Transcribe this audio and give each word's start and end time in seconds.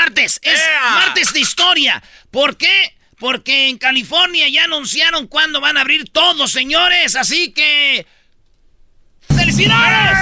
martes. 0.00 0.40
Es 0.42 0.60
martes 0.94 1.32
de 1.32 1.40
historia. 1.40 2.02
¿Por 2.30 2.56
qué? 2.56 2.96
Porque 3.18 3.68
en 3.68 3.76
California 3.78 4.48
ya 4.48 4.64
anunciaron 4.64 5.26
cuándo 5.26 5.60
van 5.60 5.76
a 5.76 5.82
abrir 5.82 6.08
todo, 6.10 6.48
señores. 6.48 7.16
Así 7.16 7.52
que... 7.52 8.06
¡Felicidades! 9.36 10.18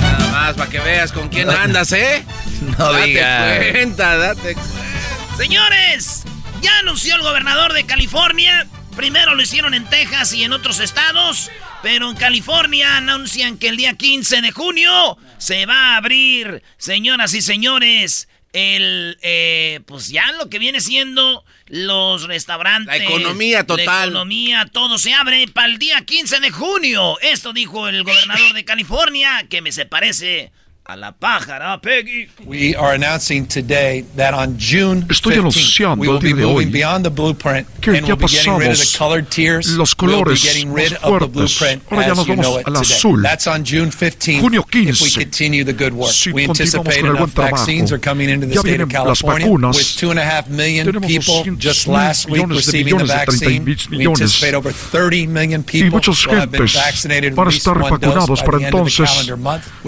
Nada 0.00 0.30
más 0.32 0.54
para 0.54 0.70
que 0.70 0.80
veas 0.80 1.12
con 1.12 1.28
quién 1.28 1.50
andas, 1.50 1.92
¿eh? 1.92 2.24
No 2.78 2.92
date 2.92 3.06
digas. 3.06 3.70
cuenta, 3.72 4.16
date 4.16 4.54
cuenta. 4.54 5.36
Señores, 5.36 6.24
ya 6.60 6.78
anunció 6.80 7.14
el 7.16 7.22
gobernador 7.22 7.72
de 7.72 7.84
California. 7.86 8.66
Primero 9.00 9.34
lo 9.34 9.40
hicieron 9.40 9.72
en 9.72 9.88
Texas 9.88 10.34
y 10.34 10.44
en 10.44 10.52
otros 10.52 10.78
estados. 10.78 11.50
Pero 11.82 12.10
en 12.10 12.16
California 12.16 12.98
anuncian 12.98 13.56
que 13.56 13.68
el 13.68 13.78
día 13.78 13.94
15 13.94 14.42
de 14.42 14.52
junio 14.52 15.16
se 15.38 15.64
va 15.64 15.94
a 15.94 15.96
abrir, 15.96 16.62
señoras 16.76 17.32
y 17.32 17.40
señores, 17.40 18.28
el, 18.52 19.16
eh, 19.22 19.80
pues 19.86 20.08
ya 20.08 20.30
lo 20.32 20.50
que 20.50 20.58
viene 20.58 20.82
siendo 20.82 21.46
los 21.64 22.24
restaurantes. 22.24 22.88
La 22.88 23.02
economía 23.02 23.64
total. 23.64 23.86
La 23.86 24.04
economía, 24.04 24.68
todo 24.70 24.98
se 24.98 25.14
abre 25.14 25.48
para 25.48 25.68
el 25.68 25.78
día 25.78 26.04
15 26.04 26.40
de 26.40 26.50
junio. 26.50 27.18
Esto 27.22 27.54
dijo 27.54 27.88
el 27.88 28.04
gobernador 28.04 28.52
de 28.52 28.66
California, 28.66 29.46
que 29.48 29.62
me 29.62 29.72
se 29.72 29.86
parece 29.86 30.52
a 30.90 30.96
la 30.96 31.12
pájara, 31.12 31.80
Peggy. 31.80 32.28
We 32.44 32.74
are 32.74 32.94
announcing 32.94 33.46
today 33.46 34.04
that 34.16 34.34
on 34.34 34.56
June 34.58 35.02
Estoy 35.08 35.34
15th, 35.34 35.38
anunciando 35.38 36.00
we 36.00 36.08
will 36.08 36.16
el 36.16 36.20
día 36.22 36.34
be 36.34 36.40
de 36.40 36.44
hoy 36.44 36.52
moving 36.64 36.72
beyond 36.72 37.04
the 37.04 37.10
blueprint 37.10 37.68
que 37.80 37.90
and 37.96 38.00
ya 38.08 38.14
we'll 38.14 38.16
be 38.16 38.26
getting 38.26 38.58
rid 38.58 38.70
of 38.70 38.76
the 38.76 38.82
pasamos 38.84 38.98
colored 38.98 39.30
tiers. 39.30 39.76
los 39.76 39.94
We'll 39.96 40.08
be 40.08 40.14
colores 40.16 40.42
getting 40.42 40.68
más 40.70 40.76
rid 40.76 40.92
of 40.94 41.00
the 41.00 41.06
fuertes. 41.06 41.30
blueprint 41.32 41.82
Ahora 41.92 42.06
ya 42.06 42.10
as 42.12 42.16
nos 42.18 42.26
vamos 42.26 42.44
know 42.44 42.58
it 42.58 42.66
al 42.66 42.74
today. 42.74 42.94
azul. 42.96 43.22
That's 43.22 43.46
on 43.46 43.64
June 43.64 43.90
15th. 43.92 44.40
Junio 44.40 44.62
If 44.66 44.74
we 44.74 44.86
15. 45.10 45.22
continue 45.22 45.64
the 45.64 45.72
good 45.72 45.92
work. 45.92 46.10
Si 46.10 46.32
we 46.32 46.46
continuamos 46.46 46.58
anticipate 46.58 47.00
con 47.00 47.06
el 47.06 47.12
buen 47.12 47.22
enough 47.22 47.34
trabajo. 47.34 47.56
vaccines 47.56 47.92
are 47.92 48.00
coming 48.00 48.28
into 48.28 48.46
the 48.48 48.54
Ya 48.54 48.60
state 48.60 48.80
of 48.82 48.88
vienen 48.88 49.06
las 49.06 49.22
California 49.22 49.46
vacunas. 49.46 49.76
with 49.76 49.96
two 49.96 50.10
and 50.10 50.18
a 50.18 50.24
half 50.24 50.48
million 50.48 50.86
Tenemos 50.86 51.06
people 51.06 51.34
200 51.44 51.58
just 51.60 51.86
mil 51.86 51.94
last 51.96 52.26
week 52.26 52.34
millones 52.42 52.66
de 52.66 52.72
receiving 52.72 52.98
the 52.98 53.04
millones 53.04 53.08
de 53.08 53.14
30 53.14 53.30
vaccine. 53.30 53.64
We 53.90 53.96
millones. 53.98 54.20
anticipate 54.22 54.54
over 54.56 54.72
30 54.72 55.26
million 55.28 55.60
Y 55.60 55.70
people 55.70 55.90
muchas 55.90 56.26
will 56.26 56.34
have 56.34 56.50
been 56.50 56.66
gentes 56.66 56.74
vaccinated 56.74 57.34
van 57.34 57.46
a 57.46 57.50
estar 57.50 57.78
vacunados 57.78 58.42
para 58.42 58.58
entonces. 58.58 59.30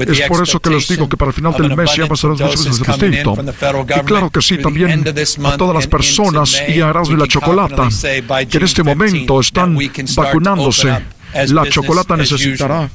Es 0.06 0.20
por 0.28 0.42
eso 0.44 0.60
que 0.60 0.70
les 0.70 0.91
digo 0.92 1.08
que 1.08 1.16
para 1.16 1.30
el 1.30 1.34
final 1.34 1.52
del 1.52 1.76
mes 1.76 1.94
ya 1.96 2.06
dos 2.06 2.24
abundance 2.24 2.68
veces 2.68 2.80
of 2.80 2.86
de 2.86 2.86
doses 2.86 2.86
coming 2.86 3.04
in 3.04 3.10
distinto. 3.10 3.34
from 3.34 3.46
the 3.46 3.52
federal 3.52 3.86
Y 3.88 4.00
claro 4.04 4.30
que 4.30 4.42
sí, 4.42 4.58
también 4.58 5.04
a 5.44 5.56
todas 5.56 5.74
las 5.74 5.86
personas 5.86 6.62
y 6.68 6.80
a 6.80 6.88
Erasmo 6.90 7.16
y 7.16 7.18
la 7.18 7.26
Chocolata, 7.26 7.88
que 8.48 8.58
en 8.58 8.64
este 8.64 8.82
15 8.82 8.84
momento 8.84 9.40
están 9.40 9.76
vacunándose. 10.16 11.21
La 11.48 11.68
chocolata 11.68 12.16
necesitará, 12.16 12.90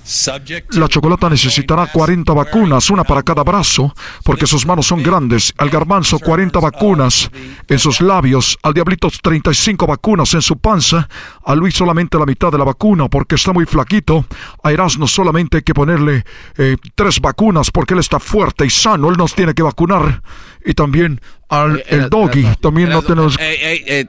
la 0.72 0.88
chocolata 0.88 1.30
necesitará 1.30 1.88
40 1.88 2.34
vacunas, 2.34 2.90
una 2.90 3.04
para 3.04 3.24
cada 3.24 3.44
brazo, 3.44 3.94
porque 4.24 4.46
sus 4.46 4.66
manos 4.66 4.88
son 4.88 5.02
grandes. 5.02 5.54
Al 5.58 5.70
garbanzo 5.70 6.20
40 6.20 6.60
vacunas. 6.60 7.30
en 7.68 7.80
sus 7.80 8.02
labios, 8.02 8.58
al 8.64 8.74
diablito 8.74 9.10
35 9.10 9.88
vacunas 9.88 10.34
en 10.34 10.42
su 10.42 10.58
panza, 10.58 11.08
a 11.44 11.56
Luis 11.56 11.76
solamente 11.76 12.18
la 12.18 12.26
mitad 12.26 12.52
de 12.52 12.58
la 12.58 12.64
vacuna 12.64 13.08
porque 13.10 13.36
está 13.36 13.54
muy 13.54 13.66
flaquito, 13.66 14.26
a 14.64 14.72
Erasmo 14.72 15.08
solamente 15.08 15.58
hay 15.58 15.64
que 15.64 15.74
ponerle 15.74 16.24
eh, 16.58 16.78
tres 16.96 17.20
vacunas 17.20 17.72
porque 17.72 17.94
él 17.94 18.00
está 18.00 18.20
fuerte 18.20 18.66
y 18.66 18.70
sano, 18.70 19.10
él 19.10 19.18
nos 19.18 19.34
tiene 19.34 19.54
que 19.54 19.64
vacunar. 19.64 20.22
Y 20.66 20.74
también 20.74 21.22
al 21.50 21.84
el 21.88 22.10
doggy, 22.10 22.46
también 22.62 22.90
no 22.90 23.02
tenemos... 23.02 23.38
Ey, 23.40 23.84
eh, 23.88 24.08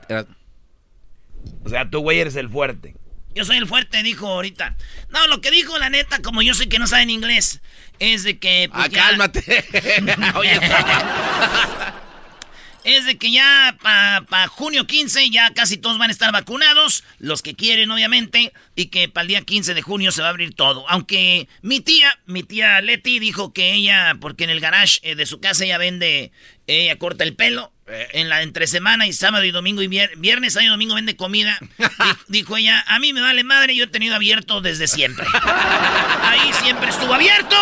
O 1.64 1.68
sea, 1.68 1.88
tú, 1.88 2.00
güey, 2.00 2.20
eres 2.20 2.36
el 2.36 2.48
fuerte. 2.48 2.94
Yo 3.38 3.44
soy 3.44 3.56
el 3.56 3.68
fuerte, 3.68 4.02
dijo 4.02 4.26
ahorita. 4.26 4.74
No, 5.10 5.28
lo 5.28 5.40
que 5.40 5.52
dijo 5.52 5.78
la 5.78 5.90
neta, 5.90 6.20
como 6.22 6.42
yo 6.42 6.54
sé 6.54 6.68
que 6.68 6.80
no 6.80 6.88
saben 6.88 7.08
inglés, 7.08 7.60
es 8.00 8.24
de 8.24 8.40
que. 8.40 8.68
pues, 8.68 8.84
Ah, 8.84 8.88
ya- 8.88 8.98
cálmate. 9.04 9.64
Oye, 10.34 10.58
Es 12.84 13.04
de 13.04 13.18
que 13.18 13.30
ya 13.30 13.76
para 13.82 14.48
junio 14.48 14.86
15 14.86 15.28
ya 15.30 15.52
casi 15.52 15.76
todos 15.76 15.98
van 15.98 16.08
a 16.08 16.12
estar 16.12 16.32
vacunados, 16.32 17.04
los 17.18 17.42
que 17.42 17.54
quieren 17.54 17.90
obviamente, 17.90 18.52
y 18.76 18.86
que 18.86 19.08
para 19.08 19.22
el 19.22 19.28
día 19.28 19.42
15 19.42 19.74
de 19.74 19.82
junio 19.82 20.10
se 20.10 20.22
va 20.22 20.28
a 20.28 20.30
abrir 20.30 20.54
todo. 20.54 20.88
Aunque 20.88 21.48
mi 21.60 21.80
tía, 21.80 22.10
mi 22.26 22.42
tía 22.44 22.80
Leti 22.80 23.18
dijo 23.18 23.52
que 23.52 23.74
ella, 23.74 24.16
porque 24.20 24.44
en 24.44 24.50
el 24.50 24.60
garage 24.60 25.00
eh, 25.02 25.16
de 25.16 25.26
su 25.26 25.38
casa 25.38 25.64
ella 25.64 25.76
vende, 25.76 26.32
ella 26.68 26.96
corta 26.98 27.24
el 27.24 27.34
pelo, 27.34 27.72
eh, 27.88 28.06
en 28.12 28.28
la 28.28 28.42
entre 28.42 28.66
semana 28.66 29.06
y 29.06 29.12
sábado 29.14 29.44
y 29.44 29.50
domingo 29.50 29.80
y 29.82 29.88
vier- 29.88 30.10
viernes, 30.18 30.52
sábado 30.52 30.66
y 30.66 30.70
domingo 30.70 30.94
vende 30.94 31.16
comida. 31.16 31.58
Di- 31.78 32.40
dijo 32.40 32.56
ella, 32.56 32.84
a 32.86 32.98
mí 32.98 33.12
me 33.12 33.20
vale 33.22 33.42
madre, 33.44 33.74
yo 33.74 33.84
he 33.84 33.88
tenido 33.88 34.14
abierto 34.14 34.60
desde 34.60 34.86
siempre. 34.86 35.24
Ahí 36.22 36.52
siempre 36.62 36.90
estuvo 36.90 37.14
abierto. 37.14 37.56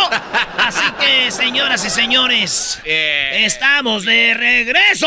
Así 0.59 0.85
que, 1.01 1.31
señoras 1.31 1.85
y 1.85 1.91
señores, 1.91 2.81
estamos 2.85 4.05
de 4.05 4.35
regreso. 4.35 5.07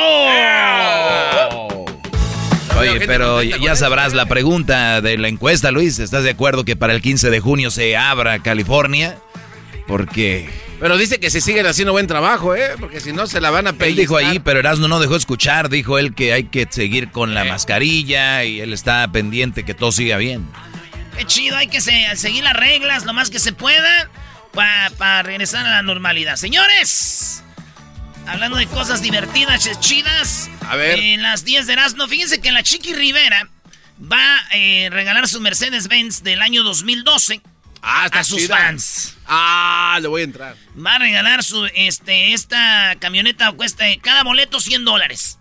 Oye, 2.78 3.06
pero 3.08 3.44
ya 3.44 3.76
sabrás 3.76 4.14
la 4.14 4.26
pregunta 4.28 5.02
de 5.02 5.18
la 5.18 5.28
encuesta, 5.28 5.72
Luis. 5.72 6.00
¿Estás 6.00 6.24
de 6.24 6.30
acuerdo 6.30 6.64
que 6.64 6.78
para 6.78 6.94
el 6.94 7.02
15 7.02 7.30
de 7.30 7.40
junio 7.42 7.72
se 7.72 7.98
abra 7.98 8.40
California? 8.42 9.18
Porque 9.88 10.50
Pero 10.80 10.98
dice 10.98 11.20
que 11.20 11.30
si 11.30 11.42
siguen 11.42 11.66
haciendo 11.66 11.92
buen 11.92 12.08
trabajo, 12.08 12.56
¿eh? 12.56 12.72
Porque 12.80 13.00
si 13.02 13.12
no 13.12 13.28
se 13.28 13.42
la 13.42 13.50
van 13.50 13.68
a 13.68 13.72
él 13.72 13.76
pellizcar. 13.76 14.02
dijo 14.02 14.18
ahí, 14.18 14.40
pero 14.40 14.60
Erasmo 14.60 14.88
no 14.88 15.00
dejó 15.00 15.16
escuchar. 15.18 15.70
Dijo 15.70 16.00
él 16.00 16.16
que 16.16 16.32
hay 16.34 16.46
que 16.46 16.68
seguir 16.70 17.12
con 17.12 17.34
la 17.34 17.44
mascarilla 17.46 18.44
y 18.46 18.62
él 18.62 18.72
está 18.74 19.08
pendiente 19.12 19.66
que 19.66 19.74
todo 19.74 19.92
siga 19.92 20.18
bien. 20.18 20.48
Qué 21.18 21.26
chido, 21.26 21.58
hay 21.58 21.68
que 21.68 21.82
se- 21.82 22.16
seguir 22.16 22.44
las 22.46 22.54
reglas 22.54 23.04
lo 23.06 23.14
más 23.14 23.30
que 23.30 23.40
se 23.40 23.52
pueda 23.52 24.10
para 24.54 25.22
regresar 25.24 25.66
a 25.66 25.70
la 25.70 25.82
normalidad. 25.82 26.38
Señores, 26.38 27.44
hablando 28.26 28.58
de 28.58 28.66
cosas 28.68 29.02
divertidas, 29.02 29.66
ch- 29.68 29.80
chidas. 29.82 30.50
A 30.70 30.76
ver. 30.78 30.98
En 31.00 31.22
las 31.24 31.44
10 31.44 31.68
de 31.68 31.74
Erasmo, 31.74 32.08
fíjense 32.08 32.40
que 32.40 32.52
la 32.54 32.64
Chiqui 32.64 32.94
Rivera 32.94 33.50
va 34.02 34.38
a 34.38 34.48
eh, 34.58 34.88
regalar 34.92 35.28
su 35.28 35.42
Mercedes-Benz 35.42 36.24
del 36.24 36.42
año 36.42 36.64
2012 36.64 37.42
Ah, 37.82 38.06
está 38.06 38.20
a 38.20 38.24
sus 38.24 38.42
chida. 38.44 38.58
fans. 38.58 39.18
Ah, 39.26 39.98
le 40.02 40.08
voy 40.08 40.22
a 40.22 40.24
entrar. 40.26 40.56
Va 40.78 40.96
a 40.96 41.00
regalar 41.00 41.44
su, 41.44 41.66
este, 41.76 42.34
esta 42.34 42.96
camioneta 43.00 43.52
cuesta 43.54 43.86
cada 44.02 44.24
boleto 44.24 44.60
100 44.60 44.86
dólares. 44.86 45.40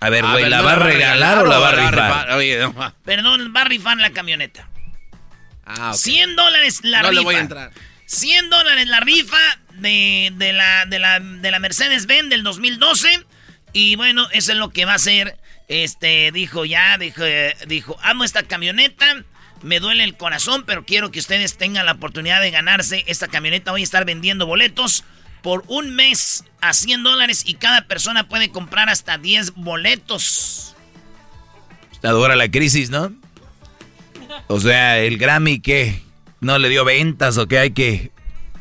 A 0.00 0.10
ver, 0.10 0.24
A 0.24 0.32
güey, 0.32 0.48
¿la 0.48 0.58
¿no 0.58 0.64
va 0.64 0.72
a 0.72 0.76
regalar 0.76 1.38
o 1.38 1.46
la 1.46 1.58
va 1.58 1.68
a 1.70 1.72
rifar? 1.72 2.30
Oye, 2.32 2.58
no. 2.58 2.94
Perdón, 3.04 3.52
va 3.56 3.62
a 3.62 3.64
rifar 3.64 3.96
la 3.98 4.10
camioneta. 4.10 4.68
Ah, 5.64 5.90
ok. 5.90 5.96
100 5.96 6.36
dólares 6.36 6.80
la 6.82 7.02
no 7.02 7.10
rifa. 7.10 7.20
le 7.20 7.24
voy 7.24 7.34
a 7.36 7.40
entrar. 7.40 7.70
100 8.06 8.50
dólares 8.50 8.86
la 8.86 9.00
rifa 9.00 9.38
de, 9.74 10.30
de 10.34 10.52
la, 10.52 10.84
de 10.86 10.98
la, 10.98 11.20
de 11.20 11.50
la 11.50 11.58
Mercedes-Benz 11.58 12.28
del 12.28 12.42
2012. 12.42 13.24
Y 13.72 13.96
bueno, 13.96 14.28
eso 14.32 14.52
es 14.52 14.58
lo 14.58 14.70
que 14.70 14.84
va 14.84 14.92
a 14.92 14.96
hacer. 14.96 15.38
Este, 15.68 16.30
dijo 16.32 16.66
ya, 16.66 16.98
dijo, 16.98 17.24
eh, 17.24 17.56
dijo, 17.66 17.96
amo 18.02 18.24
esta 18.24 18.42
camioneta. 18.42 19.24
Me 19.64 19.80
duele 19.80 20.04
el 20.04 20.16
corazón, 20.16 20.64
pero 20.66 20.84
quiero 20.84 21.10
que 21.10 21.18
ustedes 21.18 21.56
tengan 21.56 21.86
la 21.86 21.92
oportunidad 21.92 22.42
de 22.42 22.50
ganarse 22.50 23.02
esta 23.06 23.28
camioneta. 23.28 23.70
Voy 23.70 23.80
a 23.80 23.84
estar 23.84 24.04
vendiendo 24.04 24.46
boletos 24.46 25.04
por 25.42 25.64
un 25.68 25.94
mes 25.94 26.44
a 26.60 26.74
100 26.74 27.02
dólares 27.02 27.44
y 27.46 27.54
cada 27.54 27.86
persona 27.86 28.28
puede 28.28 28.50
comprar 28.50 28.90
hasta 28.90 29.16
10 29.16 29.54
boletos. 29.54 30.76
Está 31.92 32.10
dura 32.10 32.36
la 32.36 32.50
crisis, 32.50 32.90
¿no? 32.90 33.14
O 34.48 34.60
sea, 34.60 34.98
el 34.98 35.16
Grammy, 35.16 35.60
¿qué? 35.60 36.02
¿No 36.40 36.58
le 36.58 36.68
dio 36.68 36.84
ventas 36.84 37.38
o 37.38 37.48
qué? 37.48 37.58
Hay 37.58 37.70
que 37.70 38.10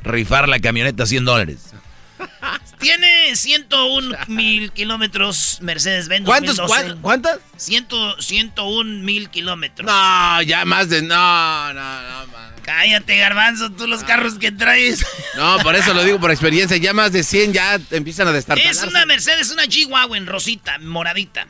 rifar 0.04 0.48
la 0.48 0.60
camioneta 0.60 1.04
a 1.04 1.06
100 1.06 1.26
dólares. 1.26 1.74
Tiene 2.84 3.36
101 3.36 4.18
mil 4.28 4.72
kilómetros 4.72 5.58
Mercedes-Benz. 5.62 6.26
¿Cuántos? 6.26 6.58
2012. 6.58 7.02
¿Cuántas? 7.02 7.40
100, 7.58 7.88
101 8.20 9.04
mil 9.04 9.30
kilómetros. 9.30 9.86
No, 9.86 10.42
ya 10.44 10.66
más 10.66 10.90
de. 10.90 11.02
No, 11.02 11.74
no, 11.74 12.02
no, 12.02 12.28
man. 12.28 12.54
Cállate, 12.64 13.18
garbanzo, 13.18 13.72
tú 13.72 13.88
los 13.88 14.04
carros 14.04 14.36
que 14.36 14.52
traes. 14.52 15.06
No, 15.36 15.58
por 15.60 15.76
eso 15.76 15.94
lo 15.94 16.04
digo 16.04 16.20
por 16.20 16.32
experiencia. 16.32 16.78
Ya 16.78 16.94
más 16.94 17.12
de 17.12 17.24
100 17.24 17.54
ya 17.54 17.80
empiezan 17.92 18.28
a 18.28 18.32
destartalar. 18.32 18.72
Es 18.72 18.84
una 18.84 19.06
Mercedes, 19.06 19.52
una 19.52 19.64
G-Wagon 19.64 20.28
rosita, 20.28 20.78
moradita. 20.80 21.46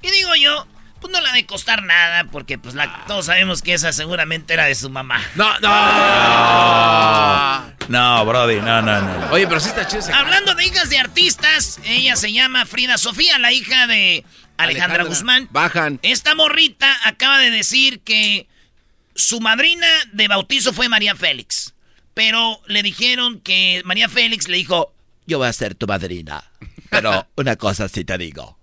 Y 0.00 0.10
digo 0.10 0.34
yo, 0.36 0.66
pues 1.00 1.12
no 1.12 1.20
la 1.20 1.32
de 1.32 1.46
costar 1.46 1.82
nada, 1.82 2.24
porque 2.24 2.58
pues 2.58 2.74
la, 2.74 3.04
todos 3.06 3.26
sabemos 3.26 3.62
que 3.62 3.74
esa 3.74 3.92
seguramente 3.92 4.54
era 4.54 4.64
de 4.64 4.74
su 4.74 4.90
mamá. 4.90 5.20
No, 5.34 5.58
no. 5.60 5.68
No, 7.88 8.24
Brody, 8.26 8.56
no, 8.56 8.82
no, 8.82 9.00
no. 9.00 9.30
Oye, 9.30 9.46
pero 9.46 9.60
sí 9.60 9.68
está 9.68 9.86
chido 9.86 10.02
Hablando 10.14 10.54
de 10.54 10.66
hijas 10.66 10.90
de 10.90 10.98
artistas, 10.98 11.80
ella 11.84 12.16
se 12.16 12.32
llama 12.32 12.66
Frida 12.66 12.98
Sofía, 12.98 13.38
la 13.38 13.52
hija 13.52 13.86
de 13.86 14.24
Alejandra, 14.56 14.96
Alejandra. 14.96 15.04
Guzmán. 15.04 15.48
Bajan. 15.50 15.98
Esta 16.02 16.34
morrita 16.34 16.94
acaba 17.04 17.38
de 17.38 17.50
decir 17.50 18.00
que 18.00 18.48
su 19.14 19.40
madrina 19.40 19.86
de 20.12 20.28
bautizo 20.28 20.72
fue 20.72 20.88
María 20.88 21.14
Félix. 21.14 21.74
Pero 22.14 22.60
le 22.66 22.82
dijeron 22.82 23.40
que 23.40 23.80
María 23.84 24.08
Félix 24.08 24.48
le 24.48 24.56
dijo, 24.56 24.92
Yo 25.26 25.38
voy 25.38 25.48
a 25.48 25.52
ser 25.52 25.74
tu 25.74 25.86
madrina. 25.86 26.44
Pero 26.90 27.28
una 27.36 27.56
cosa 27.56 27.88
sí 27.88 28.04
te 28.04 28.18
digo. 28.18 28.57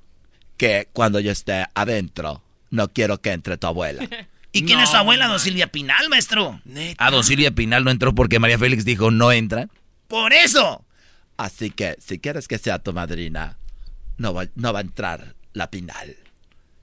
Que 0.57 0.88
cuando 0.94 1.19
yo 1.19 1.31
esté 1.31 1.66
adentro, 1.74 2.44
no 2.69 2.92
quiero 2.92 3.22
que 3.22 3.31
entre 3.31 3.57
tu 3.57 3.68
abuela. 3.68 4.07
¿y 4.52 4.63
quién 4.63 4.80
es 4.80 4.90
su 4.90 4.96
abuela, 4.96 5.28
don 5.28 5.40
Silvia 5.40 5.68
Pinal, 5.68 6.10
maestro? 6.10 6.62
Ah, 6.98 7.12
don 7.12 7.24
Silvia 7.24 7.52
Pinal 7.52 7.84
no 7.84 7.92
entró 7.92 8.16
porque 8.16 8.40
María 8.40 8.57
Félix 8.57 8.86
dijo 8.86 9.12
no 9.12 9.31
entra. 9.31 9.68
Por 10.07 10.34
eso. 10.34 10.86
Así 11.38 11.72
que 11.72 11.98
si 12.00 12.19
quieres 12.19 12.48
que 12.48 12.57
sea 12.57 12.80
tu 12.80 12.94
madrina, 12.94 13.57
no 14.18 14.34
va, 14.34 14.46
no 14.56 14.72
va 14.72 14.80
a 14.80 14.84
entrar 14.84 15.36
la 15.52 15.69
pinal. 15.69 16.16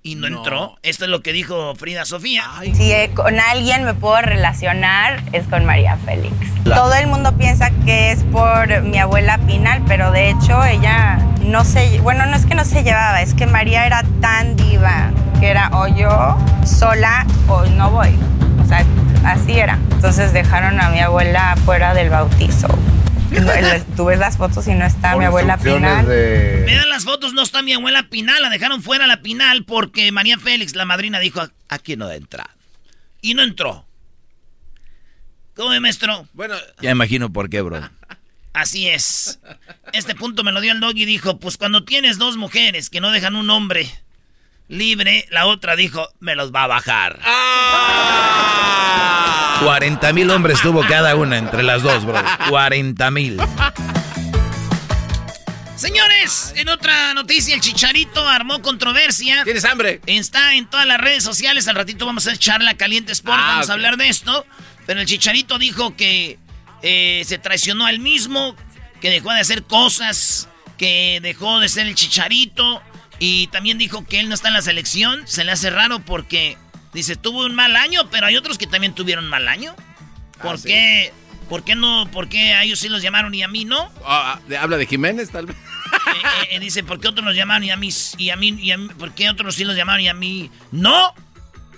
Y 0.05 0.17
no, 0.17 0.27
entró. 0.27 0.77
Esto 0.83 1.05
es 1.05 1.11
lo 1.11 1.23
que 1.23 1.33
dijo 1.33 1.77
Frida 1.77 2.05
Sofía. 2.05 2.45
Si 2.75 2.91
eh, 2.91 3.11
con 3.15 3.39
alguien 3.39 3.85
me 3.85 3.95
puedo 3.95 4.21
relacionar 4.21 5.23
es 5.33 5.47
con 5.47 5.65
María 5.65 5.97
Félix. 5.99 6.35
Todo 6.65 6.95
el 6.95 7.07
mundo 7.07 7.37
piensa 7.37 7.71
que 7.85 8.11
es 8.11 8.25
por 8.25 8.83
mi 8.83 8.99
abuela 8.99 9.39
Pinal, 9.47 9.83
pero 9.87 10.11
de 10.11 10.31
hecho 10.31 10.65
ella 10.65 11.19
no 11.45 11.65
se, 11.65 12.01
bueno, 12.01 12.27
no 12.27 12.37
es 12.37 12.47
que 12.47 12.55
no 12.55 12.65
se 12.65 12.83
llevaba, 12.83 13.23
es 13.23 13.35
que 13.35 13.47
María 13.47 13.87
era 13.87 14.03
tan 14.21 14.57
diva 14.57 15.11
que 15.39 15.49
era 15.49 15.71
o 15.73 15.87
yo 15.89 16.37
sola 16.65 17.27
o 17.49 17.65
no 17.67 17.91
voy. 17.91 18.17
O 18.63 18.67
sea, 18.67 18.85
así 19.25 19.59
era. 19.59 19.79
Entonces 19.93 20.33
dejaron 20.33 20.81
a 20.81 20.89
mi 20.91 21.01
abuela 21.01 21.57
fuera 21.65 21.95
del 21.95 22.11
bautizo. 22.11 22.69
Tú 23.97 24.05
ves 24.07 24.19
las 24.19 24.37
fotos 24.37 24.67
y 24.69 24.75
no 24.75 24.85
está 24.85 25.17
mi 25.17 25.25
abuela 25.25 25.57
Pinal. 25.59 26.07
Vean 26.07 26.89
las 26.89 27.05
fotos, 27.05 27.33
no 27.33 27.43
está 27.43 27.63
mi 27.63 27.73
abuela 27.73 28.09
Pinal, 28.09 28.43
la 28.43 28.51
dejaron 28.51 28.83
fuera 28.83 29.07
la 29.07 29.23
Pinal 29.23 29.65
porque 29.65 30.13
María 30.13 30.39
Félix, 30.39 30.75
la 30.75 30.85
madrina, 30.85 31.19
dijo, 31.19 31.43
Aquí 31.69 31.97
no 31.97 32.11
entra. 32.11 32.51
y 33.21 33.35
no 33.35 33.43
entró. 33.43 33.87
¿Cómo 35.55 35.79
maestro? 35.81 36.27
Bueno, 36.33 36.55
Ya 36.81 36.91
imagino 36.91 37.33
por 37.33 37.51
qué, 37.51 37.61
bro. 37.61 37.81
Así 38.53 38.89
es. 38.89 39.39
Este 39.93 40.15
punto 40.15 40.45
me 40.45 40.53
lo 40.53 40.61
dio 40.61 40.73
el 40.73 40.81
dog 40.81 40.97
y 40.97 41.05
dijo, 41.07 41.39
pues 41.39 41.57
cuando 41.57 41.85
tienes 41.85 42.19
dos 42.19 42.37
mujeres 42.37 42.91
que 42.91 43.01
no 43.01 43.11
dejan 43.11 43.35
un 43.37 43.49
hombre 43.51 43.91
libre, 44.69 45.27
la 45.31 45.47
otra 45.47 45.75
dijo, 45.77 46.09
me 46.21 46.35
los 46.35 46.53
va 46.53 46.65
a 46.65 46.67
bajar. 46.67 47.19
40 49.61 50.13
mil 50.13 50.31
hombres 50.31 50.61
tuvo 50.61 50.87
cada 50.87 51.15
una 51.17 51.39
entre 51.39 51.63
las 51.63 51.83
dos, 51.83 52.05
bro. 52.05 52.23
40 52.49 53.11
mil. 53.11 53.41
Señores, 55.77 56.53
en 56.57 56.69
otra 56.69 57.13
noticia, 57.13 57.57
el 57.57 57.61
Chicharito 57.61 58.29
armó 58.29 58.63
controversia. 58.63 59.43
¿tienes 59.43 59.65
hambre? 59.65 60.01
Está 60.07 60.55
en 60.55 60.67
todas 60.67 60.87
las 60.87 61.01
redes 61.01 61.25
sociales. 61.25 61.67
Al 61.67 61.75
ratito 61.75 62.07
vamos 62.07 62.27
a 62.29 62.33
echar 62.33 62.63
la 62.63 62.75
caliente 62.75 63.13
sport. 63.13 63.39
Ah, 63.41 63.49
vamos 63.55 63.71
a 63.71 63.73
hablar 63.73 63.97
de 63.97 64.09
esto. 64.09 64.47
Pero 64.87 65.01
el 65.01 65.07
Chicharito 65.07 65.59
dijo 65.59 65.97
que 65.97 66.39
eh, 66.83 67.23
se 67.27 67.39
traicionó 67.39 67.87
a 67.87 67.91
él 67.91 67.99
mismo, 67.99 68.55
que 69.01 69.11
dejó 69.11 69.33
de 69.33 69.41
hacer 69.41 69.65
cosas, 69.65 70.49
que 70.79 71.19
dejó 71.21 71.59
de 71.59 71.69
ser 71.69 71.89
el 71.89 71.97
Chicharito. 71.97 72.81
Y 73.19 73.49
también 73.49 73.77
dijo 73.77 74.05
que 74.05 74.21
él 74.21 74.29
no 74.29 74.37
está 74.37 74.49
en 74.49 74.55
la 74.55 74.63
selección. 74.63 75.27
Se 75.27 75.43
le 75.45 75.53
hace 75.53 75.71
raro 75.71 75.99
porque 75.99 76.59
dice, 76.93 77.17
tuvo 77.17 77.45
un 77.47 77.55
mal 77.55 77.77
año, 77.77 78.09
pero 78.11 78.27
hay 78.27 78.37
otros 78.37 78.59
que 78.59 78.67
también 78.67 78.95
tuvieron 78.95 79.29
mal 79.29 79.49
año. 79.49 79.75
¿Por 80.43 80.55
Ah, 80.55 80.59
sí. 80.59 80.69
qué? 80.69 81.13
¿Por 81.49 81.65
qué 81.65 81.75
no? 81.75 82.09
¿Por 82.11 82.29
qué 82.29 82.55
a 82.55 82.65
ellos 82.65 82.79
sí 82.79 82.89
los 82.89 83.03
llamaron 83.03 83.35
y 83.35 83.43
a 83.43 83.49
mí 83.49 83.65
no? 83.65 83.91
Ah, 84.05 84.41
¿de- 84.49 84.57
¿Habla 84.57 84.77
de 84.79 84.87
Jiménez, 84.87 85.31
tal 85.31 85.47
vez? 85.47 85.57
Eh, 85.57 86.49
eh, 86.53 86.61
dice, 86.61 86.83
¿por 86.83 86.99
qué 87.01 87.09
otros 87.09 87.25
los 87.27 87.37
llamaron 87.37 87.65
y 87.65 87.71
a 87.71 87.77
mí, 87.77 87.91
y 88.17 88.31
a 88.31 88.37
mí, 88.37 88.49
y 88.59 88.71
a 88.71 88.79
mí- 88.79 88.89
por 88.99 89.13
qué 89.13 89.29
otros 89.29 89.55
sí 89.57 89.65
los 89.65 89.77
llamaron 89.77 90.01
y 90.01 90.09
a 90.09 90.15
mí 90.15 90.51
no? 90.71 91.13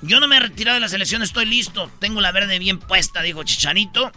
Yo 0.02 0.20
no 0.20 0.28
me 0.28 0.36
he 0.36 0.40
retirado 0.40 0.74
de 0.74 0.80
la 0.80 0.88
selección, 0.88 1.22
estoy 1.22 1.46
listo. 1.46 1.90
Tengo 1.98 2.20
la 2.20 2.30
verde 2.30 2.58
bien 2.58 2.78
puesta, 2.78 3.22
dijo 3.22 3.42
Chicharito. 3.42 4.12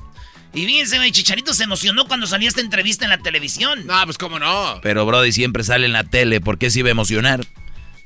Y 0.53 0.65
fíjense, 0.65 0.97
güey, 0.97 1.11
Chicharito 1.11 1.53
se 1.53 1.63
emocionó 1.63 2.07
cuando 2.07 2.27
salió 2.27 2.47
esta 2.49 2.61
entrevista 2.61 3.05
en 3.05 3.09
la 3.11 3.17
televisión. 3.19 3.85
No, 3.87 3.99
pues 4.05 4.17
cómo 4.17 4.37
no. 4.39 4.79
Pero 4.83 5.05
Brody 5.05 5.31
siempre 5.31 5.63
sale 5.63 5.85
en 5.85 5.93
la 5.93 6.03
tele. 6.03 6.41
¿Por 6.41 6.57
qué 6.57 6.69
se 6.69 6.79
iba 6.79 6.89
a 6.89 6.91
emocionar? 6.91 7.45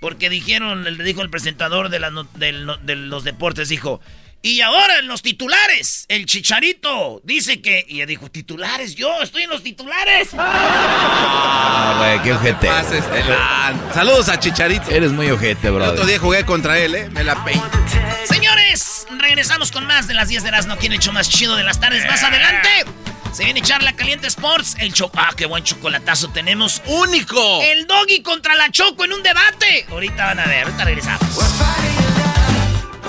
Porque 0.01 0.29
dijeron, 0.29 0.83
le 0.83 1.03
dijo 1.05 1.21
el 1.21 1.29
presentador 1.29 1.87
de, 1.89 1.99
las 1.99 2.11
no- 2.11 2.27
no- 2.35 2.77
los 2.83 3.23
deportes, 3.23 3.69
dijo, 3.69 4.01
y 4.41 4.61
ahora 4.61 4.97
en 4.97 5.07
los 5.07 5.21
titulares, 5.21 6.05
el 6.09 6.25
Chicharito 6.25 7.21
dice 7.23 7.61
que... 7.61 7.85
Y 7.87 8.01
él 8.01 8.07
dijo, 8.07 8.29
¿titulares? 8.31 8.95
Yo 8.95 9.21
estoy 9.21 9.43
en 9.43 9.51
los 9.51 9.61
titulares. 9.63 10.29
Ah, 11.73 11.95
güey, 11.99 12.21
qué 12.23 12.33
ojete. 12.33 12.67
Saludos 13.93 14.29
a 14.29 14.39
Chicharito. 14.39 14.89
Eres 14.89 15.11
muy 15.11 15.29
ojete, 15.29 15.67
El 15.67 15.75
otro 15.81 15.93
bro. 15.95 16.05
día 16.05 16.19
jugué 16.19 16.43
contra 16.45 16.77
él, 16.79 16.95
¿eh? 16.95 17.09
Me 17.11 17.23
la 17.23 17.43
peí. 17.43 17.59
Señores, 18.25 19.07
regresamos 19.19 19.71
con 19.71 19.85
más 19.85 20.07
de 20.07 20.13
las 20.13 20.27
10 20.29 20.43
de 20.43 20.49
Erasmo. 20.49 20.75
¿Quién 20.77 20.93
hecho 20.93 21.11
más 21.13 21.29
chido 21.29 21.55
de 21.55 21.63
las 21.63 21.79
tardes? 21.79 22.05
Más 22.07 22.23
adelante. 22.23 22.69
Se 23.31 23.45
viene 23.45 23.61
Charla 23.61 23.93
Caliente 23.93 24.27
Sports. 24.27 24.75
El 24.79 24.93
cho 24.93 25.09
Ah, 25.15 25.31
qué 25.35 25.45
buen 25.45 25.63
chocolatazo 25.63 26.29
tenemos. 26.29 26.81
¡Único! 26.85 27.61
El 27.61 27.87
Doggy 27.87 28.21
contra 28.21 28.55
la 28.55 28.69
Choco 28.71 29.05
en 29.05 29.13
un 29.13 29.23
debate. 29.23 29.85
Ahorita 29.89 30.25
van 30.25 30.39
a 30.39 30.45
ver, 30.45 30.63
ahorita 30.65 30.83
regresamos. 30.83 32.10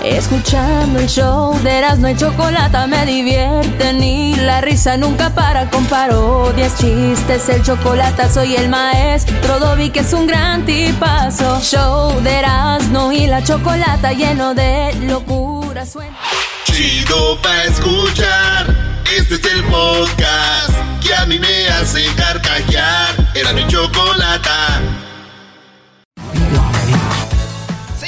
Escuchando 0.01 0.99
el 0.99 1.07
show 1.07 1.57
de 1.63 1.77
Erasmo 1.77 2.09
y 2.09 2.15
Chocolata 2.17 2.87
me 2.87 3.05
divierte 3.05 3.93
ni 3.93 4.35
la 4.35 4.59
risa 4.61 4.97
nunca 4.97 5.29
para 5.33 5.69
con 5.69 5.85
parodias, 5.85 6.77
chistes, 6.77 7.47
el 7.49 7.63
chocolate 7.63 8.29
soy 8.29 8.55
el 8.55 8.69
maestro 8.69 9.59
Dobby 9.59 9.91
que 9.91 9.99
es 10.01 10.11
un 10.13 10.27
gran 10.27 10.65
tipazo. 10.65 11.61
Show 11.61 12.21
de 12.21 12.39
Erasmo 12.39 13.11
y 13.11 13.27
la 13.27 13.43
Chocolata 13.43 14.11
lleno 14.11 14.53
de 14.53 14.93
locura 15.01 15.85
suena. 15.85 16.17
Chido 16.65 17.39
pa' 17.41 17.63
escuchar. 17.63 18.75
Este 19.15 19.35
es 19.35 19.45
el 19.45 19.63
podcast 19.65 20.73
que 21.01 21.13
a 21.13 21.25
mí 21.25 21.37
me 21.37 21.67
hace 21.67 22.03
carcajear. 22.15 23.31
Era 23.35 23.53
mi 23.53 23.65
chocolata. 23.67 24.81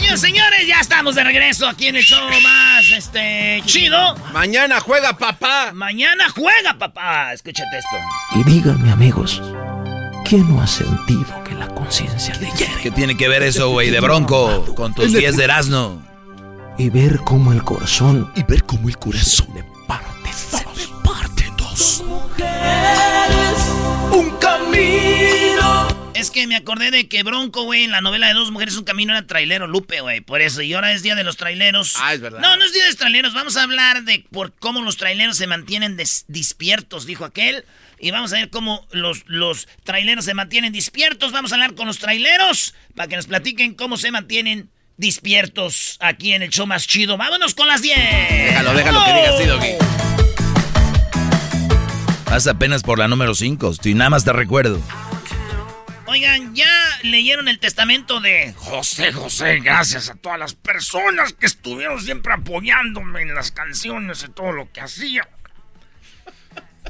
Señores, 0.05 0.21
señores, 0.21 0.67
ya 0.67 0.79
estamos 0.81 1.15
de 1.15 1.23
regreso 1.23 1.67
aquí 1.67 1.87
en 1.87 1.95
el 1.95 2.03
show 2.03 2.29
más 2.43 2.91
este 2.91 3.63
chido. 3.65 4.15
Mañana 4.33 4.79
juega 4.79 5.17
papá. 5.17 5.71
Mañana 5.73 6.29
juega, 6.29 6.77
papá. 6.77 7.33
Escúchate 7.33 7.79
esto. 7.79 7.97
Y 8.35 8.43
díganme 8.43 8.91
amigos, 8.91 9.41
¿quién 10.23 10.47
no 10.47 10.61
ha 10.61 10.67
sentido 10.67 11.43
que 11.43 11.55
la 11.55 11.67
conciencia 11.69 12.35
le 12.35 12.51
hiere? 12.51 12.73
¿Qué 12.83 12.91
tiene 12.91 13.17
que 13.17 13.27
ver 13.27 13.41
eso, 13.41 13.71
güey, 13.71 13.89
de 13.89 13.99
bronco 13.99 14.75
con 14.75 14.93
tus 14.93 15.11
10 15.11 15.37
de 15.37 15.43
Erasmo? 15.43 16.03
Y 16.77 16.89
ver 16.89 17.21
cómo 17.21 17.51
el 17.53 17.63
corazón 17.63 18.31
Y 18.35 18.43
ver 18.43 18.63
cómo 18.63 18.89
el 18.89 18.97
corazón 18.97 19.47
le 19.55 19.63
parte 19.87 20.31
se 20.33 20.57
me 20.57 21.03
parte 21.03 21.45
dos. 21.57 22.03
Es 26.15 26.31
que 26.31 26.47
me 26.47 26.55
acordé 26.55 26.91
de 26.91 27.07
que 27.09 27.23
Bronco, 27.23 27.63
güey, 27.63 27.83
en 27.83 27.91
la 27.91 27.99
novela 28.01 28.27
de 28.27 28.33
Dos 28.33 28.49
Mujeres, 28.51 28.77
un 28.77 28.85
camino 28.85 29.11
era 29.11 29.27
trailero 29.27 29.67
Lupe, 29.67 29.99
güey. 30.01 30.21
Por 30.21 30.41
eso, 30.41 30.61
y 30.61 30.73
ahora 30.73 30.93
es 30.93 31.03
Día 31.03 31.13
de 31.15 31.23
los 31.25 31.35
Traileros. 31.37 31.95
Ah, 31.99 32.13
es 32.13 32.21
verdad. 32.21 32.39
No, 32.39 32.55
no 32.55 32.63
es 32.63 32.71
Día 32.73 32.83
de 32.83 32.89
los 32.89 32.97
Traileros. 32.97 33.33
Vamos 33.33 33.57
a 33.57 33.63
hablar 33.63 34.03
de 34.03 34.25
por 34.31 34.53
cómo 34.55 34.81
los 34.81 34.95
traileros 34.97 35.35
se 35.37 35.45
mantienen 35.47 35.97
des- 35.97 36.23
despiertos, 36.29 37.05
dijo 37.05 37.25
aquel. 37.25 37.65
Y 37.99 38.11
vamos 38.11 38.31
a 38.33 38.37
ver 38.37 38.49
cómo 38.49 38.87
los, 38.91 39.23
los 39.27 39.67
traileros 39.83 40.23
se 40.25 40.33
mantienen 40.33 40.71
despiertos. 40.73 41.31
Vamos 41.33 41.51
a 41.51 41.55
hablar 41.55 41.75
con 41.75 41.87
los 41.87 41.99
traileros 41.99 42.73
para 42.95 43.07
que 43.09 43.15
nos 43.17 43.27
platiquen 43.27 43.73
cómo 43.75 43.97
se 43.97 44.11
mantienen 44.11 44.69
despiertos 44.97 45.97
aquí 45.99 46.33
en 46.33 46.43
el 46.43 46.49
show 46.49 46.65
más 46.65 46.87
chido. 46.87 47.17
Vámonos 47.17 47.53
con 47.55 47.67
las 47.67 47.81
10. 47.81 47.97
Déjalo, 47.97 48.73
déjalo 48.73 49.03
que 49.05 49.13
diga 49.13 49.29
así, 49.35 49.45
Doggy. 49.45 49.71
Haz 52.27 52.47
apenas 52.47 52.83
por 52.83 52.99
la 52.99 53.07
número 53.07 53.33
5, 53.35 53.73
y 53.83 53.93
nada 53.93 54.09
más 54.09 54.23
te 54.25 54.33
recuerdo. 54.33 54.81
Oigan, 56.07 56.53
ya 56.55 56.69
leyeron 57.01 57.47
el 57.47 57.57
testamento 57.59 58.19
de 58.19 58.53
José 58.55 59.11
José. 59.11 59.59
Gracias 59.59 60.09
a 60.09 60.15
todas 60.15 60.37
las 60.39 60.53
personas 60.53 61.33
que 61.33 61.47
estuvieron 61.47 61.99
siempre 62.01 62.33
apoyándome 62.33 63.21
en 63.23 63.33
las 63.33 63.51
canciones 63.51 64.23
y 64.23 64.31
todo 64.31 64.51
lo 64.51 64.71
que 64.71 64.81
hacía. 64.81 65.27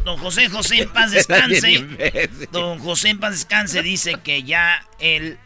Don 0.03 0.17
José 0.17 0.49
José 0.49 0.81
en 0.81 0.89
paz 0.89 1.11
descanse. 1.11 1.85
Don 2.51 2.79
José 2.79 3.09
en 3.09 3.19
paz 3.19 3.31
descanse 3.31 3.81
dice 3.81 4.15
que 4.21 4.43
ya 4.43 4.85
él 4.99 5.37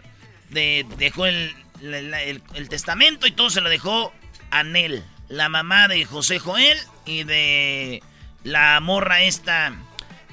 de- 0.50 0.86
dejó 0.98 1.28
el, 1.28 1.54
la- 1.80 2.02
la- 2.02 2.24
el- 2.24 2.42
el 2.56 2.70
testamento 2.70 3.28
y 3.28 3.32
todo 3.32 3.52
se 3.52 3.62
lo 3.62 3.70
dejó 3.70 4.12
a 4.50 4.64
Nel, 4.64 5.04
la 5.28 5.48
mamá 5.48 5.88
de 5.88 6.04
José 6.06 6.40
Joel 6.40 6.78
y 7.06 7.24
de 7.24 8.02
la 8.44 8.80
morra 8.80 9.22
esta 9.22 9.74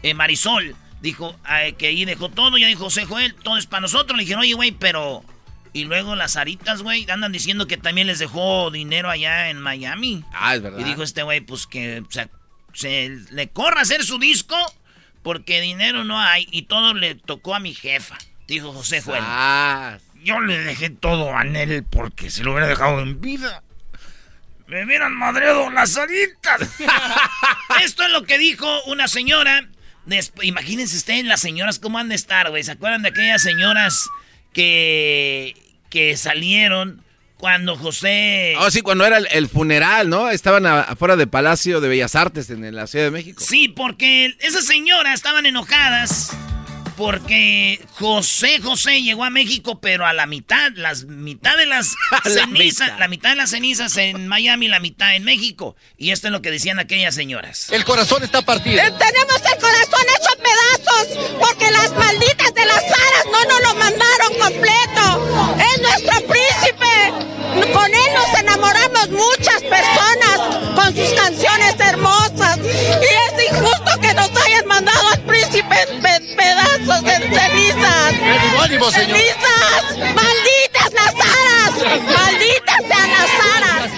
eh, 0.02 0.14
Marisol. 0.14 0.74
Dijo 1.00 1.38
eh, 1.50 1.74
que 1.78 1.88
ahí 1.88 2.04
dejó 2.04 2.28
todo, 2.28 2.56
ya 2.58 2.66
dijo 2.66 2.84
José 2.84 3.04
Joel, 3.04 3.34
todo 3.34 3.58
es 3.58 3.66
para 3.66 3.82
nosotros. 3.82 4.16
Le 4.16 4.24
dijeron, 4.24 4.42
oye, 4.42 4.54
güey, 4.54 4.72
pero... 4.72 5.24
Y 5.72 5.84
luego 5.84 6.16
las 6.16 6.36
aritas, 6.36 6.80
güey, 6.80 7.06
andan 7.10 7.32
diciendo 7.32 7.66
que 7.66 7.76
también 7.76 8.06
les 8.06 8.18
dejó 8.18 8.70
dinero 8.70 9.10
allá 9.10 9.50
en 9.50 9.60
Miami. 9.60 10.24
Ah, 10.32 10.54
es 10.54 10.62
verdad. 10.62 10.78
Y 10.78 10.84
dijo 10.84 11.02
este 11.02 11.22
güey, 11.22 11.42
pues 11.42 11.66
que 11.66 12.00
o 12.00 12.10
sea, 12.10 12.30
se 12.72 13.10
le 13.30 13.48
corra 13.48 13.82
hacer 13.82 14.02
su 14.02 14.18
disco 14.18 14.56
porque 15.22 15.60
dinero 15.60 16.04
no 16.04 16.18
hay 16.20 16.46
y 16.50 16.62
todo 16.62 16.94
le 16.94 17.14
tocó 17.14 17.54
a 17.54 17.60
mi 17.60 17.74
jefa, 17.74 18.16
dijo 18.46 18.72
José 18.72 19.02
Joel. 19.02 19.22
Ah, 19.22 19.98
Yo 20.22 20.40
le 20.40 20.58
dejé 20.60 20.88
todo 20.88 21.34
a 21.36 21.44
Nel 21.44 21.84
porque 21.84 22.30
si 22.30 22.42
lo 22.42 22.52
hubiera 22.52 22.68
dejado 22.68 23.00
en 23.00 23.20
vida. 23.20 23.62
Me 24.66 24.84
hubieran 24.84 25.14
madreado 25.14 25.70
las 25.70 25.96
aritas. 25.96 26.60
Esto 27.82 28.02
es 28.02 28.10
lo 28.10 28.24
que 28.24 28.38
dijo 28.38 28.66
una 28.84 29.08
señora. 29.08 29.68
Desp- 30.06 30.42
Imagínense 30.42 30.96
ustedes 30.96 31.24
las 31.24 31.40
señoras 31.40 31.78
cómo 31.78 31.98
han 31.98 32.08
de 32.08 32.14
estar, 32.14 32.50
güey. 32.50 32.62
¿Se 32.62 32.72
acuerdan 32.72 33.02
de 33.02 33.08
aquellas 33.08 33.42
señoras 33.42 34.06
que, 34.52 35.54
que 35.90 36.16
salieron 36.16 37.02
cuando 37.38 37.76
José... 37.76 38.54
Oh, 38.58 38.70
sí, 38.70 38.80
cuando 38.80 39.04
era 39.04 39.18
el, 39.18 39.28
el 39.30 39.48
funeral, 39.48 40.08
¿no? 40.08 40.30
Estaban 40.30 40.64
a- 40.66 40.80
afuera 40.82 41.16
del 41.16 41.28
Palacio 41.28 41.80
de 41.80 41.88
Bellas 41.88 42.14
Artes 42.14 42.48
en 42.50 42.74
la 42.74 42.86
Ciudad 42.86 43.04
de 43.06 43.10
México. 43.10 43.42
Sí, 43.44 43.68
porque 43.68 44.34
esas 44.40 44.64
señoras 44.64 45.14
estaban 45.14 45.44
enojadas 45.44 46.30
porque 46.96 47.84
José 47.98 48.60
José 48.60 49.02
llegó 49.02 49.24
a 49.24 49.30
México, 49.30 49.80
pero 49.80 50.06
a 50.06 50.12
la 50.12 50.26
mitad, 50.26 50.72
las 50.74 51.04
mitad 51.04 51.56
de 51.56 51.66
las 51.66 51.94
la 52.24 52.30
cenizas, 52.30 52.86
mitad. 52.88 52.98
la 52.98 53.08
mitad 53.08 53.30
de 53.30 53.36
las 53.36 53.50
cenizas 53.50 53.96
en 53.96 54.26
Miami, 54.28 54.68
la 54.68 54.80
mitad 54.80 55.14
en 55.14 55.24
México. 55.24 55.76
Y 55.96 56.10
esto 56.10 56.28
es 56.28 56.32
lo 56.32 56.42
que 56.42 56.50
decían 56.50 56.78
aquellas 56.78 57.14
señoras. 57.14 57.70
El 57.70 57.84
corazón 57.84 58.22
está 58.24 58.42
partido. 58.42 58.80
Eh, 58.80 58.92
tenemos 58.98 59.36
el 59.52 59.60
corazón 59.60 60.06
hecho 60.16 60.42
pedazos 60.42 61.36
porque 61.38 61.70
las 61.70 61.92
malditas 61.92 62.54
de 62.54 62.64
las 62.66 62.82
aras 62.84 63.26
no 63.30 63.44
nos 63.44 63.62
lo 63.62 63.74
mandaron 63.74 64.34
completo. 64.40 65.56
Es 65.60 65.80
nuestro 65.82 66.26
príncipe. 66.26 67.72
Con 67.72 67.86
él 67.94 68.10
nos 68.14 68.40
enamoramos 68.40 69.08
muchas 69.10 69.62
personas 69.62 70.38
con 70.74 70.94
sus 70.94 71.12
canciones 71.14 71.74
hermosas. 71.78 72.58
Y 72.58 73.44
es 73.44 73.52
injusto 73.52 74.00
que 74.00 74.05
pe- 75.44 76.34
pedazos 76.36 77.02
de 77.04 77.12
cenizas. 77.16 78.14
Ánimo, 78.14 78.62
ánimo, 78.62 78.90
señor. 78.90 79.16
¡Cenizas! 79.18 80.14
¡Malditas 80.14 80.92
las 80.92 81.14
aras! 81.14 82.02
¡Malditas 82.04 82.82
sean 82.88 83.10
las 83.10 83.30
aras! 83.56 83.92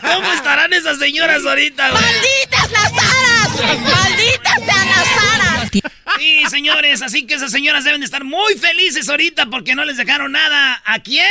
¿Cómo 0.00 0.32
estarán 0.32 0.72
esas 0.72 0.98
señoras 0.98 1.44
ahorita, 1.46 1.90
güey? 1.90 2.02
¡Malditas 2.02 2.70
las 2.72 2.92
aras! 2.92 3.80
¡Malditas 3.80 4.54
sean 4.64 4.88
las 4.88 5.34
aras! 5.34 5.70
Sí, 6.18 6.42
señores, 6.50 7.02
así 7.02 7.26
que 7.26 7.34
esas 7.34 7.50
señoras 7.50 7.84
deben 7.84 8.00
de 8.00 8.06
estar 8.06 8.24
muy 8.24 8.54
felices 8.56 9.08
ahorita 9.08 9.46
porque 9.46 9.74
no 9.74 9.84
les 9.84 9.96
dejaron 9.96 10.32
nada. 10.32 10.82
¿A 10.84 10.98
quién? 11.00 11.26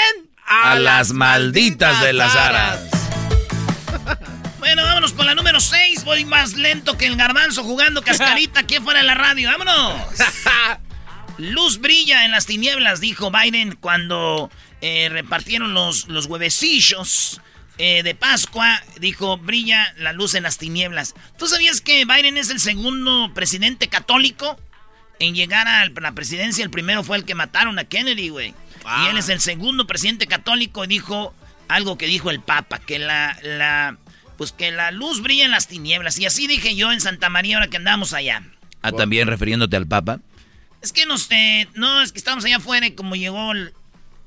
A 0.48 0.75
las 0.75 1.12
malditas 1.12 2.01
de 2.01 2.13
las 2.13 2.36
aras. 2.36 2.79
Bueno, 4.65 4.81
vámonos 4.81 5.13
con 5.13 5.27
la 5.27 5.36
número 5.36 5.60
6. 5.60 6.05
Voy 6.05 6.25
más 6.25 6.55
lento 6.55 6.98
que 6.98 7.05
el 7.05 7.17
garbanzo 7.17 7.63
jugando 7.63 8.01
cascarita 8.01 8.62
aquí 8.62 8.77
fuera 8.77 9.01
de 9.01 9.05
la 9.05 9.13
radio. 9.13 9.48
¡Vámonos! 9.48 10.01
Luz 11.38 11.79
brilla 11.79 12.25
en 12.25 12.31
las 12.31 12.48
tinieblas, 12.48 13.00
dijo 13.00 13.29
Biden 13.29 13.77
cuando 13.79 14.50
eh, 14.81 15.10
repartieron 15.12 15.75
los, 15.75 16.07
los 16.07 16.25
huevecillos 16.25 17.41
eh, 17.77 18.01
de 18.01 18.15
Pascua. 18.15 18.81
Dijo, 19.00 19.38
brilla 19.38 19.93
la 19.98 20.13
luz 20.13 20.34
en 20.34 20.41
las 20.41 20.57
tinieblas. 20.57 21.13
¿Tú 21.38 21.45
sabías 21.45 21.79
que 21.79 22.03
Biden 22.03 22.36
es 22.36 22.50
el 22.50 22.60
segundo 22.60 23.31
presidente 23.36 23.88
católico 23.88 24.60
en 25.19 25.36
llegar 25.36 25.67
a 25.67 25.86
la 25.86 26.12
presidencia? 26.13 26.63
El 26.63 26.72
primero 26.72 27.03
fue 27.03 27.17
el 27.17 27.24
que 27.24 27.36
mataron 27.36 27.77
a 27.77 27.84
Kennedy, 27.84 28.29
güey. 28.29 28.55
Y 29.03 29.10
él 29.10 29.19
es 29.19 29.29
el 29.29 29.41
segundo 29.41 29.86
presidente 29.86 30.25
católico 30.25 30.84
y 30.86 30.88
dijo 30.88 31.36
algo 31.67 31.98
que 31.98 32.07
dijo 32.07 32.29
el 32.29 32.39
Papa, 32.39 32.79
que 32.79 33.00
la, 33.00 33.38
la, 33.41 33.98
pues 34.37 34.51
que 34.51 34.71
la 34.71 34.91
luz 34.91 35.21
brilla 35.21 35.45
en 35.45 35.51
las 35.51 35.67
tinieblas. 35.67 36.17
Y 36.19 36.25
así 36.25 36.47
dije 36.47 36.75
yo 36.75 36.91
en 36.91 37.01
Santa 37.01 37.29
María 37.29 37.57
ahora 37.57 37.69
que 37.69 37.77
andamos 37.77 38.13
allá. 38.13 38.43
Ah, 38.81 38.91
también 38.91 39.27
refiriéndote 39.27 39.75
al 39.77 39.87
Papa. 39.87 40.19
Es 40.81 40.91
que 40.93 41.05
nos, 41.05 41.27
eh, 41.31 41.67
no, 41.73 42.01
es 42.01 42.11
que 42.11 42.19
estamos 42.19 42.45
allá 42.45 42.57
afuera 42.57 42.85
y 42.85 42.91
como 42.91 43.15
llegó 43.15 43.51
el- 43.53 43.73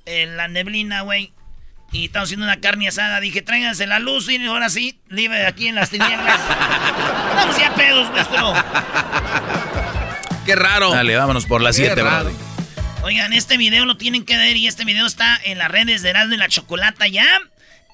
eh, 0.06 0.26
la 0.26 0.48
neblina, 0.48 1.02
güey, 1.02 1.32
y 1.92 2.06
estamos 2.06 2.28
haciendo 2.28 2.44
una 2.46 2.60
carne 2.60 2.88
asada, 2.88 3.20
dije, 3.20 3.42
tráiganse 3.42 3.86
la 3.86 3.98
luz 4.00 4.28
y 4.28 4.44
ahora 4.46 4.68
sí, 4.70 4.98
libre 5.08 5.46
aquí 5.46 5.68
en 5.68 5.74
las 5.76 5.90
tinieblas. 5.90 6.40
Estamos 7.30 7.58
ya 7.58 7.74
pedos, 7.74 8.10
nuestro. 8.10 8.54
Qué 10.44 10.56
raro. 10.56 10.90
Dale, 10.92 11.16
vámonos 11.16 11.46
por 11.46 11.60
las 11.60 11.76
Qué 11.76 11.84
7, 11.86 12.02
raro. 12.02 12.24
Brody. 12.24 12.36
Oigan, 13.02 13.32
este 13.32 13.56
video 13.56 13.84
lo 13.84 13.96
tienen 13.96 14.24
que 14.24 14.36
ver 14.36 14.56
y 14.56 14.66
este 14.66 14.84
video 14.84 15.06
está 15.06 15.38
en 15.44 15.58
las 15.58 15.70
redes 15.70 16.02
de 16.02 16.10
Erasmo 16.10 16.34
y 16.34 16.38
la 16.38 16.48
Chocolata 16.48 17.06
ya. 17.06 17.26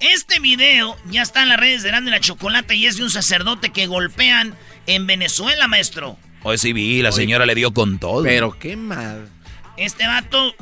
Este 0.01 0.39
video 0.41 0.97
ya 1.11 1.23
está 1.23 1.43
en 1.43 1.49
las 1.49 1.59
redes 1.59 1.83
de 1.83 1.91
y 1.91 2.11
la 2.11 2.21
Chocolata 2.21 2.75
y 2.75 2.87
es 2.87 2.97
de 2.97 3.05
un 3.05 3.11
sacerdote 3.11 3.71
que 3.71 3.87
golpean 3.87 4.55
en 4.87 5.07
Venezuela, 5.07 5.67
maestro. 5.69 6.19
Hoy 6.43 6.59
sí 6.59 6.73
vi, 6.73 7.01
la 7.01 7.13
señora 7.13 7.47
le 7.47 7.55
dio 7.55 7.73
con 7.73 7.99
todo. 7.99 8.23
Pero 8.23 8.59
qué 8.59 8.77
mal. 8.77 9.29
Este 9.77 10.07
vato 10.07 10.55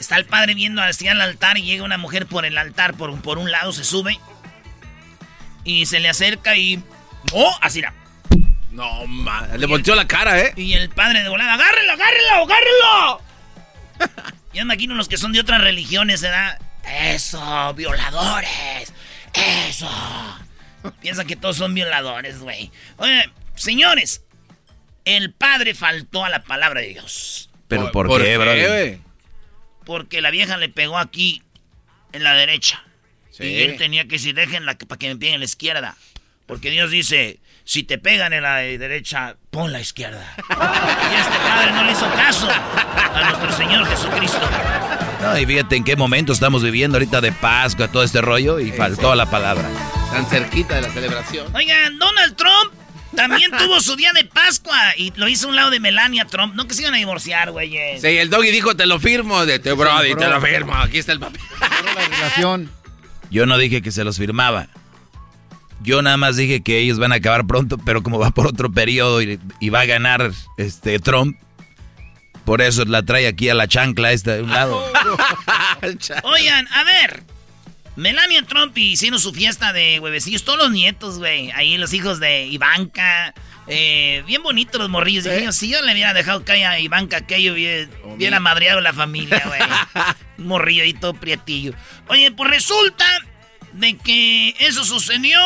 está 0.00 0.16
el 0.16 0.24
padre 0.24 0.54
viendo 0.54 0.82
hacia 0.82 1.12
el 1.12 1.20
altar 1.20 1.56
y 1.58 1.62
llega 1.62 1.84
una 1.84 1.98
mujer 1.98 2.26
por 2.26 2.44
el 2.44 2.58
altar, 2.58 2.94
por, 2.94 3.10
un- 3.10 3.22
por 3.22 3.38
un 3.38 3.50
lado 3.50 3.72
se 3.72 3.84
sube 3.84 4.18
y 5.64 5.86
se 5.86 6.00
le 6.00 6.08
acerca 6.08 6.56
y... 6.56 6.82
¡Oh! 7.32 7.54
Así 7.60 7.78
era. 7.80 7.94
No, 8.72 9.06
mal. 9.06 9.58
Le 9.60 9.66
volteó 9.66 9.94
la 9.94 10.06
cara, 10.08 10.38
¿eh? 10.40 10.52
Y 10.56 10.72
el 10.72 10.88
padre 10.90 11.22
de 11.22 11.28
volada, 11.28 11.54
¡agárrelo, 11.54 11.92
agárrelo, 11.92 12.44
agárrelo! 12.44 13.22
Yo 14.54 14.62
imagino 14.62 14.94
los 14.94 15.08
que 15.08 15.16
son 15.16 15.32
de 15.32 15.40
otras 15.40 15.60
religiones, 15.60 16.22
¿verdad? 16.22 16.58
Eso, 16.88 17.74
violadores. 17.74 18.92
Eso. 19.68 19.88
Piensan 21.00 21.26
que 21.26 21.36
todos 21.36 21.56
son 21.56 21.74
violadores, 21.74 22.40
güey. 22.40 22.70
Oye, 22.96 23.30
señores, 23.54 24.24
el 25.04 25.32
padre 25.32 25.74
faltó 25.74 26.24
a 26.24 26.28
la 26.28 26.42
palabra 26.42 26.80
de 26.80 26.88
Dios. 26.88 27.50
¿Pero 27.68 27.92
por, 27.92 28.08
qué, 28.22 28.36
güey? 28.36 29.00
Porque 29.84 30.20
la 30.20 30.30
vieja 30.30 30.56
le 30.56 30.68
pegó 30.68 30.98
aquí, 30.98 31.42
en 32.12 32.24
la 32.24 32.34
derecha. 32.34 32.82
Sí. 33.30 33.44
Y 33.44 33.62
él 33.62 33.76
tenía 33.76 34.04
que 34.04 34.16
decir, 34.16 34.34
déjenla 34.34 34.76
para 34.76 34.98
que 34.98 35.08
me 35.08 35.16
peguen 35.16 35.34
en 35.34 35.40
la 35.40 35.46
izquierda. 35.46 35.96
Porque 36.46 36.70
Dios 36.70 36.90
dice, 36.90 37.40
si 37.64 37.82
te 37.82 37.98
pegan 37.98 38.32
en 38.32 38.42
la 38.42 38.56
derecha, 38.56 39.36
pon 39.50 39.72
la 39.72 39.80
izquierda. 39.80 40.34
y 40.38 41.14
este 41.20 41.38
padre 41.38 41.72
no 41.72 41.84
le 41.84 41.92
hizo 41.92 42.10
caso 42.14 42.48
a 42.50 43.20
nuestro 43.24 43.52
Señor 43.52 43.86
Jesucristo. 43.86 44.48
No, 45.20 45.38
y 45.38 45.46
fíjate 45.46 45.76
en 45.76 45.84
qué 45.84 45.96
momento 45.96 46.32
estamos 46.32 46.62
viviendo 46.62 46.96
ahorita 46.96 47.20
de 47.20 47.32
Pascua, 47.32 47.88
todo 47.88 48.02
este 48.02 48.20
rollo, 48.20 48.60
y 48.60 48.70
faltó 48.72 49.14
la 49.14 49.28
palabra. 49.30 49.68
Tan 50.12 50.26
cerquita 50.26 50.76
de 50.76 50.82
la 50.82 50.90
celebración. 50.90 51.54
Oigan, 51.54 51.98
Donald 51.98 52.36
Trump 52.36 52.72
también 53.14 53.50
tuvo 53.58 53.80
su 53.80 53.96
día 53.96 54.12
de 54.12 54.24
Pascua 54.24 54.76
y 54.96 55.12
lo 55.16 55.28
hizo 55.28 55.46
a 55.46 55.50
un 55.50 55.56
lado 55.56 55.70
de 55.70 55.80
Melania 55.80 56.24
Trump. 56.24 56.54
No 56.54 56.66
que 56.68 56.74
se 56.74 56.82
iban 56.82 56.94
a 56.94 56.98
divorciar, 56.98 57.50
güey. 57.50 57.70
Sí, 58.00 58.06
el 58.06 58.30
doggy 58.30 58.50
dijo, 58.50 58.76
te 58.76 58.86
lo 58.86 59.00
firmo. 59.00 59.44
De 59.44 59.58
te, 59.58 59.72
Brody, 59.72 60.12
bro. 60.12 60.20
te 60.20 60.28
lo 60.28 60.40
firmo. 60.40 60.74
Aquí 60.74 60.98
está 60.98 61.12
el 61.12 61.20
papel. 61.20 61.40
La 61.60 62.06
relación. 62.06 62.70
Yo 63.30 63.44
no 63.46 63.58
dije 63.58 63.82
que 63.82 63.90
se 63.92 64.04
los 64.04 64.18
firmaba. 64.18 64.68
Yo 65.80 66.02
nada 66.02 66.16
más 66.16 66.36
dije 66.36 66.62
que 66.62 66.78
ellos 66.78 66.98
van 66.98 67.12
a 67.12 67.16
acabar 67.16 67.46
pronto, 67.46 67.78
pero 67.78 68.02
como 68.02 68.18
va 68.18 68.30
por 68.30 68.46
otro 68.46 68.70
periodo 68.70 69.22
y, 69.22 69.38
y 69.60 69.68
va 69.70 69.80
a 69.80 69.86
ganar 69.86 70.32
este 70.56 70.98
Trump, 70.98 71.38
por 72.48 72.62
eso 72.62 72.82
la 72.86 73.02
trae 73.02 73.26
aquí 73.26 73.50
a 73.50 73.54
la 73.54 73.68
chancla 73.68 74.10
esta 74.10 74.36
de 74.36 74.42
un 74.42 74.48
lado. 74.48 74.82
Oigan, 76.22 76.66
a 76.68 76.82
ver. 76.82 77.22
Melania 77.94 78.42
Trump 78.42 78.78
hicieron 78.78 79.20
su 79.20 79.34
fiesta 79.34 79.74
de 79.74 80.00
huevecillos, 80.00 80.44
todos 80.44 80.58
los 80.58 80.70
nietos, 80.70 81.18
güey. 81.18 81.50
Ahí 81.50 81.76
los 81.76 81.92
hijos 81.92 82.20
de 82.20 82.46
Ivanka. 82.46 83.34
Eh, 83.66 84.24
bien 84.26 84.42
bonitos 84.42 84.80
los 84.80 84.88
morrillos. 84.88 85.24
Dije, 85.24 85.44
yo, 85.44 85.52
si 85.52 85.68
yo 85.68 85.82
le 85.82 85.92
hubiera 85.92 86.14
dejado 86.14 86.42
caer 86.42 86.64
a 86.68 86.80
Ivanka, 86.80 87.18
aquello 87.18 87.52
bien, 87.52 87.90
bien 88.16 88.32
amadreado 88.32 88.80
la 88.80 88.94
familia, 88.94 89.42
güey. 89.44 89.60
Un 90.38 90.46
morrillo 90.48 90.84
ahí 90.84 90.94
todo 90.94 91.12
prietillo. 91.12 91.74
Oye, 92.06 92.32
pues 92.32 92.48
resulta 92.48 93.04
de 93.74 93.98
que 93.98 94.54
eso 94.60 94.86
sucedió. 94.86 95.38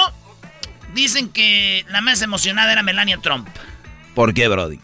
Dicen 0.94 1.30
que 1.30 1.84
la 1.88 2.00
más 2.00 2.22
emocionada 2.22 2.70
era 2.70 2.84
Melania 2.84 3.18
Trump. 3.20 3.48
¿Por 4.14 4.34
qué, 4.34 4.46
Brody? 4.46 4.78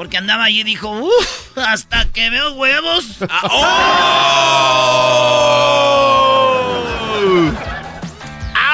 Porque 0.00 0.16
andaba 0.16 0.44
allí 0.44 0.60
y 0.60 0.64
dijo, 0.64 0.88
uff, 0.88 1.58
hasta 1.58 2.06
que 2.10 2.30
veo 2.30 2.52
huevos. 2.54 3.18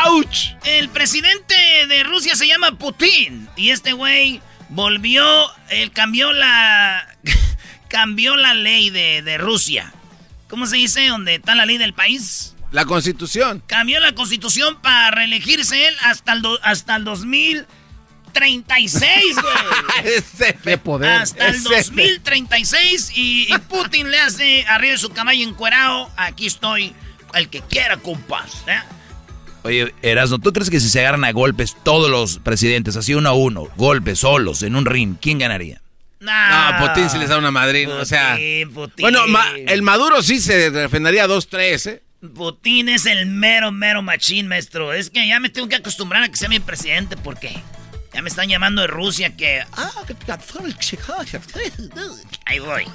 ¡Auch! 0.04 0.54
El 0.64 0.88
presidente 0.88 1.56
de 1.88 2.04
Rusia 2.04 2.36
se 2.36 2.46
llama 2.46 2.78
Putin. 2.78 3.48
Y 3.56 3.70
este 3.70 3.92
güey 3.92 4.40
volvió, 4.68 5.24
él 5.70 5.90
cambió 5.90 6.32
la. 6.32 7.16
cambió 7.88 8.36
la 8.36 8.54
ley 8.54 8.90
de, 8.90 9.22
de 9.22 9.36
Rusia. 9.36 9.92
¿Cómo 10.48 10.66
se 10.66 10.76
dice? 10.76 11.08
¿Dónde 11.08 11.34
está 11.34 11.56
la 11.56 11.66
ley 11.66 11.76
del 11.76 11.92
país? 11.92 12.54
La 12.70 12.84
constitución. 12.84 13.64
Cambió 13.66 13.98
la 13.98 14.14
constitución 14.14 14.80
para 14.80 15.10
reelegirse 15.10 15.88
él 15.88 15.96
hasta 16.02 16.34
el, 16.34 16.42
do- 16.42 16.60
hasta 16.62 16.94
el 16.94 17.02
2036, 18.40 19.36
güey. 19.40 20.54
De 20.64 20.78
poder. 20.78 21.10
Hasta 21.10 21.48
el 21.48 21.54
Ese- 21.56 21.68
2036 21.68 23.12
y, 23.14 23.52
y 23.54 23.58
Putin 23.68 24.10
le 24.10 24.18
hace 24.20 24.64
arriba 24.68 24.92
de 24.92 24.98
su 24.98 25.10
caballo 25.10 25.46
encuerado. 25.46 26.10
Aquí 26.16 26.46
estoy, 26.46 26.92
el 27.34 27.48
que 27.48 27.60
quiera, 27.62 27.96
compas. 27.96 28.64
¿eh? 28.66 28.78
Oye, 29.64 29.94
Erasmo, 30.02 30.38
¿tú 30.38 30.52
crees 30.52 30.70
que 30.70 30.78
si 30.80 30.88
se 30.88 31.00
agarran 31.00 31.24
a 31.24 31.32
golpes 31.32 31.76
todos 31.82 32.10
los 32.10 32.38
presidentes, 32.38 32.96
así 32.96 33.14
uno 33.14 33.28
a 33.30 33.32
uno, 33.32 33.68
golpes 33.76 34.20
solos 34.20 34.62
en 34.62 34.76
un 34.76 34.86
ring, 34.86 35.16
¿quién 35.20 35.38
ganaría? 35.38 35.80
No, 36.20 36.32
Putin 36.80 37.10
sí 37.10 37.18
les 37.18 37.28
da 37.28 37.38
una 37.38 37.50
madrina. 37.50 37.94
o 37.96 38.04
sea. 38.04 38.32
Putin, 38.34 38.72
Putin. 38.72 39.02
Bueno, 39.02 39.26
ma- 39.28 39.52
el 39.66 39.82
Maduro 39.82 40.22
sí 40.22 40.40
se 40.40 40.70
defendería 40.70 41.26
2-3, 41.26 41.90
¿eh? 41.90 42.02
Putin 42.34 42.88
es 42.88 43.06
el 43.06 43.26
mero, 43.26 43.70
mero 43.70 44.02
machín, 44.02 44.48
maestro. 44.48 44.92
Es 44.92 45.10
que 45.10 45.26
ya 45.28 45.38
me 45.38 45.50
tengo 45.50 45.68
que 45.68 45.76
acostumbrar 45.76 46.22
a 46.22 46.28
que 46.28 46.36
sea 46.36 46.48
mi 46.48 46.58
presidente, 46.58 47.16
porque 47.16 47.54
ya 48.16 48.22
me 48.22 48.30
están 48.30 48.48
llamando 48.48 48.80
de 48.80 48.88
Rusia 48.88 49.36
que... 49.36 49.62
Ah, 49.72 49.92
Ahí 52.46 52.58
voy. 52.60 52.86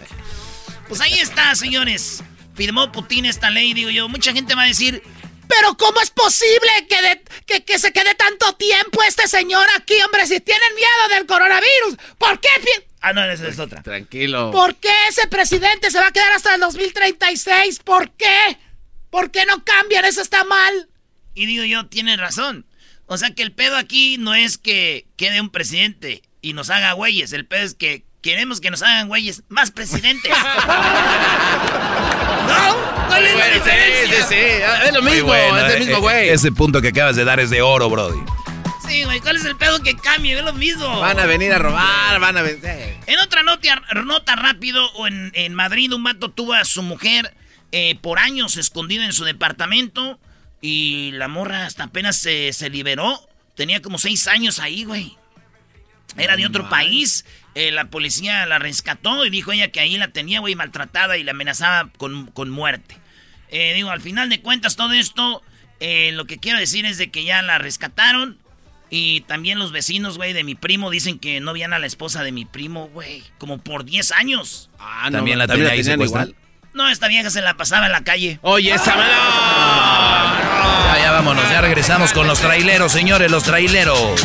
Pues 0.87 0.99
ahí 0.99 1.13
está, 1.19 1.53
señores. 1.53 2.23
Firmó 2.55 2.91
Putin 2.91 3.25
esta 3.25 3.51
ley, 3.51 3.73
digo 3.75 3.91
yo. 3.91 4.09
Mucha 4.09 4.33
gente 4.33 4.55
va 4.55 4.63
a 4.63 4.67
decir... 4.67 5.03
Pero 5.47 5.77
¿cómo 5.77 6.01
es 6.01 6.09
posible 6.09 6.69
que, 6.89 7.01
de- 7.03 7.23
que, 7.45 7.63
que 7.63 7.77
se 7.77 7.91
quede 7.93 8.15
tanto 8.15 8.53
tiempo 8.53 9.03
este 9.03 9.27
señor 9.27 9.67
aquí, 9.75 9.93
hombre? 10.05 10.25
Si 10.25 10.39
tienen 10.39 10.73
miedo 10.75 11.15
del 11.15 11.27
coronavirus, 11.27 11.97
¿por 12.17 12.39
qué, 12.39 12.49
Ah, 13.01 13.13
no, 13.13 13.23
esa 13.23 13.47
es 13.47 13.59
otra. 13.59 13.83
Tranquilo. 13.83 14.49
¿por 14.51 14.75
qué 14.75 14.89
ese 15.09 15.27
presidente 15.27 15.91
se 15.91 15.99
va 15.99 16.07
a 16.07 16.11
quedar 16.11 16.31
hasta 16.31 16.55
el 16.55 16.61
2036? 16.61 17.79
¿Por 17.83 18.09
qué? 18.11 18.57
¿Por 19.11 19.29
qué 19.29 19.45
no 19.45 19.63
cambian? 19.63 20.05
Eso 20.05 20.21
está 20.21 20.43
mal. 20.45 20.87
Y 21.35 21.45
digo 21.45 21.63
yo, 21.65 21.85
tiene 21.87 22.15
razón. 22.17 22.65
O 23.13 23.17
sea 23.17 23.35
que 23.35 23.43
el 23.43 23.51
pedo 23.51 23.75
aquí 23.75 24.15
no 24.17 24.33
es 24.33 24.57
que 24.57 25.05
quede 25.17 25.41
un 25.41 25.49
presidente 25.49 26.21
y 26.41 26.53
nos 26.53 26.69
haga 26.69 26.93
güeyes. 26.93 27.33
El 27.33 27.45
pedo 27.45 27.65
es 27.65 27.75
que 27.75 28.05
queremos 28.21 28.61
que 28.61 28.71
nos 28.71 28.81
hagan 28.83 29.09
güeyes 29.09 29.43
más 29.49 29.69
presidentes. 29.69 30.31
¿No? 32.47 32.75
¿Cuál 33.09 33.25
es 33.25 33.33
Bueno, 33.33 33.53
sí, 33.53 33.59
diferencia? 33.59 34.27
sí, 34.27 34.33
sí. 34.33 34.35
Es 34.87 34.93
lo 34.93 35.01
mismo, 35.01 35.27
bueno, 35.27 35.57
es 35.57 35.73
el 35.73 35.79
mismo 35.79 35.97
eh, 35.97 35.99
güey. 35.99 36.29
Ese 36.29 36.53
punto 36.53 36.81
que 36.81 36.87
acabas 36.87 37.17
de 37.17 37.25
dar 37.25 37.41
es 37.41 37.49
de 37.49 37.61
oro, 37.61 37.89
Brody. 37.89 38.21
Sí, 38.87 39.03
güey, 39.03 39.19
¿cuál 39.19 39.35
es 39.35 39.43
el 39.43 39.57
pedo 39.57 39.83
que 39.83 39.97
cambie? 39.97 40.37
Es 40.37 40.45
lo 40.45 40.53
mismo. 40.53 41.01
Van 41.01 41.19
a 41.19 41.25
venir 41.25 41.51
a 41.51 41.57
robar, 41.57 42.17
van 42.21 42.37
a 42.37 42.41
vencer. 42.43 42.95
En 43.07 43.19
otra 43.19 43.43
nota, 43.43 43.81
nota 44.05 44.37
rápido, 44.37 44.89
o 44.93 45.07
en, 45.07 45.33
en 45.35 45.53
Madrid 45.53 45.91
un 45.91 46.05
vato 46.05 46.31
tuvo 46.31 46.53
a 46.53 46.63
su 46.63 46.81
mujer 46.81 47.35
eh, 47.73 47.95
por 48.01 48.19
años 48.19 48.55
escondida 48.55 49.03
en 49.03 49.11
su 49.11 49.25
departamento 49.25 50.17
y 50.61 51.11
la 51.13 51.27
morra 51.27 51.65
hasta 51.65 51.85
apenas 51.85 52.17
se, 52.17 52.53
se 52.53 52.69
liberó. 52.69 53.27
Tenía 53.55 53.81
como 53.81 53.97
seis 53.97 54.27
años 54.27 54.59
ahí, 54.59 54.83
güey. 54.85 55.17
Era 56.17 56.35
de 56.35 56.45
otro 56.45 56.69
país. 56.69 57.25
Eh, 57.55 57.71
la 57.71 57.85
policía 57.85 58.45
la 58.45 58.59
rescató 58.59 59.25
y 59.25 59.29
dijo 59.29 59.51
ella 59.51 59.71
que 59.71 59.79
ahí 59.79 59.97
la 59.97 60.09
tenía, 60.09 60.39
güey, 60.39 60.55
maltratada 60.55 61.17
y 61.17 61.23
la 61.23 61.31
amenazaba 61.31 61.89
con, 61.97 62.27
con 62.27 62.49
muerte. 62.49 62.97
Eh, 63.49 63.73
digo, 63.75 63.89
al 63.89 64.01
final 64.01 64.29
de 64.29 64.41
cuentas, 64.41 64.75
todo 64.75 64.93
esto, 64.93 65.41
eh, 65.79 66.11
lo 66.13 66.25
que 66.25 66.37
quiero 66.37 66.59
decir 66.59 66.85
es 66.85 66.97
de 66.97 67.11
que 67.11 67.23
ya 67.23 67.41
la 67.41 67.57
rescataron. 67.57 68.37
Y 68.89 69.21
también 69.21 69.57
los 69.57 69.71
vecinos, 69.71 70.17
güey, 70.17 70.33
de 70.33 70.43
mi 70.43 70.53
primo 70.53 70.89
dicen 70.89 71.17
que 71.17 71.39
no 71.39 71.53
veían 71.53 71.71
a 71.71 71.79
la 71.79 71.85
esposa 71.87 72.23
de 72.23 72.33
mi 72.33 72.43
primo, 72.43 72.89
güey, 72.89 73.23
como 73.37 73.57
por 73.57 73.85
10 73.85 74.11
años. 74.11 74.69
Ah, 74.79 75.07
También 75.09 75.39
la 75.39 75.47
tenía 75.47 75.69
ahí 75.69 75.79
igual. 75.79 76.35
No, 76.73 76.89
esta 76.89 77.07
vieja 77.07 77.29
se 77.29 77.41
la 77.41 77.55
pasaba 77.55 77.85
en 77.85 77.91
la 77.93 78.03
calle. 78.03 78.39
Oye, 78.41 78.73
esa. 78.73 78.95
Ya, 80.71 80.97
ya 80.99 81.11
vámonos, 81.11 81.43
ya 81.49 81.61
regresamos 81.61 82.13
con 82.13 82.27
los 82.27 82.39
traileros, 82.39 82.91
señores, 82.91 83.29
los 83.29 83.43
traileros. 83.43 84.21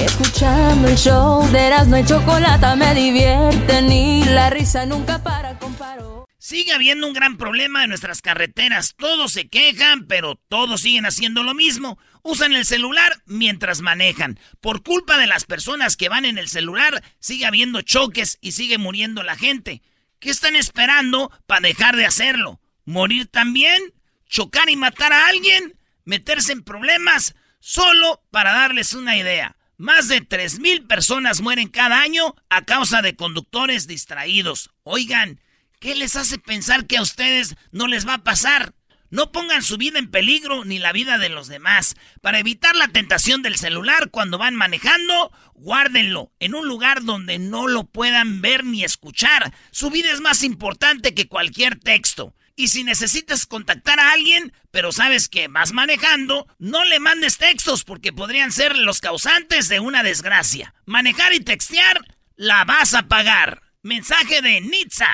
Escuchando 0.00 0.88
el 0.88 0.96
show 0.96 1.48
de 1.50 1.58
Erasmo 1.58 1.98
y 1.98 2.04
Chocolata 2.04 2.76
me 2.76 2.94
divierte 2.94 3.82
ni 3.82 4.24
la 4.24 4.50
risa 4.50 4.86
nunca 4.86 5.22
para 5.22 5.58
con 5.58 5.74
paro. 5.74 6.26
Sigue 6.38 6.72
habiendo 6.72 7.06
un 7.06 7.14
gran 7.14 7.36
problema 7.36 7.82
en 7.82 7.90
nuestras 7.90 8.22
carreteras. 8.22 8.94
Todos 8.96 9.32
se 9.32 9.48
quejan, 9.48 10.06
pero 10.06 10.36
todos 10.48 10.82
siguen 10.82 11.04
haciendo 11.04 11.42
lo 11.42 11.52
mismo. 11.52 11.98
Usan 12.22 12.52
el 12.52 12.64
celular 12.64 13.22
mientras 13.26 13.80
manejan. 13.80 14.38
Por 14.60 14.82
culpa 14.82 15.18
de 15.18 15.26
las 15.26 15.44
personas 15.44 15.96
que 15.96 16.08
van 16.08 16.24
en 16.24 16.38
el 16.38 16.48
celular, 16.48 17.02
sigue 17.18 17.46
habiendo 17.46 17.82
choques 17.82 18.38
y 18.40 18.52
sigue 18.52 18.78
muriendo 18.78 19.22
la 19.22 19.36
gente. 19.36 19.82
¿Qué 20.20 20.30
están 20.30 20.56
esperando 20.56 21.30
para 21.46 21.62
dejar 21.62 21.96
de 21.96 22.06
hacerlo? 22.06 22.60
¿Morir 22.84 23.26
también? 23.26 23.92
¿Chocar 24.28 24.68
y 24.68 24.76
matar 24.76 25.12
a 25.12 25.26
alguien? 25.26 25.78
¿Meterse 26.04 26.52
en 26.52 26.62
problemas? 26.62 27.34
Solo 27.60 28.22
para 28.30 28.52
darles 28.52 28.92
una 28.92 29.16
idea. 29.16 29.56
Más 29.76 30.08
de 30.08 30.20
3.000 30.20 30.86
personas 30.86 31.40
mueren 31.40 31.68
cada 31.68 32.00
año 32.00 32.34
a 32.50 32.64
causa 32.64 33.00
de 33.00 33.16
conductores 33.16 33.86
distraídos. 33.86 34.70
Oigan, 34.82 35.40
¿qué 35.80 35.94
les 35.94 36.16
hace 36.16 36.38
pensar 36.38 36.86
que 36.86 36.98
a 36.98 37.02
ustedes 37.02 37.56
no 37.70 37.86
les 37.86 38.06
va 38.06 38.14
a 38.14 38.24
pasar? 38.24 38.74
No 39.10 39.32
pongan 39.32 39.62
su 39.62 39.78
vida 39.78 39.98
en 39.98 40.10
peligro 40.10 40.66
ni 40.66 40.78
la 40.78 40.92
vida 40.92 41.16
de 41.16 41.30
los 41.30 41.48
demás. 41.48 41.96
Para 42.20 42.40
evitar 42.40 42.76
la 42.76 42.88
tentación 42.88 43.40
del 43.42 43.56
celular 43.56 44.10
cuando 44.10 44.36
van 44.36 44.54
manejando, 44.54 45.32
guárdenlo 45.54 46.32
en 46.40 46.54
un 46.54 46.68
lugar 46.68 47.04
donde 47.04 47.38
no 47.38 47.68
lo 47.68 47.84
puedan 47.84 48.42
ver 48.42 48.64
ni 48.64 48.84
escuchar. 48.84 49.54
Su 49.70 49.90
vida 49.90 50.12
es 50.12 50.20
más 50.20 50.42
importante 50.42 51.14
que 51.14 51.28
cualquier 51.28 51.78
texto. 51.78 52.34
Y 52.58 52.66
si 52.66 52.82
necesitas 52.82 53.46
contactar 53.46 54.00
a 54.00 54.10
alguien, 54.10 54.52
pero 54.72 54.90
sabes 54.90 55.28
que 55.28 55.46
vas 55.46 55.72
manejando, 55.72 56.48
no 56.58 56.84
le 56.84 56.98
mandes 56.98 57.38
textos 57.38 57.84
porque 57.84 58.12
podrían 58.12 58.50
ser 58.50 58.76
los 58.76 59.00
causantes 59.00 59.68
de 59.68 59.78
una 59.78 60.02
desgracia. 60.02 60.74
Manejar 60.84 61.32
y 61.34 61.38
textear, 61.38 62.04
la 62.34 62.64
vas 62.64 62.94
a 62.94 63.06
pagar. 63.06 63.62
Mensaje 63.82 64.42
de 64.42 64.60
Nitza. 64.60 65.06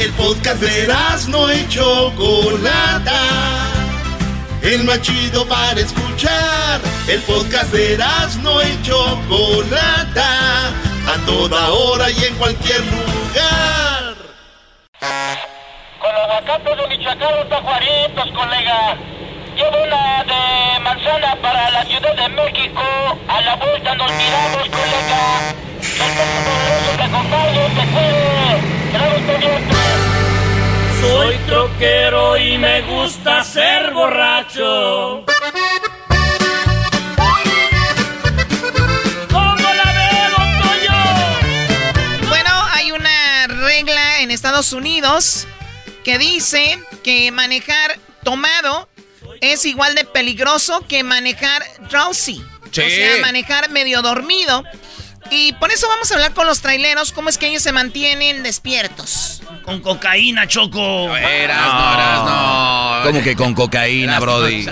El 0.00 0.10
podcast 0.14 0.60
de 0.60 0.88
no 1.28 1.54
y 1.54 1.68
Chocolata. 1.68 3.22
El 4.62 4.82
más 4.82 5.00
chido 5.02 5.46
para 5.46 5.80
escuchar. 5.80 6.80
El 7.06 7.22
podcast 7.22 7.72
de 7.72 7.96
no 8.42 8.60
y 8.60 8.82
Chocolata. 8.82 10.70
A 11.06 11.16
toda 11.24 11.68
hora 11.68 12.10
y 12.10 12.24
en 12.24 12.34
cualquier 12.34 12.80
lugar. 12.86 14.16
Con 16.00 16.14
los 16.14 16.22
aguacates 16.22 16.76
de 16.78 16.88
Michoacán, 16.88 17.34
los 17.36 17.48
tajuaritos, 17.50 18.30
colega. 18.32 18.96
Llevo 19.54 19.82
una 19.82 20.24
de 20.24 20.80
manzana 20.80 21.36
para 21.42 21.70
la 21.72 21.84
Ciudad 21.84 22.16
de 22.16 22.28
México. 22.30 22.80
A 23.28 23.40
la 23.42 23.56
vuelta 23.56 23.94
nos 23.96 24.10
miramos, 24.12 24.68
colega. 24.70 25.52
Te 26.96 26.96
te 26.96 27.08
cuide. 27.92 28.40
Soy 31.02 31.36
troquero 31.46 32.36
y 32.38 32.56
me 32.56 32.80
gusta 32.80 33.44
ser 33.44 33.92
borracho. 33.92 35.26
¿Cómo 39.30 39.54
la 39.54 39.92
veo, 39.92 40.30
Toño? 40.62 40.96
Bueno, 42.30 42.50
hay 42.72 42.90
una 42.92 43.46
regla 43.48 44.20
en 44.20 44.30
Estados 44.30 44.72
Unidos 44.72 45.46
que 46.04 46.18
dice 46.18 46.78
que 47.02 47.30
manejar 47.32 47.98
tomado 48.22 48.88
es 49.40 49.64
igual 49.64 49.94
de 49.94 50.04
peligroso 50.04 50.84
que 50.86 51.02
manejar 51.02 51.62
drowsy. 51.90 52.44
Sí. 52.70 52.82
O 52.82 52.88
sea, 52.88 53.20
manejar 53.22 53.70
medio 53.70 54.02
dormido. 54.02 54.64
Y 55.30 55.52
por 55.54 55.70
eso 55.70 55.86
vamos 55.88 56.10
a 56.10 56.14
hablar 56.14 56.34
con 56.34 56.46
los 56.46 56.60
traileros, 56.60 57.12
cómo 57.12 57.28
es 57.28 57.38
que 57.38 57.48
ellos 57.48 57.62
se 57.62 57.72
mantienen 57.72 58.42
despiertos. 58.42 59.42
Con 59.64 59.80
cocaína, 59.80 60.48
Choco. 60.48 61.16
Eras, 61.16 61.72
no, 61.72 61.94
eras, 61.94 62.24
no. 62.24 63.00
¿Cómo 63.04 63.22
que 63.22 63.36
con 63.36 63.54
cocaína, 63.54 64.18
Brody? 64.18 64.66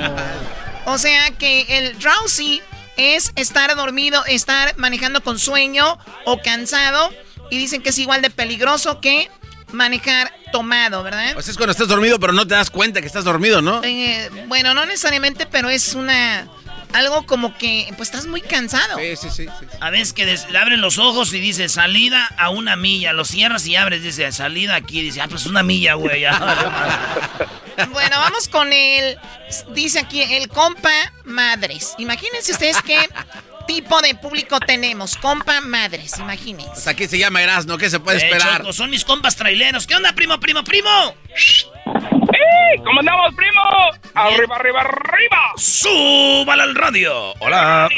O 0.87 0.99
sea 0.99 1.31
que 1.33 1.67
el 1.69 1.99
drowsy 1.99 2.63
es 2.97 3.33
estar 3.37 3.75
dormido, 3.77 4.25
estar 4.27 4.77
manejando 4.79 5.23
con 5.23 5.39
sueño 5.39 5.99
o 6.25 6.41
cansado. 6.41 7.13
Y 7.51 7.59
dicen 7.59 7.83
que 7.83 7.91
es 7.91 7.99
igual 7.99 8.21
de 8.21 8.31
peligroso 8.31 9.01
que 9.01 9.31
manejar 9.73 10.33
tomado, 10.53 11.03
¿verdad? 11.03 11.35
Pues 11.35 11.49
es 11.49 11.57
cuando 11.57 11.73
estás 11.73 11.89
dormido, 11.89 12.19
pero 12.19 12.33
no 12.33 12.47
te 12.47 12.55
das 12.55 12.71
cuenta 12.71 13.01
que 13.01 13.07
estás 13.07 13.25
dormido, 13.25 13.61
¿no? 13.63 13.83
Eh, 13.85 14.31
bueno, 14.47 14.75
no 14.75 14.87
necesariamente, 14.87 15.47
pero 15.47 15.69
es 15.71 15.95
una... 15.95 16.49
Algo 16.95 17.27
como 17.27 17.55
que, 17.59 17.87
pues 17.99 18.09
estás 18.09 18.25
muy 18.27 18.41
cansado. 18.41 18.97
Sí, 18.99 19.15
sí, 19.17 19.29
sí. 19.29 19.47
sí. 19.61 19.67
A 19.79 19.91
veces 19.91 20.15
que 20.15 20.25
des- 20.25 20.49
le 20.51 20.57
abren 20.59 20.81
los 20.81 20.97
ojos 20.97 21.35
y 21.35 21.39
dice 21.39 21.69
salida 21.69 22.27
a 22.39 22.49
una 22.49 22.77
milla. 22.77 23.13
Lo 23.13 23.27
cierras 23.27 23.67
y 23.67 23.77
abres, 23.77 24.03
dice 24.03 24.33
salida 24.33 24.75
aquí. 24.75 25.03
Dice, 25.03 25.21
ah, 25.21 25.27
pues 25.29 25.45
una 25.45 25.63
milla, 25.63 25.95
güey. 25.95 26.23
ya. 26.23 26.33
Bueno, 27.93 28.17
vamos 28.19 28.49
con 28.49 28.73
el. 28.73 29.17
Dice 29.73 30.01
aquí 30.01 30.21
el 30.23 30.49
compa 30.49 30.91
madres. 31.25 31.95
Imagínense 31.99 32.51
ustedes 32.53 32.81
qué 32.83 33.09
tipo 33.69 34.01
de 34.03 34.17
público 34.17 34.59
tenemos. 34.59 35.17
Compa 35.17 35.61
madres, 35.61 36.19
imagínense. 36.19 36.71
Pues 36.73 36.89
aquí 36.89 37.07
se 37.07 37.19
llama 37.19 37.41
Erasmo, 37.43 37.79
¿qué 37.79 37.89
se 37.89 38.01
puede 38.01 38.19
Eh, 38.19 38.25
esperar? 38.29 38.63
Choco, 38.63 38.73
son 38.73 38.91
mis 38.91 39.05
compas 39.05 39.37
traileros. 39.37 39.87
¿Qué 39.87 39.95
onda, 39.95 40.13
primo, 40.15 40.41
primo, 40.41 40.65
primo? 40.65 41.15
¡Ey! 41.87 42.79
¿Cómo 42.85 43.01
andamos, 43.01 43.35
primo? 43.37 43.61
Arriba, 44.15 44.57
arriba, 44.57 44.81
arriba. 44.81 45.53
¡Súbala 45.57 46.65
al 46.65 46.75
radio! 46.75 47.35
Hola. 47.41 47.89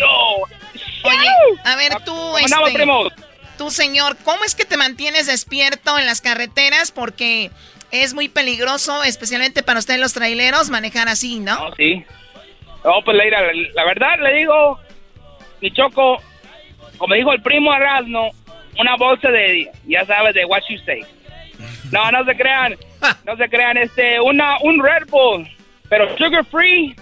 Oye, 1.02 1.28
a 1.64 1.76
ver 1.76 1.92
tú, 2.04 2.12
¿Cómo 2.14 2.37
andamos, 2.37 2.68
este, 2.68 2.78
primos? 2.78 3.12
tú 3.56 3.70
señor, 3.70 4.16
¿cómo 4.24 4.44
es 4.44 4.54
que 4.54 4.64
te 4.64 4.76
mantienes 4.76 5.26
despierto 5.26 5.98
en 5.98 6.06
las 6.06 6.20
carreteras? 6.20 6.92
Porque 6.92 7.50
es 7.90 8.12
muy 8.14 8.28
peligroso, 8.28 9.02
especialmente 9.04 9.62
para 9.62 9.78
ustedes 9.78 9.98
los 10.00 10.12
traileros, 10.12 10.68
manejar 10.70 11.09
así, 11.09 11.40
¿no? 11.40 11.54
No, 11.70 11.74
sí. 11.76 12.04
No, 12.85 12.92
pues 13.04 13.16
Leira, 13.16 13.40
la, 13.42 13.52
la 13.74 13.85
verdad 13.85 14.18
le 14.22 14.38
digo, 14.38 14.78
mi 15.61 15.70
choco, 15.70 16.23
como 16.99 17.14
dijo 17.14 17.33
el 17.33 17.42
primo 17.42 17.73
Erasmo, 17.75 18.31
una 18.79 18.96
bolsa 18.96 19.31
de, 19.31 19.70
ya 19.87 20.05
sabes, 20.05 20.35
de 20.35 20.44
what 20.44 20.62
you 20.68 20.79
say. 20.79 21.03
No, 21.92 22.11
no 22.11 22.25
se 22.25 22.37
crean, 22.37 22.77
no 23.27 23.37
se 23.37 23.49
crean, 23.49 23.77
este, 23.77 24.20
una, 24.20 24.59
un 24.62 24.83
Red 24.83 25.09
Bull, 25.09 25.46
pero 25.88 26.16
sugar 26.16 26.44
free, 26.46 26.94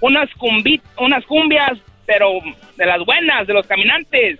unas 0.00 0.32
cumbi, 0.34 0.80
unas 0.98 1.24
cumbias, 1.26 1.78
pero 2.06 2.40
de 2.76 2.86
las 2.86 3.04
buenas, 3.04 3.46
de 3.46 3.54
los 3.54 3.66
caminantes. 3.66 4.38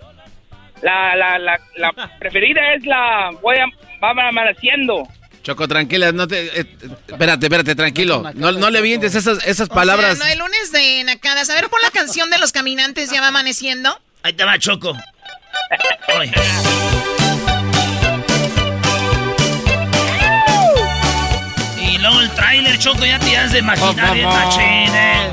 La, 0.81 1.15
la, 1.15 1.37
la, 1.37 1.59
la 1.75 1.91
preferida 2.19 2.73
es 2.73 2.85
la, 2.85 3.31
voy 3.41 3.57
a, 3.57 3.65
va 4.03 4.11
amaneciendo. 4.27 5.07
Choco, 5.43 5.67
tranquila, 5.67 6.11
no 6.11 6.27
te... 6.27 6.59
eh, 6.59 6.77
espérate, 7.07 7.45
espérate, 7.45 7.75
tranquilo. 7.75 8.23
No, 8.35 8.51
no 8.51 8.69
le 8.69 8.81
vientes 8.81 9.15
esas, 9.15 9.43
esas 9.45 9.69
palabras. 9.69 10.13
O 10.13 10.15
sea, 10.17 10.25
no, 10.25 10.31
el 10.31 10.39
lunes 10.39 10.71
de 10.71 11.03
Nacadas. 11.05 11.49
A 11.49 11.55
ver, 11.55 11.69
pon 11.69 11.81
la 11.81 11.91
canción 11.91 12.29
de 12.29 12.37
los 12.37 12.51
caminantes, 12.51 13.09
ya 13.09 13.21
va 13.21 13.27
amaneciendo. 13.27 13.99
Ahí 14.21 14.33
te 14.33 14.43
va, 14.43 14.59
Choco. 14.59 14.97
Oye. 16.17 16.33
Y 21.81 21.97
luego 21.99 22.21
el 22.21 22.29
tráiler, 22.31 22.77
Choco, 22.77 23.05
ya 23.05 23.19
te 23.19 23.37
has 23.37 23.51
de 23.51 23.59
imaginar 23.59 24.13
bien 24.13 24.27
machín, 24.27 24.95
eh. 24.95 25.29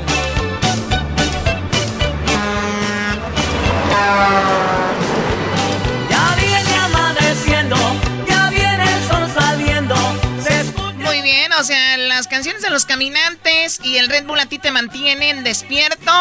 Las 12.17 12.27
canciones 12.27 12.63
de 12.63 12.71
los 12.71 12.85
caminantes 12.85 13.79
y 13.83 13.97
el 13.97 14.09
Red 14.09 14.25
Bull 14.25 14.39
a 14.39 14.47
ti 14.47 14.57
te 14.57 14.71
mantienen 14.71 15.43
despierto. 15.43 16.11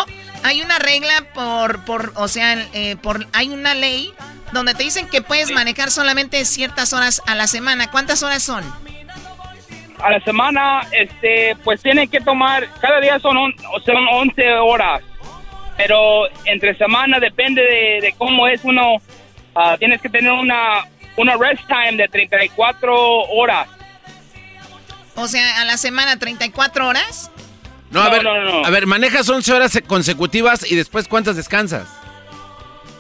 Hay 0.45 0.61
una 0.61 0.79
regla 0.79 1.25
por, 1.33 1.85
por 1.87 2.13
o 2.17 2.29
sea, 2.29 2.53
eh, 2.75 2.97
por, 3.03 3.27
hay 3.33 3.49
una 3.49 3.73
ley 3.75 4.13
donde 4.53 4.75
te 4.75 4.83
dicen 4.83 5.09
que 5.09 5.23
puedes 5.23 5.51
manejar 5.51 5.91
solamente 5.91 6.45
ciertas 6.45 6.93
horas 6.93 7.23
a 7.27 7.35
la 7.35 7.47
semana. 7.47 7.91
¿Cuántas 7.91 8.23
horas 8.23 8.43
son? 8.43 8.63
a 9.99 10.11
la 10.11 10.21
semana, 10.21 10.83
este, 10.93 11.57
pues 11.65 11.81
tienen 11.81 12.07
que 12.11 12.21
tomar, 12.21 12.69
cada 12.83 13.01
día 13.01 13.19
son, 13.19 13.35
on- 13.39 13.55
son 13.87 14.07
11 14.13 14.53
horas, 14.57 15.01
pero 15.79 16.25
entre 16.45 16.77
semana 16.77 17.19
depende 17.19 17.63
de, 17.63 18.01
de 18.03 18.15
cómo 18.19 18.47
es 18.47 18.61
uno, 18.63 18.97
ah, 19.55 19.75
tienes 19.79 20.03
que 20.03 20.11
tener 20.11 20.33
una, 20.33 20.85
una 21.17 21.37
rest 21.39 21.63
time 21.67 21.97
de 21.97 22.07
34 22.09 22.95
horas. 22.95 23.69
O 25.17 25.29
sea, 25.29 25.61
a 25.61 25.65
la 25.65 25.77
semana 25.77 26.19
34 26.19 26.87
horas. 26.87 27.31
No, 27.91 28.01
a 28.03 28.05
No, 28.05 28.11
ver, 28.11 28.23
no, 28.25 28.45
no. 28.45 28.67
a 28.67 28.71
ver, 28.71 28.87
manejas 28.87 29.29
11 29.29 29.53
horas 29.53 29.79
consecutivas 29.87 30.71
y 30.71 30.75
después 30.77 31.09
¿cuántas 31.09 31.37
descansas? 31.37 31.89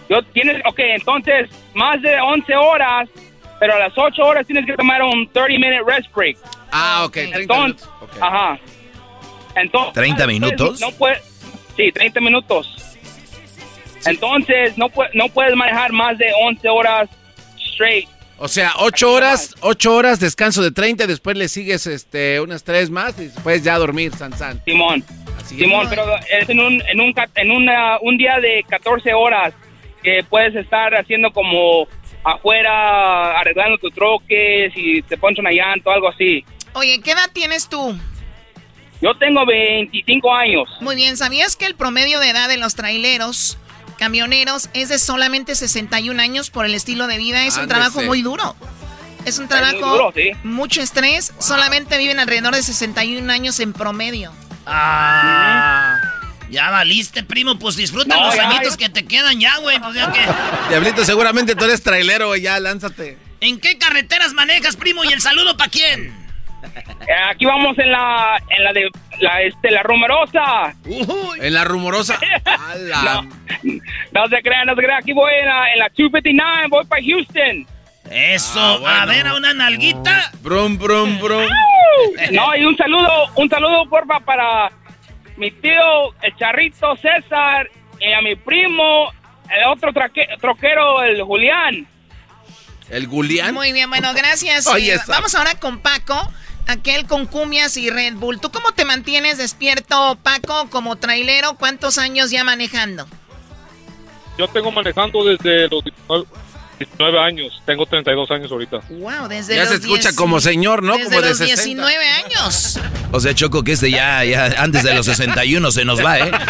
Yo 0.09 0.22
tienes, 0.33 0.62
ok, 0.64 0.79
entonces 0.79 1.50
más 1.74 2.00
de 2.00 2.18
11 2.20 2.55
horas, 2.55 3.09
pero 3.59 3.74
a 3.74 3.79
las 3.81 3.92
8 3.96 4.22
horas 4.22 4.46
tienes 4.46 4.64
que 4.66 4.74
tomar 4.74 5.02
un 5.02 5.29
30 5.33 5.48
minute 5.59 5.83
rest 5.87 6.07
break. 6.14 6.38
Ah, 6.70 7.02
ok, 7.05 7.12
30 7.12 7.38
Entonces, 7.38 7.87
minutos. 8.00 8.18
ajá. 8.22 8.59
Entonces, 9.57 9.92
30 9.94 10.26
minutos. 10.26 10.81
No 10.81 10.90
puedes, 10.92 11.22
sí, 11.76 11.90
30 11.92 12.20
minutos. 12.20 12.72
Entonces, 14.05 14.79
no, 14.79 14.87
no 15.14 15.29
puedes 15.31 15.57
manejar 15.57 15.92
más 15.92 16.16
de 16.18 16.26
11 16.44 16.68
horas 16.68 17.09
straight. 17.72 18.09
O 18.38 18.49
sea, 18.49 18.72
8 18.79 19.11
horas, 19.12 19.55
8 19.61 19.94
horas, 19.94 20.20
descanso 20.20 20.62
de 20.62 20.70
30, 20.70 21.05
y 21.05 21.07
después 21.07 21.37
le 21.38 21.49
sigues 21.49 21.87
este, 21.87 22.38
unas 22.40 22.64
3 22.64 22.90
más 22.90 23.18
y 23.18 23.27
después 23.29 23.62
ya 23.62 23.75
a 23.75 23.79
dormir, 23.79 24.12
San 24.14 24.37
San. 24.37 24.62
Simón. 24.64 25.03
Así 25.42 25.57
Simón, 25.57 25.85
es. 25.85 25.88
pero 25.88 26.05
es 26.18 26.49
en 26.49 26.61
un, 26.61 26.83
en 26.87 27.01
un, 27.01 27.12
ca- 27.14 27.31
en 27.35 27.51
una, 27.51 27.99
un 28.01 28.18
día 28.18 28.38
de 28.40 28.62
14 28.68 29.14
horas 29.14 29.55
que 30.03 30.22
puedes 30.29 30.55
estar 30.55 30.94
haciendo 30.94 31.31
como 31.33 31.88
afuera, 32.25 33.38
arreglando 33.40 33.79
tu 33.79 33.90
troque, 33.90 34.70
si 34.75 35.03
te 35.03 35.16
pones 35.16 35.38
una 35.38 35.51
llanta 35.51 35.90
o 35.90 35.92
algo 35.92 36.09
así. 36.09 36.44
Oye, 36.75 37.01
¿qué 37.01 37.12
edad 37.12 37.31
tienes 37.33 37.68
tú? 37.68 37.96
Yo 39.01 39.14
tengo 39.18 39.44
25 39.46 40.35
años. 40.35 40.68
Muy 40.81 40.96
bien, 40.96 41.16
¿sabías 41.16 41.57
que 41.57 41.66
el 41.66 41.75
promedio 41.75 42.18
de 42.20 42.31
edad 42.31 42.49
de 42.49 42.57
los 42.57 42.75
traileros, 42.75 43.59
camioneros, 43.98 44.68
es 44.74 44.88
de 44.88 44.98
solamente 44.98 45.54
61 45.54 46.20
años 46.20 46.50
por 46.50 46.64
el 46.66 46.74
estilo 46.74 47.06
de 47.06 47.18
vida? 47.18 47.44
Es 47.46 47.56
un 47.56 47.68
trabajo 47.68 48.02
muy 48.02 48.22
duro. 48.22 48.54
Es 49.24 49.38
un 49.38 49.46
muy 49.46 49.48
trabajo, 49.48 49.78
duro, 49.78 50.12
sí. 50.14 50.30
mucho 50.44 50.80
estrés. 50.80 51.32
Solamente 51.38 51.98
viven 51.98 52.20
alrededor 52.20 52.54
de 52.54 52.62
61 52.62 53.32
años 53.32 53.59
en 53.61 53.72
promedio. 53.72 54.32
Ah. 54.66 55.98
Ya 56.50 56.70
valiste, 56.70 57.24
primo. 57.24 57.59
Pues 57.59 57.76
disfruta 57.76 58.14
No, 58.16 58.26
los 58.26 58.37
ya, 58.37 58.48
añitos 58.48 58.76
ya. 58.76 58.87
que 58.87 58.88
te 58.88 59.04
quedan 59.04 59.40
ya, 59.40 59.56
güey. 59.59 59.80
Pues 59.80 59.94
ya 59.94 60.12
que. 60.12 60.20
Diablito, 60.68 61.04
seguramente 61.04 61.54
tú 61.56 61.64
eres 61.64 61.82
trailero, 61.82 62.28
güey, 62.28 62.42
ya, 62.42 62.61
lánzate. 62.61 63.18
¿En 63.40 63.59
qué 63.61 63.78
carreteras 63.78 64.32
manejas, 64.32 64.76
primo? 64.76 65.04
¿Y 65.04 65.12
el 65.12 65.20
saludo 65.20 65.56
para 65.56 65.70
quién? 65.70 66.25
Eh, 66.74 67.12
Aquí 67.31 67.44
vamos 67.46 67.79
en 67.79 67.90
la, 67.92 68.40
en 68.50 68.64
la 68.64 68.72
de 68.72 68.90
la, 69.20 69.42
este, 69.42 69.70
la 69.70 69.83
rumorosa. 69.83 70.74
En 71.40 71.55
la 71.55 71.64
rumorosa. 71.64 72.18
No, 73.05 73.22
no 74.12 74.26
se 74.29 74.42
crean, 74.42 74.66
no 74.66 74.74
se 74.74 74.83
crean. 74.83 74.98
Aquí 74.98 75.12
voy 75.12 75.33
en 75.40 75.46
la, 75.46 75.72
en 75.72 75.79
la 75.79 75.88
259, 75.88 76.66
voy 76.68 76.85
para 76.87 77.02
Houston. 77.02 77.66
Eso, 78.11 78.61
Ah, 78.61 78.76
bueno. 78.81 79.00
a 79.00 79.07
ver, 79.07 79.26
a 79.26 79.35
una 79.35 79.55
nalguita. 79.55 80.31
Brum, 80.42 80.76
brum, 80.79 81.18
brum. 81.20 81.46
No, 82.33 82.55
y 82.57 82.64
un 82.64 82.76
saludo, 82.76 83.09
un 83.37 83.48
saludo 83.48 83.88
porfa 83.88 84.20
para 84.20 84.70
mi 85.37 85.50
tío, 85.50 86.12
el 86.22 86.37
charrito 86.37 86.94
César, 86.96 87.68
y 88.00 88.12
a 88.12 88.20
mi 88.20 88.37
primo, 88.37 89.11
el 89.50 89.64
otro 89.72 89.92
traque- 89.92 90.29
troquero, 90.40 91.02
el 91.02 91.22
Julián. 91.22 91.87
¿El 92.90 93.09
Gulián? 93.09 93.55
Muy 93.55 93.72
bien, 93.72 93.88
bueno, 93.90 94.12
gracias. 94.14 94.66
Oye, 94.68 94.94
Eh, 94.94 94.98
vamos 95.09 95.35
ahora 95.35 95.59
con 95.59 95.79
Paco, 95.81 96.31
aquel 96.66 97.07
con 97.07 97.26
cumbias 97.26 97.76
y 97.76 97.90
Red 97.90 98.14
Bull. 98.14 98.40
¿Tú 98.40 98.50
cómo 98.50 98.72
te 98.72 98.85
mantienes 98.85 99.38
despierto, 99.38 100.18
Paco, 100.22 100.68
como 100.70 100.96
trailero? 100.96 101.55
¿Cuántos 101.55 101.98
años 101.98 102.31
ya 102.31 102.44
manejando? 102.44 103.07
Yo 104.38 104.48
tengo 104.48 104.70
manejando 104.70 105.24
desde 105.24 105.68
los 105.68 105.83
19, 105.83 106.26
19 106.79 107.18
años. 107.18 107.62
Tengo 107.64 107.87
32 107.87 108.31
años 108.31 108.52
ahorita. 108.52 108.81
Wow, 108.90 109.29
desde 109.29 109.55
Ya 109.57 109.62
los 109.62 109.70
se 109.70 109.76
escucha 109.76 110.11
10 110.11 110.16
como 110.16 110.40
señor, 110.40 110.83
¿no? 110.83 110.94
Desde 110.94 111.05
Como 111.09 111.22
de 111.22 111.29
los 111.31 111.38
60. 111.38 111.62
19 111.62 112.09
años. 112.11 112.79
O 113.12 113.20
sea, 113.20 113.35
Choco, 113.35 113.64
que 113.64 113.72
este 113.72 113.90
ya, 113.90 114.24
ya 114.24 114.46
antes 114.59 114.83
de 114.83 114.94
los 114.94 115.07
61 115.07 115.70
se 115.72 115.85
nos 115.85 116.05
va, 116.05 116.18
¿eh? 116.18 116.31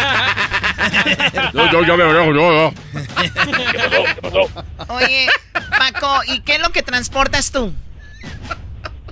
Yo, 1.53 1.71
yo, 1.71 1.85
ya 1.85 1.97
me 1.97 2.03
yo, 2.13 2.33
yo. 2.33 2.73
Oye, 4.87 5.27
Paco, 5.77 6.21
¿y 6.27 6.39
qué 6.41 6.55
es 6.55 6.61
lo 6.61 6.69
que 6.69 6.81
transportas 6.81 7.51
tú? 7.51 7.73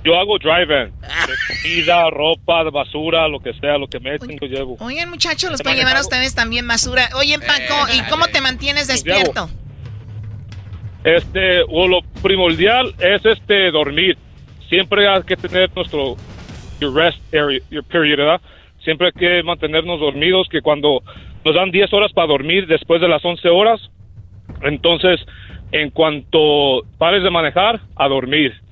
Yo 0.06 0.14
hago 0.14 0.38
drive-in. 0.38 0.92
Comida, 1.62 2.10
ropa, 2.10 2.62
basura, 2.70 3.26
lo 3.26 3.40
que 3.40 3.52
sea, 3.54 3.76
lo 3.76 3.88
que 3.88 3.98
me 3.98 4.14
echen, 4.14 4.38
yo 4.40 4.46
llevo. 4.46 4.76
Oigan, 4.78 5.10
muchachos, 5.10 5.50
los 5.50 5.60
He 5.60 5.64
pueden 5.64 5.80
llevar 5.80 5.96
a 5.96 6.00
ustedes 6.00 6.32
también 6.32 6.68
basura. 6.68 7.08
Oye, 7.16 7.36
Paco, 7.40 7.92
¿y 7.92 8.08
cómo 8.08 8.28
te 8.28 8.40
mantienes 8.40 8.86
despierto? 8.86 9.48
Este, 11.02 11.62
o 11.68 11.88
lo 11.88 12.02
primordial 12.22 12.94
es 13.00 13.24
este 13.24 13.72
dormir. 13.72 14.16
siempre 14.68 15.08
hay 15.08 15.22
que 15.22 15.36
tener 15.36 15.70
nuestro 15.74 16.16
your 16.80 16.94
rest 16.94 17.18
area, 17.34 17.60
your 17.70 17.84
period, 17.84 18.18
¿verdad? 18.18 18.40
Siempre 18.84 19.08
hay 19.08 19.12
que 19.12 19.42
mantenernos 19.42 19.98
dormidos, 19.98 20.48
que 20.48 20.60
cuando 20.60 21.02
nos 21.44 21.54
dan 21.54 21.72
10 21.72 21.92
horas 21.92 22.12
para 22.12 22.28
dormir 22.28 22.68
después 22.68 23.00
de 23.00 23.08
las 23.08 23.24
11 23.24 23.48
horas, 23.48 23.80
entonces 24.62 25.20
en 25.72 25.90
cuanto 25.90 26.82
pares 26.98 27.24
de 27.24 27.30
manejar, 27.30 27.80
a 27.96 28.08
dormir. 28.08 28.65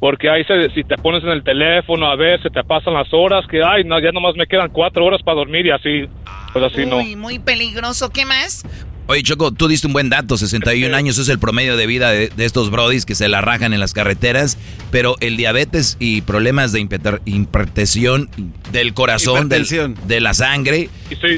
Porque 0.00 0.30
ahí 0.30 0.44
se- 0.44 0.70
si 0.70 0.84
te 0.84 0.96
pones 0.96 1.22
en 1.24 1.30
el 1.30 1.42
teléfono 1.42 2.06
a 2.06 2.14
ver, 2.16 2.40
se 2.42 2.50
te 2.50 2.62
pasan 2.62 2.94
las 2.94 3.12
horas, 3.12 3.44
que 3.48 3.62
ay, 3.64 3.82
no, 3.84 3.98
ya 3.98 4.12
nomás 4.12 4.36
me 4.36 4.46
quedan 4.46 4.70
cuatro 4.70 5.04
horas 5.04 5.20
para 5.24 5.36
dormir 5.38 5.66
y 5.66 5.70
así, 5.70 6.08
pues 6.52 6.64
así 6.64 6.86
no. 6.86 6.98
Uy, 6.98 7.16
muy 7.16 7.38
peligroso. 7.40 8.10
¿Qué 8.10 8.24
más? 8.24 8.64
Oye, 9.10 9.22
Choco, 9.22 9.52
tú 9.52 9.68
diste 9.68 9.86
un 9.86 9.94
buen 9.94 10.10
dato, 10.10 10.36
61 10.36 10.94
años 10.96 11.16
es 11.16 11.28
el 11.30 11.38
promedio 11.38 11.78
de 11.78 11.86
vida 11.86 12.10
de, 12.10 12.28
de 12.28 12.44
estos 12.44 12.70
brodis 12.70 13.06
que 13.06 13.14
se 13.14 13.28
la 13.28 13.40
rajan 13.40 13.72
en 13.72 13.80
las 13.80 13.94
carreteras, 13.94 14.58
pero 14.90 15.16
el 15.20 15.38
diabetes 15.38 15.96
y 15.98 16.20
problemas 16.20 16.72
de 16.72 16.86
hipertensión 17.24 18.28
del 18.70 18.92
corazón, 18.94 19.48
del- 19.48 19.66
de 20.06 20.20
la 20.20 20.34
sangre, 20.34 20.90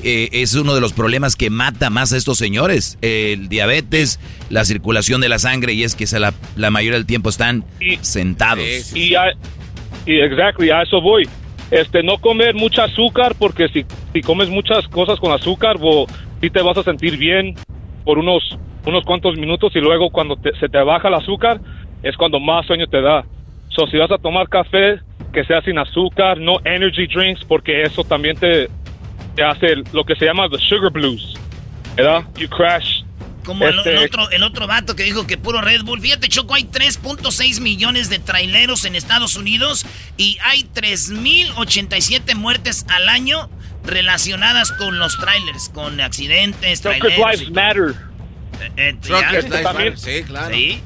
eh, 0.02 0.28
es 0.32 0.54
uno 0.54 0.74
de 0.74 0.80
los 0.80 0.92
problemas 0.92 1.36
que 1.36 1.48
mata 1.48 1.90
más 1.90 2.12
a 2.12 2.16
estos 2.16 2.38
señores. 2.38 2.98
El 3.02 3.48
diabetes, 3.48 4.18
la 4.48 4.64
circulación 4.64 5.20
de 5.20 5.28
la 5.28 5.38
sangre, 5.38 5.72
y 5.72 5.84
es 5.84 5.94
que 5.94 6.08
se 6.08 6.18
la, 6.18 6.34
la 6.56 6.70
mayoría 6.70 6.96
del 6.98 7.06
tiempo 7.06 7.30
están 7.30 7.64
sentados. 8.02 8.64
Y, 8.96 9.14
a- 9.14 9.32
y 10.06 10.18
exactly, 10.20 10.70
a 10.70 10.82
eso 10.82 11.00
voy. 11.00 11.28
Este, 11.70 12.02
no 12.02 12.18
comer 12.18 12.56
mucha 12.56 12.82
azúcar, 12.82 13.36
porque 13.38 13.68
si, 13.68 13.84
si 14.12 14.22
comes 14.22 14.48
muchas 14.48 14.88
cosas 14.88 15.20
con 15.20 15.30
azúcar, 15.30 15.78
bo, 15.78 16.08
sí 16.40 16.50
te 16.50 16.62
vas 16.62 16.76
a 16.76 16.82
sentir 16.82 17.16
bien 17.16 17.56
por 18.04 18.18
unos, 18.18 18.56
unos 18.86 19.04
cuantos 19.04 19.36
minutos 19.36 19.74
y 19.74 19.80
luego 19.80 20.10
cuando 20.10 20.36
te- 20.36 20.54
se 20.58 20.68
te 20.68 20.78
baja 20.82 21.08
el 21.08 21.14
azúcar 21.14 21.60
es 22.02 22.16
cuando 22.16 22.40
más 22.40 22.66
sueño 22.66 22.86
te 22.86 23.00
da. 23.00 23.24
So, 23.68 23.86
si 23.86 23.96
vas 23.98 24.10
a 24.10 24.18
tomar 24.18 24.48
café, 24.48 25.00
que 25.32 25.44
sea 25.44 25.60
sin 25.62 25.78
azúcar, 25.78 26.38
no 26.38 26.56
energy 26.64 27.06
drinks, 27.06 27.44
porque 27.44 27.82
eso 27.82 28.02
también 28.04 28.36
te, 28.36 28.68
te 29.36 29.44
hace 29.44 29.76
lo 29.92 30.02
que 30.04 30.16
se 30.16 30.24
llama 30.24 30.48
the 30.48 30.58
sugar 30.58 30.90
blues, 30.90 31.38
¿verdad? 31.96 32.24
You 32.36 32.48
crash. 32.48 33.02
Como 33.44 33.66
el, 33.66 33.78
Este, 33.78 33.90
el 33.92 33.98
otro, 33.98 34.30
el 34.30 34.42
otro 34.42 34.66
vato 34.66 34.94
que 34.96 35.02
dijo 35.04 35.26
que 35.26 35.36
puro 35.38 35.60
Red 35.60 35.82
Bull. 35.82 36.00
Fíjate, 36.00 36.28
Choco, 36.28 36.54
hay 36.54 36.64
3.6 36.64 37.60
millones 37.60 38.08
de 38.10 38.18
traileros 38.18 38.84
en 38.84 38.94
Estados 38.96 39.36
Unidos 39.36 39.86
y 40.16 40.38
hay 40.42 40.64
3.087 40.74 42.34
muertes 42.34 42.84
al 42.88 43.08
año 43.08 43.48
relacionadas 43.84 44.72
con 44.72 44.98
los 44.98 45.18
trailers, 45.18 45.68
con 45.70 46.00
accidentes, 46.00 46.82
Truckers' 46.82 47.00
traileros. 47.00 47.38
lives 47.40 47.50
matter. 47.52 47.94
Eh, 48.60 48.70
eh, 48.76 48.96
Truckers 49.00 49.44
lives 49.44 49.62
También- 49.62 49.92
matter, 49.94 49.98
sí, 49.98 50.22
claro. 50.24 50.54
Sí. 50.54 50.82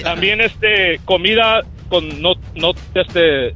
También 0.02 0.40
este 0.42 1.00
comida 1.04 1.62
con 1.88 2.20
no 2.20 2.34
no 2.54 2.72
este 2.94 3.54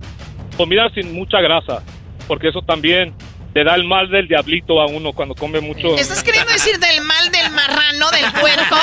comida 0.57 0.89
sin 0.95 1.13
mucha 1.13 1.41
grasa, 1.41 1.83
porque 2.27 2.49
eso 2.49 2.63
también 2.63 3.13
le 3.55 3.65
da 3.65 3.75
el 3.75 3.85
mal 3.85 4.09
del 4.11 4.27
diablito 4.29 4.81
a 4.81 4.87
uno 4.87 5.13
cuando 5.13 5.35
come 5.35 5.61
mucho. 5.61 5.95
¿Estás 5.99 6.23
queriendo 6.23 6.51
decir 6.51 6.79
del 6.79 7.03
mal 7.03 7.22
marrano, 7.69 8.11
del 8.11 8.33
puerco? 8.33 8.77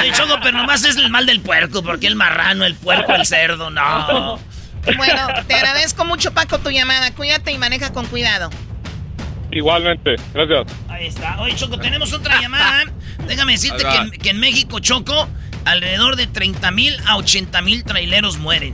Oye, 0.00 0.12
Choco, 0.12 0.38
pero 0.42 0.58
nomás 0.58 0.84
es 0.84 0.96
el 0.96 1.10
mal 1.10 1.26
del 1.26 1.40
puerco, 1.40 1.82
porque 1.82 2.06
el 2.06 2.16
marrano, 2.16 2.64
el 2.64 2.74
puerco, 2.74 3.14
el 3.14 3.26
cerdo, 3.26 3.70
no. 3.70 4.38
Bueno, 4.96 5.26
te 5.46 5.54
agradezco 5.54 6.04
mucho, 6.04 6.32
Paco, 6.32 6.58
tu 6.58 6.70
llamada. 6.70 7.12
Cuídate 7.12 7.52
y 7.52 7.58
maneja 7.58 7.92
con 7.92 8.06
cuidado. 8.06 8.50
Igualmente, 9.52 10.16
gracias. 10.34 10.66
Ahí 10.88 11.06
está. 11.06 11.40
Oye, 11.40 11.54
Choco, 11.54 11.78
tenemos 11.78 12.12
otra 12.12 12.40
llamada. 12.40 12.84
Déjame 13.28 13.52
decirte 13.52 13.84
que, 14.10 14.18
que 14.18 14.30
en 14.30 14.40
México, 14.40 14.80
Choco, 14.80 15.28
alrededor 15.64 16.16
de 16.16 16.26
30 16.26 16.70
mil 16.72 16.96
a 17.06 17.16
80 17.16 17.60
mil 17.62 17.84
traileros 17.84 18.38
mueren. 18.38 18.72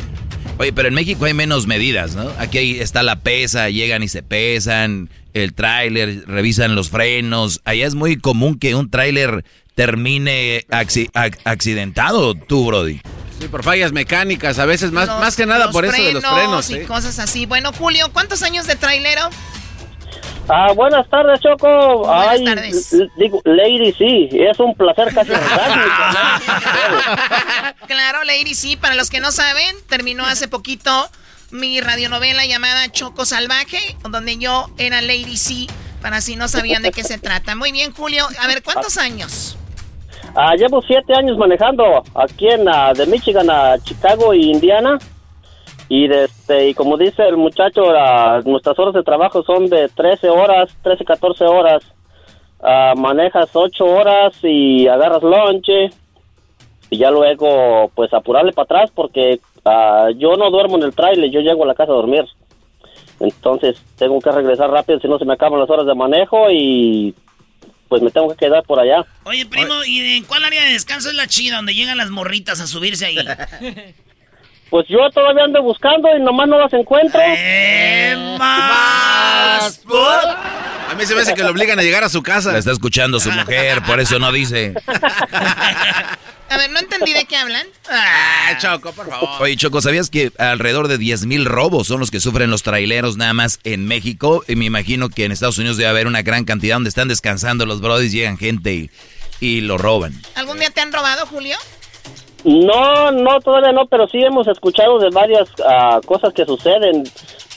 Oye, 0.57 0.72
pero 0.72 0.88
en 0.88 0.94
México 0.94 1.24
hay 1.24 1.35
menos 1.35 1.66
medidas, 1.66 2.14
¿no? 2.14 2.31
Aquí 2.38 2.59
hay- 2.59 2.81
está 2.81 3.02
la 3.02 3.16
pesa, 3.16 3.68
llegan 3.68 4.02
y 4.02 4.09
se 4.09 4.22
pesan, 4.22 5.11
el 5.35 5.55
tráiler, 5.55 6.25
revisan 6.27 6.75
los 6.75 6.91
frenos. 6.91 7.61
Allá 7.64 7.87
es 7.87 7.95
muy 7.95 8.17
común 8.19 8.59
que 8.59 8.75
un 8.75 8.91
tráiler 8.91 9.45
termine 9.75 10.64
acci- 10.71 11.11
ac- 11.12 11.38
accidentado, 11.45 12.35
tú, 12.35 12.67
Brody. 12.67 13.01
Sí, 13.41 13.47
por 13.49 13.62
fallas 13.62 13.93
mecánicas, 13.93 14.59
a 14.59 14.64
veces 14.67 14.91
más, 14.91 15.07
Los- 15.07 15.21
más 15.21 15.37
que 15.37 15.47
nada 15.47 15.71
por 15.71 15.85
eso 15.85 16.03
de 16.03 16.12
los 16.12 16.25
frenos. 16.25 16.71
y 16.71 16.75
¿eh? 16.75 16.83
cosas 16.87 17.19
así. 17.21 17.47
Bueno, 17.47 17.73
Julio, 17.73 18.11
¿cuántos 18.12 18.43
años 18.43 18.67
de 18.67 18.75
trailero? 18.75 19.23
Ah, 20.49 20.73
buenas 20.75 21.09
tardes, 21.11 21.38
Choco. 21.41 21.99
Buenas 21.99 22.29
Ay, 22.31 22.45
tardes. 22.45 22.97
Digo, 23.19 23.41
Lady, 23.45 23.93
sí, 23.97 24.29
es 24.33 24.59
un 24.59 24.75
placer 24.75 25.14
casi 25.14 25.31
Claro, 27.87 28.25
Lady, 28.25 28.55
sí, 28.55 28.77
para 28.77 28.95
los 28.95 29.11
que 29.11 29.21
no 29.21 29.31
saben, 29.31 29.77
terminó 29.88 30.25
hace 30.25 30.49
poquito 30.49 31.11
mi 31.51 31.81
radionovela 31.81 32.45
llamada 32.47 32.91
Choco 32.91 33.25
Salvaje, 33.25 33.97
donde 34.11 34.37
yo 34.39 34.67
era 34.79 35.01
Lady 35.01 35.37
C, 35.37 35.67
para 36.03 36.21
si 36.21 36.37
no 36.37 36.49
sabían 36.49 36.83
de 36.83 36.91
qué 36.91 37.03
se 37.05 37.19
trata. 37.19 37.55
Muy 37.55 37.73
bien, 37.73 37.93
Julio. 37.93 38.25
A 38.41 38.47
ver, 38.47 38.63
¿cuántos 38.63 38.99
años? 38.99 39.57
Ah, 40.35 40.55
llevo 40.57 40.83
siete 40.83 41.15
años 41.15 41.39
manejando 41.39 42.03
aquí 42.15 42.49
en 42.49 42.69
ah, 42.69 42.93
de 42.93 43.07
Michigan 43.07 43.49
a 43.51 43.79
Chicago 43.79 44.35
y 44.35 44.51
Indiana. 44.51 44.99
Y, 45.89 46.07
de 46.07 46.25
este, 46.25 46.69
y 46.69 46.75
como 46.75 46.99
dice 46.99 47.23
el 47.27 47.39
muchacho, 47.39 47.83
ah, 47.97 48.41
nuestras 48.45 48.79
horas 48.79 48.95
de 48.95 49.03
trabajo 49.03 49.43
son 49.43 49.67
de 49.67 49.89
13 49.89 50.29
horas, 50.29 50.71
13, 50.83 51.05
14 51.05 51.45
horas. 51.45 51.83
Ah, 52.61 52.93
manejas 52.97 53.49
8 53.53 53.85
horas 53.85 54.35
y 54.43 54.87
agarras 54.87 55.23
lonche. 55.23 55.91
Y 56.91 56.99
ya 56.99 57.11
luego, 57.11 57.91
pues 57.95 58.13
apurarle 58.13 58.53
para 58.53 58.65
atrás 58.65 58.91
porque 58.95 59.41
ah, 59.64 60.09
yo 60.16 60.37
no 60.37 60.51
duermo 60.51 60.77
en 60.77 60.85
el 60.85 60.94
trailer, 60.94 61.31
yo 61.31 61.40
llego 61.40 61.64
a 61.64 61.68
la 61.68 61.75
casa 61.75 61.92
a 61.92 61.97
dormir. 61.97 62.25
Entonces 63.21 63.77
tengo 63.97 64.21
que 64.21 64.31
regresar 64.31 64.71
rápido, 64.71 65.01
si 65.01 65.09
no 65.09 65.18
se 65.18 65.25
me 65.25 65.35
acaban 65.35 65.59
las 65.59 65.71
horas 65.71 65.87
de 65.87 65.94
manejo 65.94 66.51
y 66.51 67.14
pues 67.88 68.03
me 68.03 68.11
tengo 68.11 68.29
que 68.29 68.37
quedar 68.37 68.62
por 68.64 68.79
allá. 68.79 69.05
Oye, 69.25 69.47
primo, 69.47 69.83
¿y 69.87 70.18
en 70.18 70.25
cuál 70.25 70.44
área 70.44 70.64
de 70.64 70.73
descanso 70.73 71.09
es 71.09 71.14
la 71.14 71.27
chida 71.27 71.57
donde 71.57 71.75
llegan 71.75 71.97
las 71.97 72.11
morritas 72.11 72.61
a 72.61 72.66
subirse 72.66 73.07
ahí? 73.07 73.18
Pues 74.71 74.87
yo 74.88 74.99
todavía 75.14 75.44
ando 75.44 75.62
buscando 75.62 76.14
y 76.14 76.21
nomás 76.21 76.47
no 76.47 76.59
las 76.59 76.73
encuentro. 76.75 77.18
más 78.38 79.81
A 80.90 80.94
mí 80.94 81.07
se 81.07 81.14
me 81.14 81.23
hace 81.23 81.33
que 81.35 81.42
lo 81.42 81.51
obligan 81.51 81.79
a 81.79 81.83
llegar 81.83 82.05
a 82.05 82.11
su 82.11 82.23
casa. 82.23 82.53
La 82.53 82.59
está 82.59 82.73
escuchando 82.73 83.18
su 83.18 83.31
mujer, 83.31 83.83
por 83.87 83.99
eso 83.99 84.18
no 84.18 84.31
dice. 84.31 84.75
A 86.51 86.57
ver, 86.57 86.71
no 86.71 86.79
entendí 86.79 87.13
de 87.13 87.25
qué 87.27 87.37
hablan. 87.37 87.67
Ah, 87.91 88.57
Choco, 88.59 88.93
por 88.93 89.09
favor. 89.09 89.29
Oye, 89.41 89.57
Choco, 89.57 89.81
¿sabías 89.83 90.09
que 90.09 90.33
alrededor 90.39 90.89
de 90.89 90.97
10 90.99 91.27
mil 91.27 91.45
robos 91.45 91.87
son 91.89 92.01
los 92.01 92.11
que 92.11 92.21
sufren 92.21 92.51
los 92.51 92.63
traileros 92.63 93.17
nada 93.19 93.35
más 93.35 93.61
en 93.65 93.87
México? 93.87 94.43
Y 94.49 94.57
me 94.57 94.65
imagino 94.65 95.09
que 95.11 95.25
en 95.27 95.33
Estados 95.33 95.59
Unidos 95.59 95.77
debe 95.77 95.91
haber 95.91 96.07
una 96.07 96.23
gran 96.23 96.45
cantidad 96.45 96.77
donde 96.77 96.89
están 96.89 97.09
descansando 97.09 97.67
los 97.67 97.81
brodis, 97.81 98.13
llegan 98.13 98.39
gente 98.39 98.73
y, 98.73 98.91
y 99.41 99.61
lo 99.61 99.77
roban. 99.77 100.15
¿Algún 100.37 100.59
día 100.59 100.71
te 100.71 100.81
han 100.81 100.93
robado, 100.93 101.27
Julio? 101.27 101.57
No, 102.45 103.11
no, 103.11 103.41
todavía 103.41 103.73
no, 103.73 103.87
pero 103.87 104.07
sí 104.07 104.19
hemos 104.19 104.47
escuchado 104.47 104.99
de 105.01 105.11
varias 105.11 105.49
ah, 105.69 106.01
cosas 106.07 106.33
que 106.35 106.45
suceden. 106.45 107.05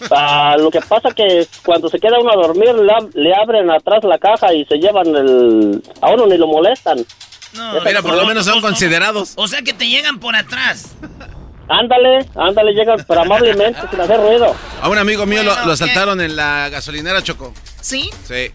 Ah, 0.09 0.55
lo 0.57 0.71
que 0.71 0.81
pasa 0.81 1.11
que 1.15 1.45
cuando 1.63 1.87
se 1.87 1.99
queda 1.99 2.17
uno 2.19 2.31
a 2.31 2.35
dormir, 2.35 2.73
le, 2.73 2.91
ab- 2.91 3.13
le 3.13 3.35
abren 3.35 3.69
atrás 3.69 4.03
la 4.03 4.17
caja 4.17 4.51
y 4.51 4.65
se 4.65 4.77
llevan 4.79 5.05
el... 5.15 5.79
A 6.01 6.09
uno 6.09 6.25
ni 6.25 6.39
lo 6.39 6.47
molestan. 6.47 7.05
No, 7.53 7.81
Mira, 7.81 8.01
por 8.01 8.15
lo 8.15 8.25
menos 8.25 8.45
son 8.45 8.61
considerados. 8.61 9.33
O 9.35 9.47
sea 9.47 9.61
que 9.61 9.73
te 9.73 9.87
llegan 9.87 10.19
por 10.19 10.35
atrás. 10.35 10.91
Ándale, 11.67 12.25
ándale, 12.35 12.73
llegan, 12.73 13.03
pero 13.07 13.21
amablemente, 13.21 13.79
sin 13.89 13.99
hacer 14.01 14.19
ruido. 14.19 14.55
A 14.81 14.89
un 14.89 14.97
amigo 14.97 15.25
mío 15.25 15.43
lo- 15.43 15.51
Bueno, 15.51 15.67
lo, 15.67 15.71
asaltaron 15.73 16.19
en 16.21 16.35
la 16.35 16.67
gasolinera, 16.69 17.21
Choco. 17.23 17.53
¿Sí? 17.79 18.09
Sí. 18.27 18.51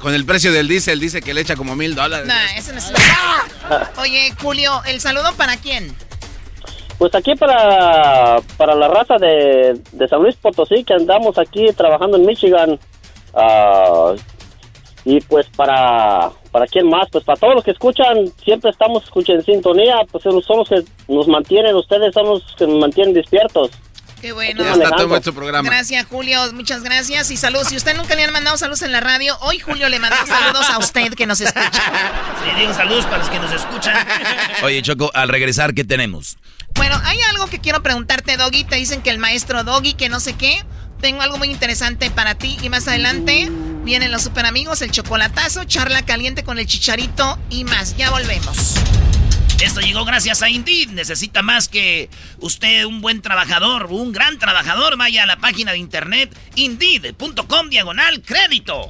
Con 0.00 0.14
el 0.14 0.24
precio 0.24 0.52
del 0.52 0.68
diésel, 0.68 1.00
dice 1.00 1.20
que 1.22 1.32
le 1.34 1.40
echa 1.40 1.56
como 1.56 1.74
mil 1.74 1.94
dólares. 1.94 2.26
Nah, 2.26 2.56
ese 2.56 2.72
no 2.72 2.78
es... 2.78 2.92
Oye, 3.98 4.32
Julio, 4.40 4.82
¿el 4.86 5.00
saludo 5.00 5.32
para 5.36 5.56
quién? 5.56 5.96
Pues 6.98 7.12
aquí 7.14 7.34
para, 7.34 8.36
para 8.56 8.74
la 8.76 8.86
raza 8.88 9.14
de, 9.18 9.80
de 9.92 10.08
San 10.08 10.22
Luis 10.22 10.36
Potosí, 10.36 10.84
que 10.84 10.94
andamos 10.94 11.38
aquí 11.38 11.66
trabajando 11.76 12.18
en 12.18 12.26
Michigan. 12.26 12.78
ah, 13.34 14.12
y 15.04 15.20
pues 15.20 15.46
para, 15.54 16.30
para 16.50 16.66
quién 16.66 16.88
más, 16.88 17.08
pues 17.10 17.24
para 17.24 17.38
todos 17.38 17.56
los 17.56 17.64
que 17.64 17.72
escuchan, 17.72 18.32
siempre 18.42 18.70
estamos 18.70 19.04
escuchando 19.04 19.40
en 19.40 19.46
sintonía, 19.46 19.96
pues 20.10 20.24
son 20.24 20.34
los 20.34 20.68
que 20.68 20.82
nos 21.08 21.28
mantienen, 21.28 21.74
ustedes 21.76 22.12
son 22.14 22.26
los 22.26 22.42
que 22.56 22.66
nos 22.66 22.78
mantienen 22.78 23.14
despiertos. 23.14 23.70
Qué 24.24 24.32
bueno. 24.32 24.64
Ya 24.64 24.72
está 24.72 24.90
todo 24.92 25.08
nuestro 25.08 25.34
programa. 25.34 25.68
Gracias, 25.68 26.06
Julio. 26.06 26.40
Muchas 26.54 26.82
gracias. 26.82 27.30
Y 27.30 27.36
saludos. 27.36 27.68
Si 27.68 27.76
usted 27.76 27.94
nunca 27.94 28.14
le 28.14 28.24
han 28.24 28.32
mandado 28.32 28.56
saludos 28.56 28.80
en 28.80 28.90
la 28.90 29.00
radio, 29.00 29.36
hoy 29.42 29.58
Julio 29.58 29.90
le 29.90 29.98
mandó 29.98 30.16
saludos 30.26 30.64
a 30.70 30.78
usted 30.78 31.12
que 31.12 31.26
nos 31.26 31.42
escucha. 31.42 31.82
Sí, 32.42 32.58
digo 32.58 32.72
saludos 32.72 33.04
para 33.04 33.18
los 33.18 33.28
que 33.28 33.38
nos 33.38 33.52
escuchan. 33.52 33.94
Oye, 34.62 34.80
Choco, 34.80 35.10
al 35.12 35.28
regresar, 35.28 35.74
¿qué 35.74 35.84
tenemos? 35.84 36.38
Bueno, 36.74 36.98
hay 37.04 37.18
algo 37.28 37.48
que 37.48 37.58
quiero 37.58 37.82
preguntarte, 37.82 38.38
Doggy. 38.38 38.64
Te 38.64 38.76
dicen 38.76 39.02
que 39.02 39.10
el 39.10 39.18
maestro 39.18 39.62
Doggy, 39.62 39.92
que 39.92 40.08
no 40.08 40.20
sé 40.20 40.32
qué. 40.32 40.64
Tengo 41.02 41.20
algo 41.20 41.36
muy 41.36 41.50
interesante 41.50 42.10
para 42.10 42.34
ti. 42.34 42.56
Y 42.62 42.70
más 42.70 42.88
adelante 42.88 43.50
vienen 43.84 44.10
los 44.10 44.22
super 44.22 44.46
amigos, 44.46 44.82
el 44.82 44.90
chocolatazo, 44.90 45.64
charla 45.64 46.04
caliente 46.04 46.42
con 46.42 46.58
el 46.58 46.66
chicharito 46.66 47.38
y 47.50 47.64
más. 47.64 47.96
Ya 47.96 48.10
volvemos. 48.10 48.74
Esto 49.62 49.80
llegó 49.80 50.04
gracias 50.04 50.42
a 50.42 50.48
Indeed. 50.48 50.90
Necesita 50.90 51.42
más 51.42 51.68
que 51.68 52.10
usted 52.38 52.84
un 52.84 53.00
buen 53.00 53.22
trabajador, 53.22 53.86
un 53.90 54.12
gran 54.12 54.38
trabajador. 54.38 54.96
Vaya 54.96 55.22
a 55.22 55.26
la 55.26 55.36
página 55.36 55.72
de 55.72 55.78
internet 55.78 56.36
indeed.com 56.56 57.68
diagonal 57.68 58.20
crédito. 58.22 58.88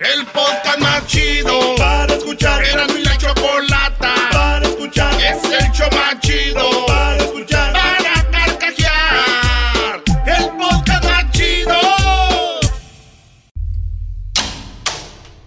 El 0.00 0.26
podcast 0.26 0.78
más 0.78 1.06
chido 1.06 1.76
para 1.76 2.14
escuchar. 2.14 2.64
Era 2.64 2.86
mi 2.88 3.02
la 3.02 3.16
chocolata 3.18 4.14
para 4.32 4.66
escuchar. 4.66 5.14
Es 5.20 5.44
el 5.44 5.70
show 5.72 5.88
más 5.92 6.18
chido 6.20 6.86
para 6.86 7.16
escuchar. 7.18 7.81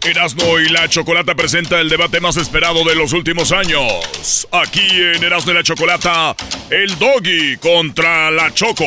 Erasmo 0.06 0.60
y 0.60 0.70
la 0.70 0.88
Chocolata 0.88 1.34
presenta 1.34 1.82
el 1.82 1.90
debate 1.90 2.20
más 2.20 2.38
esperado 2.38 2.84
de 2.84 2.94
los 2.94 3.12
últimos 3.12 3.52
años. 3.52 4.48
Aquí 4.52 4.88
en 4.88 5.24
Erasmo 5.24 5.52
y 5.52 5.56
la 5.56 5.64
Chocolata, 5.64 6.36
el 6.70 6.96
Doggy 7.00 7.58
contra 7.58 8.30
la 8.30 8.54
Choco. 8.54 8.86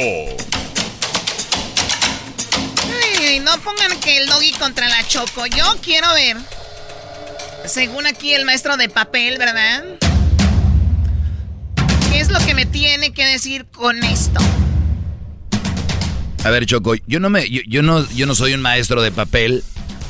Ay, 3.19 3.41
no 3.41 3.51
pongan 3.59 3.99
que 4.01 4.19
el 4.19 4.29
doggy 4.29 4.53
contra 4.53 4.89
la 4.89 5.07
choco. 5.09 5.45
Yo 5.47 5.65
quiero 5.83 6.07
ver. 6.15 6.37
Según 7.67 8.07
aquí 8.07 8.33
el 8.33 8.45
maestro 8.45 8.77
de 8.77 8.89
papel, 8.89 9.39
¿verdad? 9.39 9.85
¿Qué 12.13 12.21
es 12.21 12.31
lo 12.31 12.39
que 12.47 12.55
me 12.55 12.65
tiene 12.65 13.13
que 13.13 13.27
decir 13.27 13.67
con 13.67 14.05
esto? 14.05 14.41
A 16.45 16.51
ver, 16.51 16.65
Choco, 16.65 16.95
yo 17.07 17.19
no 17.19 17.29
me, 17.29 17.51
yo, 17.51 17.61
yo 17.67 17.83
no, 17.83 18.09
yo 18.13 18.27
no 18.27 18.37
soy 18.37 18.55
un 18.55 18.63
maestro 18.63 19.03
de 19.03 19.11
papel 19.11 19.65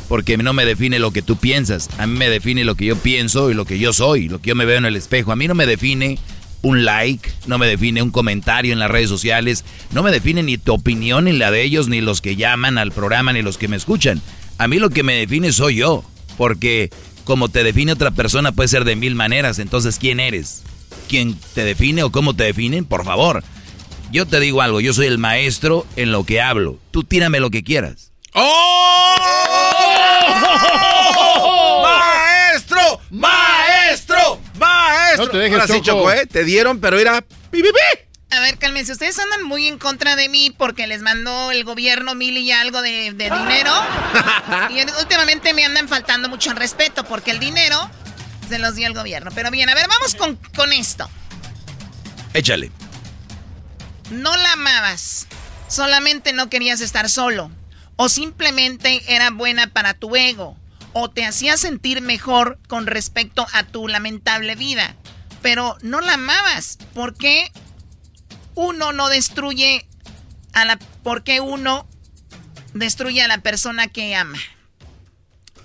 porque 0.08 0.36
no 0.36 0.52
me 0.52 0.64
define 0.64 0.98
lo 0.98 1.12
que 1.12 1.22
tú 1.22 1.36
piensas. 1.36 1.88
A 1.98 2.06
mí 2.06 2.18
me 2.18 2.30
define 2.30 2.64
lo 2.64 2.74
que 2.74 2.86
yo 2.86 2.96
pienso 2.96 3.50
y 3.50 3.54
lo 3.54 3.64
que 3.64 3.78
yo 3.78 3.92
soy, 3.92 4.28
lo 4.28 4.40
que 4.40 4.48
yo 4.48 4.54
me 4.54 4.64
veo 4.64 4.78
en 4.78 4.86
el 4.86 4.96
espejo. 4.96 5.32
A 5.32 5.36
mí 5.36 5.46
no 5.46 5.54
me 5.54 5.66
define 5.66 6.18
un 6.62 6.84
like, 6.84 7.30
no 7.46 7.58
me 7.58 7.66
define 7.66 8.02
un 8.02 8.10
comentario 8.10 8.72
en 8.72 8.78
las 8.78 8.90
redes 8.90 9.08
sociales, 9.08 9.64
no 9.92 10.02
me 10.02 10.10
define 10.10 10.42
ni 10.42 10.58
tu 10.58 10.72
opinión, 10.72 11.24
ni 11.24 11.32
la 11.32 11.50
de 11.50 11.62
ellos, 11.62 11.88
ni 11.88 12.00
los 12.00 12.20
que 12.20 12.36
llaman 12.36 12.78
al 12.78 12.90
programa, 12.90 13.32
ni 13.32 13.42
los 13.42 13.58
que 13.58 13.68
me 13.68 13.76
escuchan. 13.76 14.20
A 14.56 14.66
mí 14.66 14.78
lo 14.78 14.90
que 14.90 15.02
me 15.02 15.14
define 15.14 15.52
soy 15.52 15.76
yo, 15.76 16.04
porque 16.36 16.90
como 17.24 17.48
te 17.48 17.62
define 17.62 17.92
otra 17.92 18.10
persona 18.10 18.52
puede 18.52 18.68
ser 18.68 18.84
de 18.84 18.96
mil 18.96 19.14
maneras, 19.14 19.58
entonces 19.58 19.98
¿quién 19.98 20.18
eres? 20.18 20.62
¿Quién 21.08 21.36
te 21.54 21.64
define 21.64 22.02
o 22.02 22.10
cómo 22.10 22.34
te 22.34 22.44
definen? 22.44 22.84
Por 22.84 23.04
favor. 23.04 23.44
Yo 24.10 24.26
te 24.26 24.40
digo 24.40 24.62
algo, 24.62 24.80
yo 24.80 24.94
soy 24.94 25.06
el 25.06 25.18
maestro 25.18 25.86
en 25.96 26.12
lo 26.12 26.24
que 26.24 26.40
hablo. 26.40 26.78
Tú 26.90 27.04
tírame 27.04 27.40
lo 27.40 27.50
que 27.50 27.62
quieras. 27.62 28.12
¡Maestro! 31.82 33.00
¡Maestro! 33.10 34.40
¡Maestro! 34.58 35.24
No 35.24 35.30
te 35.30 35.38
dejes, 35.38 35.60
Ahora 35.60 35.74
sí, 35.74 35.80
Choco. 35.82 36.10
¿eh? 36.10 36.26
Te 36.26 36.44
dieron, 36.44 36.80
pero 36.80 36.98
era... 36.98 37.20
pi, 37.22 37.62
pi, 37.62 37.62
pi. 37.62 38.08
A 38.30 38.40
ver, 38.40 38.58
cálmense, 38.58 38.92
ustedes 38.92 39.18
andan 39.18 39.42
muy 39.44 39.66
en 39.68 39.78
contra 39.78 40.14
de 40.14 40.28
mí 40.28 40.54
porque 40.56 40.86
les 40.86 41.00
mandó 41.00 41.50
el 41.50 41.64
gobierno 41.64 42.14
mil 42.14 42.36
y 42.36 42.52
algo 42.52 42.82
de, 42.82 43.12
de 43.14 43.30
dinero. 43.30 43.72
y 44.70 44.80
últimamente 45.00 45.54
me 45.54 45.64
andan 45.64 45.88
faltando 45.88 46.28
mucho 46.28 46.52
respeto 46.52 47.04
porque 47.04 47.30
el 47.30 47.38
dinero 47.40 47.90
se 48.48 48.58
los 48.58 48.74
dio 48.74 48.86
el 48.86 48.92
gobierno. 48.92 49.30
Pero 49.34 49.50
bien, 49.50 49.70
a 49.70 49.74
ver, 49.74 49.86
vamos 49.88 50.14
con, 50.14 50.36
con 50.54 50.72
esto. 50.74 51.08
Échale. 52.34 52.70
No 54.10 54.36
la 54.36 54.52
amabas, 54.52 55.26
solamente 55.68 56.32
no 56.34 56.50
querías 56.50 56.80
estar 56.82 57.08
solo. 57.08 57.50
O 58.00 58.08
simplemente 58.08 59.02
era 59.12 59.30
buena 59.32 59.66
para 59.66 59.92
tu 59.92 60.14
ego. 60.14 60.56
O 60.92 61.10
te 61.10 61.24
hacía 61.24 61.56
sentir 61.56 62.00
mejor 62.00 62.60
con 62.68 62.86
respecto 62.86 63.44
a 63.52 63.64
tu 63.64 63.88
lamentable 63.88 64.54
vida. 64.54 64.94
Pero 65.42 65.76
no 65.82 66.00
la 66.00 66.14
amabas. 66.14 66.78
¿Por 66.94 67.16
qué 67.16 67.50
uno 68.54 68.92
no 68.92 69.08
destruye 69.08 69.84
a 70.52 70.64
la... 70.64 70.78
¿Por 70.78 71.24
qué 71.24 71.40
uno 71.40 71.88
destruye 72.72 73.20
a 73.20 73.26
la 73.26 73.38
persona 73.38 73.88
que 73.88 74.14
ama? 74.14 74.38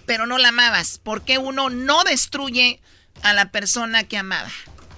Pero 0.08 0.26
no 0.26 0.40
la 0.40 0.48
amabas. 0.48 0.98
¿Por 0.98 1.22
qué 1.22 1.38
uno 1.38 1.70
no 1.70 2.04
destruye 2.04 2.82
a 3.22 3.34
la 3.34 3.52
persona 3.52 4.06
que 4.06 4.18
amaba? 4.18 4.50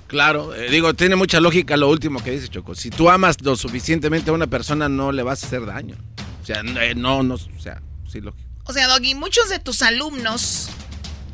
Claro, 0.08 0.56
eh, 0.56 0.70
digo, 0.70 0.94
tiene 0.94 1.18
mucha 1.18 1.42
lógica 1.42 1.76
lo 1.76 1.90
último 1.90 2.24
que 2.24 2.32
dice 2.32 2.48
Choco. 2.48 2.76
Si 2.76 2.92
tú 2.92 3.10
amas 3.10 3.42
lo 3.42 3.58
suficientemente 3.58 4.30
a 4.30 4.34
una 4.34 4.48
persona, 4.48 4.88
no 4.88 5.12
le 5.12 5.22
vas 5.22 5.44
a 5.44 5.48
hacer 5.48 5.66
daño. 5.66 5.98
O 6.46 6.48
sea, 6.48 6.62
no, 6.62 6.80
eh, 6.80 6.94
no, 6.94 7.24
no, 7.24 7.34
o 7.34 7.60
sea, 7.60 7.82
sí, 8.08 8.22
lógico. 8.22 8.48
O 8.66 8.74
sea, 8.74 8.88
Doggy, 8.88 9.16
muchos 9.16 9.50
de 9.50 9.58
tus 9.58 9.82
alumnos 9.82 10.70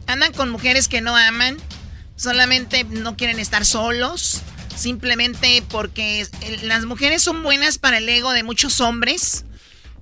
andan 0.07 0.31
con 0.31 0.49
mujeres 0.49 0.87
que 0.87 1.01
no 1.01 1.17
aman, 1.17 1.57
solamente 2.15 2.85
no 2.85 3.17
quieren 3.17 3.37
estar 3.37 3.65
solos, 3.65 4.41
simplemente 4.73 5.65
porque 5.67 6.25
las 6.63 6.85
mujeres 6.85 7.21
son 7.21 7.43
buenas 7.43 7.77
para 7.77 7.97
el 7.97 8.07
ego 8.07 8.31
de 8.31 8.43
muchos 8.43 8.79
hombres, 8.79 9.43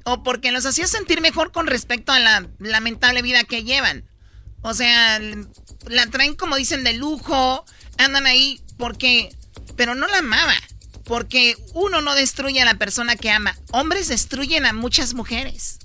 o 0.04 0.22
porque 0.22 0.52
los 0.52 0.68
hacía 0.68 0.86
sentir 0.86 1.22
mejor 1.22 1.52
con 1.52 1.66
respecto 1.66 2.12
a 2.12 2.20
la 2.20 2.48
lamentable 2.60 3.24
vida 3.24 3.44
que 3.46 3.64
llevan. 3.64 4.06
O 4.62 4.76
sea, 4.76 5.20
la 5.88 6.06
traen 6.12 6.36
como 6.36 6.56
dicen 6.56 6.84
de 6.84 6.94
lujo, 6.94 7.66
andan 7.98 8.28
ahí 8.28 8.62
porque... 8.78 9.36
Pero 9.76 9.96
no 9.96 10.06
la 10.06 10.20
amaba. 10.20 10.54
Porque 11.10 11.58
uno 11.74 12.02
no 12.02 12.14
destruye 12.14 12.62
a 12.62 12.66
la 12.66 12.76
persona 12.76 13.16
que 13.16 13.32
ama. 13.32 13.58
Hombres 13.72 14.10
destruyen 14.10 14.68
a 14.68 14.74
muchas 14.74 15.16
mujeres. 15.16 15.80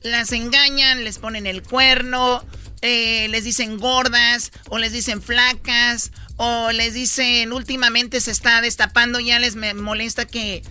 Las 0.00 0.32
engañan, 0.32 1.04
les 1.04 1.18
ponen 1.18 1.46
el 1.46 1.62
cuerno, 1.62 2.42
eh, 2.80 3.28
les 3.28 3.44
dicen 3.44 3.76
gordas, 3.76 4.52
o 4.70 4.78
les 4.78 4.92
dicen 4.92 5.20
flacas, 5.20 6.10
o 6.36 6.72
les 6.72 6.94
dicen 6.94 7.52
últimamente 7.52 8.18
se 8.22 8.30
está 8.30 8.62
destapando, 8.62 9.20
ya 9.20 9.38
les 9.38 9.56
me 9.56 9.74
molesta 9.74 10.24
que, 10.24 10.62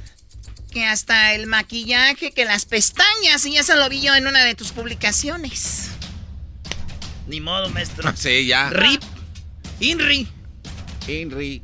que 0.72 0.84
hasta 0.86 1.36
el 1.36 1.46
maquillaje, 1.46 2.32
que 2.32 2.46
las 2.46 2.66
pestañas, 2.66 3.46
y 3.46 3.52
ya 3.54 3.62
se 3.62 3.76
lo 3.76 3.88
vi 3.88 4.02
yo 4.02 4.16
en 4.16 4.26
una 4.26 4.44
de 4.44 4.56
tus 4.56 4.72
publicaciones. 4.72 5.90
Ni 7.28 7.40
modo, 7.40 7.70
maestro. 7.70 8.12
Sí, 8.18 8.48
ya. 8.48 8.72
Rip. 8.72 9.04
Inri. 9.80 10.28
Inri. 11.08 11.62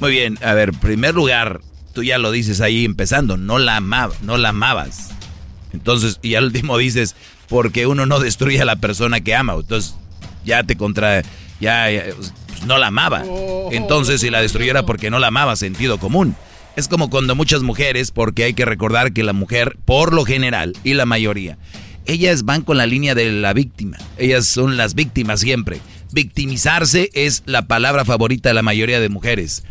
Muy 0.00 0.10
bien, 0.10 0.38
a 0.42 0.54
ver, 0.54 0.72
primer 0.72 1.14
lugar, 1.14 1.60
tú 1.92 2.02
ya 2.02 2.18
lo 2.18 2.30
dices 2.30 2.60
ahí 2.60 2.84
empezando, 2.84 3.36
no 3.36 3.58
la 3.58 3.76
amaba, 3.76 4.14
no 4.22 4.36
la 4.36 4.50
amabas. 4.50 5.10
Entonces, 5.72 6.18
y 6.22 6.34
al 6.34 6.44
último 6.44 6.78
dices, 6.78 7.14
porque 7.48 7.86
uno 7.86 8.06
no 8.06 8.20
destruye 8.20 8.60
a 8.60 8.64
la 8.64 8.76
persona 8.76 9.20
que 9.20 9.34
ama. 9.34 9.54
Entonces, 9.54 9.94
ya 10.44 10.62
te 10.62 10.76
contra, 10.76 11.22
ya, 11.60 11.90
ya, 11.90 12.04
pues, 12.16 12.32
no 12.66 12.78
la 12.78 12.88
amaba. 12.88 13.22
Entonces, 13.72 14.20
si 14.20 14.30
la 14.30 14.40
destruyera 14.40 14.86
porque 14.86 15.10
no 15.10 15.18
la 15.18 15.28
amaba, 15.28 15.56
sentido 15.56 15.98
común. 15.98 16.36
Es 16.76 16.88
como 16.88 17.08
cuando 17.08 17.34
muchas 17.34 17.62
mujeres, 17.62 18.10
porque 18.10 18.44
hay 18.44 18.54
que 18.54 18.64
recordar 18.64 19.12
que 19.12 19.22
la 19.22 19.32
mujer, 19.32 19.76
por 19.84 20.12
lo 20.12 20.24
general, 20.24 20.74
y 20.82 20.94
la 20.94 21.06
mayoría, 21.06 21.56
ellas 22.06 22.44
van 22.44 22.62
con 22.62 22.76
la 22.76 22.86
línea 22.86 23.14
de 23.14 23.30
la 23.30 23.52
víctima. 23.52 23.96
Ellas 24.18 24.46
son 24.46 24.76
las 24.76 24.94
víctimas 24.94 25.40
siempre. 25.40 25.80
Victimizarse 26.12 27.10
es 27.14 27.42
la 27.46 27.62
palabra 27.62 28.04
favorita 28.04 28.48
de 28.50 28.54
la 28.54 28.62
mayoría 28.62 29.00
de 29.00 29.08
mujeres. 29.08 29.64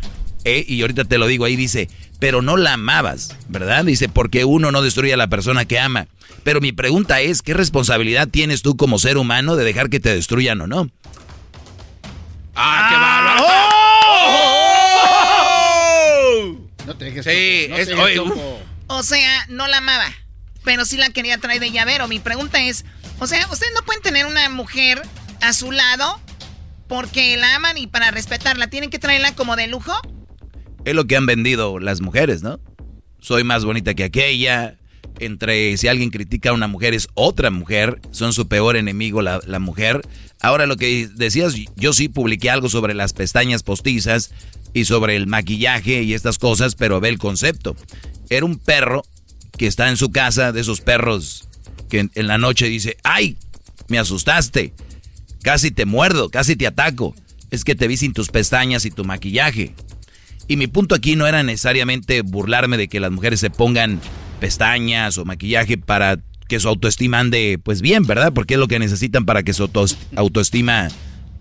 Eh, 0.44 0.64
Y 0.68 0.80
ahorita 0.82 1.04
te 1.04 1.18
lo 1.18 1.26
digo 1.26 1.44
ahí, 1.46 1.56
dice, 1.56 1.88
pero 2.18 2.42
no 2.42 2.56
la 2.56 2.74
amabas, 2.74 3.34
¿verdad? 3.48 3.84
Dice, 3.84 4.08
porque 4.08 4.44
uno 4.44 4.70
no 4.72 4.82
destruye 4.82 5.14
a 5.14 5.16
la 5.16 5.28
persona 5.28 5.64
que 5.64 5.78
ama. 5.78 6.06
Pero 6.42 6.60
mi 6.60 6.72
pregunta 6.72 7.20
es, 7.22 7.40
¿qué 7.42 7.54
responsabilidad 7.54 8.28
tienes 8.28 8.60
tú 8.62 8.76
como 8.76 8.98
ser 8.98 9.16
humano 9.16 9.56
de 9.56 9.64
dejar 9.64 9.88
que 9.88 10.00
te 10.00 10.14
destruyan 10.14 10.60
o 10.60 10.66
no? 10.66 10.90
¡Ah, 12.54 12.88
qué 12.90 12.96
bárbaro! 12.96 13.44
No 16.86 16.96
te 16.96 17.04
dejes. 17.06 17.24
Sí, 17.24 17.66
no 17.70 17.76
es- 17.76 17.88
te 17.88 17.94
dejes. 17.94 18.20
O 18.86 19.02
sea, 19.02 19.46
no 19.48 19.66
la 19.66 19.78
amaba, 19.78 20.06
pero 20.62 20.84
sí 20.84 20.96
la 20.98 21.08
quería 21.10 21.38
traer 21.38 21.60
de 21.60 21.70
llavero. 21.70 22.06
Mi 22.06 22.18
pregunta 22.20 22.60
es, 22.62 22.84
o 23.18 23.26
sea, 23.26 23.46
ustedes 23.50 23.72
no 23.74 23.82
pueden 23.84 24.02
tener 24.02 24.26
una 24.26 24.48
mujer 24.50 25.00
a 25.40 25.52
su 25.54 25.72
lado 25.72 26.20
porque 26.86 27.36
la 27.38 27.54
aman 27.56 27.78
y 27.78 27.86
para 27.86 28.10
respetarla 28.10 28.66
tienen 28.66 28.90
que 28.90 28.98
traerla 28.98 29.34
como 29.34 29.56
de 29.56 29.66
lujo. 29.68 29.94
Es 30.84 30.94
lo 30.94 31.06
que 31.06 31.16
han 31.16 31.26
vendido 31.26 31.78
las 31.78 32.00
mujeres, 32.00 32.42
¿no? 32.42 32.60
Soy 33.20 33.44
más 33.44 33.64
bonita 33.64 33.94
que 33.94 34.04
aquella. 34.04 34.78
Entre 35.20 35.76
si 35.76 35.86
alguien 35.86 36.10
critica 36.10 36.50
a 36.50 36.54
una 36.54 36.66
mujer 36.66 36.92
es 36.92 37.06
otra 37.14 37.50
mujer, 37.50 38.00
son 38.10 38.32
su 38.32 38.48
peor 38.48 38.76
enemigo 38.76 39.22
la, 39.22 39.58
mujer. 39.60 40.02
Ahora 40.40 40.66
lo 40.66 40.76
que 40.76 41.08
decías, 41.14 41.54
yo 41.76 41.92
sí 41.92 42.08
publiqué 42.08 42.50
algo 42.50 42.68
sobre 42.68 42.94
las 42.94 43.12
pestañas 43.12 43.62
postizas 43.62 44.32
y 44.72 44.86
sobre 44.86 45.14
el 45.14 45.28
maquillaje 45.28 46.02
y 46.02 46.14
estas 46.14 46.38
cosas, 46.38 46.74
pero 46.74 47.00
ve 47.00 47.10
el 47.10 47.18
concepto. 47.18 47.76
Era 48.28 48.44
un 48.44 48.58
perro 48.58 49.04
que 49.56 49.68
está 49.68 49.88
en 49.88 49.96
su 49.96 50.10
casa, 50.10 50.50
de 50.50 50.62
esos 50.62 50.80
perros 50.80 51.48
que 51.88 52.08
en 52.12 52.26
la 52.26 52.38
noche 52.38 52.66
dice, 52.68 52.96
¡ay! 53.04 53.36
Me 53.88 53.98
asustaste. 53.98 54.72
Casi 55.42 55.70
te 55.70 55.84
muerdo, 55.84 56.30
casi 56.30 56.56
te 56.56 56.66
ataco. 56.66 57.14
Es 57.50 57.64
que 57.64 57.74
te 57.74 57.86
vi 57.86 57.96
sin 57.96 58.12
tus 58.12 58.30
pestañas 58.30 58.84
y 58.84 58.90
tu 58.90 59.04
maquillaje. 59.04 59.74
Y 60.46 60.56
mi 60.56 60.66
punto 60.66 60.94
aquí 60.94 61.16
no 61.16 61.26
era 61.26 61.42
necesariamente 61.42 62.22
burlarme 62.22 62.76
de 62.76 62.88
que 62.88 63.00
las 63.00 63.10
mujeres 63.10 63.40
se 63.40 63.50
pongan 63.50 64.00
pestañas 64.40 65.16
o 65.16 65.24
maquillaje 65.24 65.78
para 65.78 66.18
que 66.48 66.60
su 66.60 66.68
autoestima 66.68 67.20
ande 67.20 67.58
pues 67.62 67.80
bien, 67.80 68.06
¿verdad? 68.06 68.32
Porque 68.32 68.54
es 68.54 68.60
lo 68.60 68.68
que 68.68 68.78
necesitan 68.78 69.24
para 69.24 69.42
que 69.42 69.54
su 69.54 69.70
autoestima 70.16 70.88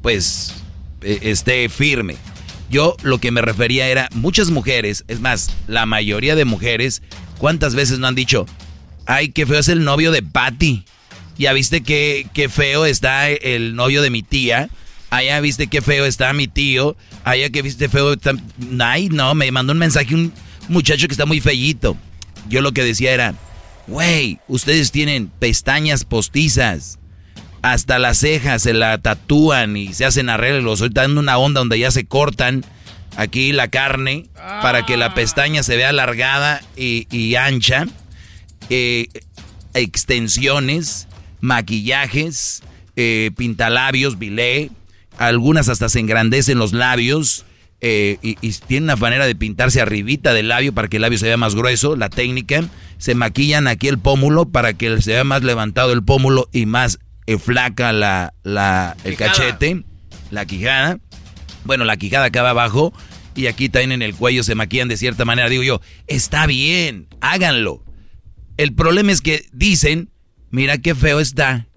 pues 0.01 0.53
eh, 1.01 1.19
esté 1.23 1.67
firme. 1.69 2.15
Yo 2.69 2.95
lo 3.03 3.19
que 3.19 3.31
me 3.31 3.41
refería 3.41 3.87
era, 3.87 4.09
muchas 4.13 4.49
mujeres, 4.49 5.03
es 5.07 5.19
más, 5.19 5.51
la 5.67 5.85
mayoría 5.85 6.35
de 6.35 6.45
mujeres, 6.45 7.03
¿cuántas 7.37 7.75
veces 7.75 7.99
no 7.99 8.07
han 8.07 8.15
dicho, 8.15 8.45
ay, 9.05 9.29
qué 9.29 9.45
feo 9.45 9.59
es 9.59 9.67
el 9.67 9.83
novio 9.83 10.11
de 10.11 10.23
Patty? 10.23 10.85
Ya 11.37 11.53
viste 11.53 11.83
qué, 11.83 12.27
qué 12.33 12.49
feo 12.49 12.85
está 12.85 13.29
el 13.29 13.75
novio 13.75 14.01
de 14.01 14.09
mi 14.09 14.23
tía. 14.23 14.69
Allá 15.13 15.39
viste 15.41 15.67
qué 15.67 15.83
feo 15.83 16.05
está 16.05 16.33
mi 16.33 16.47
tío. 16.47 16.97
Allá 17.23 17.51
que 17.51 17.61
viste 17.61 17.87
feo 17.87 18.13
está... 18.13 18.33
Ay, 18.79 19.09
no, 19.09 19.35
me 19.35 19.51
mandó 19.51 19.73
un 19.73 19.77
mensaje 19.77 20.15
un 20.15 20.33
muchacho 20.69 21.07
que 21.07 21.13
está 21.13 21.27
muy 21.27 21.39
fellito. 21.39 21.95
Yo 22.49 22.61
lo 22.61 22.71
que 22.71 22.83
decía 22.83 23.11
era, 23.11 23.35
güey, 23.85 24.39
ustedes 24.47 24.91
tienen 24.91 25.27
pestañas 25.27 26.03
postizas. 26.03 26.97
Hasta 27.61 27.99
las 27.99 28.17
cejas 28.17 28.63
se 28.63 28.73
la 28.73 28.97
tatúan 28.97 29.77
y 29.77 29.93
se 29.93 30.03
hacen 30.05 30.29
arreglos. 30.29 30.81
Ahorita 30.81 31.01
dando 31.01 31.21
una 31.21 31.37
onda 31.37 31.59
donde 31.59 31.77
ya 31.77 31.91
se 31.91 32.05
cortan 32.05 32.65
aquí 33.15 33.51
la 33.51 33.67
carne 33.67 34.25
para 34.63 34.83
que 34.83 34.97
la 34.97 35.13
pestaña 35.13 35.61
se 35.61 35.77
vea 35.77 35.89
alargada 35.89 36.63
y, 36.75 37.05
y 37.15 37.35
ancha. 37.35 37.85
Eh, 38.71 39.09
extensiones, 39.75 41.07
maquillajes, 41.39 42.63
eh, 42.95 43.29
pintalabios, 43.37 44.17
bilé. 44.17 44.71
Algunas 45.17 45.69
hasta 45.69 45.89
se 45.89 45.99
engrandecen 45.99 46.57
los 46.57 46.73
labios. 46.73 47.45
eh, 47.85 48.17
y, 48.21 48.37
y 48.41 48.51
tienen 48.53 48.85
una 48.85 48.95
manera 48.95 49.25
de 49.27 49.35
pintarse 49.35 49.81
arribita 49.81 50.33
del 50.33 50.47
labio 50.47 50.73
para 50.73 50.87
que 50.87 50.97
el 50.97 51.01
labio 51.01 51.17
se 51.17 51.25
vea 51.27 51.35
más 51.37 51.53
grueso, 51.55 51.95
la 51.97 52.09
técnica. 52.09 52.63
Se 52.97 53.13
maquillan 53.15 53.67
aquí 53.67 53.89
el 53.89 53.97
pómulo 53.99 54.45
para 54.45 54.73
que 54.73 55.01
se 55.01 55.11
vea 55.11 55.23
más 55.25 55.43
levantado 55.43 55.91
el 55.91 56.01
pómulo 56.03 56.47
y 56.53 56.65
más 56.65 56.99
eh, 57.27 57.37
flaca 57.37 57.91
la, 57.91 58.33
la, 58.43 58.95
el 59.03 59.17
Quijada. 59.17 59.31
cachete, 59.33 59.83
la 60.31 60.45
quijada. 60.45 60.99
Bueno, 61.65 61.83
la 61.83 61.97
quijada 61.97 62.25
acá 62.25 62.49
abajo 62.49 62.93
y 63.35 63.47
aquí 63.47 63.67
también 63.67 63.91
en 63.93 64.01
el 64.01 64.15
cuello 64.15 64.43
se 64.43 64.55
maquillan 64.55 64.87
de 64.87 64.95
cierta 64.97 65.25
manera. 65.25 65.49
Digo 65.49 65.63
yo, 65.63 65.81
está 66.07 66.45
bien, 66.47 67.07
háganlo. 67.19 67.83
El 68.55 68.73
problema 68.73 69.11
es 69.11 69.19
que 69.21 69.45
dicen, 69.51 70.09
mira 70.51 70.77
qué 70.77 70.95
feo 70.95 71.19
está. 71.19 71.67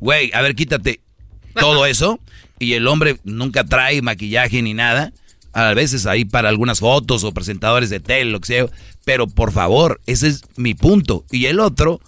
Güey, 0.00 0.30
a 0.34 0.42
ver, 0.42 0.54
quítate 0.54 1.00
todo 1.54 1.86
eso. 1.86 2.20
Y 2.58 2.74
el 2.74 2.86
hombre 2.86 3.18
nunca 3.24 3.64
trae 3.64 4.02
maquillaje 4.02 4.62
ni 4.62 4.74
nada. 4.74 5.12
A 5.52 5.72
veces 5.74 6.06
ahí 6.06 6.24
para 6.24 6.48
algunas 6.48 6.80
fotos 6.80 7.22
o 7.24 7.32
presentadores 7.32 7.90
de 7.90 8.00
tele, 8.00 8.30
lo 8.30 8.40
que 8.40 8.46
sea. 8.46 8.66
Pero 9.04 9.26
por 9.26 9.52
favor, 9.52 10.00
ese 10.06 10.28
es 10.28 10.42
mi 10.56 10.74
punto. 10.74 11.24
Y 11.30 11.46
el 11.46 11.60
otro, 11.60 12.00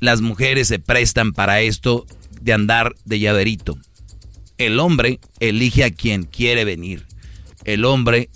las 0.00 0.20
mujeres 0.20 0.68
se 0.68 0.78
prestan 0.78 1.32
para 1.32 1.60
esto 1.60 2.06
de 2.40 2.52
andar 2.52 2.94
de 3.04 3.20
llaverito. 3.20 3.78
El 4.58 4.78
hombre 4.80 5.20
elige 5.40 5.84
a 5.84 5.90
quien 5.90 6.24
quiere 6.24 6.64
venir. 6.64 7.06
El 7.64 7.84
hombre 7.84 8.30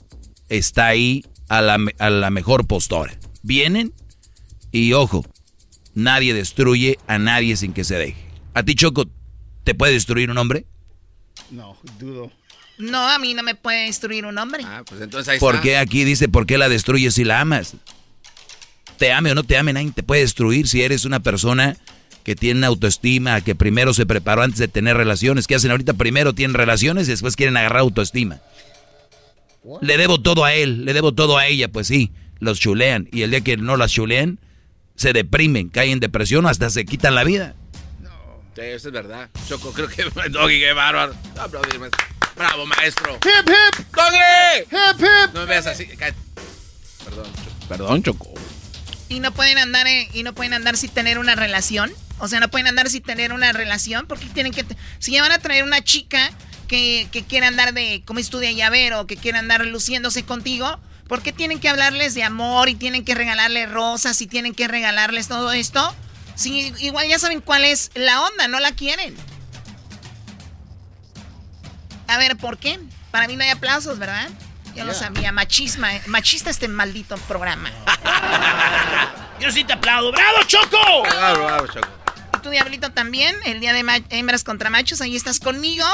está 0.49 0.87
ahí 0.87 1.25
a 1.49 1.61
la, 1.61 1.79
a 1.99 2.11
la 2.11 2.31
mejor 2.31 2.67
postura. 2.67 3.19
Vienen 3.43 3.93
y 4.73 4.93
ojo, 4.93 5.25
nadie 5.95 6.35
destruye 6.35 6.99
a 7.07 7.19
nadie 7.19 7.57
sin 7.57 7.73
que 7.73 7.85
se 7.85 7.97
deje. 7.97 8.29
¿A 8.55 8.63
ti, 8.63 8.75
Choco, 8.75 9.07
te 9.65 9.75
puede 9.75 9.93
destruir 9.93 10.31
un 10.31 10.39
hombre? 10.39 10.67
No, 11.51 11.77
dudo. 11.99 12.31
No, 12.79 13.09
a 13.09 13.19
mí 13.19 13.35
no 13.35 13.43
me 13.43 13.55
puede 13.55 13.87
destruir 13.87 14.25
un 14.25 14.39
hombre. 14.39 14.63
Ah, 14.65 14.83
pues 14.87 15.01
entonces 15.01 15.29
ahí 15.29 15.39
¿Por 15.41 15.57
está. 15.57 15.63
qué 15.63 15.77
aquí 15.77 16.05
dice 16.05 16.29
por 16.29 16.47
qué 16.47 16.59
la 16.59 16.69
destruyes 16.69 17.15
si 17.15 17.25
la 17.25 17.41
amas? 17.41 17.75
Te 18.99 19.13
ame 19.13 19.33
o 19.33 19.35
no 19.35 19.43
te 19.43 19.57
ame, 19.57 19.73
nadie 19.73 19.91
te 19.93 20.03
puede 20.03 20.23
destruir 20.23 20.69
si 20.69 20.83
eres 20.83 21.05
una 21.05 21.21
persona 21.21 21.77
que 22.25 22.37
tiene 22.37 22.67
autoestima, 22.67 23.41
que 23.41 23.55
primero 23.55 23.95
se 23.95 24.07
preparó 24.07 24.43
antes 24.43 24.59
de 24.59 24.69
tener 24.69 24.97
relaciones. 24.97 25.47
¿Qué 25.47 25.55
hacen 25.55 25.71
ahorita? 25.71 25.95
Primero 25.95 26.35
tienen 26.35 26.55
relaciones 26.55 27.09
y 27.09 27.13
después 27.13 27.37
quieren 27.37 27.57
agarrar 27.57 27.81
autoestima. 27.81 28.41
Le 29.81 29.97
debo 29.97 30.21
todo 30.21 30.45
a 30.45 30.55
él, 30.55 30.85
le 30.85 30.93
debo 30.93 31.13
todo 31.13 31.39
a 31.39 31.47
ella, 31.47 31.69
pues 31.69 31.87
sí, 31.87 32.11
los 32.39 32.59
chulean. 32.61 33.09
Y 33.13 33.23
el 33.23 33.31
día 33.31 33.41
que 33.41 33.57
no 33.57 33.77
las 33.77 33.93
chulean, 33.93 34.39
se 34.95 35.13
deprimen, 35.13 35.69
caen 35.69 35.93
en 35.93 36.01
depresión 36.01 36.45
o 36.45 36.49
hasta 36.49 36.71
se 36.71 36.85
quitan 36.85 37.15
la 37.15 37.25
vida. 37.25 37.55
Sí, 38.59 38.65
eso 38.65 38.89
es 38.89 38.93
verdad. 38.93 39.31
Choco, 39.47 39.73
creo 39.73 39.87
que 39.87 40.03
Doggy, 40.31 40.59
qué 40.59 40.73
bárbaro. 40.73 41.15
Aplaudir, 41.39 41.79
maestro. 41.79 42.05
Bravo, 42.35 42.67
maestro. 42.67 43.15
¡Hip, 43.15 43.49
hip! 43.49 43.87
¡Doggy! 43.95 44.63
¡Hip, 44.63 45.01
hip! 45.01 45.33
No 45.33 45.41
me 45.43 45.47
veas 45.47 45.67
así. 45.67 45.87
cállate. 45.87 46.19
Perdón, 47.05 47.33
Choco. 47.37 47.69
Perdón, 47.69 48.03
Choco. 48.03 48.35
Y 49.09 49.21
no 49.21 49.31
pueden 49.31 49.59
andar 49.59 49.87
eh, 49.87 50.09
y 50.13 50.25
no 50.25 50.35
pueden 50.35 50.55
andar 50.55 50.77
sin 50.77 50.91
tener 50.91 51.21
una 51.21 51.37
relación. 51.37 51.93
O 52.19 52.27
sea, 52.27 52.41
no 52.41 52.51
pueden 52.51 52.67
andar 52.67 52.91
sin 52.91 53.05
tener 53.05 53.33
una 53.33 53.53
relación 53.53 54.09
porque 54.09 54.27
tienen 54.27 54.53
que... 54.53 54.65
Si 54.99 55.13
ya 55.13 55.23
van 55.23 55.31
a 55.31 55.39
traer 55.39 55.63
una 55.63 55.85
chica 55.85 56.33
que, 56.67 57.07
que 57.13 57.23
quiere 57.23 57.47
andar 57.47 57.75
de, 57.75 58.03
como 58.07 58.19
estudia 58.19 58.51
llavero, 58.51 59.07
que 59.07 59.17
quiere 59.17 59.39
andar 59.39 59.65
luciéndose 59.67 60.25
contigo, 60.25 60.81
¿por 61.07 61.23
qué 61.23 61.33
tienen 61.33 61.61
que 61.61 61.69
hablarles 61.69 62.15
de 62.15 62.25
amor 62.25 62.69
y 62.69 62.75
tienen 62.75 63.05
que 63.05 63.15
regalarles 63.15 63.71
rosas 63.71 64.21
y 64.21 64.27
tienen 64.27 64.53
que 64.53 64.67
regalarles 64.67 65.29
todo 65.29 65.53
esto? 65.53 65.95
Si 66.39 66.73
igual 66.79 67.09
ya 67.09 67.19
saben 67.19 67.41
cuál 67.41 67.65
es 67.65 67.91
la 67.95 68.23
onda, 68.23 68.47
no 68.47 68.61
la 68.61 68.71
quieren. 68.73 69.17
A 72.07 72.17
ver, 72.17 72.37
¿por 72.37 72.59
qué? 72.59 72.79
Para 73.11 73.27
mí 73.27 73.35
no 73.37 73.43
hay 73.43 73.51
aplausos, 73.51 73.99
¿verdad? 73.99 74.29
Yo 74.77 74.85
lo 74.85 74.95
sabía, 74.95 75.33
machisma, 75.33 75.89
machista 76.07 76.51
este 76.51 76.69
maldito 76.69 77.17
programa. 77.27 77.69
Yo 79.41 79.51
sí 79.51 79.65
te 79.65 79.73
aplaudo. 79.73 80.13
¡Bravo, 80.13 80.39
Choco! 80.47 81.03
Bravo, 81.03 81.45
bravo, 81.45 81.67
Choco. 81.67 81.89
Y 82.37 82.41
tú, 82.41 82.51
Diablito, 82.51 82.93
también, 82.93 83.35
el 83.45 83.59
día 83.59 83.73
de 83.73 84.05
hembras 84.11 84.45
contra 84.45 84.71
machos, 84.71 85.01
ahí 85.01 85.17
estás 85.17 85.41
conmigo 85.41 85.85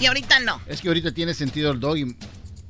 y 0.00 0.06
ahorita 0.06 0.40
no. 0.40 0.60
Es 0.66 0.80
que 0.80 0.88
ahorita 0.88 1.12
tiene 1.12 1.34
sentido 1.34 1.70
el 1.70 1.78
dog 1.78 1.96
y 1.98 2.14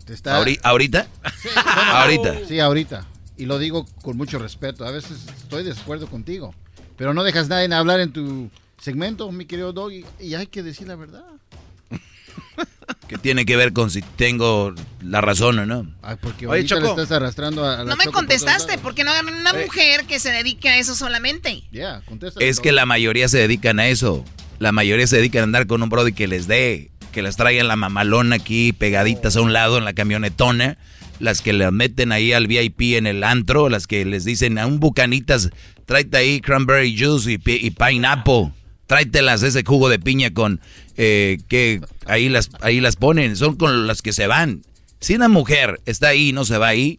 te 0.05 0.13
está... 0.13 0.39
Ahori- 0.39 0.61
¿Ahorita? 0.63 1.07
Bueno, 1.23 1.61
Ahorita. 1.71 2.35
Sí, 2.47 2.61
ahorita. 2.61 3.07
Y 3.39 3.47
lo 3.47 3.59
digo 3.59 3.87
con 4.03 4.19
mucho 4.19 4.39
respeto. 4.39 4.87
A 4.87 4.91
veces 4.91 5.19
estoy 5.39 5.65
de 5.65 5.73
acuerdo 5.73 6.07
contigo. 6.09 6.55
Pero 6.97 7.15
no 7.15 7.25
dejas 7.25 7.49
nadie 7.49 7.73
hablar 7.75 8.01
en 8.01 8.13
tu 8.13 8.51
segmento, 8.81 9.31
mi 9.33 9.47
querido 9.47 9.73
dog, 9.73 9.93
y, 9.93 10.05
y 10.21 10.35
hay 10.35 10.47
que 10.47 10.63
decir 10.63 10.87
la 10.89 10.97
verdad. 10.97 11.25
que 13.09 13.19
tiene 13.19 13.45
que 13.45 13.57
ver 13.57 13.73
con 13.73 13.91
si 13.91 14.01
tengo 14.03 14.75
la 15.03 15.21
razón 15.21 15.59
o 15.59 15.67
no. 15.67 15.87
Ay, 16.03 16.17
porque 16.21 16.47
Oye, 16.47 16.63
le 16.63 16.69
Choco. 16.69 16.89
estás 16.91 17.11
arrastrando 17.13 17.65
a, 17.65 17.75
a 17.75 17.79
la 17.79 17.91
No 17.91 17.97
me 17.97 18.05
Choco 18.05 18.17
contestaste, 18.17 18.79
porque 18.79 19.05
no 19.05 19.11
agarran 19.11 19.35
una 19.35 19.51
Eh. 19.51 19.65
mujer 19.67 20.05
que 20.07 20.19
se 20.19 20.31
dedique 20.31 20.69
a 20.69 20.79
eso 20.79 20.95
solamente. 20.95 21.63
Ya, 21.73 22.01
contesta. 22.07 22.41
Es 22.43 22.61
que 22.61 22.73
la 22.73 22.87
mayoría 22.87 23.29
se 23.29 23.39
dedican 23.39 23.79
a 23.81 23.89
eso. 23.89 24.25
La 24.59 24.73
mayoría 24.73 25.07
se 25.07 25.17
dedican 25.17 25.41
a 25.41 25.45
andar 25.45 25.67
con 25.67 25.83
un 25.83 25.89
brody 25.89 26.13
que 26.13 26.29
les 26.29 26.47
dé, 26.47 26.91
que 27.13 27.23
las 27.23 27.37
traigan 27.37 27.69
la 27.69 27.77
mamalona 27.77 28.37
aquí 28.37 28.73
pegaditas 28.73 29.37
a 29.37 29.41
un 29.41 29.53
lado 29.53 29.79
en 29.79 29.85
la 29.85 29.93
camionetona, 29.93 30.79
las 31.21 31.41
que 31.41 31.53
le 31.53 31.71
meten 31.71 32.13
ahí 32.13 32.33
al 32.33 32.47
VIP 32.47 32.97
en 32.97 33.07
el 33.07 33.25
antro, 33.25 33.69
las 33.69 33.87
que 33.87 34.05
les 34.05 34.25
dicen 34.25 34.59
a 34.59 34.67
un 34.67 34.81
bucanitas, 34.81 35.51
tráete 35.87 36.17
ahí 36.17 36.41
cranberry 36.41 36.97
juice 36.97 37.33
y, 37.33 37.41
y 37.45 37.71
pineapple, 37.71 38.53
tráetelas 38.87 39.43
ese 39.43 39.65
jugo 39.65 39.89
de 39.89 39.99
piña 39.99 40.33
con 40.33 40.61
eh, 40.97 41.39
que 41.49 41.81
ahí 42.07 42.29
las 42.29 42.51
ahí 42.61 42.81
las 42.81 42.97
ponen, 42.97 43.37
son 43.37 43.57
con 43.57 43.87
las 43.87 44.03
que 44.03 44.13
se 44.13 44.27
van. 44.27 44.63
Si 45.01 45.15
una 45.15 45.29
mujer 45.29 45.81
está 45.87 46.09
ahí 46.09 46.31
y 46.31 46.33
no 46.33 46.45
se 46.45 46.59
va 46.59 46.69
ahí, 46.69 46.99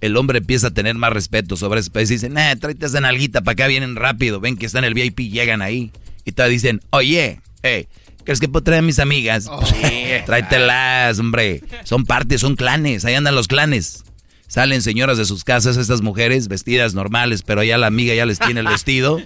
el 0.00 0.16
hombre 0.16 0.38
empieza 0.38 0.68
a 0.68 0.70
tener 0.72 0.96
más 0.96 1.12
respeto 1.12 1.56
sobre 1.56 1.80
eso. 1.80 1.92
Pues 1.92 2.08
dicen, 2.08 2.34
nah, 2.34 2.54
tráete 2.56 2.86
esa 2.86 3.00
nalguita 3.00 3.42
para 3.42 3.52
acá, 3.52 3.66
vienen 3.68 3.96
rápido, 3.96 4.40
ven 4.40 4.56
que 4.56 4.66
están 4.66 4.84
en 4.84 4.88
el 4.88 4.94
VIP, 4.94 5.30
llegan 5.30 5.62
ahí. 5.62 5.92
Y 6.24 6.32
todas 6.32 6.50
dicen, 6.50 6.80
oye, 6.90 7.40
eh, 7.62 7.86
¿crees 8.24 8.40
que 8.40 8.48
puedo 8.48 8.62
traer 8.64 8.80
a 8.80 8.86
mis 8.86 8.98
amigas? 8.98 9.44
sí, 9.64 10.04
tráetelas, 10.26 11.18
hombre. 11.18 11.62
Son 11.84 12.04
partes, 12.04 12.40
son 12.40 12.56
clanes, 12.56 13.04
ahí 13.04 13.14
andan 13.14 13.34
los 13.34 13.48
clanes. 13.48 14.04
Salen 14.52 14.82
señoras 14.82 15.16
de 15.16 15.24
sus 15.24 15.44
casas, 15.44 15.78
estas 15.78 16.02
mujeres 16.02 16.46
vestidas 16.46 16.92
normales, 16.92 17.40
pero 17.40 17.62
ya 17.62 17.78
la 17.78 17.86
amiga 17.86 18.14
ya 18.14 18.26
les 18.26 18.38
tiene 18.38 18.60
el 18.60 18.66
vestido. 18.66 19.18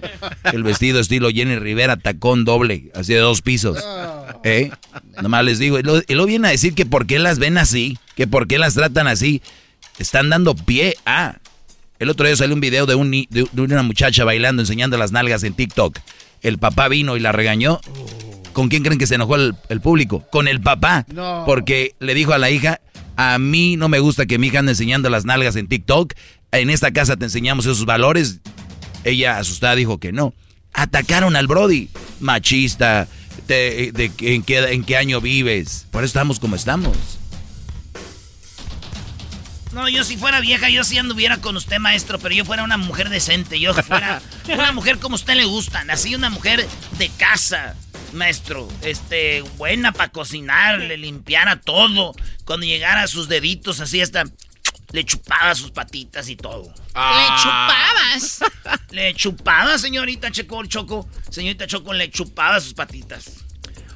El 0.53 0.63
vestido 0.63 1.01
estilo 1.01 1.29
Jenny 1.31 1.57
Rivera, 1.57 1.97
tacón 1.97 2.45
doble, 2.45 2.91
así 2.95 3.13
de 3.13 3.19
dos 3.19 3.41
pisos. 3.41 3.83
¿Eh? 4.45 4.71
Nomás 5.21 5.43
les 5.43 5.59
digo, 5.59 5.79
y 5.79 5.83
luego, 5.83 6.01
y 6.07 6.13
luego 6.13 6.27
vienen 6.27 6.45
a 6.45 6.51
decir 6.51 6.73
que 6.75 6.85
por 6.85 7.07
qué 7.07 7.19
las 7.19 7.39
ven 7.39 7.57
así, 7.57 7.97
que 8.15 8.25
por 8.25 8.47
qué 8.47 8.57
las 8.57 8.75
tratan 8.75 9.07
así. 9.07 9.41
Están 9.99 10.29
dando 10.29 10.55
pie 10.55 10.95
a. 11.05 11.35
El 11.99 12.09
otro 12.09 12.25
día 12.25 12.37
salió 12.37 12.55
un 12.55 12.61
video 12.61 12.85
de, 12.85 12.95
un 12.95 13.11
de, 13.11 13.27
de 13.51 13.61
una 13.61 13.83
muchacha 13.83 14.23
bailando, 14.23 14.61
enseñando 14.61 14.97
las 14.97 15.11
nalgas 15.11 15.43
en 15.43 15.55
TikTok. 15.55 15.99
El 16.41 16.57
papá 16.57 16.87
vino 16.87 17.17
y 17.17 17.19
la 17.19 17.33
regañó. 17.33 17.81
¿Con 18.57 18.69
quién 18.69 18.81
creen 18.81 18.97
que 18.97 19.05
se 19.05 19.13
enojó 19.13 19.35
el, 19.35 19.53
el 19.69 19.81
público? 19.81 20.25
Con 20.31 20.47
el 20.47 20.59
papá. 20.59 21.05
No. 21.13 21.43
Porque 21.45 21.93
le 21.99 22.15
dijo 22.15 22.33
a 22.33 22.39
la 22.39 22.49
hija, 22.49 22.81
a 23.15 23.37
mí 23.37 23.75
no 23.77 23.87
me 23.87 23.99
gusta 23.99 24.25
que 24.25 24.39
mi 24.39 24.47
hija 24.47 24.57
ande 24.57 24.71
enseñando 24.71 25.11
las 25.11 25.25
nalgas 25.25 25.55
en 25.57 25.67
TikTok. 25.67 26.13
En 26.51 26.71
esta 26.71 26.89
casa 26.91 27.15
te 27.17 27.25
enseñamos 27.25 27.67
esos 27.67 27.85
valores. 27.85 28.39
Ella 29.03 29.37
asustada 29.37 29.75
dijo 29.75 29.99
que 29.99 30.11
no. 30.11 30.33
Atacaron 30.73 31.35
al 31.35 31.45
Brody. 31.45 31.89
Machista. 32.19 33.07
De, 33.47 33.91
de- 33.93 34.33
en, 34.33 34.41
qué, 34.41 34.57
¿En 34.73 34.83
qué 34.83 34.97
año 34.97 35.21
vives? 35.21 35.85
Por 35.91 36.01
eso 36.03 36.07
estamos 36.07 36.39
como 36.39 36.55
estamos. 36.55 36.97
No, 39.71 39.87
yo 39.87 40.03
si 40.03 40.17
fuera 40.17 40.39
vieja, 40.39 40.69
yo 40.71 40.83
sí 40.83 40.97
anduviera 40.97 41.37
con 41.37 41.55
usted, 41.57 41.77
maestro, 41.77 42.17
pero 42.17 42.33
yo 42.33 42.43
fuera 42.43 42.63
una 42.63 42.77
mujer 42.77 43.09
decente. 43.09 43.59
Yo 43.59 43.75
fuera 43.75 44.19
una 44.51 44.71
mujer 44.71 44.97
como 44.97 45.13
a 45.13 45.17
usted 45.17 45.35
le 45.35 45.45
gustan, 45.45 45.91
así 45.91 46.15
una 46.15 46.31
mujer 46.31 46.67
de 46.97 47.09
casa. 47.09 47.75
Maestro, 48.13 48.67
este, 48.81 49.41
buena 49.57 49.91
para 49.91 50.11
cocinar, 50.11 50.79
le 50.79 50.97
limpiara 50.97 51.59
todo. 51.59 52.13
Cuando 52.45 52.65
llegara 52.65 53.03
a 53.03 53.07
sus 53.07 53.27
deditos 53.27 53.79
así 53.79 54.01
hasta 54.01 54.25
le 54.91 55.03
chupaba 55.03 55.53
sus 55.53 55.71
patitas 55.71 56.29
y 56.29 56.35
todo. 56.35 56.63
¿Le 56.63 57.27
chupabas? 57.37 58.39
Le 58.91 59.13
chupaba, 59.13 59.77
señorita 59.77 60.31
Checo, 60.31 60.65
Choco. 60.65 61.07
Señorita 61.29 61.67
Choco, 61.67 61.93
le 61.93 62.09
chupaba 62.09 62.59
sus 62.59 62.73
patitas. 62.73 63.31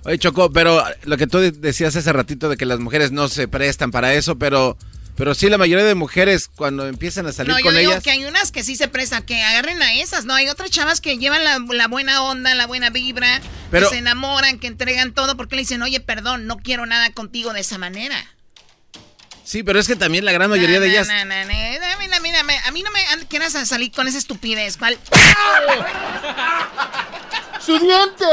Oye, 0.03 0.18
Choco, 0.18 0.51
pero 0.51 0.84
lo 1.03 1.18
que 1.18 1.28
tú 1.28 1.39
decías 1.39 1.95
hace 1.95 2.12
ratito 2.12 2.49
de 2.49 2.57
que 2.57 2.66
las 2.66 2.80
mujeres 2.80 3.12
no 3.12 3.28
se 3.28 3.47
prestan 3.47 3.91
para 3.91 4.14
eso, 4.14 4.38
pero, 4.38 4.78
pero 5.16 5.36
sí 5.36 5.49
la 5.49 5.57
mayoría 5.57 5.86
de 5.86 5.93
mujeres 5.95 6.47
cuando 6.47 6.88
empiezan 6.88 7.28
a 7.28 7.32
salir 7.34 7.51
No, 7.51 7.59
yo 7.59 7.66
con 7.66 7.76
digo 7.78 7.91
ellas... 7.91 8.03
que 8.03 8.12
hay 8.12 8.26
unas 8.26 8.51
que 8.51 8.64
sí 8.64 8.76
se 8.76 8.88
prestan, 8.88 9.24
que 9.24 9.41
agarren 9.43 9.82
a 9.82 9.93
esas, 9.95 10.26
¿no? 10.26 10.34
Hay 10.34 10.49
otras 10.49 10.72
chavas 10.72 11.01
que 11.01 11.18
llevan 11.18 11.43
la, 11.43 11.59
la 11.74 11.88
buena 11.88 12.24
onda, 12.24 12.55
la 12.55 12.66
buena 12.68 12.89
vibra, 12.89 13.41
Pero- 13.70 13.88
que 13.89 13.95
se 13.95 13.99
enamoran, 13.99 14.59
que 14.59 14.68
entregan 14.68 15.14
todo, 15.14 15.38
porque 15.38 15.55
le 15.55 15.62
dicen, 15.64 15.82
oye, 15.82 15.99
perdón, 15.99 16.47
no 16.47 16.57
quiero 16.57 16.86
nada 16.86 17.12
contigo 17.12 17.53
de 17.53 17.59
esa 17.62 17.78
manera. 17.78 18.16
Sí, 19.43 19.64
pero 19.64 19.80
es 19.80 19.88
que 19.88 19.95
también 19.97 20.24
la 20.24 20.32
gran 20.32 20.49
mayoría 20.49 20.80
de 20.80 20.88
No, 20.88 20.93
ellas... 20.93 21.07
no, 21.07 21.26
no, 21.26 21.43
no. 21.45 21.51
Mira, 21.99 22.20
mira, 22.20 22.43
mira, 22.43 22.62
a 22.68 22.72
mí 22.72 22.84
no 22.84 22.91
me 22.91 23.03
quieras 23.28 23.51
salir 23.68 23.91
con 23.91 24.07
esa 24.07 24.18
estupidez. 24.18 24.78
¿Cuál? 24.78 24.97
¡Su 27.66 27.78
diente! 27.80 28.26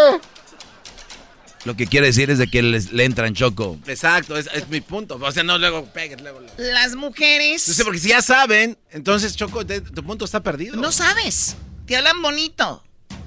Lo 1.68 1.76
que 1.76 1.86
quiere 1.86 2.06
decir 2.06 2.30
es 2.30 2.38
de 2.38 2.46
que 2.48 2.62
les- 2.62 2.92
le 2.92 3.04
entran 3.04 3.34
choco. 3.34 3.78
Exacto, 3.86 4.38
es, 4.38 4.48
es 4.54 4.68
mi 4.68 4.80
punto. 4.80 5.18
O 5.20 5.32
sea, 5.32 5.42
no 5.42 5.58
luego 5.58 5.84
pegues, 5.84 6.18
luego... 6.22 6.40
luego. 6.40 6.54
Las 6.56 6.94
mujeres... 6.96 7.68
No 7.68 7.74
sé, 7.74 7.84
porque 7.84 7.98
si 7.98 8.08
ya 8.08 8.22
saben, 8.22 8.78
entonces, 8.90 9.36
Choco, 9.36 9.64
de- 9.64 9.82
tu 9.82 10.02
punto 10.02 10.24
está 10.24 10.42
perdido. 10.42 10.76
No 10.76 10.90
sabes. 10.92 11.56
Te 11.86 11.94
hablan 11.98 12.22
bonito. 12.22 12.82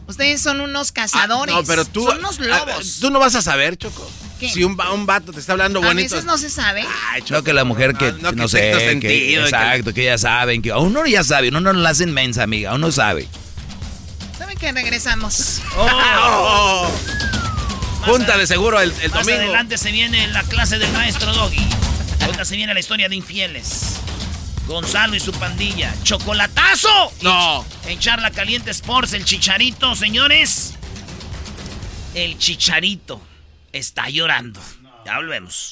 Ustedes 0.07 0.41
son 0.41 0.59
unos 0.59 0.91
cazadores. 0.91 1.53
Ah, 1.55 1.59
No, 1.61 1.67
pero 1.67 1.85
tú... 1.85 2.03
Son 2.03 2.17
unos 2.17 2.39
a- 2.39 2.43
lobos. 2.65 2.97
tú 2.99 3.11
no 3.11 3.19
vas 3.19 3.35
a 3.35 3.43
saber, 3.43 3.77
Choco. 3.77 4.09
¿Qué? 4.39 4.49
Si 4.49 4.63
un, 4.63 4.75
un 4.91 5.05
vato 5.05 5.31
te 5.31 5.39
está 5.39 5.51
hablando 5.51 5.77
A 5.83 5.85
bonito... 5.85 6.15
veces 6.15 6.25
no 6.25 6.39
se 6.39 6.49
sabe. 6.49 6.83
No 7.29 7.43
que 7.43 7.53
la 7.53 7.63
mujer 7.63 7.93
que 7.93 8.11
no, 8.13 8.31
no, 8.31 8.41
que 8.45 8.47
sé, 8.49 8.71
que- 8.71 8.79
sentido, 8.89 9.43
exacto, 9.43 9.93
que 9.93 10.03
ya 10.05 10.17
saben, 10.17 10.63
que 10.63 10.73
uno 10.73 11.05
ya 11.05 11.23
sabe, 11.23 11.49
uno 11.49 11.61
no 11.61 11.73
la 11.73 11.89
hace 11.91 12.07
mensa, 12.07 12.41
amiga, 12.41 12.73
uno 12.73 12.91
sabe. 12.91 13.27
¿Saben 14.35 14.57
que 14.57 14.71
regresamos? 14.71 15.61
Oh. 15.77 16.91
Junta 18.05 18.37
de 18.37 18.47
seguro 18.47 18.79
el, 18.81 18.91
el 19.01 19.11
Más 19.11 19.25
domingo. 19.25 19.41
adelante 19.43 19.77
se 19.77 19.91
viene 19.91 20.27
la 20.27 20.43
clase 20.43 20.79
del 20.79 20.91
maestro 20.91 21.33
Doggy. 21.33 21.65
Ahorita 22.21 22.45
se 22.45 22.55
viene 22.55 22.73
la 22.73 22.79
historia 22.79 23.09
de 23.09 23.15
infieles. 23.15 23.97
Gonzalo 24.67 25.15
y 25.15 25.19
su 25.19 25.31
pandilla. 25.33 25.93
¡Chocolatazo! 26.03 27.11
No. 27.21 27.65
En 27.87 27.99
Charla 27.99 28.31
Caliente 28.31 28.71
Sports, 28.71 29.13
el 29.13 29.25
chicharito, 29.25 29.95
señores. 29.95 30.73
El 32.13 32.37
chicharito 32.37 33.21
está 33.71 34.09
llorando. 34.09 34.59
Ya 35.05 35.15
volvemos. 35.17 35.71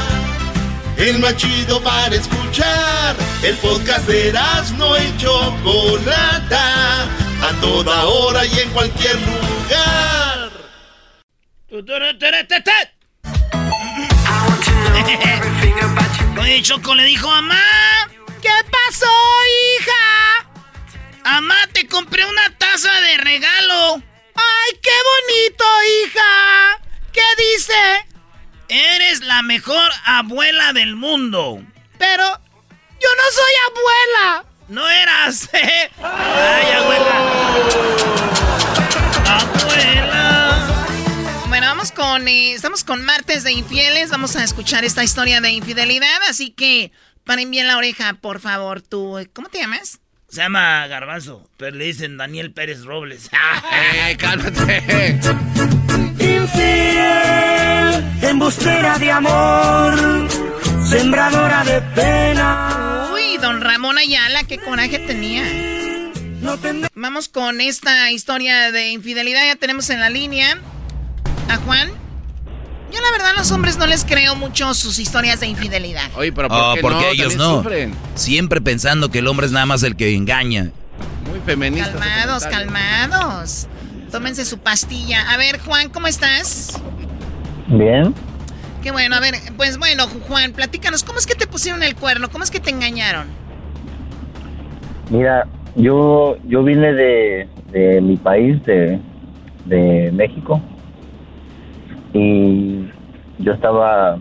El 1.01 1.17
más 1.17 1.35
chido 1.35 1.81
para 1.81 2.15
escuchar. 2.15 3.15
El 3.41 3.57
podcast 3.57 4.07
de 4.07 4.31
no 4.77 4.95
y 4.95 5.17
Chocolata. 5.17 7.05
A 7.41 7.51
toda 7.59 8.05
hora 8.05 8.45
y 8.45 8.59
en 8.59 8.69
cualquier 8.69 9.15
lugar. 9.15 10.51
Oye, 16.39 16.61
Choco 16.61 16.93
le 16.93 17.05
dijo, 17.05 17.27
mamá. 17.27 17.63
¿Qué 18.39 18.53
pasó, 18.69 19.09
hija? 19.79 20.45
Mamá, 21.23 21.65
te 21.73 21.87
compré 21.87 22.23
una 22.25 22.55
taza 22.59 22.91
de 23.01 23.17
regalo. 23.17 24.03
¡Ay, 24.35 24.77
qué 24.79 24.93
bonito, 25.09 25.65
hija! 26.05 26.79
¿Qué 27.11 27.23
dice? 27.37 28.10
Eres 28.73 29.19
la 29.19 29.41
mejor 29.41 29.91
abuela 30.05 30.71
del 30.71 30.95
mundo. 30.95 31.61
Pero 31.97 32.23
yo 32.23 33.09
no 33.17 33.23
soy 33.33 33.53
abuela. 33.69 34.45
No 34.69 34.89
eras. 34.89 35.49
Ay, 36.01 36.71
abuela. 36.77 37.11
Abuela. 39.27 40.85
Bueno, 41.49 41.67
vamos 41.67 41.91
con. 41.91 42.25
eh, 42.29 42.53
estamos 42.53 42.85
con 42.85 43.03
martes 43.03 43.43
de 43.43 43.51
infieles. 43.51 44.09
Vamos 44.09 44.37
a 44.37 44.43
escuchar 44.45 44.85
esta 44.85 45.03
historia 45.03 45.41
de 45.41 45.51
infidelidad. 45.51 46.21
Así 46.29 46.51
que 46.51 46.93
paren 47.25 47.51
bien 47.51 47.67
la 47.67 47.75
oreja, 47.75 48.13
por 48.21 48.39
favor. 48.39 48.81
Tú, 48.81 49.17
¿cómo 49.33 49.49
te 49.49 49.59
llamas? 49.59 49.99
Se 50.29 50.37
llama 50.37 50.87
Garbanzo, 50.87 51.49
pero 51.57 51.75
le 51.75 51.83
dicen 51.83 52.15
Daniel 52.15 52.53
Pérez 52.53 52.85
Robles. 52.85 53.29
¡Eh, 53.73 54.15
cálmate! 54.17 55.19
Infiel, 56.41 58.03
embustera 58.23 58.97
de 58.97 59.11
amor, 59.11 60.27
sembradora 60.83 61.63
de 61.63 61.81
pena. 61.95 63.09
Uy, 63.13 63.37
don 63.37 63.61
Ramón 63.61 63.97
Ayala, 63.97 64.43
qué 64.43 64.57
coraje 64.57 64.99
tenía. 64.99 65.43
Vamos 66.95 67.29
con 67.29 67.61
esta 67.61 68.09
historia 68.11 68.71
de 68.71 68.89
infidelidad. 68.89 69.45
Ya 69.45 69.55
tenemos 69.55 69.89
en 69.91 69.99
la 69.99 70.09
línea 70.09 70.57
a 71.49 71.57
Juan. 71.57 71.89
Yo 72.91 72.99
la 72.99 73.11
verdad 73.11 73.29
a 73.35 73.39
los 73.39 73.51
hombres 73.51 73.77
no 73.77 73.85
les 73.87 74.03
creo 74.03 74.35
mucho 74.35 74.73
sus 74.73 74.99
historias 74.99 75.39
de 75.39 75.47
infidelidad. 75.47 76.09
Oye, 76.15 76.31
pero 76.33 76.49
¿por 76.49 76.57
Oh, 76.59 76.73
qué 76.73 76.81
porque 76.81 77.01
no? 77.05 77.09
ellos 77.11 77.35
no. 77.35 77.57
sufren. 77.57 77.93
Siempre 78.15 78.59
pensando 78.59 79.09
que 79.11 79.19
el 79.19 79.27
hombre 79.27 79.45
es 79.45 79.51
nada 79.53 79.65
más 79.67 79.83
el 79.83 79.95
que 79.95 80.13
engaña. 80.15 80.71
Muy 81.29 81.39
feminista. 81.45 81.91
Calmados, 81.91 82.43
calmados. 82.47 83.67
Tómense 84.11 84.43
su 84.43 84.57
pastilla. 84.59 85.31
A 85.31 85.37
ver, 85.37 85.59
Juan, 85.59 85.89
¿cómo 85.89 86.07
estás? 86.07 86.81
Bien. 87.67 88.13
Qué 88.83 88.91
bueno, 88.91 89.15
a 89.15 89.19
ver, 89.19 89.35
pues 89.55 89.77
bueno, 89.77 90.07
Juan, 90.27 90.51
platícanos, 90.53 91.03
¿cómo 91.03 91.19
es 91.19 91.25
que 91.25 91.35
te 91.35 91.47
pusieron 91.47 91.81
el 91.83 91.95
cuerno? 91.95 92.29
¿Cómo 92.29 92.43
es 92.43 92.51
que 92.51 92.59
te 92.59 92.71
engañaron? 92.71 93.27
Mira, 95.09 95.47
yo 95.75 96.37
yo 96.45 96.63
vine 96.63 96.91
de, 96.93 97.47
de 97.71 98.01
mi 98.01 98.17
país, 98.17 98.61
de, 98.63 98.99
de 99.65 100.11
México, 100.11 100.59
y 102.13 102.87
yo 103.39 103.53
estaba 103.53 104.19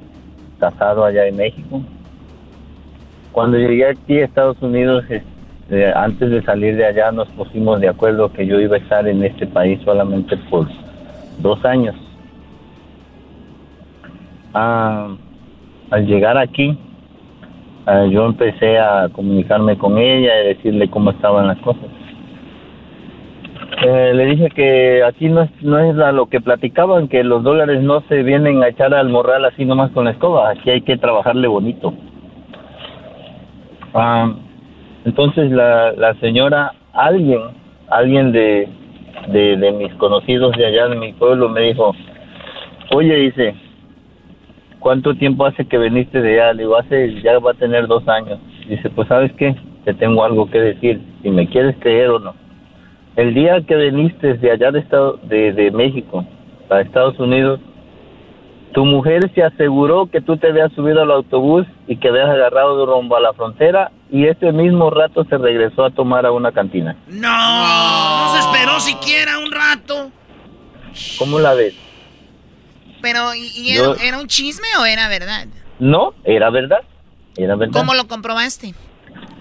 casado 0.59 1.05
allá 1.05 1.26
en 1.26 1.36
México. 1.36 1.82
Cuando 3.32 3.57
llegué 3.57 3.88
aquí 3.88 4.18
a 4.18 4.26
Estados 4.26 4.61
Unidos, 4.61 5.05
este, 5.71 5.93
antes 5.97 6.31
de 6.31 6.43
salir 6.43 6.77
de 6.77 6.85
allá, 6.85 7.12
nos 7.12 7.29
pusimos 7.29 7.81
de 7.81 7.89
acuerdo 7.89 8.33
que 8.33 8.45
yo 8.45 8.59
iba 8.59 8.75
a 8.75 8.81
estar 8.81 9.07
en 9.07 9.23
este 9.23 9.47
país 9.47 9.81
solamente 9.85 10.37
por 10.51 10.66
dos 11.39 11.64
años. 11.64 11.95
Ah, 14.53 15.14
al 15.91 16.07
llegar 16.07 16.37
aquí, 16.37 16.77
ah, 17.87 18.05
yo 18.11 18.27
empecé 18.27 18.79
a 18.81 19.09
comunicarme 19.12 19.79
con 19.79 19.97
ella 19.97 20.43
y 20.43 20.49
decirle 20.49 20.91
cómo 20.91 21.12
estaban 21.12 21.47
las 21.47 21.59
cosas. 21.59 21.87
Eh, 23.87 24.12
le 24.12 24.27
dije 24.27 24.49
que 24.51 25.05
aquí 25.05 25.29
no 25.29 25.43
es, 25.43 25.51
no 25.62 25.79
es 25.79 25.95
lo 25.95 26.27
que 26.27 26.41
platicaban, 26.41 27.07
que 27.07 27.23
los 27.23 27.45
dólares 27.45 27.81
no 27.81 28.01
se 28.09 28.25
vienen 28.25 28.62
a 28.64 28.68
echar 28.68 28.93
al 28.93 29.09
morral 29.09 29.45
así 29.45 29.64
nomás 29.64 29.93
con 29.93 30.05
la 30.05 30.11
escoba, 30.11 30.51
aquí 30.51 30.68
hay 30.68 30.83
que 30.83 30.99
trabajarle 30.99 31.47
bonito. 31.47 31.95
Ah, 33.95 34.35
entonces 35.05 35.51
la, 35.51 35.93
la 35.93 36.15
señora, 36.15 36.73
alguien, 36.93 37.41
alguien 37.89 38.33
de, 38.33 38.69
de, 39.29 39.57
de 39.57 39.73
mis 39.73 39.93
conocidos 39.95 40.57
de 40.57 40.67
allá 40.67 40.89
de 40.89 40.97
mi 40.97 41.13
pueblo 41.13 41.49
me 41.49 41.63
dijo, 41.63 41.95
oye, 42.95 43.15
dice, 43.17 43.55
¿cuánto 44.79 45.15
tiempo 45.15 45.47
hace 45.47 45.65
que 45.65 45.79
viniste 45.79 46.21
de 46.21 46.41
allá? 46.41 46.53
Le 46.53 46.63
digo, 46.65 46.77
hace, 46.77 47.21
ya 47.23 47.39
va 47.39 47.53
a 47.53 47.55
tener 47.55 47.87
dos 47.87 48.07
años. 48.09 48.39
Dice, 48.69 48.91
pues 48.91 49.09
sabes 49.09 49.33
qué, 49.33 49.55
te 49.85 49.95
tengo 49.95 50.25
algo 50.25 50.51
que 50.51 50.61
decir, 50.61 51.01
si 51.23 51.31
me 51.31 51.49
quieres 51.49 51.77
creer 51.81 52.11
o 52.11 52.19
no. 52.19 52.35
El 53.17 53.35
día 53.35 53.61
que 53.63 53.77
viniste 53.77 54.35
de 54.35 54.51
allá 54.51 54.71
de, 54.71 54.81
Estado, 54.81 55.19
de, 55.25 55.53
de 55.53 55.71
México 55.71 56.25
a 56.69 56.81
Estados 56.81 57.19
Unidos, 57.19 57.61
tu 58.73 58.85
mujer 58.85 59.31
se 59.35 59.43
aseguró 59.43 60.07
que 60.07 60.21
tú 60.21 60.37
te 60.37 60.49
habías 60.49 60.73
subido 60.73 61.03
al 61.03 61.11
autobús 61.11 61.66
y 61.89 61.97
que 61.97 62.09
habías 62.09 62.29
agarrado 62.29 62.79
de 62.79 62.93
rumbo 62.93 63.16
a 63.16 63.21
la 63.21 63.33
frontera 63.33 63.91
y 64.11 64.27
ese 64.27 64.53
mismo 64.53 64.91
rato 64.91 65.25
se 65.25 65.39
regresó 65.39 65.85
a 65.85 65.91
tomar 65.91 66.25
a 66.27 66.33
una 66.33 66.53
cantina. 66.53 66.97
No, 67.09 68.27
no 68.27 68.33
se 68.33 68.39
esperó 68.39 68.79
siquiera 68.81 69.39
un 69.39 69.51
rato. 69.51 70.11
¿Cómo 71.18 71.39
la 71.39 71.55
ves? 71.55 71.75
Pero, 73.03 73.35
¿y, 73.35 73.41
y 73.55 73.75
Yo- 73.75 73.95
era, 73.95 74.05
era 74.05 74.18
un 74.18 74.27
chisme 74.27 74.66
o 74.81 74.85
era 74.85 75.09
verdad? 75.09 75.47
No, 75.79 76.14
era 76.25 76.51
verdad. 76.51 76.81
Era 77.37 77.57
verdad. 77.57 77.73
¿Cómo 77.81 77.95
lo 77.95 78.07
comprobaste? 78.07 78.75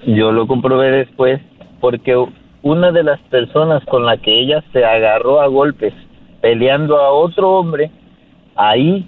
Yo 0.05 0.31
lo 0.31 0.47
comprobé 0.47 0.91
después 0.91 1.41
porque 1.81 2.15
una 2.61 2.91
de 2.91 3.03
las 3.03 3.19
personas 3.29 3.83
con 3.85 4.05
la 4.05 4.17
que 4.17 4.39
ella 4.41 4.63
se 4.73 4.85
agarró 4.85 5.41
a 5.41 5.47
golpes 5.47 5.93
peleando 6.41 6.97
a 6.99 7.11
otro 7.11 7.49
hombre 7.51 7.91
ahí 8.55 9.05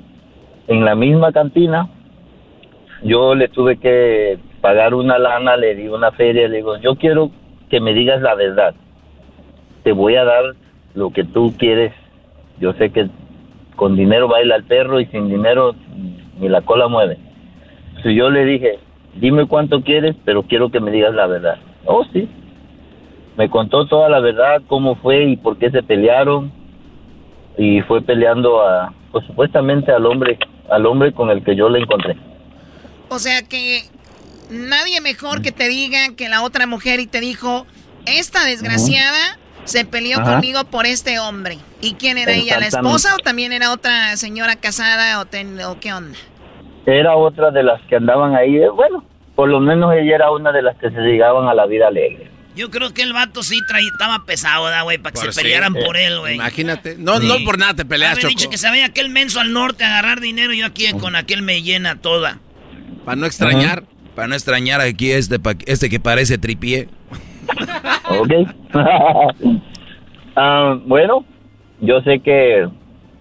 en 0.68 0.86
la 0.86 0.96
misma 0.96 1.32
cantina, 1.32 1.90
yo 3.04 3.36
le 3.36 3.48
tuve 3.48 3.78
que 3.78 4.40
pagar 4.62 4.94
una 4.94 5.18
lana, 5.18 5.58
le 5.58 5.76
di 5.76 5.88
una 5.88 6.12
feria, 6.12 6.48
le 6.48 6.58
digo, 6.58 6.78
yo 6.78 6.96
quiero 6.96 7.32
que 7.70 7.80
me 7.80 7.94
digas 7.94 8.22
la 8.22 8.36
verdad. 8.36 8.76
Te 9.84 9.92
voy 9.92 10.16
a 10.16 10.24
dar 10.24 10.56
lo 10.94 11.12
que 11.12 11.24
tú 11.24 11.54
quieres. 11.58 11.94
Yo 12.60 12.74
sé 12.74 12.92
que 12.92 13.08
con 13.76 13.96
dinero 13.96 14.28
baila 14.28 14.56
el 14.56 14.64
perro 14.64 15.00
y 15.00 15.08
sin 15.08 15.30
dinero 15.30 15.74
ni 16.40 16.50
la 16.50 16.62
cola 16.62 16.88
mueve. 16.88 17.18
Si 18.04 18.14
yo 18.14 18.30
le 18.30 18.46
dije, 18.46 18.80
dime 19.16 19.48
cuánto 19.48 19.82
quieres, 19.82 20.16
pero 20.26 20.44
quiero 20.44 20.70
que 20.70 20.80
me 20.80 20.92
digas 20.92 21.14
la 21.14 21.28
verdad. 21.28 21.58
Oh, 21.86 22.04
sí. 22.14 22.30
Me 23.38 23.50
contó 23.50 23.88
toda 23.88 24.10
la 24.10 24.20
verdad, 24.20 24.62
cómo 24.68 24.96
fue 24.96 25.24
y 25.26 25.38
por 25.38 25.58
qué 25.58 25.72
se 25.72 25.82
pelearon. 25.82 26.52
Y 27.64 27.82
fue 27.82 28.02
peleando 28.02 28.62
a, 28.68 28.92
pues 29.12 29.24
supuestamente 29.28 29.92
al 29.92 30.06
hombre, 30.08 30.40
al 30.72 30.84
hombre 30.88 31.14
con 31.14 31.30
el 31.30 31.44
que 31.44 31.56
yo 31.56 31.70
le 31.70 31.78
encontré. 31.80 32.16
O 33.10 33.20
sea 33.20 33.44
que 33.44 33.84
nadie 34.50 35.00
mejor 35.00 35.44
que 35.44 35.52
te 35.52 35.70
diga 35.70 36.00
que 36.18 36.28
la 36.28 36.42
otra 36.42 36.66
mujer 36.66 37.00
y 37.00 37.06
te 37.06 37.20
dijo, 37.20 37.68
esta 38.08 38.44
desgraciada 38.46 39.38
se 39.66 39.86
peleó 39.86 40.18
Ajá. 40.22 40.32
conmigo 40.34 40.64
por 40.64 40.88
este 40.88 41.20
hombre. 41.20 41.60
¿Y 41.82 41.94
quién 41.94 42.18
era 42.18 42.32
ella? 42.34 42.60
¿La 42.60 42.66
esposa 42.66 43.14
o 43.14 43.20
también 43.20 43.54
era 43.54 43.72
otra 43.72 44.18
señora 44.18 44.56
casada 44.56 45.20
o, 45.20 45.26
ten- 45.26 45.62
o 45.62 45.80
qué 45.80 45.94
onda? 45.94 46.18
Era 46.88 47.16
otra 47.16 47.52
de 47.52 47.62
las 47.62 47.80
que 47.84 47.96
andaban 47.98 48.34
ahí. 48.36 48.58
Bueno, 48.76 49.04
por 49.36 49.50
lo 49.50 49.60
menos 49.60 49.94
ella 49.94 50.16
era 50.16 50.32
una 50.32 50.52
de 50.52 50.64
las 50.64 50.76
que 50.78 50.90
se 50.90 51.00
llegaban 51.02 51.48
a 51.48 51.54
la 51.54 51.68
vida 51.68 51.90
alegre. 51.90 52.32
Yo 52.56 52.70
creo 52.70 52.94
que 52.94 53.02
el 53.02 53.14
vato 53.14 53.44
sí 53.44 53.60
traía, 53.68 53.88
estaba 53.88 54.26
pesado, 54.26 54.66
¿da, 54.70 54.82
güey, 54.82 54.98
para 54.98 55.12
que 55.14 55.20
Por 55.20 55.26
Pues 55.26 55.36
se 55.36 55.42
sí. 55.42 55.46
pelearan 55.46 55.76
Eh, 55.76 55.84
por 55.86 55.96
él, 55.98 56.20
güey. 56.20 56.36
Imagínate. 56.36 56.96
No, 56.98 57.18
Sí. 57.20 57.28
no 57.28 57.36
por 57.46 57.58
nada 57.58 57.74
te 57.76 57.86
peleas, 57.86 58.18
Choco. 58.18 58.28
dicho 58.30 58.50
que 58.50 58.58
se 58.58 58.68
vaya 58.70 58.86
aquel 58.88 59.10
menso 59.10 59.40
al 59.40 59.54
norte 59.54 59.84
a 59.84 59.88
agarrar 59.88 60.20
dinero 60.20 60.52
y 60.54 60.60
yo 60.60 60.66
aquí 60.66 60.92
con 61.00 61.16
aquel 61.16 61.42
me 61.44 61.62
llena 61.62 61.96
toda. 62.02 62.40
Para 63.06 63.16
no 63.16 63.26
extrañar. 63.26 63.84
Para 64.16 64.28
no 64.28 64.36
extrañar 64.36 64.82
aquí 64.82 65.12
este, 65.12 65.40
pa- 65.40 65.56
este 65.66 65.90
que 65.90 66.00
parece 66.00 66.38
tripié. 66.38 66.90
Ok. 68.10 68.32
Ah, 70.36 70.78
bueno, 70.86 71.26
yo 71.82 72.02
sé 72.04 72.20
que 72.22 72.68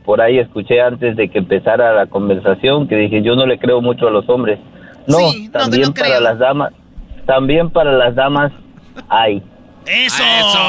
por 0.04 0.20
ahí 0.20 0.38
escuché 0.38 0.80
antes 0.80 1.16
de 1.16 1.28
que 1.28 1.38
empezara 1.38 1.92
la 1.92 2.06
conversación 2.06 2.86
que 2.88 2.94
dije 2.96 3.22
yo 3.22 3.34
no 3.34 3.46
le 3.46 3.58
creo 3.58 3.80
mucho 3.80 4.06
a 4.06 4.10
los 4.12 4.28
hombres. 4.28 4.58
No, 5.08 5.18
Sí, 5.30 5.46
no, 5.52 5.58
también 5.58 5.82
no 5.88 5.94
para 5.94 6.06
creo. 6.06 6.20
las 6.20 6.38
damas, 6.38 6.72
también 7.26 7.70
para 7.70 7.92
las 7.92 8.14
damas 8.14 8.52
hay. 9.08 9.42
Eso, 9.86 10.22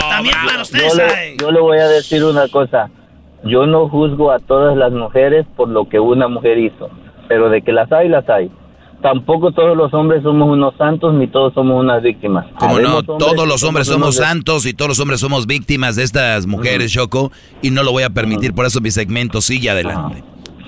también 0.10 0.36
para 0.44 0.56
Yo 0.58 0.62
ustedes. 0.62 0.96
le, 0.96 1.04
ay. 1.04 1.38
yo 1.40 1.52
le 1.52 1.60
voy 1.60 1.78
a 1.78 1.88
decir 1.88 2.24
una 2.24 2.48
cosa. 2.48 2.90
Yo 3.44 3.66
no 3.66 3.90
juzgo 3.90 4.32
a 4.32 4.40
todas 4.40 4.78
las 4.78 4.92
mujeres 4.92 5.46
por 5.56 5.68
lo 5.70 5.90
que 5.90 6.00
una 6.00 6.28
mujer 6.28 6.58
hizo, 6.60 6.90
pero 7.28 7.50
de 7.50 7.62
que 7.62 7.72
las 7.72 7.92
hay, 7.92 8.08
las 8.08 8.28
hay. 8.30 8.50
Tampoco 9.02 9.52
todos 9.52 9.76
los 9.76 9.92
hombres 9.96 10.22
somos 10.22 10.48
unos 10.48 10.76
santos 10.78 11.16
ni 11.16 11.26
todos 11.28 11.54
somos 11.56 11.80
unas 11.80 12.04
víctimas. 12.04 12.46
Como 12.60 12.78
no, 12.80 13.02
todos 13.02 13.48
los 13.48 13.64
hombres 13.64 13.88
somos 13.88 14.16
de- 14.18 14.24
santos 14.24 14.68
y 14.68 14.74
todos 14.76 14.90
los 14.90 15.00
hombres 15.00 15.20
somos 15.20 15.48
víctimas 15.48 15.96
de 15.96 16.04
estas 16.04 16.46
mujeres, 16.46 16.92
Choco, 16.92 17.32
y 17.64 17.72
no 17.72 17.82
lo 17.82 17.92
voy 17.92 18.04
a 18.04 18.12
permitir, 18.12 18.54
por 18.54 18.66
eso 18.68 18.80
mi 18.80 18.92
segmento 18.92 19.42
sigue 19.42 19.72
adelante. 19.72 20.24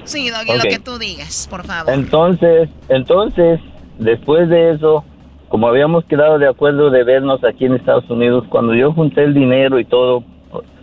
Sí, 0.05 0.29
Doggy, 0.31 0.49
Ok. 0.57 0.63
lo 0.63 0.69
que 0.69 0.79
tú 0.79 0.97
digas, 0.97 1.47
por 1.49 1.63
favor. 1.63 1.93
Entonces, 1.93 2.69
entonces, 2.89 3.59
después 3.99 4.49
de 4.49 4.71
eso, 4.71 5.05
como 5.53 5.67
habíamos 5.67 6.03
quedado 6.05 6.39
de 6.39 6.47
acuerdo 6.47 6.89
de 6.89 7.03
vernos 7.03 7.43
aquí 7.43 7.65
en 7.65 7.75
Estados 7.75 8.09
Unidos, 8.09 8.43
cuando 8.49 8.73
yo 8.73 8.91
junté 8.91 9.23
el 9.23 9.35
dinero 9.35 9.77
y 9.77 9.85
todo, 9.85 10.23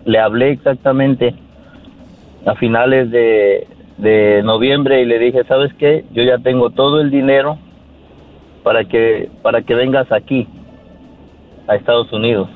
le 0.04 0.16
hablé 0.20 0.52
exactamente 0.52 1.34
a 2.46 2.54
finales 2.54 3.10
de, 3.10 3.66
de 3.98 4.42
noviembre 4.44 5.02
y 5.02 5.06
le 5.06 5.18
dije, 5.18 5.42
¿sabes 5.48 5.74
qué? 5.74 6.04
Yo 6.12 6.22
ya 6.22 6.38
tengo 6.38 6.70
todo 6.70 7.00
el 7.00 7.10
dinero 7.10 7.58
para 8.62 8.84
que, 8.84 9.28
para 9.42 9.62
que 9.62 9.74
vengas 9.74 10.06
aquí, 10.12 10.46
a 11.66 11.74
Estados 11.74 12.12
Unidos, 12.12 12.48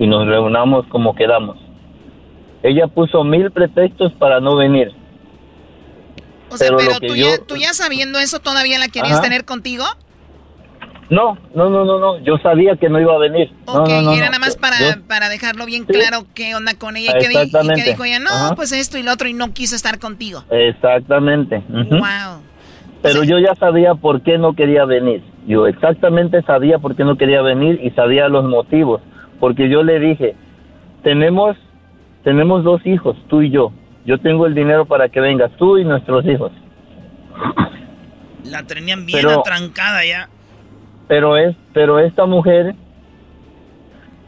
y 0.00 0.08
nos 0.08 0.26
reunamos 0.26 0.88
como 0.88 1.14
quedamos. 1.14 1.56
Ella 2.64 2.88
puso 2.88 3.22
mil 3.22 3.52
pretextos 3.52 4.12
para 4.14 4.40
no 4.40 4.56
venir. 4.56 4.90
O 6.50 6.56
sea, 6.56 6.76
pero 6.76 6.98
tú, 6.98 7.14
yo- 7.14 7.36
ya, 7.36 7.38
tú 7.46 7.54
ya 7.54 7.74
sabiendo 7.74 8.18
eso, 8.18 8.40
¿todavía 8.40 8.80
la 8.80 8.88
querías 8.88 9.18
Ajá. 9.18 9.22
tener 9.22 9.44
contigo? 9.44 9.84
No, 11.10 11.38
no, 11.54 11.70
no, 11.70 11.84
no, 11.86 11.98
no. 11.98 12.18
Yo 12.18 12.36
sabía 12.38 12.76
que 12.76 12.88
no 12.90 13.00
iba 13.00 13.14
a 13.14 13.18
venir. 13.18 13.50
No, 13.66 13.82
Ok, 13.82 13.88
no, 13.88 14.02
no, 14.02 14.12
y 14.14 14.18
era 14.18 14.26
no. 14.26 14.32
nada 14.32 14.38
más 14.40 14.56
para, 14.56 14.78
Yo- 14.78 15.02
para 15.06 15.28
dejarlo 15.30 15.64
bien 15.64 15.84
claro 15.84 16.26
qué 16.34 16.54
onda 16.54 16.74
con 16.78 16.96
ella. 16.96 17.12
Y 17.16 17.20
que, 17.20 17.82
dijo 17.90 18.04
ella, 18.04 18.18
no, 18.18 18.28
Ajá. 18.30 18.54
pues 18.54 18.72
esto 18.72 18.98
y 18.98 19.02
lo 19.02 19.12
otro, 19.12 19.26
y 19.28 19.32
no 19.32 19.52
quiso 19.54 19.74
estar 19.74 19.98
contigo. 19.98 20.44
Exactamente. 20.50 21.62
Wow. 21.68 22.42
Pero 23.00 23.22
yo 23.24 23.38
ya 23.38 23.54
sabía 23.54 23.94
por 23.94 24.22
qué 24.22 24.36
no 24.38 24.54
quería 24.54 24.84
venir. 24.84 25.22
Yo 25.46 25.66
exactamente 25.66 26.42
sabía 26.42 26.78
por 26.78 26.94
qué 26.94 27.04
no 27.04 27.16
quería 27.16 27.40
venir 27.42 27.80
y 27.82 27.90
sabía 27.92 28.28
los 28.28 28.44
motivos. 28.44 29.00
Porque 29.40 29.70
yo 29.70 29.82
le 29.84 29.98
dije, 30.00 30.34
tenemos, 31.02 31.56
tenemos 32.24 32.64
dos 32.64 32.84
hijos, 32.84 33.16
tú 33.28 33.40
y 33.40 33.50
yo. 33.50 33.72
Yo 34.04 34.18
tengo 34.18 34.46
el 34.46 34.54
dinero 34.54 34.84
para 34.84 35.08
que 35.08 35.20
vengas 35.20 35.50
tú 35.58 35.78
y 35.78 35.84
nuestros 35.84 36.26
hijos. 36.26 36.50
La 38.44 38.62
tenían 38.64 39.06
bien 39.06 39.20
Pero- 39.22 39.40
atrancada 39.40 40.04
ya. 40.04 40.28
Pero 41.08 41.36
es, 41.36 41.56
pero 41.72 41.98
esta 41.98 42.26
mujer, 42.26 42.74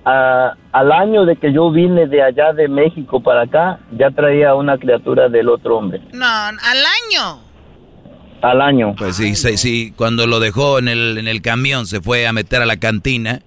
a- 0.05 0.55
al 0.73 0.93
año 0.93 1.25
de 1.27 1.37
que 1.37 1.53
yo 1.53 1.71
vine 1.71 2.07
de 2.07 2.23
allá 2.23 2.53
de 2.53 2.69
México 2.69 3.23
para 3.23 3.43
acá, 3.43 3.79
ya 3.97 4.11
traía 4.11 4.55
una 4.55 4.79
criatura 4.79 5.29
del 5.29 5.49
otro 5.49 5.77
hombre. 5.79 6.01
No, 6.13 6.25
al 6.27 6.55
año. 6.59 7.41
Al 8.43 8.63
año. 8.63 8.95
Pues 8.97 9.17
sí, 9.17 9.35
sí, 9.35 9.59
sí, 9.59 9.93
cuando 9.95 10.27
lo 10.27 10.41
dejó 10.41 10.79
en 10.79 10.89
el, 10.89 11.19
en 11.19 11.29
el 11.29 11.43
camión, 11.43 11.87
se 11.87 12.01
fue 12.01 12.27
a 12.27 12.33
meter 12.33 12.63
a 12.63 12.67
la 12.67 12.79
cantina. 12.79 13.41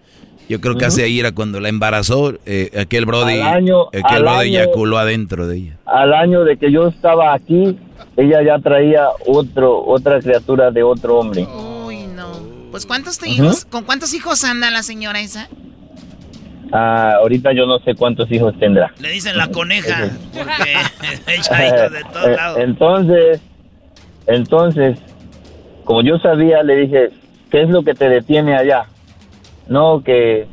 Yo 0.50 0.60
creo 0.62 0.76
que 0.76 0.86
hace 0.86 1.04
ahí 1.04 1.20
era 1.20 1.32
cuando 1.32 1.60
la 1.62 1.70
embarazó, 1.70 2.34
eh, 2.46 2.70
aquel 2.80 3.06
brody, 3.06 3.40
Al 3.40 3.42
año- 3.54 3.88
aquel 3.88 4.04
al 4.06 4.22
brody 4.24 4.50
año- 4.58 4.60
eyaculó 4.64 4.98
adentro 5.00 5.48
de 5.48 5.58
ella. 5.58 5.78
Al 5.86 6.14
año 6.14 6.44
de 6.44 6.58
que 6.58 6.70
yo 6.72 6.90
estaba 6.90 7.34
aquí, 7.34 7.80
ella 8.18 8.44
ya 8.44 8.60
traía 8.60 9.08
otro, 9.26 9.84
otra 9.84 10.20
criatura 10.20 10.70
de 10.70 10.84
otro 10.84 11.18
hombre. 11.18 11.44
No. 11.44 11.73
Pues 12.74 12.88
¿cuántos 12.88 13.20
te- 13.20 13.30
hijos, 13.30 13.66
con 13.66 13.84
cuántos 13.84 14.16
hijos 14.16 14.44
anda 14.44 14.72
la 14.72 14.82
señora 14.82 15.20
esa? 15.20 15.48
Ah, 16.72 17.18
ahorita 17.20 17.54
yo 17.54 17.68
no 17.68 17.78
sé 17.78 17.94
cuántos 17.94 18.32
hijos 18.32 18.58
tendrá. 18.58 18.92
Le 19.00 19.12
dicen 19.12 19.38
la 19.38 19.48
coneja, 19.50 20.10
porque 20.34 20.72
hijos 21.38 21.92
de 21.92 22.04
todos 22.12 22.36
lados. 22.36 22.58
Entonces, 22.58 23.42
entonces, 24.26 24.98
como 25.84 26.02
yo 26.02 26.18
sabía, 26.18 26.64
le 26.64 26.78
dije, 26.78 27.10
¿qué 27.52 27.62
es 27.62 27.70
lo 27.70 27.84
que 27.84 27.94
te 27.94 28.10
detiene 28.10 28.56
allá? 28.56 28.86
No, 29.68 30.02
que, 30.04 30.48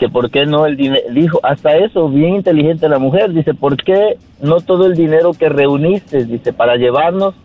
que 0.00 0.08
por 0.08 0.28
qué 0.28 0.44
no 0.44 0.66
el 0.66 0.76
dinero, 0.76 1.04
dijo, 1.12 1.38
hasta 1.44 1.76
eso, 1.76 2.08
bien 2.08 2.34
inteligente 2.34 2.88
la 2.88 2.98
mujer, 2.98 3.32
dice, 3.32 3.54
¿por 3.54 3.76
qué 3.76 4.18
no 4.40 4.60
todo 4.60 4.86
el 4.86 4.96
dinero 4.96 5.34
que 5.34 5.48
reuniste, 5.48 6.24
dice, 6.24 6.52
para 6.52 6.74
llevarnos, 6.74 7.36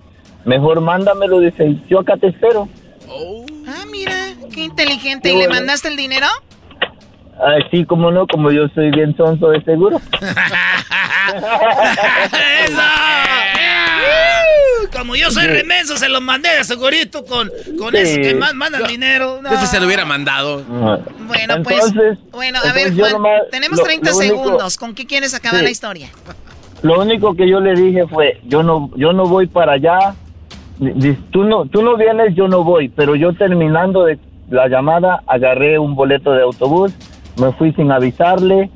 mejor 0.45 0.81
mándamelo, 0.81 1.41
dice, 1.41 1.77
yo 1.87 1.99
acá 1.99 2.17
te 2.17 2.29
espero. 2.29 2.67
Ah, 3.07 3.56
mira, 3.91 4.13
qué 4.53 4.61
inteligente. 4.61 5.29
¿Y 5.29 5.33
le 5.33 5.47
bueno. 5.47 5.55
mandaste 5.55 5.87
el 5.89 5.97
dinero? 5.97 6.27
Así 7.65 7.85
como 7.85 8.09
no, 8.11 8.25
como 8.27 8.51
yo 8.51 8.67
soy 8.73 8.89
bien 8.91 9.15
sonso 9.15 9.49
de 9.49 9.61
seguro. 9.63 10.01
Como 14.95 15.15
yo 15.15 15.29
soy 15.31 15.45
remenso, 15.47 15.97
se 15.97 16.07
los 16.09 16.21
mandé 16.21 16.49
de 16.49 16.63
segurito 16.63 17.23
con, 17.25 17.51
con 17.77 17.91
Sí. 17.91 17.97
eso 17.97 18.21
que 18.21 18.35
más 18.35 18.53
mandan 18.53 18.85
dinero. 18.87 19.39
No. 19.41 19.51
Este 19.51 19.67
se 19.67 19.79
lo 19.79 19.85
hubiera 19.85 20.05
mandado. 20.05 20.63
Bueno, 20.63 21.61
pues. 21.63 21.85
Entonces- 21.87 22.17
Bueno, 22.31 22.59
a 22.63 22.71
ver, 22.73 22.95
Juan, 22.95 23.11
nomás- 23.13 23.41
tenemos 23.51 23.77
lo- 23.79 23.83
30 23.83 24.11
lo 24.11 24.17
único- 24.17 24.35
segundos. 24.35 24.77
¿Con 24.77 24.95
qué 24.95 25.05
quieres 25.05 25.33
acabar 25.33 25.59
Sí. 25.59 25.65
la 25.65 25.71
historia? 25.71 26.09
Lo 26.83 26.99
único 27.01 27.35
que 27.35 27.49
yo 27.49 27.59
le 27.59 27.73
dije 27.73 28.07
fue, 28.07 28.39
yo 28.45 28.63
no, 28.63 28.89
yo 28.95 29.11
no 29.13 29.25
voy 29.25 29.47
para 29.47 29.73
allá. 29.73 30.15
Tú 31.31 31.43
no, 31.43 31.65
tú 31.65 31.81
no 31.81 31.97
vienes, 31.97 32.35
yo 32.35 32.47
no 32.47 32.63
voy. 32.63 32.89
Pero 32.89 33.15
yo 33.15 33.33
terminando 33.33 34.05
de 34.05 34.19
la 34.49 34.67
llamada, 34.67 35.23
agarré 35.27 35.79
un 35.79 35.95
boleto 35.95 36.31
de 36.31 36.43
autobús, 36.43 36.93
me 37.39 37.51
fui 37.53 37.71
sin 37.73 37.91
avisarle, 37.91 38.69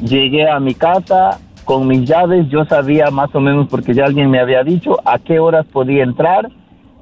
llegué 0.00 0.48
a 0.48 0.60
mi 0.60 0.74
casa 0.74 1.38
con 1.64 1.86
mis 1.86 2.08
llaves. 2.08 2.48
Yo 2.48 2.64
sabía 2.64 3.10
más 3.10 3.34
o 3.34 3.40
menos 3.40 3.68
porque 3.68 3.94
ya 3.94 4.06
alguien 4.06 4.30
me 4.30 4.40
había 4.40 4.62
dicho 4.62 4.98
a 5.04 5.18
qué 5.18 5.38
horas 5.38 5.66
podía 5.66 6.02
entrar. 6.02 6.48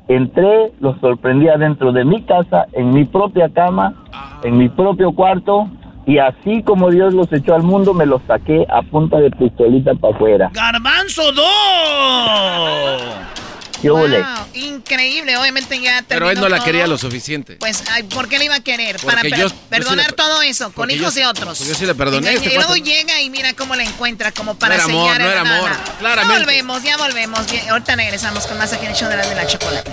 Entré, 0.07 0.73
los 0.81 1.01
sorprendí 1.01 1.49
adentro 1.49 1.93
de 1.93 2.05
mi 2.05 2.23
casa, 2.23 2.67
en 2.73 2.93
mi 2.93 3.05
propia 3.05 3.49
cama, 3.49 3.95
en 4.43 4.59
mi 4.59 4.69
propio 4.69 5.13
cuarto. 5.13 5.69
Y 6.07 6.19
así 6.19 6.63
como 6.63 6.91
Dios 6.91 7.15
los 7.15 7.33
echó 7.33 7.55
al 7.55 7.63
mundo, 7.63 7.95
me 7.95 8.05
los 8.05 8.21
saqué 8.27 8.67
a 8.69 8.83
punta 8.83 9.19
de 9.19 9.31
pistolita 9.31 9.95
para 9.95 10.15
afuera. 10.15 10.51
¡Garbanzo 10.53 11.23
2! 11.33 13.44
¿Qué 13.85 13.91
huele? 13.91 14.19
Wow, 14.23 14.47
increíble, 14.55 15.37
obviamente 15.37 15.79
ya 15.81 16.03
Pero 16.09 16.29
él 16.31 16.37
terminó 16.37 16.41
no 16.43 16.49
la 16.49 16.57
todo. 16.57 16.65
quería 16.67 16.87
lo 16.87 16.97
suficiente. 16.99 17.57
Pues, 17.57 17.83
ay, 17.91 18.05
¿por 18.05 18.29
qué 18.29 18.39
le 18.39 18.47
iba 18.47 18.55
a 18.55 18.61
querer? 18.61 18.97
Para 18.97 19.17
Porque 19.21 19.31
per- 19.31 19.39
yo- 19.39 19.49
yo 19.49 19.51
sí 19.51 19.55
perdonar 19.69 20.13
todo 20.15 20.43
eso, 20.43 20.73
con 20.73 20.91
hijos 20.91 21.15
yo- 21.15 21.21
de 21.21 21.27
otros. 21.27 21.59
yo 21.59 21.75
sí 21.75 21.85
le 21.87 21.95
perdoné 21.95 22.33
Y, 22.33 22.37
este 22.37 22.53
y 22.53 22.55
luego 22.55 22.77
llega 22.77 23.21
y 23.21 23.29
mira 23.31 23.53
cómo 23.55 23.75
la 23.77 23.83
encuentra, 23.83 24.33
como 24.33 24.55
para 24.59 24.77
No 24.77 24.83
era 24.83 24.85
amor, 24.85 25.13
sellar. 25.13 25.21
no 25.21 25.31
era 25.31 25.41
amor, 25.57 25.71
Ya 25.71 25.99
claramente. 25.99 26.39
volvemos, 26.45 26.83
ya 26.83 26.97
volvemos. 26.97 27.41
Ahorita 27.69 27.97
regresamos 27.97 28.47
con 28.47 28.57
más 28.59 28.73
aquí 28.73 28.87
en 28.87 28.93
el 28.93 28.97
show 28.97 29.09
de 29.09 29.17
la, 29.19 29.27
de 29.27 29.35
la 29.35 29.47
chocolate. 29.47 29.93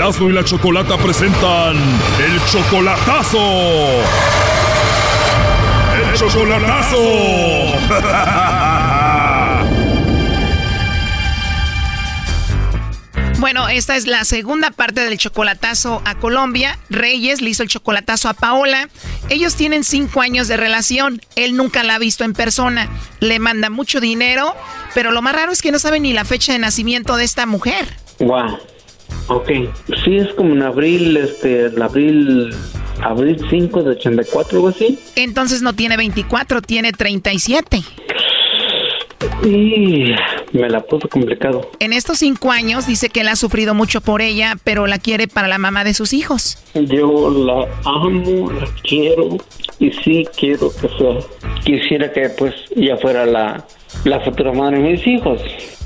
Erasmo 0.00 0.30
y 0.30 0.32
la 0.32 0.42
Chocolata 0.42 0.96
presentan 0.96 1.76
el 1.76 2.44
chocolatazo. 2.46 3.38
El 5.94 6.14
chocolatazo. 6.16 6.96
Bueno, 13.38 13.70
esta 13.70 13.96
es 13.96 14.06
la 14.06 14.24
segunda 14.24 14.70
parte 14.70 15.02
del 15.02 15.16
chocolatazo 15.16 16.02
a 16.04 16.14
Colombia. 16.14 16.78
Reyes 16.90 17.40
le 17.40 17.48
hizo 17.48 17.62
el 17.62 17.70
chocolatazo 17.70 18.28
a 18.28 18.34
Paola. 18.34 18.90
Ellos 19.30 19.54
tienen 19.54 19.82
cinco 19.82 20.20
años 20.20 20.46
de 20.46 20.58
relación. 20.58 21.22
Él 21.36 21.56
nunca 21.56 21.82
la 21.82 21.94
ha 21.94 21.98
visto 21.98 22.24
en 22.24 22.34
persona. 22.34 22.90
Le 23.20 23.38
manda 23.38 23.70
mucho 23.70 23.98
dinero, 23.98 24.54
pero 24.94 25.10
lo 25.10 25.22
más 25.22 25.34
raro 25.34 25.52
es 25.52 25.62
que 25.62 25.72
no 25.72 25.78
sabe 25.78 26.00
ni 26.00 26.12
la 26.12 26.26
fecha 26.26 26.52
de 26.52 26.58
nacimiento 26.58 27.16
de 27.16 27.24
esta 27.24 27.46
mujer. 27.46 27.96
Wow. 28.18 28.58
Ok. 29.28 29.50
Sí, 30.04 30.16
es 30.16 30.32
como 30.34 30.54
en 30.54 30.62
abril, 30.62 31.16
este, 31.16 31.66
el 31.66 31.80
abril, 31.80 32.50
abril 33.02 33.40
5 33.48 33.82
de 33.82 33.90
84, 33.90 34.58
algo 34.58 34.68
así. 34.68 34.98
Entonces 35.16 35.62
no 35.62 35.72
tiene 35.72 35.96
24, 35.96 36.62
tiene 36.62 36.92
37. 36.92 37.82
Y 39.44 40.14
me 40.52 40.68
la 40.68 40.80
puso 40.80 41.08
complicado. 41.08 41.70
En 41.78 41.92
estos 41.92 42.18
cinco 42.18 42.50
años 42.50 42.86
dice 42.86 43.08
que 43.08 43.20
él 43.20 43.28
ha 43.28 43.36
sufrido 43.36 43.74
mucho 43.74 44.00
por 44.00 44.20
ella, 44.22 44.56
pero 44.64 44.86
la 44.86 44.98
quiere 44.98 45.28
para 45.28 45.48
la 45.48 45.58
mamá 45.58 45.84
de 45.84 45.94
sus 45.94 46.12
hijos. 46.12 46.58
Yo 46.74 47.30
la 47.30 47.66
amo, 47.84 48.50
la 48.50 48.66
quiero 48.82 49.38
y 49.78 49.90
sí 49.92 50.26
quiero 50.38 50.70
que 50.70 50.88
sea. 50.88 51.18
Quisiera 51.64 52.12
que 52.12 52.28
pues 52.30 52.54
ella 52.74 52.96
fuera 52.96 53.24
la, 53.26 53.66
la 54.04 54.20
futura 54.20 54.52
madre 54.52 54.78
de 54.82 54.90
mis 54.90 55.06
hijos. 55.06 55.40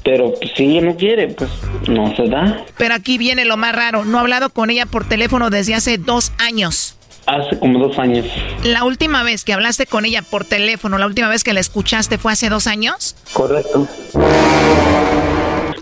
Pero 0.05 0.35
pues, 0.35 0.53
si 0.55 0.65
ella 0.65 0.83
no 0.83 0.97
quiere, 0.97 1.29
pues 1.29 1.51
no 1.89 2.15
se 2.15 2.29
da. 2.29 2.65
Pero 2.77 2.95
aquí 2.95 3.19
viene 3.19 3.45
lo 3.45 3.57
más 3.57 3.75
raro, 3.75 4.05
no 4.05 4.19
ha 4.19 4.21
hablado 4.21 4.51
con 4.51 4.71
ella 4.71 4.87
por 4.87 5.09
teléfono 5.09 5.51
desde 5.51 5.75
hace 5.75 5.99
dos 5.99 6.33
años. 6.39 6.97
Hace 7.27 7.59
como 7.59 7.79
dos 7.79 7.99
años. 7.99 8.27
La 8.65 8.85
última 8.85 9.23
vez 9.23 9.45
que 9.45 9.55
hablaste 9.55 9.87
con 9.87 10.05
ella 10.05 10.21
por 10.21 10.45
teléfono, 10.45 10.99
la 10.99 11.07
última 11.07 11.29
vez 11.29 11.43
que 11.43 11.55
la 11.55 11.61
escuchaste 11.61 12.19
fue 12.19 12.33
hace 12.33 12.51
dos 12.51 12.67
años. 12.67 13.17
Correcto. 13.33 13.89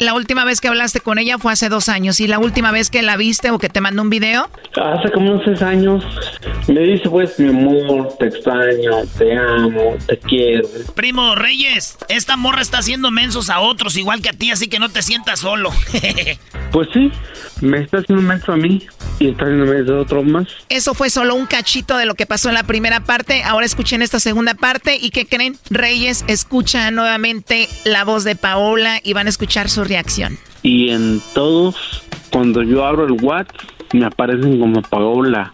La 0.03 0.14
última 0.14 0.44
vez 0.44 0.61
que 0.61 0.66
hablaste 0.66 0.98
con 1.00 1.18
ella 1.18 1.38
fue 1.38 1.53
hace 1.53 1.68
dos 1.68 1.88
años. 1.88 2.18
¿Y 2.18 2.26
la 2.26 2.40
última 2.40 2.72
vez 2.72 2.90
que 2.90 3.03
la 3.03 3.16
viste 3.16 3.53
o 3.53 3.61
que 3.61 3.68
te 3.68 3.80
mandó 3.80 4.03
un 4.03 4.11
video? 4.11 4.50
Hace 4.74 5.12
como 5.12 5.30
unos 5.30 5.44
seis 5.44 5.62
años 5.62 6.05
me 6.66 6.80
dice 6.80 7.09
pues 7.09 7.38
mi 7.38 7.50
amor, 7.50 8.09
te 8.18 8.26
extraño, 8.26 8.90
te 9.16 9.36
amo, 9.36 9.96
te 10.05 10.18
quiero. 10.18 10.66
Primo 10.96 11.36
Reyes, 11.36 11.98
esta 12.09 12.36
morra 12.36 12.62
está 12.62 12.78
haciendo 12.78 13.12
mensos 13.12 13.48
a 13.48 13.61
otros 13.61 13.96
igual 13.96 14.22
que 14.22 14.30
a 14.30 14.32
ti, 14.32 14.50
así 14.50 14.66
que 14.66 14.80
no 14.80 14.88
te 14.88 15.03
sientas 15.03 15.38
solo. 15.40 15.70
Pues 16.72 16.88
sí, 16.94 17.12
me 17.62 17.80
está 17.80 17.98
haciendo 17.98 18.22
menso 18.22 18.52
a 18.52 18.56
mí 18.56 18.86
y 19.18 19.28
está 19.28 19.44
haciendo 19.44 20.00
otro 20.00 20.22
más. 20.22 20.48
Eso 20.68 20.94
fue 20.94 21.08
solo 21.10 21.34
un 21.34 21.46
cachito 21.46 21.96
de 21.96 22.06
lo 22.06 22.14
que 22.14 22.26
pasó 22.26 22.48
en 22.48 22.56
la 22.56 22.64
primera 22.64 23.00
parte. 23.00 23.42
Ahora 23.44 23.64
escuchen 23.64 24.02
esta 24.02 24.20
segunda 24.20 24.54
parte. 24.54 24.96
¿Y 25.00 25.10
qué 25.10 25.26
creen? 25.26 25.56
Reyes 25.70 26.24
escucha 26.26 26.90
nuevamente 26.90 27.68
la 27.84 28.04
voz 28.04 28.24
de 28.24 28.36
Paola 28.36 29.00
y 29.02 29.12
van 29.12 29.26
a 29.26 29.30
escuchar 29.30 29.70
su 29.70 29.84
reacción. 29.84 30.38
Y 30.62 30.90
en 30.90 31.20
todos, 31.34 32.02
cuando 32.30 32.62
yo 32.62 32.84
abro 32.84 33.06
el 33.06 33.12
WhatsApp, 33.12 33.56
me 33.92 34.04
aparecen 34.04 34.58
como 34.58 34.82
Paola 34.82 35.52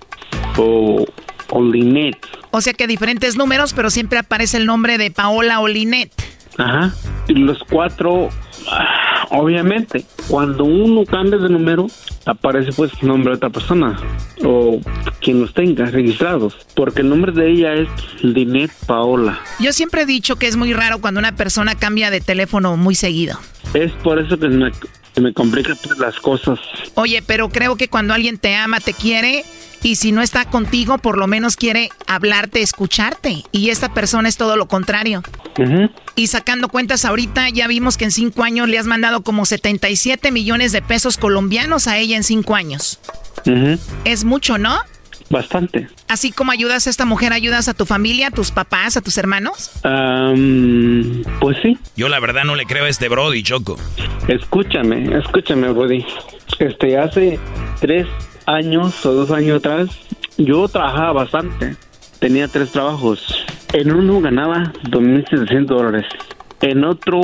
o, 0.56 1.06
o 1.50 1.62
Linet. 1.62 2.16
O 2.50 2.60
sea 2.60 2.72
que 2.72 2.86
diferentes 2.86 3.36
números, 3.36 3.74
pero 3.74 3.90
siempre 3.90 4.18
aparece 4.18 4.56
el 4.56 4.66
nombre 4.66 4.96
de 4.98 5.10
Paola 5.10 5.60
o 5.60 5.68
Linet. 5.68 6.12
Ajá. 6.58 6.92
Y 7.28 7.34
los 7.34 7.58
cuatro, 7.70 8.28
ah, 8.70 9.26
obviamente, 9.30 10.04
cuando 10.28 10.64
uno 10.64 11.04
cambia 11.04 11.38
de 11.38 11.48
número, 11.48 11.86
aparece 12.26 12.72
pues 12.72 12.92
el 13.00 13.08
nombre 13.08 13.30
de 13.30 13.36
otra 13.36 13.50
persona 13.50 13.96
o 14.44 14.80
quien 15.20 15.40
los 15.40 15.54
tenga 15.54 15.86
registrados. 15.86 16.56
Porque 16.74 17.02
el 17.02 17.08
nombre 17.08 17.32
de 17.32 17.50
ella 17.50 17.74
es 17.74 17.88
Linet 18.22 18.72
Paola. 18.86 19.40
Yo 19.60 19.72
siempre 19.72 20.02
he 20.02 20.06
dicho 20.06 20.36
que 20.36 20.46
es 20.46 20.56
muy 20.56 20.72
raro 20.72 21.00
cuando 21.00 21.20
una 21.20 21.36
persona 21.36 21.74
cambia 21.74 22.10
de 22.10 22.20
teléfono 22.20 22.76
muy 22.76 22.94
seguido. 22.94 23.38
Es 23.74 23.92
por 24.02 24.18
eso 24.18 24.38
que 24.38 24.48
me, 24.48 24.72
que 25.14 25.20
me 25.20 25.32
complica 25.32 25.74
pues, 25.82 25.98
las 25.98 26.18
cosas. 26.18 26.58
Oye, 26.94 27.22
pero 27.26 27.48
creo 27.48 27.76
que 27.76 27.88
cuando 27.88 28.14
alguien 28.14 28.38
te 28.38 28.56
ama, 28.56 28.80
te 28.80 28.94
quiere, 28.94 29.44
y 29.82 29.96
si 29.96 30.12
no 30.12 30.22
está 30.22 30.44
contigo, 30.46 30.98
por 30.98 31.18
lo 31.18 31.26
menos 31.26 31.56
quiere 31.56 31.90
hablarte, 32.06 32.62
escucharte. 32.62 33.44
Y 33.52 33.70
esta 33.70 33.92
persona 33.92 34.28
es 34.28 34.36
todo 34.36 34.56
lo 34.56 34.66
contrario. 34.66 35.22
Y 36.14 36.26
sacando 36.28 36.68
cuentas 36.68 37.04
ahorita, 37.04 37.48
ya 37.50 37.66
vimos 37.66 37.96
que 37.96 38.04
en 38.04 38.10
cinco 38.10 38.42
años 38.42 38.68
le 38.68 38.78
has 38.78 38.86
mandado 38.86 39.22
como 39.22 39.46
77 39.46 40.30
millones 40.30 40.72
de 40.72 40.82
pesos 40.82 41.16
colombianos 41.16 41.86
a 41.86 41.98
ella 41.98 42.16
en 42.16 42.24
cinco 42.24 42.54
años. 42.54 43.00
Es 44.04 44.24
mucho, 44.24 44.58
¿no? 44.58 44.78
Bastante. 45.30 45.88
Así 46.08 46.32
como 46.32 46.52
ayudas 46.52 46.86
a 46.86 46.90
esta 46.90 47.04
mujer, 47.04 47.32
ayudas 47.32 47.68
a 47.68 47.74
tu 47.74 47.84
familia, 47.84 48.28
a 48.28 48.30
tus 48.30 48.50
papás, 48.50 48.96
a 48.96 49.02
tus 49.02 49.18
hermanos. 49.18 49.70
Pues 51.40 51.56
sí. 51.62 51.78
Yo 51.96 52.08
la 52.08 52.18
verdad 52.18 52.44
no 52.44 52.54
le 52.54 52.64
creo 52.64 52.84
a 52.84 52.88
este 52.88 53.08
Brody, 53.08 53.42
Choco. 53.42 53.76
Escúchame, 54.26 55.18
escúchame, 55.18 55.70
Brody. 55.70 56.04
Este, 56.58 56.96
hace 56.96 57.38
tres 57.80 58.06
años 58.48 59.04
o 59.04 59.12
dos 59.12 59.30
años 59.30 59.58
atrás, 59.58 59.90
yo 60.38 60.66
trabajaba 60.68 61.12
bastante. 61.12 61.76
Tenía 62.18 62.48
tres 62.48 62.72
trabajos. 62.72 63.46
En 63.72 63.92
uno 63.92 64.20
ganaba 64.20 64.72
2.700 64.84 65.66
dólares. 65.66 66.06
En 66.62 66.84
otro, 66.84 67.20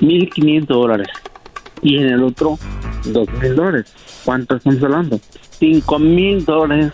1.500 0.00 0.66
dólares. 0.66 1.08
Y 1.82 1.98
en 1.98 2.08
el 2.08 2.22
otro, 2.24 2.58
2.000 3.04 3.54
dólares. 3.54 3.94
¿Cuánto 4.24 4.56
estamos 4.56 4.82
hablando? 4.82 5.20
5.000 5.60 6.44
dólares 6.44 6.92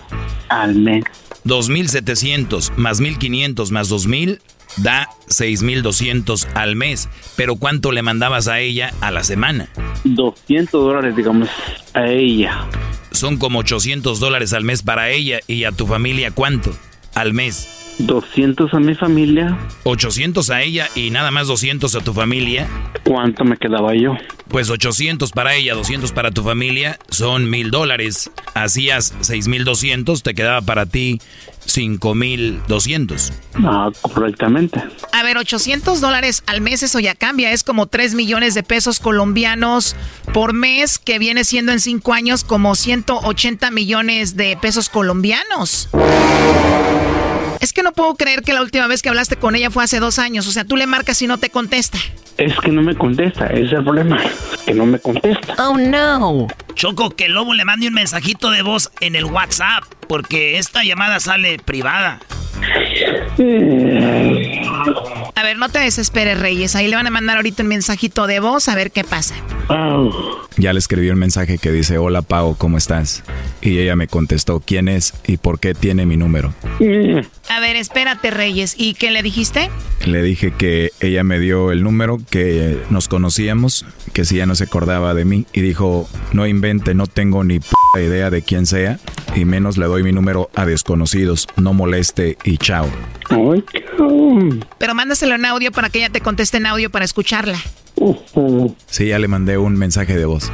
al 0.49 0.75
mes. 0.77 1.05
2.700 1.45 2.77
más 2.77 3.01
1.500 3.01 3.71
más 3.71 3.91
2.000 3.91 4.41
da 4.77 5.09
6.200 5.29 6.47
al 6.55 6.77
mes. 6.77 7.09
Pero 7.37 7.57
¿cuánto 7.57 7.93
le 7.93 8.03
mandabas 8.03 8.49
a 8.49 8.61
ella 8.61 8.93
a 9.01 9.11
la 9.11 9.24
semana? 9.24 9.68
200 10.05 10.70
dólares, 10.70 11.16
digamos, 11.16 11.49
a 11.95 12.07
ella. 12.07 12.66
Son 13.11 13.39
como 13.39 13.61
800 13.61 14.20
dólares 14.20 14.53
al 14.53 14.64
mes 14.64 14.83
para 14.83 15.11
ella 15.11 15.41
y 15.47 15.64
a 15.64 15.72
tu 15.72 15.87
familia 15.87 16.31
¿cuánto? 16.31 16.70
Al 17.14 17.33
mes. 17.33 17.77
200 17.99 18.74
a 18.74 18.79
mi 18.79 18.95
familia. 18.95 19.57
800 19.85 20.51
a 20.51 20.62
ella 20.62 20.89
y 20.95 21.11
nada 21.11 21.31
más 21.31 21.47
200 21.49 21.95
a 21.95 22.01
tu 22.01 22.12
familia. 22.12 22.68
¿Cuánto 23.05 23.45
me 23.45 23.57
quedaba 23.57 23.95
yo? 23.95 24.16
Pues 24.49 24.68
800 24.68 25.33
para 25.33 25.55
ella, 25.55 25.74
200 25.74 26.12
para 26.12 26.31
tu 26.31 26.43
familia, 26.43 26.99
son 27.09 27.49
mil 27.49 27.70
dólares. 27.70 28.31
Hacías 28.55 29.14
6.200, 29.20 30.22
te 30.22 30.35
quedaba 30.35 30.61
para 30.61 30.87
ti 30.87 31.20
5.200. 31.67 33.33
Ah, 33.64 33.91
correctamente. 34.01 34.83
A 35.12 35.23
ver, 35.23 35.37
800 35.39 36.01
dólares 36.01 36.43
al 36.47 36.61
mes, 36.61 36.83
eso 36.83 37.01
ya 37.01 37.14
cambia. 37.14 37.53
Es 37.53 37.62
como 37.62 37.87
3 37.87 38.14
millones 38.14 38.55
de 38.55 38.62
pesos 38.62 39.01
colombianos 39.01 39.97
por 40.33 40.53
mes, 40.53 40.99
que 40.99 41.19
viene 41.19 41.45
siendo 41.45 41.73
en 41.73 41.81
5 41.81 42.12
años 42.12 42.45
como 42.45 42.75
180 42.75 43.71
millones 43.71 44.37
de 44.37 44.57
pesos 44.61 44.89
colombianos. 44.89 45.89
Es 47.61 47.73
que 47.73 47.83
no 47.83 47.93
puedo 47.93 48.15
creer 48.15 48.43
que 48.43 48.53
la 48.53 48.63
última 48.63 48.87
vez 48.87 49.03
que 49.03 49.09
hablaste 49.09 49.37
con 49.37 49.55
ella 49.55 49.71
fue 49.71 49.85
hace 49.85 50.01
dos 50.01 50.19
años. 50.19 50.47
O 50.47 50.53
sea, 50.53 50.65
tú 50.65 50.77
le 50.77 50.87
marcas 50.87 51.21
y 51.23 51.27
no 51.27 51.39
te 51.39 51.51
contesta. 51.51 51.99
Es 52.37 52.55
que 52.61 52.71
no 52.71 52.83
me 52.83 52.95
contesta, 52.95 53.47
ese 53.47 53.65
es 53.65 53.73
el 53.73 53.85
problema. 53.85 54.21
Que 54.65 54.75
no 54.75 54.85
me 54.85 54.99
contesta. 54.99 55.55
Oh, 55.59 55.79
no. 55.79 56.49
Choco, 56.75 57.11
que 57.11 57.27
el 57.27 57.33
lobo 57.33 57.55
le 57.55 57.65
mande 57.65 57.89
un 57.89 57.95
mensajito 57.95 58.51
de 58.51 58.63
voz 58.63 58.91
en 59.01 59.17
el 59.17 59.25
WhatsApp, 59.25 59.85
porque 60.07 60.59
esta 60.59 60.85
llamada 60.85 61.19
sale 61.21 61.59
privada. 61.59 62.21
A 65.35 65.43
ver, 65.43 65.59
no 65.59 65.69
te 65.69 65.79
desesperes, 65.79 66.39
Reyes. 66.39 66.75
Ahí 66.77 66.89
le 66.89 66.97
van 66.97 67.07
a 67.07 67.11
mandar 67.11 67.37
ahorita 67.37 67.63
un 67.63 67.69
mensajito 67.69 68.27
de 68.27 68.41
voz 68.41 68.69
a 68.69 68.75
ver 68.75 68.91
qué 68.91 69.05
pasa. 69.05 69.35
Ya 70.57 70.73
le 70.73 70.79
escribí 70.79 71.11
un 71.11 71.19
mensaje 71.19 71.59
que 71.59 71.71
dice, 71.71 71.99
hola 71.99 72.23
Pau, 72.23 72.57
¿cómo 72.57 72.79
estás? 72.79 73.23
Y 73.61 73.79
ella 73.79 73.97
me 73.97 74.07
contestó, 74.07 74.61
¿quién 74.65 74.89
es 74.89 75.13
y 75.27 75.37
por 75.37 75.61
qué 75.61 75.75
tiene 75.75 76.07
mi 76.07 76.17
número? 76.17 76.55
A 77.51 77.61
ver, 77.61 77.77
espérate, 77.77 78.31
Reyes. 78.31 78.75
¿Y 78.79 78.95
qué 78.95 79.11
le 79.11 79.23
dijiste? 79.23 79.71
Le 80.07 80.23
dije 80.23 80.53
que 80.53 80.93
ella 81.01 81.25
me 81.25 81.39
dio 81.39 81.73
el 81.73 81.83
número, 81.83 82.19
que 82.31 82.79
nos 82.91 83.09
conocíamos, 83.09 83.85
que 84.13 84.25
si 84.25 84.37
ya 84.37 84.47
no 84.47 84.55
se 84.55 84.65
acordaba 84.65 85.15
de 85.15 85.25
mí. 85.25 85.47
Y 85.53 85.61
dijo, 85.61 86.09
no 86.33 86.47
invente, 86.47 86.95
no 86.95 87.07
tengo 87.07 87.45
ni 87.45 87.61
p 87.61 87.67
idea 88.03 88.31
de 88.31 88.43
quién 88.43 88.67
sea. 88.67 88.99
Y 89.35 89.45
menos 89.45 89.77
le 89.77 89.87
doy 89.87 90.03
mi 90.03 90.13
número 90.13 90.51
a 90.55 90.65
desconocidos. 90.65 91.49
No 91.57 91.75
moleste 91.75 92.39
y 92.47 92.57
chao. 92.59 92.89
Pero 94.79 94.95
mándaselo 94.95 95.35
en 95.35 95.45
audio 95.45 95.73
para 95.73 95.91
que 95.91 95.99
ella 95.99 96.11
te 96.11 96.21
conteste 96.21 96.59
en 96.59 96.67
audio 96.67 96.91
para 96.91 97.05
escucharla. 97.05 97.59
Sí, 98.87 99.09
ya 99.09 99.19
le 99.19 99.27
mandé 99.29 99.59
un 99.59 99.75
mensaje 99.75 100.17
de 100.17 100.25
voz. 100.27 100.53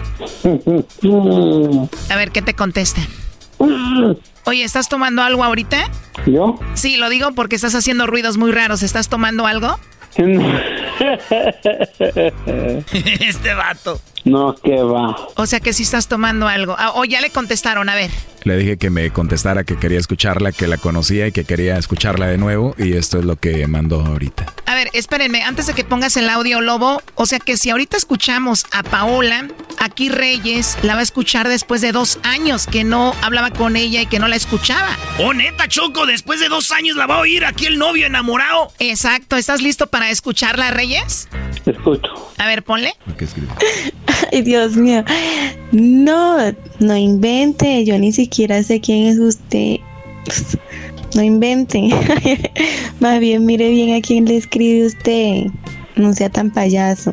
A 2.09 2.17
ver, 2.17 2.31
¿qué 2.31 2.41
te 2.43 2.55
contesta? 2.55 3.03
Oye, 4.45 4.65
¿estás 4.65 4.89
tomando 4.89 5.23
algo 5.23 5.45
ahorita? 5.45 5.91
¿Yo? 6.27 6.59
Sí, 6.75 6.97
lo 6.97 7.09
digo 7.11 7.33
porque 7.33 7.57
estás 7.57 7.75
haciendo 7.75 8.07
ruidos 8.07 8.39
muy 8.39 8.53
raros. 8.53 8.83
¿Estás 8.83 9.09
tomando 9.09 9.47
algo? 9.47 9.79
este 13.21 13.55
vato. 13.55 14.01
No, 14.25 14.55
que 14.55 14.83
va. 14.83 15.17
O 15.37 15.47
sea 15.47 15.61
que 15.61 15.73
sí 15.73 15.83
estás 15.83 16.09
tomando 16.09 16.49
algo. 16.49 16.75
Ah, 16.79 16.93
o 16.95 17.05
ya 17.05 17.21
le 17.21 17.31
contestaron, 17.31 17.89
a 17.89 17.95
ver. 17.95 18.11
Le 18.45 18.57
dije 18.57 18.77
que 18.77 18.91
me 18.91 19.11
contestara 19.11 19.65
que 19.65 19.79
quería 19.79 19.99
escucharla, 19.99 20.53
que 20.53 20.67
la 20.67 20.77
conocía 20.77 21.27
y 21.27 21.33
que 21.33 21.45
quería 21.45 21.77
escucharla 21.79 22.27
de 22.27 22.39
nuevo. 22.39 22.75
Y 22.79 22.95
esto 22.95 23.19
es 23.19 23.25
lo 23.25 23.37
que 23.37 23.67
mandó 23.67 24.01
ahorita. 24.01 24.47
A 24.67 24.75
ver, 24.75 24.89
espérenme, 24.93 25.43
antes 25.43 25.67
de 25.67 25.75
que 25.75 25.85
pongas 25.85 26.17
el 26.17 26.29
audio, 26.29 26.61
Lobo. 26.61 27.03
O 27.15 27.27
sea 27.27 27.39
que 27.39 27.57
si 27.57 27.71
ahorita 27.71 27.97
escuchamos 27.97 28.67
a 28.73 28.83
Paola, 28.83 29.49
aquí 29.79 30.09
Reyes 30.09 30.79
la 30.83 30.95
va 30.95 31.01
a 31.01 31.03
escuchar 31.03 31.49
después 31.49 31.81
de 31.81 31.93
dos 31.93 32.19
años 32.23 32.67
que 32.67 32.83
no 32.85 33.15
hablaba 33.23 33.51
con 33.51 33.77
ella 33.77 34.03
y 34.03 34.07
que 34.07 34.19
no 34.19 34.29
la 34.29 34.37
escuchaba. 34.37 34.97
Oh, 35.19 35.33
neta, 35.33 35.69
Choco, 35.69 36.07
después 36.07 36.41
de 36.41 36.49
dos 36.49 36.73
años 36.73 36.97
la 36.97 37.07
va 37.07 37.17
a 37.17 37.21
oír 37.21 37.45
aquí 37.45 37.67
el 37.67 37.79
novio 37.79 38.07
enamorado. 38.07 38.73
Exacto, 38.79 39.37
¿estás 39.37 39.63
listo 39.63 39.87
para 39.87 40.11
escucharla, 40.11 40.71
Reyes? 40.71 41.29
Escucho. 41.65 42.33
A 42.39 42.47
ver, 42.47 42.65
ponle. 42.65 42.95
¿Qué 43.17 43.25
escribe? 43.25 43.53
Ay, 44.33 44.43
Dios 44.43 44.75
mío. 44.77 45.05
No, 45.71 46.39
no 46.81 46.97
invente. 46.97 47.85
Yo 47.85 47.99
ni 47.99 48.13
siquiera 48.13 48.32
sé 48.33 48.81
quién 48.81 49.07
es 49.07 49.19
usted. 49.19 49.77
No 51.15 51.23
invente. 51.23 51.91
Más 53.01 53.21
bien 53.21 53.45
mire 53.45 53.69
bien 53.69 53.95
a 53.95 54.01
quién 54.01 54.25
le 54.25 54.39
escribe 54.39 54.87
usted. 54.87 55.45
No 55.95 56.15
sea 56.15 56.31
tan 56.31 56.51
payaso. 56.51 57.13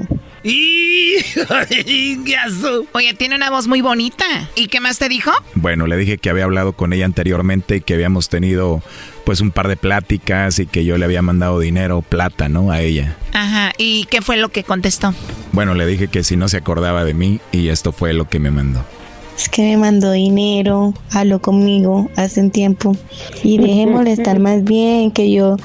Oye, 2.94 3.14
tiene 3.14 3.36
una 3.36 3.50
voz 3.50 3.68
muy 3.68 3.82
bonita. 3.82 4.26
¿Y 4.56 4.68
qué 4.68 4.80
más 4.80 5.00
te 5.00 5.10
dijo? 5.10 5.32
Bueno, 5.56 5.86
le 5.86 5.98
dije 5.98 6.18
que 6.18 6.30
había 6.30 6.46
hablado 6.46 6.74
con 6.74 6.94
ella 6.94 7.06
anteriormente 7.06 7.78
y 7.78 7.82
que 7.82 7.96
habíamos 7.96 8.30
tenido 8.30 8.82
pues 9.26 9.42
un 9.42 9.52
par 9.52 9.68
de 9.68 9.76
pláticas 9.76 10.60
y 10.60 10.66
que 10.66 10.86
yo 10.86 10.98
le 10.98 11.06
había 11.06 11.22
mandado 11.22 11.60
dinero, 11.60 12.02
plata, 12.02 12.48
¿no? 12.48 12.72
A 12.72 12.82
ella. 12.82 13.18
Ajá. 13.34 13.74
¿Y 13.78 14.06
qué 14.06 14.22
fue 14.22 14.38
lo 14.38 14.50
que 14.50 14.64
contestó? 14.64 15.14
Bueno, 15.52 15.74
le 15.74 15.86
dije 15.86 16.08
que 16.08 16.24
si 16.24 16.38
no 16.38 16.48
se 16.48 16.58
acordaba 16.58 17.04
de 17.04 17.14
mí 17.14 17.40
y 17.52 17.68
esto 17.68 17.92
fue 17.92 18.14
lo 18.14 18.30
que 18.30 18.40
me 18.40 18.50
mandó. 18.50 18.86
Es 19.40 19.48
que 19.48 19.62
me 19.62 19.78
mandó 19.78 20.12
dinero, 20.12 20.94
habló 21.14 21.42
conmigo 21.42 22.10
hace 22.18 22.42
un 22.42 22.52
tiempo. 22.52 22.94
Y 23.42 23.58
deje 23.58 23.86
molestar 23.88 24.38
más 24.38 24.66
bien 24.66 25.12
que 25.12 25.32
yo 25.32 25.56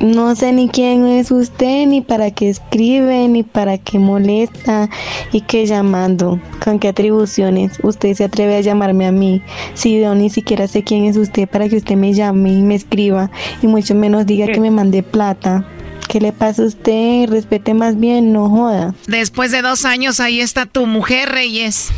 no 0.00 0.34
sé 0.34 0.52
ni 0.52 0.68
quién 0.68 1.06
es 1.06 1.30
usted, 1.30 1.86
ni 1.86 2.00
para 2.00 2.32
qué 2.32 2.48
escribe, 2.50 3.28
ni 3.28 3.44
para 3.44 3.78
qué 3.78 4.00
molesta, 4.00 4.90
y 5.30 5.42
qué 5.42 5.66
llamando, 5.66 6.40
con 6.64 6.80
qué 6.80 6.88
atribuciones 6.88 7.78
usted 7.84 8.12
se 8.14 8.24
atreve 8.24 8.56
a 8.56 8.60
llamarme 8.60 9.06
a 9.06 9.12
mí, 9.12 9.40
si 9.74 10.00
yo 10.00 10.12
ni 10.16 10.28
siquiera 10.28 10.66
sé 10.66 10.82
quién 10.82 11.04
es 11.04 11.16
usted 11.16 11.48
para 11.48 11.68
que 11.68 11.76
usted 11.76 11.94
me 11.94 12.12
llame 12.12 12.54
y 12.54 12.60
me 12.60 12.74
escriba, 12.74 13.30
y 13.62 13.68
mucho 13.68 13.94
menos 13.94 14.26
diga 14.26 14.48
que 14.48 14.58
me 14.58 14.72
mande 14.72 15.04
plata. 15.04 15.64
¿Qué 16.08 16.20
le 16.20 16.32
pasa 16.32 16.62
a 16.62 16.66
usted? 16.66 17.28
Respete 17.28 17.72
más 17.72 17.98
bien, 18.00 18.32
no 18.32 18.48
joda. 18.50 18.94
Después 19.06 19.52
de 19.52 19.62
dos 19.62 19.84
años, 19.84 20.18
ahí 20.18 20.40
está 20.40 20.66
tu 20.66 20.86
mujer, 20.86 21.28
Reyes. 21.28 21.92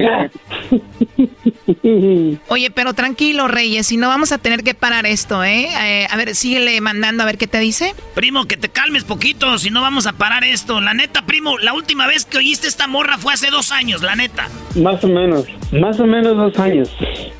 Oye, 2.48 2.70
pero 2.70 2.94
tranquilo, 2.94 3.48
Reyes, 3.48 3.86
si 3.86 3.96
no 3.96 4.08
vamos 4.08 4.32
a 4.32 4.38
tener 4.38 4.62
que 4.62 4.74
parar 4.74 5.06
esto, 5.06 5.44
¿eh? 5.44 5.68
¿eh? 5.82 6.06
A 6.10 6.16
ver, 6.16 6.34
síguele 6.34 6.80
mandando 6.80 7.22
a 7.22 7.26
ver 7.26 7.38
qué 7.38 7.46
te 7.46 7.58
dice. 7.58 7.94
Primo, 8.14 8.46
que 8.46 8.56
te 8.56 8.68
calmes 8.68 9.04
poquito, 9.04 9.58
si 9.58 9.70
no 9.70 9.82
vamos 9.82 10.06
a 10.06 10.12
parar 10.12 10.44
esto. 10.44 10.80
La 10.80 10.94
neta, 10.94 11.26
primo, 11.26 11.58
la 11.58 11.74
última 11.74 12.06
vez 12.06 12.24
que 12.24 12.38
oíste 12.38 12.66
esta 12.66 12.86
morra 12.86 13.18
fue 13.18 13.34
hace 13.34 13.50
dos 13.50 13.72
años, 13.72 14.02
la 14.02 14.16
neta. 14.16 14.48
Más 14.76 15.04
o 15.04 15.08
menos, 15.08 15.46
más 15.72 16.00
o 16.00 16.06
menos 16.06 16.36
dos 16.36 16.58
años. 16.58 16.90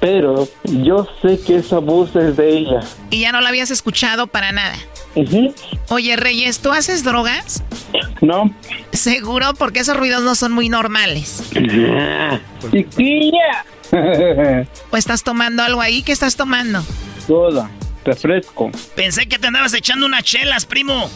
Pero 0.01 0.49
yo 0.65 1.09
sé 1.23 1.41
que 1.47 1.57
esa 1.57 1.79
voz 1.79 2.15
es 2.17 2.37
de 2.37 2.59
ella. 2.59 2.81
Y 3.11 3.21
ya 3.21 3.33
no 3.33 3.41
la 3.41 3.49
habías 3.49 3.71
escuchado 3.71 4.27
para 4.27 4.53
nada. 4.53 4.77
Oye, 5.89 6.17
Reyes, 6.17 6.61
¿tú 6.61 6.71
haces 6.71 7.05
drogas? 7.05 7.65
No. 8.21 8.55
Seguro, 8.93 9.55
porque 9.55 9.81
esos 9.81 9.97
ruidos 9.97 10.23
no 10.23 10.35
son 10.35 10.53
muy 10.53 10.69
normales. 10.69 11.43
Chiquilla. 12.71 13.65
¿O 14.91 14.97
estás 14.97 15.23
tomando 15.23 15.63
algo 15.63 15.81
ahí? 15.81 16.03
¿Qué 16.03 16.13
estás 16.13 16.37
tomando? 16.37 16.83
Soda, 17.27 17.71
refresco. 18.05 18.71
Pensé 18.95 19.27
que 19.27 19.39
te 19.39 19.47
andabas 19.49 19.75
echando 19.75 20.07
unas 20.07 20.23
chelas, 20.23 20.67
primo. 20.67 21.11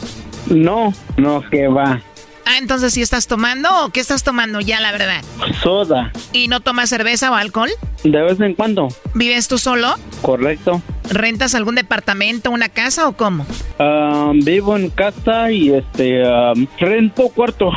No, 0.47 0.93
no, 1.17 1.43
que 1.51 1.69
va. 1.69 2.01
Ah, 2.47 2.59
entonces 2.59 2.93
sí 2.93 3.01
estás 3.01 3.27
tomando 3.27 3.69
o 3.85 3.89
qué 3.91 4.01
estás 4.01 4.23
tomando 4.23 4.61
ya, 4.61 4.79
la 4.81 4.93
verdad. 4.93 5.23
Soda. 5.63 6.13
¿Y 6.33 6.49
no 6.49 6.61
tomas 6.61 6.91
cerveza 6.91 7.31
o 7.31 7.35
alcohol? 7.35 7.71
De 8.03 8.21
vez 8.23 8.39
en 8.41 8.55
cuando. 8.55 8.89
¿Vives 9.15 9.49
tú 9.49 9.57
solo? 9.57 9.95
Correcto. 10.21 10.83
¿Rentas 11.11 11.55
algún 11.55 11.75
departamento, 11.75 12.51
una 12.51 12.69
casa 12.69 13.09
o 13.09 13.13
cómo? 13.13 13.47
Ah, 13.79 14.33
vivo 14.35 14.77
en 14.77 14.91
casa 14.91 15.51
y 15.51 15.71
este 15.71 16.25
ah, 16.25 16.53
rento 16.79 17.29
cuarto. 17.29 17.71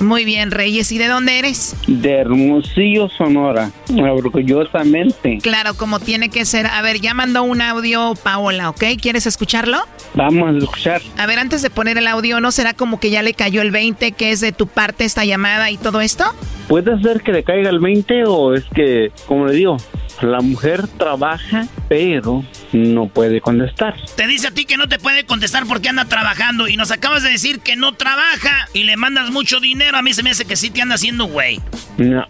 Muy 0.00 0.24
bien, 0.24 0.50
Reyes. 0.50 0.90
¿Y 0.92 0.98
de 0.98 1.06
dónde 1.08 1.38
eres? 1.38 1.76
De 1.86 2.12
Hermosillo, 2.12 3.08
Sonora. 3.08 3.70
Orgullosamente. 3.90 5.38
Claro, 5.42 5.74
como 5.74 6.00
tiene 6.00 6.28
que 6.28 6.44
ser. 6.44 6.66
A 6.66 6.82
ver, 6.82 7.00
ya 7.00 7.14
mandó 7.14 7.42
un 7.42 7.60
audio 7.60 8.14
Paola, 8.22 8.70
¿ok? 8.70 8.84
¿Quieres 9.00 9.26
escucharlo? 9.26 9.78
Vamos 10.14 10.54
a 10.54 10.58
escuchar. 10.58 11.02
A 11.16 11.26
ver, 11.26 11.38
antes 11.38 11.62
de 11.62 11.70
poner 11.70 11.98
el 11.98 12.06
audio, 12.06 12.40
¿no 12.40 12.52
será 12.52 12.74
como 12.74 13.00
que 13.00 13.10
ya 13.10 13.22
le 13.22 13.34
cayó 13.34 13.62
el 13.62 13.70
20 13.70 14.12
que 14.12 14.30
es 14.30 14.40
de 14.40 14.52
tu 14.52 14.66
parte 14.66 15.04
esta 15.04 15.24
llamada 15.24 15.70
y 15.70 15.76
todo 15.76 16.00
esto? 16.00 16.24
Puede 16.68 17.00
ser 17.02 17.22
que 17.22 17.32
le 17.32 17.44
caiga 17.44 17.70
el 17.70 17.78
20 17.78 18.24
o 18.26 18.54
es 18.54 18.64
que, 18.74 19.12
como 19.26 19.46
le 19.46 19.54
digo, 19.54 19.76
la 20.20 20.40
mujer 20.40 20.86
trabaja, 20.88 21.66
pero 21.88 22.44
no 22.72 23.08
puede 23.08 23.40
contestar. 23.40 23.96
Te 24.16 24.26
dice 24.26 24.48
a 24.48 24.50
ti 24.50 24.64
que 24.64 24.76
no 24.76 24.88
te 24.88 24.98
puede 24.98 25.24
contestar 25.24 25.66
porque 25.66 25.88
anda 25.88 26.04
trabajando 26.04 26.68
y 26.68 26.76
nos 26.76 26.90
acabas 26.90 27.22
de 27.22 27.30
decir 27.30 27.60
que 27.60 27.76
no 27.76 27.92
trabaja 27.94 28.68
y 28.72 28.84
le 28.84 28.96
mandas 28.96 29.30
mucho 29.30 29.60
dinero. 29.60 29.96
A 29.98 30.02
mí 30.02 30.12
se 30.14 30.22
me 30.22 30.30
hace 30.30 30.44
que 30.44 30.56
sí 30.56 30.70
te 30.70 30.82
anda 30.82 30.94
haciendo 30.94 31.26
güey. 31.26 31.60
No, 31.98 32.26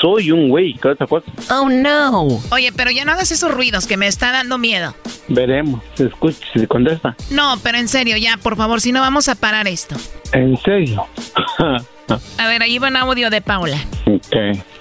soy 0.00 0.30
un 0.30 0.48
güey. 0.48 0.78
Oh 1.50 1.68
no. 1.68 2.40
Oye, 2.50 2.72
pero 2.72 2.90
ya 2.90 3.04
no 3.04 3.12
hagas 3.12 3.30
esos 3.30 3.50
ruidos 3.50 3.86
que 3.86 3.96
me 3.96 4.06
está 4.06 4.32
dando 4.32 4.58
miedo. 4.58 4.94
Veremos, 5.28 5.82
se 5.94 6.06
escucha, 6.06 6.38
se 6.52 6.66
contesta. 6.66 7.16
No, 7.30 7.58
pero 7.62 7.78
en 7.78 7.88
serio, 7.88 8.16
ya, 8.16 8.36
por 8.36 8.56
favor, 8.56 8.80
si 8.80 8.92
no 8.92 9.00
vamos 9.00 9.28
a 9.28 9.34
parar 9.34 9.66
esto. 9.68 9.96
¿En 10.32 10.56
serio? 10.58 11.06
A 12.38 12.48
ver, 12.48 12.62
ahí 12.62 12.78
va 12.78 12.88
un 12.88 12.96
audio 12.96 13.30
de 13.30 13.40
Paola. 13.40 13.78
Ok. 14.06 14.36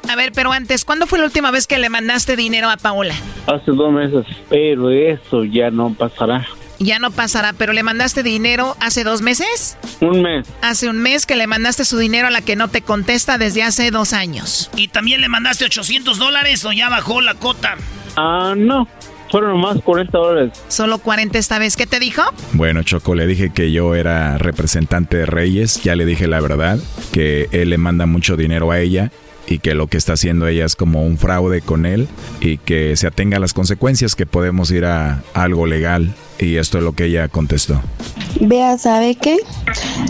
A 0.09 0.15
ver, 0.15 0.31
pero 0.33 0.51
antes, 0.51 0.85
¿cuándo 0.85 1.07
fue 1.07 1.19
la 1.19 1.25
última 1.25 1.51
vez 1.51 1.67
que 1.67 1.77
le 1.77 1.89
mandaste 1.89 2.35
dinero 2.35 2.69
a 2.69 2.77
Paola? 2.77 3.15
Hace 3.47 3.71
dos 3.71 3.91
meses, 3.91 4.25
pero 4.49 4.89
eso 4.89 5.43
ya 5.43 5.71
no 5.71 5.93
pasará. 5.93 6.45
Ya 6.79 6.99
no 6.99 7.11
pasará, 7.11 7.53
pero 7.53 7.71
le 7.71 7.83
mandaste 7.83 8.23
dinero 8.23 8.75
hace 8.81 9.03
dos 9.03 9.21
meses? 9.21 9.77
Un 10.01 10.21
mes. 10.21 10.47
Hace 10.61 10.89
un 10.89 10.97
mes 10.97 11.25
que 11.25 11.35
le 11.35 11.47
mandaste 11.47 11.85
su 11.85 11.97
dinero 11.97 12.27
a 12.27 12.31
la 12.31 12.41
que 12.41 12.55
no 12.55 12.67
te 12.67 12.81
contesta 12.81 13.37
desde 13.37 13.63
hace 13.63 13.89
dos 13.91 14.11
años. 14.11 14.69
¿Y 14.75 14.89
también 14.89 15.21
le 15.21 15.29
mandaste 15.29 15.65
800 15.65 16.17
dólares 16.17 16.65
o 16.65 16.73
ya 16.73 16.89
bajó 16.89 17.21
la 17.21 17.35
cota? 17.35 17.75
Ah, 18.17 18.53
no. 18.57 18.87
Fueron 19.31 19.59
más 19.61 19.81
40 19.81 20.15
dólares. 20.17 20.63
Solo 20.67 20.99
40 20.99 21.39
esta 21.39 21.57
vez. 21.57 21.75
¿Qué 21.75 21.87
te 21.87 21.99
dijo? 21.99 22.21
Bueno, 22.51 22.83
Choco, 22.83 23.15
le 23.15 23.25
dije 23.25 23.51
que 23.51 23.71
yo 23.71 23.95
era 23.95 24.37
representante 24.37 25.17
de 25.17 25.25
Reyes. 25.25 25.81
Ya 25.83 25.95
le 25.95 26.05
dije 26.05 26.27
la 26.27 26.39
verdad, 26.39 26.77
que 27.11 27.47
él 27.51 27.69
le 27.69 27.77
manda 27.77 28.05
mucho 28.05 28.35
dinero 28.35 28.71
a 28.71 28.79
ella 28.79 29.11
y 29.53 29.59
que 29.59 29.75
lo 29.75 29.87
que 29.87 29.97
está 29.97 30.13
haciendo 30.13 30.47
ella 30.47 30.65
es 30.65 30.75
como 30.75 31.05
un 31.05 31.19
fraude 31.19 31.61
con 31.61 31.85
él 31.85 32.07
y 32.41 32.57
que 32.57 32.97
se 32.97 33.05
atenga 33.05 33.37
a 33.37 33.39
las 33.39 33.53
consecuencias 33.53 34.15
que 34.15 34.25
podemos 34.25 34.71
ir 34.71 34.85
a, 34.85 35.21
a 35.33 35.43
algo 35.43 35.67
legal 35.67 36.15
y 36.43 36.57
esto 36.57 36.77
es 36.77 36.83
lo 36.83 36.93
que 36.93 37.05
ella 37.05 37.27
contestó. 37.27 37.81
Vea, 38.39 38.77
¿sabe 38.77 39.15
qué? 39.15 39.37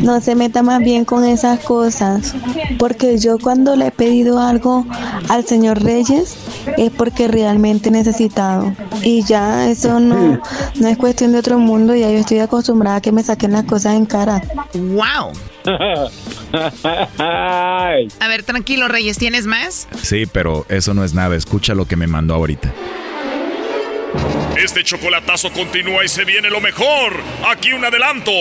No 0.01 0.19
se 0.21 0.35
meta 0.35 0.63
más 0.63 0.79
bien 0.79 1.05
con 1.05 1.23
esas 1.25 1.59
cosas, 1.59 2.33
porque 2.79 3.17
yo 3.17 3.37
cuando 3.37 3.75
le 3.75 3.87
he 3.87 3.91
pedido 3.91 4.39
algo 4.39 4.85
al 5.29 5.45
señor 5.45 5.83
Reyes 5.83 6.35
es 6.77 6.91
porque 6.91 7.27
realmente 7.27 7.89
he 7.89 7.91
necesitado. 7.91 8.73
Y 9.03 9.23
ya 9.23 9.69
eso 9.69 9.99
no, 9.99 10.41
no 10.75 10.87
es 10.87 10.97
cuestión 10.97 11.33
de 11.33 11.39
otro 11.39 11.59
mundo, 11.59 11.95
ya 11.95 12.09
yo 12.09 12.17
estoy 12.17 12.39
acostumbrada 12.39 12.97
a 12.97 13.01
que 13.01 13.11
me 13.11 13.23
saquen 13.23 13.51
las 13.51 13.65
cosas 13.65 13.95
en 13.95 14.05
cara. 14.05 14.41
¡Wow! 14.73 15.33
A 16.53 18.27
ver, 18.27 18.43
tranquilo, 18.43 18.87
Reyes, 18.87 19.17
¿tienes 19.17 19.45
más? 19.45 19.87
Sí, 20.01 20.25
pero 20.25 20.65
eso 20.69 20.93
no 20.93 21.03
es 21.03 21.13
nada. 21.13 21.35
Escucha 21.35 21.73
lo 21.73 21.85
que 21.85 21.95
me 21.95 22.07
mandó 22.07 22.33
ahorita. 22.35 22.73
Este 24.57 24.83
chocolatazo 24.83 25.51
continúa 25.51 26.05
y 26.05 26.07
se 26.07 26.25
viene 26.25 26.49
lo 26.49 26.61
mejor. 26.61 27.13
Aquí 27.49 27.73
un 27.73 27.83
adelanto. 27.83 28.31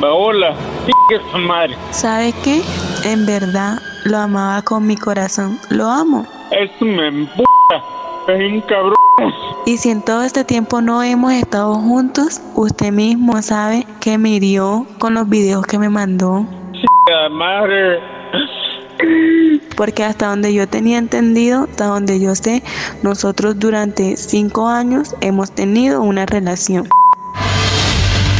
Hola, 0.00 0.54
madre. 1.36 1.76
¿Sabe 1.90 2.32
qué? 2.44 2.62
En 3.04 3.26
verdad 3.26 3.78
lo 4.04 4.18
amaba 4.18 4.62
con 4.62 4.86
mi 4.86 4.96
corazón. 4.96 5.58
Lo 5.70 5.88
amo. 5.88 6.24
Eso 6.52 6.84
me 6.84 7.08
empuja. 7.08 7.46
Es 8.28 8.52
un 8.52 8.60
cabrón. 8.62 8.94
Y 9.66 9.76
si 9.76 9.90
en 9.90 10.02
todo 10.02 10.22
este 10.22 10.44
tiempo 10.44 10.80
no 10.80 11.02
hemos 11.02 11.32
estado 11.32 11.74
juntos, 11.74 12.40
usted 12.54 12.92
mismo 12.92 13.42
sabe 13.42 13.86
que 14.00 14.18
me 14.18 14.30
hirió 14.30 14.86
con 14.98 15.14
los 15.14 15.28
videos 15.28 15.66
que 15.66 15.78
me 15.78 15.88
mandó. 15.88 16.46
madre. 17.32 18.00
Porque 19.76 20.04
hasta 20.04 20.28
donde 20.28 20.54
yo 20.54 20.68
tenía 20.68 20.98
entendido, 20.98 21.64
hasta 21.70 21.86
donde 21.86 22.20
yo 22.20 22.34
sé, 22.34 22.62
nosotros 23.02 23.58
durante 23.58 24.16
cinco 24.16 24.68
años 24.68 25.14
hemos 25.20 25.50
tenido 25.52 26.02
una 26.02 26.26
relación. 26.26 26.88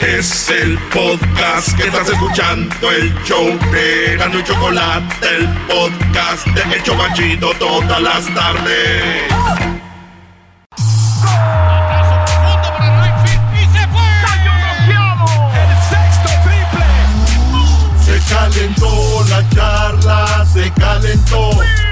Es 0.00 0.48
el 0.48 0.78
podcast 0.94 1.76
que 1.76 1.88
estás 1.88 2.08
escuchando, 2.08 2.90
el 2.92 3.12
show 3.24 3.46
de 3.72 4.16
Gano 4.16 4.38
y 4.38 4.44
Chocolate, 4.44 5.26
el 5.26 5.48
podcast 5.66 6.46
de 6.46 6.76
El 6.76 6.82
Chocachito 6.84 7.50
todas 7.58 8.00
las 8.00 8.32
tardes. 8.32 9.24
Se 18.04 18.34
calentó 18.34 19.24
la 19.28 19.48
charla, 19.50 20.46
se 20.52 20.70
calentó, 20.74 21.50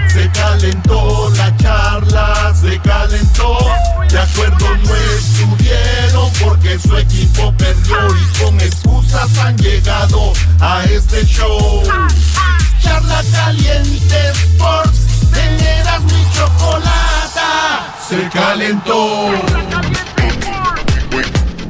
se 0.08 0.30
calentó 0.30 1.30
la 1.36 1.56
charla, 1.56 2.54
se 2.54 2.78
calentó. 2.78 3.58
De 4.10 4.18
acuerdo 4.18 4.76
no 4.84 4.94
estuvieron 5.18 6.30
porque 6.42 6.78
su 6.78 6.96
equipo 6.96 7.52
perdió 7.56 7.96
y 8.16 8.38
con 8.42 8.60
excusas 8.60 9.38
han 9.38 9.56
llegado 9.58 10.32
a 10.60 10.84
este 10.84 11.24
show. 11.26 11.82
Charla 12.82 13.22
caliente 13.32 14.30
Sports, 14.30 15.00
teneras 15.32 16.02
mi 16.02 16.26
chocolata, 16.32 17.94
se 18.08 18.28
calentó. 18.30 19.30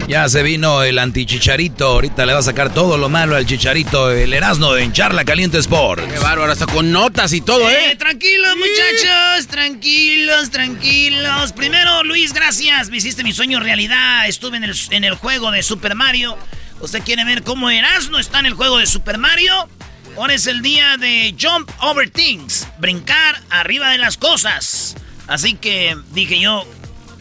Ya 0.08 0.28
se 0.28 0.44
vino 0.44 0.84
el 0.84 1.00
antichicharito. 1.00 1.86
Ahorita 1.86 2.26
le 2.26 2.32
va 2.32 2.38
a 2.38 2.42
sacar 2.42 2.72
todo 2.72 2.96
lo 2.96 3.08
malo 3.08 3.34
al 3.34 3.44
chicharito. 3.44 4.12
El 4.12 4.32
Erasmo 4.32 4.76
en 4.76 4.92
Charla 4.92 5.24
Caliente 5.24 5.58
Sport. 5.58 6.08
Qué 6.08 6.18
bárbaro, 6.20 6.52
hasta 6.52 6.66
con 6.66 6.92
notas 6.92 7.32
y 7.32 7.40
todo, 7.40 7.68
¿eh? 7.68 7.90
Eh, 7.90 7.96
tranquilos, 7.96 8.54
muchachos, 8.56 9.48
tranquilos, 9.48 10.50
tranquilos. 10.50 11.52
Primero, 11.52 12.04
Luis, 12.04 12.32
gracias. 12.32 12.88
Me 12.88 12.98
hiciste 12.98 13.24
mi 13.24 13.32
sueño 13.32 13.58
realidad. 13.58 14.28
Estuve 14.28 14.58
en 14.58 14.64
el, 14.64 14.76
en 14.90 15.02
el 15.02 15.14
juego 15.14 15.50
de 15.50 15.64
Super 15.64 15.96
Mario. 15.96 16.38
¿Usted 16.80 17.02
quiere 17.02 17.24
ver 17.24 17.42
cómo 17.42 17.68
Erasmo 17.68 18.18
está 18.20 18.38
en 18.38 18.46
el 18.46 18.54
juego 18.54 18.78
de 18.78 18.86
Super 18.86 19.18
Mario? 19.18 19.68
Ahora 20.16 20.34
es 20.34 20.46
el 20.46 20.62
día 20.62 20.96
de 20.98 21.34
Jump 21.40 21.68
Over 21.80 22.10
Things. 22.10 22.68
Brincar 22.78 23.42
arriba 23.50 23.90
de 23.90 23.98
las 23.98 24.16
cosas. 24.16 24.94
Así 25.26 25.54
que 25.54 25.96
dije 26.12 26.38
yo, 26.38 26.64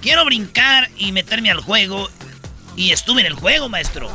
quiero 0.02 0.24
brincar 0.24 0.92
y 0.98 1.12
meterme 1.14 1.50
al 1.50 1.62
juego. 1.62 2.12
Y 2.76 2.92
estuve 2.92 3.22
en 3.22 3.28
el 3.28 3.34
juego, 3.34 3.70
maestro. 3.70 4.10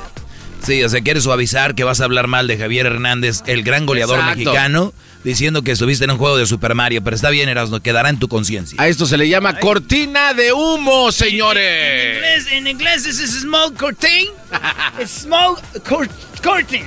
Sí, 0.62 0.82
o 0.84 0.88
sea, 0.90 1.00
quieres 1.00 1.24
suavizar 1.24 1.74
que 1.74 1.84
vas 1.84 2.00
a 2.00 2.04
hablar 2.04 2.26
mal 2.26 2.46
de 2.46 2.58
Javier 2.58 2.84
Hernández, 2.86 3.40
el 3.46 3.62
gran 3.62 3.86
goleador 3.86 4.18
Exacto. 4.18 4.38
mexicano, 4.38 4.92
diciendo 5.24 5.62
que 5.62 5.70
estuviste 5.72 6.04
en 6.04 6.11
un 6.11 6.18
juego 6.18 6.36
de 6.36 6.44
Super 6.46 6.74
Mario. 6.74 7.02
Pero 7.02 7.16
está 7.16 7.30
bien, 7.30 7.48
Erasmo, 7.48 7.80
quedará 7.80 8.11
en 8.11 8.18
tu 8.18 8.28
conciencia. 8.28 8.76
A 8.80 8.86
esto 8.88 9.06
se 9.06 9.16
le 9.16 9.26
llama 9.28 9.58
cortina 9.58 10.34
de 10.34 10.52
humo, 10.52 11.06
En 11.06 11.12
señores. 11.12 12.14
inglés, 12.16 12.46
en 12.52 12.66
inglés 12.66 13.04
this 13.04 13.20
is 13.20 13.40
smoke 13.40 13.74
curtain. 13.78 14.26
It's 15.00 15.22
smoke 15.22 15.62
cur- 15.88 16.11
curtain. 16.42 16.84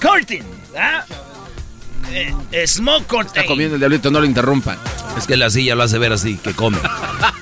Curtain. 0.00 0.44
¿ah? 0.78 1.04
Eh, 2.12 2.32
eh, 2.52 2.66
smoke 2.68 3.06
curtain. 3.08 3.26
Está 3.38 3.46
comiendo 3.46 3.74
el 3.74 3.80
diablito, 3.80 4.08
no 4.12 4.20
lo 4.20 4.26
interrumpan. 4.26 4.78
Es 5.18 5.26
que 5.26 5.36
la 5.36 5.50
silla 5.50 5.74
lo 5.74 5.82
hace 5.82 5.98
ver 5.98 6.12
así, 6.12 6.36
que 6.36 6.52
come. 6.52 6.78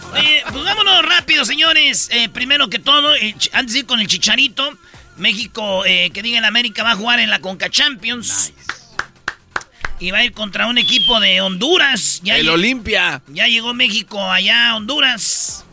Rápido, 1.24 1.46
señores. 1.46 2.10
Eh, 2.12 2.28
primero 2.28 2.68
que 2.68 2.78
todo, 2.78 3.10
antes 3.52 3.72
de 3.72 3.78
ir 3.78 3.86
con 3.86 3.98
el 3.98 4.06
chicharito, 4.06 4.76
México, 5.16 5.82
eh, 5.86 6.10
que 6.12 6.20
diga 6.20 6.36
el 6.38 6.44
América, 6.44 6.82
va 6.82 6.90
a 6.90 6.96
jugar 6.96 7.18
en 7.18 7.30
la 7.30 7.38
Conca 7.38 7.70
Champions. 7.70 8.52
Y 10.00 10.10
va 10.10 10.18
a 10.18 10.24
ir 10.24 10.32
contra 10.32 10.66
un 10.66 10.76
equipo 10.76 11.20
de 11.20 11.40
Honduras. 11.40 12.20
Ya 12.22 12.36
el 12.36 12.50
Olimpia. 12.50 13.22
Ya 13.28 13.46
llegó 13.46 13.72
México 13.72 14.20
allá 14.30 14.68
a 14.68 14.76
Honduras. 14.76 15.64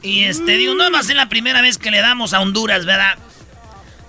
Y 0.00 0.24
este, 0.24 0.56
digo, 0.56 0.74
no 0.74 0.90
va 0.90 1.00
a 1.00 1.02
ser 1.02 1.16
la 1.16 1.28
primera 1.28 1.60
vez 1.60 1.76
que 1.76 1.90
le 1.90 1.98
damos 1.98 2.32
a 2.32 2.40
Honduras, 2.40 2.86
¿verdad? 2.86 3.18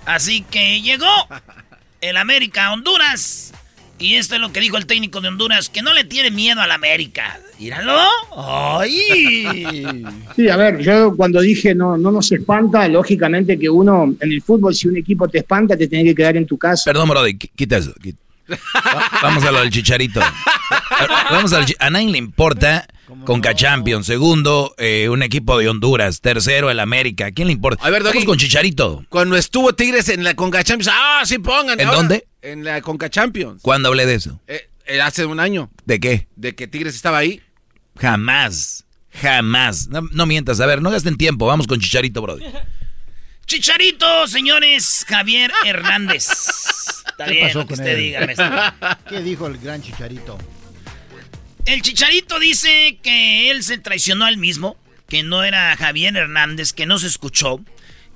Así 0.06 0.46
que 0.50 0.82
llegó 0.82 1.28
el 2.00 2.16
América 2.16 2.68
a 2.68 2.72
Honduras. 2.72 3.52
Y 3.98 4.16
esto 4.16 4.36
es 4.36 4.42
lo 4.42 4.52
que 4.52 4.60
dijo 4.60 4.76
el 4.78 4.86
técnico 4.86 5.22
de 5.22 5.30
Honduras, 5.30 5.70
que 5.70 5.82
no 5.82 5.94
le 5.94 6.04
tiene 6.04 6.30
miedo 6.30 6.60
al 6.62 6.72
América. 6.72 7.40
Míralo. 7.60 7.94
¡Ay! 8.36 9.96
Sí, 10.36 10.50
a 10.50 10.58
ver, 10.58 10.80
yo 10.82 11.16
cuando 11.16 11.40
dije 11.40 11.74
no, 11.74 11.98
no 11.98 12.12
nos 12.12 12.30
espanta, 12.34 12.86
lógicamente 12.90 13.58
que 13.58 13.70
uno 13.70 14.14
en 14.20 14.32
el 14.32 14.42
fútbol, 14.42 14.76
si 14.76 14.90
un 14.90 14.98
equipo 14.98 15.30
te 15.30 15.38
espanta, 15.38 15.78
te 15.78 15.88
tiene 15.88 16.04
que 16.04 16.14
quedar 16.16 16.36
en 16.36 16.46
tu 16.46 16.58
casa. 16.58 16.84
Perdón, 16.92 17.08
Brody, 17.08 17.34
qu- 17.36 17.50
quita 17.56 17.78
eso. 17.78 17.94
quita. 18.02 18.20
Va- 18.50 19.10
Vamos 19.22 19.44
a 19.44 19.52
lo 19.52 19.60
del 19.62 19.70
chicharito. 19.72 20.20
Vamos 21.32 21.54
al 21.54 21.66
chi- 21.66 21.76
a 21.80 21.90
nadie 21.90 22.10
le 22.12 22.18
importa 22.18 22.88
Conca 23.26 23.54
Champions. 23.56 24.06
Segundo, 24.06 24.74
eh, 24.78 25.10
un 25.10 25.24
equipo 25.24 25.58
de 25.58 25.70
Honduras. 25.70 26.22
Tercero, 26.22 26.70
el 26.70 26.80
América. 26.80 27.28
¿A 27.28 27.32
quién 27.32 27.48
le 27.48 27.54
importa? 27.54 27.84
A 27.86 27.90
ver, 27.90 28.04
Vamos 28.04 28.26
con 28.26 28.38
Chicharito. 28.38 29.04
Cuando 29.10 29.36
estuvo 29.36 29.74
Tigres 29.74 30.10
en 30.10 30.24
la 30.24 30.36
Conca 30.36 30.64
Champions, 30.64 30.92
ah, 30.94 31.22
sí 31.26 31.38
pongan. 31.40 31.80
¿En 31.80 31.88
ahora, 31.88 31.98
dónde? 31.98 32.28
En 32.42 32.64
la 32.64 32.82
Conca 32.82 33.10
Champions. 33.10 33.62
¿Cuándo 33.62 33.90
hablé 33.90 34.06
de 34.06 34.16
eso? 34.16 34.40
Eh, 34.48 34.70
eh, 34.86 35.02
hace 35.02 35.26
un 35.26 35.40
año. 35.40 35.70
¿De 35.86 36.00
qué? 36.00 36.28
De 36.36 36.56
que 36.56 36.68
Tigres 36.68 36.96
estaba 36.96 37.18
ahí. 37.20 37.42
Jamás. 38.00 38.86
Jamás. 39.22 39.88
No, 39.88 40.02
no 40.12 40.26
mientas. 40.26 40.60
A 40.60 40.66
ver, 40.66 40.82
no 40.82 40.92
gasten 40.92 41.16
tiempo. 41.18 41.46
Vamos 41.48 41.68
con 41.68 41.80
Chicharito, 41.80 42.22
Brody. 42.22 42.44
Chicharito, 43.46 44.28
señores, 44.28 45.06
Javier 45.08 45.52
Hernández. 45.66 46.28
Está 47.18 47.26
¿Qué 47.26 47.32
bien 47.32 47.48
pasó 47.48 47.60
lo 47.60 47.68
que 47.68 47.76
con 47.76 47.80
usted 47.84 47.94
él? 47.98 48.04
diga, 48.04 48.26
maestro. 48.26 48.50
¿Qué 49.10 49.22
dijo 49.22 49.48
el 49.48 49.58
gran 49.58 49.82
chicharito? 49.82 50.38
El 51.66 51.82
Chicharito 51.82 52.40
dice 52.40 53.00
que 53.02 53.50
él 53.50 53.64
se 53.64 53.78
traicionó 53.80 54.26
al 54.26 54.38
mismo, 54.38 54.76
que 55.10 55.24
no 55.24 55.44
era 55.44 55.76
Javier 55.78 56.16
Hernández, 56.16 56.74
que 56.74 56.86
no 56.86 57.00
se 57.00 57.08
escuchó. 57.08 57.60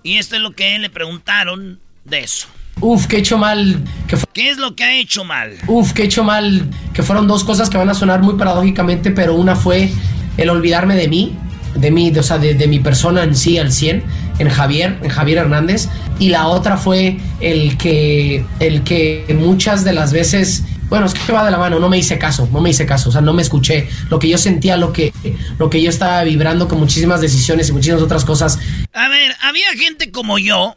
Y 0.03 0.17
esto 0.17 0.35
es 0.35 0.41
lo 0.41 0.51
que 0.51 0.77
le 0.77 0.89
preguntaron 0.89 1.79
de 2.05 2.19
eso. 2.19 2.47
Uf, 2.81 3.07
que 3.07 3.15
he 3.15 3.19
hecho 3.19 3.37
mal. 3.37 3.83
Que 4.07 4.17
¿Qué 4.33 4.49
es 4.51 4.57
lo 4.57 4.75
que 4.75 4.83
ha 4.83 4.95
hecho 4.97 5.23
mal? 5.23 5.57
Uf, 5.67 5.93
que 5.93 6.03
he 6.03 6.05
hecho 6.05 6.23
mal. 6.23 6.63
Que 6.93 7.01
fueron 7.01 7.27
dos 7.27 7.43
cosas 7.43 7.69
que 7.69 7.77
van 7.77 7.89
a 7.89 7.93
sonar 7.95 8.21
muy 8.21 8.35
paradójicamente, 8.35 9.09
pero 9.11 9.33
una 9.33 9.55
fue 9.55 9.89
el 10.37 10.49
olvidarme 10.49 10.95
de 10.95 11.07
mí, 11.07 11.35
de 11.75 11.89
mí, 11.91 12.11
de- 12.11 12.19
o 12.19 12.23
sea, 12.23 12.37
de, 12.37 12.53
de 12.53 12.67
mi 12.67 12.79
persona 12.79 13.23
en 13.23 13.35
sí 13.35 13.57
al 13.57 13.71
100, 13.71 14.03
en 14.39 14.49
Javier, 14.49 14.97
en 15.01 15.09
Javier 15.09 15.39
Hernández. 15.39 15.87
Y 16.17 16.29
la 16.29 16.47
otra 16.47 16.77
fue 16.77 17.17
el 17.39 17.77
que, 17.77 18.45
el 18.59 18.83
que 18.83 19.25
muchas 19.37 19.83
de 19.83 19.93
las 19.93 20.11
veces 20.11 20.63
Bueno, 20.89 21.05
es 21.05 21.13
que 21.13 21.31
va 21.31 21.45
de 21.45 21.51
la 21.51 21.59
mano, 21.59 21.79
no 21.79 21.87
me 21.87 21.99
hice 21.99 22.17
caso, 22.17 22.49
no 22.51 22.61
me 22.61 22.71
hice 22.71 22.87
caso, 22.87 23.09
o 23.09 23.11
sea, 23.11 23.21
no 23.21 23.31
me 23.31 23.43
escuché. 23.43 23.87
Lo 24.09 24.17
que 24.17 24.27
yo 24.27 24.39
sentía, 24.39 24.75
lo 24.75 24.91
que, 24.91 25.13
lo 25.59 25.69
que 25.69 25.83
yo 25.83 25.89
estaba 25.89 26.23
vibrando 26.23 26.67
con 26.67 26.79
muchísimas 26.79 27.21
decisiones 27.21 27.69
y 27.69 27.73
muchísimas 27.73 28.01
otras 28.01 28.25
cosas. 28.25 28.57
A 28.93 29.07
ver, 29.07 29.35
había 29.41 29.71
gente 29.73 30.11
como 30.11 30.39
yo 30.39 30.75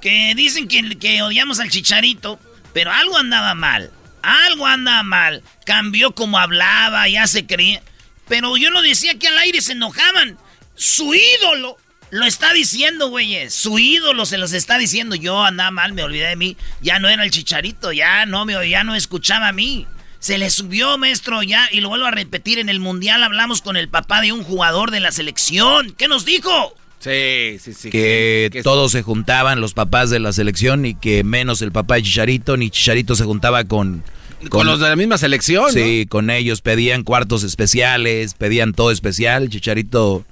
que 0.00 0.32
dicen 0.36 0.68
que, 0.68 0.96
que 0.98 1.22
odiamos 1.22 1.58
al 1.58 1.70
chicharito, 1.70 2.38
pero 2.72 2.92
algo 2.92 3.16
andaba 3.18 3.54
mal. 3.54 3.90
Algo 4.22 4.66
andaba 4.66 5.02
mal. 5.02 5.42
Cambió 5.64 6.14
como 6.14 6.38
hablaba, 6.38 7.08
ya 7.08 7.26
se 7.26 7.44
creía. 7.44 7.82
Pero 8.28 8.56
yo 8.56 8.70
lo 8.70 8.82
decía 8.82 9.18
que 9.18 9.26
al 9.26 9.38
aire 9.38 9.60
se 9.60 9.72
enojaban. 9.72 10.38
Su 10.76 11.14
ídolo 11.14 11.76
lo 12.10 12.24
está 12.24 12.52
diciendo, 12.52 13.08
güeyes. 13.08 13.54
Su 13.54 13.78
ídolo 13.78 14.26
se 14.26 14.38
los 14.38 14.52
está 14.52 14.78
diciendo. 14.78 15.14
Yo 15.14 15.42
andaba 15.44 15.70
mal, 15.70 15.92
me 15.92 16.02
olvidé 16.02 16.28
de 16.28 16.36
mí. 16.36 16.56
Ya 16.80 16.98
no 16.98 17.08
era 17.08 17.24
el 17.24 17.30
chicharito, 17.30 17.92
ya 17.92 18.26
no 18.26 18.44
me 18.44 18.68
ya 18.68 18.84
no 18.84 18.94
escuchaba 18.94 19.48
a 19.48 19.52
mí. 19.52 19.86
Se 20.18 20.36
le 20.36 20.50
subió, 20.50 20.98
maestro, 20.98 21.42
ya, 21.44 21.68
y 21.70 21.80
lo 21.80 21.90
vuelvo 21.90 22.06
a 22.06 22.10
repetir. 22.10 22.58
En 22.58 22.68
el 22.68 22.80
mundial 22.80 23.22
hablamos 23.22 23.62
con 23.62 23.76
el 23.76 23.88
papá 23.88 24.20
de 24.20 24.32
un 24.32 24.42
jugador 24.42 24.90
de 24.90 25.00
la 25.00 25.12
selección. 25.12 25.94
¿Qué 25.96 26.08
nos 26.08 26.24
dijo? 26.24 26.74
Sí, 26.98 27.58
sí, 27.60 27.72
sí. 27.72 27.90
Que, 27.90 28.60
todos 28.64 28.90
se 28.92 29.02
juntaban, 29.02 29.60
los 29.60 29.74
papás 29.74 30.10
de 30.10 30.18
la 30.18 30.32
selección, 30.32 30.84
y 30.84 30.94
que 30.94 31.22
menos 31.22 31.62
el 31.62 31.70
papá 31.70 31.94
de 31.94 32.02
Chicharito, 32.02 32.56
ni 32.56 32.70
Chicharito 32.70 33.14
se 33.14 33.24
juntaba 33.24 33.64
con... 33.64 34.02
Con, 34.50 34.66
los 34.66 34.78
de 34.78 34.88
la 34.88 34.94
misma 34.94 35.18
selección, 35.18 35.72
Sí, 35.72 36.06
con 36.08 36.30
ellos 36.30 36.60
pedían 36.60 37.02
cuartos 37.02 37.42
especiales, 37.42 38.34
pedían 38.34 38.72
todo 38.72 38.92
especial. 38.92 39.48
Chicharito, 39.48 40.24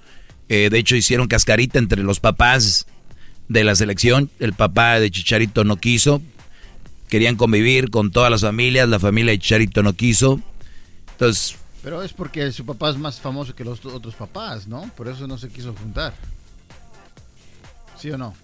eh, 0.48 0.68
de 0.70 0.78
hecho, 0.78 0.96
hicieron 0.96 1.28
cascarita 1.28 1.78
entre 1.78 2.02
los 2.02 2.20
papás 2.20 2.86
de 3.48 3.64
la 3.64 3.74
selección. 3.74 4.30
El 4.38 4.52
papá 4.52 5.00
de 5.00 5.10
Chicharito 5.10 5.64
no 5.64 5.76
quiso. 5.76 6.22
Querían 7.08 7.36
convivir 7.36 7.90
con 7.90 8.10
todas 8.10 8.30
las 8.30 8.42
familias. 8.42 8.88
La 8.88 8.98
familia 8.98 9.32
de 9.32 9.38
Chicharito 9.38 9.82
no 9.82 9.94
quiso. 9.94 10.40
Entonces... 11.12 11.56
Pero 11.82 12.02
es 12.02 12.12
porque 12.12 12.50
su 12.50 12.66
papá 12.66 12.90
es 12.90 12.96
más 12.96 13.20
famoso 13.20 13.54
que 13.54 13.64
los 13.64 13.84
otros 13.84 14.14
papás, 14.14 14.66
¿no? 14.66 14.90
Por 14.96 15.06
eso 15.06 15.28
no 15.28 15.38
se 15.38 15.48
quiso 15.48 15.72
juntar. 15.72 16.14
¿Sí 17.96 18.10
o 18.10 18.18
no? 18.18 18.34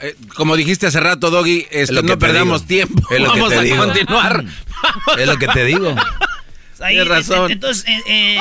Eh, 0.00 0.16
como 0.34 0.56
dijiste 0.56 0.88
hace 0.88 0.98
rato, 0.98 1.30
Doggy, 1.30 1.66
esto, 1.70 2.02
no 2.02 2.18
perdamos 2.18 2.66
tiempo. 2.66 3.00
Vamos 3.10 3.52
a 3.52 3.76
continuar. 3.76 4.44
Es 5.16 5.26
lo 5.26 5.36
que 5.38 5.46
te 5.48 5.64
digo. 5.64 5.94
Tienes 6.88 7.08
razón. 7.08 7.52
Entonces, 7.52 7.86
eh, 7.86 8.00
eh, 8.06 8.38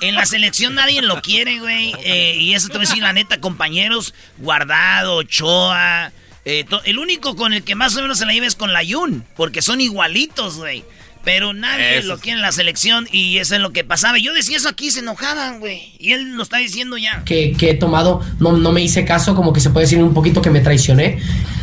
en 0.00 0.14
la 0.14 0.26
selección 0.26 0.74
nadie 0.74 1.02
lo 1.02 1.20
quiere, 1.22 1.58
güey. 1.58 1.94
y 2.04 2.54
eso 2.54 2.68
te 2.68 2.74
voy 2.74 2.86
a 2.86 2.88
decir 2.88 3.02
la 3.02 3.12
neta, 3.12 3.40
compañeros. 3.40 4.14
Guardado, 4.38 5.16
Ochoa. 5.16 6.12
el 6.44 6.98
único 6.98 7.36
con 7.36 7.52
el 7.52 7.64
que 7.64 7.74
más 7.74 7.96
o 7.96 8.02
menos 8.02 8.18
se 8.18 8.26
la 8.26 8.32
lleva 8.32 8.46
es 8.46 8.56
con 8.56 8.72
la 8.72 8.82
Yun. 8.82 9.24
Porque 9.36 9.62
son 9.62 9.80
igualitos, 9.80 10.56
güey. 10.56 10.84
Pero 11.26 11.52
nadie 11.52 12.04
lo 12.04 12.20
quiere 12.20 12.38
en 12.38 12.42
la 12.42 12.52
selección 12.52 13.08
y 13.10 13.38
eso 13.38 13.56
es 13.56 13.60
lo 13.60 13.72
que 13.72 13.82
pasaba. 13.82 14.16
Yo 14.16 14.32
decía 14.32 14.58
eso 14.58 14.68
aquí, 14.68 14.92
se 14.92 15.00
enojaban, 15.00 15.58
güey. 15.58 15.92
Y 15.98 16.12
él 16.12 16.36
lo 16.36 16.44
está 16.44 16.58
diciendo 16.58 16.96
ya. 16.98 17.24
Que, 17.24 17.52
que 17.58 17.70
he 17.70 17.74
tomado, 17.74 18.20
no, 18.38 18.52
no 18.52 18.70
me 18.70 18.80
hice 18.80 19.04
caso, 19.04 19.34
como 19.34 19.52
que 19.52 19.58
se 19.58 19.70
puede 19.70 19.86
decir 19.86 20.00
un 20.00 20.14
poquito 20.14 20.40
que 20.40 20.50
me 20.50 20.60
traicioné. 20.60 21.18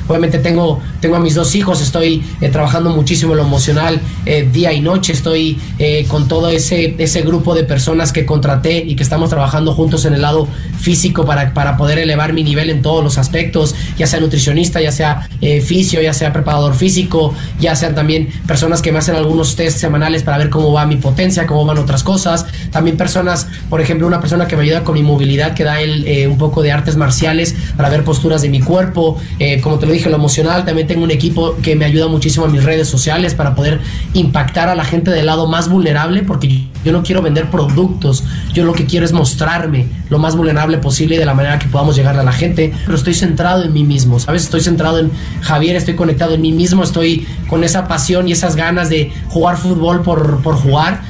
Obviamente 0.08 0.40
tengo, 0.40 0.82
tengo 1.00 1.16
a 1.16 1.20
mis 1.20 1.34
dos 1.34 1.56
hijos, 1.56 1.82
estoy 1.82 2.22
eh, 2.42 2.50
trabajando 2.50 2.90
muchísimo 2.90 3.32
en 3.34 3.38
lo 3.38 3.44
emocional 3.44 4.02
eh, 4.26 4.48
día 4.52 4.74
y 4.74 4.82
noche, 4.82 5.14
estoy 5.14 5.58
eh, 5.80 6.06
con 6.10 6.28
todo 6.28 6.50
ese, 6.50 6.96
ese 6.98 7.22
grupo 7.22 7.56
de 7.56 7.64
personas 7.64 8.12
que 8.12 8.26
contraté 8.26 8.84
y 8.86 8.98
que 8.98 9.04
estamos 9.04 9.30
trabajando 9.30 9.74
juntos 9.74 10.04
en 10.04 10.14
el 10.14 10.22
lado 10.22 10.48
físico 10.82 11.26
para, 11.26 11.54
para 11.54 11.78
poder 11.78 12.00
elevar 12.00 12.34
mi 12.34 12.44
nivel 12.44 12.70
en 12.70 12.82
todos 12.82 13.02
los 13.02 13.18
aspectos, 13.18 13.76
ya 13.98 14.06
sea 14.06 14.20
nutricionista, 14.20 14.82
ya 14.82 14.92
sea 14.92 15.30
fisio, 15.66 16.02
ya 16.02 16.14
sea 16.14 16.34
preparador 16.34 16.76
físico, 16.76 17.34
ya 17.60 17.76
sean 17.76 17.96
también 17.96 18.28
personas 18.46 18.82
que 18.82 18.92
me 18.92 19.00
hacen 19.00 19.16
algunos 19.16 19.53
test 19.56 19.78
semanales 19.78 20.24
para 20.24 20.38
ver 20.38 20.50
cómo 20.50 20.72
va 20.72 20.86
mi 20.86 20.98
potencia, 20.98 21.48
cómo 21.48 21.66
van 21.66 21.78
otras 21.78 22.04
cosas, 22.04 22.46
también 22.72 22.98
personas, 22.98 23.48
por 23.70 23.82
ejemplo, 23.82 24.08
una 24.08 24.20
persona 24.20 24.48
que 24.48 24.56
me 24.56 24.64
ayuda 24.64 24.84
con 24.84 24.96
mi 24.96 25.04
movilidad, 25.04 25.54
que 25.54 25.64
da 25.64 25.82
él 25.82 26.28
un 26.30 26.38
poco 26.38 26.62
de 26.62 26.72
artes 26.72 26.96
marciales 26.96 27.56
para 27.78 27.90
ver 27.90 28.04
posturas 28.04 28.42
de 28.42 28.50
mi 28.50 28.60
cuerpo, 28.60 29.20
como 29.62 29.80
te 29.80 29.86
lo 29.86 29.94
dije, 29.94 30.10
lo 30.10 30.16
emocional. 30.16 30.66
También 30.66 30.88
tengo 30.88 31.04
un 31.04 31.12
equipo 31.12 31.56
que 31.62 31.76
me 31.76 31.86
ayuda 31.86 32.08
muchísimo 32.08 32.46
en 32.46 32.52
mis 32.52 32.64
redes 32.64 32.88
sociales 32.88 33.34
para 33.36 33.56
poder 33.56 33.80
impactar 34.14 34.70
a 34.70 34.76
la 34.76 34.86
gente 34.86 35.12
del 35.12 35.26
lado 35.26 35.48
más 35.48 35.70
vulnerable, 35.70 36.24
porque 36.24 36.64
yo 36.84 36.92
no 36.92 37.04
quiero 37.04 37.22
vender 37.22 37.50
productos. 37.50 38.24
Yo 38.54 38.64
lo 38.66 38.74
que 38.74 38.86
quiero 38.86 39.06
es 39.06 39.12
mostrarme 39.12 39.88
lo 40.10 40.20
más 40.20 40.36
vulnerable 40.36 40.78
posible 40.78 41.18
de 41.18 41.26
la 41.26 41.34
manera 41.34 41.60
que 41.60 41.68
podamos 41.68 41.96
llegar 41.96 42.18
a 42.18 42.24
la 42.24 42.32
gente. 42.32 42.74
Pero 42.86 42.98
estoy 42.98 43.14
centrado 43.14 43.64
en 43.64 43.74
mí 43.74 43.84
mismo, 43.84 44.20
¿sabes? 44.20 44.44
Estoy 44.44 44.62
centrado 44.62 45.00
en 45.00 45.12
Javier, 45.42 45.76
estoy 45.76 45.96
conectado 45.96 46.36
en 46.36 46.42
mí 46.42 46.52
mismo, 46.52 46.84
estoy 46.84 47.28
con 47.50 47.64
esa 47.64 47.88
pasión 47.88 48.28
y 48.28 48.32
esas 48.32 48.56
ganas 48.56 48.90
de 48.90 49.12
jugar 49.30 49.58
fútbol 49.58 50.02
por, 50.02 50.42
por 50.42 50.56
jugar. 50.56 51.02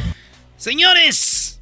Señores, 0.57 1.59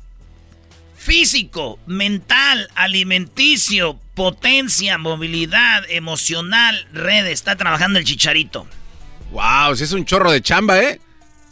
físico, 0.95 1.79
mental, 1.87 2.69
alimenticio, 2.75 3.99
potencia, 4.13 4.97
movilidad, 4.97 5.83
emocional, 5.89 6.87
red, 6.93 7.25
está 7.25 7.55
trabajando 7.55 7.97
el 7.97 8.05
chicharito. 8.05 8.67
Wow, 9.31 9.75
si 9.75 9.85
es 9.85 9.93
un 9.93 10.05
chorro 10.05 10.31
de 10.31 10.41
chamba, 10.41 10.79
¿eh? 10.79 11.01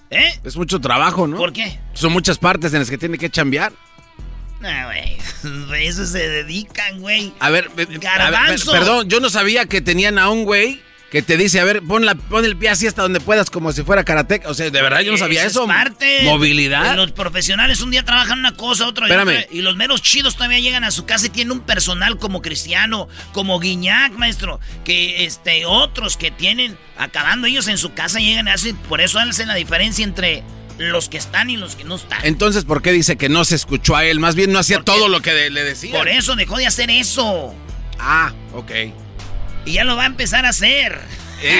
¿Eh? 0.10 0.39
Es 0.43 0.57
mucho 0.57 0.80
trabajo, 0.82 1.28
¿no? 1.28 1.38
¿Por 1.38 1.53
qué? 1.53 1.80
Son 1.93 2.12
muchas 2.12 2.38
partes 2.38 2.74
en 2.74 2.80
las 2.80 2.89
que 2.89 2.97
tiene 2.97 3.18
que 3.18 3.30
chambear. 3.30 3.72
No, 4.60 4.70
güey. 4.86 5.18
Eso 5.88 6.05
se 6.05 6.28
dedican, 6.28 6.99
güey. 6.99 7.34
A 7.39 7.49
ver, 7.49 7.70
Garbanzo. 7.99 8.72
perdón, 8.72 9.10
yo 9.10 9.20
no 9.20 9.30
sabía 9.30 9.66
que 9.66 9.82
tenían 9.82 10.18
a 10.18 10.30
un 10.30 10.43
güey 10.45 10.82
que 11.12 11.22
te 11.22 11.38
dice, 11.38 11.60
a 11.60 11.64
ver, 11.64 11.82
pon, 11.82 12.05
la, 12.05 12.16
pon 12.16 12.45
el 12.45 12.55
pie 12.55 12.70
así 12.70 12.86
hasta 12.86 13.01
donde 13.01 13.20
puedas, 13.20 13.49
como 13.49 13.72
si 13.72 13.84
fuera 13.84 14.03
karate. 14.03 14.41
O 14.45 14.53
sea, 14.53 14.70
de 14.70 14.82
verdad 14.82 15.01
yo 15.01 15.12
no 15.12 15.18
sabía 15.18 15.43
eso. 15.43 15.64
Es 15.64 15.68
parte. 15.68 16.22
Movilidad. 16.24 16.95
Los 16.95 17.12
profesionales 17.12 17.82
un 17.82 17.91
día 17.91 18.05
trabajan 18.05 18.39
una 18.39 18.55
cosa, 18.55 18.88
otro 18.88 19.07
y 19.07 19.12
otra. 19.12 19.45
Y 19.51 19.62
los 19.62 19.76
meros 19.76 20.01
chidos 20.01 20.36
todavía 20.36 20.60
llegan 20.60 20.84
a 20.84 20.91
su 20.91 21.05
casa 21.05 21.28
y 21.28 21.30
tienen 21.30 21.51
un 21.51 21.62
personal 21.62 22.18
como 22.18 22.41
Cristiano, 22.41 23.07
como 23.32 23.60
Guiñac, 23.60 24.14
maestro. 24.14 24.60
Que 24.84 25.26
este, 25.26 25.66
otros 25.66 26.16
que 26.16 26.32
tienen, 26.32 26.78
acabando 26.97 27.47
ellos 27.47 27.68
en 27.68 27.78
su 27.78 27.93
casa, 27.93 28.20
llegan 28.20 28.47
a 28.47 28.53
hacer. 28.53 28.76
Por 28.88 29.01
eso 29.01 29.20
hacen 29.20 29.47
la 29.47 29.55
diferencia 29.55 30.03
entre 30.03 30.43
los 30.78 31.10
que 31.10 31.18
están 31.18 31.49
y 31.49 31.57
los 31.57 31.76
que 31.76 31.84
no 31.84 31.95
están. 31.95 32.20
Entonces, 32.24 32.66
¿por 32.66 32.82
qué 32.82 32.91
dice 32.91 33.18
que 33.18 33.30
no 33.30 33.45
se 33.45 33.55
escuchó 33.55 33.95
a 33.95 34.05
él? 34.05 34.20
Más 34.20 34.36
bien 34.36 34.51
no 34.51 34.60
hacía 34.60 34.82
todo 34.82 35.10
lo 35.10 35.22
que 35.22 35.49
le 35.49 35.64
decía. 35.64 35.97
Por 35.97 36.07
eso 36.07 36.36
dejó 36.36 36.57
de 36.57 36.68
hacer 36.68 36.89
eso. 36.89 37.53
Ah, 37.97 38.32
ok. 38.53 38.72
Y 39.70 39.74
ya 39.74 39.84
lo 39.84 39.95
va 39.95 40.01
a 40.01 40.07
empezar 40.07 40.47
a 40.47 40.49
hacer. 40.49 40.99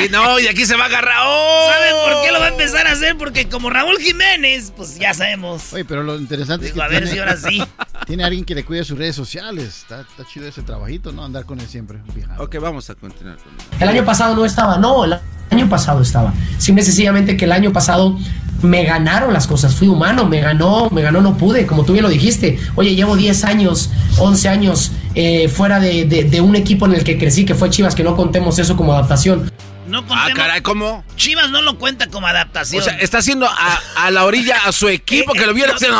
no, 0.10 0.39
y 0.39 0.47
aquí 0.47 0.66
se 0.66 0.76
va 0.76 0.86
a 0.86 0.88
agarrar. 0.88 1.18
¡Oh! 1.28 1.70
¿Saben 1.72 1.93
por 2.03 2.24
qué 2.26 2.32
lo 2.32 2.39
va 2.39 2.45
a 2.47 2.49
empezar 2.49 2.88
a 2.88 2.93
hacer? 2.93 3.16
Porque 3.20 3.47
como 3.47 3.70
Raúl 3.70 3.99
Jiménez, 3.99 4.74
pues 4.76 4.97
ya 4.97 5.14
sabemos. 5.14 5.72
Oye, 5.74 5.86
pero 5.86 6.01
lo 6.01 6.16
interesante 6.16 6.66
es 6.66 6.74
que. 6.74 6.82
A 6.82 6.88
ver 6.88 7.07
si 7.07 7.20
ahora 7.20 7.38
sí. 7.38 7.64
Tiene 8.07 8.24
alguien 8.24 8.45
que 8.45 8.55
le 8.55 8.66
cuide 8.66 8.84
sus 8.84 8.97
redes 8.97 9.16
sociales. 9.16 9.86
Está, 9.88 10.07
chido 10.26 10.47
ese 10.47 10.64
trabajito, 10.64 11.12
¿no? 11.12 11.24
Andar 11.24 11.45
con 11.45 11.60
él 11.60 11.68
siempre. 11.68 11.99
Ok, 12.39 12.55
vamos 12.60 12.89
a 12.89 12.95
continuar 12.95 13.38
con 13.38 13.53
El 13.80 13.88
año 13.88 14.03
pasado 14.03 14.36
no 14.36 14.43
estaba, 14.43 14.80
no. 14.80 15.05
El 15.05 15.14
año 15.52 15.70
pasado 15.70 16.02
estaba. 16.02 16.34
Simple 16.58 16.84
y 16.84 16.86
sencillamente 16.86 17.38
que 17.38 17.45
el 17.45 17.52
año 17.52 17.72
pasado 17.72 18.18
me 18.62 18.84
ganaron 18.84 19.34
las 19.34 19.47
cosas, 19.47 19.76
fui 19.76 19.88
humano, 19.88 20.26
me 20.26 20.41
ganó, 20.41 20.89
me 20.89 21.02
ganó, 21.02 21.22
no 21.22 21.38
pude, 21.38 21.66
como 21.66 21.86
tú 21.86 21.93
bien 21.93 22.04
lo 22.04 22.10
dijiste. 22.10 22.60
Oye, 22.76 22.95
llevo 22.95 23.16
10 23.16 23.43
años, 23.45 23.89
11 24.18 24.50
años 24.50 24.91
eh, 25.16 25.47
fuera 25.47 25.80
de, 25.80 26.41
un 26.41 26.56
equipo 26.56 26.86
en 26.86 26.93
el 26.93 27.04
que 27.04 27.18
crecí, 27.18 27.45
que 27.45 27.56
fue 27.56 27.70
Chivas, 27.70 27.95
que 27.95 28.04
no 28.04 28.16
contemos 28.16 28.60
eso 28.60 28.76
como 28.76 28.93
adaptación. 28.93 29.52
No 29.88 30.06
ah, 30.10 30.28
caray, 30.36 30.62
¿cómo? 30.62 31.04
Chivas 31.16 31.50
no 31.50 31.64
lo 31.64 31.80
cuenta 31.80 32.08
como 32.08 32.28
adaptación. 32.28 32.82
O 32.82 32.86
sea, 32.86 32.97
está 32.97 33.20
haciendo 33.20 33.47
a, 33.50 34.12
la 34.12 34.26
orilla 34.26 34.58
a 34.66 34.72
su 34.72 34.88
equipo 34.88 35.34
que 35.34 35.47
lo 35.47 35.54
viera 35.54 35.74
haciendo. 35.74 35.97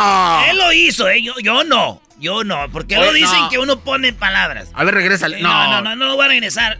Él 0.48 0.58
lo 0.58 0.72
hizo, 0.72 1.08
eh, 1.08 1.22
yo, 1.42 1.64
no. 1.64 2.00
Yo 2.20 2.44
no, 2.44 2.66
porque 2.70 2.96
lo 2.96 3.14
dicen 3.14 3.48
que 3.50 3.58
uno 3.58 3.80
pone 3.80 4.12
palabras. 4.12 4.68
A 4.74 4.84
ver, 4.84 4.94
regresa. 4.94 5.26
No, 5.28 5.38
no, 5.38 5.70
no, 5.70 5.82
no, 5.82 5.96
no, 5.96 6.06
lo 6.06 6.16
voy 6.16 6.26
a 6.26 6.28
regresar. 6.28 6.78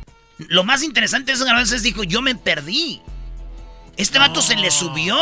Lo 0.49 0.65
más 0.65 0.83
interesante 0.83 1.33
de 1.33 1.39
eso, 1.39 1.75
es 1.75 1.83
dijo, 1.83 2.05
yo 2.05 2.23
me 2.23 2.35
perdí. 2.35 3.01
Este 3.97 4.19
vato 4.19 4.41
se 4.41 4.57
le 4.57 4.71
subió. 4.71 5.15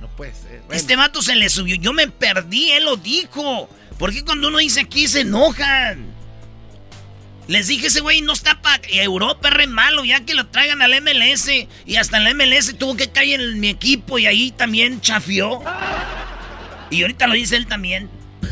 No 0.00 0.08
puede 0.16 0.34
ser. 0.34 0.62
Este 0.70 0.96
vato 0.96 1.22
se 1.22 1.36
le 1.36 1.48
subió. 1.48 1.76
Yo 1.76 1.92
me 1.92 2.08
perdí, 2.08 2.72
él 2.72 2.84
lo 2.84 2.96
dijo. 2.96 3.68
¿Por 3.98 4.12
qué 4.12 4.24
cuando 4.24 4.48
uno 4.48 4.58
dice 4.58 4.80
aquí 4.80 5.06
se 5.06 5.20
enojan? 5.20 6.14
Les 7.46 7.66
dije, 7.68 7.88
ese 7.88 8.00
güey 8.00 8.22
no 8.22 8.32
está 8.32 8.60
para 8.62 8.82
Europa, 8.88 9.48
es 9.48 9.54
re 9.54 9.66
malo, 9.66 10.04
ya 10.04 10.24
que 10.24 10.34
lo 10.34 10.46
traigan 10.46 10.80
al 10.80 11.00
MLS. 11.02 11.48
Y 11.84 11.96
hasta 11.96 12.16
en 12.16 12.24
la 12.24 12.34
MLS 12.34 12.74
tuvo 12.78 12.96
que 12.96 13.08
caer 13.08 13.40
en 13.40 13.60
mi 13.60 13.68
equipo 13.68 14.18
y 14.18 14.26
ahí 14.26 14.50
también 14.50 15.00
chafió. 15.00 15.60
Y 16.90 17.02
ahorita 17.02 17.26
lo 17.26 17.34
dice 17.34 17.56
él 17.56 17.66
también. 17.66 18.08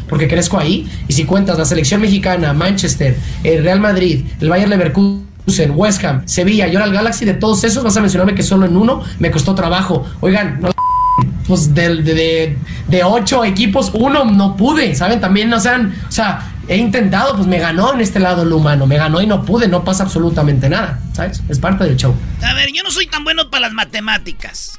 Porque 0.09 0.28
crezco 0.28 0.59
ahí. 0.59 0.86
Y 1.09 1.15
si 1.15 1.24
cuentas 1.24 1.59
la 1.59 1.65
selección 1.65 2.03
mexicana, 2.03 2.53
Manchester, 2.53 3.16
el 3.44 3.65
Real 3.65 3.81
Madrid, 3.81 4.27
el 4.40 4.49
Bayern 4.49 4.70
Leverkusen 4.70 5.23
en 5.23 5.32
West 5.47 6.05
Ham, 6.05 6.27
Sevilla 6.27 6.69
y 6.69 6.74
ahora 6.74 6.86
el 6.86 6.93
Galaxy, 6.93 7.24
de 7.24 7.35
todos 7.35 7.64
esos 7.64 7.82
vas 7.82 7.97
a 7.97 8.01
mencionarme 8.01 8.35
que 8.35 8.43
solo 8.43 8.66
en 8.66 8.77
uno 8.77 9.02
me 9.19 9.31
costó 9.31 9.55
trabajo. 9.55 10.06
Oigan, 10.20 10.60
no, 10.60 10.70
pues 11.47 11.74
de, 11.74 12.56
de, 12.89 13.05
ocho 13.05 13.44
equipos, 13.44 13.90
uno 13.94 14.24
no 14.24 14.56
pude, 14.56 14.94
¿saben? 14.94 15.20
También 15.20 15.51
no 15.51 15.60
sean, 15.60 15.94
o 16.09 16.12
sea, 16.12 16.52
he 16.69 16.77
intentado, 16.77 17.36
pues 17.36 17.47
me 17.47 17.59
ganó 17.59 17.93
en 17.93 18.01
este 18.01 18.20
lado 18.20 18.43
el 18.43 18.52
humano, 18.52 18.86
me 18.86 18.97
ganó 18.97 19.20
y 19.20 19.27
no 19.27 19.44
pude, 19.44 19.69
no 19.69 19.85
pasa 19.85 20.05
absolutamente 20.05 20.69
nada, 20.69 21.01
¿sabes? 21.12 21.43
Es 21.48 21.59
parte 21.59 21.85
del 21.85 21.97
show. 21.97 22.14
A 22.43 22.55
ver, 22.55 22.70
yo 22.73 22.82
no 22.82 22.90
soy 22.90 23.06
tan 23.06 23.24
bueno 23.24 23.51
para 23.51 23.62
las 23.62 23.73
matemáticas. 23.73 24.78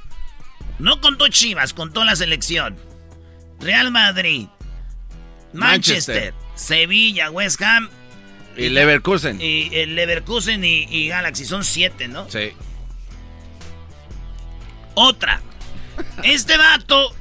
No 0.80 1.02
contó 1.02 1.28
Chivas, 1.28 1.74
contó 1.74 2.04
la 2.04 2.16
selección. 2.16 2.76
Real 3.60 3.92
Madrid, 3.92 4.48
Manchester, 5.54 6.34
Manchester. 6.34 6.34
Sevilla, 6.56 7.32
West 7.32 7.62
Ham. 7.62 7.90
Y 8.56 8.70
Leverkusen. 8.70 9.42
Y 9.42 9.70
el 9.74 9.96
Leverkusen 9.96 10.64
y, 10.64 10.84
y 10.90 11.08
Galaxy, 11.08 11.46
son 11.46 11.64
siete, 11.64 12.08
¿no? 12.08 12.30
Sí. 12.30 12.52
Otra. 14.96 15.42
Este 16.24 16.58
vato 16.58 17.16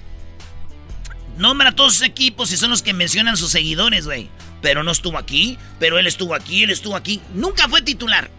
nombra 1.38 1.70
a 1.70 1.74
todos 1.74 1.94
sus 1.94 2.02
equipos 2.02 2.52
y 2.52 2.56
son 2.56 2.70
los 2.70 2.82
que 2.82 2.92
mencionan 2.92 3.36
sus 3.36 3.50
seguidores, 3.50 4.06
güey. 4.06 4.28
Pero 4.60 4.84
no 4.84 4.92
estuvo 4.92 5.18
aquí, 5.18 5.58
pero 5.80 5.98
él 5.98 6.06
estuvo 6.06 6.34
aquí, 6.34 6.62
él 6.62 6.70
estuvo 6.70 6.94
aquí. 6.94 7.20
Nunca 7.34 7.68
fue 7.68 7.82
titular. 7.82 8.30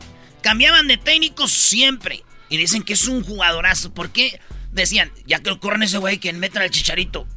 Cambiaban 0.42 0.88
de 0.88 0.98
técnicos 0.98 1.52
siempre. 1.52 2.24
Y 2.50 2.58
dicen 2.58 2.84
que 2.84 2.94
es 2.94 3.08
un 3.08 3.24
jugadorazo. 3.24 3.94
¿Por 3.94 4.12
qué? 4.12 4.40
Decían, 4.72 5.12
ya 5.26 5.40
que 5.40 5.58
corran 5.60 5.84
ese 5.84 5.98
güey, 5.98 6.20
que 6.20 6.32
metan 6.34 6.64
al 6.64 6.70
chicharito. 6.70 7.28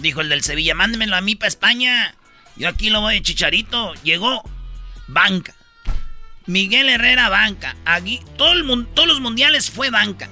Dijo 0.00 0.20
el 0.20 0.28
del 0.28 0.42
Sevilla, 0.42 0.74
mándemelo 0.74 1.16
a 1.16 1.20
mí 1.20 1.34
para 1.34 1.48
España. 1.48 2.14
Yo 2.56 2.68
aquí 2.68 2.90
lo 2.90 3.00
voy 3.00 3.14
de 3.14 3.22
chicharito. 3.22 3.94
Llegó, 4.02 4.42
banca. 5.08 5.54
Miguel 6.46 6.88
Herrera, 6.88 7.28
banca. 7.28 7.76
Aquí, 7.84 8.20
todo 8.36 8.52
el, 8.52 8.86
todos 8.94 9.08
los 9.08 9.20
mundiales 9.20 9.70
fue 9.70 9.90
banca. 9.90 10.28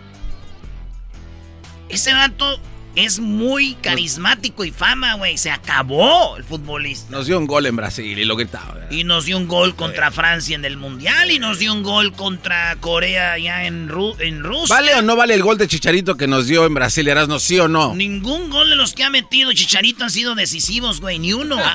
Ese 1.88 2.12
vato 2.14 2.58
es 2.94 3.18
muy 3.20 3.74
carismático 3.74 4.64
y 4.64 4.70
fama, 4.70 5.14
güey. 5.14 5.36
Se 5.36 5.50
acabó 5.50 6.38
el 6.38 6.44
futbolista. 6.44 7.10
Nos 7.10 7.26
dio 7.26 7.38
un 7.38 7.46
gol 7.46 7.66
en 7.66 7.76
Brasil 7.76 8.18
y 8.18 8.24
lo 8.24 8.34
gritaba. 8.36 8.72
¿verdad? 8.72 8.90
Y 8.90 9.04
nos 9.04 9.26
dio 9.26 9.36
un 9.36 9.46
gol 9.46 9.76
contra 9.76 10.10
Francia 10.10 10.56
en 10.56 10.64
el 10.64 10.78
Mundial 10.78 11.30
y 11.30 11.38
nos 11.38 11.58
dio 11.58 11.74
un 11.74 11.82
gol 11.82 12.14
contra 12.14 12.74
Corea 12.76 13.34
allá 13.34 13.66
en, 13.66 13.88
Ru- 13.90 14.18
en 14.20 14.42
Rusia. 14.42 14.74
¿Vale 14.74 14.94
o 14.94 15.02
no 15.02 15.14
vale 15.16 15.34
el 15.34 15.42
gol 15.42 15.58
de 15.58 15.68
Chicharito 15.68 16.16
que 16.16 16.26
nos 16.26 16.46
dio 16.46 16.64
en 16.64 16.72
Brasil, 16.72 17.06
Erasmo? 17.06 17.38
¿Sí 17.38 17.58
o 17.58 17.68
no? 17.68 17.94
Ningún 17.94 18.48
gol 18.48 18.70
de 18.70 18.76
los 18.76 18.94
que 18.94 19.04
ha 19.04 19.10
metido 19.10 19.52
Chicharito 19.52 20.02
han 20.04 20.10
sido 20.10 20.34
decisivos, 20.34 21.00
güey. 21.02 21.18
Ni 21.18 21.34
uno. 21.34 21.58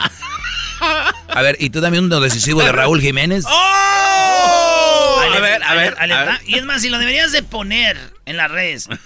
A 1.28 1.42
ver, 1.42 1.58
¿y 1.60 1.70
tú 1.70 1.82
también 1.82 2.04
uno 2.06 2.20
decisivo 2.20 2.62
de 2.62 2.72
Raúl 2.72 3.00
Jiménez? 3.02 3.46
Ahí 3.46 5.34
A 5.36 5.40
ver, 5.40 5.64
a 5.64 5.74
ver, 5.76 5.96
a. 6.00 6.40
Y 6.46 6.56
es 6.56 6.64
más, 6.64 6.82
si 6.82 6.90
lo 6.90 6.98
deberías 6.98 7.32
de 7.32 7.44
poner 7.44 7.98
en 8.26 8.38
las 8.38 8.52
redes. 8.52 8.88
De 8.90 8.98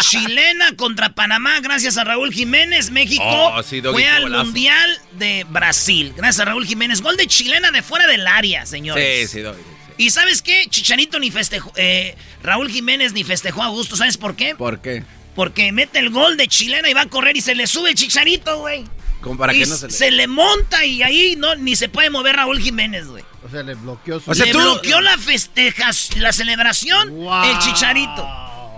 chilena 0.00 0.76
contra 0.76 1.14
Panamá, 1.14 1.60
gracias 1.60 1.96
a 1.96 2.04
Raúl 2.04 2.32
Jiménez, 2.32 2.90
México 2.90 3.24
Oh, 3.24 3.62
sí, 3.62 3.80
Doggy, 3.80 3.94
fue 3.94 4.08
al 4.08 4.22
golazo. 4.24 4.44
Mundial 4.44 5.00
de 5.12 5.46
Brasil. 5.48 6.12
Gracias 6.16 6.40
a 6.40 6.44
Raúl 6.44 6.66
Jiménez. 6.66 7.00
Gol 7.00 7.16
de 7.16 7.26
chilena 7.26 7.70
de 7.70 7.82
fuera 7.82 8.06
del 8.06 8.26
área, 8.26 8.66
señores. 8.66 9.30
Sí, 9.30 9.38
sí, 9.38 9.42
Doggy. 9.42 9.60
¿Y 9.96 10.10
sabes 10.10 10.42
qué? 10.42 10.66
Chicharito 10.68 11.18
ni 11.18 11.30
festejó, 11.30 11.72
eh, 11.76 12.14
Raúl 12.42 12.70
Jiménez 12.70 13.12
ni 13.14 13.24
festejó 13.24 13.62
a 13.62 13.68
gusto. 13.68 13.96
¿Sabes 13.96 14.16
por 14.16 14.36
qué? 14.36 14.54
¿Por 14.54 14.80
qué? 14.80 15.02
Porque 15.34 15.72
mete 15.72 15.98
el 15.98 16.10
gol 16.10 16.36
de 16.36 16.46
chilena 16.46 16.88
y 16.88 16.94
va 16.94 17.02
a 17.02 17.08
correr 17.08 17.36
y 17.36 17.40
se 17.40 17.54
le 17.54 17.66
sube 17.66 17.90
el 17.90 17.96
Chicharito, 17.96 18.58
güey. 18.58 18.84
Como 19.20 19.36
para 19.36 19.52
y 19.54 19.60
que 19.60 19.66
no 19.66 19.76
se 19.76 19.86
le... 19.88 19.92
se 19.92 20.10
le 20.10 20.26
monta 20.28 20.84
y 20.84 21.02
ahí 21.02 21.34
no 21.36 21.56
ni 21.56 21.74
se 21.76 21.88
puede 21.88 22.08
mover 22.10 22.36
Raúl 22.36 22.60
Jiménez, 22.60 23.06
güey. 23.08 23.24
O 23.44 23.48
sea, 23.50 23.62
le 23.62 23.74
bloqueó 23.74 24.20
su... 24.20 24.30
O 24.30 24.34
sea, 24.34 24.46
le 24.46 24.52
tú- 24.52 24.60
bloqueó 24.60 25.00
la 25.00 25.18
festejas, 25.18 26.16
la 26.16 26.32
celebración, 26.32 27.12
el 27.44 27.58
chicharito. 27.58 28.28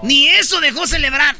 Ni 0.03 0.29
eso 0.29 0.61
dejó 0.61 0.87
celebrar. 0.87 1.37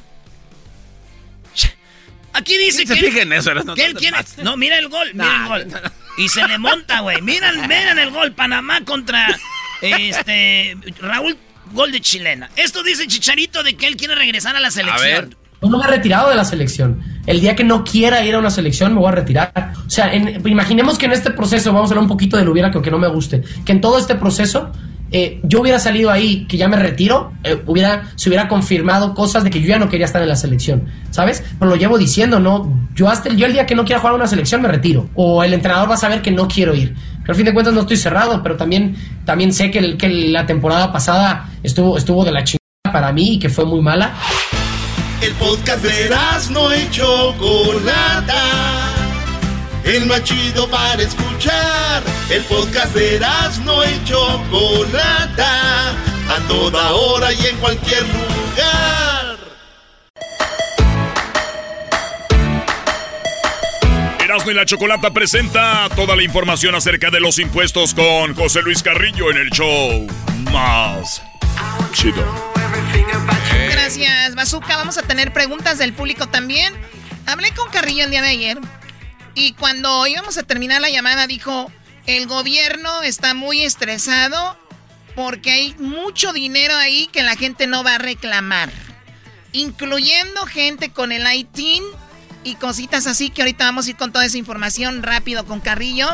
Aquí 2.33 2.57
dice 2.59 2.85
¿Quién 2.85 2.89
se 2.89 2.95
que. 3.05 3.11
fija 3.11 3.23
en 3.23 3.33
eso, 3.33 3.51
que 3.75 3.85
él 3.85 3.95
quiere-. 3.95 4.19
No, 4.43 4.57
mira 4.57 4.79
el 4.79 4.89
gol, 4.89 5.11
mira 5.15 5.43
el 5.43 5.49
gol. 5.49 5.83
Y 6.17 6.29
se 6.29 6.47
le 6.47 6.59
monta, 6.59 7.01
güey. 7.01 7.21
Miren, 7.23 7.63
miren 7.63 7.99
el 7.99 8.11
gol. 8.11 8.33
Panamá 8.33 8.85
contra 8.85 9.37
este 9.81 10.77
Raúl, 11.01 11.37
gol 11.73 11.91
de 11.91 12.01
chilena. 12.01 12.49
Esto 12.57 12.83
dice 12.85 13.07
Chicharito 13.09 13.63
de 13.65 13.77
que 13.77 13.87
él 13.87 13.97
quiere 13.97 14.15
regresar 14.15 14.55
a 14.55 14.61
la 14.61 14.71
selección. 14.71 15.37
No 15.61 15.77
me 15.79 15.85
he 15.85 15.89
retirado 15.89 16.31
de 16.31 16.37
la 16.37 16.45
selección. 16.45 17.03
El 17.31 17.41
día 17.41 17.55
que 17.55 17.63
no 17.63 17.85
quiera 17.85 18.25
ir 18.25 18.35
a 18.35 18.41
una 18.41 18.51
selección, 18.51 18.93
me 18.93 18.99
voy 18.99 19.09
a 19.09 19.13
retirar. 19.13 19.73
O 19.87 19.89
sea, 19.89 20.13
en- 20.13 20.43
imaginemos 20.49 20.99
que 20.99 21.07
en 21.07 21.13
este 21.13 21.31
proceso, 21.31 21.73
vamos 21.73 21.89
a 21.89 21.93
hablar 21.93 22.03
un 22.03 22.09
poquito 22.09 22.37
del 22.37 22.49
hubiera 22.49 22.73
que 22.73 22.79
aunque 22.79 22.91
no 22.91 22.99
me 22.99 23.07
guste, 23.07 23.43
que 23.65 23.71
en 23.71 23.81
todo 23.81 23.99
este 23.99 24.17
proceso 24.17 24.71
eh, 25.13 25.39
yo 25.45 25.61
hubiera 25.61 25.79
salido 25.79 26.11
ahí, 26.11 26.45
que 26.49 26.57
ya 26.57 26.67
me 26.67 26.77
retiro, 26.77 27.33
eh, 27.45 27.63
hubiera, 27.67 28.03
se 28.17 28.29
hubiera 28.29 28.49
confirmado 28.49 29.15
cosas 29.15 29.45
de 29.45 29.51
que 29.51 29.61
yo 29.61 29.69
ya 29.69 29.79
no 29.79 29.89
quería 29.89 30.07
estar 30.07 30.21
en 30.23 30.29
la 30.29 30.35
selección, 30.35 30.87
¿sabes? 31.11 31.45
Pero 31.59 31.71
lo 31.71 31.77
llevo 31.77 31.99
diciendo, 31.99 32.41
¿no? 32.41 32.89
Yo 32.97 33.09
hasta 33.09 33.29
el, 33.29 33.37
yo 33.37 33.47
el 33.47 33.53
día 33.53 33.65
que 33.65 33.77
no 33.77 33.85
quiera 33.85 34.01
jugar 34.01 34.15
a 34.15 34.17
una 34.17 34.27
selección 34.27 34.61
me 34.63 34.67
retiro. 34.69 35.09
O 35.15 35.45
el 35.45 35.53
entrenador 35.55 35.89
va 35.89 35.95
a 35.95 35.99
saber 35.99 36.23
que 36.23 36.33
no 36.33 36.49
quiero 36.49 36.75
ir. 36.75 36.97
Pero 37.21 37.33
al 37.33 37.37
fin 37.37 37.45
de 37.45 37.53
cuentas 37.55 37.75
no 37.75 37.83
estoy 37.83 37.97
cerrado, 37.97 38.43
pero 38.43 38.57
también, 38.57 38.97
también 39.25 39.53
sé 39.53 39.71
que 39.71 39.81
la 40.09 40.47
temporada 40.47 40.91
pasada 40.93 41.49
estuvo, 41.63 41.97
estuvo 41.97 42.25
de 42.25 42.33
la 42.33 42.43
chingada 42.43 42.93
para 42.93 43.13
mí 43.13 43.35
y 43.35 43.39
que 43.39 43.49
fue 43.49 43.65
muy 43.65 43.81
mala. 43.81 44.15
El 45.23 45.35
podcast 45.35 45.83
de 45.83 46.11
no 46.51 46.75
y 46.75 46.91
Chocolata. 46.91 48.45
El 49.85 50.07
más 50.07 50.25
chido 50.25 50.69
para 50.69 51.03
escuchar. 51.03 52.03
El 52.31 52.43
podcast 52.45 52.95
de 52.95 53.21
no 53.65 53.85
y 53.85 54.05
Chocolata. 54.05 55.91
A 55.91 56.39
toda 56.49 56.93
hora 56.93 57.33
y 57.33 57.47
en 57.47 57.57
cualquier 57.57 58.03
lugar. 58.03 59.37
Erasmo 64.25 64.51
y 64.51 64.55
la 64.55 64.65
Chocolata 64.65 65.11
presenta 65.11 65.89
toda 65.97 66.17
la 66.17 66.23
información 66.23 66.75
acerca 66.75 67.11
de 67.11 67.21
los 67.21 67.39
impuestos 67.39 67.95
con 67.95 68.35
José 68.35 68.63
Luis 68.63 68.83
Carrillo 68.83 69.31
en 69.31 69.37
el 69.37 69.51
show 69.51 70.07
más 70.51 71.21
chido. 71.93 72.25
Gracias, 73.93 74.37
Bazooka. 74.37 74.77
Vamos 74.77 74.99
a 74.99 75.03
tener 75.03 75.33
preguntas 75.33 75.79
del 75.79 75.93
público 75.93 76.29
también. 76.29 76.73
Hablé 77.27 77.53
con 77.55 77.69
Carrillo 77.71 78.05
el 78.05 78.13
día 78.13 78.23
de 78.23 78.29
ayer 78.29 78.59
y 79.35 79.55
cuando 79.55 80.07
íbamos 80.07 80.39
a 80.39 80.45
terminar 80.45 80.81
la 80.81 80.91
llamada 80.91 81.27
dijo, 81.27 81.73
el 82.07 82.29
gobierno 82.29 83.03
está 83.03 83.35
muy 83.35 83.65
estresado 83.65 84.57
porque 85.17 85.51
hay 85.51 85.75
mucho 85.81 86.33
dinero 86.33 86.77
ahí 86.77 87.09
que 87.09 87.25
la 87.25 87.35
gente 87.35 87.67
no 87.67 87.83
va 87.83 87.97
a 87.97 87.99
reclamar, 87.99 88.71
incluyendo 89.51 90.47
gente 90.47 90.93
con 90.93 91.11
el 91.11 91.27
ITIN 91.27 91.83
y 92.45 92.55
cositas 92.55 93.09
así 93.09 93.31
que 93.31 93.43
ahorita 93.43 93.65
vamos 93.65 93.89
a 93.89 93.91
ir 93.91 93.97
con 93.97 94.13
toda 94.13 94.25
esa 94.25 94.39
información 94.39 95.03
rápido 95.03 95.47
con 95.47 95.59
Carrillo. 95.59 96.09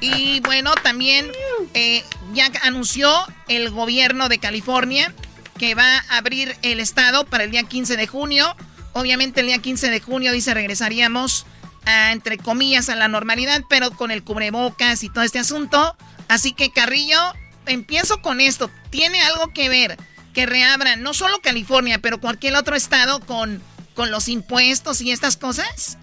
Y 0.00 0.40
bueno, 0.40 0.72
también 0.82 1.30
eh, 1.74 2.02
ya 2.32 2.50
anunció 2.62 3.12
el 3.48 3.68
gobierno 3.68 4.30
de 4.30 4.38
California 4.38 5.12
que 5.58 5.74
va 5.74 5.98
a 6.10 6.18
abrir 6.18 6.54
el 6.62 6.80
estado 6.80 7.24
para 7.24 7.44
el 7.44 7.50
día 7.50 7.64
15 7.64 7.96
de 7.96 8.06
junio. 8.06 8.46
Obviamente 8.92 9.40
el 9.40 9.48
día 9.48 9.58
15 9.58 9.90
de 9.90 10.00
junio 10.00 10.32
dice 10.32 10.54
regresaríamos 10.54 11.46
a, 11.84 12.12
entre 12.12 12.38
comillas 12.38 12.88
a 12.88 12.96
la 12.96 13.08
normalidad, 13.08 13.62
pero 13.68 13.90
con 13.90 14.10
el 14.10 14.24
cubrebocas 14.24 15.02
y 15.02 15.10
todo 15.10 15.24
este 15.24 15.38
asunto. 15.38 15.96
Así 16.28 16.52
que 16.52 16.70
Carrillo, 16.70 17.18
empiezo 17.66 18.22
con 18.22 18.40
esto. 18.40 18.70
¿Tiene 18.90 19.20
algo 19.22 19.52
que 19.52 19.68
ver 19.68 19.96
que 20.32 20.46
reabran 20.46 21.02
no 21.02 21.14
solo 21.14 21.38
California, 21.42 21.98
pero 22.00 22.20
cualquier 22.20 22.56
otro 22.56 22.76
estado 22.76 23.20
con, 23.20 23.60
con 23.94 24.10
los 24.10 24.28
impuestos 24.28 25.00
y 25.00 25.10
estas 25.10 25.36
cosas? 25.36 25.98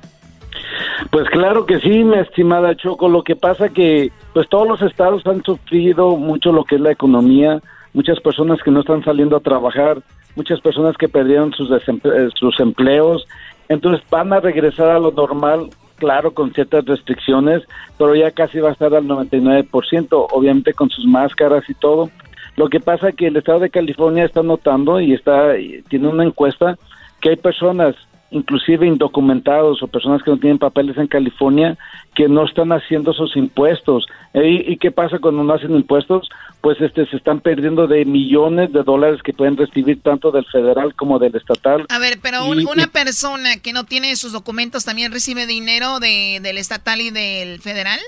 Pues 1.11 1.30
claro 1.30 1.65
que 1.65 1.80
sí, 1.80 2.03
mi 2.03 2.18
estimada 2.18 2.76
Choco. 2.76 3.10
Lo 3.10 3.23
que 3.23 3.36
pasa 3.36 3.69
que 3.69 4.11
pues 4.34 4.49
todos 4.49 4.68
los 4.68 4.82
estados 4.82 5.26
han 5.26 5.44
sufrido 5.44 6.15
mucho 6.18 6.52
lo 6.52 6.65
que 6.65 6.76
es 6.76 6.82
la 6.82 6.91
economía, 6.91 7.61
muchas 7.95 8.19
personas 8.19 8.61
que 8.61 8.72
no 8.72 8.81
están 8.81 9.03
saliendo 9.03 9.38
a 9.38 9.39
trabajar, 9.39 9.99
muchas 10.35 10.59
personas 10.59 10.97
que 10.97 11.07
perdieron 11.07 11.53
sus, 11.53 11.72
eh, 11.72 12.30
sus 12.35 12.59
empleos, 12.59 13.26
entonces 13.69 14.05
van 14.11 14.34
a 14.34 14.41
regresar 14.41 14.89
a 14.89 14.99
lo 14.99 15.11
normal, 15.11 15.69
claro, 15.95 16.31
con 16.34 16.53
ciertas 16.53 16.85
restricciones, 16.85 17.63
pero 17.97 18.13
ya 18.13 18.31
casi 18.31 18.59
va 18.59 18.69
a 18.69 18.73
estar 18.73 18.93
al 18.93 19.05
99%, 19.05 20.27
obviamente 20.30 20.73
con 20.73 20.89
sus 20.89 21.05
máscaras 21.05 21.63
y 21.69 21.73
todo. 21.73 22.11
Lo 22.57 22.67
que 22.67 22.81
pasa 22.81 23.13
que 23.13 23.27
el 23.27 23.38
estado 23.38 23.59
de 23.59 23.69
California 23.69 24.26
está 24.26 24.43
notando 24.43 24.99
y 24.99 25.13
está 25.13 25.53
tiene 25.89 26.09
una 26.09 26.26
encuesta 26.26 26.77
que 27.22 27.30
hay 27.30 27.35
personas 27.38 27.95
inclusive 28.36 28.86
indocumentados 28.86 29.82
o 29.82 29.88
personas 29.88 30.22
que 30.22 30.30
no 30.32 30.38
tienen 30.38 30.60
papeles 30.60 30.98
en 30.98 31.07
California 31.07 31.78
que 32.14 32.28
no 32.28 32.45
están 32.45 32.72
haciendo 32.72 33.14
sus 33.14 33.36
impuestos. 33.36 34.06
Eh, 34.34 34.64
¿Y, 34.68 34.74
y 34.74 34.78
qué 34.78 34.91
pasa 34.91 35.20
cuando 35.20 35.44
no 35.44 35.53
hacen 35.53 35.74
impuestos? 35.76 36.30
Pues 36.62 36.80
este 36.82 37.06
se 37.07 37.16
están 37.18 37.40
perdiendo 37.40 37.88
de 37.88 38.06
millones 38.06 38.72
de 38.74 38.84
dólares 38.84 39.22
que 39.24 39.34
pueden 39.34 39.56
recibir 39.57 40.02
tanto 40.02 40.32
del 40.32 40.45
federal 40.45 40.94
como 40.95 41.18
del 41.20 41.36
estatal. 41.36 41.86
A 41.90 41.99
ver, 41.99 42.20
pero 42.22 42.45
un- 42.45 42.62
Y- 42.62 42.66
una 42.66 42.88
persona 42.88 43.57
que 43.64 43.74
no 43.74 43.84
tiene 43.86 44.16
sus 44.16 44.34
documentos 44.34 44.86
también 44.86 45.12
recibe 45.12 45.45
dinero 45.48 45.99
de, 45.99 46.40
del 46.41 46.57
estatal 46.57 47.02
y 47.02 47.12
del 47.12 47.60
federal. 47.62 47.99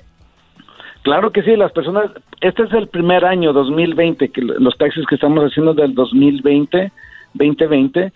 Claro 1.04 1.32
que 1.32 1.42
sí, 1.44 1.56
las 1.56 1.72
personas, 1.72 2.12
este 2.42 2.64
es 2.64 2.74
el 2.74 2.90
primer 2.90 3.24
año 3.24 3.54
2020, 3.54 4.30
que 4.30 4.42
los 4.42 4.78
taxis 4.78 5.06
que 5.08 5.16
estamos 5.16 5.42
haciendo 5.46 5.74
del 5.74 5.94
2020, 5.94 6.92
2020, 7.34 8.12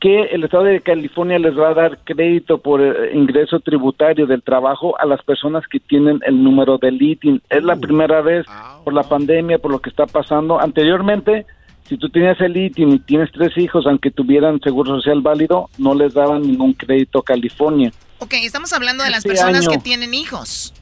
que 0.00 0.22
el 0.26 0.44
Estado 0.44 0.64
de 0.64 0.80
California 0.80 1.38
les 1.38 1.56
va 1.58 1.70
a 1.70 1.74
dar 1.74 1.98
crédito 2.04 2.58
por 2.58 2.80
eh, 2.80 3.10
ingreso 3.14 3.58
tributario 3.60 4.26
del 4.26 4.42
trabajo 4.42 4.98
a 5.00 5.06
las 5.06 5.22
personas 5.22 5.64
que 5.66 5.80
tienen 5.80 6.20
el 6.26 6.42
número 6.42 6.78
del 6.78 7.00
ITIN. 7.02 7.42
Es 7.50 7.64
la 7.64 7.76
primera 7.76 8.20
vez 8.20 8.46
por 8.84 8.94
la 8.94 9.02
pandemia, 9.02 9.58
por 9.58 9.70
lo 9.72 9.80
que 9.80 9.90
está 9.90 10.06
pasando. 10.06 10.60
Anteriormente 10.60 11.46
si 11.88 11.96
tú 11.96 12.10
tenías 12.10 12.38
el 12.42 12.54
ITIN 12.56 12.92
y 12.92 12.98
tienes 12.98 13.32
tres 13.32 13.56
hijos, 13.56 13.86
aunque 13.86 14.10
tuvieran 14.10 14.60
seguro 14.60 14.96
social 14.96 15.22
válido, 15.22 15.70
no 15.78 15.94
les 15.94 16.12
daban 16.12 16.42
ningún 16.42 16.74
crédito 16.74 17.20
a 17.20 17.24
California. 17.24 17.90
Ok, 18.18 18.34
estamos 18.42 18.72
hablando 18.74 19.04
de 19.04 19.10
las 19.10 19.20
Este 19.20 19.30
personas 19.30 19.62
año- 19.66 19.70
que 19.70 19.78
tienen 19.78 20.12
hijos. 20.12 20.74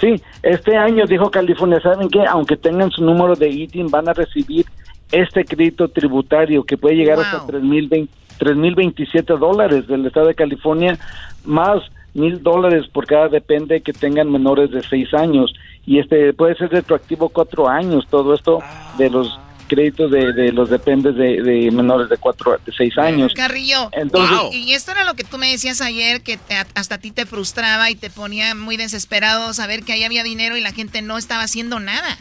Sí, 0.00 0.14
este 0.42 0.76
año 0.76 1.04
dijo 1.06 1.30
California, 1.30 1.80
¿saben 1.82 2.08
qué? 2.08 2.24
Aunque 2.26 2.56
tengan 2.56 2.90
su 2.90 3.04
número 3.04 3.36
de 3.36 3.50
ITIN, 3.50 3.88
van 3.88 4.08
a 4.08 4.14
recibir 4.14 4.64
este 5.12 5.44
crédito 5.44 5.88
tributario 5.88 6.64
que 6.64 6.78
puede 6.78 6.96
llegar 6.96 7.20
hasta 7.20 7.46
3.020 7.46 8.08
3.027 8.44 9.38
dólares 9.38 9.86
del 9.86 10.06
estado 10.06 10.26
de 10.26 10.34
California, 10.34 10.98
más 11.44 11.82
mil 12.14 12.42
dólares 12.42 12.86
por 12.92 13.06
cada 13.06 13.28
depende 13.28 13.80
que 13.80 13.92
tengan 13.92 14.30
menores 14.30 14.70
de 14.70 14.82
seis 14.82 15.12
años. 15.14 15.54
Y 15.86 15.98
este 15.98 16.32
puede 16.32 16.54
ser 16.56 16.70
retroactivo 16.70 17.28
cuatro 17.28 17.68
años, 17.68 18.06
todo 18.10 18.34
esto 18.34 18.58
de 18.98 19.10
los 19.10 19.38
créditos 19.68 20.10
de, 20.10 20.32
de 20.34 20.52
los 20.52 20.68
dependes 20.68 21.14
de, 21.16 21.42
de 21.42 21.70
menores 21.70 22.10
de 22.10 22.18
cuatro, 22.18 22.58
de 22.64 22.72
seis 22.76 22.96
años. 22.98 23.32
Carrillo, 23.34 23.88
Entonces- 23.92 24.38
y, 24.52 24.70
y 24.70 24.72
esto 24.74 24.90
era 24.90 25.04
lo 25.04 25.14
que 25.14 25.24
tú 25.24 25.38
me 25.38 25.50
decías 25.50 25.80
ayer, 25.80 26.22
que 26.22 26.36
te- 26.36 26.54
hasta 26.74 26.96
a 26.96 26.98
ti 26.98 27.10
te 27.10 27.24
frustraba 27.24 27.90
y 27.90 27.94
te 27.94 28.10
ponía 28.10 28.54
muy 28.54 28.76
desesperado 28.76 29.54
saber 29.54 29.82
que 29.82 29.94
ahí 29.94 30.04
había 30.04 30.22
dinero 30.24 30.56
y 30.58 30.60
la 30.60 30.72
gente 30.72 31.00
no 31.00 31.16
estaba 31.16 31.42
haciendo 31.42 31.80
nada. 31.80 32.18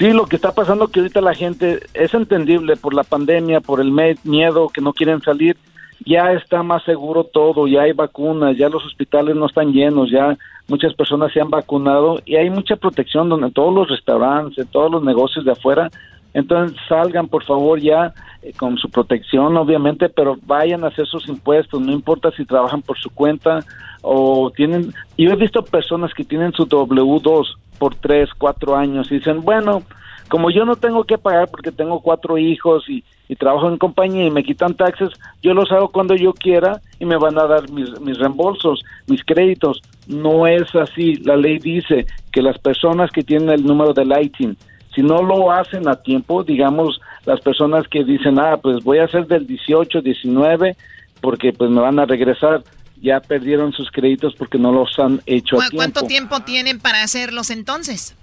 Sí, 0.00 0.14
lo 0.14 0.24
que 0.24 0.36
está 0.36 0.52
pasando 0.52 0.88
que 0.88 1.00
ahorita 1.00 1.20
la 1.20 1.34
gente 1.34 1.80
es 1.92 2.14
entendible 2.14 2.74
por 2.76 2.94
la 2.94 3.02
pandemia, 3.02 3.60
por 3.60 3.82
el 3.82 3.92
miedo 4.24 4.70
que 4.70 4.80
no 4.80 4.94
quieren 4.94 5.20
salir, 5.20 5.58
ya 6.06 6.32
está 6.32 6.62
más 6.62 6.82
seguro 6.84 7.24
todo, 7.24 7.66
ya 7.66 7.82
hay 7.82 7.92
vacunas, 7.92 8.56
ya 8.56 8.70
los 8.70 8.82
hospitales 8.86 9.36
no 9.36 9.44
están 9.44 9.74
llenos, 9.74 10.10
ya 10.10 10.38
muchas 10.68 10.94
personas 10.94 11.30
se 11.34 11.42
han 11.42 11.50
vacunado 11.50 12.18
y 12.24 12.36
hay 12.36 12.48
mucha 12.48 12.76
protección 12.76 13.28
donde 13.28 13.50
todos 13.50 13.74
los 13.74 13.90
restaurantes, 13.90 14.66
todos 14.68 14.90
los 14.90 15.04
negocios 15.04 15.44
de 15.44 15.52
afuera. 15.52 15.90
Entonces 16.32 16.78
salgan 16.88 17.28
por 17.28 17.44
favor 17.44 17.78
ya 17.78 18.14
eh, 18.40 18.54
con 18.56 18.78
su 18.78 18.88
protección 18.88 19.54
obviamente, 19.58 20.08
pero 20.08 20.38
vayan 20.46 20.82
a 20.82 20.86
hacer 20.86 21.06
sus 21.08 21.28
impuestos, 21.28 21.78
no 21.78 21.92
importa 21.92 22.30
si 22.30 22.46
trabajan 22.46 22.80
por 22.80 22.98
su 22.98 23.10
cuenta 23.10 23.60
o 24.00 24.50
tienen, 24.50 24.94
yo 25.18 25.30
he 25.30 25.36
visto 25.36 25.62
personas 25.62 26.14
que 26.14 26.24
tienen 26.24 26.52
su 26.54 26.66
W2 26.66 27.56
por 27.80 27.94
tres, 27.94 28.28
cuatro 28.36 28.76
años 28.76 29.10
y 29.10 29.16
dicen, 29.16 29.40
bueno, 29.40 29.82
como 30.28 30.50
yo 30.50 30.66
no 30.66 30.76
tengo 30.76 31.04
que 31.04 31.16
pagar 31.16 31.48
porque 31.48 31.72
tengo 31.72 32.00
cuatro 32.00 32.36
hijos 32.38 32.84
y, 32.88 33.02
trabajo 33.38 33.68
en 33.68 33.78
compañía 33.78 34.26
y 34.26 34.30
me 34.30 34.42
quitan 34.42 34.74
taxes, 34.74 35.10
yo 35.40 35.54
los 35.54 35.70
hago 35.70 35.88
cuando 35.88 36.16
yo 36.16 36.32
quiera 36.32 36.80
y 36.98 37.04
me 37.04 37.16
van 37.16 37.38
a 37.38 37.46
dar 37.46 37.70
mis, 37.70 37.98
mis 38.00 38.18
reembolsos, 38.18 38.82
mis 39.06 39.24
créditos. 39.24 39.80
No 40.08 40.48
es 40.48 40.74
así. 40.74 41.14
La 41.24 41.36
ley 41.36 41.58
dice 41.58 42.06
que 42.32 42.42
las 42.42 42.58
personas 42.58 43.10
que 43.12 43.22
tienen 43.22 43.50
el 43.50 43.64
número 43.64 43.94
del 43.94 44.12
ITIN, 44.20 44.56
si 44.94 45.02
no 45.02 45.22
lo 45.22 45.52
hacen 45.52 45.88
a 45.88 45.94
tiempo, 45.94 46.42
digamos, 46.42 47.00
las 47.24 47.40
personas 47.40 47.86
que 47.86 48.02
dicen, 48.02 48.38
ah, 48.40 48.58
pues 48.60 48.82
voy 48.82 48.98
a 48.98 49.04
hacer 49.04 49.28
del 49.28 49.46
18, 49.46 50.02
19, 50.02 50.76
porque 51.20 51.52
pues 51.52 51.70
me 51.70 51.80
van 51.80 52.00
a 52.00 52.06
regresar, 52.06 52.62
ya 53.00 53.20
perdieron 53.20 53.72
sus 53.72 53.90
créditos 53.90 54.34
porque 54.36 54.58
no 54.58 54.72
los 54.72 54.98
han 54.98 55.20
hecho 55.26 55.56
a 55.56 55.64
¿Cu- 55.64 55.70
tiempo. 55.70 55.76
¿Cuánto 55.76 56.02
tiempo 56.04 56.40
tienen 56.40 56.80
para 56.80 57.02
hacerlos 57.02 57.50
entonces? 57.50 58.14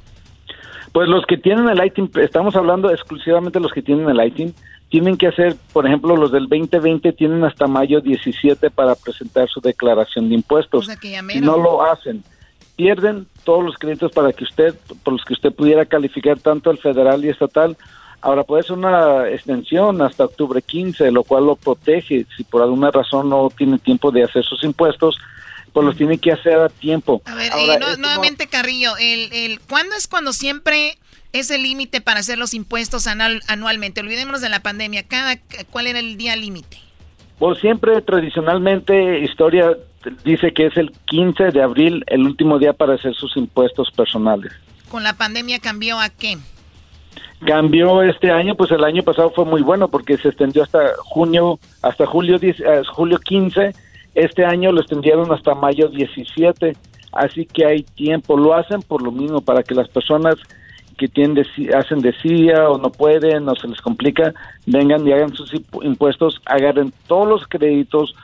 Pues 0.92 1.08
los 1.10 1.26
que 1.26 1.38
tienen 1.38 1.68
el 1.70 1.86
ITIN, 1.86 2.10
estamos 2.22 2.56
hablando 2.56 2.90
exclusivamente 2.92 3.60
de 3.60 3.64
los 3.64 3.72
que 3.72 3.82
tienen 3.82 4.10
el 4.10 4.26
ITIN, 4.26 4.54
tienen 4.90 5.18
que 5.18 5.28
hacer, 5.28 5.56
por 5.74 5.86
ejemplo, 5.86 6.16
los 6.16 6.32
del 6.32 6.48
2020 6.48 7.12
tienen 7.14 7.44
hasta 7.44 7.68
mayo 7.68 8.00
17 8.00 8.70
para 8.72 8.96
presentar 8.96 9.50
su 9.50 9.60
declaración 9.60 10.30
de 10.30 10.36
impuestos. 10.36 10.86
O 10.86 10.88
sea 10.88 10.96
que 10.96 11.12
ya 11.12 11.22
si 11.28 11.42
no 11.42 11.58
lo 11.58 11.84
hacen, 11.84 12.24
pierden 12.78 13.28
todos 13.44 13.66
los 13.66 13.76
créditos 13.78 14.12
para 14.14 14.32
que 14.32 14.46
usted, 14.46 14.74
por 15.04 15.14
los 15.14 15.26
que 15.26 15.34
usted 15.34 15.52
pudiera 15.52 15.86
calificar 15.86 16.40
tanto 16.40 16.72
el 16.72 16.78
federal 16.78 17.24
y 17.26 17.30
estatal. 17.30 17.76
Ahora 18.22 18.44
puede 18.44 18.64
ser 18.64 18.74
una 18.78 19.30
extensión 19.30 20.02
hasta 20.02 20.26
octubre 20.26 20.62
15, 20.62 21.12
lo 21.12 21.24
cual 21.24 21.46
lo 21.46 21.56
protege. 21.56 22.26
Si 22.36 22.44
por 22.44 22.62
alguna 22.62 22.92
razón 22.92 23.30
no 23.30 23.50
tiene 23.56 23.78
tiempo 23.80 24.12
de 24.12 24.24
hacer 24.24 24.44
sus 24.44 24.64
impuestos, 24.64 25.18
pues 25.72 25.86
los 25.86 25.96
tiene 25.96 26.18
que 26.18 26.32
hacer 26.32 26.58
a 26.60 26.70
tiempo. 26.70 27.22
A 27.26 27.36
ver, 27.36 27.52
Ahora, 27.52 27.76
eh, 27.76 27.80
no- 27.80 27.98
nuevamente, 27.98 28.48
Carrillo, 28.48 28.98
el, 28.98 29.32
el, 29.32 29.60
¿cuándo 29.62 29.96
es 29.96 30.08
cuando 30.08 30.34
siempre 30.34 30.98
es 31.34 31.52
el 31.52 31.62
límite 31.64 32.02
para 32.02 32.20
hacer 32.22 32.38
los 32.40 32.54
impuestos 32.56 33.06
anual- 33.06 33.42
anualmente? 33.48 34.02
Olvidémonos 34.02 34.42
de 34.42 34.50
la 34.50 34.62
pandemia. 34.62 35.04
Cada, 35.08 35.38
¿Cuál 35.70 35.86
era 35.88 36.00
el 36.00 36.18
día 36.18 36.36
límite? 36.36 36.78
Pues 37.38 37.60
siempre 37.60 38.02
tradicionalmente 38.02 39.20
historia 39.20 39.78
dice 40.26 40.52
que 40.54 40.66
es 40.68 40.78
el 40.78 40.92
15 41.06 41.52
de 41.52 41.62
abril 41.62 42.04
el 42.08 42.22
último 42.24 42.58
día 42.58 42.74
para 42.74 42.96
hacer 42.96 43.14
sus 43.14 43.38
impuestos 43.38 43.92
personales. 43.92 44.52
¿Con 44.90 45.04
la 45.04 45.14
pandemia 45.14 45.60
cambió 45.60 46.00
a 46.00 46.10
qué? 46.10 46.38
Cambió 47.46 48.02
este 48.02 48.32
año, 48.32 48.56
pues 48.56 48.72
el 48.72 48.84
año 48.84 49.04
pasado 49.04 49.30
fue 49.30 49.46
muy 49.46 49.62
bueno 49.62 49.88
porque 49.90 50.18
se 50.18 50.30
extendió 50.30 50.64
hasta 50.64 50.80
junio, 50.98 51.60
hasta 51.84 52.06
julio, 52.08 52.40
10 52.40 52.60
eh, 52.60 52.82
julio 52.92 53.20
15. 53.20 53.74
Este 54.16 54.44
año 54.44 54.72
lo 54.72 54.82
extendieron 54.82 55.32
hasta 55.32 55.54
mayo 55.54 55.88
17. 55.88 56.76
Así 57.12 57.46
que 57.46 57.66
hay 57.66 57.84
tiempo. 57.84 58.38
Lo 58.38 58.56
hacen 58.56 58.82
por 58.82 59.04
lo 59.04 59.12
mismo, 59.12 59.42
para 59.42 59.62
que 59.62 59.76
las 59.76 59.88
personas 59.88 60.36
que 60.98 61.08
tienen 61.08 61.46
hacen 61.76 62.00
desidia 62.00 62.70
o 62.70 62.80
no 62.80 62.90
pueden 62.90 63.48
o 63.48 63.56
se 63.56 63.68
les 63.68 63.80
complica, 63.82 64.34
vengan 64.66 65.08
y 65.08 65.12
hagan 65.14 65.34
sus 65.36 65.54
impu- 65.54 65.86
impuestos, 65.86 66.42
agarren 66.48 66.92
todos 67.06 67.28
los 67.28 67.48
créditos, 67.48 68.16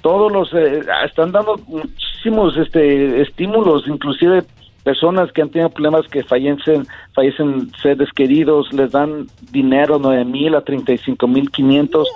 todos 0.00 0.32
los 0.32 0.52
eh, 0.54 0.80
están 1.04 1.30
dando 1.32 1.58
muchísimos 1.66 2.56
este 2.56 3.20
estímulos, 3.20 3.86
inclusive 3.86 4.44
personas 4.82 5.32
que 5.32 5.42
han 5.42 5.50
tenido 5.50 5.70
problemas 5.70 6.06
que 6.08 6.24
fallecen, 6.24 6.86
fallecen 7.14 7.70
seres 7.80 8.10
queridos, 8.12 8.72
les 8.72 8.90
dan 8.92 9.26
dinero, 9.50 9.98
nueve 10.00 10.24
mil 10.24 10.54
a 10.54 10.62
treinta 10.62 10.92
y 10.92 10.98
cinco 10.98 11.28
mil 11.28 11.50
quinientos, 11.50 12.08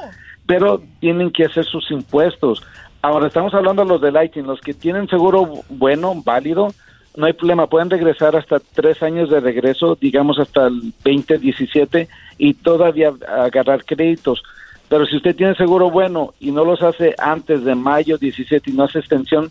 pero 0.46 0.82
tienen 1.00 1.30
que 1.30 1.44
hacer 1.44 1.64
sus 1.64 1.90
impuestos. 1.90 2.62
Ahora 3.02 3.28
estamos 3.28 3.54
hablando 3.54 3.84
de 3.84 3.88
los 3.88 4.00
de 4.00 4.10
Lighting, 4.10 4.46
los 4.46 4.60
que 4.60 4.74
tienen 4.74 5.08
seguro 5.08 5.48
bueno, 5.68 6.14
válido, 6.24 6.68
no 7.16 7.26
hay 7.26 7.32
problema, 7.32 7.66
pueden 7.66 7.88
regresar 7.88 8.36
hasta 8.36 8.60
tres 8.60 9.02
años 9.02 9.30
de 9.30 9.40
regreso, 9.40 9.96
digamos 9.98 10.38
hasta 10.38 10.66
el 10.66 10.92
2017 11.04 12.08
y 12.36 12.54
todavía 12.54 13.12
agarrar 13.26 13.84
créditos. 13.84 14.42
Pero 14.88 15.06
si 15.06 15.16
usted 15.16 15.34
tiene 15.34 15.54
seguro 15.54 15.90
bueno 15.90 16.34
y 16.38 16.52
no 16.52 16.64
los 16.64 16.82
hace 16.82 17.14
antes 17.18 17.64
de 17.64 17.74
mayo 17.74 18.18
17 18.18 18.70
y 18.70 18.74
no 18.74 18.84
hace 18.84 18.98
extensión, 18.98 19.50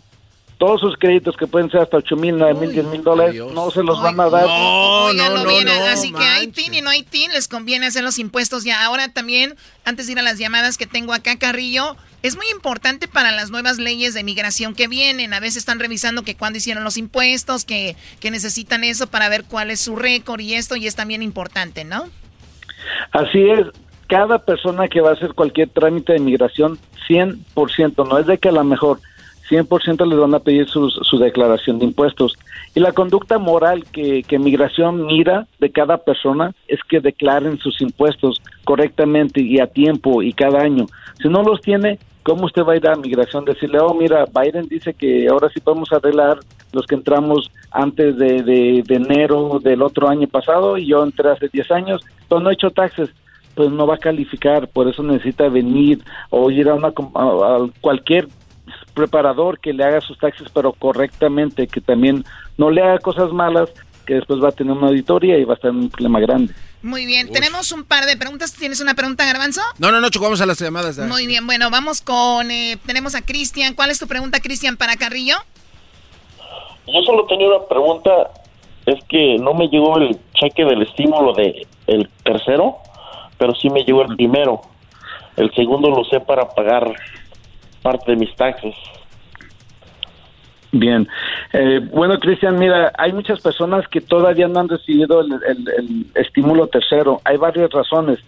todos 0.58 0.80
sus 0.80 0.96
créditos 0.96 1.36
que 1.36 1.46
pueden 1.46 1.70
ser 1.70 1.80
hasta 1.80 1.98
8 1.98 2.16
mil, 2.16 2.38
9 2.38 2.54
mil, 2.58 2.72
10 2.72 2.86
mil 2.86 3.02
dólares, 3.02 3.42
no 3.52 3.70
se 3.70 3.82
los 3.82 4.00
van 4.00 4.18
a 4.18 4.30
dar. 4.30 4.46
Óiganlo 4.48 5.46
bien, 5.46 5.68
así 5.68 6.12
que 6.12 6.24
hay 6.24 6.46
TIN 6.48 6.74
y 6.74 6.80
no 6.80 6.90
hay 6.90 7.02
TIN, 7.02 7.30
les 7.32 7.46
conviene 7.46 7.86
hacer 7.86 8.02
los 8.02 8.18
impuestos 8.18 8.64
ya. 8.64 8.84
Ahora 8.84 9.08
también, 9.12 9.54
antes 9.84 10.06
de 10.06 10.12
ir 10.12 10.18
a 10.18 10.22
las 10.22 10.38
llamadas 10.38 10.78
que 10.78 10.86
tengo 10.86 11.12
acá, 11.12 11.38
Carrillo, 11.38 11.96
es 12.22 12.36
muy 12.36 12.46
importante 12.50 13.06
para 13.06 13.32
las 13.32 13.50
nuevas 13.50 13.78
leyes 13.78 14.14
de 14.14 14.24
migración 14.24 14.74
que 14.74 14.88
vienen. 14.88 15.34
A 15.34 15.40
veces 15.40 15.58
están 15.58 15.78
revisando 15.78 16.22
que 16.22 16.36
cuándo 16.36 16.56
hicieron 16.56 16.84
los 16.84 16.96
impuestos, 16.96 17.64
que, 17.64 17.94
que 18.20 18.30
necesitan 18.30 18.82
eso 18.82 19.08
para 19.08 19.28
ver 19.28 19.44
cuál 19.44 19.70
es 19.70 19.80
su 19.80 19.94
récord 19.94 20.40
y 20.40 20.54
esto, 20.54 20.76
y 20.76 20.86
es 20.86 20.96
también 20.96 21.22
importante, 21.22 21.84
¿no? 21.84 22.08
Así 23.12 23.50
es, 23.50 23.66
cada 24.08 24.38
persona 24.38 24.88
que 24.88 25.00
va 25.00 25.10
a 25.10 25.12
hacer 25.14 25.34
cualquier 25.34 25.68
trámite 25.68 26.12
de 26.12 26.18
inmigración, 26.18 26.78
100%, 27.08 28.08
no 28.08 28.18
es 28.18 28.26
de 28.26 28.38
que 28.38 28.48
a 28.48 28.52
lo 28.52 28.64
mejor 28.64 29.00
100% 29.48 30.04
les 30.06 30.18
van 30.18 30.34
a 30.34 30.40
pedir 30.40 30.68
sus- 30.68 30.98
su 31.02 31.18
declaración 31.18 31.78
de 31.78 31.84
impuestos. 31.86 32.34
Y 32.74 32.80
la 32.80 32.92
conducta 32.92 33.38
moral 33.38 33.84
que, 33.92 34.22
que 34.22 34.38
migración 34.38 35.06
mira 35.06 35.46
de 35.60 35.70
cada 35.70 35.98
persona 35.98 36.52
es 36.68 36.80
que 36.88 37.00
declaren 37.00 37.58
sus 37.58 37.80
impuestos 37.80 38.40
correctamente 38.64 39.40
y 39.40 39.60
a 39.60 39.66
tiempo 39.66 40.22
y 40.22 40.32
cada 40.32 40.60
año. 40.62 40.86
Si 41.22 41.28
no 41.28 41.42
los 41.42 41.60
tiene, 41.60 41.98
¿cómo 42.22 42.46
usted 42.46 42.62
va 42.64 42.72
a 42.72 42.76
ir 42.76 42.88
a 42.88 42.96
migración? 42.96 43.44
Decirle, 43.44 43.78
oh, 43.80 43.94
mira, 43.94 44.24
Biden 44.26 44.66
dice 44.68 44.92
que 44.94 45.28
ahora 45.28 45.48
sí 45.48 45.60
podemos 45.60 45.92
arreglar 45.92 46.38
los 46.72 46.84
que 46.86 46.96
entramos 46.96 47.50
antes 47.70 48.16
de, 48.18 48.42
de- 48.42 48.94
enero 48.94 49.60
del 49.62 49.82
otro 49.82 50.08
año 50.08 50.26
pasado 50.28 50.76
y 50.76 50.86
yo 50.86 51.02
entré 51.04 51.30
hace 51.30 51.48
10 51.48 51.70
años, 51.70 52.02
pero 52.28 52.40
no 52.40 52.50
he 52.50 52.54
hecho 52.54 52.70
taxes 52.70 53.08
pues 53.54 53.70
no 53.70 53.86
va 53.86 53.94
a 53.94 53.98
calificar, 53.98 54.68
por 54.68 54.86
eso 54.86 55.02
necesita 55.02 55.48
venir 55.48 56.00
o 56.28 56.50
ir 56.50 56.68
a, 56.68 56.74
una, 56.74 56.88
a 56.88 57.66
cualquier 57.80 58.28
preparador 58.96 59.60
que 59.60 59.72
le 59.72 59.84
haga 59.84 60.00
sus 60.00 60.18
taxes, 60.18 60.48
pero 60.52 60.72
correctamente, 60.72 61.68
que 61.68 61.80
también 61.80 62.24
no 62.56 62.70
le 62.70 62.82
haga 62.82 62.98
cosas 62.98 63.30
malas, 63.30 63.68
que 64.06 64.14
después 64.14 64.42
va 64.42 64.48
a 64.48 64.52
tener 64.52 64.72
una 64.72 64.88
auditoría 64.88 65.36
y 65.38 65.44
va 65.44 65.52
a 65.52 65.56
estar 65.56 65.70
en 65.70 65.76
un 65.76 65.90
problema 65.90 66.18
grande. 66.20 66.54
Muy 66.82 67.04
bien, 67.04 67.30
tenemos 67.30 67.72
un 67.72 67.84
par 67.84 68.06
de 68.06 68.16
preguntas. 68.16 68.54
¿Tienes 68.54 68.80
una 68.80 68.94
pregunta, 68.94 69.24
Garbanzo? 69.24 69.60
No, 69.78 69.90
no, 69.90 70.00
no, 70.00 70.08
Choco, 70.08 70.24
vamos 70.24 70.40
a 70.40 70.46
las 70.46 70.58
llamadas. 70.58 70.98
Muy 70.98 71.26
bien, 71.26 71.46
bueno, 71.46 71.70
vamos 71.70 72.00
con... 72.00 72.50
eh, 72.50 72.78
tenemos 72.86 73.14
a 73.14 73.22
Cristian. 73.22 73.74
¿Cuál 73.74 73.90
es 73.90 73.98
tu 73.98 74.06
pregunta, 74.06 74.40
Cristian, 74.40 74.76
para 74.76 74.96
Carrillo? 74.96 75.36
Yo 76.86 77.02
solo 77.04 77.26
tenía 77.26 77.48
una 77.48 77.66
pregunta, 77.66 78.10
es 78.86 79.02
que 79.08 79.36
no 79.40 79.54
me 79.54 79.68
llegó 79.68 79.98
el 79.98 80.16
cheque 80.34 80.64
del 80.64 80.82
estímulo 80.82 81.32
de 81.32 81.66
el 81.88 82.08
tercero, 82.22 82.76
pero 83.38 83.54
sí 83.56 83.68
me 83.68 83.82
llegó 83.82 84.02
el 84.02 84.16
primero. 84.16 84.62
El 85.36 85.52
segundo 85.54 85.90
lo 85.90 86.00
usé 86.00 86.20
para 86.20 86.48
pagar 86.48 86.94
parte 87.86 88.10
de 88.10 88.16
mis 88.16 88.34
taxes. 88.34 88.74
Bien. 90.72 91.06
Eh, 91.52 91.80
bueno, 91.92 92.18
Cristian, 92.18 92.58
mira, 92.58 92.92
hay 92.98 93.12
muchas 93.12 93.40
personas 93.40 93.86
que 93.86 94.00
todavía 94.00 94.48
no 94.48 94.58
han 94.58 94.68
recibido 94.68 95.20
el, 95.20 96.06
estímulo 96.14 96.66
tercero. 96.66 97.20
Hay 97.24 97.36
varias 97.36 97.70
razones. 97.70 98.18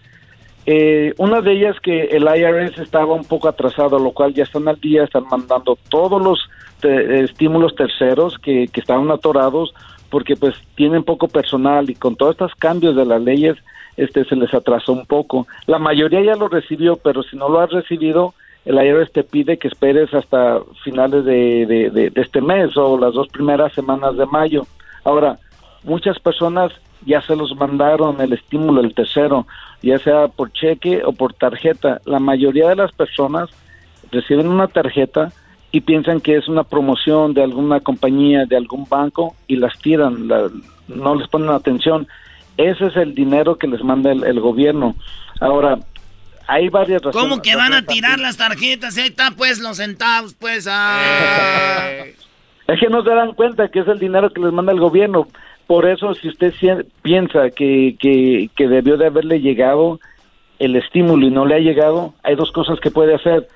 Eh, 0.65 1.13
una 1.17 1.41
de 1.41 1.51
ellas 1.51 1.75
que 1.81 2.05
el 2.05 2.23
IRS 2.23 2.77
estaba 2.79 3.13
un 3.13 3.25
poco 3.25 3.49
atrasado, 3.49 3.99
lo 3.99 4.11
cual 4.11 4.33
ya 4.33 4.43
están 4.43 4.67
al 4.69 4.79
día, 4.79 5.03
están 5.03 5.25
mandando 5.29 5.77
todos 5.89 6.21
los 6.21 6.49
estímulos 6.81 7.75
terceros 7.75 8.37
que, 8.39 8.69
que 8.69 8.79
estaban 8.79 9.11
atorados 9.11 9.73
porque 10.09 10.37
pues 10.37 10.55
tienen 10.75 11.03
poco 11.03 11.27
personal 11.27 11.89
y 11.89 11.95
con 11.95 12.15
todos 12.15 12.31
estos 12.31 12.55
cambios 12.55 12.95
de 12.95 13.05
las 13.05 13.21
leyes 13.21 13.57
este 13.97 14.23
se 14.23 14.37
les 14.37 14.53
atrasó 14.53 14.93
un 14.93 15.05
poco. 15.05 15.45
La 15.67 15.77
mayoría 15.77 16.21
ya 16.21 16.35
lo 16.35 16.47
recibió, 16.47 16.95
pero 16.95 17.21
si 17.23 17.35
no 17.35 17.49
lo 17.49 17.59
has 17.59 17.69
recibido, 17.69 18.33
el 18.65 18.75
IRS 18.75 19.11
te 19.11 19.23
pide 19.23 19.57
que 19.57 19.67
esperes 19.67 20.13
hasta 20.13 20.59
finales 20.83 21.25
de, 21.25 22.11
este 22.15 22.41
mes 22.41 22.75
o 22.77 22.97
las 22.97 23.13
dos 23.13 23.27
primeras 23.29 23.73
semanas 23.73 24.17
de 24.17 24.25
mayo. 24.25 24.65
Ahora, 25.03 25.39
muchas 25.83 26.19
personas 26.19 26.71
ya 27.05 27.21
se 27.21 27.35
los 27.35 27.55
mandaron 27.55 28.19
el 28.19 28.33
estímulo, 28.33 28.81
el 28.81 28.93
tercero, 28.93 29.47
ya 29.81 29.97
sea 29.99 30.27
por 30.27 30.51
cheque 30.51 31.01
o 31.05 31.13
por 31.13 31.33
tarjeta. 31.33 32.01
La 32.05 32.19
mayoría 32.19 32.67
de 32.69 32.75
las 32.75 32.91
personas 32.91 33.49
reciben 34.11 34.47
una 34.47 34.67
tarjeta 34.67 35.31
y 35.71 35.81
piensan 35.81 36.19
que 36.19 36.35
es 36.35 36.47
una 36.47 36.63
promoción 36.63 37.33
de 37.33 37.43
alguna 37.43 37.79
compañía, 37.79 38.45
de 38.45 38.57
algún 38.57 38.85
banco 38.89 39.35
y 39.47 39.55
las 39.55 39.77
tiran, 39.79 40.27
la- 40.27 40.49
no 40.87 41.15
les 41.15 41.27
ponen 41.27 41.49
atención. 41.49 42.07
Ese 42.57 42.87
es 42.87 42.95
el 42.97 43.15
dinero 43.15 43.55
que 43.55 43.67
les 43.67 43.83
manda 43.83 44.11
el, 44.11 44.23
el 44.25 44.39
gobierno. 44.41 44.95
Ahora, 45.39 45.79
hay 46.49 46.67
varias 46.69 47.01
razones. 47.03 47.29
¿Cómo 47.29 47.41
que 47.43 47.55
van 47.55 47.73
a 47.73 47.85
tirar 47.85 48.19
las 48.19 48.37
tarjetas? 48.37 48.97
Ahí 48.97 49.07
están 49.07 49.35
pues 49.35 49.59
los 49.59 49.77
centavos, 49.77 50.33
pues. 50.33 50.67
ah. 50.69 52.05
Es 52.67 52.79
que 52.79 52.87
no 52.89 53.03
se 53.03 53.09
dan 53.11 53.33
cuenta 53.33 53.69
que 53.69 53.79
es 53.79 53.87
el 53.87 53.99
dinero 53.99 54.31
que 54.31 54.41
les 54.41 54.51
manda 54.51 54.71
el 54.71 54.79
gobierno. 54.79 55.27
Por 55.67 55.87
eso, 55.87 56.15
si 56.15 56.27
usted 56.27 56.53
piensa 57.03 57.51
que, 57.51 57.95
que, 57.99 58.49
que 58.55 58.67
debió 58.67 58.97
de 58.97 59.05
haberle 59.05 59.41
llegado 59.41 59.99
el 60.57 60.75
estímulo 60.75 61.27
y 61.27 61.29
no 61.29 61.45
le 61.45 61.55
ha 61.55 61.59
llegado, 61.59 62.15
hay 62.23 62.35
dos 62.35 62.51
cosas 62.51 62.79
que 62.79 62.89
puede 62.89 63.13
hacer. 63.13 63.47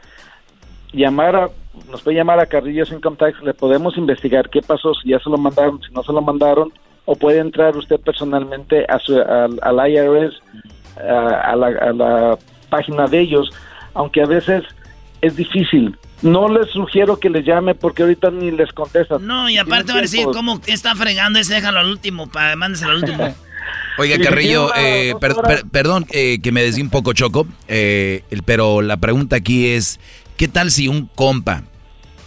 Llamar 0.92 1.36
a, 1.36 1.50
nos 1.90 2.04
puede 2.04 2.18
llamar 2.18 2.40
a 2.40 2.46
Carrillos 2.46 2.92
Income 2.92 3.18
Tax, 3.18 3.42
le 3.42 3.56
podemos 3.56 3.98
investigar 3.98 4.52
qué 4.52 4.62
pasó, 4.62 4.94
si 4.94 5.10
ya 5.10 5.20
se 5.20 5.32
lo 5.32 5.38
mandaron, 5.38 5.82
si 5.82 5.92
no 5.92 6.04
se 6.04 6.14
lo 6.14 6.22
mandaron, 6.22 6.72
o 7.06 7.16
puede 7.16 7.40
entrar 7.40 7.76
usted 7.76 8.00
personalmente 8.00 8.86
a 8.88 9.00
su, 9.00 9.20
al, 9.20 9.60
al 9.64 9.92
IRS, 9.92 10.40
a, 10.98 11.52
a 11.52 11.56
la, 11.56 11.68
a 11.68 11.92
la 11.92 12.38
página 12.76 13.06
de 13.08 13.20
ellos, 13.22 13.50
aunque 13.94 14.22
a 14.22 14.26
veces 14.26 14.64
es 15.22 15.36
difícil. 15.36 15.96
No 16.22 16.48
les 16.48 16.70
sugiero 16.72 17.20
que 17.20 17.30
les 17.30 17.46
llame 17.46 17.76
porque 17.76 18.02
ahorita 18.04 18.32
ni 18.32 18.50
les 18.52 18.72
contestan. 18.72 19.26
No, 19.28 19.50
y 19.50 19.58
aparte 19.58 19.92
van 19.92 20.00
a 20.00 20.02
decir. 20.02 20.26
¿cómo 20.34 20.60
está 20.66 20.96
fregando 20.96 21.38
ese? 21.40 21.54
Déjalo 21.56 21.80
al 21.80 21.88
último, 21.90 22.28
pa, 22.30 22.56
mándeselo 22.56 22.92
al 22.92 22.98
último. 23.04 23.36
Oiga, 23.98 24.18
Carrillo, 24.18 24.70
eh, 24.76 25.14
per- 25.20 25.36
per- 25.36 25.66
perdón 25.70 26.06
eh, 26.12 26.40
que 26.42 26.52
me 26.52 26.64
decía 26.64 26.84
un 26.84 26.90
poco 26.90 27.14
choco, 27.14 27.46
eh, 27.68 28.24
pero 28.46 28.82
la 28.82 28.98
pregunta 28.98 29.36
aquí 29.36 29.68
es, 29.68 30.00
¿qué 30.36 30.48
tal 30.48 30.72
si 30.72 30.88
un 30.88 31.06
compa 31.14 31.62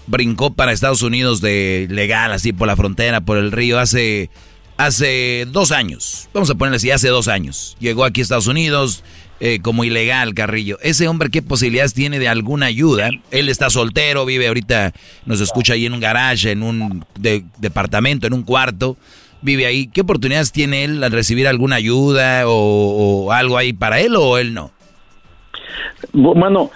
brincó 0.06 0.55
para 0.55 0.70
Estados 0.73 1.02
Unidos 1.02 1.40
de 1.40 1.89
legal, 1.90 2.31
así 2.32 2.52
por 2.52 2.68
la 2.68 2.77
frontera, 2.77 3.20
por 3.23 3.36
el 3.39 3.51
río, 3.51 3.78
hace, 3.81 4.31
hace 4.77 5.47
dos 5.51 5.73
años? 5.73 6.28
Vamos 6.32 6.51
a 6.51 6.55
ponerle 6.55 6.77
así, 6.77 6.90
hace 6.93 7.09
dos 7.09 7.27
años. 7.28 7.77
Llegó 7.81 8.05
aquí 8.05 8.20
a 8.20 8.23
Estados 8.23 8.47
Unidos 8.47 9.02
eh, 9.40 9.60
como 9.60 9.84
ilegal, 9.84 10.34
Carrillo. 10.34 10.78
¿Ese 10.82 11.08
hombre 11.08 11.30
qué 11.30 11.42
posibilidades 11.42 11.94
tiene 11.94 12.18
de 12.18 12.28
alguna 12.28 12.66
ayuda? 12.66 13.10
Él 13.30 13.48
está 13.48 13.70
soltero, 13.70 14.24
vive 14.24 14.48
ahorita, 14.48 14.92
nos 15.26 15.40
escucha 15.40 15.74
ahí 15.74 15.86
en 15.86 15.92
un 15.92 16.00
garage, 16.00 16.50
en 16.52 16.62
un 16.62 17.04
de- 17.18 17.44
departamento, 17.58 18.26
en 18.26 18.32
un 18.32 18.42
cuarto 18.42 18.96
vive 19.42 19.66
ahí, 19.66 19.86
¿qué 19.86 20.00
oportunidades 20.00 20.50
tiene 20.50 20.82
él 20.84 21.04
al 21.04 21.12
recibir 21.12 21.46
alguna 21.46 21.76
ayuda 21.76 22.48
o, 22.48 23.26
o 23.26 23.32
algo 23.32 23.56
ahí 23.58 23.72
para 23.72 24.00
él 24.00 24.16
o 24.16 24.38
él 24.38 24.54
no? 24.54 24.72
Bu- 26.12 26.34
Bueno, 26.34 26.70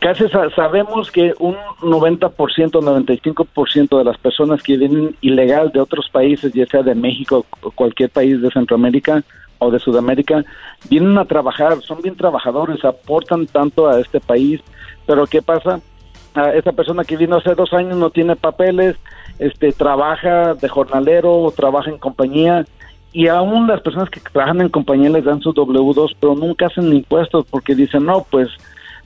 casi 0.00 0.28
sa- 0.28 0.50
sabemos 0.54 1.10
que 1.10 1.32
un 1.40 1.56
90%, 1.80 2.80
95% 2.80 3.98
de 3.98 4.04
las 4.04 4.18
personas 4.18 4.62
que 4.62 4.76
vienen 4.76 5.16
ilegal 5.22 5.72
de 5.72 5.80
otros 5.80 6.08
países, 6.10 6.52
ya 6.52 6.66
sea 6.66 6.82
de 6.82 6.94
México 6.94 7.44
o 7.62 7.70
cualquier 7.70 8.10
país 8.10 8.40
de 8.40 8.50
Centroamérica 8.50 9.24
o 9.58 9.70
de 9.70 9.78
Sudamérica, 9.78 10.44
vienen 10.88 11.18
a 11.18 11.24
trabajar, 11.24 11.80
son 11.82 12.02
bien 12.02 12.16
trabajadores, 12.16 12.84
aportan 12.84 13.46
tanto 13.46 13.88
a 13.88 14.00
este 14.00 14.20
país, 14.20 14.60
pero 15.06 15.26
¿qué 15.26 15.42
pasa? 15.42 15.80
Ah, 16.34 16.50
esa 16.52 16.72
persona 16.72 17.04
que 17.04 17.16
vino 17.16 17.36
hace 17.36 17.54
dos 17.54 17.72
años 17.72 17.96
no 17.96 18.10
tiene 18.10 18.34
papeles, 18.36 18.96
este 19.38 19.72
trabaja 19.72 20.54
de 20.54 20.68
jornalero, 20.68 21.52
trabaja 21.56 21.90
en 21.90 21.98
compañía 21.98 22.64
y 23.12 23.28
aún 23.28 23.68
las 23.68 23.80
personas 23.80 24.10
que 24.10 24.20
trabajan 24.20 24.60
en 24.60 24.68
compañía 24.68 25.10
les 25.10 25.24
dan 25.24 25.40
su 25.40 25.52
W2, 25.52 26.16
pero 26.18 26.34
nunca 26.34 26.66
hacen 26.66 26.92
impuestos 26.92 27.46
porque 27.48 27.76
dicen, 27.76 28.06
no, 28.06 28.26
pues 28.28 28.48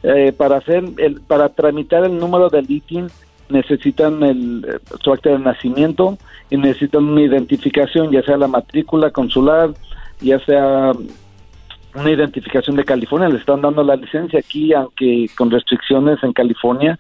eh, 0.03 0.33
para 0.33 0.57
hacer 0.57 0.85
el, 0.97 1.21
para 1.21 1.51
tramitar 1.51 2.05
el 2.05 2.19
número 2.19 2.49
del 2.49 2.71
ITIN 2.71 3.09
necesitan 3.51 4.23
el, 4.23 4.65
eh, 4.67 4.79
su 5.03 5.13
acta 5.13 5.31
de 5.31 5.39
nacimiento 5.39 6.17
y 6.51 6.57
necesitan 6.57 7.05
una 7.05 7.23
identificación, 7.23 8.11
ya 8.11 8.23
sea 8.23 8.37
la 8.37 8.49
matrícula 8.49 9.11
consular, 9.11 9.71
ya 10.21 10.39
sea 10.45 10.93
una 11.95 12.11
identificación 12.11 12.77
de 12.77 12.85
California, 12.85 13.29
le 13.29 13.39
están 13.39 13.63
dando 13.63 13.83
la 13.83 13.97
licencia 13.97 14.39
aquí, 14.39 14.73
aunque 14.73 15.29
con 15.37 15.51
restricciones 15.51 16.19
en 16.23 16.33
California. 16.33 16.99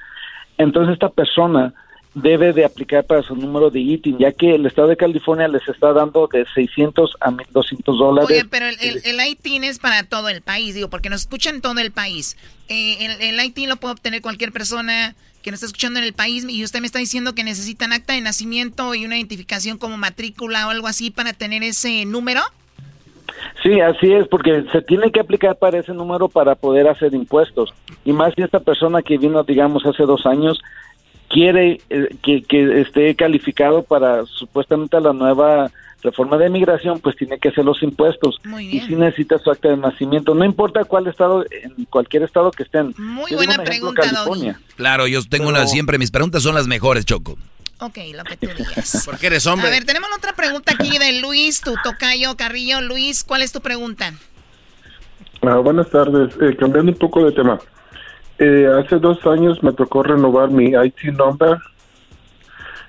Entonces 0.56 0.94
esta 0.94 1.08
persona 1.10 1.72
debe 2.14 2.52
de 2.52 2.64
aplicar 2.64 3.04
para 3.04 3.22
su 3.22 3.36
número 3.36 3.70
de 3.70 3.80
ITIN, 3.80 4.18
ya 4.18 4.32
que 4.32 4.54
el 4.54 4.66
estado 4.66 4.88
de 4.88 4.96
California 4.96 5.46
les 5.46 5.66
está 5.68 5.92
dando 5.92 6.28
de 6.32 6.44
600 6.52 7.16
a 7.20 7.30
1200 7.30 7.98
dólares. 7.98 8.30
Oye, 8.30 8.44
pero 8.44 8.66
el, 8.66 9.28
ITIN 9.28 9.64
es 9.64 9.78
para 9.78 10.02
todo 10.04 10.28
el 10.28 10.42
país, 10.42 10.74
digo, 10.74 10.88
porque 10.88 11.10
nos 11.10 11.22
escuchan 11.22 11.60
todo 11.60 11.78
el 11.78 11.92
país. 11.92 12.36
Eh, 12.68 13.18
el, 13.20 13.38
el 13.38 13.44
ITIN 13.44 13.68
lo 13.68 13.76
puede 13.76 13.92
obtener 13.92 14.22
cualquier 14.22 14.52
persona 14.52 15.14
que 15.42 15.50
nos 15.50 15.58
está 15.58 15.66
escuchando 15.66 16.00
en 16.00 16.04
el 16.04 16.12
país 16.12 16.44
y 16.48 16.64
usted 16.64 16.80
me 16.80 16.86
está 16.86 16.98
diciendo 16.98 17.34
que 17.34 17.44
necesitan 17.44 17.92
acta 17.92 18.14
de 18.14 18.20
nacimiento 18.20 18.94
y 18.94 19.04
una 19.04 19.16
identificación 19.16 19.78
como 19.78 19.96
matrícula 19.96 20.66
o 20.66 20.70
algo 20.70 20.88
así 20.88 21.10
para 21.10 21.32
tener 21.32 21.62
ese 21.62 22.04
número. 22.04 22.42
Sí, 23.62 23.80
así 23.80 24.12
es, 24.12 24.26
porque 24.28 24.64
se 24.72 24.82
tiene 24.82 25.10
que 25.10 25.20
aplicar 25.20 25.56
para 25.56 25.78
ese 25.78 25.92
número 25.92 26.28
para 26.28 26.54
poder 26.54 26.88
hacer 26.88 27.14
impuestos. 27.14 27.72
Y 28.04 28.12
más 28.12 28.34
si 28.34 28.42
esta 28.42 28.60
persona 28.60 29.02
que 29.02 29.18
vino, 29.18 29.42
digamos, 29.42 29.84
hace 29.84 30.04
dos 30.04 30.26
años, 30.26 30.60
quiere 31.28 31.80
eh, 31.90 32.08
que, 32.22 32.42
que 32.42 32.80
esté 32.80 33.14
calificado 33.14 33.82
para 33.82 34.24
supuestamente 34.26 35.00
la 35.00 35.12
nueva 35.12 35.70
reforma 36.02 36.38
de 36.38 36.48
migración, 36.48 37.00
pues 37.00 37.16
tiene 37.16 37.38
que 37.38 37.48
hacer 37.48 37.64
los 37.64 37.82
impuestos. 37.82 38.40
Y 38.60 38.80
si 38.80 38.94
necesita 38.94 39.38
su 39.38 39.50
acta 39.50 39.68
de 39.68 39.76
nacimiento, 39.76 40.34
no 40.34 40.44
importa 40.44 40.84
cuál 40.84 41.06
estado, 41.06 41.44
en 41.50 41.84
cualquier 41.86 42.22
estado 42.22 42.50
que 42.50 42.62
estén. 42.62 42.94
Muy 42.96 43.30
Yo 43.30 43.36
buena 43.36 43.54
ejemplo, 43.54 43.70
pregunta, 43.70 44.02
California. 44.02 44.60
Claro, 44.76 45.06
yo 45.06 45.20
tengo 45.28 45.48
una, 45.48 45.66
siempre 45.66 45.98
mis 45.98 46.10
preguntas 46.10 46.42
son 46.42 46.54
las 46.54 46.66
mejores, 46.66 47.04
Choco. 47.04 47.36
Ok, 47.80 47.98
lo 48.14 48.24
que 48.24 48.36
tú 48.36 48.48
digas. 48.56 49.02
Porque 49.06 49.28
eres 49.28 49.46
A 49.46 49.52
hombre. 49.52 49.70
ver, 49.70 49.84
tenemos 49.84 50.08
otra 50.16 50.32
pregunta 50.34 50.72
aquí 50.74 50.98
de 50.98 51.20
Luis, 51.20 51.60
tu 51.60 51.74
tocayo 51.82 52.36
Carrillo. 52.36 52.80
Luis, 52.80 53.22
¿cuál 53.24 53.42
es 53.42 53.52
tu 53.52 53.60
pregunta? 53.60 54.12
Ah, 55.42 55.56
buenas 55.58 55.88
tardes. 55.90 56.34
Eh, 56.40 56.56
cambiando 56.56 56.90
un 56.92 56.98
poco 56.98 57.24
de 57.24 57.32
tema. 57.32 57.58
Eh, 58.38 58.66
hace 58.84 58.96
dos 58.98 59.24
años 59.26 59.62
me 59.62 59.72
tocó 59.72 60.02
renovar 60.02 60.50
mi 60.50 60.66
IT 60.72 61.12
number 61.16 61.58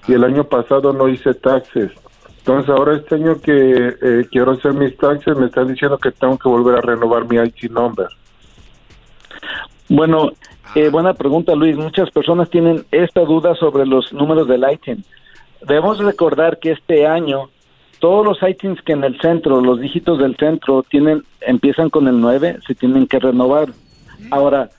y 0.08 0.14
el 0.14 0.24
año 0.24 0.44
pasado 0.44 0.94
no 0.94 1.08
hice 1.08 1.34
taxes. 1.36 1.92
Entonces 2.40 2.70
ahora 2.70 2.96
este 2.98 3.16
año 3.16 3.40
que 3.42 3.96
eh, 4.02 4.28
quiero 4.32 4.52
hacer 4.54 4.74
mis 4.74 4.96
taxes 4.98 5.36
me 5.38 5.48
están 5.48 5.68
diciendo 5.68 5.98
que 6.00 6.12
tengo 6.12 6.38
que 6.40 6.50
volver 6.50 6.78
a 6.78 6.82
renovar 6.82 7.26
mi 7.26 7.38
IT 7.38 7.70
number. 7.70 8.08
Bueno, 9.88 10.32
eh, 10.76 10.90
buena 10.90 11.14
pregunta, 11.14 11.56
Luis. 11.56 11.78
Muchas 11.78 12.12
personas 12.12 12.50
tienen 12.50 12.86
esta 12.92 13.22
duda 13.22 13.56
sobre 13.56 13.86
los 13.86 14.14
números 14.14 14.48
del 14.48 14.66
ITIN. 14.70 15.04
Debemos 15.62 16.00
recordar 16.00 16.60
que 16.60 16.72
este 16.72 17.06
año 17.06 17.50
todos 18.00 18.26
los 18.26 18.38
ITINs 18.42 18.82
que 18.82 18.94
en 18.94 19.04
el 19.04 19.20
centro, 19.20 19.62
los 19.62 19.80
dígitos 19.80 20.20
del 20.20 20.36
centro, 20.38 20.84
tienen 20.84 21.24
empiezan 21.42 21.90
con 21.90 22.08
el 22.08 22.20
9, 22.20 22.60
se 22.66 22.76
tienen 22.76 23.08
que 23.08 23.20
renovar. 23.20 23.70
Ahora, 24.32 24.70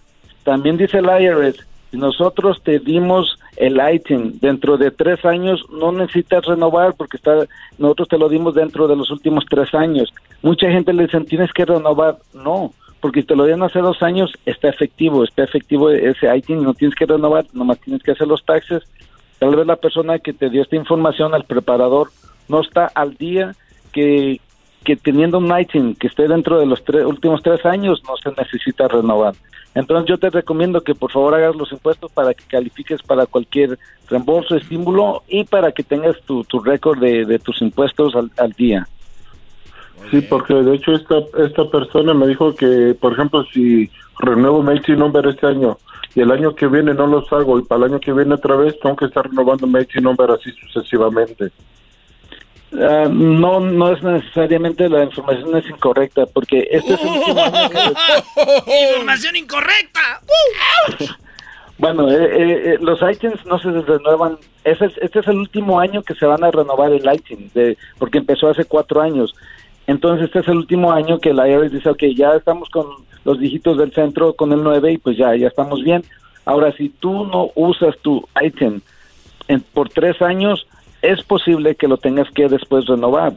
también 0.44 0.76
dice 0.76 0.98
el 0.98 1.06
IRS, 1.06 1.66
si 1.90 1.96
nosotros 1.96 2.62
te 2.62 2.78
dimos 2.78 3.38
el 3.56 3.78
ITIN 3.78 4.38
dentro 4.40 4.78
de 4.78 4.90
tres 4.90 5.24
años, 5.24 5.64
no 5.70 5.92
necesitas 5.92 6.46
renovar 6.46 6.94
porque 6.94 7.16
está, 7.16 7.46
nosotros 7.78 8.08
te 8.08 8.18
lo 8.18 8.28
dimos 8.28 8.54
dentro 8.54 8.88
de 8.88 8.96
los 8.96 9.10
últimos 9.10 9.44
tres 9.48 9.74
años. 9.74 10.12
Mucha 10.42 10.70
gente 10.70 10.92
le 10.92 11.04
dicen, 11.04 11.26
tienes 11.26 11.52
que 11.52 11.66
renovar. 11.66 12.16
No, 12.32 12.72
porque 13.00 13.22
te 13.22 13.34
lo 13.34 13.44
dieron 13.44 13.62
hace 13.62 13.80
dos 13.80 14.02
años, 14.02 14.32
está 14.46 14.68
efectivo, 14.68 15.24
está 15.24 15.44
efectivo 15.44 15.90
ese 15.90 16.34
ITIN, 16.36 16.62
no 16.62 16.74
tienes 16.74 16.94
que 16.94 17.06
renovar, 17.06 17.46
nomás 17.52 17.78
tienes 17.80 18.02
que 18.02 18.12
hacer 18.12 18.26
los 18.26 18.44
taxes. 18.44 18.82
Tal 19.38 19.56
vez 19.56 19.66
la 19.66 19.76
persona 19.76 20.18
que 20.18 20.32
te 20.32 20.50
dio 20.50 20.62
esta 20.62 20.76
información 20.76 21.34
al 21.34 21.44
preparador 21.44 22.10
no 22.48 22.60
está 22.60 22.86
al 22.86 23.14
día 23.16 23.54
que, 23.92 24.40
que 24.84 24.96
teniendo 24.96 25.38
un 25.38 25.50
ITIN 25.58 25.94
que 25.94 26.08
esté 26.08 26.28
dentro 26.28 26.58
de 26.58 26.66
los 26.66 26.84
tres, 26.84 27.04
últimos 27.04 27.42
tres 27.42 27.64
años 27.64 28.02
no 28.06 28.16
se 28.16 28.30
necesita 28.38 28.86
renovar. 28.88 29.34
Entonces 29.74 30.08
yo 30.08 30.18
te 30.18 30.30
recomiendo 30.30 30.82
que 30.82 30.94
por 30.94 31.12
favor 31.12 31.34
hagas 31.34 31.54
los 31.54 31.72
impuestos 31.72 32.10
para 32.12 32.34
que 32.34 32.44
califiques 32.44 33.02
para 33.02 33.26
cualquier 33.26 33.78
reembolso, 34.08 34.56
estímulo 34.56 35.22
y 35.28 35.44
para 35.44 35.72
que 35.72 35.84
tengas 35.84 36.20
tu, 36.22 36.44
tu 36.44 36.58
récord 36.58 36.98
de, 36.98 37.24
de 37.24 37.38
tus 37.38 37.62
impuestos 37.62 38.14
al, 38.16 38.30
al 38.36 38.52
día. 38.52 38.88
Sí, 40.10 40.20
porque 40.22 40.54
de 40.54 40.74
hecho 40.74 40.92
esta, 40.92 41.16
esta 41.44 41.64
persona 41.70 42.14
me 42.14 42.26
dijo 42.26 42.54
que, 42.54 42.96
por 43.00 43.12
ejemplo, 43.12 43.44
si 43.52 43.90
renuevo 44.18 44.62
mi 44.62 44.78
number 44.96 45.26
este 45.26 45.46
año 45.46 45.78
y 46.14 46.20
el 46.20 46.30
año 46.30 46.54
que 46.54 46.66
viene 46.66 46.94
no 46.94 47.06
los 47.06 47.32
hago 47.32 47.58
y 47.58 47.62
para 47.62 47.84
el 47.86 47.92
año 47.92 48.00
que 48.00 48.12
viene 48.12 48.34
otra 48.34 48.56
vez 48.56 48.78
tengo 48.80 48.96
que 48.96 49.04
estar 49.06 49.28
renovando 49.28 49.66
mi 49.66 49.80
IT 49.80 49.94
number 49.96 50.30
así 50.30 50.50
sucesivamente. 50.52 51.50
Ah, 52.72 53.08
no, 53.10 53.58
no 53.60 53.92
es 53.92 54.02
necesariamente 54.02 54.88
la 54.88 55.04
información 55.04 55.56
es 55.56 55.68
incorrecta 55.68 56.26
porque 56.26 56.68
este 56.70 56.94
es 56.94 57.00
el 57.00 57.08
último 57.08 57.44
año 57.44 57.68
que- 57.70 58.84
Información 58.92 59.36
incorrecta. 59.36 60.20
Bueno, 61.78 62.10
eh, 62.10 62.14
eh, 62.24 62.62
eh, 62.74 62.78
los 62.82 63.00
iTunes 63.10 63.38
no 63.46 63.58
se 63.58 63.70
renuevan. 63.70 64.36
Ese 64.64 64.84
es- 64.84 64.98
este 64.98 65.20
es 65.20 65.26
el 65.28 65.38
último 65.38 65.80
año 65.80 66.02
que 66.02 66.14
se 66.14 66.26
van 66.26 66.44
a 66.44 66.50
renovar 66.50 66.92
el 66.92 67.10
iTunes, 67.10 67.54
de, 67.54 67.78
porque 67.98 68.18
empezó 68.18 68.50
hace 68.50 68.66
cuatro 68.66 69.00
años. 69.00 69.34
Entonces, 69.90 70.26
este 70.26 70.38
es 70.38 70.46
el 70.46 70.58
último 70.58 70.92
año 70.92 71.18
que 71.18 71.32
la 71.34 71.48
IRS 71.48 71.72
dice, 71.72 71.90
ok, 71.90 72.04
ya 72.14 72.34
estamos 72.36 72.68
con 72.70 72.86
los 73.24 73.40
dígitos 73.40 73.76
del 73.76 73.92
centro, 73.92 74.34
con 74.34 74.52
el 74.52 74.62
9, 74.62 74.92
y 74.92 74.98
pues 74.98 75.16
ya, 75.16 75.34
ya 75.34 75.48
estamos 75.48 75.82
bien. 75.82 76.04
Ahora, 76.44 76.70
si 76.76 76.90
tú 76.90 77.24
no 77.26 77.50
usas 77.56 77.98
tu 77.98 78.24
iTunes 78.40 78.82
en- 79.48 79.60
por 79.60 79.88
tres 79.88 80.22
años, 80.22 80.64
es 81.02 81.24
posible 81.24 81.74
que 81.74 81.88
lo 81.88 81.96
tengas 81.96 82.30
que 82.30 82.48
después 82.48 82.86
renovar. 82.86 83.34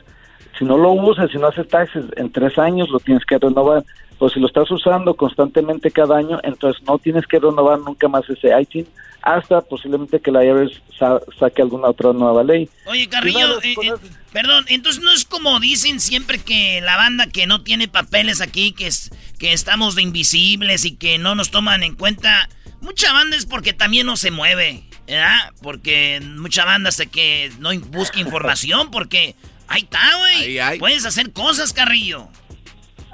Si 0.59 0.63
no 0.63 0.77
lo 0.77 0.91
usas, 0.91 1.31
si 1.31 1.39
no 1.39 1.47
haces 1.47 1.67
taxes 1.67 2.05
en 2.17 2.31
tres 2.31 2.59
años, 2.59 2.87
lo 2.91 2.99
tienes 2.99 3.25
que 3.25 3.39
renovar. 3.39 3.83
O 4.19 4.29
si 4.29 4.39
lo 4.39 4.45
estás 4.45 4.69
usando 4.69 5.15
constantemente 5.15 5.89
cada 5.89 6.17
año, 6.17 6.39
entonces 6.43 6.83
no 6.87 6.99
tienes 6.99 7.25
que 7.25 7.39
renovar 7.39 7.79
nunca 7.79 8.07
más 8.07 8.29
ese 8.29 8.51
iTunes 8.61 8.87
hasta 9.23 9.61
posiblemente 9.61 10.19
que 10.19 10.31
la 10.31 10.43
IRS 10.43 10.81
sa- 10.99 11.19
saque 11.39 11.61
alguna 11.61 11.87
otra 11.87 12.11
nueva 12.13 12.43
ley. 12.43 12.69
Oye, 12.85 13.07
Carrillo, 13.07 13.61
eh, 13.61 13.73
eh, 13.81 13.93
perdón, 14.33 14.65
entonces 14.67 15.01
no 15.01 15.11
es 15.13 15.23
como 15.25 15.59
dicen 15.61 15.99
siempre 16.01 16.39
que 16.39 16.81
la 16.81 16.97
banda 16.97 17.27
que 17.27 17.47
no 17.47 17.61
tiene 17.63 17.87
papeles 17.87 18.41
aquí, 18.41 18.73
que, 18.73 18.87
es, 18.87 19.11
que 19.39 19.53
estamos 19.53 19.95
de 19.95 20.01
invisibles 20.01 20.83
y 20.85 20.95
que 20.97 21.17
no 21.17 21.35
nos 21.35 21.51
toman 21.51 21.83
en 21.83 21.95
cuenta. 21.95 22.49
Mucha 22.81 23.13
banda 23.13 23.37
es 23.37 23.45
porque 23.45 23.71
también 23.71 24.05
no 24.05 24.17
se 24.17 24.29
mueve, 24.29 24.83
¿verdad? 25.07 25.51
Porque 25.61 26.19
mucha 26.21 26.65
banda 26.65 26.91
sé 26.91 27.07
que 27.07 27.49
no 27.59 27.69
busca 27.79 28.19
información 28.19 28.91
porque 28.91 29.35
ahí 29.69 29.83
está, 29.83 30.01
güey. 30.17 30.43
Puedes 30.79 31.05
hacer 31.05 31.31
cosas, 31.31 31.71
Carrillo. 31.71 32.27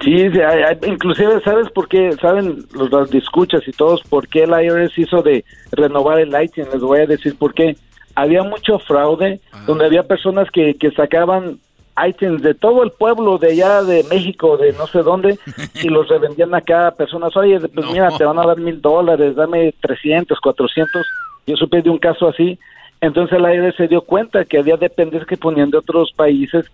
Sí, 0.02 0.30
sí, 0.30 0.40
hay- 0.40 0.62
hay- 0.62 0.78
inclusive, 0.90 1.40
¿sabes 1.42 1.68
por 1.70 1.86
qué? 1.88 2.12
¿Saben 2.20 2.64
los, 2.72 2.90
los 2.90 3.14
escuchas 3.14 3.66
y 3.68 3.72
todos 3.72 4.00
por 4.08 4.26
qué 4.28 4.44
el 4.44 4.50
IRS 4.50 4.96
hizo 4.98 5.22
de 5.22 5.44
renovar 5.72 6.18
el 6.20 6.28
iTunes? 6.42 6.72
Les 6.72 6.80
voy 6.82 7.00
a 7.00 7.06
decir 7.06 7.36
por 7.36 7.52
qué. 7.54 7.76
Había 8.14 8.42
mucho 8.42 8.78
fraude, 8.78 9.40
donde 9.66 9.84
había 9.86 10.02
personas 10.02 10.50
que, 10.50 10.74
que 10.74 10.90
sacaban 10.92 11.58
iTunes 12.06 12.42
de 12.42 12.54
todo 12.54 12.82
el 12.82 12.92
pueblo, 12.92 13.36
de 13.38 13.52
allá 13.52 13.82
de 13.82 14.04
México, 14.10 14.56
de 14.56 14.72
no 14.72 14.86
sé 14.86 15.02
dónde, 15.02 15.38
y 15.82 15.88
los 15.88 16.08
revendían 16.08 16.54
acá 16.54 16.88
a 16.88 16.94
personas. 16.94 17.36
Oye, 17.36 17.60
pues 17.60 17.86
mira, 17.92 18.08
te 18.16 18.24
van 18.24 18.38
a 18.38 18.46
dar 18.46 18.58
mil 18.58 18.80
dólares, 18.80 19.36
dame 19.36 19.74
300, 19.80 20.40
400. 20.40 21.06
Yo 21.46 21.56
supe 21.56 21.82
de 21.82 21.90
un 21.90 21.98
caso 21.98 22.28
así. 22.28 22.58
Entonces 23.02 23.38
el 23.38 23.44
IRS 23.54 23.76
se 23.76 23.88
dio 23.88 24.00
cuenta 24.02 24.44
que 24.44 24.58
había 24.58 24.76
dependencias 24.76 25.26
que 25.28 25.36
ponían 25.36 25.70
de 25.70 25.78
otros 25.78 26.12
países, 26.16 26.64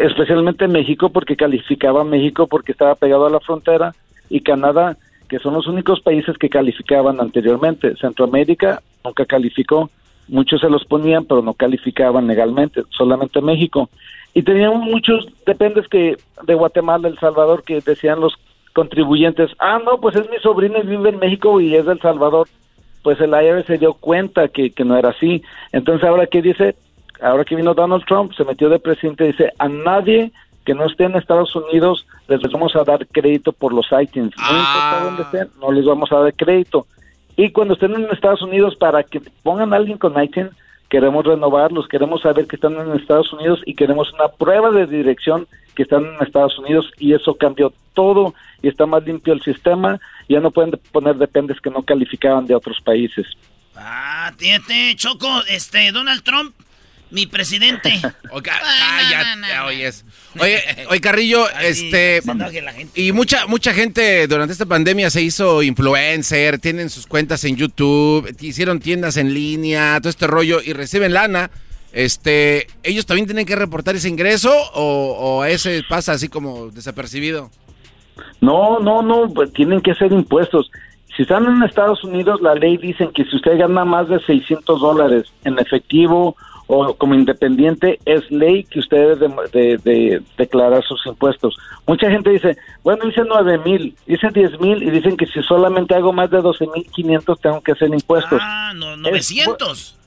especialmente 0.00 0.68
México, 0.68 1.10
porque 1.10 1.36
calificaba 1.36 2.04
México 2.04 2.46
porque 2.46 2.72
estaba 2.72 2.94
pegado 2.94 3.26
a 3.26 3.30
la 3.30 3.40
frontera, 3.40 3.94
y 4.30 4.40
Canadá, 4.40 4.96
que 5.28 5.38
son 5.38 5.54
los 5.54 5.66
únicos 5.66 6.00
países 6.00 6.36
que 6.38 6.48
calificaban 6.48 7.20
anteriormente. 7.20 7.96
Centroamérica 7.96 8.82
nunca 9.04 9.24
calificó, 9.24 9.90
muchos 10.28 10.60
se 10.60 10.70
los 10.70 10.84
ponían, 10.84 11.24
pero 11.24 11.42
no 11.42 11.54
calificaban 11.54 12.26
legalmente, 12.26 12.82
solamente 12.90 13.40
México. 13.40 13.88
Y 14.34 14.42
teníamos 14.42 14.82
muchos 14.82 15.26
dependes 15.46 15.88
que 15.88 16.16
de 16.44 16.54
Guatemala, 16.54 17.08
El 17.08 17.18
Salvador, 17.18 17.62
que 17.64 17.80
decían 17.80 18.20
los 18.20 18.34
contribuyentes, 18.74 19.50
ah, 19.58 19.80
no, 19.84 19.98
pues 20.00 20.14
es 20.16 20.30
mi 20.30 20.38
sobrino 20.38 20.78
y 20.78 20.86
vive 20.86 21.08
en 21.10 21.18
México 21.18 21.60
y 21.60 21.74
es 21.74 21.86
del 21.86 22.00
Salvador. 22.00 22.46
Pues 23.02 23.20
el 23.20 23.30
IRS 23.30 23.66
se 23.66 23.78
dio 23.78 23.94
cuenta 23.94 24.48
que, 24.48 24.70
que 24.70 24.84
no 24.84 24.96
era 24.96 25.10
así. 25.10 25.42
Entonces, 25.72 26.06
ahora 26.06 26.26
que 26.26 26.42
dice, 26.42 26.76
ahora 27.20 27.44
que 27.44 27.56
vino 27.56 27.74
Donald 27.74 28.04
Trump, 28.06 28.32
se 28.34 28.44
metió 28.44 28.68
de 28.68 28.78
presidente 28.78 29.24
y 29.24 29.32
dice, 29.32 29.52
a 29.58 29.68
nadie 29.68 30.32
que 30.64 30.74
no 30.74 30.84
esté 30.86 31.04
en 31.04 31.16
Estados 31.16 31.54
Unidos 31.56 32.06
les 32.28 32.40
vamos 32.52 32.76
a 32.76 32.84
dar 32.84 33.06
crédito 33.06 33.52
por 33.52 33.72
los 33.72 33.86
iTunes. 33.98 34.34
No 34.36 34.58
importa 34.58 35.00
dónde 35.04 35.22
estén, 35.22 35.48
no 35.60 35.72
les 35.72 35.84
vamos 35.84 36.12
a 36.12 36.18
dar 36.18 36.34
crédito. 36.34 36.86
Y 37.36 37.52
cuando 37.52 37.74
estén 37.74 37.94
en 37.94 38.08
Estados 38.10 38.42
Unidos, 38.42 38.76
para 38.76 39.02
que 39.02 39.20
pongan 39.42 39.72
a 39.72 39.76
alguien 39.76 39.96
con 39.96 40.22
iTunes, 40.22 40.52
queremos 40.88 41.24
renovarlos, 41.24 41.88
queremos 41.88 42.22
saber 42.22 42.46
que 42.46 42.56
están 42.56 42.74
en 42.74 42.92
Estados 42.92 43.32
Unidos 43.32 43.60
y 43.64 43.74
queremos 43.74 44.12
una 44.12 44.28
prueba 44.28 44.70
de 44.70 44.86
dirección 44.86 45.46
que 45.74 45.84
están 45.84 46.04
en 46.04 46.20
Estados 46.20 46.58
Unidos 46.58 46.90
y 46.98 47.14
eso 47.14 47.36
cambió 47.36 47.72
todo 47.94 48.34
y 48.62 48.68
está 48.68 48.86
más 48.86 49.04
limpio 49.04 49.32
el 49.32 49.42
sistema. 49.42 50.00
Ya 50.28 50.40
no 50.40 50.50
pueden 50.50 50.72
poner 50.92 51.16
dependes 51.16 51.60
que 51.60 51.70
no 51.70 51.82
calificaban 51.82 52.46
de 52.46 52.54
otros 52.54 52.80
países. 52.80 53.26
Ah, 53.76 54.32
tíete, 54.36 54.94
Choco, 54.96 55.28
este, 55.48 55.92
Donald 55.92 56.24
Trump, 56.24 56.54
mi 57.10 57.26
presidente. 57.26 58.00
Oyes. 59.66 60.04
Oye, 60.38 60.62
oye, 60.88 61.00
Carrillo, 61.00 61.48
este. 61.62 62.20
la 62.24 62.72
gente. 62.72 63.00
Y 63.00 63.12
mucha, 63.12 63.46
mucha 63.46 63.72
gente 63.72 64.26
durante 64.26 64.52
esta 64.52 64.66
pandemia 64.66 65.10
se 65.10 65.22
hizo 65.22 65.62
influencer, 65.62 66.58
tienen 66.58 66.90
sus 66.90 67.06
cuentas 67.06 67.44
en 67.44 67.56
YouTube, 67.56 68.34
hicieron 68.40 68.80
tiendas 68.80 69.16
en 69.16 69.32
línea, 69.32 69.98
todo 70.00 70.10
este 70.10 70.26
rollo, 70.26 70.60
y 70.64 70.72
reciben 70.72 71.12
lana. 71.12 71.50
Este, 71.92 72.66
¿ellos 72.82 73.06
también 73.06 73.26
tienen 73.26 73.46
que 73.46 73.56
reportar 73.56 73.96
ese 73.96 74.08
ingreso 74.08 74.52
o, 74.74 75.16
o 75.18 75.44
ese 75.44 75.82
pasa 75.88 76.12
así 76.12 76.28
como 76.28 76.68
desapercibido? 76.68 77.50
No, 78.40 78.78
no, 78.78 79.02
no, 79.02 79.28
pues 79.32 79.52
tienen 79.52 79.80
que 79.80 79.94
ser 79.94 80.12
impuestos. 80.12 80.70
Si 81.16 81.22
están 81.22 81.46
en 81.46 81.62
Estados 81.62 82.04
Unidos, 82.04 82.40
la 82.40 82.54
ley 82.54 82.76
dice 82.76 83.08
que 83.14 83.24
si 83.24 83.36
usted 83.36 83.58
gana 83.58 83.84
más 83.84 84.08
de 84.08 84.20
600 84.20 84.80
dólares 84.80 85.24
en 85.44 85.58
efectivo 85.58 86.36
o 86.68 86.94
como 86.94 87.14
independiente, 87.14 87.98
es 88.04 88.30
ley 88.30 88.62
que 88.64 88.78
usted 88.78 89.16
debe 89.18 89.28
de, 89.52 89.58
de- 89.60 89.78
de 89.78 90.22
declarar 90.36 90.84
sus 90.84 91.04
impuestos. 91.06 91.56
Mucha 91.86 92.10
gente 92.10 92.30
dice, 92.30 92.56
bueno, 92.84 93.04
dice 93.06 93.22
9 93.26 93.58
mil, 93.64 93.96
dice 94.06 94.28
10 94.32 94.60
mil 94.60 94.82
y 94.82 94.90
dicen 94.90 95.16
que 95.16 95.26
si 95.26 95.42
solamente 95.42 95.94
hago 95.94 96.12
más 96.12 96.30
de 96.30 96.40
12 96.40 96.66
mil 96.74 96.84
500 96.94 97.40
tengo 97.40 97.60
que 97.62 97.72
hacer 97.72 97.88
impuestos. 97.88 98.38
Ah, 98.40 98.72
no, 98.76 98.96
900. 98.98 99.97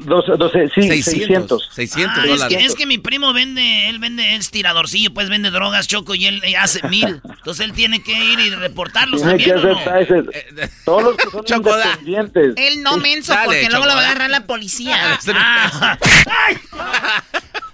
12, 0.00 0.32
12, 0.36 0.70
sí, 0.74 0.82
600. 0.82 1.68
600 1.72 2.18
Ah, 2.18 2.26
es, 2.26 2.44
que, 2.44 2.64
es 2.64 2.74
que 2.74 2.86
mi 2.86 2.98
primo 2.98 3.32
vende, 3.32 3.88
él 3.88 3.98
vende, 3.98 4.34
es 4.34 4.50
tiradorcillo, 4.50 5.12
pues 5.14 5.28
vende 5.28 5.50
drogas, 5.50 5.86
Choco, 5.88 6.14
y 6.14 6.26
él 6.26 6.42
eh, 6.44 6.56
hace 6.56 6.86
mil. 6.88 7.20
Entonces 7.24 7.64
él 7.66 7.72
tiene 7.72 8.02
que 8.02 8.12
ir 8.12 8.38
y 8.40 8.50
reportarlos 8.50 9.22
Tiene 9.22 9.38
que 9.38 9.50
también, 9.50 9.74
¿o 9.74 9.78
hacer 9.78 9.86
no? 9.86 10.24
taxes. 10.24 10.74
Todos 10.84 11.02
los 11.02 11.16
que 11.16 11.30
son 11.30 11.44
independientes. 11.58 12.54
Él 12.56 12.82
no 12.82 12.96
menso, 12.98 13.32
dale, 13.32 13.46
porque 13.46 13.68
luego 13.68 13.86
lo 13.86 13.94
va 13.94 14.00
a 14.00 14.04
agarrar 14.10 14.30
la 14.30 14.46
policía. 14.46 15.18
Ah, 15.34 15.98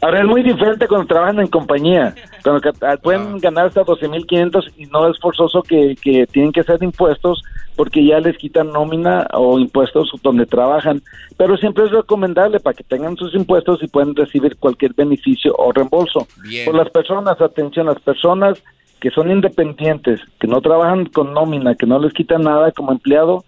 Ahora 0.00 0.20
es 0.20 0.26
muy 0.26 0.42
diferente 0.42 0.86
cuando 0.86 1.06
trabajan 1.06 1.40
en 1.40 1.46
compañía. 1.46 2.14
Cuando 2.42 2.70
ah, 2.82 2.96
pueden 3.02 3.38
ganar 3.38 3.66
hasta 3.66 3.84
12.500 3.84 4.72
y 4.76 4.86
no 4.86 5.08
es 5.08 5.18
forzoso 5.18 5.62
que, 5.62 5.96
que 6.00 6.26
tienen 6.26 6.52
que 6.52 6.60
hacer 6.60 6.82
impuestos 6.82 7.42
porque 7.76 8.04
ya 8.04 8.20
les 8.20 8.36
quitan 8.36 8.72
nómina 8.72 9.26
o 9.32 9.58
impuestos 9.58 10.10
donde 10.22 10.46
trabajan. 10.46 11.02
Pero 11.36 11.56
siempre 11.56 11.84
es 11.84 11.90
recomendable 11.90 12.60
para 12.60 12.74
que 12.74 12.84
tengan 12.84 13.16
sus 13.16 13.34
impuestos 13.34 13.82
y 13.82 13.88
pueden 13.88 14.14
recibir 14.14 14.56
cualquier 14.56 14.94
beneficio 14.94 15.54
o 15.56 15.72
reembolso. 15.72 16.26
Bien. 16.42 16.66
Por 16.66 16.74
las 16.74 16.90
personas, 16.90 17.40
atención, 17.40 17.86
las 17.86 18.00
personas 18.00 18.62
que 19.00 19.10
son 19.10 19.30
independientes, 19.30 20.20
que 20.38 20.46
no 20.46 20.60
trabajan 20.60 21.06
con 21.06 21.34
nómina, 21.34 21.74
que 21.74 21.86
no 21.86 21.98
les 21.98 22.12
quitan 22.12 22.42
nada 22.42 22.72
como 22.72 22.92
empleado, 22.92 23.44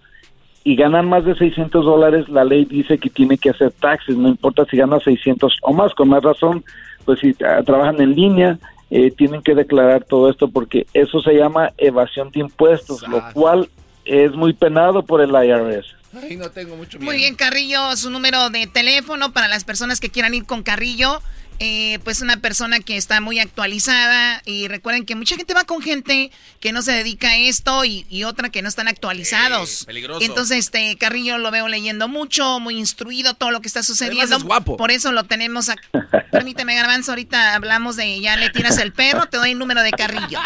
y 0.66 0.74
ganan 0.74 1.08
más 1.08 1.24
de 1.24 1.36
600 1.36 1.84
dólares, 1.84 2.28
la 2.28 2.44
ley 2.44 2.64
dice 2.64 2.98
que 2.98 3.08
tiene 3.08 3.38
que 3.38 3.50
hacer 3.50 3.70
taxes, 3.70 4.16
no 4.16 4.26
importa 4.26 4.64
si 4.68 4.76
ganan 4.76 5.00
600 5.00 5.58
o 5.62 5.72
más, 5.72 5.94
con 5.94 6.08
más 6.08 6.24
razón, 6.24 6.64
pues 7.04 7.20
si 7.20 7.36
ah, 7.44 7.62
trabajan 7.64 8.00
en 8.00 8.16
línea, 8.16 8.58
eh, 8.90 9.12
tienen 9.12 9.42
que 9.42 9.54
declarar 9.54 10.02
todo 10.02 10.28
esto 10.28 10.48
porque 10.48 10.88
eso 10.92 11.20
se 11.20 11.34
llama 11.34 11.70
evasión 11.78 12.32
de 12.32 12.40
impuestos, 12.40 13.06
lo 13.06 13.22
cual 13.32 13.70
es 14.04 14.32
muy 14.32 14.54
penado 14.54 15.04
por 15.04 15.20
el 15.20 15.30
IRS. 15.30 15.86
Ay, 16.20 16.36
no 16.36 16.50
tengo 16.50 16.74
mucho 16.74 16.98
Muy 16.98 17.18
bien, 17.18 17.36
Carrillo, 17.36 17.94
su 17.94 18.10
número 18.10 18.50
de 18.50 18.66
teléfono 18.66 19.32
para 19.32 19.46
las 19.46 19.62
personas 19.62 20.00
que 20.00 20.10
quieran 20.10 20.34
ir 20.34 20.46
con 20.46 20.64
Carrillo. 20.64 21.22
Eh, 21.58 21.98
pues 22.04 22.20
una 22.20 22.36
persona 22.36 22.80
que 22.80 22.96
está 22.96 23.20
muy 23.20 23.38
actualizada 23.38 24.42
y 24.44 24.68
recuerden 24.68 25.06
que 25.06 25.14
mucha 25.14 25.36
gente 25.36 25.54
va 25.54 25.64
con 25.64 25.80
gente 25.80 26.30
que 26.60 26.72
no 26.72 26.82
se 26.82 26.92
dedica 26.92 27.30
a 27.30 27.36
esto 27.36 27.84
y, 27.84 28.04
y 28.10 28.24
otra 28.24 28.50
que 28.50 28.60
no 28.60 28.68
están 28.68 28.88
actualizados. 28.88 29.84
peligroso. 29.86 30.20
Y 30.20 30.26
entonces 30.26 30.58
este 30.58 30.96
Carrillo 30.96 31.38
lo 31.38 31.50
veo 31.50 31.68
leyendo 31.68 32.08
mucho, 32.08 32.60
muy 32.60 32.76
instruido 32.76 33.34
todo 33.34 33.50
lo 33.50 33.60
que 33.60 33.68
está 33.68 33.82
sucediendo. 33.82 34.36
es 34.36 34.42
guapo. 34.42 34.76
Por 34.76 34.90
eso 34.90 35.12
lo 35.12 35.24
tenemos 35.24 35.68
aquí. 35.68 35.88
Permíteme, 36.30 36.74
Garbanzo, 36.74 37.12
ahorita 37.12 37.54
hablamos 37.54 37.96
de 37.96 38.20
ya 38.20 38.36
le 38.36 38.50
tiras 38.50 38.76
el 38.78 38.92
perro, 38.92 39.26
te 39.26 39.38
doy 39.38 39.52
el 39.52 39.58
número 39.58 39.82
de 39.82 39.92
Carrillo. 39.92 40.38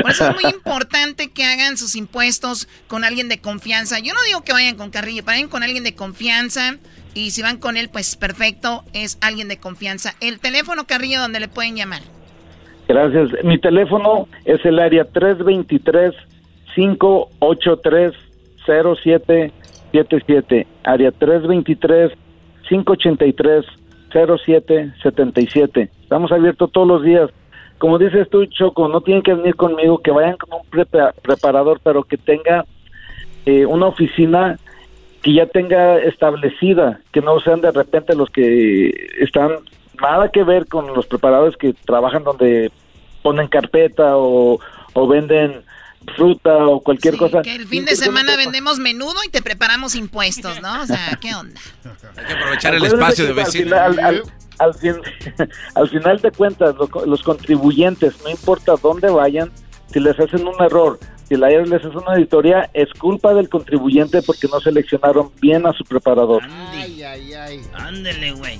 Por 0.00 0.10
eso 0.12 0.28
es 0.28 0.34
muy 0.34 0.50
importante 0.50 1.28
que 1.30 1.44
hagan 1.44 1.76
sus 1.76 1.96
impuestos 1.96 2.68
con 2.86 3.04
alguien 3.04 3.28
de 3.28 3.38
confianza. 3.38 3.98
Yo 3.98 4.14
no 4.14 4.22
digo 4.22 4.42
que 4.44 4.52
vayan 4.52 4.76
con 4.76 4.90
Carrillo, 4.90 5.22
vayan 5.24 5.48
con 5.48 5.62
alguien 5.62 5.84
de 5.84 5.94
confianza. 5.94 6.76
Y 7.14 7.30
si 7.32 7.42
van 7.42 7.58
con 7.58 7.76
él, 7.76 7.88
pues 7.92 8.16
perfecto, 8.16 8.84
es 8.92 9.18
alguien 9.20 9.48
de 9.48 9.58
confianza. 9.58 10.14
El 10.20 10.38
teléfono 10.40 10.86
Carrillo 10.86 11.20
donde 11.20 11.40
le 11.40 11.48
pueden 11.48 11.74
llamar. 11.76 12.02
Gracias. 12.86 13.30
Mi 13.44 13.58
teléfono 13.58 14.28
es 14.44 14.64
el 14.64 14.78
área 14.78 15.04
323-583-0777. 18.68 20.66
Área 20.84 21.10
323-583-0777. 24.12 25.88
Estamos 26.02 26.32
abiertos 26.32 26.70
todos 26.72 26.88
los 26.88 27.02
días. 27.02 27.30
Como 27.78 27.98
dices 27.98 28.28
tú, 28.30 28.44
Choco, 28.46 28.88
no 28.88 29.00
tienen 29.02 29.22
que 29.22 29.34
venir 29.34 29.54
conmigo, 29.54 29.98
que 29.98 30.10
vayan 30.10 30.36
con 30.36 30.58
un 30.60 30.66
prepa- 30.70 31.12
preparador, 31.22 31.80
pero 31.82 32.02
que 32.02 32.16
tenga 32.16 32.64
eh, 33.46 33.64
una 33.66 33.86
oficina 33.86 34.58
que 35.22 35.32
ya 35.34 35.46
tenga 35.46 35.98
establecida, 35.98 37.00
que 37.12 37.20
no 37.20 37.40
sean 37.40 37.60
de 37.60 37.70
repente 37.72 38.14
los 38.14 38.30
que 38.30 38.90
están 39.20 39.50
nada 40.00 40.30
que 40.30 40.44
ver 40.44 40.66
con 40.66 40.86
los 40.94 41.06
preparadores 41.06 41.56
que 41.56 41.72
trabajan 41.84 42.22
donde 42.24 42.70
ponen 43.22 43.48
carpeta 43.48 44.16
o, 44.16 44.60
o 44.92 45.08
venden 45.08 45.62
fruta 46.16 46.56
o 46.66 46.80
cualquier 46.80 47.16
cosa. 47.16 47.42
Que 47.42 47.56
el 47.56 47.66
fin 47.66 47.84
de 47.84 47.96
semana 47.96 48.36
vendemos 48.36 48.78
menudo 48.78 49.16
y 49.26 49.28
te 49.30 49.42
preparamos 49.42 49.94
impuestos, 49.96 50.62
¿no? 50.62 50.82
O 50.82 50.86
sea, 50.86 51.18
¿qué 51.20 51.34
onda? 51.34 51.60
Hay 52.16 52.24
que 52.24 52.32
aprovechar 52.32 52.74
el 52.76 52.84
espacio 52.84 53.24
de 53.24 53.30
al 53.30 53.36
vecino. 53.36 53.64
final- 53.76 53.98
Al, 54.00 54.22
al 54.60 54.74
fin- 54.74 55.02
al 55.74 55.88
final 55.88 56.18
de 56.20 56.30
cuentas, 56.30 56.74
lo- 56.76 57.06
los 57.06 57.22
contribuyentes, 57.22 58.22
no 58.22 58.30
importa 58.30 58.74
dónde 58.80 59.10
vayan, 59.10 59.50
si 59.92 60.00
les 60.00 60.18
hacen 60.18 60.46
un 60.46 60.54
error, 60.62 60.98
si 61.28 61.36
la 61.36 61.50
IRS 61.52 61.68
les 61.68 61.84
hace 61.84 61.96
una 61.96 62.12
auditoría, 62.12 62.70
es 62.72 62.88
culpa 62.98 63.34
del 63.34 63.48
contribuyente 63.48 64.22
porque 64.22 64.48
no 64.48 64.60
seleccionaron 64.60 65.30
bien 65.40 65.66
a 65.66 65.72
su 65.72 65.84
preparador. 65.84 66.42
Ay, 66.72 67.02
ay, 67.02 67.34
ay. 67.34 67.60
Ándele, 67.74 68.32
güey. 68.32 68.56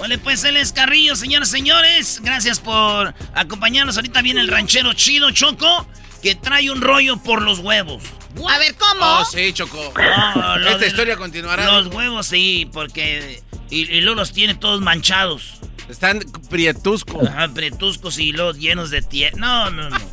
Ole, 0.00 0.18
pues 0.18 0.42
él 0.44 0.56
es 0.56 0.72
Carrillo, 0.72 1.14
señores, 1.14 1.48
señores. 1.48 2.20
Gracias 2.24 2.58
por 2.60 3.14
acompañarnos. 3.34 3.96
Ahorita 3.96 4.20
viene 4.22 4.40
el 4.40 4.48
ranchero 4.48 4.92
chido, 4.94 5.30
Choco, 5.30 5.86
que 6.22 6.34
trae 6.34 6.70
un 6.72 6.80
rollo 6.80 7.18
por 7.18 7.42
los 7.42 7.60
huevos. 7.60 8.02
A 8.48 8.58
ver, 8.58 8.74
¿cómo? 8.76 9.04
Oh, 9.20 9.24
sí, 9.24 9.52
Choco. 9.52 9.78
No, 10.36 10.58
lo 10.58 10.66
Esta 10.70 10.78
de- 10.78 10.86
historia 10.88 11.16
continuará. 11.16 11.80
Los 11.80 11.94
huevos, 11.94 12.26
sí, 12.26 12.68
porque. 12.72 13.42
Y, 13.70 13.82
y 13.92 14.00
luego 14.00 14.16
los 14.20 14.32
tiene 14.32 14.54
todos 14.54 14.80
manchados. 14.80 15.54
Están 15.88 16.20
prietuscos. 16.50 17.28
Ajá, 17.28 17.48
prietuscos 17.48 18.18
y 18.18 18.32
luego 18.32 18.52
llenos 18.52 18.90
de 18.90 19.02
tierra. 19.02 19.36
No, 19.38 19.70
no, 19.70 19.88
no. 19.90 19.96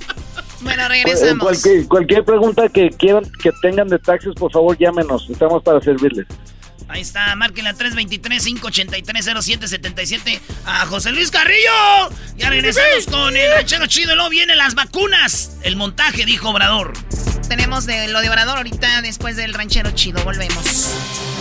Bueno, 0.66 0.90
regresamos. 0.90 1.44
cualquier, 1.44 1.88
cualquier 1.88 2.26
pregunta 2.26 2.68
que 2.70 2.90
quieran 2.90 3.24
que 3.42 3.52
tengan 3.62 3.88
de 3.88 4.00
taxes, 4.00 4.34
por 4.34 4.52
favor, 4.52 4.76
llámenos. 4.78 5.30
Estamos 5.30 5.64
para 5.64 5.80
servirles. 5.80 6.26
Ahí 6.88 7.02
está, 7.02 7.36
marquen 7.36 7.66
la 7.66 7.74
323-583-0777 7.76 10.40
a 10.66 10.86
José 10.86 11.12
Luis 11.12 11.32
Carrillo. 11.32 12.10
Ya 12.38 12.50
regresamos 12.50 13.08
con 13.10 13.36
el 13.36 13.52
ranchero 13.54 13.88
chido. 13.88 14.14
y 14.14 14.16
Luego 14.16 14.30
vienen 14.30 14.58
las 14.58 14.76
vacunas. 14.76 15.58
El 15.64 15.76
montaje, 15.78 16.26
dijo 16.26 16.50
Obrador. 16.50 16.94
Tenemos 17.48 17.86
de 17.86 18.08
lo 18.08 18.22
de 18.22 18.30
Obrador 18.30 18.58
ahorita 18.58 19.02
después 19.02 19.36
del 19.36 19.54
ranchero 19.54 19.92
chido. 19.92 20.24
Volvemos. 20.24 21.35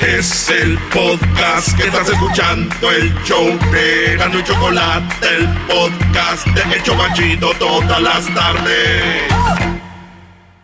Es 0.00 0.48
el 0.48 0.78
podcast 0.94 1.76
que 1.76 1.88
estás 1.88 2.08
escuchando, 2.08 2.90
el 2.92 3.12
show 3.24 3.46
de 3.72 4.16
Gano 4.16 4.38
y 4.38 4.44
Chocolate, 4.44 5.26
el 5.26 5.48
podcast 5.66 6.46
de 6.46 6.76
El 6.76 6.82
Chocachito 6.84 7.50
todas 7.58 8.00
las 8.00 8.32
tardes. 8.32 9.24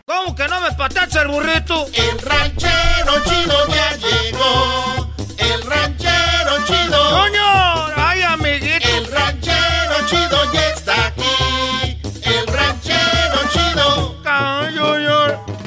¿Cómo 0.06 0.36
que 0.36 0.46
no 0.46 0.60
me 0.60 0.70
patacha 0.72 1.22
el 1.22 1.28
burrito? 1.28 1.86
El 1.94 2.18
ranchero 2.20 3.24
chido 3.24 3.66
ya 3.68 3.96
llegó. 3.96 5.10
El 5.38 5.62
ranchero 5.62 6.66
chido. 6.66 7.10
¡Coño! 7.10 7.86
¡Ay, 7.96 8.22
amiguito! 8.22 8.88
El 8.88 9.10
ranchero 9.10 10.06
chido 10.06 10.52
ya 10.52 10.68
está 10.68 11.06
aquí. 11.06 11.98
El 12.22 12.46
ranchero 12.46 13.40
chido. 13.52 14.14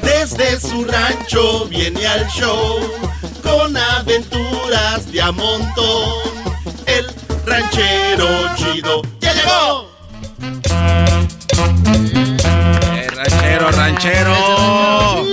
Desde 0.00 0.58
su 0.58 0.84
rancho 0.84 1.66
viene 1.66 2.06
al 2.06 2.26
show 2.28 2.80
con 3.48 3.76
aventuras 3.76 5.10
de 5.10 5.22
a 5.22 5.32
montón. 5.32 6.14
El 6.86 7.06
ranchero 7.46 8.26
chido 8.56 9.02
ya 9.20 9.32
llegó. 9.32 9.90
Eh, 12.94 13.08
ranchero, 13.14 13.70
ranchero. 13.70 15.24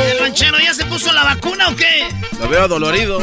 ¿El 0.00 0.18
ranchero 0.20 0.58
ya 0.58 0.74
se 0.74 0.84
puso 0.86 1.12
la 1.12 1.24
vacuna 1.24 1.68
o 1.68 1.76
qué? 1.76 2.06
Lo 2.40 2.48
veo 2.48 2.68
dolorido. 2.68 3.18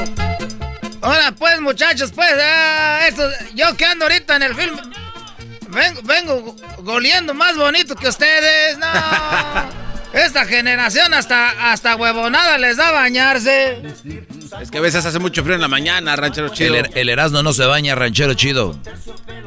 Ahora 1.01 1.31
pues, 1.31 1.59
muchachos, 1.61 2.11
pues, 2.13 2.31
ah, 2.41 3.05
esto, 3.07 3.23
yo 3.55 3.75
que 3.77 3.85
ando 3.85 4.05
ahorita 4.05 4.35
en 4.35 4.43
el 4.43 4.53
film, 4.55 4.77
vengo, 5.69 6.01
vengo 6.03 6.55
goleando 6.79 7.33
más 7.33 7.55
bonito 7.55 7.95
que 7.95 8.09
ustedes, 8.09 8.77
no. 8.77 8.87
Esta 10.13 10.45
generación 10.45 11.13
hasta, 11.13 11.71
hasta 11.71 11.95
huevonada 11.95 12.57
les 12.57 12.77
da 12.77 12.91
bañarse. 12.91 13.81
Es 14.61 14.71
que 14.71 14.79
a 14.79 14.81
veces 14.81 15.05
hace 15.05 15.19
mucho 15.19 15.43
frío 15.43 15.55
en 15.55 15.61
la 15.61 15.67
mañana, 15.67 16.15
ranchero 16.15 16.49
chido. 16.49 16.73
El, 16.75 16.85
er- 16.85 16.91
el 16.95 17.09
Erasmo 17.09 17.43
no 17.43 17.53
se 17.53 17.65
baña, 17.65 17.93
ranchero 17.95 18.33
chido. 18.33 18.75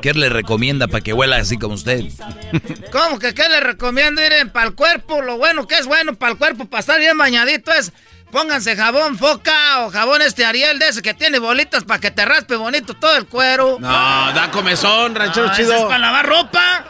¿Qué 0.01 0.15
le 0.15 0.29
recomienda 0.29 0.87
para 0.87 1.01
que 1.01 1.13
huela 1.13 1.37
así 1.37 1.59
como 1.59 1.75
usted? 1.75 2.05
¿Cómo 2.93 3.19
que 3.19 3.35
qué 3.35 3.49
les 3.49 3.61
recomiendo 3.63 4.25
ir 4.25 4.51
para 4.53 4.67
el 4.69 4.75
cuerpo? 4.75 5.21
Lo 5.21 5.37
bueno 5.37 5.67
que 5.67 5.77
es 5.79 5.87
bueno 5.87 6.15
para 6.15 6.33
el 6.33 6.39
cuerpo, 6.39 6.65
para 6.67 6.81
estar 6.81 6.99
bien 6.99 7.19
bañadito 7.19 7.73
es... 7.73 7.93
Pónganse 8.31 8.77
jabón 8.77 9.19
foca 9.19 9.81
o 9.85 9.91
jabón 9.91 10.23
este 10.23 10.47
Ariel 10.47 10.79
de 10.79 10.89
ese 10.89 11.03
que 11.03 11.13
tiene 11.13 11.39
bolitas 11.39 11.85
para 11.85 12.01
que 12.01 12.11
te 12.11 12.25
raspe 12.25 12.57
bonito 12.57 12.95
todo 12.95 13.15
el 13.19 13.27
cuero. 13.27 13.77
No, 13.79 13.89
da 13.89 14.51
comezón, 14.51 15.15
ranchero 15.15 15.49
Ah, 15.51 15.55
chido. 15.55 15.73
ese 15.73 15.81
es 15.83 15.85
para 15.85 15.99
lavar 15.99 16.25
ropa. 16.27 16.85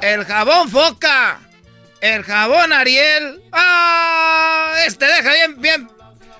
El 0.00 0.24
jabón 0.24 0.70
foca. 0.70 1.40
El 2.00 2.22
jabón 2.22 2.72
Ariel. 2.72 3.42
Ah, 3.52 4.74
este 4.86 5.06
deja 5.06 5.32
bien, 5.32 5.60
bien, 5.60 5.90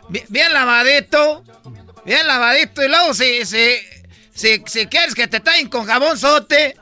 bien, 0.09 0.25
bien 0.29 0.53
lavadito. 0.53 1.45
Bien 2.05 2.27
lavadito. 2.27 2.83
Y 2.83 2.89
luego 2.89 3.15
si, 3.15 3.45
si, 3.47 3.77
si, 4.35 4.63
si 4.67 4.87
quieres 4.87 5.15
que 5.15 5.27
te 5.29 5.41
tallen 5.41 5.69
con 5.69 5.87
jabón 5.87 6.19
sote. 6.19 6.77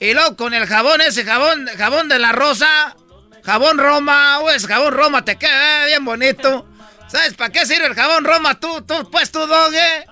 Y 0.00 0.14
luego 0.14 0.36
con 0.36 0.54
el 0.54 0.66
jabón 0.66 1.00
ese, 1.00 1.24
jabón, 1.24 1.68
jabón 1.76 2.08
de 2.08 2.18
la 2.18 2.32
rosa. 2.32 2.96
Jabón 3.44 3.78
Roma. 3.78 4.38
O 4.40 4.50
ese 4.50 4.66
jabón 4.66 4.94
Roma 4.94 5.24
te 5.24 5.36
queda 5.36 5.86
bien 5.86 6.04
bonito. 6.04 6.68
¿Sabes 7.08 7.34
para 7.34 7.50
qué 7.50 7.66
sirve 7.66 7.86
el 7.86 7.94
jabón 7.94 8.24
Roma 8.24 8.58
tú, 8.58 8.82
tú, 8.82 9.10
pues 9.10 9.30
tú, 9.30 9.46
doge? 9.46 10.06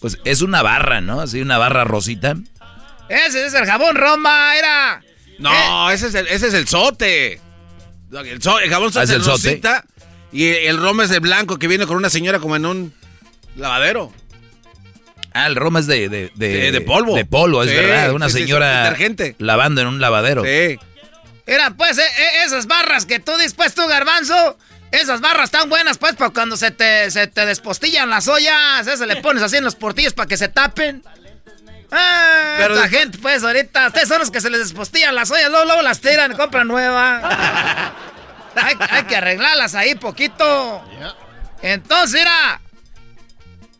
Pues 0.00 0.18
es 0.24 0.42
una 0.42 0.62
barra, 0.62 1.00
¿no? 1.00 1.20
Así 1.20 1.40
una 1.40 1.58
barra 1.58 1.84
rosita. 1.84 2.34
Ese 3.08 3.46
es 3.46 3.54
el 3.54 3.66
jabón 3.66 3.96
Roma, 3.96 4.56
era. 4.56 5.02
No, 5.38 5.90
ese, 5.90 6.08
es 6.08 6.14
el, 6.14 6.26
ese 6.28 6.48
es 6.48 6.54
el 6.54 6.66
sote. 6.68 7.40
El, 8.12 8.42
so- 8.42 8.58
el 8.58 8.70
jabón 8.70 8.92
sote 8.92 9.00
Ah, 9.00 9.04
¿es 9.04 9.10
el 9.10 9.22
sote? 9.22 9.48
rosita. 9.48 9.84
Y 10.32 10.48
el, 10.48 10.56
el 10.66 10.76
rom 10.78 11.00
es 11.00 11.10
de 11.10 11.20
blanco 11.20 11.58
que 11.58 11.68
viene 11.68 11.86
con 11.86 11.96
una 11.96 12.10
señora 12.10 12.38
como 12.38 12.56
en 12.56 12.66
un 12.66 12.94
lavadero. 13.56 14.12
Ah, 15.32 15.46
el 15.46 15.56
Roma 15.56 15.78
es 15.80 15.86
de... 15.86 16.08
De, 16.08 16.32
de, 16.34 16.48
De- 16.48 16.72
de 16.72 16.80
polvo. 16.80 17.14
De 17.14 17.24
polvo, 17.24 17.62
es 17.62 17.70
Sí, 17.70 17.76
verdad. 17.76 18.12
Una 18.12 18.26
sí, 18.26 18.32
sí, 18.32 18.38
sí, 18.38 18.44
señora 18.46 18.82
detergente. 18.84 19.36
lavando 19.38 19.80
en 19.80 19.86
un 19.86 20.00
lavadero. 20.00 20.42
Sí. 20.44 20.78
Era, 21.46 21.70
pues, 21.70 21.96
eh, 21.98 22.02
eh, 22.02 22.44
esas 22.46 22.66
barras 22.66 23.06
que 23.06 23.20
tú 23.20 23.32
dices, 23.36 23.74
tú, 23.74 23.86
garbanzo. 23.86 24.58
Esas 24.90 25.20
barras 25.20 25.44
están 25.44 25.68
buenas, 25.68 25.98
pues, 25.98 26.14
para 26.16 26.30
cuando 26.30 26.56
se 26.56 26.70
te, 26.70 27.10
se 27.10 27.26
te 27.26 27.44
despostillan 27.46 28.08
las 28.10 28.26
ollas. 28.26 28.86
Esas 28.86 29.06
le 29.06 29.16
pones 29.16 29.42
así 29.42 29.56
en 29.58 29.64
los 29.64 29.74
portillos 29.76 30.14
para 30.14 30.26
que 30.26 30.36
se 30.38 30.48
tapen. 30.48 31.02
Ah, 31.90 32.56
Pero 32.58 32.74
la 32.74 32.88
gente, 32.88 33.18
pues, 33.18 33.42
ahorita. 33.42 33.86
Ustedes 33.88 34.08
son 34.08 34.18
los 34.18 34.30
que 34.30 34.40
se 34.40 34.50
les 34.50 34.60
despostillan 34.60 35.14
las 35.14 35.30
ollas. 35.30 35.50
Luego, 35.50 35.64
luego 35.64 35.82
las 35.82 36.00
tiran 36.00 36.32
y 36.32 36.34
compran 36.34 36.68
nueva. 36.68 37.20
hay, 38.54 38.76
hay 38.90 39.02
que 39.04 39.16
arreglarlas 39.16 39.74
ahí 39.74 39.94
poquito. 39.94 40.84
Entonces, 41.62 42.20
era. 42.20 42.60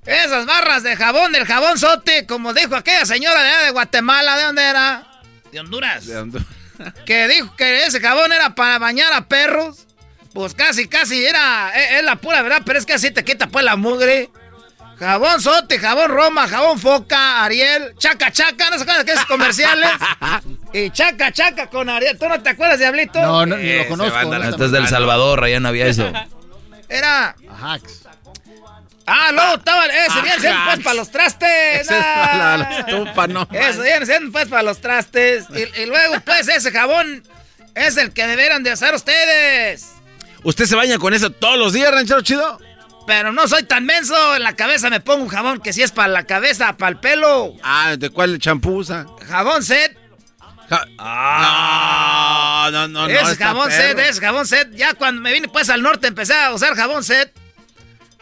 Esas 0.06 0.46
barras 0.46 0.82
de 0.82 0.96
jabón, 0.96 1.32
del 1.32 1.44
jabón 1.44 1.78
sote, 1.78 2.24
como 2.24 2.54
dijo 2.54 2.74
aquella 2.74 3.04
señora 3.04 3.42
de 3.42 3.66
de 3.66 3.70
Guatemala, 3.72 4.38
¿de 4.38 4.44
dónde 4.44 4.62
era? 4.62 5.06
De 5.52 5.60
Honduras. 5.60 6.04
que 7.04 7.28
dijo 7.28 7.54
que 7.56 7.84
ese 7.84 8.00
jabón 8.00 8.32
era 8.32 8.54
para 8.54 8.78
bañar 8.78 9.12
a 9.12 9.28
perros. 9.28 9.86
Pues 10.32 10.54
casi, 10.54 10.88
casi 10.88 11.26
era, 11.26 11.72
es, 11.74 11.98
es 11.98 12.04
la 12.04 12.16
pura 12.16 12.40
verdad, 12.40 12.62
pero 12.64 12.78
es 12.78 12.86
que 12.86 12.94
así 12.94 13.10
te 13.10 13.22
quita 13.22 13.48
pues 13.48 13.64
la 13.64 13.76
mugre. 13.76 14.30
Jabón 14.98 15.40
sote, 15.40 15.78
jabón 15.78 16.10
Roma, 16.10 16.48
jabón 16.48 16.78
foca, 16.78 17.44
Ariel, 17.44 17.94
chaca 17.98 18.32
chaca, 18.32 18.70
¿no 18.70 18.76
se 18.76 18.82
acuerdan 18.82 19.06
de 19.06 19.12
esos 19.12 19.26
comerciales? 19.26 19.90
y 20.72 20.90
chaca 20.90 21.30
chaca 21.30 21.70
con 21.70 21.88
Ariel, 21.88 22.18
¿tú 22.18 22.28
no 22.28 22.42
te 22.42 22.50
acuerdas, 22.50 22.80
Diablito? 22.80 23.20
No, 23.20 23.46
no, 23.46 23.56
ni 23.56 23.76
lo 23.76 23.86
conozco. 23.86 24.34
Este 24.34 24.64
es 24.64 24.72
del 24.72 24.88
Salvador, 24.88 25.44
allá 25.44 25.60
no 25.60 25.68
había 25.68 25.86
eso. 25.86 26.10
Era, 26.88 27.36
Ajax. 27.50 28.08
Ah, 29.06 29.30
luego 29.32 29.54
estaba, 29.54 29.86
ese 29.86 30.20
viene 30.20 30.38
siendo 30.38 30.64
pues 30.66 30.80
para 30.80 30.94
los 30.96 31.10
trastes. 31.10 31.80
Ese 31.80 31.98
es 31.98 32.04
para 32.04 32.56
la 32.58 32.78
estufa, 32.78 33.26
no. 33.26 33.48
Eso 33.52 33.82
viene 33.82 34.04
siendo 34.04 34.32
pues 34.32 34.48
para 34.48 34.62
los 34.62 34.80
trastes. 34.80 35.46
Y, 35.50 35.80
y 35.80 35.86
luego 35.86 36.20
pues 36.26 36.46
ese 36.48 36.70
jabón 36.70 37.22
es 37.74 37.96
el 37.96 38.12
que 38.12 38.26
deberán 38.26 38.64
de 38.64 38.72
hacer 38.72 38.94
ustedes. 38.94 39.92
¿Usted 40.42 40.66
se 40.66 40.76
baña 40.76 40.98
con 40.98 41.14
eso 41.14 41.30
todos 41.30 41.58
los 41.58 41.72
días, 41.72 41.90
ranchero 41.90 42.20
chido? 42.20 42.58
Pero 43.08 43.32
no 43.32 43.48
soy 43.48 43.62
tan 43.62 43.86
menso. 43.86 44.36
En 44.36 44.42
la 44.42 44.54
cabeza 44.54 44.90
me 44.90 45.00
pongo 45.00 45.22
un 45.22 45.30
jabón 45.30 45.60
que 45.60 45.72
si 45.72 45.80
es 45.82 45.92
para 45.92 46.08
la 46.08 46.24
cabeza, 46.24 46.76
para 46.76 46.90
el 46.90 47.00
pelo. 47.00 47.54
Ah, 47.62 47.96
¿de 47.98 48.10
cuál 48.10 48.38
champú 48.38 48.76
usa? 48.76 49.06
Jabón 49.26 49.62
set. 49.62 49.96
Ah, 50.98 52.68
no, 52.70 52.86
no, 52.86 53.08
no. 53.08 53.08
es 53.08 53.38
jabón 53.38 53.70
set, 53.70 53.98
es 53.98 54.20
jabón 54.20 54.46
set. 54.46 54.74
Ya 54.74 54.92
cuando 54.92 55.22
me 55.22 55.32
vine 55.32 55.48
pues 55.48 55.70
al 55.70 55.80
norte 55.80 56.06
empecé 56.06 56.34
a 56.34 56.52
usar 56.52 56.74
jabón 56.74 57.02
set. 57.02 57.32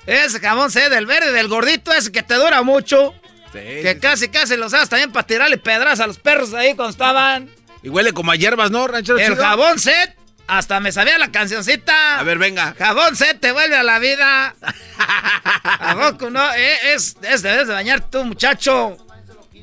Es 0.06 0.38
jabón 0.38 0.70
set, 0.70 0.88
del 0.88 1.04
verde, 1.04 1.32
del 1.32 1.48
gordito, 1.48 1.92
ese 1.92 2.12
que 2.12 2.22
te 2.22 2.34
dura 2.36 2.62
mucho. 2.62 3.12
que 3.52 3.98
casi, 4.00 4.28
casi 4.28 4.56
lo 4.56 4.66
usabas 4.66 4.88
también 4.88 5.10
para 5.10 5.26
tirarle 5.26 5.58
pedras 5.58 5.98
a 5.98 6.06
los 6.06 6.20
perros 6.20 6.54
ahí 6.54 6.76
cuando 6.76 6.92
estaban. 6.92 7.50
Y 7.82 7.88
huele 7.88 8.12
como 8.12 8.30
a 8.30 8.36
hierbas, 8.36 8.70
¿no, 8.70 8.86
ranchero 8.86 9.18
El 9.18 9.32
chido? 9.32 9.42
jabón 9.42 9.80
set, 9.80 10.16
hasta 10.48 10.81
me 10.81 10.93
sabía 10.93 11.18
la 11.18 11.31
cancioncita. 11.32 12.18
A 12.18 12.23
ver, 12.23 12.39
venga. 12.39 12.74
Jabón 12.78 13.16
set 13.16 13.40
te 13.40 13.52
vuelve 13.52 13.77
a 13.77 13.82
la 13.82 13.98
vida. 13.98 14.55
¿A 14.98 15.97
poco 16.10 16.31
no? 16.31 16.43
Eh, 16.55 16.94
Es, 16.94 17.16
es, 17.23 17.43
debes 17.43 17.66
de 17.68 17.74
bañar 17.74 18.09
tú, 18.10 18.24
muchacho. 18.24 18.97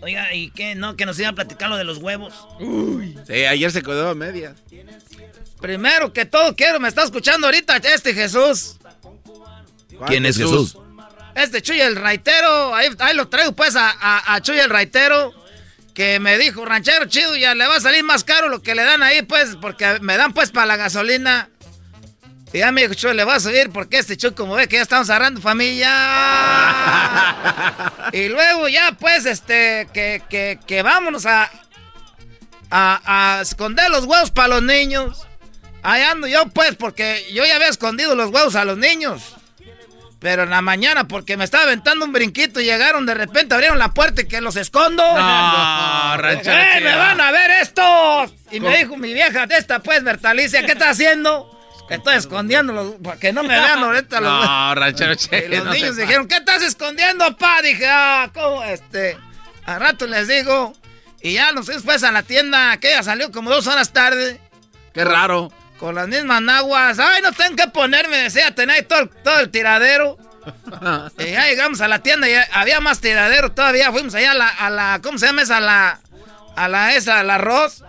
Oiga, 0.02 0.34
¿y 0.34 0.52
qué? 0.52 0.76
No, 0.76 0.98
que 0.98 1.06
nos 1.06 1.18
iban 1.20 1.32
a 1.32 1.36
platicar 1.36 1.70
lo 1.70 1.78
de 1.78 1.86
los 1.86 2.00
huevos. 2.00 2.34
Sí, 3.26 3.46
ayer 3.46 3.72
se 3.72 3.82
quedó 3.82 4.10
a 4.10 4.16
medias. 4.16 4.56
Primero 5.62 6.12
que 6.12 6.26
todo, 6.26 6.56
quiero, 6.58 6.80
me 6.82 6.90
está 6.90 7.04
escuchando 7.04 7.48
ahorita 7.48 7.78
este 7.78 8.14
Jesús. 8.14 8.76
¿Quién 10.08 10.26
es 10.26 10.38
Jesús? 10.38 10.78
Este 11.36 11.62
Chuy 11.62 11.80
el 11.80 11.96
Raitero, 11.96 12.76
ahí, 12.76 12.90
ahí 13.00 13.16
lo 13.16 13.28
traigo 13.30 13.54
pues 13.54 13.76
a, 13.76 13.90
a, 13.90 14.36
a 14.36 14.42
Chuy 14.42 14.60
el 14.60 14.70
Raitero, 14.70 15.34
que 15.94 16.20
me 16.20 16.38
dijo, 16.38 16.66
ranchero 16.66 17.06
chido, 17.06 17.36
ya 17.36 17.56
le 17.56 17.68
va 17.68 17.76
a 17.78 17.80
salir 17.80 18.04
más 18.04 18.24
caro 18.24 18.50
lo 18.50 18.62
que 18.62 18.76
le 18.76 18.84
dan 18.84 19.04
ahí 19.04 19.22
pues, 19.22 19.56
porque 19.62 20.00
me 20.02 20.18
dan 20.18 20.34
pues 20.34 20.52
para 20.52 20.66
la 20.66 20.76
gasolina. 20.78 21.50
Y 22.52 22.60
ya 22.60 22.72
me 22.72 22.82
dijo, 22.82 22.94
Chuy, 22.94 23.16
le 23.16 23.24
va 23.24 23.36
a 23.36 23.40
subir 23.40 23.72
porque 23.72 23.98
este 23.98 24.16
Chuy 24.16 24.34
como 24.34 24.54
ve 24.54 24.68
que 24.68 24.76
ya 24.76 24.84
estamos 24.84 25.10
agarrando 25.10 25.42
familia. 25.42 25.90
y 28.14 28.30
luego 28.30 28.68
ya 28.68 28.92
pues, 29.00 29.26
este, 29.26 29.88
que, 29.92 30.22
que, 30.30 30.60
que 30.66 30.84
vámonos 30.84 31.26
a, 31.26 31.50
a, 32.70 33.38
a 33.38 33.42
esconder 33.42 33.90
los 33.90 34.06
huevos 34.06 34.30
para 34.30 34.50
los 34.50 34.62
niños. 34.62 35.26
Ahí 35.82 36.04
ando 36.04 36.28
yo 36.28 36.46
pues, 36.48 36.76
porque 36.76 37.26
yo 37.34 37.44
ya 37.46 37.56
había 37.56 37.70
escondido 37.70 38.16
los 38.16 38.30
huevos 38.30 38.56
a 38.56 38.66
los 38.66 38.78
niños. 38.78 39.36
Pero 40.24 40.44
en 40.44 40.52
la 40.52 40.62
mañana, 40.62 41.06
porque 41.06 41.36
me 41.36 41.44
estaba 41.44 41.66
aventando 41.66 42.06
un 42.06 42.14
brinquito 42.14 42.62
y 42.62 42.64
llegaron 42.64 43.06
de 43.06 43.14
repente, 43.14 43.56
abrieron 43.56 43.78
la 43.78 43.94
puerta 43.94 44.22
y 44.22 44.26
que 44.26 44.40
los 44.40 44.56
escondo. 44.56 45.04
No, 45.04 46.16
¡Eh, 46.30 46.80
me 46.82 46.96
van 46.96 47.20
a 47.20 47.30
ver 47.32 47.52
estos! 47.62 48.34
Y 48.50 48.62
me 48.62 48.78
dijo 48.78 48.96
mi 48.96 49.14
vieja, 49.14 49.44
esta 49.50 49.80
pues, 49.80 50.02
Bertalicia, 50.02 50.66
¿qué 50.66 50.72
estás 50.72 50.92
haciendo? 50.92 51.50
Estoy 51.90 52.16
escondiéndolos, 52.16 52.96
para 53.04 53.20
que 53.20 53.34
no 53.34 53.44
me 53.44 53.50
vean 53.50 53.80
ahorita 53.84 54.22
los 54.22 54.46
No, 54.46 54.76
ranchero 54.76 55.12
Y 55.12 55.16
chido. 55.18 55.50
los 55.50 55.66
no 55.66 55.74
niños 55.74 55.98
dijeron, 55.98 56.26
¿qué 56.30 56.38
estás 56.38 56.64
escondiendo, 56.64 57.36
pa? 57.36 57.62
Dije, 57.62 57.86
ah, 57.90 58.32
¿cómo? 58.34 58.64
Este, 58.64 59.18
al 59.66 59.82
rato 59.82 60.08
les 60.08 60.30
digo. 60.30 60.72
Y 61.22 61.34
ya 61.34 61.52
nos 61.52 61.66
fuimos 61.66 61.84
pues 61.84 62.02
a 62.06 62.14
la 62.14 62.24
tienda, 62.24 62.78
que 62.78 62.94
ella 62.94 63.04
salió 63.04 63.30
como 63.30 63.50
dos 63.50 63.68
horas 63.68 63.92
tarde. 63.92 64.40
Qué 64.94 65.04
raro. 65.04 65.52
Con 65.84 65.96
las 65.96 66.08
mismas 66.08 66.42
naguas. 66.42 66.98
Ay, 66.98 67.22
no 67.22 67.34
tengo 67.34 67.58
que 67.58 67.68
ponerme, 67.68 68.16
decía, 68.16 68.56
tenía 68.56 68.76
ahí 68.76 68.84
todo, 68.84 69.00
el- 69.02 69.10
todo 69.10 69.40
el 69.42 69.50
tiradero. 69.50 70.18
y 71.20 71.32
ya 71.32 71.46
llegamos 71.48 71.82
a 71.82 71.90
la 71.90 72.00
tienda 72.00 72.30
y 72.30 72.36
había 72.54 72.80
más 72.80 73.02
tiradero 73.02 73.52
todavía. 73.52 73.92
Fuimos 73.92 74.16
allá 74.16 74.32
a 74.32 74.34
la, 74.34 74.48
a 74.48 74.70
la 74.70 75.00
¿cómo 75.04 75.18
se 75.18 75.26
llama 75.26 75.42
esa? 75.42 75.58
A 75.58 75.60
la, 75.60 76.00
a 76.56 76.68
la, 76.70 76.96
esa, 76.96 77.20
al 77.20 77.30
arroz. 77.30 77.84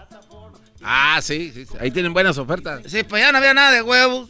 Ah, 0.83 1.21
sí, 1.23 1.53
sí, 1.55 1.67
sí. 1.67 1.75
Ahí 1.79 1.93
tienen 1.93 2.13
buenas 2.13 2.37
ofertas. 2.37 2.81
Sí, 2.89 3.05
pues 3.05 3.23
ya 3.23 3.31
no 3.31 3.39
había 3.39 3.55
nada 3.55 3.71
de 3.71 3.83
huevos. 3.83 4.29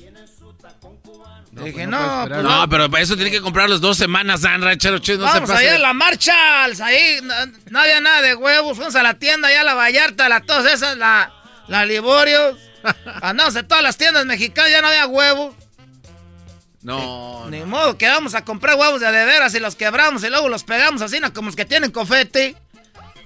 Dije, 1.52 1.86
no, 1.86 2.26
pues 2.28 2.42
No, 2.42 2.68
pero 2.68 2.90
para 2.90 3.02
eso 3.02 3.14
tiene 3.16 3.30
que 3.30 3.40
comprarlos 3.40 3.80
dos 3.80 3.96
semanas, 3.96 4.42
Dan, 4.42 4.60
ranchero 4.60 4.98
chido. 4.98 5.20
No 5.24 5.32
Vamos 5.32 5.48
se 5.48 5.56
allá 5.56 5.76
a 5.76 5.78
la 5.78 5.94
marcha, 5.94 6.64
ahí 6.64 7.18
no, 7.22 7.34
no 7.70 7.80
había 7.80 8.02
nada 8.02 8.20
de 8.20 8.34
huevos, 8.34 8.76
fuimos 8.76 8.94
a 8.94 9.02
la 9.02 9.14
tienda, 9.14 9.48
allá 9.48 9.62
a 9.62 9.64
la 9.64 9.72
Vallarta, 9.74 10.28
la 10.28 10.42
todas 10.42 10.70
esas, 10.70 10.98
la, 10.98 11.32
la 11.68 11.86
Liborios. 11.86 12.58
Andamos 13.22 13.56
en 13.56 13.66
todas 13.66 13.82
las 13.82 13.96
tiendas 13.96 14.26
mexicanas, 14.26 14.70
ya 14.70 14.82
no 14.82 14.88
había 14.88 15.06
huevos. 15.06 15.54
No. 16.82 17.48
Ni 17.48 17.62
modo, 17.62 17.96
que 17.96 18.06
vamos 18.06 18.34
a 18.34 18.44
comprar 18.44 18.76
huevos 18.76 19.00
de 19.00 19.10
veras 19.10 19.54
y 19.54 19.60
los 19.60 19.74
quebramos 19.74 20.22
y 20.22 20.28
luego 20.28 20.48
los 20.48 20.64
pegamos 20.64 21.00
así, 21.00 21.18
¿no? 21.18 21.32
como 21.32 21.46
los 21.46 21.56
que 21.56 21.64
tienen 21.64 21.90
cofete. 21.90 22.56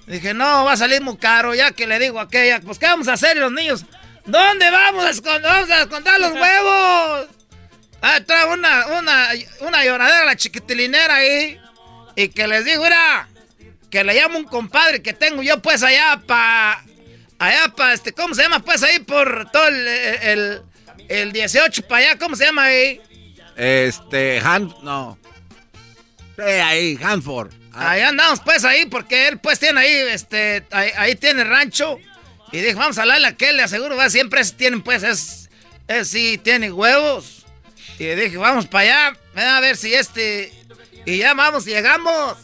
Dije, 0.06 0.32
no, 0.32 0.64
va 0.64 0.72
a 0.72 0.76
salir 0.76 1.02
muy 1.02 1.16
caro, 1.18 1.54
ya 1.54 1.72
que 1.72 1.86
le 1.86 1.98
digo 1.98 2.18
a 2.18 2.22
aquella, 2.22 2.60
pues 2.60 2.78
¿qué 2.78 2.86
vamos 2.86 3.08
a 3.08 3.14
hacer 3.14 3.36
y 3.36 3.40
los 3.40 3.52
niños? 3.52 3.84
¿Dónde 4.24 4.70
vamos 4.70 5.04
a 5.04 5.10
esconder, 5.10 5.42
vamos 5.42 5.70
a 5.70 5.82
esconder 5.82 6.20
los 6.20 6.32
huevos? 6.32 7.28
Ah, 8.00 8.20
trae 8.24 8.46
una, 8.46 8.86
una, 8.98 9.28
una 9.60 9.84
lloradera 9.84 10.24
la 10.24 10.36
chiquitilinera 10.36 11.16
ahí. 11.16 11.60
Y 12.14 12.28
que 12.28 12.46
les 12.46 12.64
digo, 12.64 12.84
mira, 12.84 13.28
que 13.90 14.04
le 14.04 14.14
llamo 14.14 14.38
un 14.38 14.44
compadre 14.44 15.02
que 15.02 15.12
tengo 15.12 15.42
yo 15.42 15.60
pues 15.60 15.82
allá 15.82 16.20
pa... 16.26 16.84
Allá 17.38 17.68
pa, 17.74 17.92
este, 17.92 18.12
¿cómo 18.12 18.34
se 18.34 18.42
llama? 18.42 18.60
Pues 18.60 18.82
ahí 18.82 18.98
por 19.00 19.50
todo 19.50 19.68
el, 19.68 19.86
el, 19.86 20.62
el 21.08 21.32
18 21.32 21.82
para 21.82 22.10
allá, 22.10 22.18
¿cómo 22.18 22.34
se 22.34 22.46
llama 22.46 22.64
ahí? 22.64 23.00
Este, 23.56 24.40
Han, 24.40 24.74
no. 24.82 25.18
Sí, 26.36 26.42
ahí, 26.42 26.98
Hanford. 27.02 27.52
Ahí 27.72 28.00
andamos 28.00 28.40
pues 28.40 28.64
ahí 28.64 28.86
porque 28.86 29.28
él 29.28 29.38
pues 29.38 29.60
tiene 29.60 29.80
ahí, 29.80 29.92
este, 30.10 30.64
ahí, 30.70 30.90
ahí 30.96 31.14
tiene 31.14 31.44
rancho. 31.44 31.98
Y 32.50 32.58
dije, 32.58 32.74
vamos 32.74 32.98
a 32.98 33.02
hablarle 33.02 33.26
a 33.26 33.30
aquel, 33.30 33.56
le 33.56 33.62
aseguro, 33.62 33.96
va, 33.96 34.10
siempre 34.10 34.42
tienen 34.56 34.82
pues, 34.82 35.02
es, 35.02 35.50
es 35.86 36.08
sí, 36.08 36.38
tiene 36.38 36.72
huevos. 36.72 37.46
Y 37.98 38.06
dije, 38.06 38.36
vamos 38.36 38.66
para 38.66 39.10
allá, 39.10 39.56
a 39.56 39.60
ver 39.60 39.76
si 39.76 39.94
este... 39.94 40.52
Y 41.04 41.18
ya 41.18 41.34
vamos, 41.34 41.64
llegamos. 41.64 42.36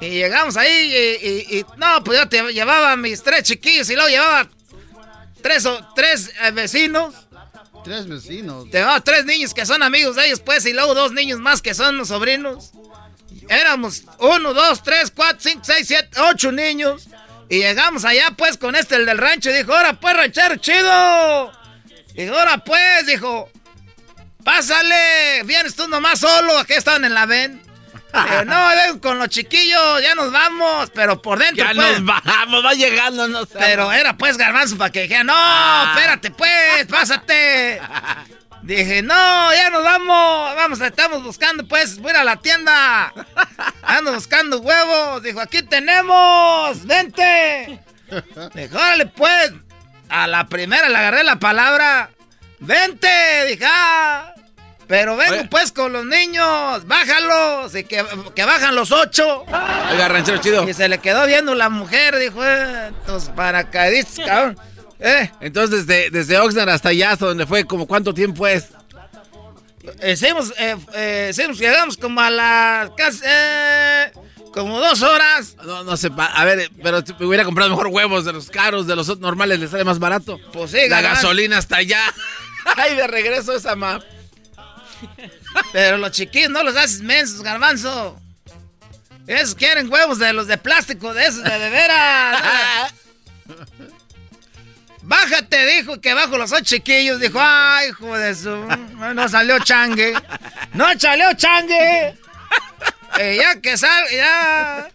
Y 0.00 0.08
llegamos 0.10 0.56
ahí 0.56 0.68
y, 0.70 1.26
y- 1.28 1.58
y- 1.58 1.66
no, 1.76 2.02
pues 2.04 2.18
yo 2.18 2.28
te 2.28 2.42
llevaba 2.52 2.96
mis 2.96 3.22
tres 3.22 3.42
chiquillos 3.42 3.88
y 3.90 3.94
luego 3.94 4.08
llevaba 4.08 4.48
tres, 5.42 5.66
o, 5.66 5.92
tres 5.94 6.30
eh, 6.42 6.50
vecinos. 6.52 7.14
Tres 7.84 8.06
vecinos. 8.08 8.64
Te 8.70 8.78
llevaba 8.78 9.00
tres 9.00 9.24
niños 9.26 9.52
que 9.54 9.64
son 9.66 9.82
amigos 9.82 10.16
de 10.16 10.26
ellos, 10.26 10.40
pues, 10.40 10.64
y 10.66 10.72
luego 10.72 10.94
dos 10.94 11.12
niños 11.12 11.38
más 11.38 11.60
que 11.62 11.74
son 11.74 11.96
los 11.96 12.08
sobrinos. 12.08 12.72
Éramos 13.48 14.04
uno, 14.18 14.54
dos, 14.54 14.82
tres, 14.82 15.10
cuatro, 15.14 15.38
cinco, 15.40 15.62
seis, 15.64 15.86
siete, 15.86 16.08
ocho 16.20 16.52
niños. 16.52 17.08
Y 17.48 17.58
llegamos 17.58 18.04
allá, 18.04 18.30
pues, 18.36 18.56
con 18.56 18.76
este, 18.76 18.94
el 18.96 19.06
del 19.06 19.18
rancho. 19.18 19.50
Y 19.50 19.54
dijo, 19.54 19.74
ahora, 19.74 19.98
pues, 19.98 20.14
ranchero, 20.16 20.56
chido. 20.56 21.52
Dijo, 22.14 22.38
ahora, 22.38 22.58
pues, 22.58 23.06
dijo, 23.06 23.50
pásale. 24.44 25.42
Vienes 25.44 25.74
tú 25.74 25.88
nomás 25.88 26.20
solo. 26.20 26.58
Aquí 26.58 26.74
estaban 26.74 27.04
en 27.04 27.14
la 27.14 27.26
ven. 27.26 27.60
Digo, 28.12 28.44
no, 28.44 28.68
vengo 28.68 29.00
con 29.00 29.18
los 29.18 29.28
chiquillos, 29.28 30.02
ya 30.02 30.14
nos 30.14 30.32
vamos. 30.32 30.90
Pero 30.94 31.20
por 31.22 31.38
dentro, 31.38 31.64
Ya 31.64 31.72
pues, 31.74 32.00
nos 32.00 32.22
vamos, 32.24 32.64
va 32.64 32.72
llegando, 32.74 33.28
no 33.28 33.44
sé. 33.46 33.56
pero 33.58 33.92
era 33.92 34.16
pues 34.16 34.36
garbanzo 34.36 34.76
para 34.76 34.90
que 34.90 35.02
dijera, 35.02 35.24
no, 35.24 35.92
espérate 35.94 36.30
pues, 36.30 36.86
pásate. 36.88 37.80
Dije, 38.62 39.00
no, 39.02 39.54
ya 39.54 39.70
nos 39.70 39.82
vamos, 39.82 40.54
vamos, 40.54 40.80
estamos 40.80 41.22
buscando 41.22 41.66
pues, 41.66 41.98
voy 41.98 42.12
a 42.12 42.24
la 42.24 42.36
tienda. 42.36 43.12
Ando 43.82 44.12
buscando 44.14 44.58
huevos. 44.60 45.22
Dijo, 45.22 45.40
aquí 45.40 45.62
tenemos, 45.62 46.84
vente. 46.86 47.80
Dijo, 48.54 48.76
órale 48.76 49.06
pues. 49.06 49.52
A 50.08 50.26
la 50.26 50.46
primera 50.46 50.88
le 50.88 50.96
agarré 50.98 51.22
la 51.24 51.36
palabra, 51.36 52.10
vente. 52.58 53.46
Dije, 53.46 53.64
ah, 53.64 54.34
pero 54.90 55.16
vengo 55.16 55.48
pues 55.48 55.70
con 55.70 55.92
los 55.92 56.04
niños, 56.04 56.84
bájalos. 56.84 57.72
Y 57.76 57.84
que, 57.84 58.04
que 58.34 58.44
bajan 58.44 58.74
los 58.74 58.90
ocho. 58.90 59.42
Oiga, 59.42 60.08
ranchero 60.08 60.38
chido. 60.38 60.68
Y 60.68 60.74
se 60.74 60.88
le 60.88 60.98
quedó 60.98 61.26
viendo 61.26 61.54
la 61.54 61.68
mujer, 61.68 62.18
dijo, 62.18 62.44
eh, 62.44 62.90
paracaidistas, 63.36 64.26
cabrón. 64.26 64.58
Eh, 64.98 65.30
Entonces, 65.40 65.86
desde, 65.86 66.10
desde 66.10 66.40
Oxnard 66.40 66.70
hasta 66.70 66.88
allá, 66.88 67.12
hasta 67.12 67.26
donde 67.26 67.46
fue, 67.46 67.64
como 67.66 67.86
cuánto 67.86 68.12
tiempo 68.12 68.48
es. 68.48 68.70
hicimos, 70.04 70.52
eh, 70.58 70.76
eh, 70.94 71.28
hicimos, 71.30 71.56
llegamos 71.60 71.96
como 71.96 72.20
a 72.20 72.28
las 72.28 72.90
casi, 72.96 73.20
eh, 73.24 74.10
como 74.52 74.80
dos 74.80 75.02
horas. 75.02 75.56
No, 75.64 75.84
no 75.84 75.96
sé, 75.96 76.10
a 76.18 76.44
ver, 76.44 76.68
pero 76.82 77.00
me 77.20 77.26
hubiera 77.26 77.44
comprado 77.44 77.70
mejor 77.70 77.86
huevos 77.86 78.24
de 78.24 78.32
los 78.32 78.50
caros, 78.50 78.88
de 78.88 78.96
los 78.96 79.20
normales, 79.20 79.60
les 79.60 79.70
sale 79.70 79.84
más 79.84 80.00
barato. 80.00 80.40
Pues 80.52 80.72
sí, 80.72 80.88
La 80.88 81.00
gasolina 81.00 81.58
hasta 81.58 81.76
allá. 81.76 82.02
Ay, 82.76 82.96
de 82.96 83.06
regreso 83.06 83.54
esa 83.54 83.76
map. 83.76 84.02
Pero 85.72 85.98
los 85.98 86.12
chiquillos 86.12 86.50
no 86.50 86.62
los 86.62 86.76
haces 86.76 87.00
mensos, 87.00 87.42
garbanzo. 87.42 88.20
Esos 89.26 89.54
quieren 89.54 89.92
huevos 89.92 90.18
de 90.18 90.32
los 90.32 90.46
de 90.46 90.58
plástico, 90.58 91.14
de 91.14 91.26
esos 91.26 91.44
de 91.44 91.58
de 91.58 91.70
veras. 91.70 92.92
Bájate, 95.02 95.66
dijo 95.66 96.00
que 96.00 96.14
bajo 96.14 96.36
los 96.38 96.52
ocho 96.52 96.64
chiquillos. 96.64 97.20
Dijo, 97.20 97.38
ay, 97.40 97.88
hijo 97.88 98.16
de 98.16 98.34
su. 98.34 98.50
No 99.14 99.28
salió 99.28 99.58
changue. 99.60 100.14
No 100.74 100.86
salió 100.98 101.32
changue. 101.34 102.16
Eh, 103.18 103.38
ya 103.40 103.60
que 103.60 103.76
sal, 103.76 104.04
ya. 104.12 104.88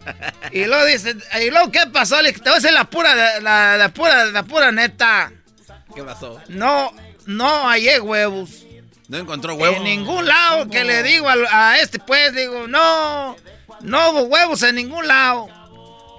Y 0.52 0.64
luego 0.64 0.84
dice, 0.86 1.16
¿y 1.40 1.50
luego 1.50 1.70
qué 1.70 1.86
pasó? 1.92 2.20
Le 2.22 2.28
dije, 2.28 2.40
te 2.40 2.48
voy 2.48 2.58
a 2.58 2.60
decir 2.60 2.72
la 2.72 2.84
pura, 2.84 3.40
la, 3.40 3.76
la 3.76 3.88
pura, 3.90 4.24
la 4.26 4.42
pura 4.42 4.72
neta. 4.72 5.32
¿Qué 5.94 6.02
pasó? 6.02 6.40
No, 6.48 6.92
no 7.26 7.68
hallé 7.68 8.00
huevos. 8.00 8.65
No 9.08 9.18
encontró 9.18 9.54
huevos. 9.54 9.78
En 9.78 9.84
ningún 9.84 10.26
lado 10.26 10.68
que 10.68 10.84
le 10.84 11.02
digo 11.02 11.28
a, 11.28 11.34
a 11.50 11.78
este, 11.78 11.98
pues, 11.98 12.34
digo, 12.34 12.66
no, 12.66 13.36
no 13.80 14.10
hubo 14.10 14.22
huevos 14.22 14.62
en 14.62 14.74
ningún 14.74 15.06
lado. 15.06 15.48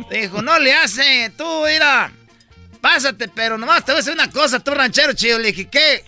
Dijo, 0.09 0.41
no 0.41 0.57
le 0.59 0.73
hace, 0.73 1.31
tú, 1.37 1.63
mira, 1.65 2.11
pásate, 2.81 3.27
pero 3.27 3.57
nomás 3.57 3.83
te 3.83 3.91
voy 3.91 3.99
a 3.99 4.01
decir 4.03 4.13
una 4.13 4.29
cosa, 4.29 4.59
tú 4.59 4.71
ranchero 4.71 5.13
chido. 5.13 5.39
Le 5.39 5.47
dije, 5.47 5.67
¿qué? 5.67 6.05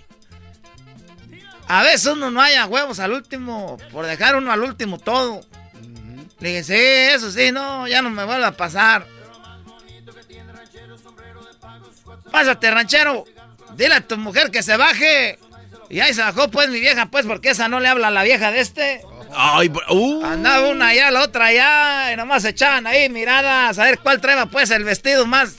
A 1.68 1.84
veces 1.84 2.08
uno 2.08 2.32
no 2.32 2.42
haya 2.42 2.66
huevos 2.66 3.00
al 3.00 3.12
último, 3.14 3.78
por 3.92 4.06
dejar 4.06 4.36
uno 4.36 4.52
al 4.52 4.62
último 4.62 4.98
todo. 4.98 5.42
Le 6.40 6.50
dije, 6.50 6.64
sí, 6.64 6.74
eso 7.16 7.32
sí, 7.32 7.52
no, 7.52 7.88
ya 7.88 8.02
no 8.02 8.10
me 8.10 8.24
vuelve 8.24 8.46
a 8.46 8.52
pasar. 8.52 9.06
Pásate, 12.32 12.72
ranchero. 12.72 13.26
Dile 13.76 13.96
a 13.96 14.02
tu 14.02 14.18
mujer 14.18 14.52
que 14.52 14.64
se 14.64 14.78
baje. 14.78 15.40
Y 15.90 15.99
ahí 16.02 16.14
se 16.14 16.22
bajó, 16.22 16.49
pues, 16.52 16.70
mi 16.70 16.80
vieja, 16.80 17.07
pues, 17.07 17.26
porque 17.26 17.49
esa 17.49 17.68
no 17.68 17.80
le 17.80 17.88
habla 17.88 18.07
a 18.10 18.11
la 18.11 18.24
vieja 18.24 18.52
de 18.52 18.60
este. 18.60 19.02
Ay, 19.36 19.72
uh. 19.90 20.24
Andaba 20.26 20.68
una 20.70 20.88
allá, 20.90 21.10
la 21.11 21.22
otra 21.24 21.45
allá, 21.45 22.14
y 22.14 22.16
nomás 22.16 22.45
echaban 22.45 22.86
ahí 22.88 23.10
miradas 23.10 23.80
a 23.80 23.84
ver 23.86 23.99
cuál 23.99 24.22
traía, 24.22 24.45
pues, 24.45 24.70
el 24.72 24.84
vestido 24.84 25.26
más, 25.26 25.56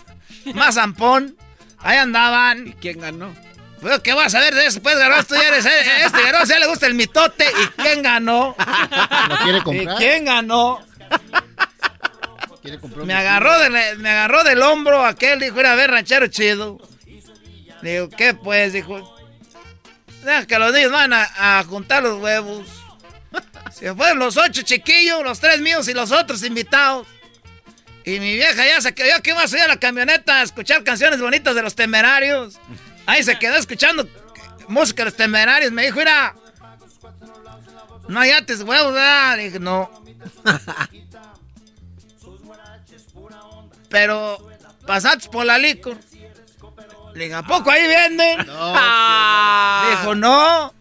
más 0.55 0.77
zampón. 0.77 1.37
Ahí 1.79 1.97
andaban. 1.99 2.69
¿Y 2.69 2.73
quién 2.75 3.01
ganó? 3.01 3.35
Pues, 3.81 3.99
¿qué 4.01 4.13
vas 4.13 4.35
a 4.35 4.41
ver 4.41 4.55
de 4.55 4.67
eso? 4.67 4.81
Pues, 4.83 4.99
Garbanzo, 4.99 5.29
tú 5.29 5.35
ya 5.35 5.49
eres 5.49 5.67
eh, 5.67 5.71
este 6.05 6.23
Garbanzo, 6.23 6.53
ya 6.53 6.59
le 6.61 6.67
gusta 6.67 6.87
el 6.87 6.95
mitote. 6.95 7.47
¿Y 7.47 7.67
quién 7.83 8.03
ganó? 8.03 8.55
¿Lo 9.29 9.37
quiere 9.39 9.63
comprar? 9.63 9.95
¿Y 9.95 9.99
quién 9.99 10.25
ganó? 10.27 10.81
¿Quiere 12.63 12.79
comprar 12.79 13.07
Me 13.07 13.15
agarró, 13.15 13.59
de- 13.59 13.97
me 13.97 14.11
agarró 14.11 14.45
del 14.45 14.61
hombro 14.63 15.05
aquel, 15.05 15.41
dijo, 15.41 15.59
era 15.59 15.73
a 15.73 15.77
ver, 15.77 15.91
ranchero 15.91 16.27
chido. 16.29 16.79
Digo, 17.83 18.11
¿qué 18.11 18.35
pues? 18.35 18.75
Dijo, 18.75 19.17
deja 20.23 20.47
que 20.47 20.59
los 20.59 20.73
niños 20.73 20.93
van 20.93 21.13
a, 21.13 21.59
a 21.59 21.65
juntar 21.65 22.03
los 22.03 22.21
huevos. 22.21 22.67
Se 23.73 23.95
fueron 23.95 24.19
los 24.19 24.37
ocho 24.37 24.63
chiquillos, 24.63 25.23
los 25.23 25.41
tres 25.41 25.61
míos 25.61 25.89
y 25.89 25.95
los 25.95 26.11
otros 26.11 26.43
invitados. 26.43 27.07
Y 28.05 28.19
mi 28.19 28.35
vieja 28.35 28.67
ya 28.67 28.81
se 28.81 28.95
quedó, 28.95 29.21
que 29.23 29.31
iba 29.31 29.43
a 29.43 29.49
subir 29.49 29.63
a 29.63 29.69
la 29.69 29.77
camioneta 29.79 30.41
a 30.41 30.43
escuchar 30.43 30.83
canciones 30.85 31.21
bonitas 31.21 31.55
de 31.55 31.63
los 31.63 31.75
temerarios. 31.75 32.59
Ahí 33.07 33.23
se 33.23 33.39
quedó 33.39 33.57
escuchando 33.57 34.09
música 34.69 35.03
de 35.03 35.11
los 35.11 35.17
temerarios. 35.17 35.71
Me 35.73 35.85
dijo, 35.85 35.99
mira, 35.99 36.35
no 38.09 38.21
hallates 38.21 38.63
huevos, 38.63 38.95
¿verdad? 38.95 39.37
Le 39.37 39.45
dije, 39.45 39.61
no. 39.61 39.91
Pero 43.89 44.49
pasaste 44.87 45.29
por 45.29 45.45
la 45.45 45.59
licor. 45.59 45.99
Le 47.15 47.25
dije, 47.25 47.35
¿a 47.35 47.43
poco 47.43 47.71
ahí 47.71 47.87
venden? 47.87 48.39
Dijo, 49.91 50.15
no. 50.15 50.75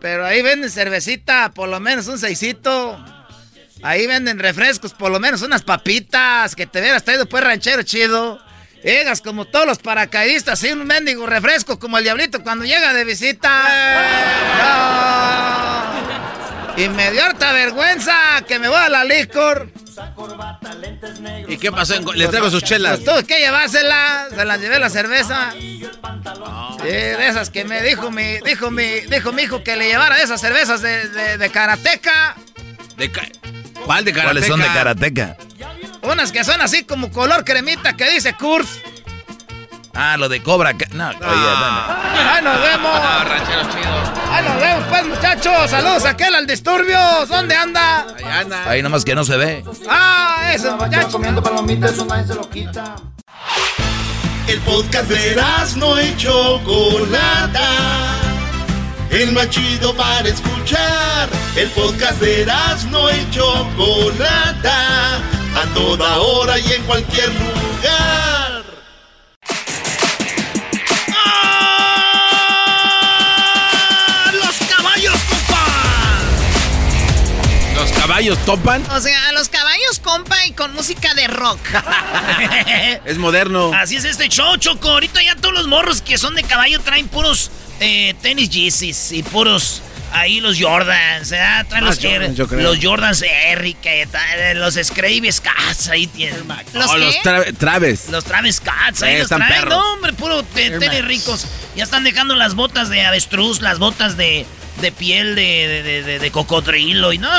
Pero 0.00 0.24
ahí 0.24 0.40
venden 0.42 0.70
cervecita, 0.70 1.50
por 1.50 1.68
lo 1.68 1.78
menos 1.80 2.06
un 2.08 2.18
seisito. 2.18 2.98
Ahí 3.82 4.06
venden 4.06 4.38
refrescos, 4.38 4.94
por 4.94 5.10
lo 5.10 5.20
menos 5.20 5.42
unas 5.42 5.62
papitas. 5.62 6.54
Que 6.54 6.66
te 6.66 6.80
hubieras 6.80 7.04
traído 7.04 7.26
pues 7.26 7.44
ranchero 7.44 7.82
chido. 7.82 8.40
Llegas 8.82 9.20
como 9.20 9.44
todos 9.44 9.66
los 9.66 9.78
paracaidistas, 9.78 10.64
y 10.64 10.72
un 10.72 10.86
mendigo 10.86 11.26
refresco 11.26 11.78
como 11.78 11.98
el 11.98 12.04
diablito 12.04 12.42
cuando 12.42 12.64
llega 12.64 12.94
de 12.94 13.04
visita. 13.04 13.50
No. 14.58 15.79
Y 16.82 16.88
me 16.88 17.10
dio 17.10 17.22
harta 17.24 17.52
vergüenza 17.52 18.14
que 18.48 18.58
me 18.58 18.68
voy 18.68 18.78
a 18.78 18.88
la 18.88 19.04
licor. 19.04 19.70
¿Y 21.48 21.58
qué 21.58 21.70
pasó? 21.70 21.94
Le 22.14 22.28
traigo 22.28 22.48
sus 22.50 22.62
chelas. 22.62 23.00
Pues 23.00 23.04
tuve 23.04 23.24
que 23.26 23.38
llevárselas, 23.38 24.30
se 24.30 24.44
las 24.44 24.60
llevé 24.60 24.78
la 24.78 24.88
cerveza. 24.88 25.52
Sí, 25.52 25.86
de 26.86 27.28
esas 27.28 27.50
que 27.50 27.64
me 27.64 27.82
dijo 27.82 28.10
mi, 28.10 28.38
dijo 28.44 28.70
mi, 28.70 29.00
dijo 29.00 29.32
mi 29.32 29.42
hijo 29.42 29.62
que 29.62 29.76
le 29.76 29.88
llevara 29.88 30.16
de 30.16 30.22
esas 30.22 30.40
cervezas 30.40 30.80
de, 30.80 31.08
de, 31.08 31.36
de 31.38 31.50
karateca. 31.50 32.36
De 32.96 33.10
ca- 33.10 33.28
¿Cuál 33.84 34.04
de 34.04 34.14
¿Cuáles 34.14 34.46
son 34.46 34.60
de 34.60 34.66
karateca? 34.66 35.36
Unas 36.02 36.32
que 36.32 36.44
son 36.44 36.62
así 36.62 36.84
como 36.84 37.10
color 37.10 37.44
cremita 37.44 37.94
que 37.94 38.08
dice 38.10 38.32
Kurs. 38.34 38.68
Ah, 39.94 40.16
lo 40.16 40.28
de 40.28 40.42
cobra. 40.42 40.76
Ca- 40.76 40.86
No, 40.92 41.08
oye, 41.08 41.18
dame. 41.20 41.80
¡Ahí 42.30 42.44
nos 42.44 42.60
vemos! 42.62 43.00
ranchero 43.24 43.62
chido. 43.72 44.30
¡Ahí 44.32 44.44
nos 44.44 44.60
vemos, 44.60 44.84
pues, 44.88 45.06
muchachos! 45.06 45.70
¡Saludos 45.70 46.04
a 46.04 46.10
aquel 46.10 46.34
al 46.34 46.46
Disturbios! 46.46 47.28
¿Dónde 47.28 47.54
anda? 47.56 48.06
Ahí 48.66 48.82
nomás 48.82 49.04
que 49.04 49.14
no 49.14 49.24
se 49.24 49.36
ve. 49.36 49.64
¡Ah, 49.88 50.52
eso, 50.54 50.76
muchachos! 50.76 51.12
comiendo 51.12 51.42
palomitas, 51.42 51.92
eso 51.92 52.04
nadie 52.04 52.26
se 52.26 52.34
lo 52.34 52.48
quita. 52.48 52.94
El 54.46 54.60
podcast 54.60 55.08
de 55.08 55.40
no 55.76 56.00
y 56.00 56.16
Chocolata. 56.16 57.68
El 59.10 59.32
más 59.32 59.50
chido 59.50 59.94
para 59.96 60.28
escuchar. 60.28 61.28
El 61.56 61.68
podcast 61.70 62.20
de 62.20 62.46
no 62.90 63.10
y 63.10 63.30
Chocolata. 63.30 65.16
A 65.16 65.64
toda 65.74 66.18
hora 66.18 66.58
y 66.58 66.72
en 66.72 66.82
cualquier 66.84 67.28
lugar. 67.28 68.39
Caballos 78.10 78.38
topan? 78.44 78.82
O 78.90 79.00
sea, 79.00 79.28
a 79.28 79.32
los 79.32 79.48
caballos, 79.48 80.00
compa, 80.02 80.44
y 80.46 80.50
con 80.52 80.74
música 80.74 81.14
de 81.14 81.28
rock. 81.28 81.60
Es 83.04 83.18
moderno. 83.18 83.72
Así 83.72 83.96
es 83.96 84.04
este 84.04 84.28
show, 84.28 84.56
Choco. 84.56 84.90
Ahorita 84.90 85.22
ya 85.22 85.36
todos 85.36 85.54
los 85.54 85.68
morros 85.68 86.02
que 86.02 86.18
son 86.18 86.34
de 86.34 86.42
caballo 86.42 86.80
traen 86.80 87.06
puros 87.08 87.50
eh, 87.78 88.14
tenis 88.20 88.50
Yeezys 88.50 89.12
y 89.12 89.22
puros 89.22 89.80
ahí 90.12 90.40
los 90.40 90.60
Jordans, 90.60 91.30
¿verdad? 91.30 91.66
Traen 91.68 91.84
Más 91.84 92.02
los, 92.02 92.04
Jordans, 92.12 92.36
yo 92.36 92.48
creo. 92.48 92.62
los 92.62 92.84
Jordans 92.84 93.22
Eric, 93.22 93.78
los 94.56 94.74
Scraby 94.74 95.30
Scats, 95.30 95.88
ahí 95.88 96.08
tienen. 96.08 96.48
No, 96.74 96.96
los 96.96 97.14
tra- 97.22 97.56
Traves. 97.56 98.08
Los 98.08 98.24
Travis 98.24 98.56
Scats, 98.56 99.02
ahí 99.04 99.14
Eh, 99.14 99.18
los 99.18 99.22
están 99.30 99.38
traen. 99.46 99.54
perros. 99.62 99.78
No, 99.78 99.92
hombre, 99.92 100.12
puro 100.14 100.44
Air 100.56 100.78
tenis 100.80 101.04
ricos. 101.04 101.46
Ya 101.76 101.84
están 101.84 102.02
dejando 102.02 102.34
las 102.34 102.54
botas 102.56 102.88
de 102.88 103.02
avestruz, 103.02 103.60
las 103.60 103.78
botas 103.78 104.16
de, 104.16 104.46
de 104.80 104.92
piel 104.92 105.34
de, 105.34 105.42
de, 105.68 105.82
de- 105.82 106.02
de- 106.02 106.18
de 106.18 106.30
cocodrilo. 106.30 107.12
Y 107.12 107.18
no, 107.18 107.30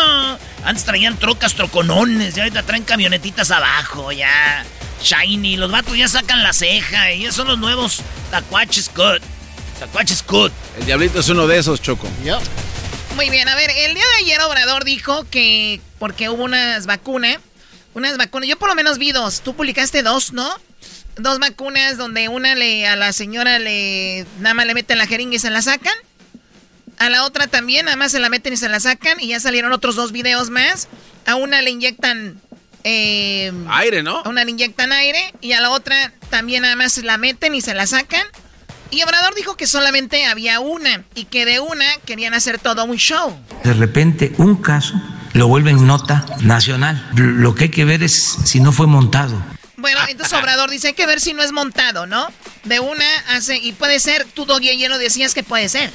antes 0.64 0.84
traían 0.86 1.18
trocas, 1.18 1.54
troconones. 1.56 2.36
Y 2.38 2.40
ahorita 2.40 2.64
traen 2.64 2.84
camionetitas 2.84 3.52
abajo, 3.52 4.12
ya. 4.12 4.66
Shiny, 5.04 5.58
los 5.58 5.72
vatos 5.72 5.98
ya 5.98 6.08
sacan 6.08 6.44
la 6.44 6.54
ceja. 6.54 7.12
Y 7.14 7.24
esos 7.24 7.36
son 7.38 7.48
los 7.48 7.58
nuevos 7.60 8.02
Tacuaches 8.30 8.90
Cut. 8.90 9.22
Tacuaches 9.80 10.22
Cut. 10.24 10.52
El 10.80 10.86
diablito 10.86 11.20
es 11.20 11.30
uno 11.30 11.48
de 11.48 11.58
esos, 11.58 11.82
Choco. 11.82 12.08
Muy 13.16 13.30
bien, 13.30 13.48
a 13.50 13.56
ver, 13.56 13.70
el 13.70 13.94
día 13.94 14.04
de 14.18 14.24
ayer 14.24 14.40
Obrador 14.42 14.86
dijo 14.86 15.26
que 15.30 15.82
porque 16.00 16.30
hubo 16.30 16.44
unas 16.46 16.86
vacunas, 16.86 17.38
unas 17.94 18.16
vacunas, 18.18 18.48
yo 18.48 18.58
por 18.58 18.70
lo 18.70 18.76
menos 18.76 18.98
vi 19.00 19.12
dos, 19.12 19.42
tú 19.42 19.54
publicaste 19.54 20.02
dos, 20.02 20.32
¿no? 20.32 20.50
Dos 21.18 21.40
vacunas 21.40 21.98
donde 21.98 22.30
una 22.30 22.56
le 22.56 22.88
a 22.88 22.96
la 22.96 23.12
señora 23.12 23.60
le 23.60 24.26
nada 24.40 24.54
más 24.54 24.66
le 24.66 24.74
meten 24.74 24.98
la 24.98 25.08
jeringa 25.08 25.36
y 25.36 25.40
se 25.40 25.50
la 25.50 25.62
sacan. 25.62 25.94
A 27.02 27.10
la 27.10 27.24
otra 27.26 27.48
también, 27.48 27.86
nada 27.86 27.98
más 27.98 28.12
se 28.12 28.20
la 28.20 28.30
meten 28.30 28.54
y 28.54 28.58
se 28.58 28.70
la 28.70 28.80
sacan. 28.80 29.20
Y 29.20 29.30
ya 29.30 29.40
salieron 29.40 29.74
otros 29.74 29.96
dos 29.96 30.12
videos 30.12 30.52
más. 30.52 30.88
A 31.26 31.34
una 31.34 31.62
le 31.64 31.72
inyectan. 31.72 32.40
eh, 32.84 33.52
Aire, 33.70 34.04
¿no? 34.04 34.20
A 34.20 34.30
una 34.30 34.44
le 34.44 34.52
inyectan 34.52 34.92
aire. 34.92 35.34
Y 35.42 35.54
a 35.54 35.62
la 35.62 35.72
otra 35.72 36.14
también 36.30 36.62
nada 36.62 36.76
más 36.76 36.94
se 36.94 37.02
la 37.02 37.18
meten 37.18 37.56
y 37.56 37.62
se 37.62 37.74
la 37.74 37.88
sacan. 37.88 38.26
Y 38.92 39.02
Obrador 39.02 39.34
dijo 39.34 39.58
que 39.58 39.66
solamente 39.66 40.26
había 40.28 40.60
una. 40.60 41.04
Y 41.16 41.26
que 41.26 41.46
de 41.46 41.60
una 41.60 41.86
querían 42.06 42.36
hacer 42.36 42.60
todo 42.60 42.86
un 42.86 42.98
show. 42.98 43.36
De 43.64 43.74
repente 43.74 44.34
un 44.38 44.58
caso 44.58 44.94
lo 45.34 45.48
vuelven 45.48 45.88
nota 45.88 46.24
nacional. 46.42 47.10
Lo 47.16 47.56
que 47.56 47.64
hay 47.64 47.70
que 47.70 47.84
ver 47.86 48.04
es 48.04 48.38
si 48.46 48.60
no 48.60 48.72
fue 48.72 48.86
montado. 48.86 49.42
Bueno, 49.78 50.00
entonces 50.08 50.38
Obrador 50.38 50.70
dice, 50.70 50.90
hay 50.90 50.94
que 50.94 51.08
ver 51.08 51.20
si 51.20 51.34
no 51.34 51.42
es 51.42 51.52
montado, 51.52 52.06
¿no? 52.06 52.28
De 52.66 52.80
una 52.80 53.06
hace, 53.30 53.58
y 53.58 53.72
puede 53.72 54.00
ser, 54.00 54.28
tú 54.36 54.46
Doggy 54.46 54.70
ayer 54.70 54.92
lo 54.92 55.00
decías 55.00 55.34
que 55.34 55.42
puede 55.42 55.68
ser. 55.68 55.90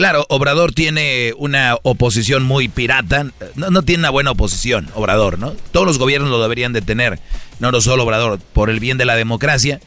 Claro, 0.00 0.24
Obrador 0.30 0.72
tiene 0.72 1.34
una 1.36 1.76
oposición 1.82 2.42
muy 2.42 2.68
pirata. 2.68 3.26
No, 3.54 3.68
no 3.68 3.82
tiene 3.82 4.00
una 4.00 4.08
buena 4.08 4.30
oposición, 4.30 4.88
Obrador, 4.94 5.38
¿no? 5.38 5.54
Todos 5.72 5.86
los 5.86 5.98
gobiernos 5.98 6.30
lo 6.30 6.40
deberían 6.40 6.72
de 6.72 6.80
tener. 6.80 7.20
No 7.58 7.70
lo 7.70 7.82
solo 7.82 8.04
Obrador, 8.04 8.38
por 8.54 8.70
el 8.70 8.80
bien 8.80 8.96
de 8.96 9.04
la 9.04 9.14
democracia. 9.14 9.78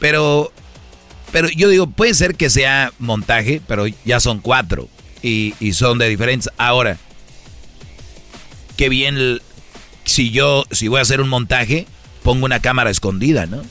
Pero, 0.00 0.52
pero 1.30 1.48
yo 1.50 1.68
digo, 1.68 1.86
puede 1.86 2.14
ser 2.14 2.34
que 2.34 2.50
sea 2.50 2.92
montaje, 2.98 3.62
pero 3.64 3.86
ya 4.04 4.18
son 4.18 4.40
cuatro. 4.40 4.88
Y, 5.22 5.54
son 5.72 5.98
de 5.98 6.08
diferentes. 6.08 6.50
Ahora, 6.58 6.98
qué 8.76 8.88
bien 8.88 9.40
si 10.04 10.32
yo, 10.32 10.64
si 10.72 10.88
voy 10.88 10.98
a 10.98 11.02
hacer 11.02 11.20
un 11.20 11.28
montaje, 11.28 11.86
pongo 12.24 12.44
una 12.44 12.58
cámara 12.58 12.90
escondida, 12.90 13.46
¿no? 13.46 13.62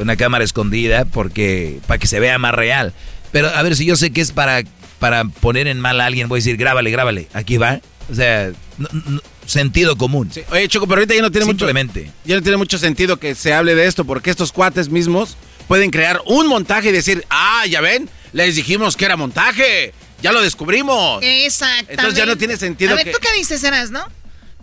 Una 0.00 0.16
cámara 0.16 0.42
escondida 0.42 1.04
porque 1.04 1.78
para 1.86 1.98
que 1.98 2.08
se 2.08 2.18
vea 2.18 2.38
más 2.38 2.56
real. 2.56 2.92
Pero 3.30 3.50
a 3.50 3.62
ver, 3.62 3.76
si 3.76 3.84
yo 3.84 3.94
sé 3.94 4.10
que 4.10 4.20
es 4.20 4.32
para, 4.32 4.64
para 5.00 5.24
poner 5.24 5.66
en 5.66 5.80
mal 5.80 6.00
a 6.00 6.06
alguien, 6.06 6.28
voy 6.28 6.36
a 6.38 6.40
decir, 6.40 6.56
grábale, 6.56 6.90
grábale. 6.92 7.26
Aquí 7.32 7.56
va. 7.56 7.80
O 8.10 8.14
sea, 8.14 8.52
sentido 9.46 9.96
común. 9.96 10.30
Oye, 10.50 10.68
Choco, 10.68 10.86
pero 10.86 11.00
ahorita 11.00 11.14
ya 11.14 11.22
no 11.22 11.30
tiene 11.32 11.46
Simplemente. 11.46 12.00
mucho. 12.02 12.12
Ya 12.24 12.36
no 12.36 12.42
tiene 12.42 12.56
mucho 12.56 12.78
sentido 12.78 13.16
que 13.18 13.34
se 13.34 13.52
hable 13.52 13.74
de 13.74 13.86
esto, 13.86 14.04
porque 14.04 14.30
estos 14.30 14.52
cuates 14.52 14.88
mismos 14.88 15.36
pueden 15.66 15.90
crear 15.90 16.20
un 16.26 16.46
montaje 16.48 16.90
y 16.90 16.92
decir, 16.92 17.24
ah, 17.30 17.64
ya 17.66 17.80
ven, 17.80 18.08
les 18.32 18.56
dijimos 18.56 18.96
que 18.96 19.04
era 19.06 19.16
montaje. 19.16 19.92
Ya 20.22 20.32
lo 20.32 20.42
descubrimos. 20.42 21.20
Exactamente. 21.22 21.94
Entonces 21.94 22.18
ya 22.18 22.26
no 22.26 22.36
tiene 22.36 22.56
sentido 22.56 22.92
A 22.92 22.96
ver, 22.96 23.06
que- 23.06 23.12
¿tú 23.12 23.18
qué 23.22 23.32
dices, 23.38 23.64
Eras, 23.64 23.90
no? 23.90 24.04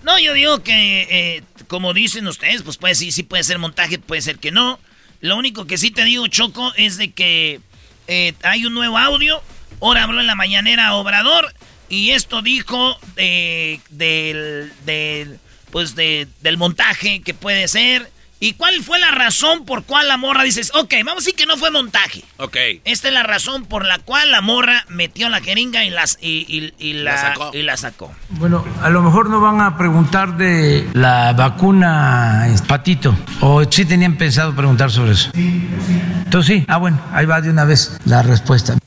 No, 0.03 0.19
yo 0.19 0.33
digo 0.33 0.61
que, 0.61 1.07
eh, 1.09 1.43
como 1.67 1.93
dicen 1.93 2.27
ustedes, 2.27 2.61
pues 2.61 2.77
puede 2.77 2.93
sí, 2.95 3.11
sí 3.11 3.23
puede 3.23 3.43
ser 3.43 3.57
montaje, 3.57 3.97
puede 3.97 4.21
ser 4.21 4.37
que 4.37 4.51
no. 4.51 4.79
Lo 5.19 5.35
único 5.35 5.65
que 5.65 5.77
sí 5.79 5.89
te 5.89 6.03
digo, 6.03 6.27
Choco, 6.27 6.71
es 6.77 6.97
de 6.97 7.11
que 7.11 7.59
eh, 8.07 8.33
hay 8.43 8.65
un 8.67 8.73
nuevo 8.75 8.97
audio. 8.99 9.41
Ahora 9.81 10.03
habló 10.03 10.19
en 10.21 10.27
la 10.27 10.35
mañanera 10.35 10.93
Obrador 10.95 11.53
y 11.89 12.11
esto 12.11 12.41
dijo 12.41 12.97
eh, 13.15 13.79
del, 13.89 14.71
del, 14.85 15.39
pues 15.71 15.95
de, 15.95 16.27
del 16.41 16.57
montaje 16.57 17.21
que 17.21 17.33
puede 17.33 17.67
ser. 17.67 18.11
¿Y 18.39 18.53
cuál 18.53 18.83
fue 18.83 18.99
la 18.99 19.09
razón 19.09 19.65
por 19.65 19.83
cual 19.85 20.07
la 20.07 20.17
morra 20.17 20.43
dices, 20.43 20.71
ok, 20.75 20.93
vamos 20.99 21.13
a 21.13 21.25
decir 21.25 21.33
que 21.33 21.47
no 21.47 21.57
fue 21.57 21.71
montaje? 21.71 22.23
Ok. 22.37 22.55
Esta 22.85 23.07
es 23.07 23.13
la 23.15 23.23
razón 23.23 23.65
por 23.65 23.83
la 23.83 23.97
cual 23.97 24.29
la 24.29 24.41
morra 24.41 24.85
metió 24.89 25.27
la 25.29 25.41
jeringa 25.41 25.83
y, 25.85 25.89
las, 25.89 26.19
y, 26.21 26.45
y- 26.47 26.71
y 26.77 26.93
la, 26.93 27.17
sacó. 27.17 27.49
y 27.51 27.63
la 27.63 27.77
sacó. 27.77 28.13
Bueno, 28.29 28.63
a 28.83 28.91
lo 28.91 29.01
mejor 29.01 29.31
no 29.31 29.41
van 29.41 29.59
a 29.61 29.75
preguntar 29.75 30.37
de 30.37 30.87
la 30.93 31.33
vacuna 31.33 32.47
patito, 32.67 33.17
o 33.41 33.63
sí 33.71 33.85
tenían 33.85 34.17
pensado 34.17 34.53
preguntar 34.55 34.91
sobre 34.91 35.13
eso. 35.13 35.31
Entonces 35.33 36.57
sí, 36.59 36.65
ah 36.67 36.77
bueno, 36.77 37.01
ahí 37.13 37.25
va 37.25 37.41
de 37.41 37.49
una 37.49 37.65
vez 37.65 37.97
la 38.05 38.21
respuesta. 38.21 38.77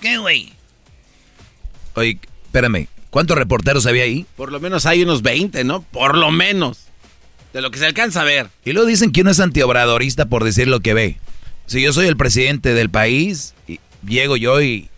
¿Qué, 0.00 0.18
güey? 0.18 0.52
Oye, 1.94 2.18
espérame, 2.44 2.88
¿cuántos 3.10 3.36
reporteros 3.36 3.86
había 3.86 4.04
ahí? 4.04 4.26
Por 4.36 4.52
lo 4.52 4.60
menos 4.60 4.86
hay 4.86 5.02
unos 5.02 5.22
20, 5.22 5.64
¿no? 5.64 5.82
Por 5.82 6.16
lo 6.16 6.30
menos. 6.30 6.86
De 7.52 7.60
lo 7.60 7.70
que 7.70 7.78
se 7.78 7.86
alcanza 7.86 8.22
a 8.22 8.24
ver. 8.24 8.48
Y 8.64 8.72
luego 8.72 8.88
dicen 8.88 9.12
que 9.12 9.22
uno 9.22 9.30
es 9.30 9.40
antiobradorista 9.40 10.26
por 10.26 10.44
decir 10.44 10.68
lo 10.68 10.80
que 10.80 10.94
ve. 10.94 11.18
Si 11.66 11.82
yo 11.82 11.92
soy 11.92 12.06
el 12.06 12.16
presidente 12.16 12.74
del 12.74 12.90
país, 12.90 13.54
y 13.66 13.80
llego 14.06 14.36
yo 14.36 14.60
y... 14.62 14.88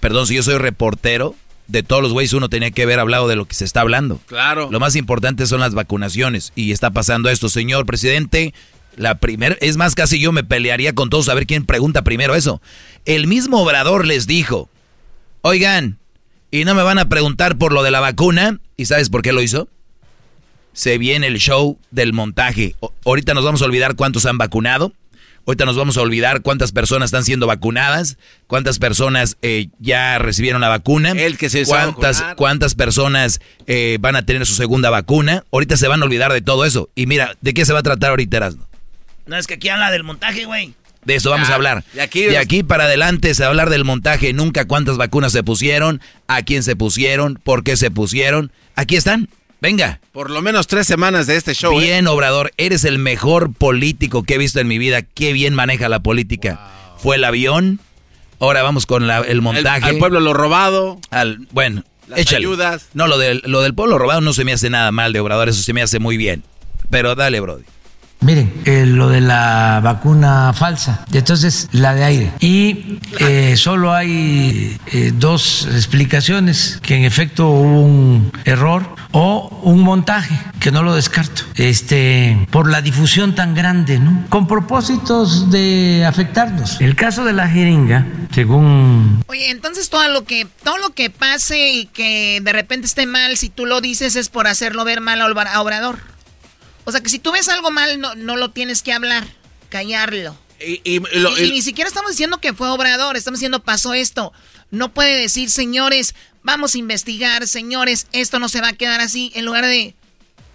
Perdón, 0.00 0.26
si 0.26 0.34
yo 0.34 0.42
soy 0.42 0.56
reportero, 0.56 1.34
de 1.66 1.82
todos 1.82 2.02
los 2.02 2.12
güeyes 2.12 2.32
uno 2.32 2.48
tenía 2.48 2.70
que 2.70 2.82
haber 2.82 2.98
hablado 2.98 3.28
de 3.28 3.36
lo 3.36 3.46
que 3.46 3.54
se 3.54 3.64
está 3.64 3.82
hablando. 3.82 4.20
Claro. 4.26 4.68
Lo 4.70 4.80
más 4.80 4.96
importante 4.96 5.46
son 5.46 5.60
las 5.60 5.74
vacunaciones. 5.74 6.52
Y 6.54 6.72
está 6.72 6.90
pasando 6.90 7.28
esto, 7.28 7.48
señor 7.48 7.86
presidente. 7.86 8.54
La 8.96 9.16
primera, 9.18 9.56
es 9.60 9.76
más, 9.76 9.94
casi 9.94 10.18
yo 10.20 10.32
me 10.32 10.44
pelearía 10.44 10.94
con 10.94 11.10
todos 11.10 11.28
a 11.28 11.34
ver 11.34 11.46
quién 11.46 11.64
pregunta 11.64 12.02
primero 12.02 12.34
eso. 12.34 12.60
El 13.04 13.26
mismo 13.26 13.62
obrador 13.62 14.06
les 14.06 14.26
dijo, 14.26 14.68
oigan, 15.42 15.98
¿y 16.50 16.64
no 16.64 16.74
me 16.74 16.82
van 16.82 16.98
a 16.98 17.08
preguntar 17.08 17.56
por 17.56 17.72
lo 17.72 17.82
de 17.82 17.90
la 17.90 18.00
vacuna? 18.00 18.58
¿Y 18.76 18.86
sabes 18.86 19.08
por 19.10 19.22
qué 19.22 19.32
lo 19.32 19.42
hizo? 19.42 19.68
Se 20.72 20.98
viene 20.98 21.26
el 21.26 21.38
show 21.38 21.78
del 21.90 22.12
montaje. 22.12 22.74
O- 22.80 22.92
ahorita 23.04 23.34
nos 23.34 23.44
vamos 23.44 23.62
a 23.62 23.64
olvidar 23.64 23.96
cuántos 23.96 24.26
han 24.26 24.38
vacunado. 24.38 24.92
Ahorita 25.46 25.64
nos 25.64 25.76
vamos 25.76 25.96
a 25.96 26.02
olvidar 26.02 26.42
cuántas 26.42 26.70
personas 26.70 27.06
están 27.08 27.24
siendo 27.24 27.46
vacunadas, 27.46 28.18
cuántas 28.46 28.78
personas 28.78 29.36
eh, 29.40 29.68
ya 29.78 30.18
recibieron 30.18 30.60
la 30.60 30.68
vacuna, 30.68 31.12
El 31.12 31.38
que 31.38 31.48
se 31.48 31.64
cuántas, 31.64 32.22
cuántas 32.36 32.74
personas 32.74 33.40
eh, 33.66 33.96
van 34.00 34.16
a 34.16 34.26
tener 34.26 34.44
su 34.46 34.54
segunda 34.54 34.90
vacuna. 34.90 35.44
Ahorita 35.50 35.76
se 35.78 35.88
van 35.88 36.02
a 36.02 36.04
olvidar 36.04 36.32
de 36.32 36.42
todo 36.42 36.66
eso. 36.66 36.90
Y 36.94 37.06
mira, 37.06 37.36
¿de 37.40 37.54
qué 37.54 37.64
se 37.64 37.72
va 37.72 37.78
a 37.78 37.82
tratar 37.82 38.10
ahorita, 38.10 38.36
Erasmo? 38.36 38.68
No 39.26 39.36
es 39.36 39.46
que 39.46 39.54
aquí 39.54 39.68
habla 39.68 39.90
del 39.90 40.02
montaje, 40.04 40.44
güey. 40.44 40.74
De 41.04 41.14
eso 41.14 41.30
vamos 41.30 41.48
Ah, 41.48 41.52
a 41.52 41.54
hablar. 41.54 41.84
aquí- 42.00 42.24
de 42.24 42.36
aquí 42.36 42.62
para 42.62 42.84
adelante 42.84 43.34
se 43.34 43.42
va 43.42 43.46
a 43.46 43.50
hablar 43.50 43.70
del 43.70 43.84
montaje. 43.84 44.32
Nunca 44.34 44.66
cuántas 44.66 44.96
vacunas 44.98 45.32
se 45.32 45.42
pusieron, 45.42 46.00
a 46.28 46.42
quién 46.42 46.62
se 46.62 46.76
pusieron, 46.76 47.40
por 47.42 47.64
qué 47.64 47.76
se 47.76 47.90
pusieron. 47.90 48.52
Aquí 48.76 48.96
están. 48.96 49.28
Venga. 49.62 50.00
Por 50.12 50.30
lo 50.30 50.40
menos 50.42 50.66
tres 50.66 50.86
semanas 50.86 51.26
de 51.26 51.36
este 51.36 51.54
show. 51.54 51.78
¿eh? 51.78 51.84
Bien, 51.84 52.06
Obrador, 52.06 52.52
eres 52.56 52.84
el 52.84 52.98
mejor 52.98 53.52
político 53.52 54.22
que 54.24 54.34
he 54.34 54.38
visto 54.38 54.58
en 54.60 54.68
mi 54.68 54.78
vida. 54.78 55.02
Qué 55.02 55.32
bien 55.32 55.54
maneja 55.54 55.88
la 55.88 56.00
política. 56.00 56.60
Fue 56.98 57.16
el 57.16 57.24
avión. 57.24 57.80
Ahora 58.38 58.62
vamos 58.62 58.86
con 58.86 59.06
la- 59.06 59.18
el 59.20 59.26
El- 59.30 59.42
montaje. 59.42 59.84
al 59.86 59.98
pueblo 59.98 60.20
lo 60.20 60.32
robado. 60.34 60.98
Al- 61.10 61.46
bueno, 61.52 61.84
Las 62.08 62.20
échale. 62.20 62.38
ayudas. 62.38 62.86
No, 62.94 63.06
lo 63.06 63.18
del, 63.18 63.42
lo 63.46 63.60
del 63.62 63.74
pueblo 63.74 63.98
robado 63.98 64.20
no 64.22 64.32
se 64.32 64.44
me 64.44 64.52
hace 64.52 64.70
nada 64.70 64.92
mal 64.92 65.12
de 65.12 65.20
Obrador. 65.20 65.48
Eso 65.50 65.62
se 65.62 65.72
me 65.74 65.82
hace 65.82 65.98
muy 65.98 66.16
bien. 66.16 66.42
Pero 66.90 67.14
dale, 67.14 67.40
Brody. 67.40 67.64
Miren, 68.22 68.52
eh, 68.66 68.84
lo 68.86 69.08
de 69.08 69.22
la 69.22 69.80
vacuna 69.82 70.52
falsa, 70.52 71.04
entonces 71.12 71.68
la 71.72 71.94
de 71.94 72.04
aire. 72.04 72.32
Y 72.40 72.98
eh, 73.18 73.54
solo 73.56 73.94
hay 73.94 74.78
eh, 74.92 75.10
dos 75.14 75.66
explicaciones, 75.72 76.78
que 76.82 76.96
en 76.96 77.04
efecto 77.04 77.48
hubo 77.48 77.80
un 77.82 78.30
error 78.44 78.94
o 79.12 79.60
un 79.64 79.80
montaje, 79.80 80.38
que 80.60 80.70
no 80.70 80.82
lo 80.82 80.94
descarto, 80.94 81.42
este, 81.56 82.46
por 82.50 82.70
la 82.70 82.82
difusión 82.82 83.34
tan 83.34 83.54
grande, 83.54 83.98
¿no? 83.98 84.24
Con 84.28 84.46
propósitos 84.46 85.50
de 85.50 86.04
afectarnos. 86.06 86.78
El 86.80 86.96
caso 86.96 87.24
de 87.24 87.32
la 87.32 87.48
jeringa, 87.48 88.06
según 88.34 89.24
Oye, 89.28 89.50
entonces 89.50 89.88
todo 89.88 90.06
lo 90.08 90.24
que 90.24 90.46
todo 90.62 90.76
lo 90.78 90.90
que 90.90 91.08
pase 91.10 91.70
y 91.72 91.86
que 91.86 92.40
de 92.42 92.52
repente 92.52 92.86
esté 92.86 93.06
mal, 93.06 93.36
si 93.38 93.48
tú 93.48 93.64
lo 93.66 93.80
dices 93.80 94.14
es 94.16 94.28
por 94.28 94.46
hacerlo 94.46 94.84
ver 94.84 95.00
mal 95.00 95.20
a 95.22 95.26
Obra- 95.26 95.52
a 95.54 95.62
Obrador. 95.62 95.98
O 96.84 96.92
sea 96.92 97.00
que 97.00 97.08
si 97.10 97.18
tú 97.18 97.32
ves 97.32 97.48
algo 97.48 97.70
mal, 97.70 98.00
no, 98.00 98.14
no 98.14 98.36
lo 98.36 98.50
tienes 98.50 98.82
que 98.82 98.92
hablar, 98.92 99.26
callarlo. 99.68 100.36
Y, 100.64 100.80
y 100.84 101.00
lo- 101.18 101.36
Y, 101.38 101.44
y- 101.44 101.50
ni 101.50 101.62
siquiera 101.62 101.88
estamos 101.88 102.10
diciendo 102.12 102.38
que 102.40 102.52
fue 102.54 102.68
Obrador, 102.70 103.16
estamos 103.16 103.38
diciendo 103.40 103.62
pasó 103.62 103.94
esto. 103.94 104.32
No 104.70 104.92
puede 104.92 105.16
decir, 105.16 105.50
señores, 105.50 106.14
vamos 106.42 106.74
a 106.74 106.78
investigar, 106.78 107.46
señores, 107.48 108.06
esto 108.12 108.38
no 108.38 108.48
se 108.48 108.60
va 108.60 108.68
a 108.68 108.72
quedar 108.74 109.00
así, 109.00 109.32
en 109.34 109.44
lugar 109.44 109.64
de, 109.66 109.94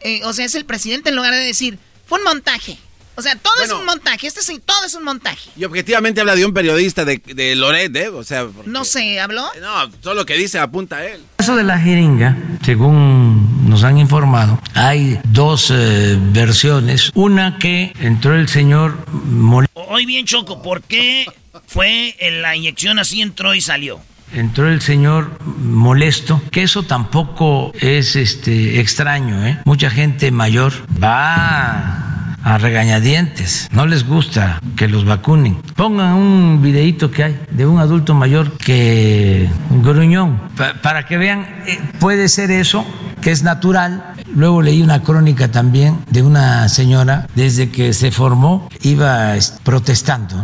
eh, 0.01 0.21
o 0.23 0.33
sea, 0.33 0.45
es 0.45 0.55
el 0.55 0.65
presidente 0.65 1.09
en 1.09 1.15
lugar 1.15 1.33
de 1.33 1.39
decir, 1.39 1.79
fue 2.07 2.19
un 2.19 2.23
montaje. 2.25 2.77
O 3.17 3.21
sea, 3.21 3.35
todo 3.35 3.53
es 3.63 3.71
un 3.71 3.85
montaje, 3.85 4.27
este 4.27 4.41
es, 4.41 4.51
todo 4.65 4.85
es 4.85 4.93
un 4.93 5.03
montaje. 5.03 5.49
y 5.57 5.63
objetivamente 5.63 6.19
habla 6.21 6.35
de 6.35 6.45
un 6.45 6.53
periodista 6.53 7.05
de, 7.05 7.17
de 7.25 7.55
Loret, 7.55 7.95
¿eh? 7.95 8.09
O 8.09 8.23
sea, 8.23 8.45
porque- 8.45 8.69
No 8.69 8.83
sé, 8.83 9.19
¿habló? 9.19 9.45
no, 9.61 9.89
todo 10.01 10.13
lo 10.13 10.25
que 10.25 10.35
dice 10.37 10.59
apunta 10.59 10.97
a 10.97 11.05
él. 11.05 11.21
caso 11.37 11.55
de 11.55 11.63
la 11.63 11.79
jeringa, 11.79 12.35
según 12.63 13.69
nos 13.69 13.83
han 13.83 13.97
informado, 13.97 14.59
hay 14.73 15.19
dos 15.25 15.71
eh, 15.73 16.17
versiones. 16.31 17.11
Una 17.15 17.57
que 17.57 17.93
entró 17.99 18.35
el 18.35 18.47
señor 18.49 18.97
Mol- 19.11 19.67
Hoy 19.73 20.05
bien, 20.05 20.25
Choco, 20.25 20.61
¿por 20.61 20.81
qué 20.81 21.25
fue 21.67 22.15
en 22.19 22.41
la 22.41 22.55
inyección 22.55 22.99
así 22.99 23.21
entró 23.21 23.53
y 23.55 23.61
salió? 23.61 23.99
entró 24.33 24.67
el 24.67 24.81
señor 24.81 25.39
molesto, 25.45 26.41
que 26.51 26.63
eso 26.63 26.83
tampoco 26.83 27.71
es 27.79 28.17
este 28.17 28.81
extraño, 28.81 29.45
¿eh? 29.47 29.59
Mucha 29.63 29.89
gente 29.89 30.29
mayor 30.31 30.73
va 31.01 32.24
a 32.45 32.57
regañadientes, 32.59 33.67
no 33.71 33.87
les 33.87 34.05
gusta 34.07 34.61
que 34.77 34.87
los 34.87 35.03
vacunen. 35.03 35.57
Pongan 35.75 36.13
un 36.13 36.61
videíto 36.61 37.09
que 37.09 37.23
hay 37.23 37.39
de 37.51 37.65
un 37.65 37.79
adulto 37.79 38.13
mayor 38.13 38.55
que 38.57 39.49
gruñón, 39.83 40.39
pa- 40.55 40.75
para 40.81 41.05
que 41.07 41.17
vean, 41.17 41.41
eh, 41.67 41.79
puede 41.99 42.29
ser 42.29 42.51
eso, 42.51 42.85
que 43.21 43.31
es 43.31 43.41
natural. 43.43 44.11
Luego 44.35 44.61
leí 44.61 44.81
una 44.81 45.01
crónica 45.01 45.49
también 45.49 45.97
de 46.09 46.21
una 46.21 46.67
señora, 46.69 47.27
desde 47.35 47.69
que 47.69 47.93
se 47.93 48.11
formó, 48.11 48.67
iba 48.81 49.33
protestando. 49.63 50.35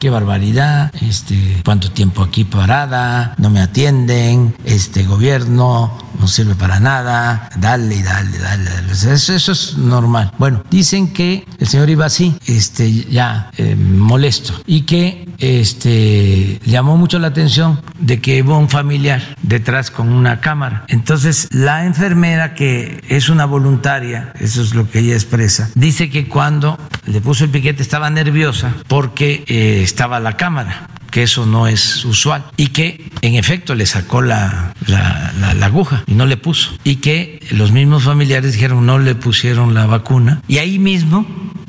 Qué 0.00 0.10
barbaridad, 0.10 0.90
este, 1.00 1.60
cuánto 1.64 1.90
tiempo 1.90 2.22
aquí 2.22 2.44
parada, 2.44 3.34
no 3.38 3.50
me 3.50 3.60
atienden, 3.60 4.54
este 4.64 5.02
gobierno 5.04 5.98
no 6.20 6.28
sirve 6.28 6.54
para 6.54 6.78
nada, 6.78 7.48
dale, 7.56 8.02
dale, 8.02 8.38
dale, 8.38 8.64
dale. 8.70 8.92
Eso 8.92 9.52
es 9.52 9.76
normal. 9.76 10.32
Bueno, 10.38 10.62
dicen 10.70 11.12
que 11.12 11.41
el 11.58 11.66
señor 11.66 11.90
iba 11.90 12.06
así, 12.06 12.34
este, 12.46 12.90
ya 13.04 13.50
eh, 13.56 13.76
molesto, 13.76 14.54
y 14.66 14.82
que 14.82 15.28
este, 15.38 16.60
llamó 16.64 16.96
mucho 16.96 17.18
la 17.18 17.28
atención 17.28 17.80
de 17.98 18.20
que 18.20 18.42
hubo 18.42 18.58
un 18.58 18.68
familiar 18.68 19.36
detrás 19.42 19.90
con 19.90 20.12
una 20.12 20.40
cámara. 20.40 20.84
Entonces, 20.88 21.48
la 21.52 21.84
enfermera, 21.84 22.54
que 22.54 23.02
es 23.08 23.28
una 23.28 23.44
voluntaria, 23.44 24.32
eso 24.40 24.62
es 24.62 24.74
lo 24.74 24.90
que 24.90 25.00
ella 25.00 25.14
expresa, 25.14 25.70
dice 25.74 26.10
que 26.10 26.28
cuando 26.28 26.78
le 27.06 27.20
puso 27.20 27.44
el 27.44 27.50
piquete 27.50 27.82
estaba 27.82 28.10
nerviosa 28.10 28.74
porque 28.88 29.44
eh, 29.46 29.80
estaba 29.82 30.20
la 30.20 30.36
cámara 30.36 30.88
que 31.12 31.22
eso 31.22 31.46
no 31.46 31.68
es 31.68 32.04
usual 32.04 32.44
y 32.56 32.68
que 32.68 33.08
en 33.20 33.36
efecto 33.36 33.76
le 33.76 33.86
sacó 33.86 34.20
la, 34.22 34.74
la, 34.88 35.32
la- 35.38 35.66
aguja 35.66 36.02
y 36.08 36.14
no 36.14 36.26
le 36.26 36.36
puso 36.36 36.72
y 36.82 36.96
que 36.96 37.38
los 37.52 37.70
mismos 37.70 38.02
familiares 38.02 38.54
dijeron 38.54 38.84
no 38.84 38.98
le 38.98 39.14
pusieron 39.14 39.74
la 39.74 39.86
vacuna 39.86 40.42
y 40.48 40.58
ahí 40.58 40.80
mismo 40.80 41.24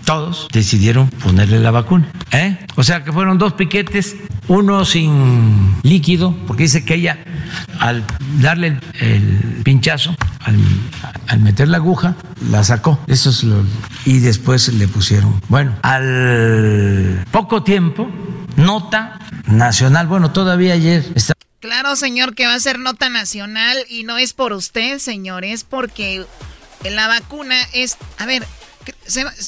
todos 0.06 0.48
decidieron 0.52 1.08
ponerle 1.10 1.60
la 1.60 1.72
vacuna. 1.72 2.10
¿eh? 2.32 2.58
O 2.76 2.84
sea 2.84 3.04
que 3.06 3.14
fueron 3.14 3.38
dos 3.38 3.54
piquetes, 3.54 4.18
uno 4.50 4.84
sin 4.84 5.76
líquido, 5.84 6.36
porque 6.48 6.64
dice 6.64 6.84
que 6.84 6.96
ella 6.96 7.20
al 7.80 8.04
darle 8.42 8.68
el, 8.68 8.80
el 9.00 9.62
pinchazo, 9.64 10.14
al, 10.42 10.58
al 11.28 11.40
meter 11.40 11.70
la 11.70 11.78
aguja, 11.78 12.16
la 12.52 12.64
sacó. 12.66 13.00
Eso 13.08 13.30
es 13.30 13.44
lo. 13.46 13.64
Y 14.04 14.20
después 14.20 14.74
le 14.74 14.90
pusieron. 14.90 15.40
Bueno, 15.48 15.74
al 15.84 17.24
poco 17.32 17.64
tiempo, 17.64 18.10
nota 18.56 19.20
nacional, 19.46 20.08
bueno, 20.08 20.32
todavía 20.32 20.74
ayer 20.74 21.06
está. 21.16 21.34
Claro, 21.60 21.96
señor, 21.96 22.36
que 22.36 22.46
va 22.46 22.56
a 22.56 22.60
ser 22.60 22.80
nota 22.80 23.10
nacional 23.10 23.78
y 23.88 24.04
no 24.04 24.18
es 24.18 24.34
por 24.34 24.52
usted, 24.52 25.00
señor, 25.00 25.46
es 25.46 25.64
porque 25.64 26.26
la 26.84 27.08
vacuna 27.08 27.56
es... 27.72 27.98
A 28.18 28.26
ver, 28.26 28.46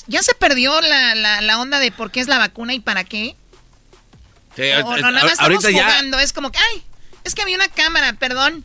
¿ya 0.08 0.24
se 0.24 0.34
perdió 0.36 0.80
la, 0.80 1.42
la, 1.42 1.60
onda 1.60 1.80
de 1.80 1.92
por 1.92 2.12
qué 2.12 2.22
es 2.22 2.28
la 2.28 2.38
vacuna 2.38 2.74
y 2.74 2.80
para 2.80 3.04
qué? 3.04 3.36
o, 4.86 4.98
no, 4.98 5.12
nada 5.12 5.24
más 5.24 5.34
estamos 5.34 5.66
jugando, 5.66 6.20
es 6.20 6.32
como 6.32 6.52
que, 6.52 6.60
ay, 6.60 6.84
es 7.26 7.36
que 7.36 7.42
había 7.42 7.58
una 7.58 7.68
cámara, 7.68 8.14
perdón. 8.14 8.64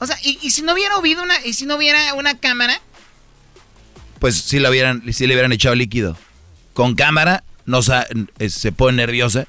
O 0.00 0.06
sea, 0.06 0.18
y, 0.22 0.50
si 0.50 0.62
no 0.62 0.72
hubiera 0.72 0.96
habido 0.96 1.22
una, 1.22 1.34
y 1.44 1.52
si 1.52 1.66
no 1.66 1.76
hubiera 1.76 2.14
una 2.14 2.38
cámara. 2.38 2.80
Pues 4.18 4.36
si 4.36 4.58
le 4.58 4.68
hubieran, 4.68 5.12
si 5.12 5.26
le 5.26 5.34
hubieran 5.34 5.52
echado 5.52 5.74
líquido. 5.74 6.16
Con 6.72 6.94
cámara 6.94 7.44
no 7.68 7.82
se 7.82 8.72
pone 8.72 8.96
nerviosa. 8.96 9.46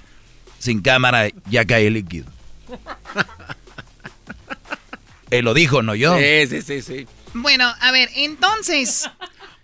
Sin 0.60 0.82
cámara 0.82 1.30
ya 1.50 1.66
cae 1.66 1.88
el 1.88 1.94
líquido. 1.94 2.26
Él 5.32 5.46
lo 5.46 5.54
dijo, 5.54 5.82
no 5.82 5.96
yo. 5.96 6.18
Sí, 6.18 6.48
sí, 6.48 6.62
sí, 6.62 6.82
sí. 6.82 7.08
Bueno, 7.34 7.74
a 7.80 7.92
ver, 7.92 8.10
entonces. 8.16 9.10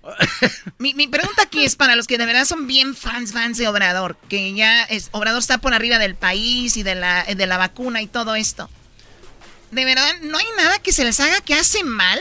mi, 0.77 0.93
mi, 0.93 1.07
pregunta 1.07 1.41
aquí 1.43 1.65
es 1.65 1.75
para 1.75 1.95
los 1.95 2.07
que 2.07 2.17
de 2.17 2.25
verdad 2.25 2.45
son 2.45 2.67
bien 2.67 2.95
fans, 2.95 3.33
fans 3.33 3.57
de 3.57 3.67
Obrador, 3.67 4.17
que 4.29 4.53
ya 4.53 4.83
es, 4.83 5.09
Obrador 5.11 5.39
está 5.39 5.57
por 5.57 5.73
arriba 5.73 5.97
del 5.97 6.15
país 6.15 6.77
y 6.77 6.83
de 6.83 6.95
la, 6.95 7.23
de 7.23 7.47
la 7.47 7.57
vacuna 7.57 8.01
y 8.01 8.07
todo 8.07 8.35
esto 8.35 8.69
de 9.75 9.85
verdad, 9.85 10.09
¿no 10.21 10.37
hay 10.37 10.45
nada 10.57 10.79
que 10.79 10.93
se 10.93 11.03
les 11.03 11.19
haga 11.19 11.41
que 11.41 11.53
hace 11.53 11.83
mal? 11.83 12.19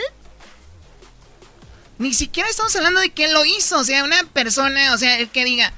Ni 1.99 2.13
siquiera 2.13 2.49
estamos 2.49 2.75
hablando 2.75 3.01
de 3.01 3.13
quién 3.13 3.33
lo 3.33 3.45
hizo. 3.45 3.79
O 3.79 3.85
sea, 3.85 4.03
una 4.05 4.25
persona, 4.25 4.93
o 4.93 4.99
sea, 4.99 5.19
el 5.19 5.29
que 5.29 5.45
diga, 5.45 5.73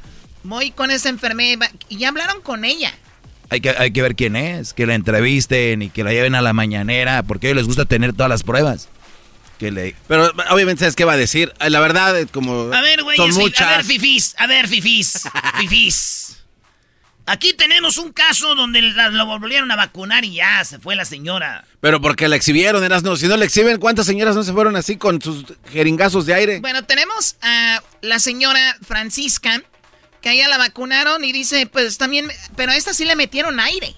voy 0.47 0.71
con 0.71 0.91
esa 0.91 1.09
enfermedad 1.09 1.71
y 1.89 1.99
ya 1.99 2.09
hablaron 2.09 2.41
con 2.43 2.65
ella. 2.65 2.93
Hay 3.49 3.61
que, 3.61 3.71
hay 3.71 3.93
que 3.93 4.03
ver 4.03 4.17
quién 4.17 4.35
es, 4.35 4.73
que 4.73 4.87
la 4.87 4.95
entrevisten 4.95 5.83
y 5.83 5.91
que 5.91 6.03
la 6.03 6.13
lleven 6.13 6.35
a 6.35 6.43
la 6.43 6.53
mañanera, 6.53 7.23
porque 7.23 7.47
a 7.47 7.51
ellos 7.51 7.59
les 7.59 7.67
gusta 7.67 7.85
tener 7.85 8.13
todas 8.13 8.29
las 8.29 8.43
pruebas. 8.43 8.89
Que 9.59 9.71
le... 9.71 9.95
Pero 10.09 10.33
obviamente, 10.51 10.81
¿sabes 10.81 10.97
qué 10.97 11.05
va 11.05 11.13
a 11.13 11.17
decir? 11.17 11.53
La 11.61 11.81
verdad, 11.81 12.15
como. 12.33 12.73
A 12.73 12.81
ver, 12.81 13.03
güey, 13.03 13.19
a 13.19 13.69
ver, 13.69 13.85
fifís, 13.85 14.35
a 14.37 14.47
ver, 14.47 14.69
fifís, 14.69 15.23
fifís. 15.59 16.27
Aquí 17.29 17.55
tenemos 17.55 17.97
un 17.97 18.13
caso 18.13 18.55
donde 18.55 18.81
lo 18.83 19.27
volvieron 19.27 19.69
a 19.73 19.77
vacunar 19.77 20.25
y 20.25 20.35
ya 20.35 20.65
se 20.65 20.79
fue 20.79 20.95
la 20.95 21.05
señora. 21.05 21.65
Pero 21.81 22.01
porque 22.01 22.29
la 22.29 22.37
exhibieron, 22.37 22.85
eras 22.85 23.03
no. 23.03 23.17
Si 23.17 23.27
no 23.27 23.37
la 23.37 23.45
exhiben, 23.45 23.81
¿cuántas 23.81 24.07
señoras 24.07 24.37
no 24.37 24.45
se 24.45 24.53
fueron 24.53 24.77
así 24.77 24.97
con 24.97 25.21
sus 25.21 25.45
jeringazos 25.73 26.25
de 26.27 26.35
aire? 26.35 26.61
Bueno, 26.61 26.85
tenemos 26.85 27.37
a 27.43 27.83
la 28.01 28.21
señora 28.21 28.77
Francisca, 28.87 29.61
que 30.21 30.29
a 30.29 30.33
ella 30.33 30.49
la 30.49 30.59
vacunaron 30.59 31.25
y 31.25 31.33
dice, 31.33 31.67
pues 31.67 31.99
también, 31.99 32.29
pero 32.57 32.73
a 32.73 32.77
esta 32.77 32.93
sí 32.93 33.05
le 33.05 33.17
metieron 33.17 33.61
aire. 33.61 33.95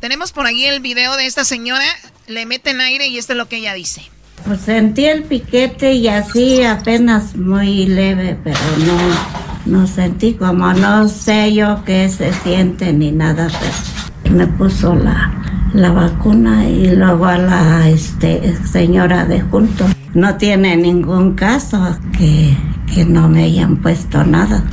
Tenemos 0.00 0.32
por 0.32 0.46
ahí 0.46 0.64
el 0.64 0.80
video 0.80 1.16
de 1.16 1.26
esta 1.26 1.44
señora, 1.44 1.86
le 2.26 2.46
meten 2.46 2.80
aire 2.80 3.06
y 3.06 3.18
esto 3.18 3.32
es 3.32 3.38
lo 3.38 3.48
que 3.48 3.56
ella 3.56 3.74
dice. 3.74 4.02
Pues 4.44 4.60
sentí 4.60 5.06
el 5.06 5.24
piquete 5.24 5.94
y 5.94 6.08
así 6.08 6.62
apenas 6.62 7.34
muy 7.34 7.86
leve, 7.86 8.38
pero 8.44 8.58
no, 8.84 9.80
no 9.80 9.86
sentí 9.86 10.34
como 10.34 10.72
no 10.72 11.08
sé 11.08 11.54
yo 11.54 11.82
qué 11.84 12.08
se 12.08 12.32
siente 12.32 12.92
ni 12.92 13.10
nada, 13.10 13.48
pero 13.58 14.36
me 14.36 14.46
puso 14.46 14.94
la, 14.94 15.32
la 15.72 15.90
vacuna 15.90 16.68
y 16.68 16.94
luego 16.94 17.26
a 17.26 17.38
la 17.38 17.88
este, 17.88 18.54
señora 18.64 19.24
de 19.24 19.40
junto. 19.40 19.84
No 20.14 20.36
tiene 20.36 20.76
ningún 20.76 21.34
caso 21.34 21.98
que, 22.16 22.56
que 22.94 23.04
no 23.04 23.28
me 23.28 23.44
hayan 23.44 23.76
puesto 23.78 24.24
nada. 24.24 24.64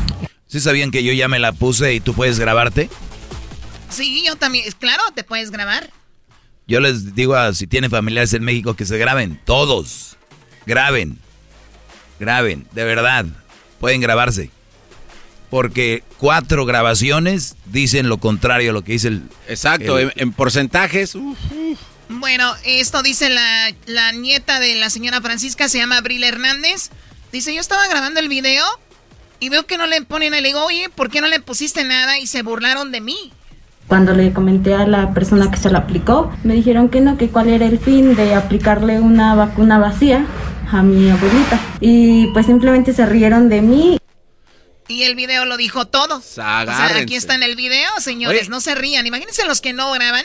¿Sí 0.54 0.60
sabían 0.60 0.92
que 0.92 1.04
yo 1.04 1.12
ya 1.14 1.28
me 1.28 1.40
la 1.40 1.52
puse 1.52 1.96
y 1.96 2.00
tú 2.00 2.14
puedes 2.14 2.38
grabarte? 2.38 2.88
Sí, 3.90 4.24
yo 4.24 4.36
también. 4.36 4.72
Claro, 4.78 5.02
te 5.16 5.24
puedes 5.24 5.50
grabar. 5.50 5.90
Yo 6.68 6.80
les 6.80 7.16
digo 7.16 7.34
a 7.34 7.56
si 7.56 7.66
tienen 7.66 7.90
familiares 7.90 8.34
en 8.34 8.44
México 8.44 8.76
que 8.76 8.86
se 8.86 9.00
graben, 9.00 9.42
todos. 9.46 10.16
Graben. 10.68 11.18
Graben, 12.20 12.68
de 12.72 12.84
verdad. 12.84 13.26
Pueden 13.80 14.00
grabarse 14.00 14.52
porque 15.50 16.04
cuatro 16.20 16.68
grabaciones 16.68 17.56
dicen 17.66 18.08
lo 18.08 18.20
contrario 18.20 18.70
a 18.70 18.74
lo 18.74 18.84
que 18.84 18.92
dice 18.92 19.08
el... 19.08 19.24
Exacto, 19.48 19.98
en, 19.98 20.34
porcentajes... 20.34 21.18
Bueno, 22.10 22.54
esto 22.64 23.02
dice 23.02 23.30
la, 23.30 23.74
la, 23.88 24.12
nieta 24.12 24.60
de 24.60 24.76
la 24.76 24.92
señora 24.92 25.20
Francisca, 25.20 25.68
se 25.68 25.80
llama 25.80 25.98
Abril 25.98 26.24
Hernández. 26.24 26.92
Dice, 27.32 27.56
yo 27.56 27.62
estaba 27.62 27.88
grabando 27.88 28.20
el 28.20 28.30
video 28.30 28.64
y 29.44 29.50
veo 29.50 29.66
que 29.66 29.78
no 29.78 29.88
le 29.88 30.02
ponen, 30.04 30.32
le 30.32 30.42
digo, 30.42 30.64
oye, 30.64 30.88
¿por 30.88 31.10
qué 31.10 31.20
no 31.20 31.28
le 31.28 31.42
pusiste 31.42 31.84
nada? 31.84 32.18
Y 32.18 32.28
se 32.28 32.44
burlaron 32.44 32.94
de 32.94 33.02
mí. 33.02 33.34
Cuando 33.88 34.14
le 34.14 34.32
comenté 34.32 34.74
a 34.74 34.88
la 34.88 35.14
persona 35.14 35.52
que 35.52 35.58
se 35.58 35.70
lo 35.70 35.80
aplicó, 35.80 36.32
me 36.46 36.54
dijeron 36.54 36.88
que 36.88 37.02
no, 37.02 37.18
que 37.18 37.28
cuál 37.28 37.50
era 37.50 37.66
el 37.66 37.78
fin 37.78 38.16
de 38.16 38.36
aplicarle 38.36 39.02
una 39.02 39.36
vacuna 39.36 39.80
vacía 39.80 40.26
a 40.72 40.82
mi 40.82 41.10
abuelita. 41.10 41.60
Y 41.82 42.28
pues 42.28 42.46
simplemente 42.46 42.94
se 42.94 43.06
rieron 43.06 43.50
de 43.50 43.62
mí. 43.62 43.98
Y 44.88 45.04
el 45.04 45.16
video 45.16 45.44
lo 45.44 45.58
dijo 45.58 45.88
todo. 45.88 46.20
O 46.20 46.22
sea, 46.22 46.62
aquí 46.96 47.16
está 47.16 47.36
en 47.36 47.44
el 47.44 47.58
video, 47.58 47.90
señores. 48.00 48.48
no 48.48 48.62
se 48.62 48.76
rían. 48.76 49.06
Imagínense 49.06 49.46
los 49.46 49.60
que 49.60 49.74
no 49.74 49.92
graban. 49.92 50.24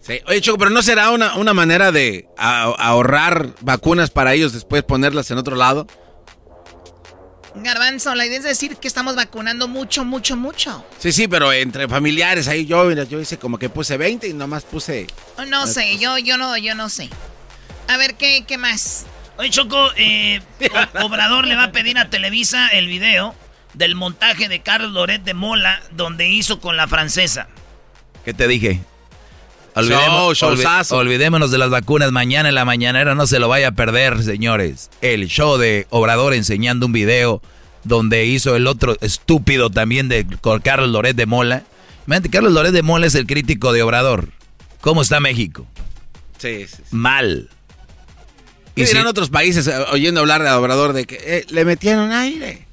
Sí. 0.00 0.20
Oye, 0.28 0.40
Choco, 0.40 0.58
pero 0.58 0.70
¿no 0.70 0.82
será 0.82 1.10
una, 1.10 1.34
una 1.34 1.52
manera 1.52 1.90
de 1.90 2.28
ahorrar 2.38 3.48
vacunas 3.62 4.12
para 4.12 4.34
ellos 4.34 4.52
después 4.52 4.84
ponerlas 4.84 5.32
en 5.32 5.38
otro 5.38 5.56
lado? 5.56 5.88
Garbanzo, 7.62 8.14
la 8.14 8.26
idea 8.26 8.38
es 8.38 8.44
decir 8.44 8.76
que 8.76 8.88
estamos 8.88 9.16
vacunando 9.16 9.68
mucho, 9.68 10.04
mucho, 10.04 10.36
mucho. 10.36 10.84
Sí, 10.98 11.12
sí, 11.12 11.28
pero 11.28 11.52
entre 11.52 11.88
familiares 11.88 12.48
ahí 12.48 12.66
yo, 12.66 12.84
mira, 12.84 13.04
yo 13.04 13.20
hice 13.20 13.38
como 13.38 13.58
que 13.58 13.68
puse 13.68 13.96
20 13.96 14.28
y 14.28 14.32
nomás 14.32 14.64
puse... 14.64 15.06
No 15.48 15.66
sé, 15.66 15.98
yo, 15.98 16.18
yo 16.18 16.36
no, 16.36 16.56
yo 16.56 16.74
no 16.74 16.88
sé. 16.88 17.08
A 17.88 17.96
ver, 17.96 18.14
¿qué, 18.14 18.44
qué 18.46 18.58
más? 18.58 19.06
Oye, 19.38 19.50
Choco, 19.50 19.90
eh, 19.96 20.40
Obrador 21.02 21.46
le 21.46 21.56
va 21.56 21.64
a 21.64 21.72
pedir 21.72 21.98
a 21.98 22.10
Televisa 22.10 22.68
el 22.68 22.86
video 22.86 23.34
del 23.74 23.94
montaje 23.94 24.48
de 24.48 24.60
Carlos 24.60 24.92
Loret 24.92 25.22
de 25.22 25.34
Mola 25.34 25.82
donde 25.92 26.28
hizo 26.28 26.60
con 26.60 26.76
la 26.76 26.88
francesa. 26.88 27.48
¿Qué 28.24 28.34
te 28.34 28.48
dije? 28.48 28.80
Olvidémonos 30.92 31.50
de 31.50 31.58
las 31.58 31.70
vacunas 31.70 32.10
mañana 32.12 32.48
en 32.48 32.54
la 32.54 32.64
mañanera, 32.64 33.14
no 33.14 33.26
se 33.26 33.38
lo 33.38 33.48
vaya 33.48 33.68
a 33.68 33.72
perder, 33.72 34.22
señores. 34.22 34.90
El 35.02 35.28
show 35.28 35.58
de 35.58 35.86
Obrador 35.90 36.34
enseñando 36.34 36.86
un 36.86 36.92
video 36.92 37.42
donde 37.84 38.24
hizo 38.26 38.56
el 38.56 38.66
otro 38.66 38.96
estúpido 39.00 39.70
también 39.70 40.08
de 40.08 40.26
Carlos 40.62 40.90
Loret 40.90 41.16
de 41.16 41.26
Mola. 41.26 41.64
Imagínate, 42.06 42.30
Carlos 42.30 42.52
Loret 42.52 42.72
de 42.72 42.82
Mola 42.82 43.06
es 43.06 43.14
el 43.14 43.26
crítico 43.26 43.72
de 43.72 43.82
Obrador. 43.82 44.30
¿Cómo 44.80 45.02
está 45.02 45.20
México? 45.20 45.66
Sí, 46.38 46.66
sí, 46.66 46.82
Mal. 46.90 47.48
¿Qué 48.74 48.82
y 48.82 48.86
dirán 48.86 49.06
otros 49.06 49.30
países 49.30 49.66
eh, 49.66 49.74
oyendo 49.90 50.20
hablar 50.20 50.42
de 50.42 50.50
Obrador 50.50 50.92
de 50.92 51.06
que 51.06 51.18
eh, 51.20 51.46
le 51.48 51.64
metieron 51.64 52.12
aire? 52.12 52.65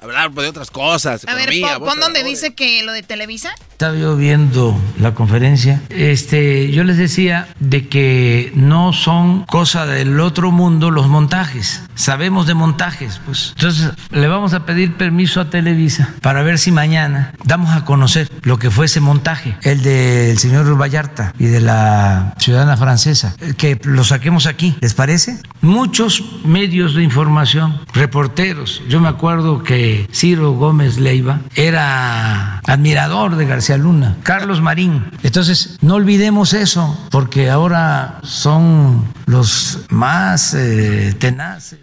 Hablar 0.00 0.32
de 0.32 0.48
otras 0.48 0.70
cosas. 0.70 1.26
A 1.26 1.34
ver, 1.34 1.50
pon, 1.78 2.00
donde 2.00 2.22
dice 2.22 2.54
que 2.54 2.82
lo 2.82 2.92
de 2.92 3.02
Televisa. 3.02 3.50
Estaba 3.72 3.96
yo 3.96 4.16
viendo 4.16 4.76
la 4.98 5.14
conferencia. 5.14 5.82
Este, 5.88 6.70
yo 6.72 6.84
les 6.84 6.96
decía 6.96 7.48
de 7.60 7.88
que 7.88 8.52
no 8.54 8.92
son 8.92 9.44
cosa 9.44 9.86
del 9.86 10.18
otro 10.20 10.50
mundo 10.50 10.90
los 10.90 11.08
montajes. 11.08 11.82
Sabemos 11.94 12.46
de 12.46 12.54
montajes, 12.54 13.20
pues. 13.24 13.54
Entonces, 13.56 13.90
le 14.10 14.26
vamos 14.28 14.54
a 14.54 14.64
pedir 14.66 14.96
permiso 14.96 15.40
a 15.40 15.50
Televisa 15.50 16.14
para 16.22 16.42
ver 16.42 16.58
si 16.58 16.72
mañana 16.72 17.34
damos 17.44 17.70
a 17.76 17.84
conocer 17.84 18.28
lo 18.42 18.58
que 18.58 18.70
fue 18.70 18.86
ese 18.86 19.00
montaje, 19.00 19.56
el 19.62 19.82
del 19.82 20.38
señor 20.38 20.68
Vallarta 20.80 21.34
y 21.38 21.46
de 21.46 21.60
la 21.60 22.34
ciudadana 22.38 22.76
francesa, 22.76 23.36
que 23.56 23.78
lo 23.82 24.04
saquemos 24.04 24.46
aquí, 24.46 24.76
¿les 24.80 24.94
parece? 24.94 25.40
Muchos 25.60 26.22
medios 26.44 26.94
de 26.94 27.02
información, 27.02 27.80
reporteros. 27.94 28.82
Yo 28.88 29.00
me 29.00 29.08
acuerdo 29.08 29.62
que 29.62 29.87
Ciro 30.12 30.52
Gómez 30.52 30.98
Leiva 30.98 31.40
era 31.54 32.58
admirador 32.66 33.36
de 33.36 33.46
García 33.46 33.76
Luna, 33.76 34.16
Carlos 34.22 34.60
Marín. 34.60 35.04
Entonces, 35.22 35.78
no 35.80 35.94
olvidemos 35.94 36.52
eso, 36.52 36.98
porque 37.10 37.50
ahora 37.50 38.20
son 38.22 39.12
los 39.26 39.80
más 39.90 40.54
eh, 40.54 41.14
tenaces. 41.18 41.78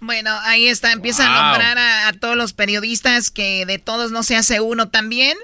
Bueno, 0.00 0.30
ahí 0.44 0.66
está, 0.66 0.92
empieza 0.92 1.26
a 1.26 1.42
nombrar 1.42 1.76
a, 1.78 2.12
todos 2.14 2.34
los 2.34 2.54
periodistas 2.54 3.30
que 3.30 3.66
de 3.66 3.78
todos 3.78 4.10
no 4.10 4.22
se 4.22 4.34
hace 4.34 4.60
uno 4.60 4.88
también. 4.88 5.36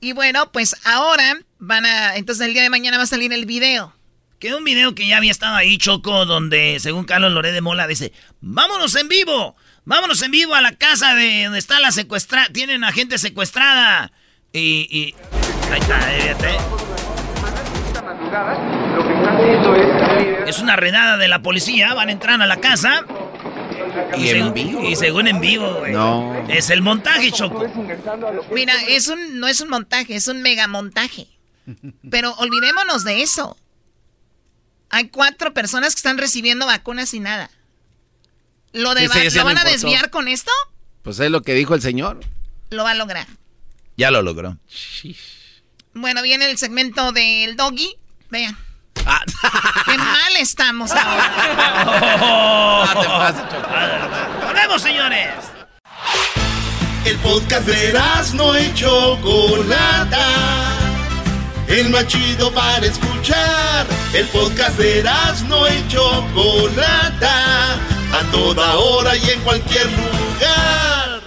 Y 0.00 0.12
bueno, 0.12 0.50
pues 0.50 0.74
ahora 0.84 1.38
van 1.60 1.86
a, 1.86 2.16
entonces 2.16 2.46
el 2.46 2.52
día 2.52 2.62
de 2.62 2.70
mañana 2.70 2.96
va 2.96 3.04
a 3.04 3.06
salir 3.06 3.32
el 3.32 3.46
video. 3.46 3.94
Que 4.40 4.54
un 4.54 4.64
video 4.64 4.94
que 4.94 5.06
ya 5.06 5.18
había 5.18 5.30
estado 5.30 5.54
ahí, 5.54 5.78
Choco, 5.78 6.24
donde 6.24 6.78
según 6.80 7.04
Carlos 7.04 7.32
Loré 7.32 7.52
de 7.52 7.60
Mola 7.60 7.86
dice, 7.86 8.12
vámonos 8.40 8.96
en 8.96 9.08
vivo, 9.08 9.54
vámonos 9.90 10.22
en 10.22 10.30
vivo 10.30 10.54
a 10.54 10.60
la 10.60 10.76
casa 10.76 11.14
de 11.16 11.44
donde 11.44 11.58
está 11.58 11.80
la 11.80 11.90
secuestrada, 11.90 12.46
tienen 12.52 12.84
a 12.84 12.92
gente 12.92 13.18
secuestrada. 13.18 14.12
Y, 14.52 14.86
y... 14.88 15.14
Ahí 15.70 15.80
está, 15.80 16.00
fíjate. 16.00 16.56
Es 20.46 20.60
una 20.60 20.76
redada 20.76 21.16
de 21.16 21.26
la 21.26 21.42
policía, 21.42 21.92
van 21.94 22.08
a 22.08 22.12
entrar 22.12 22.40
a 22.40 22.46
la 22.46 22.60
casa. 22.60 23.04
Y, 24.16 24.28
según, 24.28 24.56
y 24.56 24.94
según 24.94 25.26
en 25.26 25.40
vivo, 25.40 25.80
güey. 25.80 25.92
No. 25.92 26.46
Es 26.48 26.70
el 26.70 26.82
montaje, 26.82 27.32
Choco. 27.32 27.66
Mira, 28.52 28.74
es 28.88 29.08
un, 29.08 29.40
no 29.40 29.48
es 29.48 29.60
un 29.60 29.70
montaje, 29.70 30.14
es 30.14 30.28
un 30.28 30.40
mega 30.40 30.68
montaje. 30.68 31.26
Pero 32.10 32.32
olvidémonos 32.34 33.02
de 33.02 33.22
eso. 33.22 33.56
Hay 34.88 35.08
cuatro 35.08 35.52
personas 35.52 35.94
que 35.94 35.98
están 35.98 36.18
recibiendo 36.18 36.66
vacunas 36.66 37.12
y 37.12 37.18
nada. 37.18 37.50
¿Lo, 38.72 38.94
de 38.94 39.08
¿lo 39.08 39.44
van 39.44 39.58
a 39.58 39.64
desviar 39.64 40.10
con 40.10 40.28
esto? 40.28 40.52
Pues 41.02 41.18
es 41.18 41.30
lo 41.30 41.42
que 41.42 41.54
dijo 41.54 41.74
el 41.74 41.82
señor. 41.82 42.20
Lo 42.70 42.84
va 42.84 42.92
a 42.92 42.94
lograr. 42.94 43.26
Ya 43.96 44.10
lo 44.10 44.22
logró. 44.22 44.56
Bueno, 45.94 46.22
viene 46.22 46.48
el 46.50 46.56
segmento 46.56 47.12
del 47.12 47.56
doggy. 47.56 47.96
Vean. 48.30 48.56
Ah. 49.06 49.22
Qué 49.86 49.98
mal 49.98 50.36
estamos 50.38 50.90
ahora. 50.92 51.30
¡Volvemos, 54.46 54.82
señores! 54.82 55.34
El 57.04 57.16
podcast 57.18 57.66
de 57.66 57.92
no 58.34 58.54
hecho 58.54 59.16
Chocolata. 59.16 60.78
El 61.66 61.90
más 61.90 62.06
chido 62.06 62.52
para 62.52 62.86
escuchar. 62.86 63.86
El 64.12 64.26
podcast 64.28 64.78
de 64.78 65.02
no 65.48 65.66
hecho 65.66 66.24
Chocolata. 66.34 67.99
A 68.12 68.30
toda 68.30 68.76
hora 68.76 69.16
y 69.16 69.30
en 69.30 69.40
cualquier 69.40 69.86
lugar. 69.86 71.20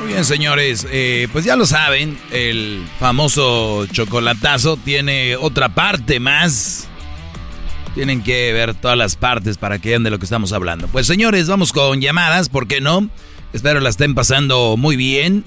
Muy 0.00 0.08
bien, 0.08 0.24
señores, 0.24 0.86
eh, 0.90 1.28
pues 1.32 1.44
ya 1.44 1.56
lo 1.56 1.66
saben, 1.66 2.18
el 2.30 2.84
famoso 2.98 3.86
chocolatazo 3.86 4.76
tiene 4.76 5.36
otra 5.36 5.68
parte 5.68 6.20
más 6.20 6.88
tienen 7.94 8.22
que 8.22 8.52
ver 8.52 8.74
todas 8.74 8.96
las 8.96 9.16
partes 9.16 9.58
para 9.58 9.78
que 9.78 9.90
vean 9.90 10.02
de 10.02 10.10
lo 10.10 10.18
que 10.18 10.24
estamos 10.24 10.52
hablando. 10.52 10.88
Pues 10.88 11.06
señores, 11.06 11.48
vamos 11.48 11.72
con 11.72 12.00
llamadas, 12.00 12.48
¿por 12.48 12.66
qué 12.66 12.80
no? 12.80 13.08
Espero 13.52 13.80
la 13.80 13.88
estén 13.88 14.14
pasando 14.14 14.76
muy 14.76 14.96
bien. 14.96 15.44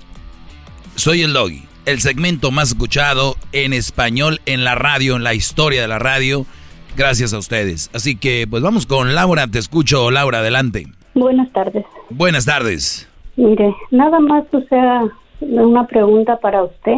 Soy 0.96 1.22
el 1.22 1.34
Logi, 1.34 1.64
el 1.86 2.00
segmento 2.00 2.52
más 2.52 2.70
escuchado 2.70 3.36
en 3.52 3.74
español 3.74 4.40
en 4.46 4.64
la 4.64 4.76
radio, 4.76 5.16
en 5.16 5.24
la 5.24 5.34
historia 5.34 5.82
de 5.82 5.88
la 5.88 6.00
radio. 6.00 6.46
Gracias 6.96 7.34
a 7.34 7.38
ustedes. 7.38 7.90
Así 7.94 8.16
que 8.16 8.46
pues 8.50 8.64
vamos 8.64 8.86
con 8.86 9.16
Laura, 9.16 9.48
te 9.48 9.60
escucho 9.60 10.12
Laura, 10.12 10.40
adelante. 10.40 10.86
Buenas 11.16 11.52
tardes. 11.52 11.86
Buenas 12.10 12.46
tardes. 12.46 13.10
Mire, 13.36 13.76
nada 13.92 14.20
más 14.20 14.46
o 14.52 14.62
sea 14.70 15.04
una 15.42 15.88
pregunta 15.88 16.38
para 16.38 16.64
usted. 16.64 16.96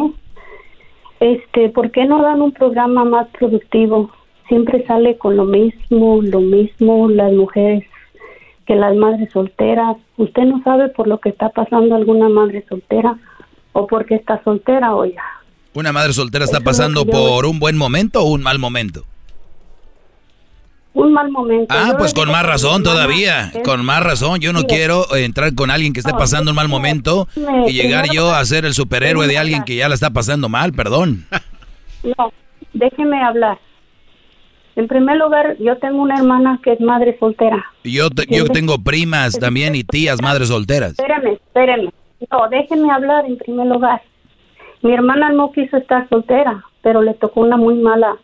Este, 1.20 1.70
¿por 1.70 1.90
qué 1.90 2.04
no 2.04 2.22
dan 2.22 2.42
un 2.42 2.52
programa 2.52 3.04
más 3.04 3.26
productivo? 3.38 4.10
siempre 4.48 4.84
sale 4.86 5.16
con 5.18 5.36
lo 5.36 5.44
mismo, 5.44 6.20
lo 6.22 6.40
mismo, 6.40 7.08
las 7.08 7.32
mujeres 7.32 7.84
que 8.66 8.74
las 8.74 8.96
madres 8.96 9.30
solteras. 9.32 9.96
Usted 10.16 10.42
no 10.42 10.62
sabe 10.62 10.88
por 10.88 11.06
lo 11.06 11.18
que 11.18 11.28
está 11.28 11.50
pasando 11.50 11.94
alguna 11.94 12.28
madre 12.28 12.64
soltera 12.68 13.18
o 13.76 13.86
porque 13.86 14.14
está 14.14 14.42
soltera, 14.42 14.94
oiga. 14.94 15.22
¿Una 15.74 15.92
madre 15.92 16.14
soltera 16.14 16.46
está 16.46 16.60
pasando 16.60 17.04
por 17.04 17.44
un 17.44 17.58
buen 17.58 17.76
momento 17.76 18.22
o 18.22 18.30
un 18.32 18.42
mal 18.42 18.58
momento? 18.58 19.04
Un 20.94 21.12
mal 21.12 21.30
momento. 21.30 21.74
Ah, 21.76 21.94
pues 21.98 22.14
con 22.14 22.30
más 22.30 22.46
razón 22.46 22.82
todavía, 22.82 23.52
con 23.62 23.84
más 23.84 24.02
razón. 24.02 24.40
Yo 24.40 24.54
no 24.54 24.62
quiero 24.62 25.14
entrar 25.14 25.54
con 25.54 25.70
alguien 25.70 25.92
que 25.92 26.00
esté 26.00 26.12
pasando 26.12 26.52
un 26.52 26.56
mal 26.56 26.68
momento 26.68 27.28
y 27.66 27.74
llegar 27.74 28.06
yo 28.10 28.34
a 28.34 28.42
ser 28.46 28.64
el 28.64 28.72
superhéroe 28.72 29.26
de 29.26 29.36
alguien 29.36 29.62
que 29.64 29.76
ya 29.76 29.90
la 29.90 29.94
está 29.94 30.08
pasando 30.08 30.48
mal, 30.48 30.72
perdón. 30.72 31.26
No, 32.02 32.32
déjeme 32.72 33.22
hablar. 33.22 33.58
En 34.76 34.88
primer 34.88 35.18
lugar, 35.18 35.56
yo 35.58 35.76
tengo 35.78 36.00
una 36.00 36.16
hermana 36.16 36.60
que 36.62 36.72
es 36.72 36.80
madre 36.80 37.16
soltera. 37.18 37.66
Yo, 37.84 38.08
yo 38.28 38.46
tengo 38.46 38.82
primas 38.82 39.38
también 39.38 39.74
y 39.74 39.84
tías 39.84 40.22
madres 40.22 40.48
solteras. 40.48 40.92
Espérame, 40.92 41.34
espérame. 41.34 41.90
No, 42.30 42.48
déjenme 42.48 42.90
hablar 42.90 43.26
en 43.26 43.36
primer 43.36 43.66
lugar. 43.66 44.02
Mi 44.82 44.92
hermana 44.92 45.30
no 45.30 45.52
quiso 45.52 45.76
estar 45.76 46.08
soltera, 46.08 46.64
pero 46.82 47.02
le 47.02 47.14
tocó 47.14 47.40
una 47.40 47.56
muy 47.56 47.74
mala 47.74 48.16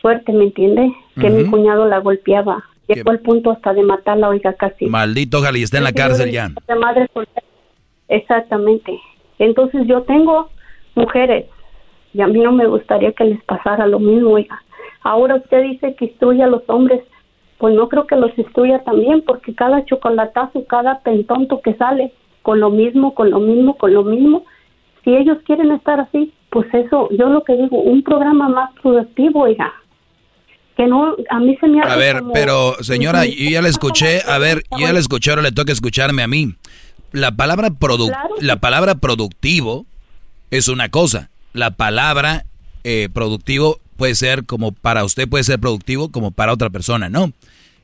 suerte, 0.00 0.32
¿me 0.32 0.44
entiende? 0.44 0.92
Que 1.20 1.30
mi 1.30 1.48
cuñado 1.48 1.86
la 1.86 1.98
golpeaba. 1.98 2.64
Llegó 2.88 3.10
al 3.10 3.20
punto 3.20 3.52
hasta 3.52 3.72
de 3.72 3.82
matarla, 3.82 4.28
oiga, 4.28 4.52
casi. 4.54 4.86
Maldito 4.86 5.40
Gali, 5.40 5.62
está 5.62 5.78
en 5.78 5.84
la 5.84 5.92
cárcel 5.92 6.30
ya. 6.30 6.50
madre 6.80 7.08
soltera. 7.14 7.46
Exactamente. 8.08 8.98
Entonces 9.38 9.86
yo 9.86 10.02
tengo 10.02 10.50
mujeres 10.94 11.46
y 12.12 12.20
a 12.20 12.26
mí 12.26 12.40
no 12.40 12.52
me 12.52 12.66
gustaría 12.66 13.12
que 13.12 13.24
les 13.24 13.42
pasara 13.44 13.86
lo 13.86 13.98
mismo, 13.98 14.30
oiga. 14.30 14.62
Ahora 15.02 15.36
usted 15.36 15.62
dice 15.62 15.94
que 15.94 16.06
instruye 16.06 16.42
a 16.42 16.48
los 16.48 16.62
hombres. 16.68 17.02
Pues 17.58 17.74
no 17.76 17.88
creo 17.88 18.08
que 18.08 18.16
los 18.16 18.36
instruya 18.36 18.80
también, 18.80 19.22
porque 19.22 19.54
cada 19.54 19.84
chocolatazo, 19.84 20.64
cada 20.66 20.98
pentonto 21.00 21.60
que 21.60 21.74
sale 21.74 22.12
con 22.42 22.60
lo 22.60 22.70
mismo, 22.70 23.14
con 23.14 23.30
lo 23.30 23.40
mismo, 23.40 23.76
con 23.76 23.94
lo 23.94 24.04
mismo, 24.04 24.44
si 25.04 25.14
ellos 25.14 25.38
quieren 25.46 25.70
estar 25.72 26.00
así, 26.00 26.32
pues 26.50 26.66
eso, 26.74 27.08
yo 27.10 27.28
lo 27.28 27.42
que 27.44 27.54
digo, 27.54 27.80
un 27.80 28.02
programa 28.02 28.48
más 28.48 28.70
productivo, 28.82 29.42
oiga. 29.42 29.72
Que 30.76 30.86
no, 30.86 31.14
a 31.30 31.38
mí 31.38 31.56
se 31.60 31.68
me 31.68 31.80
hace 31.80 31.90
A 31.90 31.96
ver, 31.96 32.22
pero 32.32 32.76
señora, 32.82 33.26
yo 33.26 33.50
ya 33.50 33.62
la 33.62 33.68
escuché, 33.68 34.20
a 34.26 34.38
ver, 34.38 34.62
yo 34.72 34.86
ya 34.86 34.92
la 34.92 35.00
escuché, 35.00 35.30
ahora 35.30 35.42
le 35.42 35.52
toca 35.52 35.72
escucharme 35.72 36.22
a 36.22 36.28
mí. 36.28 36.54
La 37.12 37.32
palabra, 37.32 37.70
produ 37.70 38.10
la 38.40 38.56
palabra 38.56 38.94
productivo 38.94 39.84
es 40.50 40.68
una 40.68 40.88
cosa, 40.88 41.30
la 41.52 41.72
palabra 41.72 42.44
eh, 42.84 43.08
productivo 43.12 43.78
puede 43.96 44.14
ser 44.14 44.46
como 44.46 44.72
para 44.72 45.04
usted 45.04 45.28
puede 45.28 45.44
ser 45.44 45.60
productivo 45.60 46.10
como 46.10 46.30
para 46.30 46.52
otra 46.52 46.70
persona, 46.70 47.08
¿no? 47.08 47.32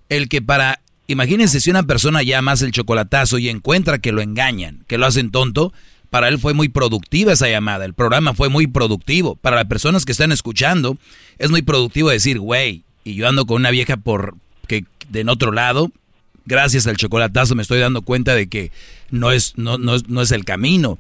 El 0.09 0.28
que 0.28 0.40
para, 0.40 0.80
imagínense 1.09 1.60
si 1.60 1.70
una 1.70 1.82
persona 1.82 2.22
llama 2.22 2.52
más 2.52 2.62
el 2.62 2.70
chocolatazo 2.70 3.39
y 3.39 3.48
encuentra 3.48 3.98
que 3.98 4.12
lo 4.12 4.22
engañan, 4.22 4.85
que 4.86 4.97
lo 4.97 5.06
hacen 5.06 5.30
tonto, 5.32 5.72
para 6.10 6.28
él 6.28 6.39
fue 6.39 6.55
muy 6.55 6.68
productiva 6.68 7.32
esa 7.32 7.48
llamada, 7.48 7.85
el 7.85 7.94
programa 7.94 8.32
fue 8.32 8.48
muy 8.48 8.68
productivo. 8.68 9.35
Para 9.35 9.56
las 9.56 9.66
personas 9.66 10.05
que 10.05 10.12
están 10.12 10.30
escuchando, 10.30 10.97
es 11.39 11.51
muy 11.51 11.62
productivo 11.62 12.10
decir, 12.10 12.39
güey, 12.39 12.85
y 13.02 13.14
yo 13.14 13.28
ando 13.28 13.44
con 13.44 13.56
una 13.56 13.70
vieja 13.70 13.97
por 13.97 14.36
que 14.68 14.85
de 15.09 15.20
en 15.20 15.28
otro 15.28 15.51
lado, 15.51 15.90
gracias 16.47 16.86
al 16.86 16.97
chocolatazo 16.97 17.56
me 17.56 17.62
estoy 17.62 17.80
dando 17.80 18.02
cuenta 18.02 18.35
de 18.35 18.48
que 18.48 18.70
no 19.10 19.32
es, 19.32 19.55
no, 19.56 19.78
no, 19.78 19.97
no 20.06 20.22
es 20.22 20.30
el 20.30 20.44
camino. 20.44 20.98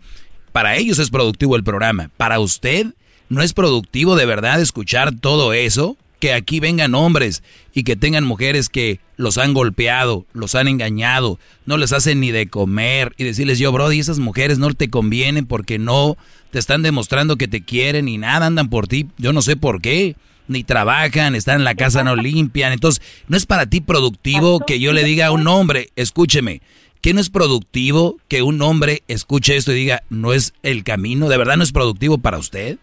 Para 0.52 0.76
ellos 0.76 0.98
es 0.98 1.10
productivo 1.10 1.54
el 1.54 1.62
programa. 1.64 2.10
Para 2.16 2.40
usted 2.40 2.88
¿No 3.28 3.42
es 3.42 3.52
productivo 3.52 4.16
de 4.16 4.24
verdad 4.24 4.60
escuchar 4.60 5.14
todo 5.14 5.52
eso? 5.52 5.96
Que 6.18 6.32
aquí 6.32 6.58
vengan 6.60 6.94
hombres 6.94 7.42
y 7.72 7.84
que 7.84 7.94
tengan 7.96 8.24
mujeres 8.24 8.68
que 8.68 9.00
los 9.16 9.38
han 9.38 9.54
golpeado, 9.54 10.26
los 10.32 10.54
han 10.54 10.68
engañado, 10.68 11.38
no 11.66 11.76
les 11.76 11.92
hacen 11.92 12.20
ni 12.20 12.30
de 12.30 12.48
comer 12.48 13.14
y 13.18 13.24
decirles 13.24 13.58
yo, 13.58 13.70
Brody, 13.72 13.98
esas 13.98 14.18
mujeres 14.18 14.58
no 14.58 14.72
te 14.74 14.90
convienen 14.90 15.46
porque 15.46 15.78
no 15.78 16.16
te 16.50 16.58
están 16.58 16.82
demostrando 16.82 17.36
que 17.36 17.48
te 17.48 17.62
quieren 17.62 18.08
y 18.08 18.18
nada 18.18 18.46
andan 18.46 18.68
por 18.70 18.88
ti. 18.88 19.06
Yo 19.18 19.32
no 19.32 19.42
sé 19.42 19.56
por 19.56 19.80
qué. 19.80 20.16
Ni 20.46 20.64
trabajan, 20.64 21.34
están 21.34 21.56
en 21.56 21.64
la 21.64 21.74
casa, 21.74 22.04
no 22.04 22.16
limpian. 22.16 22.72
Entonces, 22.72 23.02
¿no 23.26 23.36
es 23.36 23.44
para 23.44 23.66
ti 23.66 23.82
productivo 23.82 24.60
que 24.60 24.80
yo 24.80 24.94
le 24.94 25.04
diga 25.04 25.26
a 25.26 25.30
un 25.30 25.46
hombre, 25.46 25.90
escúcheme, 25.94 26.62
que 27.02 27.12
no 27.12 27.20
es 27.20 27.28
productivo 27.28 28.16
que 28.28 28.40
un 28.42 28.62
hombre 28.62 29.02
escuche 29.08 29.56
esto 29.56 29.72
y 29.72 29.76
diga, 29.76 30.02
no 30.08 30.32
es 30.32 30.54
el 30.62 30.84
camino? 30.84 31.28
¿De 31.28 31.36
verdad 31.36 31.58
no 31.58 31.64
es 31.64 31.72
productivo 31.72 32.16
para 32.16 32.38
usted? 32.38 32.78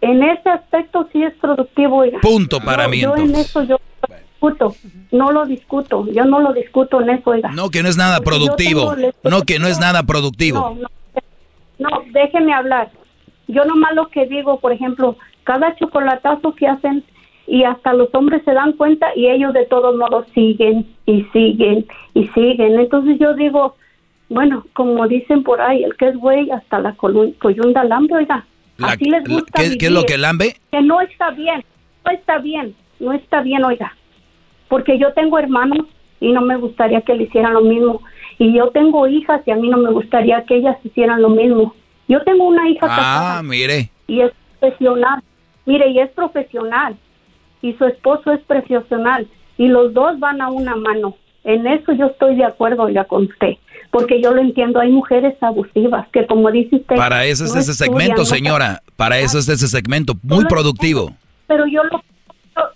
En 0.00 0.22
ese 0.22 0.48
aspecto 0.48 1.08
sí 1.12 1.22
es 1.22 1.34
productivo. 1.34 2.04
Punto 2.20 2.60
para 2.60 2.88
mí. 2.88 3.00
Yo 3.00 3.16
en 3.16 3.34
eso 3.34 3.62
yo 3.62 3.78
discuto, 4.08 4.74
no 5.10 5.32
lo 5.32 5.46
discuto, 5.46 6.06
yo 6.12 6.24
no 6.24 6.40
lo 6.40 6.52
discuto 6.52 7.00
en 7.00 7.10
eso. 7.10 7.32
No, 7.54 7.70
que 7.70 7.82
no 7.82 7.88
es 7.88 7.96
nada 7.96 8.20
productivo. 8.20 8.94
No, 9.24 9.42
que 9.42 9.58
no 9.58 9.66
es 9.66 9.80
nada 9.80 10.02
productivo. 10.02 10.76
No, 10.78 10.88
no, 11.78 12.02
déjeme 12.12 12.52
hablar. 12.52 12.90
Yo 13.48 13.64
nomás 13.64 13.94
lo 13.94 14.08
que 14.08 14.26
digo, 14.26 14.60
por 14.60 14.72
ejemplo, 14.72 15.16
cada 15.44 15.74
chocolatazo 15.76 16.54
que 16.54 16.66
hacen 16.66 17.04
y 17.46 17.62
hasta 17.64 17.92
los 17.92 18.12
hombres 18.12 18.42
se 18.44 18.52
dan 18.52 18.72
cuenta 18.72 19.06
y 19.14 19.28
ellos 19.28 19.54
de 19.54 19.66
todos 19.66 19.96
modos 19.96 20.26
siguen 20.34 20.86
y 21.06 21.22
siguen 21.32 21.86
y 22.14 22.26
siguen. 22.28 22.78
Entonces 22.78 23.18
yo 23.20 23.34
digo, 23.34 23.76
bueno, 24.28 24.66
como 24.72 25.06
dicen 25.06 25.42
por 25.44 25.60
ahí, 25.60 25.84
el 25.84 25.96
que 25.96 26.08
es 26.08 26.16
güey 26.16 26.50
hasta 26.50 26.80
la 26.80 26.96
coyunda 26.96 27.84
lambe, 27.84 28.16
oiga, 28.16 28.44
Así 28.82 29.04
les 29.06 29.24
gusta 29.24 29.62
¿qué, 29.78 29.86
es 29.86 29.90
lo 29.90 30.04
que 30.04 30.18
lambe? 30.18 30.56
Que 30.70 30.82
no 30.82 31.00
está 31.00 31.30
bien, 31.30 31.64
no 32.04 32.12
está 32.12 32.38
bien, 32.38 32.74
no 33.00 33.12
está 33.12 33.42
bien, 33.42 33.64
oiga. 33.64 33.96
Porque 34.68 34.98
yo 34.98 35.12
tengo 35.12 35.38
hermanos 35.38 35.86
y 36.20 36.32
no 36.32 36.40
me 36.42 36.56
gustaría 36.56 37.00
que 37.02 37.14
le 37.14 37.24
hicieran 37.24 37.54
lo 37.54 37.62
mismo. 37.62 38.02
Y 38.38 38.52
yo 38.52 38.70
tengo 38.70 39.06
hijas 39.06 39.40
y 39.46 39.50
a 39.50 39.56
mí 39.56 39.68
no 39.68 39.78
me 39.78 39.90
gustaría 39.90 40.44
que 40.44 40.56
ellas 40.56 40.76
hicieran 40.84 41.22
lo 41.22 41.30
mismo. 41.30 41.74
Yo 42.08 42.22
tengo 42.22 42.44
una 42.44 42.68
hija 42.68 42.86
ah, 42.90 43.42
mire. 43.42 43.90
Y 44.06 44.20
es 44.20 44.32
profesional. 44.60 45.22
Mire, 45.64 45.88
y 45.88 45.98
es 45.98 46.10
profesional. 46.10 46.96
Y 47.62 47.72
su 47.74 47.84
esposo 47.86 48.32
es 48.32 48.40
profesional. 48.40 49.26
Y 49.56 49.68
los 49.68 49.94
dos 49.94 50.18
van 50.18 50.40
a 50.40 50.48
una 50.48 50.76
mano. 50.76 51.16
En 51.44 51.66
eso 51.66 51.92
yo 51.92 52.06
estoy 52.06 52.36
de 52.36 52.44
acuerdo 52.44 52.88
ya 52.88 53.04
con 53.04 53.24
usted 53.24 53.56
porque 53.98 54.20
yo 54.20 54.30
lo 54.32 54.42
entiendo, 54.42 54.78
hay 54.78 54.90
mujeres 54.90 55.34
abusivas 55.40 56.06
que 56.12 56.26
como 56.26 56.50
dice 56.50 56.76
usted... 56.76 56.96
Para 56.96 57.24
eso 57.24 57.46
es 57.46 57.56
ese 57.56 57.72
segmento, 57.72 58.26
señora, 58.26 58.82
para 58.96 59.18
eso 59.18 59.38
es 59.38 59.48
ese 59.48 59.68
segmento, 59.68 60.14
muy 60.22 60.44
productivo. 60.44 61.14
Pero 61.46 61.64
yo 61.66 61.82
lo 61.84 62.02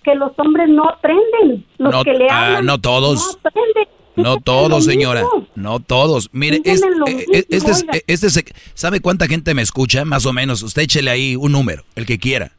que 0.03 0.15
los 0.15 0.33
hombres 0.39 0.71
no 0.71 0.89
aprenden, 0.89 1.67
los 1.77 2.05
que 2.05 2.15
le 2.15 2.27
ah, 2.31 2.47
hablan 2.47 2.65
no 2.67 2.81
todos. 2.81 3.39
no 3.43 3.49
aprenden. 3.51 3.89
No 4.17 4.37
todos, 4.39 4.85
señora. 4.85 5.25
No 5.55 5.81
todos. 5.81 6.31
Mire, 6.33 6.57
este, 6.65 6.73
es, 6.73 6.83
oiga. 6.83 7.93
eh, 7.93 8.05
este 8.07 8.27
es- 8.27 8.45
¿sabe 8.75 9.01
cuánta 9.01 9.27
gente 9.27 9.55
me 9.55 9.63
escucha? 9.63 10.05
Más 10.05 10.27
o 10.27 10.33
menos. 10.33 10.63
Usted 10.63 10.83
échele 10.83 11.11
ahí 11.11 11.37
un 11.37 11.53
número, 11.53 11.85
el 11.97 12.07
que 12.07 12.19
quiera. 12.19 12.53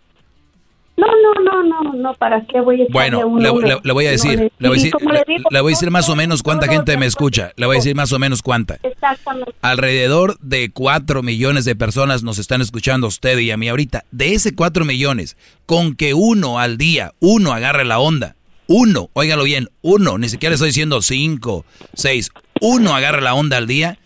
No, 1.02 1.08
no, 1.08 1.64
no, 1.64 1.84
no, 1.84 1.94
no, 1.94 2.14
¿para 2.14 2.46
qué 2.46 2.62
voy 2.62 2.84
a 2.84 2.86
Bueno, 2.92 3.26
un 3.28 3.42
le, 3.42 3.50
número? 3.50 3.68
le- 3.68 3.82
le 3.84 3.94
voy 3.94 4.06
a 4.06 4.10
No, 4.10 4.12
decir, 4.12 4.38
le- 4.40 4.52
le 4.60 4.68
voy 4.70 4.78
a 4.78 4.82
decir, 4.84 4.94
le, 5.02 5.08
le 5.14 5.24
digo, 5.28 5.50
le 5.50 5.62
voy 5.62 5.72
a 5.72 5.76
decir 5.76 5.90
más 5.90 6.10
o 6.10 6.16
menos 6.16 6.44
cuánta 6.44 6.68
gente 6.68 6.96
me 6.98 7.08
escucha. 7.08 7.52
Le 7.56 7.66
voy 7.66 7.76
a 7.76 7.80
decir 7.80 7.96
más 7.96 8.12
o 8.12 8.20
menos 8.20 8.42
cuánta. 8.44 8.78
Exactamente. 8.84 9.52
Alrededor 9.62 10.38
de 10.42 10.70
4 10.72 11.24
millones 11.24 11.66
de 11.66 11.76
personas 11.76 12.22
nos 12.24 12.38
están 12.38 12.62
escuchando 12.62 13.08
a 13.08 13.10
usted 13.10 13.38
y 13.40 13.50
a 13.52 13.58
mí 13.58 13.68
ahorita. 13.68 14.04
De 14.12 14.34
ese 14.36 14.54
4 14.54 14.86
millones, 14.86 15.38
con 15.66 15.96
que 15.96 16.14
uno 16.14 16.60
al 16.60 16.78
día, 16.78 17.14
uno 17.20 17.52
agarre 17.54 17.84
la 17.86 17.98
onda, 18.00 18.36
uno, 18.68 19.10
óigalo 19.14 19.44
bien, 19.44 19.70
uno, 19.82 20.18
ni 20.18 20.30
siquiera 20.30 20.54
estoy 20.56 20.70
diciendo 20.70 21.02
5, 21.02 21.66
6, 21.94 22.30
uno 22.62 22.96
agarre 22.96 23.22
la 23.22 23.34
onda 23.34 23.58
al 23.58 23.66
día, 23.68 23.98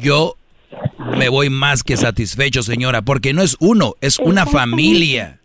yo 0.00 0.36
me 1.16 1.28
voy 1.28 1.48
más 1.50 1.82
que 1.84 1.96
satisfecho, 1.96 2.62
señora, 2.62 3.02
porque 3.02 3.32
no 3.32 3.42
es 3.42 3.56
uno, 3.60 3.94
es 4.00 4.18
una 4.18 4.46
familia. 4.46 5.39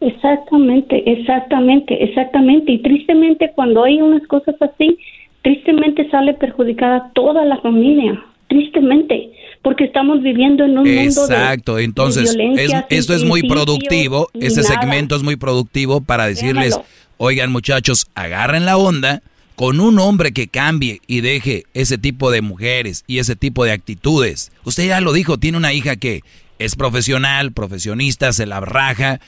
Exactamente, 0.00 1.10
exactamente, 1.10 2.02
exactamente. 2.04 2.72
Y 2.72 2.82
tristemente 2.82 3.50
cuando 3.54 3.84
hay 3.84 4.00
unas 4.00 4.26
cosas 4.26 4.54
así, 4.60 4.98
tristemente 5.42 6.08
sale 6.10 6.34
perjudicada 6.34 7.10
toda 7.14 7.44
la 7.44 7.56
familia. 7.58 8.22
Tristemente, 8.48 9.30
porque 9.62 9.84
estamos 9.84 10.22
viviendo 10.22 10.64
en 10.64 10.78
un 10.78 10.84
mundo 10.84 10.92
de- 10.94 11.06
Exacto, 11.08 11.76
de 11.76 11.84
entonces 11.84 12.30
es, 12.30 12.36
violencia 12.36 12.86
esto 12.90 13.12
es 13.14 13.24
muy 13.24 13.42
productivo, 13.42 14.28
este 14.34 14.62
nada. 14.62 14.74
segmento 14.80 15.16
es 15.16 15.24
muy 15.24 15.34
productivo 15.34 16.00
para 16.00 16.26
decirles, 16.28 16.66
Déjalo. 16.70 16.84
oigan 17.16 17.50
muchachos, 17.50 18.06
agarren 18.14 18.64
la 18.64 18.76
onda 18.76 19.20
con 19.56 19.80
un 19.80 19.98
hombre 19.98 20.30
que 20.32 20.46
cambie 20.46 21.00
y 21.08 21.22
deje 21.22 21.64
ese 21.74 21.98
tipo 21.98 22.30
de 22.30 22.40
mujeres 22.42 23.02
y 23.08 23.18
ese 23.18 23.34
tipo 23.34 23.64
de 23.64 23.72
actitudes. 23.72 24.52
Usted 24.64 24.86
ya 24.86 25.00
lo 25.00 25.12
dijo, 25.12 25.38
tiene 25.38 25.58
una 25.58 25.72
hija 25.72 25.96
que 25.96 26.20
es 26.60 26.76
profesional, 26.76 27.50
profesionista, 27.52 28.32
se 28.32 28.46
la 28.46 28.60
raja 28.60 29.18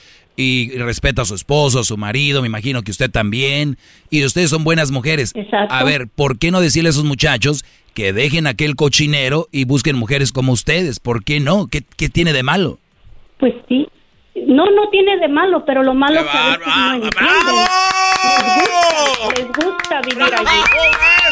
y 0.40 0.70
respeta 0.78 1.22
a 1.22 1.24
su 1.24 1.34
esposo, 1.34 1.80
a 1.80 1.84
su 1.84 1.96
marido, 1.96 2.42
me 2.42 2.46
imagino 2.46 2.82
que 2.82 2.92
usted 2.92 3.10
también, 3.10 3.76
y 4.08 4.24
ustedes 4.24 4.50
son 4.50 4.62
buenas 4.62 4.92
mujeres. 4.92 5.32
Exacto. 5.34 5.74
A 5.74 5.82
ver, 5.82 6.06
¿por 6.06 6.38
qué 6.38 6.52
no 6.52 6.60
decirle 6.60 6.90
a 6.90 6.90
esos 6.90 7.04
muchachos 7.04 7.64
que 7.92 8.12
dejen 8.12 8.46
aquel 8.46 8.76
cochinero 8.76 9.48
y 9.50 9.64
busquen 9.64 9.96
mujeres 9.96 10.30
como 10.30 10.52
ustedes? 10.52 11.00
¿Por 11.00 11.24
qué 11.24 11.40
no? 11.40 11.66
¿Qué, 11.66 11.82
qué 11.96 12.08
tiene 12.08 12.32
de 12.32 12.44
malo? 12.44 12.78
Pues 13.38 13.52
sí. 13.68 13.88
No, 14.46 14.66
no 14.70 14.88
tiene 14.90 15.18
de 15.18 15.28
malo, 15.28 15.64
pero 15.64 15.82
lo 15.82 15.94
malo 15.94 16.20
es 16.20 16.26
que 16.26 16.38
a 16.38 16.56
veces 16.56 16.66
no 16.66 16.94
entienden. 16.94 17.54
Les 18.24 18.46
gusta, 18.66 19.34
les 19.36 19.46
gusta 19.48 20.00
vivir 20.02 20.22
allí. 20.22 20.60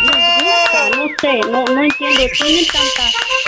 Les 0.03 0.45
gusta, 0.45 0.97
no 0.97 1.07
sé, 1.20 1.41
no, 1.51 1.65
no 1.74 1.83
entiendo. 1.83 2.20
Tienen 2.39 2.65
tanta, 2.66 3.05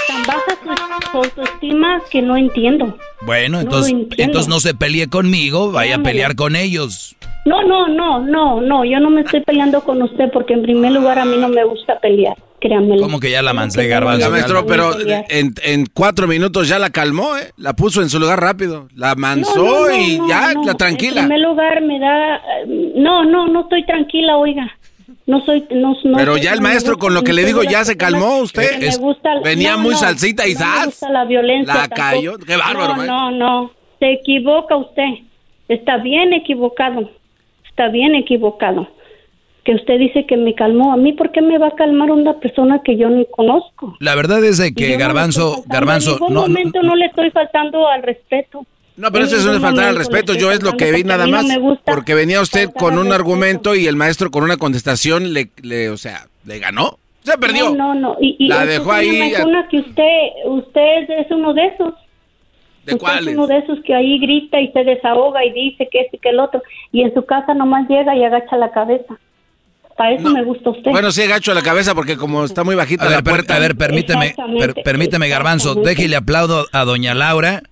tan 0.08 0.22
baja 0.24 1.10
su, 1.10 1.16
autoestima 1.18 2.00
que 2.10 2.22
no 2.22 2.36
entiendo. 2.36 2.96
Bueno, 3.22 3.56
No 3.58 3.62
entonces, 3.62 3.92
entiendo. 3.92 4.24
entonces 4.24 4.48
no 4.48 4.60
se 4.60 4.74
pelee 4.74 5.08
conmigo, 5.08 5.72
vaya 5.72 5.96
a 5.96 6.02
pelear 6.02 6.34
con 6.36 6.56
ellos. 6.56 7.16
No, 7.48 7.62
no, 7.62 7.88
no, 7.88 8.20
no, 8.20 8.60
no, 8.60 8.84
yo 8.84 9.00
no 9.00 9.10
me 9.10 9.22
estoy 9.22 9.40
peleando 9.40 9.80
con 9.82 10.02
usted 10.02 10.30
porque 10.32 10.52
en 10.54 10.62
primer 10.62 10.92
lugar 10.92 11.18
a 11.18 11.24
mí 11.24 11.36
no 11.38 11.48
me 11.48 11.64
gusta 11.64 11.98
pelear, 11.98 12.36
créanmelo. 12.60 13.02
¿Cómo 13.02 13.20
que 13.20 13.30
ya 13.30 13.40
la 13.42 13.52
mancé, 13.54 13.88
garbanzo? 13.88 14.30
maestro, 14.30 14.66
pero 14.66 14.90
en, 15.28 15.54
en 15.64 15.86
cuatro 15.94 16.26
minutos 16.28 16.68
ya 16.68 16.78
la 16.78 16.90
calmó, 16.90 17.36
¿eh? 17.36 17.52
La 17.56 17.72
puso 17.74 18.02
en 18.02 18.08
su 18.10 18.18
lugar 18.20 18.40
rápido. 18.40 18.88
La 18.94 19.14
mansó 19.14 19.56
No, 19.64 19.64
no, 19.64 19.88
no, 19.88 19.96
y 19.96 20.18
no, 20.18 20.28
ya, 20.28 20.52
no. 20.54 20.64
la 20.64 20.72
En 20.72 20.76
tranquila. 20.76 21.20
primer 21.22 21.40
lugar 21.40 21.80
me 21.82 21.98
da... 21.98 22.40
No, 22.96 23.24
no, 23.24 23.46
no 23.48 23.60
estoy 23.62 23.84
tranquila, 23.86 24.36
oiga. 24.36 24.70
No 25.26 25.40
soy... 25.42 25.64
No, 25.70 25.94
no 26.04 26.16
Pero 26.18 26.32
soy- 26.32 26.42
ya 26.42 26.52
el 26.52 26.60
maestro 26.60 26.94
gusta 26.94 27.06
con 27.06 27.14
lo 27.14 27.22
que 27.22 27.32
le 27.32 27.44
digo 27.44 27.62
ya 27.62 27.84
se 27.84 27.96
calmó 27.96 28.38
usted. 28.38 28.78
me 28.80 28.86
Es- 28.88 28.98
gusta- 28.98 29.40
venía 29.42 29.72
no, 29.72 29.78
muy 29.78 29.92
no, 29.92 29.98
salsita 29.98 30.46
y 30.46 30.54
no 30.54 30.60
me 30.60 30.64
¡zas! 30.66 30.86
gusta 30.86 31.10
la 31.10 31.24
violencia 31.24 31.74
La 31.74 31.80
tampoco. 31.88 32.02
cayó. 32.02 32.38
Qué 32.38 32.56
bárbaro, 32.56 32.88
No, 32.88 32.96
maestro. 32.96 33.06
no, 33.16 33.30
no. 33.30 33.70
Se 34.00 34.12
equivoca 34.12 34.76
usted. 34.76 35.08
Está 35.68 35.98
bien 35.98 36.32
equivocado. 36.32 37.10
Está 37.78 37.92
bien 37.92 38.16
equivocado. 38.16 38.88
Que 39.64 39.72
usted 39.76 40.00
dice 40.00 40.26
que 40.26 40.36
me 40.36 40.52
calmó. 40.56 40.92
A 40.92 40.96
mí, 40.96 41.12
¿por 41.12 41.30
qué 41.30 41.40
me 41.40 41.58
va 41.58 41.68
a 41.68 41.76
calmar 41.76 42.10
una 42.10 42.40
persona 42.40 42.80
que 42.84 42.96
yo 42.96 43.08
ni 43.08 43.24
conozco? 43.26 43.96
La 44.00 44.16
verdad 44.16 44.42
es 44.42 44.58
de 44.58 44.74
que 44.74 44.94
no 44.94 44.98
Garbanzo, 44.98 45.62
Garbanzo, 45.66 46.14
En 46.14 46.18
ningún 46.18 46.34
no, 46.34 46.40
momento 46.40 46.82
no 46.82 46.96
le 46.96 47.06
estoy 47.06 47.30
faltando 47.30 47.86
al 47.86 48.02
respeto. 48.02 48.66
No, 48.96 49.12
pero 49.12 49.26
eso 49.26 49.36
es 49.36 49.44
una 49.44 49.52
ningún 49.52 49.68
falta 49.68 49.88
al 49.90 49.94
respeto. 49.96 50.34
Yo 50.34 50.50
es 50.50 50.60
lo 50.64 50.76
que 50.76 50.90
vi 50.90 51.04
nada 51.04 51.26
no 51.26 51.30
más. 51.40 51.46
Porque 51.84 52.14
venía 52.14 52.40
usted 52.40 52.64
faltar 52.64 52.82
con 52.82 52.98
un 52.98 53.12
argumento 53.12 53.76
y 53.76 53.86
el 53.86 53.94
maestro 53.94 54.32
con 54.32 54.42
una 54.42 54.56
contestación 54.56 55.32
le, 55.32 55.50
le 55.62 55.90
o 55.90 55.96
sea, 55.96 56.26
le 56.46 56.58
ganó. 56.58 56.98
Se 57.22 57.38
perdió. 57.38 57.70
No, 57.76 57.94
no, 57.94 57.94
no. 57.94 58.16
Y, 58.20 58.34
y 58.40 58.48
La 58.48 58.66
dejó 58.66 58.90
ahí. 58.90 59.20
menciona 59.20 59.68
que 59.68 59.78
usted, 59.78 60.18
usted 60.46 61.10
es 61.10 61.30
uno 61.30 61.54
de 61.54 61.64
esos. 61.66 61.94
¿De 62.88 62.94
usted 62.96 63.04
cuáles? 63.06 63.28
es 63.28 63.34
uno 63.34 63.46
de 63.46 63.58
esos 63.58 63.78
que 63.84 63.94
ahí 63.94 64.18
grita 64.18 64.60
y 64.60 64.72
se 64.72 64.84
desahoga 64.84 65.44
y 65.44 65.52
dice 65.52 65.88
que 65.90 66.00
este 66.00 66.16
y 66.16 66.20
que 66.20 66.28
el 66.30 66.40
otro. 66.40 66.62
Y 66.92 67.02
en 67.02 67.12
su 67.14 67.24
casa 67.24 67.54
nomás 67.54 67.88
llega 67.88 68.14
y 68.16 68.24
agacha 68.24 68.56
la 68.56 68.70
cabeza. 68.70 69.18
Para 69.96 70.12
eso 70.12 70.30
me 70.30 70.44
gusta 70.44 70.70
usted. 70.70 70.90
Bueno, 70.92 71.10
sí, 71.10 71.26
gacho 71.26 71.52
la 71.54 71.62
cabeza 71.62 71.92
porque 71.94 72.16
como 72.16 72.44
está 72.44 72.62
muy 72.62 72.76
bajita 72.76 73.06
A 73.06 73.10
la 73.10 73.22
puerta. 73.22 73.56
a 73.56 73.58
ver, 73.58 73.76
permíteme, 73.76 74.34
per- 74.58 74.74
permíteme, 74.84 75.28
Garbanzo, 75.28 75.74
déjele 75.74 76.14
aplaudo 76.14 76.66
a 76.72 76.84
doña 76.84 77.14
Laura, 77.14 77.62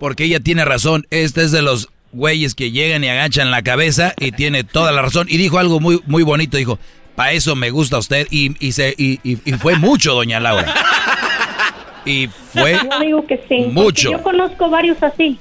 porque 0.00 0.24
ella 0.24 0.40
tiene 0.40 0.64
razón. 0.64 1.06
Este 1.10 1.42
es 1.42 1.52
de 1.52 1.60
los 1.60 1.88
güeyes 2.12 2.54
que 2.54 2.70
llegan 2.70 3.04
y 3.04 3.08
agachan 3.08 3.50
la 3.50 3.60
cabeza 3.62 4.14
y 4.18 4.32
tiene 4.32 4.64
toda 4.64 4.92
la 4.92 5.02
razón. 5.02 5.26
Y 5.28 5.36
dijo 5.36 5.58
algo 5.58 5.78
muy, 5.78 6.00
muy 6.06 6.22
bonito, 6.22 6.56
dijo, 6.56 6.78
para 7.14 7.32
eso 7.32 7.54
me 7.54 7.68
gusta 7.68 7.98
usted. 7.98 8.26
Y, 8.30 8.56
y, 8.66 8.72
se, 8.72 8.94
y, 8.96 9.20
y- 9.22 9.38
y 9.44 9.52
fue 9.52 9.76
mucho, 9.76 10.14
doña 10.14 10.40
Laura. 10.40 10.72
Y 12.08 12.26
fue 12.28 12.72
Yo 12.74 12.98
digo 13.00 13.26
que 13.26 13.40
sí. 13.48 13.68
mucho. 13.72 14.10
Yo 14.12 14.22
conozco 14.22 14.70
varios 14.70 15.02
así. 15.02 15.38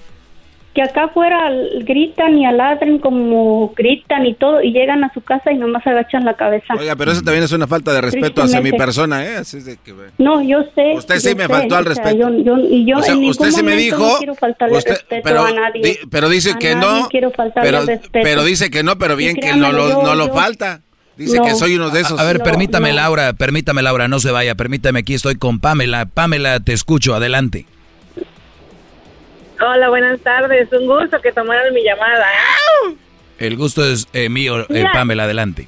Que 0.74 0.84
acá 0.84 1.06
afuera 1.06 1.50
gritan 1.80 2.38
y 2.38 2.46
aladren 2.46 3.00
como 3.00 3.74
gritan 3.76 4.28
y 4.28 4.36
todo. 4.36 4.62
Y 4.62 4.72
llegan 4.74 5.04
a 5.04 5.12
su 5.12 5.22
casa 5.22 5.52
y 5.52 5.58
nomás 5.58 5.88
agachan 5.88 6.24
la 6.24 6.36
cabeza. 6.36 6.76
Oiga, 6.78 6.96
pero 6.96 7.12
eso 7.14 7.24
también 7.24 7.44
es 7.44 7.52
una 7.52 7.66
falta 7.66 7.92
de 7.94 8.02
respeto 8.02 8.44
hacia 8.44 8.62
mi 8.62 8.72
persona, 8.74 9.26
¿eh? 9.26 9.38
Así 9.38 9.58
es 9.58 9.66
de 9.66 9.78
que, 9.78 9.92
bueno. 9.94 10.12
No, 10.20 10.40
yo 10.44 10.60
sé. 10.76 10.94
Usted 10.96 11.18
sí 11.18 11.34
me 11.34 11.48
sé, 11.48 11.50
faltó 11.50 11.78
al 11.78 11.88
o 11.88 11.94
sea, 11.96 12.04
respeto. 12.04 12.30
yo- 12.30 12.44
yo- 12.44 12.60
y 12.70 12.86
yo 12.86 12.98
O 12.98 13.02
sea, 13.02 13.16
en 13.16 13.24
usted 13.26 13.50
sí 13.50 13.64
me 13.64 13.76
dijo, 13.76 13.98
No 14.08 14.18
quiero 14.20 14.36
faltarle 14.36 14.78
usted- 14.78 14.92
respeto 14.92 15.22
pero 15.24 15.46
a 15.46 15.52
nadie. 15.52 15.82
di- 15.82 15.98
pero 16.12 16.30
dice 16.30 16.52
A 16.52 16.60
que 16.60 16.76
nadie 16.76 17.02
no, 17.02 17.08
quiero 17.10 17.32
faltarle 17.32 17.72
pero, 17.72 17.86
respeto. 17.86 18.20
pero 18.22 18.44
dice 18.44 18.70
que 18.70 18.84
no, 18.84 19.00
pero 19.00 19.16
bien 19.16 19.36
que 19.36 19.56
no 19.56 19.72
lo, 19.72 20.04
no 20.04 20.14
lo 20.14 20.32
falta. 20.32 20.82
Dice 21.18 21.38
No. 21.38 21.46
que 21.46 21.56
soy 21.56 21.76
uno 21.76 21.90
de 21.90 22.02
esos. 22.02 22.20
A 22.20 22.24
ver, 22.24 22.38
No, 22.40 22.44
permítame, 22.46 22.90
no. 22.90 22.96
Laura, 22.98 23.34
permítame, 23.34 23.82
Laura, 23.82 24.08
no 24.08 24.20
se 24.20 24.32
vaya, 24.32 24.56
permítame, 24.56 25.00
aquí 25.00 25.16
estoy 25.16 25.36
con 25.36 25.60
Pamela. 25.60 26.06
Pamela, 26.06 26.60
te 26.60 26.74
escucho, 26.74 27.16
adelante. 27.16 27.66
Hola, 29.60 29.90
buenas 29.90 30.20
tardes. 30.22 30.72
Un 30.72 30.86
gusto 30.86 31.20
que 31.22 31.32
tomaran 31.32 31.74
mi 31.74 31.84
llamada. 31.84 32.26
¿eh? 32.92 32.96
El 33.40 33.58
gusto 33.58 33.84
es 33.84 34.08
eh, 34.14 34.30
mío, 34.30 34.66
eh. 34.70 34.86
Pamela, 34.94 35.24
adelante. 35.24 35.68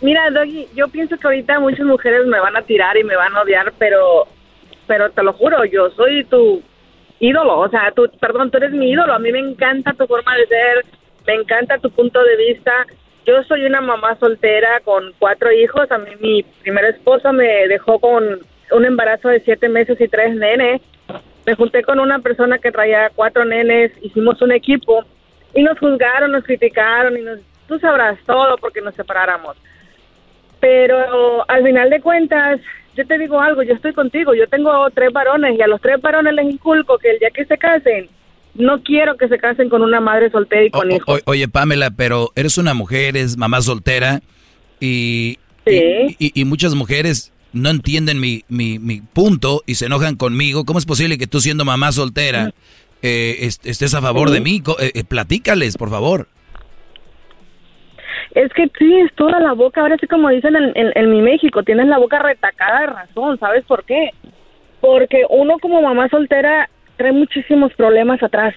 Mira, 0.00 0.30
Doggy, 0.30 0.66
yo 0.74 0.88
pienso 0.88 1.18
que 1.18 1.26
ahorita 1.26 1.60
muchas 1.60 1.84
mujeres 1.84 2.26
me 2.26 2.40
van 2.40 2.56
a 2.56 2.62
tirar 2.62 2.96
y 2.96 3.04
me 3.04 3.16
van 3.16 3.36
a 3.36 3.42
odiar, 3.42 3.74
pero, 3.78 4.26
pero 4.86 5.10
te 5.10 5.22
lo 5.22 5.34
juro, 5.34 5.62
yo 5.66 5.90
soy 5.90 6.24
tu 6.24 6.62
ídolo. 7.18 7.58
O 7.58 7.68
sea, 7.68 7.92
tú, 7.94 8.10
perdón, 8.18 8.50
tú 8.50 8.56
eres 8.56 8.72
mi 8.72 8.90
ídolo. 8.90 9.12
A 9.12 9.18
mí 9.18 9.30
me 9.30 9.40
encanta 9.40 9.92
tu 9.92 10.06
forma 10.06 10.34
de 10.36 10.46
ser, 10.46 10.86
me 11.26 11.34
encanta 11.34 11.76
tu 11.78 11.90
punto 11.90 12.18
de 12.24 12.36
vista. 12.36 12.72
Yo 13.26 13.42
soy 13.44 13.64
una 13.66 13.80
mamá 13.80 14.16
soltera 14.18 14.80
con 14.80 15.12
cuatro 15.18 15.52
hijos. 15.52 15.90
A 15.90 15.98
mí 15.98 16.10
mi 16.20 16.42
primer 16.42 16.84
esposo 16.86 17.32
me 17.32 17.68
dejó 17.68 17.98
con 17.98 18.40
un 18.72 18.84
embarazo 18.84 19.28
de 19.28 19.40
siete 19.40 19.68
meses 19.68 20.00
y 20.00 20.08
tres 20.08 20.34
nenes. 20.34 20.80
Me 21.46 21.54
junté 21.54 21.82
con 21.82 22.00
una 22.00 22.18
persona 22.18 22.58
que 22.58 22.72
traía 22.72 23.10
cuatro 23.14 23.44
nenes, 23.44 23.92
hicimos 24.02 24.40
un 24.42 24.52
equipo 24.52 25.04
y 25.54 25.62
nos 25.62 25.78
juzgaron, 25.78 26.32
nos 26.32 26.44
criticaron 26.44 27.16
y 27.16 27.22
nos, 27.22 27.40
tú 27.66 27.78
sabrás 27.78 28.18
todo 28.26 28.56
porque 28.58 28.80
nos 28.80 28.94
separáramos. 28.94 29.56
Pero 30.60 31.44
al 31.48 31.64
final 31.64 31.90
de 31.90 32.00
cuentas, 32.00 32.60
yo 32.94 33.06
te 33.06 33.18
digo 33.18 33.40
algo, 33.40 33.62
yo 33.62 33.74
estoy 33.74 33.92
contigo, 33.92 34.34
yo 34.34 34.46
tengo 34.48 34.90
tres 34.90 35.12
varones 35.12 35.58
y 35.58 35.62
a 35.62 35.66
los 35.66 35.80
tres 35.80 36.00
varones 36.00 36.34
les 36.34 36.46
inculco 36.46 36.98
que 36.98 37.10
el 37.10 37.18
día 37.18 37.30
que 37.30 37.46
se 37.46 37.56
casen, 37.56 38.08
no 38.54 38.82
quiero 38.82 39.16
que 39.16 39.28
se 39.28 39.38
casen 39.38 39.68
con 39.68 39.82
una 39.82 40.00
madre 40.00 40.30
soltera 40.30 40.64
y 40.64 40.70
con 40.70 40.90
hijos. 40.90 41.20
O- 41.26 41.30
oye, 41.30 41.48
Pamela, 41.48 41.90
pero 41.90 42.30
eres 42.34 42.58
una 42.58 42.74
mujer, 42.74 43.16
eres 43.16 43.36
mamá 43.36 43.60
soltera 43.62 44.20
y, 44.80 45.38
Sí. 45.66 46.16
y, 46.18 46.26
y- 46.26 46.40
y 46.40 46.44
muchas 46.44 46.74
mujeres 46.74 47.32
no 47.52 47.68
entienden 47.70 48.20
mi, 48.20 48.44
mi, 48.48 48.78
mi 48.78 49.00
punto 49.00 49.62
y 49.66 49.74
se 49.74 49.86
enojan 49.86 50.16
conmigo. 50.16 50.64
¿Cómo 50.64 50.78
es 50.78 50.86
posible 50.86 51.18
que 51.18 51.26
tú 51.26 51.40
siendo 51.40 51.64
mamá 51.64 51.92
soltera 51.92 52.52
eh, 53.02 53.36
est- 53.40 53.64
estés 53.66 53.94
a 53.94 54.00
favor 54.02 54.30
de 54.30 54.40
mí? 54.40 54.62
Eh, 54.78 54.92
eh, 54.94 55.04
platícales, 55.04 55.76
por 55.76 55.90
favor. 55.90 56.28
Es 58.34 58.52
que 58.52 58.68
tienes 58.68 59.12
toda 59.16 59.40
la 59.40 59.52
boca, 59.54 59.80
ahora 59.80 59.96
sí 60.00 60.06
como 60.06 60.28
dicen 60.28 60.54
en, 60.54 60.72
en- 60.76 60.92
en 60.94 61.10
mi 61.10 61.20
México, 61.20 61.62
tienes 61.64 61.86
la 61.88 61.98
boca 61.98 62.20
retacada 62.20 62.80
de 62.82 62.86
razón, 62.86 63.38
¿sabes 63.40 63.64
por 63.64 63.84
qué? 63.84 64.10
Porque 64.80 65.24
uno 65.28 65.58
como 65.60 65.82
mamá 65.82 66.08
soltera 66.08 66.70
trae 67.00 67.12
muchísimos 67.12 67.72
problemas 67.74 68.22
atrás. 68.22 68.54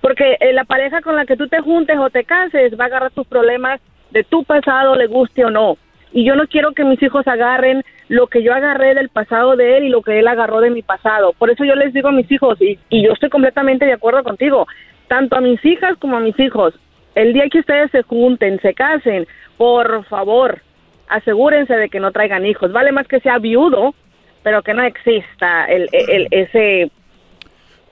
Porque 0.00 0.36
eh, 0.40 0.52
la 0.52 0.64
pareja 0.64 1.00
con 1.00 1.16
la 1.16 1.24
que 1.26 1.36
tú 1.36 1.48
te 1.48 1.60
juntes 1.60 1.96
o 1.98 2.10
te 2.10 2.24
cases 2.24 2.72
va 2.78 2.84
a 2.84 2.86
agarrar 2.88 3.10
tus 3.12 3.26
problemas 3.26 3.80
de 4.10 4.22
tu 4.24 4.44
pasado, 4.44 4.94
le 4.96 5.06
guste 5.06 5.44
o 5.44 5.50
no. 5.50 5.76
y 6.12 6.24
yo 6.24 6.34
no 6.34 6.46
quiero 6.46 6.72
que 6.72 6.84
mis 6.84 7.02
hijos 7.02 7.26
agarren 7.28 7.82
lo 8.08 8.26
que 8.28 8.42
yo 8.42 8.54
agarré 8.54 8.94
del 8.94 9.10
pasado 9.10 9.56
de 9.56 9.76
él 9.76 9.84
y 9.84 9.88
lo 9.90 10.00
que 10.02 10.18
él 10.18 10.26
agarró 10.28 10.60
de 10.60 10.70
mi 10.70 10.82
pasado. 10.82 11.34
Por 11.38 11.50
eso 11.50 11.64
yo 11.64 11.74
les 11.74 11.92
digo 11.92 12.08
a 12.08 12.12
mis 12.12 12.30
hijos, 12.32 12.56
y, 12.62 12.78
yo 12.90 13.12
estoy 13.12 13.28
completamente 13.28 13.84
de 13.84 13.92
acuerdo 13.92 14.22
contigo, 14.24 14.66
tanto 15.08 15.36
a 15.36 15.40
mis 15.42 15.62
hijas 15.64 15.96
como 15.98 16.16
a 16.16 16.20
mis 16.20 16.38
hijos, 16.40 16.72
el 17.14 17.32
día 17.34 17.48
que 17.50 17.60
ustedes 17.60 17.90
se 17.90 18.02
junten, 18.02 18.58
se 18.60 18.72
casen, 18.72 19.26
por 19.58 20.04
favor, 20.06 20.62
asegúrense 21.08 21.74
de 21.76 21.88
que 21.90 22.00
no 22.00 22.10
traigan 22.12 22.46
hijos. 22.46 22.72
Vale 22.72 22.90
más 22.92 23.06
que 23.06 23.20
sea 23.20 23.38
viudo, 23.38 23.94
pero 24.42 24.62
que 24.62 24.72
no 24.74 24.82
exista 24.84 25.66
el, 25.66 25.88
el- 25.92 26.28
ese 26.30 26.90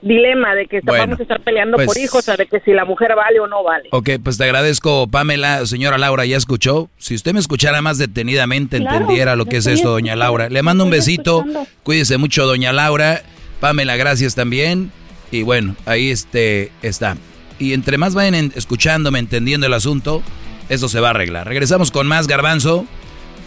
dilema 0.01 0.53
de 0.55 0.67
que 0.67 0.79
Bueno, 0.83 1.03
vamos 1.03 1.19
a 1.19 1.23
estar 1.23 1.41
peleando 1.41 1.77
por 1.77 1.85
pues- 1.87 1.97
hijos, 1.97 2.19
o 2.19 2.21
sea, 2.21 2.35
de 2.37 2.45
que 2.45 2.59
si 2.61 2.71
la 2.71 2.85
mujer 2.85 3.15
vale 3.15 3.39
o 3.39 3.47
no 3.47 3.63
vale. 3.63 3.89
Ok, 3.91 4.09
pues 4.23 4.37
te 4.37 4.43
agradezco, 4.43 5.07
Pamela. 5.07 5.65
Señora 5.65 5.97
Laura, 5.97 6.25
¿ya 6.25 6.37
escuchó? 6.37 6.89
Si 6.97 7.15
usted 7.15 7.33
me 7.33 7.39
escuchara 7.39 7.81
más 7.81 7.97
detenidamente, 7.97 8.77
Claro, 8.79 8.97
entendiera 8.97 9.35
lo 9.35 9.45
que 9.45 9.57
es 9.57 9.65
esto, 9.67 9.89
doña 9.89 10.15
Laura. 10.15 10.49
Le 10.49 10.61
mando 10.63 10.83
un 10.83 10.89
besito. 10.91 11.39
escuchando. 11.39 11.67
Cuídese 11.83 12.17
mucho, 12.17 12.45
doña 12.45 12.71
Laura. 12.73 13.21
Pamela, 13.59 13.95
gracias 13.95 14.35
también. 14.35 14.91
Y 15.31 15.41
bueno, 15.41 15.75
ahí 15.85 16.11
este 16.11 16.71
está. 16.83 17.17
Y 17.59 17.73
entre 17.73 17.97
más 17.97 18.13
vayan 18.13 18.35
en- 18.35 18.53
escuchándome, 18.55 19.19
entendiendo 19.19 19.65
el 19.67 19.73
asunto, 19.73 20.21
eso 20.69 20.87
se 20.89 20.99
va 20.99 21.07
a 21.07 21.11
arreglar. 21.11 21.47
Regresamos 21.47 21.89
con 21.91 22.05
más, 22.07 22.27
Garbanzo. 22.27 22.85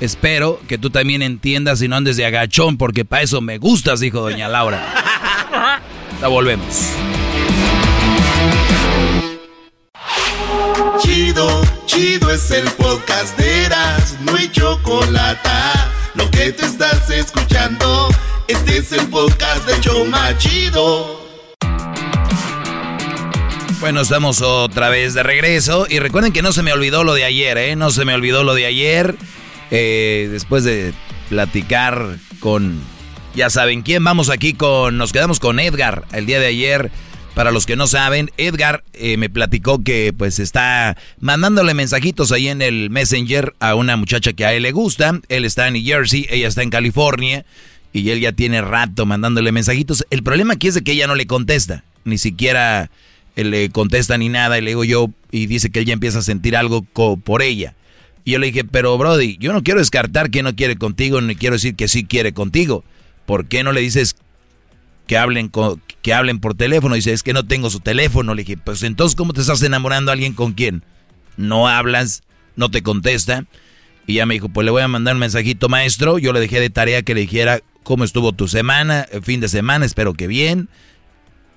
Espero 0.01 0.59
que 0.67 0.79
tú 0.79 0.91
también 0.91 1.23
entiendas 1.23 1.81
y 1.83 1.87
no 1.89 1.95
andes 1.97 2.17
de 2.17 2.25
agachón, 2.25 2.77
porque 2.77 3.05
para 3.05 3.23
eso 3.23 3.41
me 3.41 3.59
gustas, 3.59 4.01
dijo 4.01 4.21
doña 4.21 4.49
Laura. 4.49 4.83
La 6.21 6.29
volvemos. 6.29 6.91
Chido, 11.01 11.63
chido 11.87 12.31
es 12.31 12.51
el 12.51 12.71
podcast 12.73 13.39
de 13.39 13.65
Eras, 13.65 14.19
no 14.21 14.37
hay 14.37 14.51
chocolate. 14.51 15.49
Lo 16.15 16.31
que 16.31 16.53
te 16.53 16.67
estás 16.67 17.09
escuchando, 17.09 18.09
este 18.49 18.79
es 18.79 18.93
el 18.93 19.09
podcast 19.09 19.67
de 19.67 19.81
Choma 19.81 20.37
Chido. 20.37 21.21
Bueno, 23.81 24.03
estamos 24.03 24.43
otra 24.43 24.91
vez 24.91 25.15
de 25.15 25.23
regreso. 25.23 25.87
Y 25.89 26.01
recuerden 26.01 26.35
que 26.35 26.43
no 26.43 26.53
se 26.53 26.63
me 26.63 26.75
olvidó 26.75 27.03
lo 27.03 27.15
de 27.15 27.25
ayer, 27.25 27.57
¿eh? 27.57 27.77
No 27.77 27.91
se 27.91 28.05
me 28.05 28.13
olvidó 28.13 28.45
lo 28.45 28.53
de 28.53 28.67
ayer. 28.67 29.17
Eh, 29.71 30.29
después 30.31 30.65
de 30.65 30.93
platicar 31.31 32.19
con, 32.41 32.79
ya 33.35 33.51
saben 33.51 33.83
quién, 33.83 34.03
vamos 34.03 34.31
aquí 34.31 34.55
con, 34.55 34.99
nos 34.99 35.13
quedamos 35.13 35.41
con 35.41 35.61
Edgar 35.61 36.05
el 36.13 36.27
día 36.27 36.41
de 36.41 36.47
ayer. 36.47 36.91
Para 37.35 37.53
los 37.53 37.65
que 37.65 37.77
no 37.77 37.87
saben, 37.87 38.31
Edgar 38.37 38.83
eh, 38.93 39.17
me 39.17 39.31
platicó 39.31 39.83
que 39.85 40.13
pues 40.17 40.41
está 40.41 40.97
mandándole 41.21 41.75
mensajitos 41.75 42.33
ahí 42.33 42.49
en 42.49 42.61
el 42.61 42.91
Messenger 42.91 43.55
a 43.61 43.77
una 43.77 43.97
muchacha 43.97 44.33
que 44.33 44.45
a 44.45 44.53
él 44.53 44.65
le 44.65 44.73
gusta. 44.73 45.21
Él 45.29 45.45
está 45.45 45.69
en 45.69 45.75
New 45.75 45.85
Jersey, 45.85 46.27
ella 46.29 46.49
está 46.49 46.63
en 46.63 46.71
California 46.71 47.45
y 47.93 48.11
él 48.11 48.21
ya 48.21 48.33
tiene 48.33 48.63
rato 48.63 49.07
mandándole 49.07 49.53
mensajitos. 49.53 50.05
El 50.11 50.25
problema 50.25 50.55
aquí 50.55 50.69
es 50.69 50.75
de 50.75 50.83
que 50.83 50.93
ella 50.93 51.07
no 51.07 51.15
le 51.15 51.27
contesta, 51.27 51.85
ni 52.05 52.19
siquiera 52.19 52.91
eh, 53.37 53.45
le 53.45 53.71
contesta 53.71 54.19
ni 54.19 54.29
nada 54.29 54.59
y 54.59 54.63
le 54.63 54.71
digo 54.73 54.85
yo 54.85 55.11
y 55.31 55.47
dice 55.47 55.71
que 55.71 55.79
él 55.79 55.87
ya 55.87 55.93
empieza 55.93 56.19
a 56.19 56.23
sentir 56.23 56.57
algo 56.57 56.83
por 56.83 57.43
ella. 57.43 57.75
Y 58.25 58.33
yo 58.33 58.39
le 58.41 58.49
dije, 58.49 58.65
pero 58.65 58.99
Brody, 58.99 59.37
yo 59.39 59.53
no 59.53 59.63
quiero 59.63 59.79
descartar 59.79 60.31
que 60.31 60.43
no 60.43 60.55
quiere 60.57 60.77
contigo, 60.77 61.21
ni 61.21 61.37
quiero 61.37 61.55
decir 61.55 61.77
que 61.77 61.87
sí 61.87 62.05
quiere 62.05 62.33
contigo. 62.33 62.85
¿Por 63.31 63.47
qué 63.47 63.63
no 63.63 63.71
le 63.71 63.81
dices 63.81 64.17
que 65.07 65.17
hablen, 65.17 65.53
que 66.03 66.15
hablen 66.15 66.41
por 66.41 66.57
teléfono? 66.57 66.97
Dice, 66.97 67.13
es 67.13 67.23
que 67.23 67.33
no 67.33 67.47
tengo 67.47 67.71
su 67.71 67.79
teléfono. 67.79 68.35
Le 68.35 68.43
dije, 68.43 68.57
pues 68.57 68.83
entonces, 68.83 69.15
¿cómo 69.15 69.33
te 69.33 69.41
estás 69.41 69.63
enamorando 69.63 70.11
a 70.11 70.15
alguien 70.15 70.33
con 70.33 70.53
quién? 70.53 70.83
No 71.37 71.69
hablas, 71.69 72.25
no 72.57 72.73
te 72.73 72.83
contesta. 72.83 73.45
Y 74.05 74.15
ya 74.15 74.27
me 74.27 74.35
dijo, 74.35 74.49
pues 74.49 74.65
le 74.65 74.73
voy 74.73 74.83
a 74.83 74.89
mandar 74.89 75.15
un 75.15 75.21
mensajito, 75.21 75.69
maestro. 75.69 76.19
Yo 76.19 76.33
le 76.33 76.41
dejé 76.41 76.59
de 76.59 76.71
tarea 76.71 77.03
que 77.03 77.15
le 77.15 77.21
dijera 77.21 77.61
cómo 77.85 78.03
estuvo 78.03 78.33
tu 78.33 78.49
semana, 78.49 79.07
el 79.13 79.23
fin 79.23 79.39
de 79.39 79.47
semana, 79.47 79.85
espero 79.85 80.15
que 80.15 80.27
bien. 80.27 80.69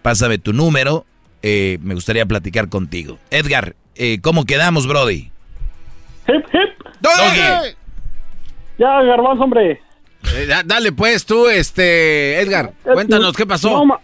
Pásame 0.04 0.38
tu 0.38 0.54
número, 0.54 1.08
eh, 1.42 1.80
me 1.82 1.96
gustaría 1.96 2.28
platicar 2.28 2.70
contigo. 2.70 3.18
Edgar, 3.32 3.76
eh, 3.96 4.20
¿cómo 4.22 4.46
quedamos, 4.46 4.86
Brody? 4.86 5.32
Hip, 6.28 6.46
hip. 6.54 6.88
Doggy. 7.02 7.76
Ya, 8.78 9.02
garbanzo, 9.02 9.46
hombre. 9.46 9.83
Eh, 10.36 10.46
da- 10.48 10.64
dale 10.66 10.92
pues 10.92 11.26
tú, 11.26 11.48
este, 11.48 12.40
Edgar, 12.40 12.72
cuéntanos 12.84 13.36
qué 13.36 13.46
pasó. 13.46 13.86
No, 13.86 14.00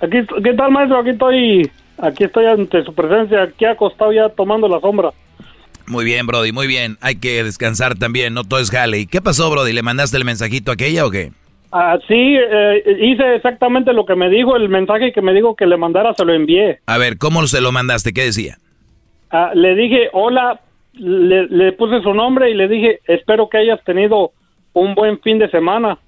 aquí, 0.00 0.18
¿Qué 0.42 0.52
tal, 0.54 0.70
maestro? 0.70 0.98
Aquí 1.00 1.10
estoy, 1.10 1.70
aquí 1.98 2.24
estoy 2.24 2.46
ante 2.46 2.84
su 2.84 2.94
presencia, 2.94 3.42
aquí 3.42 3.64
acostado 3.64 4.12
ya 4.12 4.28
tomando 4.28 4.68
la 4.68 4.80
sombra. 4.80 5.10
Muy 5.86 6.04
bien, 6.04 6.26
Brody, 6.26 6.52
muy 6.52 6.66
bien. 6.66 6.96
Hay 7.00 7.16
que 7.16 7.42
descansar 7.42 7.96
también, 7.98 8.34
no 8.34 8.44
todo 8.44 8.60
es 8.60 8.70
jale. 8.70 9.06
¿Qué 9.06 9.20
pasó, 9.20 9.50
Brody? 9.50 9.72
¿Le 9.72 9.82
mandaste 9.82 10.16
el 10.16 10.24
mensajito 10.24 10.70
a 10.70 10.74
aquella 10.74 11.06
o 11.06 11.10
qué? 11.10 11.32
Ah, 11.72 11.98
sí, 12.06 12.14
eh, 12.36 12.82
hice 13.00 13.34
exactamente 13.34 13.92
lo 13.94 14.04
que 14.04 14.14
me 14.14 14.28
dijo, 14.28 14.56
el 14.56 14.68
mensaje 14.68 15.10
que 15.12 15.22
me 15.22 15.32
dijo 15.32 15.56
que 15.56 15.66
le 15.66 15.78
mandara, 15.78 16.12
se 16.14 16.24
lo 16.24 16.34
envié. 16.34 16.80
A 16.86 16.98
ver, 16.98 17.16
¿cómo 17.16 17.46
se 17.46 17.62
lo 17.62 17.72
mandaste? 17.72 18.12
¿Qué 18.12 18.24
decía? 18.24 18.58
Ah, 19.30 19.52
le 19.54 19.74
dije, 19.74 20.10
hola, 20.12 20.60
le, 20.92 21.46
le 21.46 21.72
puse 21.72 22.02
su 22.02 22.12
nombre 22.12 22.50
y 22.50 22.54
le 22.54 22.68
dije, 22.68 23.00
espero 23.06 23.48
que 23.48 23.56
hayas 23.58 23.82
tenido 23.84 24.32
un 24.72 24.94
buen 24.94 25.20
fin 25.20 25.38
de 25.38 25.50
semana. 25.50 25.98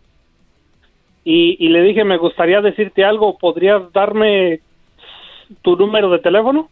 Y, 1.25 1.57
y 1.59 1.69
le 1.69 1.83
dije, 1.83 2.05
me 2.05 2.19
gustaría 2.19 2.61
decirte 2.61 3.05
algo, 3.05 3.39
¿podrías 3.39 3.93
darme 3.93 4.61
tu 5.63 5.77
número 5.77 6.11
de 6.11 6.19
teléfono? 6.19 6.69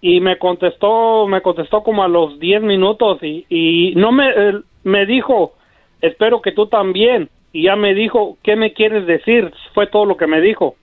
Y 0.00 0.20
me 0.20 0.38
contestó, 0.38 1.26
me 1.26 1.40
contestó 1.40 1.82
como 1.82 2.04
a 2.04 2.08
los 2.08 2.38
10 2.38 2.62
minutos 2.62 3.18
y, 3.22 3.44
y 3.48 3.94
no 3.96 4.12
me, 4.12 4.28
eh, 4.28 4.60
me 4.84 5.06
dijo, 5.06 5.54
espero 6.00 6.40
que 6.42 6.52
tú 6.52 6.66
también. 6.66 7.28
Y 7.52 7.64
ya 7.64 7.76
me 7.76 7.94
dijo, 7.94 8.36
¿qué 8.42 8.54
me 8.54 8.72
quieres 8.72 9.06
decir? 9.06 9.52
Fue 9.74 9.86
todo 9.86 10.04
lo 10.04 10.16
que 10.16 10.26
me 10.26 10.40
dijo. 10.40 10.76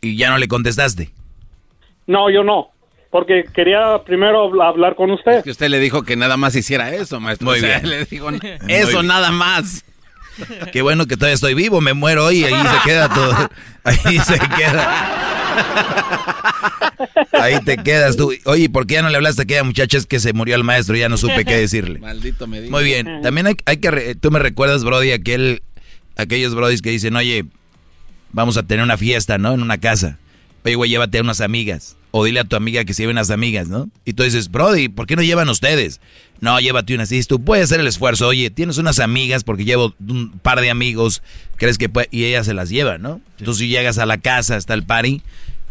Y 0.00 0.16
ya 0.16 0.30
no 0.30 0.38
le 0.38 0.48
contestaste. 0.48 1.10
No, 2.06 2.28
yo 2.28 2.42
no, 2.42 2.71
porque 3.12 3.44
quería 3.54 4.02
primero 4.04 4.50
habl- 4.50 4.66
hablar 4.66 4.96
con 4.96 5.12
usted. 5.12 5.44
Que 5.44 5.50
usted 5.52 5.68
le 5.68 5.78
dijo 5.78 6.02
que 6.02 6.16
nada 6.16 6.36
más 6.36 6.56
hiciera 6.56 6.92
eso, 6.92 7.20
maestro. 7.20 7.46
Muy 7.48 7.58
O 7.58 7.60
sea, 7.60 7.78
bien. 7.78 7.90
le 7.90 8.04
dijo, 8.06 8.28
eso 8.66 8.88
bien. 8.98 9.06
nada 9.06 9.30
más. 9.30 9.84
Qué 10.72 10.80
bueno 10.82 11.04
que 11.06 11.16
todavía 11.16 11.34
estoy 11.34 11.52
vivo, 11.54 11.80
me 11.82 11.92
muero 11.92 12.24
hoy 12.24 12.38
y 12.38 12.44
ahí 12.44 12.54
se 12.54 12.88
queda 12.88 13.08
todo. 13.10 13.36
Ahí 13.84 14.18
se 14.20 14.38
queda. 14.38 15.18
Ahí 17.32 17.60
te 17.64 17.76
quedas 17.78 18.16
tú. 18.16 18.32
Oye, 18.44 18.70
¿por 18.70 18.86
qué 18.86 18.94
ya 18.94 19.02
no 19.02 19.08
le 19.10 19.16
hablaste 19.16 19.42
a 19.42 19.44
aquella 19.44 19.64
muchacha? 19.64 19.98
Es 19.98 20.06
que 20.06 20.20
se 20.20 20.32
murió 20.32 20.54
el 20.54 20.64
maestro, 20.64 20.96
ya 20.96 21.08
no 21.08 21.16
supe 21.16 21.44
qué 21.44 21.56
decirle. 21.56 21.98
Maldito 21.98 22.46
me 22.46 22.60
diga. 22.60 22.70
Muy 22.70 22.84
bien. 22.84 23.20
También 23.22 23.46
hay, 23.48 23.56
hay 23.66 23.78
que... 23.78 23.90
re- 23.90 24.14
Tú 24.14 24.30
me 24.30 24.38
recuerdas, 24.38 24.84
Brody, 24.84 25.10
aquel, 25.12 25.62
aquellos 26.16 26.54
Brodis 26.54 26.80
que 26.80 26.90
dicen, 26.90 27.16
oye, 27.16 27.44
vamos 28.32 28.56
a 28.56 28.62
tener 28.62 28.84
una 28.84 28.96
fiesta, 28.96 29.36
¿no? 29.38 29.52
En 29.52 29.62
una 29.62 29.78
casa. 29.78 30.18
Oye, 30.64 30.76
güey, 30.76 30.90
llévate 30.90 31.18
a 31.18 31.22
unas 31.22 31.40
amigas. 31.40 31.96
O 32.14 32.24
dile 32.24 32.40
a 32.40 32.44
tu 32.44 32.56
amiga 32.56 32.84
que 32.84 32.94
se 32.94 33.02
lleven 33.02 33.16
unas 33.16 33.30
amigas, 33.30 33.68
¿no? 33.68 33.90
Y 34.04 34.12
tú 34.12 34.22
dices, 34.22 34.50
Brody, 34.50 34.88
¿por 34.88 35.06
qué 35.06 35.16
no 35.16 35.22
llevan 35.22 35.48
ustedes? 35.48 36.00
No, 36.40 36.60
llévate 36.60 36.94
unas. 36.94 37.10
Y 37.10 37.16
dices, 37.16 37.26
tú 37.26 37.42
puedes 37.42 37.64
hacer 37.64 37.80
el 37.80 37.86
esfuerzo. 37.86 38.28
Oye, 38.28 38.50
tienes 38.50 38.76
unas 38.78 39.00
amigas 39.00 39.44
porque 39.44 39.64
llevo 39.64 39.94
un 40.06 40.38
par 40.38 40.60
de 40.60 40.70
amigos. 40.70 41.22
¿Crees 41.56 41.78
que 41.78 41.88
puede? 41.88 42.08
Y 42.10 42.24
ellas 42.24 42.46
se 42.46 42.52
las 42.52 42.68
llevan, 42.68 43.00
¿no? 43.00 43.20
Entonces, 43.38 43.60
si 43.60 43.68
llegas 43.68 43.98
a 43.98 44.06
la 44.06 44.18
casa, 44.18 44.56
está 44.56 44.74
el 44.74 44.84
party, 44.84 45.22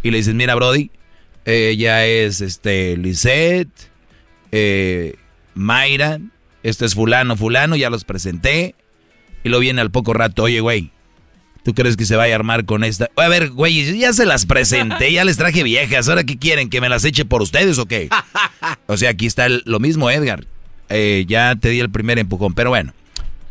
y 0.03 0.11
le 0.11 0.18
dices, 0.18 0.34
mira, 0.34 0.55
Brody, 0.55 0.89
ella 1.45 2.05
es, 2.05 2.41
este, 2.41 2.97
Lisette, 2.97 3.69
eh, 4.51 5.15
Mayra, 5.53 6.19
este 6.63 6.85
es 6.85 6.95
fulano, 6.95 7.38
fulano, 7.38 7.76
ya 7.76 7.89
los 7.89 8.03
presenté. 8.03 8.76
Y 9.43 9.49
luego 9.49 9.61
viene 9.61 9.81
al 9.81 9.91
poco 9.91 10.13
rato, 10.13 10.43
oye, 10.43 10.59
güey, 10.59 10.91
¿tú 11.63 11.73
crees 11.73 11.97
que 11.97 12.05
se 12.05 12.15
vaya 12.15 12.33
a 12.33 12.38
armar 12.38 12.65
con 12.65 12.83
esta? 12.83 13.09
A 13.15 13.27
ver, 13.27 13.49
güey, 13.51 13.97
ya 13.99 14.13
se 14.13 14.25
las 14.25 14.45
presenté, 14.45 15.11
ya 15.13 15.23
les 15.25 15.38
traje 15.38 15.63
viejas, 15.63 16.09
¿ahora 16.09 16.23
qué 16.23 16.38
quieren? 16.38 16.69
¿Que 16.69 16.81
me 16.81 16.89
las 16.89 17.05
eche 17.05 17.25
por 17.25 17.41
ustedes 17.41 17.77
o 17.77 17.85
qué? 17.85 18.09
O 18.88 18.97
sea, 18.97 19.11
aquí 19.11 19.25
está 19.25 19.45
el- 19.45 19.63
lo 19.65 19.79
mismo, 19.79 20.09
Edgar. 20.09 20.45
Eh, 20.89 21.25
ya 21.27 21.55
te 21.55 21.69
di 21.69 21.79
el 21.79 21.89
primer 21.89 22.19
empujón, 22.19 22.53
pero 22.53 22.69
bueno. 22.69 22.93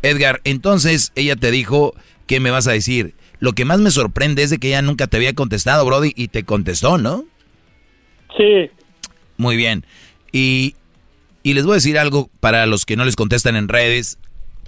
Edgar, 0.03 0.41
entonces 0.43 1.11
ella 1.15 1.35
te 1.35 1.51
dijo, 1.51 1.93
¿qué 2.27 2.39
me 2.39 2.51
vas 2.51 2.67
a 2.67 2.71
decir? 2.71 3.13
Lo 3.39 3.53
que 3.53 3.65
más 3.65 3.79
me 3.79 3.89
sorprende 3.91 4.43
es 4.43 4.49
de 4.51 4.59
que 4.59 4.67
ella 4.69 4.81
nunca 4.83 5.07
te 5.07 5.17
había 5.17 5.33
contestado, 5.33 5.85
Brody, 5.85 6.13
y 6.15 6.27
te 6.27 6.43
contestó, 6.43 6.97
¿no? 6.97 7.25
Sí. 8.37 8.69
Muy 9.37 9.55
bien. 9.57 9.85
Y, 10.31 10.75
y 11.43 11.53
les 11.55 11.65
voy 11.65 11.73
a 11.73 11.75
decir 11.75 11.97
algo 11.97 12.29
para 12.39 12.65
los 12.67 12.85
que 12.85 12.95
no 12.95 13.05
les 13.05 13.15
contestan 13.15 13.55
en 13.55 13.67
redes. 13.67 14.17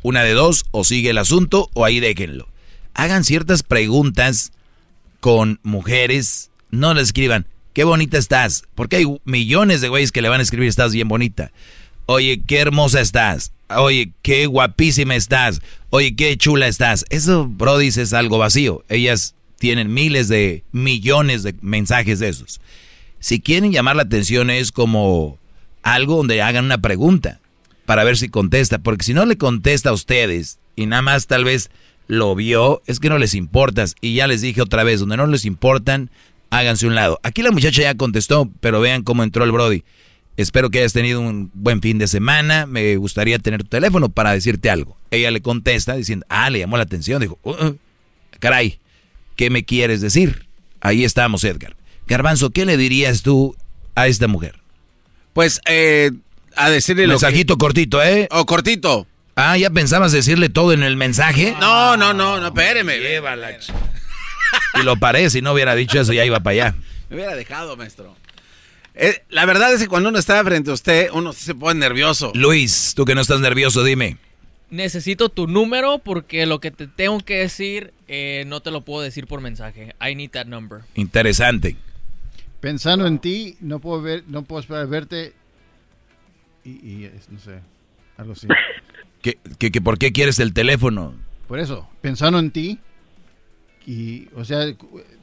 Una 0.02 0.24
de 0.24 0.34
dos, 0.34 0.66
o 0.72 0.84
sigue 0.84 1.12
el 1.12 1.18
asunto 1.18 1.70
o 1.74 1.86
ahí 1.86 2.00
déjenlo. 2.00 2.48
Hagan 2.94 3.24
ciertas 3.24 3.64
preguntas 3.64 4.52
con 5.20 5.60
mujeres. 5.64 6.52
No 6.70 6.94
les 6.94 7.06
escriban, 7.06 7.48
qué 7.74 7.84
bonita 7.84 8.18
estás. 8.18 8.64
Porque 8.76 8.98
hay 8.98 9.06
millones 9.26 9.82
de 9.82 9.90
güeyes 9.90 10.12
que 10.12 10.22
le 10.22 10.30
van 10.30 10.40
a 10.40 10.44
escribir, 10.44 10.70
estás 10.70 10.94
bien 10.94 11.08
bonita. 11.08 11.52
Oye, 12.06 12.42
qué 12.46 12.60
hermosa 12.60 13.02
estás. 13.02 13.54
Oye, 13.70 14.12
qué 14.22 14.46
guapísima 14.46 15.16
estás. 15.16 15.62
Oye, 15.90 16.16
qué 16.16 16.38
chula 16.38 16.68
estás. 16.68 17.06
Eso, 17.10 17.48
Brody, 17.48 17.88
es 17.88 18.14
algo 18.14 18.38
vacío. 18.38 18.84
Ellas 18.90 19.36
tienen 19.58 19.94
miles 19.94 20.28
de 20.28 20.64
millones 20.72 21.44
de 21.44 21.56
mensajes 21.62 22.20
de 22.20 22.30
esos. 22.30 22.60
Si 23.20 23.40
quieren 23.40 23.72
llamar 23.72 23.96
la 23.96 24.04
atención 24.04 24.50
es 24.50 24.74
como 24.74 25.40
algo 25.82 26.18
donde 26.18 26.42
hagan 26.42 26.66
una 26.66 26.80
pregunta. 26.80 27.40
para 27.86 28.04
ver 28.04 28.18
si 28.18 28.30
contesta, 28.30 28.80
porque 28.80 29.04
si 29.04 29.14
no 29.14 29.26
le 29.26 29.38
contesta 29.38 29.90
a 29.90 29.94
ustedes 29.94 30.60
y 30.76 30.86
nada 30.86 31.02
más 31.02 31.28
tal 31.28 31.44
vez 31.44 31.70
lo 32.08 32.36
vio, 32.36 32.82
es 32.86 33.00
que 33.00 33.10
no 33.10 33.18
les 33.18 33.34
importas. 33.34 33.96
Y 34.02 34.16
ya 34.16 34.28
les 34.28 34.42
dije 34.42 34.62
otra 34.62 34.84
vez, 34.84 35.00
donde 35.00 35.18
no 35.18 35.28
les 35.28 35.46
importan, 35.46 36.10
háganse 36.50 36.88
un 36.88 36.96
lado. 36.96 37.20
Aquí 37.24 37.42
la 37.42 37.52
muchacha 37.52 37.82
ya 37.82 37.96
contestó, 37.96 38.50
pero 38.60 38.80
vean 38.80 39.04
cómo 39.04 39.24
entró 39.24 39.44
el 39.44 39.52
Brody. 39.52 39.84
Espero 40.36 40.72
que 40.72 40.80
hayas 40.80 40.94
tenido 40.94 41.22
un 41.22 41.52
buen 41.54 41.82
fin 41.82 42.00
de 42.00 42.08
semana. 42.08 42.66
Me 42.66 42.96
gustaría 42.98 43.38
tener 43.40 43.64
tu 43.64 43.70
teléfono 43.70 44.10
para 44.10 44.32
decirte 44.32 44.70
algo. 44.70 44.98
Ella 45.12 45.30
le 45.32 45.42
contesta 45.42 45.96
diciendo, 45.96 46.26
ah, 46.30 46.50
le 46.50 46.60
llamó 46.60 46.78
la 46.78 46.84
atención. 46.84 47.22
Dijo, 47.22 47.38
uh, 47.44 47.52
uh, 47.52 47.78
caray, 48.40 48.80
¿qué 49.36 49.50
me 49.50 49.64
quieres 49.64 50.02
decir? 50.02 50.48
Ahí 50.82 51.04
estamos, 51.04 51.44
Edgar. 51.44 51.76
Garbanzo, 52.08 52.50
¿qué 52.50 52.66
le 52.66 52.78
dirías 52.78 53.22
tú 53.22 53.56
a 53.96 54.08
esta 54.08 54.28
mujer? 54.28 54.60
Pues, 55.34 55.62
eh, 55.68 56.12
a 56.56 56.70
decirle 56.70 57.04
lo 57.04 57.14
Mensajito 57.14 57.58
cortito, 57.58 58.04
¿eh? 58.04 58.28
O 58.32 58.46
cortito. 58.46 59.08
Ah, 59.36 59.58
¿ya 59.58 59.70
pensabas 59.70 60.12
decirle 60.12 60.50
todo 60.50 60.74
en 60.74 60.84
el 60.84 60.96
mensaje? 60.96 61.56
No, 61.60 61.98
no, 61.98 62.14
no, 62.14 62.40
no, 62.40 62.48
espéreme. 62.48 63.00
Llévala. 63.00 63.58
Y 64.80 64.84
lo 64.84 64.98
paré, 64.98 65.30
si 65.32 65.42
no 65.42 65.54
hubiera 65.54 65.74
dicho 65.74 66.00
eso 66.00 66.14
ya 66.14 66.26
iba 66.26 66.40
para 66.40 66.52
allá. 66.52 66.76
Me 67.10 67.16
hubiera 67.16 67.36
dejado, 67.36 67.76
maestro. 67.76 68.16
Eh, 68.96 69.24
la 69.30 69.46
verdad 69.46 69.74
es 69.74 69.82
que 69.82 69.88
cuando 69.88 70.10
uno 70.10 70.20
está 70.20 70.44
frente 70.44 70.70
a 70.70 70.74
usted, 70.74 71.10
uno 71.12 71.34
se 71.34 71.56
pone 71.56 71.80
nervioso. 71.80 72.32
Luis, 72.36 72.94
tú 72.96 73.06
que 73.06 73.16
no 73.16 73.22
estás 73.22 73.40
nervioso, 73.40 73.84
dime. 73.84 74.18
Necesito 74.70 75.30
tu 75.30 75.48
número 75.48 76.00
porque 76.00 76.46
lo 76.46 76.60
que 76.60 76.72
te 76.72 76.88
tengo 76.88 77.20
que 77.20 77.38
decir 77.38 77.94
eh, 78.08 78.44
no 78.48 78.62
te 78.62 78.72
lo 78.72 78.82
puedo 78.82 79.02
decir 79.02 79.28
por 79.28 79.42
mensaje. 79.42 79.96
I 80.02 80.16
need 80.16 80.32
that 80.32 80.46
number. 80.46 80.82
Interesante. 80.96 81.76
Pensando 82.60 83.08
en 83.08 83.20
ti, 83.20 83.58
no 83.60 83.80
puedo 83.80 84.02
ver, 84.02 84.24
no 84.28 84.44
puedo 84.44 84.62
esperar 84.62 84.88
verte 84.88 85.34
y, 86.64 87.10
no 87.30 87.40
sé, 87.40 87.60
algo 88.18 88.34
así. 88.34 88.48
¿Qué, 89.24 89.40
qué- 89.58 89.72
qué- 89.72 89.82
por 89.82 89.98
qué 89.98 90.12
quieres 90.12 90.38
el 90.40 90.54
teléfono? 90.54 91.16
Por 91.48 91.60
eso, 91.60 91.90
pensando 92.02 92.38
en 92.38 92.52
ti 92.52 92.78
y, 93.88 94.28
o 94.36 94.46
sea, 94.46 94.66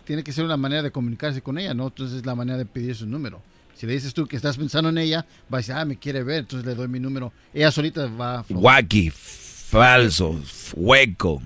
tiene 0.04 0.24
que 0.24 0.32
ser 0.32 0.44
una 0.44 0.56
manera 0.56 0.82
de 0.82 0.90
comunicarse 0.90 1.40
con 1.42 1.58
ella, 1.58 1.72
¿no? 1.74 1.86
Entonces 1.88 2.18
es 2.18 2.26
la 2.26 2.34
manera 2.34 2.58
de 2.58 2.66
pedir 2.66 2.94
su 2.96 3.06
número. 3.06 3.42
Si 3.76 3.86
le 3.86 3.92
dices 3.94 4.12
tú 4.12 4.26
que 4.26 4.36
estás 4.36 4.56
pensando 4.58 4.90
en 4.90 4.98
ella, 4.98 5.24
va 5.52 5.58
a 5.58 5.60
decir, 5.60 5.74
ah, 5.74 5.84
me 5.84 5.96
quiere 5.96 6.22
ver, 6.22 6.40
entonces 6.40 6.66
le 6.66 6.74
doy 6.74 6.88
mi 6.88 7.00
número. 7.00 7.32
Ella 7.54 7.70
solita 7.70 8.06
va 8.08 8.40
a... 8.40 8.44
Wacky, 8.50 9.10
falso, 9.10 10.38
hueco. 10.74 11.40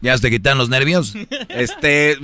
¿Ya 0.00 0.18
te 0.18 0.30
quitan 0.30 0.58
los 0.58 0.68
nervios? 0.68 1.14
Este, 1.48 2.16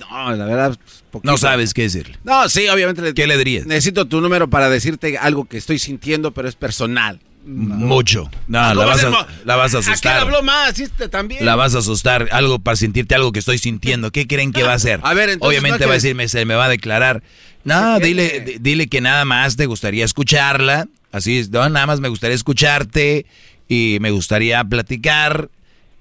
no, 0.00 0.34
la 0.34 0.44
verdad. 0.46 0.78
poquito. 1.10 1.30
No 1.30 1.36
sabes 1.38 1.74
qué 1.74 1.82
decirle. 1.82 2.18
No, 2.24 2.48
sí, 2.48 2.68
obviamente. 2.68 3.02
Le, 3.02 3.12
¿Qué 3.14 3.26
le 3.26 3.36
dirías? 3.36 3.66
Necesito 3.66 4.06
tu 4.06 4.20
número 4.20 4.48
para 4.48 4.70
decirte 4.70 5.18
algo 5.18 5.44
que 5.46 5.58
estoy 5.58 5.78
sintiendo, 5.78 6.32
pero 6.32 6.48
es 6.48 6.54
personal. 6.56 7.20
Mucho. 7.50 8.30
No, 8.46 8.58
¿Cómo 8.68 8.74
la 8.74 8.84
vas, 8.86 9.04
a, 9.04 9.26
la 9.46 9.56
vas 9.56 9.74
a 9.74 9.78
asustar. 9.78 10.18
habló 10.20 10.42
más, 10.42 10.74
sí, 10.74 10.82
este 10.82 11.08
también. 11.08 11.46
La 11.46 11.56
vas 11.56 11.74
a 11.74 11.78
asustar. 11.78 12.28
Algo 12.30 12.58
para 12.58 12.76
sentirte 12.76 13.14
algo 13.14 13.32
que 13.32 13.38
estoy 13.38 13.56
sintiendo. 13.56 14.10
¿Qué 14.10 14.26
creen 14.26 14.52
que 14.52 14.62
va 14.62 14.72
a 14.72 14.74
hacer? 14.76 15.00
A 15.02 15.14
ver, 15.14 15.30
entonces, 15.30 15.48
Obviamente 15.58 15.80
no 15.80 15.86
va 15.88 15.92
a 15.92 15.94
decirme, 15.94 16.28
se 16.28 16.44
me 16.44 16.54
va 16.54 16.66
a 16.66 16.68
declarar. 16.68 17.22
No, 17.64 17.98
dile, 18.00 18.40
di- 18.40 18.58
dile 18.60 18.88
que 18.88 19.00
nada 19.00 19.24
más 19.24 19.56
te 19.56 19.64
gustaría 19.66 20.04
escucharla. 20.04 20.88
Así 21.10 21.38
es, 21.38 21.48
no, 21.50 21.66
nada 21.70 21.86
más 21.86 22.00
me 22.00 22.08
gustaría 22.08 22.34
escucharte 22.36 23.24
y 23.66 23.96
me 24.02 24.10
gustaría 24.10 24.62
platicar. 24.64 25.48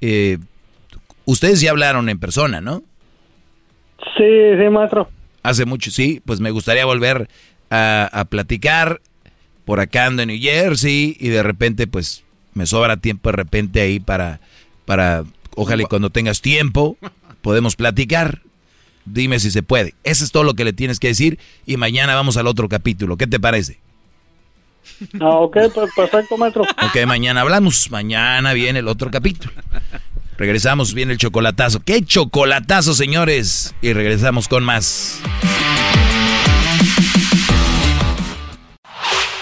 Eh, 0.02 0.40
ustedes 1.24 1.62
ya 1.62 1.72
hablaron 1.72 2.10
en 2.10 2.20
persona, 2.20 2.60
¿no? 2.60 2.84
Sí, 4.18 4.24
sí, 4.60 4.70
maestro. 4.70 5.10
Hace 5.44 5.66
mucho, 5.66 5.92
sí, 5.92 6.22
pues 6.26 6.40
me 6.42 6.52
gustaría 6.52 6.86
volver 6.86 7.30
a, 7.70 8.10
a 8.12 8.26
platicar. 8.26 9.00
Por 9.68 9.82
acá 9.82 10.06
ando 10.06 10.22
en 10.22 10.30
New 10.30 10.40
Jersey 10.40 11.18
y 11.20 11.28
de 11.28 11.44
repente, 11.44 11.88
pues 11.88 12.24
me 12.54 12.66
sobra 12.66 12.96
tiempo 12.96 13.30
de 13.30 13.36
repente 13.36 13.82
ahí 13.82 14.00
para, 14.00 14.40
para, 14.86 15.26
ojalá 15.56 15.84
y 15.84 15.86
cuando 15.88 16.10
tengas 16.10 16.40
tiempo, 16.40 16.96
podemos 17.42 17.76
platicar. 17.76 18.44
Dime 19.04 19.42
si 19.42 19.52
se 19.52 19.64
puede. 19.64 19.94
Eso 20.06 20.24
es 20.24 20.32
todo 20.32 20.46
lo 20.46 20.54
que 20.54 20.64
le 20.64 20.72
tienes 20.72 21.02
que 21.02 21.10
decir 21.10 21.38
y 21.66 21.76
mañana 21.76 22.16
vamos 22.16 22.38
al 22.38 22.48
otro 22.48 22.70
capítulo. 22.70 23.18
¿Qué 23.18 23.28
te 23.28 23.42
parece? 23.42 23.78
Ah, 25.20 25.32
ok, 25.32 25.58
pues 25.76 25.92
perfecto, 25.94 26.38
maestro. 26.38 26.62
Ok, 26.64 27.06
mañana 27.06 27.42
hablamos. 27.42 27.92
Mañana 27.92 28.54
viene 28.54 28.80
el 28.80 28.88
otro 28.88 29.12
capítulo. 29.12 29.52
Regresamos, 30.38 30.94
viene 30.94 31.12
el 31.12 31.18
chocolatazo. 31.18 31.82
¡Qué 31.84 32.06
chocolatazo, 32.06 32.94
señores! 32.94 33.76
Y 33.82 33.92
regresamos 33.92 34.48
con 34.48 34.64
más. 34.64 35.20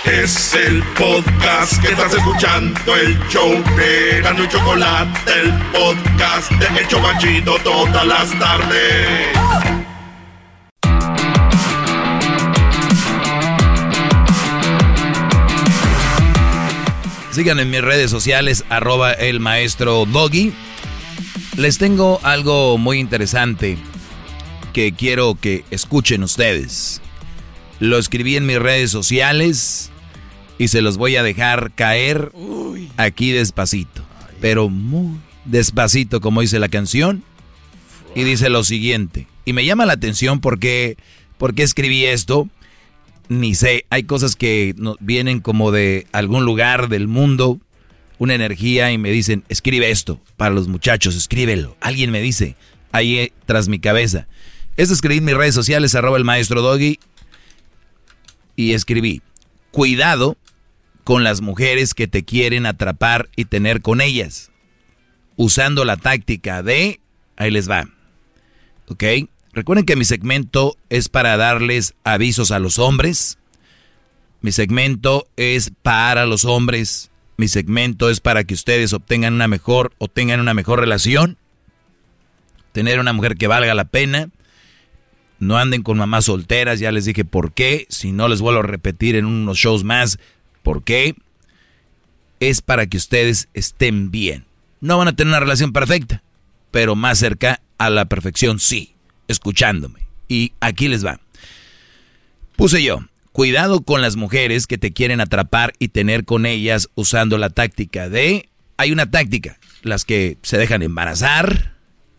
Es 0.05 0.53
el 0.53 0.83
podcast 0.93 1.81
que 1.81 1.87
estás 1.87 2.13
escuchando, 2.13 2.95
el 2.95 3.17
show 3.27 3.51
de 3.75 4.21
Gano 4.21 4.43
y 4.43 4.47
Chocolate, 4.47 5.31
el 5.41 5.51
podcast 5.71 6.51
de 6.51 6.79
El 6.79 6.87
Chobachito 6.87 7.55
todas 7.63 8.05
las 8.05 8.37
tardes. 8.37 9.27
Sigan 17.31 17.59
en 17.59 17.71
mis 17.71 17.81
redes 17.81 18.11
sociales, 18.11 18.63
arroba 18.69 19.11
el 19.11 19.39
maestro 19.39 20.05
Doggy. 20.05 20.53
Les 21.57 21.79
tengo 21.79 22.19
algo 22.21 22.77
muy 22.77 22.99
interesante 22.99 23.79
que 24.71 24.93
quiero 24.93 25.33
que 25.33 25.65
escuchen 25.71 26.21
ustedes. 26.21 27.01
Lo 27.79 27.97
escribí 27.97 28.37
en 28.37 28.45
mis 28.45 28.59
redes 28.59 28.91
sociales 28.91 29.91
y 30.57 30.67
se 30.69 30.81
los 30.81 30.97
voy 30.97 31.15
a 31.15 31.23
dejar 31.23 31.71
caer 31.73 32.31
aquí 32.97 33.31
despacito. 33.31 34.03
Pero 34.41 34.69
muy 34.69 35.17
despacito, 35.45 36.21
como 36.21 36.41
dice 36.41 36.59
la 36.59 36.69
canción. 36.69 37.23
Y 38.15 38.23
dice 38.23 38.49
lo 38.49 38.63
siguiente. 38.63 39.27
Y 39.43 39.53
me 39.53 39.65
llama 39.65 39.85
la 39.85 39.93
atención 39.93 40.39
porque, 40.39 40.97
porque 41.37 41.63
escribí 41.63 42.05
esto. 42.05 42.47
Ni 43.27 43.55
sé, 43.55 43.85
hay 43.89 44.03
cosas 44.03 44.35
que 44.35 44.73
no- 44.77 44.95
vienen 44.99 45.39
como 45.39 45.71
de 45.71 46.05
algún 46.11 46.45
lugar 46.45 46.89
del 46.89 47.07
mundo, 47.07 47.59
una 48.19 48.35
energía 48.35 48.91
y 48.91 48.97
me 48.99 49.09
dicen, 49.11 49.43
escribe 49.49 49.89
esto 49.89 50.21
para 50.37 50.53
los 50.53 50.67
muchachos, 50.67 51.15
escríbelo. 51.15 51.75
Alguien 51.81 52.11
me 52.11 52.21
dice, 52.21 52.55
ahí 52.91 53.17
eh, 53.17 53.33
tras 53.47 53.67
mi 53.67 53.79
cabeza. 53.79 54.27
Esto 54.77 54.93
escribí 54.93 55.17
en 55.17 55.25
mis 55.25 55.35
redes 55.35 55.55
sociales, 55.55 55.95
arroba 55.95 56.17
el 56.17 56.23
maestro 56.23 56.61
Doggy, 56.61 56.99
y 58.55 58.73
escribí, 58.73 59.21
cuidado 59.75 60.37
con 61.03 61.25
las 61.25 61.41
mujeres 61.41 61.93
que 61.93 62.07
te 62.07 62.23
quieren 62.23 62.65
atrapar 62.65 63.27
y 63.35 63.43
tener 63.43 63.81
con 63.81 63.99
ellas, 63.99 64.49
usando 65.35 65.83
la 65.83 65.97
táctica 65.97 66.63
de, 66.63 67.01
ahí 67.35 67.51
les 67.51 67.69
va, 67.69 67.89
¿ok? 68.87 69.03
Recuerden 69.51 69.85
que 69.85 69.97
mi 69.97 70.05
segmento 70.05 70.77
es 70.89 71.09
para 71.09 71.35
darles 71.35 71.93
avisos 72.05 72.51
a 72.51 72.59
los 72.59 72.79
hombres. 72.79 73.37
Mi 74.39 74.53
segmento 74.53 75.27
es 75.35 75.73
para 75.81 76.25
los 76.25 76.45
hombres. 76.45 77.11
Mi 77.35 77.49
segmento 77.49 78.09
es 78.09 78.21
para 78.21 78.45
que 78.45 78.53
ustedes 78.53 78.93
obtengan 78.93 79.33
una 79.33 79.49
mejor 79.49 79.91
o 79.97 80.07
tengan 80.07 80.39
una 80.39 80.53
mejor 80.53 80.79
relación. 80.79 81.37
Tener 82.71 83.01
una 83.01 83.11
mujer 83.11 83.35
que 83.35 83.47
valga 83.47 83.73
la 83.73 83.85
pena. 83.85 84.29
No 85.39 85.57
anden 85.57 85.83
con 85.83 85.97
mamás 85.97 86.25
solteras, 86.25 86.79
ya 86.79 86.91
les 86.91 87.05
dije 87.05 87.25
por 87.25 87.53
qué. 87.53 87.85
Si 87.89 88.11
no 88.11 88.27
les 88.27 88.41
vuelvo 88.41 88.61
a 88.61 88.63
repetir 88.63 89.15
en 89.15 89.25
unos 89.25 89.57
shows 89.57 89.83
más, 89.83 90.19
por 90.63 90.83
qué. 90.83 91.15
Es 92.39 92.61
para 92.61 92.87
que 92.87 92.97
ustedes 92.97 93.49
estén 93.53 94.11
bien. 94.11 94.45
No 94.81 94.97
van 94.97 95.07
a 95.07 95.15
tener 95.15 95.29
una 95.29 95.39
relación 95.39 95.73
perfecta, 95.73 96.23
pero 96.71 96.95
más 96.95 97.19
cerca 97.19 97.61
a 97.77 97.89
la 97.89 98.05
perfección 98.05 98.59
sí, 98.59 98.95
escuchándome. 99.27 100.07
Y 100.27 100.53
aquí 100.59 100.87
les 100.87 101.05
va. 101.05 101.19
Puse 102.55 102.83
yo, 102.83 102.99
cuidado 103.31 103.81
con 103.81 104.01
las 104.01 104.15
mujeres 104.15 104.67
que 104.67 104.77
te 104.77 104.91
quieren 104.91 105.21
atrapar 105.21 105.73
y 105.79 105.89
tener 105.89 106.25
con 106.25 106.45
ellas 106.45 106.89
usando 106.95 107.37
la 107.37 107.49
táctica 107.49 108.09
de... 108.09 108.49
Hay 108.77 108.91
una 108.91 109.09
táctica, 109.09 109.57
las 109.83 110.03
que 110.03 110.37
se 110.41 110.57
dejan 110.57 110.81
embarazar. 110.81 111.74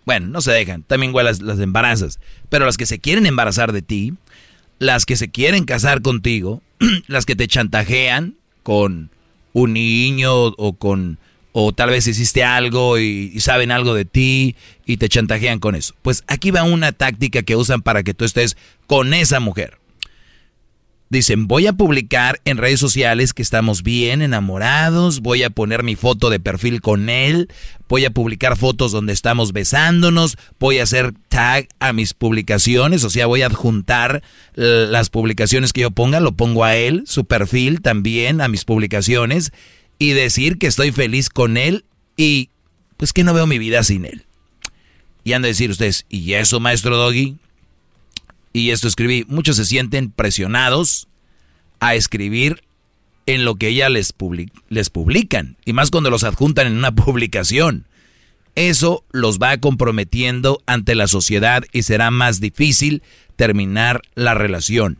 Bueno, 0.06 0.28
no 0.28 0.40
se 0.40 0.52
dejan, 0.52 0.84
también 0.84 1.12
las, 1.12 1.42
las 1.42 1.58
embarazas. 1.58 2.20
Pero 2.48 2.64
las 2.64 2.76
que 2.76 2.86
se 2.86 3.00
quieren 3.00 3.26
embarazar 3.26 3.72
de 3.72 3.82
ti, 3.82 4.14
las 4.78 5.04
que 5.04 5.16
se 5.16 5.28
quieren 5.28 5.64
casar 5.64 6.00
contigo, 6.00 6.62
las 7.08 7.26
que 7.26 7.36
te 7.36 7.48
chantajean 7.48 8.36
con 8.62 9.10
un 9.52 9.72
niño 9.72 10.32
o 10.32 10.72
con 10.74 11.18
o 11.58 11.72
tal 11.72 11.88
vez 11.88 12.06
hiciste 12.06 12.44
algo 12.44 12.98
y, 12.98 13.32
y 13.34 13.40
saben 13.40 13.70
algo 13.70 13.94
de 13.94 14.04
ti 14.04 14.56
y 14.84 14.98
te 14.98 15.08
chantajean 15.08 15.58
con 15.58 15.74
eso. 15.74 15.94
Pues 16.02 16.22
aquí 16.26 16.50
va 16.50 16.62
una 16.62 16.92
táctica 16.92 17.42
que 17.42 17.56
usan 17.56 17.80
para 17.80 18.02
que 18.02 18.14
tú 18.14 18.24
estés 18.26 18.56
con 18.86 19.14
esa 19.14 19.40
mujer. 19.40 19.78
Dicen, 21.08 21.46
voy 21.46 21.68
a 21.68 21.72
publicar 21.72 22.40
en 22.44 22.56
redes 22.56 22.80
sociales 22.80 23.32
que 23.32 23.42
estamos 23.42 23.84
bien 23.84 24.22
enamorados, 24.22 25.20
voy 25.20 25.44
a 25.44 25.50
poner 25.50 25.84
mi 25.84 25.94
foto 25.94 26.30
de 26.30 26.40
perfil 26.40 26.80
con 26.80 27.08
él, 27.08 27.48
voy 27.88 28.04
a 28.04 28.10
publicar 28.10 28.56
fotos 28.56 28.90
donde 28.90 29.12
estamos 29.12 29.52
besándonos, 29.52 30.36
voy 30.58 30.78
a 30.78 30.82
hacer 30.82 31.14
tag 31.28 31.68
a 31.78 31.92
mis 31.92 32.12
publicaciones, 32.12 33.04
o 33.04 33.10
sea, 33.10 33.26
voy 33.26 33.42
a 33.42 33.46
adjuntar 33.46 34.24
eh, 34.56 34.86
las 34.90 35.08
publicaciones 35.08 35.72
que 35.72 35.82
yo 35.82 35.92
ponga, 35.92 36.18
lo 36.18 36.32
pongo 36.32 36.64
a 36.64 36.74
él, 36.74 37.04
su 37.06 37.24
perfil 37.24 37.82
también 37.82 38.40
a 38.40 38.48
mis 38.48 38.64
publicaciones, 38.64 39.52
y 40.00 40.10
decir 40.10 40.58
que 40.58 40.66
estoy 40.66 40.90
feliz 40.90 41.30
con 41.30 41.56
él 41.56 41.84
y 42.16 42.50
pues 42.96 43.12
que 43.12 43.22
no 43.22 43.32
veo 43.32 43.46
mi 43.46 43.58
vida 43.58 43.84
sin 43.84 44.06
él. 44.06 44.24
Y 45.22 45.34
han 45.34 45.42
de 45.42 45.48
decir 45.48 45.70
ustedes, 45.70 46.04
¿y 46.08 46.32
eso, 46.32 46.58
maestro 46.58 46.96
Doggy? 46.96 47.36
Y 48.56 48.70
esto 48.70 48.88
escribí, 48.88 49.26
muchos 49.28 49.56
se 49.56 49.66
sienten 49.66 50.10
presionados 50.10 51.08
a 51.78 51.94
escribir 51.94 52.62
en 53.26 53.44
lo 53.44 53.56
que 53.56 53.68
ella 53.68 53.90
les, 53.90 54.14
les 54.70 54.88
publican, 54.88 55.58
y 55.66 55.74
más 55.74 55.90
cuando 55.90 56.08
los 56.08 56.24
adjuntan 56.24 56.68
en 56.68 56.78
una 56.78 56.90
publicación. 56.94 57.84
Eso 58.54 59.04
los 59.12 59.38
va 59.38 59.58
comprometiendo 59.58 60.62
ante 60.64 60.94
la 60.94 61.06
sociedad 61.06 61.64
y 61.70 61.82
será 61.82 62.10
más 62.10 62.40
difícil 62.40 63.02
terminar 63.36 64.00
la 64.14 64.32
relación. 64.32 64.96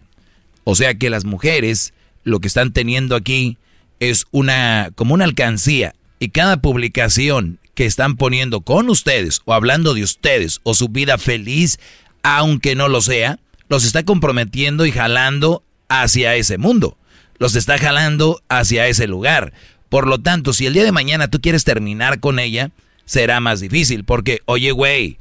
O 0.64 0.74
sea 0.74 0.92
que 0.92 1.08
las 1.08 1.24
mujeres 1.24 1.94
lo 2.24 2.40
que 2.40 2.48
están 2.48 2.74
teniendo 2.74 3.16
aquí 3.16 3.56
es 4.00 4.26
una 4.32 4.90
como 4.96 5.14
una 5.14 5.24
alcancía 5.24 5.94
y 6.18 6.28
cada 6.28 6.60
publicación 6.60 7.58
que 7.74 7.86
están 7.86 8.18
poniendo 8.18 8.60
con 8.60 8.90
ustedes 8.90 9.40
o 9.46 9.54
hablando 9.54 9.94
de 9.94 10.02
ustedes 10.02 10.60
o 10.62 10.74
su 10.74 10.90
vida 10.90 11.16
feliz, 11.16 11.78
aunque 12.22 12.74
no 12.74 12.88
lo 12.88 13.00
sea, 13.00 13.38
los 13.68 13.84
está 13.84 14.04
comprometiendo 14.04 14.86
y 14.86 14.92
jalando 14.92 15.62
hacia 15.88 16.34
ese 16.34 16.58
mundo. 16.58 16.96
Los 17.38 17.56
está 17.56 17.78
jalando 17.78 18.42
hacia 18.48 18.88
ese 18.88 19.06
lugar. 19.06 19.52
Por 19.88 20.06
lo 20.06 20.18
tanto, 20.18 20.52
si 20.52 20.66
el 20.66 20.74
día 20.74 20.84
de 20.84 20.92
mañana 20.92 21.28
tú 21.28 21.40
quieres 21.40 21.64
terminar 21.64 22.20
con 22.20 22.38
ella, 22.38 22.70
será 23.04 23.40
más 23.40 23.60
difícil. 23.60 24.04
Porque, 24.04 24.40
oye, 24.46 24.72
güey, 24.72 25.18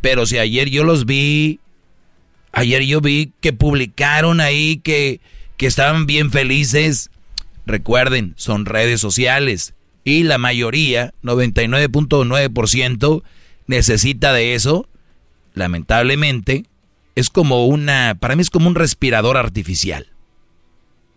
pero 0.00 0.26
si 0.26 0.38
ayer 0.38 0.70
yo 0.70 0.84
los 0.84 1.06
vi, 1.06 1.60
ayer 2.52 2.84
yo 2.84 3.00
vi 3.00 3.32
que 3.40 3.52
publicaron 3.52 4.40
ahí 4.40 4.78
que, 4.78 5.20
que 5.56 5.66
estaban 5.66 6.06
bien 6.06 6.30
felices. 6.30 7.10
Recuerden, 7.66 8.34
son 8.36 8.66
redes 8.66 9.00
sociales. 9.00 9.74
Y 10.04 10.22
la 10.22 10.38
mayoría, 10.38 11.12
99.9%, 11.22 13.22
necesita 13.66 14.32
de 14.32 14.54
eso. 14.54 14.88
Lamentablemente, 15.54 16.64
es 17.18 17.30
como 17.30 17.66
una, 17.66 18.16
para 18.18 18.36
mí 18.36 18.42
es 18.42 18.50
como 18.50 18.68
un 18.68 18.76
respirador 18.76 19.36
artificial. 19.36 20.06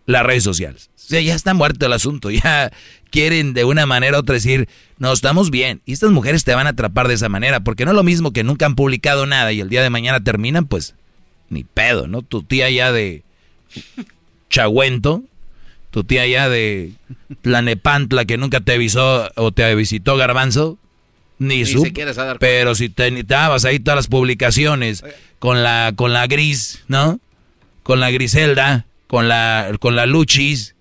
Las 0.08 0.26
redes 0.26 0.44
sociales. 0.44 0.90
O 0.96 1.00
sea, 1.00 1.22
ya 1.22 1.36
está 1.36 1.54
muerto 1.54 1.86
el 1.86 1.94
asunto, 1.94 2.32
ya 2.32 2.72
quieren 3.12 3.54
de 3.54 3.66
una 3.66 3.86
manera 3.86 4.18
u 4.18 4.22
otra 4.22 4.34
decir, 4.34 4.68
no, 4.98 5.14
estamos 5.14 5.52
bien. 5.52 5.82
Y 5.86 5.94
estas 5.94 6.10
mujeres 6.10 6.44
te 6.44 6.56
van 6.56 6.66
a 6.66 6.72
atrapar 6.72 7.08
de 7.08 7.14
esa 7.14 7.30
manera, 7.30 7.60
porque 7.60 7.86
no 7.86 7.92
es 7.92 7.96
lo 7.96 8.04
mismo 8.04 8.34
que 8.34 8.44
nunca 8.44 8.66
han 8.66 8.74
publicado 8.74 9.28
nada 9.28 9.52
y 9.52 9.60
el 9.60 9.70
día 9.70 9.84
de 9.84 9.92
mañana 9.92 10.24
terminan, 10.24 10.66
pues, 10.66 10.96
ni 11.50 11.64
pedo, 11.64 12.08
¿no? 12.08 12.24
Tu 12.24 12.42
tía 12.42 12.68
ya 12.72 12.92
de 12.92 13.24
Chagüento, 14.50 15.24
tu 15.92 16.04
tía 16.04 16.26
ya 16.26 16.50
de 16.50 16.94
Planepantla 17.44 18.26
que 18.26 18.38
nunca 18.38 18.60
te 18.60 18.74
avisó 18.74 19.30
o 19.36 19.52
te 19.52 19.76
visitó 19.76 20.18
Garbanzo, 20.18 20.80
ni, 21.42 21.66
su. 21.66 21.92
Pero 22.40 22.76
si 22.76 22.90
te 22.90 23.10
necesitabas 23.10 23.66
ahí 23.66 23.80
todas 23.80 23.96
las 23.96 24.08
publicaciones 24.08 25.04
con 25.40 25.64
la 25.64 25.92
con 25.96 26.14
la 26.14 26.28
gris, 26.28 26.84
¿no? 26.88 27.20
Con 27.82 28.00
la 28.00 28.12
Griselda, 28.12 28.86
con 29.08 29.28
la 29.28 29.72
con 29.80 29.96
la 29.96 30.06
Luchis 30.06 30.76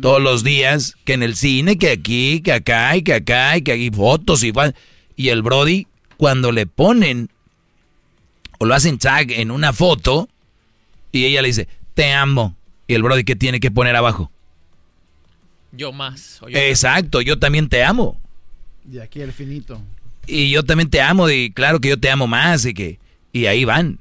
todos 0.00 0.22
los 0.22 0.44
días, 0.44 0.96
que 1.04 1.14
en 1.14 1.24
el 1.24 1.34
cine, 1.34 1.76
que 1.76 1.90
aquí, 1.90 2.40
que 2.42 2.52
acá 2.52 2.96
y 2.96 3.02
que 3.02 3.14
acá 3.14 3.56
y 3.56 3.62
que 3.62 3.72
hay 3.72 3.90
fotos 3.90 4.44
y 4.44 4.52
y 5.16 5.28
el 5.30 5.42
Brody 5.42 5.88
cuando 6.16 6.52
le 6.52 6.66
ponen 6.66 7.28
o 8.58 8.66
lo 8.66 8.74
hacen 8.74 8.98
tag 8.98 9.32
en 9.32 9.50
una 9.50 9.72
foto 9.72 10.28
y 11.10 11.24
ella 11.24 11.42
le 11.42 11.48
dice, 11.48 11.68
"Te 11.94 12.12
amo." 12.12 12.56
Y 12.86 12.94
el 12.94 13.02
Brody 13.02 13.24
que 13.24 13.34
tiene 13.34 13.58
que 13.58 13.72
poner 13.72 13.96
abajo? 13.96 14.30
Yo 15.72 15.92
más. 15.92 16.40
Exacto, 16.46 17.20
yo 17.20 17.40
también 17.40 17.68
te 17.68 17.82
amo. 17.82 18.20
Y 18.88 19.00
aquí 19.00 19.20
el 19.20 19.32
finito. 19.32 19.80
Y 20.26 20.50
yo 20.50 20.62
también 20.62 20.90
te 20.90 21.00
amo, 21.00 21.28
y 21.30 21.50
claro 21.52 21.80
que 21.80 21.88
yo 21.88 21.98
te 21.98 22.10
amo 22.10 22.26
más, 22.26 22.64
y 22.64 22.74
que. 22.74 22.98
Y 23.32 23.46
ahí 23.46 23.64
van. 23.64 23.98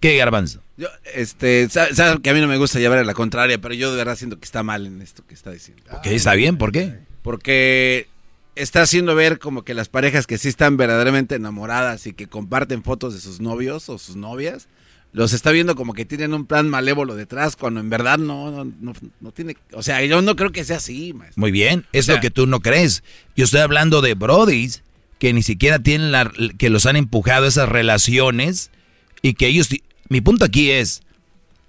¿Qué 0.00 0.16
garbanzo? 0.16 0.62
Yo, 0.76 0.88
este, 1.14 1.68
sabes 1.68 1.96
que 2.22 2.30
a 2.30 2.34
mí 2.34 2.40
no 2.40 2.48
me 2.48 2.58
gusta 2.58 2.80
llevar 2.80 2.98
a 2.98 3.04
la 3.04 3.14
contraria, 3.14 3.60
pero 3.60 3.74
yo 3.74 3.92
de 3.92 3.96
verdad 3.96 4.16
siento 4.16 4.38
que 4.38 4.44
está 4.44 4.62
mal 4.62 4.86
en 4.86 5.00
esto 5.00 5.24
que 5.26 5.34
está 5.34 5.50
diciendo. 5.50 5.82
Ok, 5.92 6.06
está 6.06 6.34
bien, 6.34 6.58
¿por 6.58 6.72
qué? 6.72 6.98
Porque 7.22 8.08
está 8.56 8.82
haciendo 8.82 9.14
ver 9.14 9.38
como 9.38 9.62
que 9.62 9.74
las 9.74 9.88
parejas 9.88 10.26
que 10.26 10.36
sí 10.36 10.48
están 10.48 10.76
verdaderamente 10.76 11.36
enamoradas 11.36 12.06
y 12.06 12.12
que 12.12 12.26
comparten 12.26 12.82
fotos 12.82 13.14
de 13.14 13.20
sus 13.20 13.40
novios 13.40 13.88
o 13.88 13.98
sus 13.98 14.16
novias, 14.16 14.68
los 15.12 15.32
está 15.32 15.52
viendo 15.52 15.76
como 15.76 15.94
que 15.94 16.04
tienen 16.04 16.34
un 16.34 16.44
plan 16.44 16.68
malévolo 16.68 17.14
detrás, 17.14 17.54
cuando 17.54 17.78
en 17.78 17.88
verdad 17.88 18.18
no, 18.18 18.64
no, 18.64 18.92
no, 19.20 19.32
tiene... 19.32 19.56
O 19.72 19.82
sea, 19.84 20.02
yo 20.02 20.20
no 20.22 20.34
creo 20.34 20.50
que 20.50 20.64
sea 20.64 20.78
así, 20.78 21.12
maestro. 21.12 21.40
Muy 21.40 21.52
bien, 21.52 21.86
es 21.92 22.08
lo 22.08 22.18
que 22.20 22.30
tú 22.30 22.48
no 22.48 22.60
crees. 22.60 23.04
Yo 23.36 23.44
estoy 23.44 23.60
hablando 23.60 24.02
de 24.02 24.14
brodis 24.14 24.82
que 25.24 25.32
ni 25.32 25.42
siquiera 25.42 25.78
tienen 25.78 26.12
la... 26.12 26.30
que 26.58 26.68
los 26.68 26.84
han 26.84 26.96
empujado 26.96 27.46
esas 27.46 27.66
relaciones 27.66 28.70
y 29.22 29.32
que 29.32 29.46
ellos... 29.46 29.70
Mi 30.10 30.20
punto 30.20 30.44
aquí 30.44 30.70
es, 30.70 31.00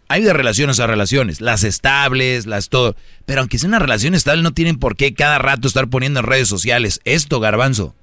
hay 0.10 0.24
de 0.24 0.34
relaciones 0.34 0.82
a 0.82 0.88
relaciones, 0.88 1.40
las 1.40 1.64
estables, 1.64 2.48
las 2.48 2.68
todo. 2.68 2.98
Pero 3.26 3.40
aunque 3.40 3.58
sea 3.58 3.70
una 3.70 3.80
relación 3.80 4.14
estable, 4.14 4.44
no 4.44 4.52
tienen 4.52 4.76
por 4.78 4.98
qué 4.98 5.14
cada 5.14 5.38
rato 5.38 5.70
estar 5.70 5.88
poniendo 5.90 6.20
en 6.20 6.26
redes 6.26 6.50
sociales 6.50 7.00
esto, 7.06 7.40
garbanzo. 7.40 7.96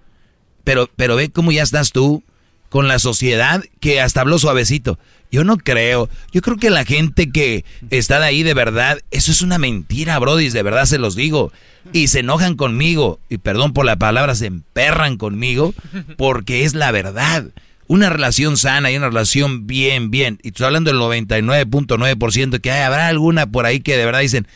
Pero, 0.65 0.89
pero 0.97 1.17
ve 1.17 1.29
cómo 1.29 1.53
ya 1.53 1.63
estás 1.63 1.93
tú 1.93 2.25
con 2.73 2.89
la 2.89 2.99
sociedad 2.99 3.63
que 3.81 4.01
hasta 4.01 4.23
habló 4.23 4.39
suavecito. 4.39 4.99
Yo 5.31 5.45
no 5.45 5.59
creo. 5.59 6.09
Yo 6.33 6.41
creo 6.41 6.57
que 6.57 6.71
la 6.71 6.87
gente 6.87 7.31
que 7.31 7.67
está 7.91 8.19
de 8.19 8.25
ahí 8.25 8.43
de 8.43 8.55
verdad, 8.55 8.99
eso 9.11 9.31
es 9.31 9.43
una 9.43 9.59
mentira, 9.59 10.19
Brody, 10.19 10.49
de 10.49 10.63
verdad 10.63 10.87
se 10.87 10.97
los 10.97 11.15
digo. 11.15 11.53
Y 11.93 12.09
se 12.09 12.21
enojan 12.21 12.57
conmigo, 12.57 13.21
y 13.29 13.37
perdón 13.37 13.75
por 13.75 13.85
la 13.85 13.97
palabra, 13.97 14.35
se 14.35 14.47
emperran 14.47 15.19
conmigo, 15.19 15.75
porque 16.17 16.65
es 16.65 16.75
la 16.75 16.91
verdad. 16.93 17.45
Una 17.89 18.09
relación 18.09 18.57
sana 18.57 18.91
y 18.91 18.97
una 18.97 19.09
relación 19.09 19.67
bien, 19.67 20.11
bien. 20.11 20.39
Y 20.43 20.49
estoy 20.49 20.65
hablando 20.65 20.91
del 20.91 21.01
99.9%, 21.01 22.59
que 22.59 22.71
hay, 22.71 22.81
habrá 22.85 23.09
alguna 23.09 23.45
por 23.47 23.67
ahí 23.67 23.81
que 23.81 23.99
de 23.99 24.07
verdad 24.07 24.21
dicen, 24.21 24.49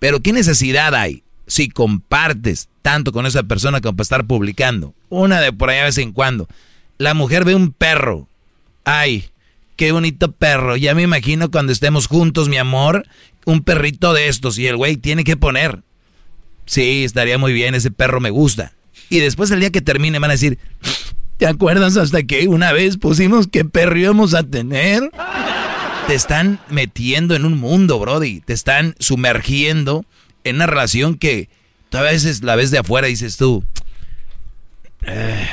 pero 0.00 0.18
¿qué 0.18 0.32
necesidad 0.32 0.92
hay 0.96 1.22
si 1.46 1.68
compartes 1.68 2.68
tanto 2.82 3.12
con 3.12 3.26
esa 3.26 3.44
persona 3.44 3.80
como 3.80 3.96
para 3.96 4.02
estar 4.02 4.26
publicando? 4.26 4.92
Una 5.08 5.40
de 5.40 5.52
por 5.52 5.70
ahí 5.70 5.78
a 5.78 5.84
vez 5.84 5.98
en 5.98 6.10
cuando. 6.10 6.48
La 7.00 7.14
mujer 7.14 7.46
ve 7.46 7.54
un 7.54 7.72
perro. 7.72 8.28
Ay, 8.84 9.30
qué 9.76 9.90
bonito 9.90 10.32
perro. 10.32 10.76
Ya 10.76 10.94
me 10.94 11.00
imagino 11.00 11.50
cuando 11.50 11.72
estemos 11.72 12.06
juntos, 12.06 12.50
mi 12.50 12.58
amor, 12.58 13.06
un 13.46 13.62
perrito 13.62 14.12
de 14.12 14.28
estos. 14.28 14.58
Y 14.58 14.66
el 14.66 14.76
güey 14.76 14.98
tiene 14.98 15.24
que 15.24 15.38
poner. 15.38 15.80
Sí, 16.66 17.02
estaría 17.02 17.38
muy 17.38 17.54
bien, 17.54 17.74
ese 17.74 17.90
perro 17.90 18.20
me 18.20 18.28
gusta. 18.28 18.74
Y 19.08 19.20
después 19.20 19.50
el 19.50 19.60
día 19.60 19.70
que 19.70 19.80
termine 19.80 20.18
van 20.18 20.30
a 20.30 20.34
decir, 20.34 20.58
¿te 21.38 21.46
acuerdas 21.46 21.96
hasta 21.96 22.22
que 22.22 22.48
una 22.48 22.70
vez 22.70 22.98
pusimos 22.98 23.46
qué 23.46 23.64
perro 23.64 23.96
íbamos 23.96 24.34
a 24.34 24.42
tener? 24.42 25.10
Te 26.06 26.14
están 26.14 26.60
metiendo 26.68 27.34
en 27.34 27.46
un 27.46 27.58
mundo, 27.58 27.98
Brody. 27.98 28.40
Te 28.40 28.52
están 28.52 28.94
sumergiendo 28.98 30.04
en 30.44 30.56
una 30.56 30.66
relación 30.66 31.14
que 31.14 31.48
tú 31.88 31.96
a 31.96 32.02
veces 32.02 32.42
la 32.42 32.56
ves 32.56 32.70
de 32.70 32.76
afuera 32.76 33.08
y 33.08 33.12
dices 33.12 33.38
tú, 33.38 33.64
eh, 35.06 35.48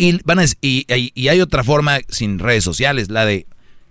y, 0.00 0.18
van 0.24 0.38
y, 0.62 0.86
hay 1.28 1.40
otra 1.42 1.62
forma 1.62 1.98
sin 2.08 2.38
redes 2.38 2.64
sociales, 2.64 3.10
la 3.10 3.26
de 3.26 3.46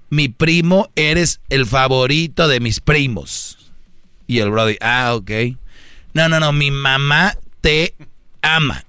mi 0.09 0.27
primo, 0.27 0.89
eres 0.95 1.39
el 1.49 1.67
favorito 1.67 2.47
de 2.47 2.59
mis 2.59 2.79
primos. 2.79 3.71
Y 4.25 4.39
el 4.39 4.49
brother, 4.49 4.79
ah, 4.81 5.13
ok. 5.13 5.29
No, 6.15 6.27
no, 6.27 6.39
no, 6.39 6.51
mi 6.51 6.71
mamá 6.71 7.37
te 7.61 7.93
ama. 8.41 8.85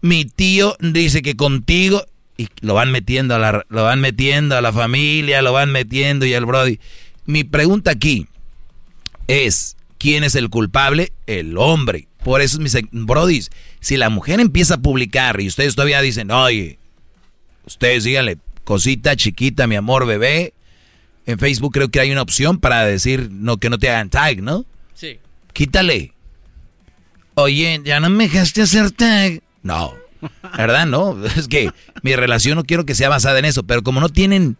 Mi 0.00 0.24
tío 0.24 0.76
dice 0.80 1.22
que 1.22 1.36
contigo 1.36 2.04
y 2.36 2.48
lo 2.60 2.74
van 2.74 2.90
metiendo 2.90 3.36
a 3.36 3.38
la 3.38 3.64
lo 3.68 3.84
van 3.84 4.00
metiendo 4.00 4.56
a 4.56 4.62
la 4.62 4.72
familia, 4.72 5.42
lo 5.42 5.52
van 5.52 5.70
metiendo 5.70 6.26
y 6.26 6.32
el 6.32 6.44
brody. 6.44 6.80
Mi 7.26 7.44
pregunta 7.44 7.92
aquí 7.92 8.26
es, 9.28 9.76
¿quién 10.00 10.24
es 10.24 10.34
el 10.34 10.48
culpable? 10.48 11.12
El 11.26 11.56
hombre. 11.58 12.08
Por 12.24 12.40
eso, 12.40 12.58
mis 12.58 12.76
brodis, 12.90 13.50
si 13.80 13.96
la 13.96 14.10
mujer 14.10 14.40
empieza 14.40 14.74
a 14.74 14.82
publicar 14.82 15.40
y 15.40 15.46
ustedes 15.46 15.76
todavía 15.76 16.00
dicen, 16.00 16.30
oye, 16.30 16.78
ustedes 17.64 18.04
díganle, 18.04 18.38
cosita 18.64 19.14
chiquita, 19.14 19.66
mi 19.66 19.76
amor, 19.76 20.06
bebé. 20.06 20.54
En 21.26 21.38
Facebook 21.38 21.72
creo 21.72 21.90
que 21.90 22.00
hay 22.00 22.10
una 22.10 22.22
opción 22.22 22.58
para 22.58 22.84
decir 22.84 23.28
no 23.30 23.58
que 23.58 23.70
no 23.70 23.78
te 23.78 23.90
hagan 23.90 24.10
tag, 24.10 24.42
¿no? 24.42 24.64
Sí. 24.94 25.20
Quítale. 25.52 26.14
Oye, 27.34 27.80
ya 27.84 28.00
no 28.00 28.10
me 28.10 28.24
dejaste 28.24 28.62
hacer 28.62 28.90
tag. 28.90 29.42
No. 29.62 29.94
¿Verdad? 30.56 30.86
No. 30.86 31.16
Es 31.36 31.46
que 31.46 31.70
mi 32.02 32.16
relación 32.16 32.56
no 32.56 32.64
quiero 32.64 32.84
que 32.84 32.94
sea 32.94 33.10
basada 33.10 33.38
en 33.38 33.44
eso. 33.44 33.62
Pero 33.64 33.82
como 33.82 34.00
no 34.00 34.08
tienen 34.08 34.56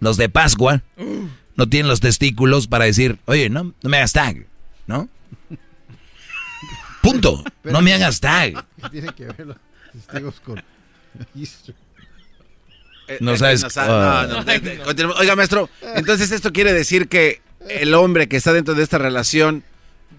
los 0.00 0.16
de 0.16 0.28
Pascua, 0.28 0.82
no 1.56 1.68
tienen 1.68 1.88
los 1.88 2.00
testículos 2.00 2.66
para 2.66 2.84
decir, 2.84 3.18
oye, 3.26 3.48
no, 3.48 3.74
no 3.80 3.90
me 3.90 3.96
hagas 3.96 4.12
tag, 4.12 4.46
¿no? 4.86 5.08
Punto. 7.02 7.44
no 7.64 7.82
me 7.82 7.92
hagas 7.94 8.20
tag. 8.20 8.64
Tiene 8.90 9.12
que 9.14 9.26
ver 9.26 9.46
los 9.46 9.56
testigos 9.92 10.40
con 10.40 10.62
No 13.20 13.36
sabes. 13.36 13.64
Oiga, 15.18 15.36
maestro, 15.36 15.70
entonces 15.94 16.32
esto 16.32 16.52
quiere 16.52 16.72
decir 16.72 17.08
que 17.08 17.40
el 17.68 17.94
hombre 17.94 18.28
que 18.28 18.36
está 18.36 18.52
dentro 18.52 18.74
de 18.74 18.82
esta 18.82 18.98
relación 18.98 19.64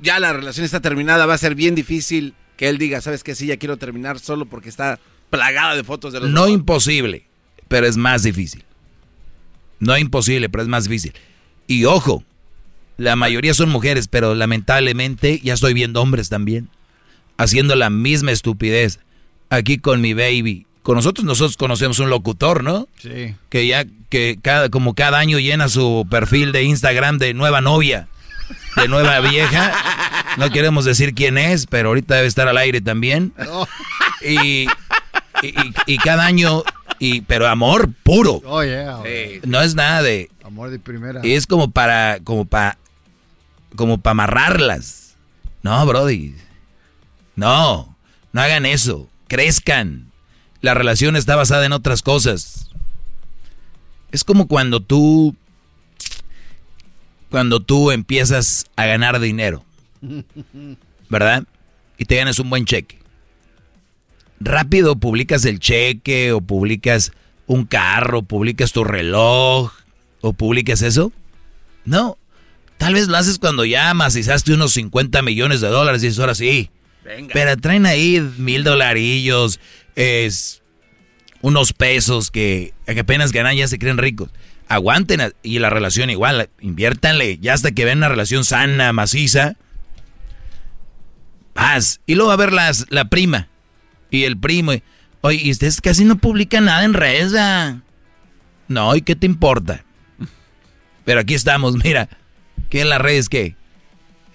ya 0.01 0.19
la 0.19 0.33
relación 0.33 0.65
está 0.65 0.79
terminada, 0.79 1.25
va 1.25 1.33
a 1.33 1.37
ser 1.37 1.55
bien 1.55 1.75
difícil 1.75 2.35
que 2.55 2.69
él 2.69 2.77
diga, 2.77 3.01
¿sabes 3.01 3.23
qué? 3.23 3.35
Sí, 3.35 3.47
ya 3.47 3.57
quiero 3.57 3.77
terminar 3.77 4.19
solo 4.19 4.45
porque 4.45 4.69
está 4.69 4.99
plagada 5.29 5.75
de 5.75 5.83
fotos 5.83 6.13
de 6.13 6.21
los 6.21 6.29
No 6.29 6.47
imposible, 6.47 7.25
pero 7.67 7.87
es 7.87 7.97
más 7.97 8.23
difícil. 8.23 8.63
No 9.79 9.97
imposible, 9.97 10.49
pero 10.49 10.63
es 10.63 10.69
más 10.69 10.85
difícil. 10.85 11.13
Y 11.67 11.85
ojo, 11.85 12.23
la 12.98 13.16
mayoría 13.16 13.53
son 13.53 13.69
mujeres, 13.69 14.08
pero 14.08 14.35
lamentablemente 14.35 15.40
ya 15.43 15.53
estoy 15.53 15.74
viendo 15.74 16.01
hombres 16.01 16.30
también 16.30 16.69
haciendo 17.38 17.76
la 17.76 17.90
misma 17.90 18.32
estupidez. 18.32 19.00
Aquí 19.50 19.77
con 19.77 20.01
mi 20.01 20.14
baby. 20.14 20.66
Con 20.82 20.95
nosotros 20.95 21.26
nosotros 21.26 21.58
conocemos 21.58 22.00
un 22.00 22.09
locutor, 22.09 22.64
¿no? 22.64 22.88
Sí. 23.01 23.35
Que 23.50 23.67
ya 23.67 23.85
que 24.09 24.40
cada 24.42 24.69
como 24.69 24.95
cada 24.95 25.19
año 25.19 25.38
llena 25.38 25.69
su 25.69 26.08
perfil 26.09 26.51
de 26.51 26.64
Instagram 26.64 27.17
de 27.17 27.34
nueva 27.34 27.61
novia, 27.61 28.08
de 28.76 28.88
nueva 28.88 29.19
vieja. 29.30 29.74
No 30.38 30.50
queremos 30.50 30.85
decir 30.85 31.14
quién 31.14 31.38
es, 31.38 31.66
pero 31.67 31.90
ahorita 31.90 32.16
debe 32.16 32.27
estar 32.27 32.48
al 32.48 32.58
aire 32.58 32.82
también. 32.82 33.34
Y, 34.22 34.66
y, 35.43 35.53
y 35.85 35.98
cada 35.98 36.26
año 36.26 36.64
y 37.00 37.22
pero 37.22 37.48
amor 37.48 37.90
puro. 38.03 38.42
Oh, 38.45 38.64
yeah. 38.64 38.98
No 39.45 39.61
es 39.61 39.76
nada 39.76 40.01
de 40.01 40.30
Amor 40.43 40.69
de 40.72 40.80
primera. 40.80 41.22
y 41.24 41.34
es 41.34 41.45
como 41.45 41.69
para 41.72 42.19
como 42.24 42.45
para 42.45 42.77
como 43.77 43.99
para 43.99 44.11
amarrarlas. 44.11 45.15
No, 45.64 45.85
brody. 45.85 46.35
No, 47.38 47.95
no 48.33 48.41
hagan 48.41 48.65
eso. 48.65 49.07
Crezcan. 49.30 50.11
La 50.59 50.73
relación 50.73 51.15
está 51.15 51.38
basada 51.38 51.65
en 51.65 51.72
otras 51.72 52.01
cosas. 52.01 52.69
Es 54.11 54.25
como 54.25 54.47
cuando 54.47 54.81
tú 54.81 55.33
cuando 57.30 57.61
tú 57.61 57.91
empiezas 57.91 58.65
a 58.75 58.85
ganar 58.85 59.19
dinero, 59.19 59.64
¿verdad? 61.09 61.43
Y 61.97 62.06
te 62.06 62.15
ganas 62.15 62.39
un 62.39 62.49
buen 62.49 62.65
cheque. 62.65 62.99
Rápido 64.39 64.95
publicas 64.95 65.45
el 65.45 65.59
cheque 65.59 66.31
o 66.31 66.41
publicas 66.41 67.11
un 67.47 67.65
carro, 67.65 68.22
publicas 68.22 68.72
tu 68.72 68.83
reloj 68.83 69.73
o 70.22 70.33
publicas 70.33 70.81
eso. 70.81 71.11
No, 71.85 72.17
tal 72.77 72.93
vez 72.93 73.07
lo 73.07 73.17
haces 73.17 73.39
cuando 73.39 73.65
ya 73.65 73.93
macizaste 73.93 74.53
unos 74.53 74.73
50 74.73 75.22
millones 75.22 75.61
de 75.61 75.67
dólares 75.67 76.03
y 76.03 76.07
dices, 76.07 76.19
ahora 76.19 76.35
sí. 76.35 76.69
Pero 77.33 77.56
traen 77.57 77.85
ahí 77.85 78.19
mil 78.38 78.64
dolarillos, 78.64 79.59
es 79.95 80.61
unos 81.41 81.72
pesos 81.73 82.31
que, 82.31 82.73
que 82.85 82.99
apenas 82.99 83.31
ganan 83.31 83.56
ya 83.56 83.67
se 83.67 83.80
creen 83.80 83.97
ricos. 83.97 84.30
Aguanten 84.67 85.22
a- 85.22 85.31
y 85.43 85.59
la 85.59 85.69
relación 85.69 86.09
igual, 86.09 86.49
inviértanle, 86.59 87.38
ya 87.39 87.53
hasta 87.53 87.72
que 87.72 87.85
ven 87.85 87.99
una 87.99 88.09
relación 88.09 88.43
sana, 88.43 88.91
maciza. 88.91 89.56
Paz. 91.53 92.01
Y 92.06 92.15
luego 92.15 92.27
va 92.30 92.33
a 92.33 92.38
ver 92.38 92.53
las, 92.53 92.85
la 92.89 93.06
prima 93.09 93.47
y 94.11 94.23
el 94.25 94.38
primo. 94.38 94.73
y, 94.73 94.83
Oye, 95.22 95.41
y 95.43 95.51
ustedes 95.51 95.81
casi 95.81 96.06
no 96.06 96.17
publican 96.17 96.65
nada 96.65 96.83
en 96.83 96.93
redes. 96.93 97.33
ah?". 97.38 97.80
No, 98.67 98.95
¿y 98.95 99.01
qué 99.01 99.15
te 99.15 99.25
importa? 99.25 99.83
Pero 101.06 101.22
aquí 101.22 101.33
estamos, 101.33 101.75
mira. 101.83 102.09
¿Qué 102.69 102.81
en 102.81 102.89
las 102.89 103.01
redes 103.01 103.29
qué? 103.29 103.55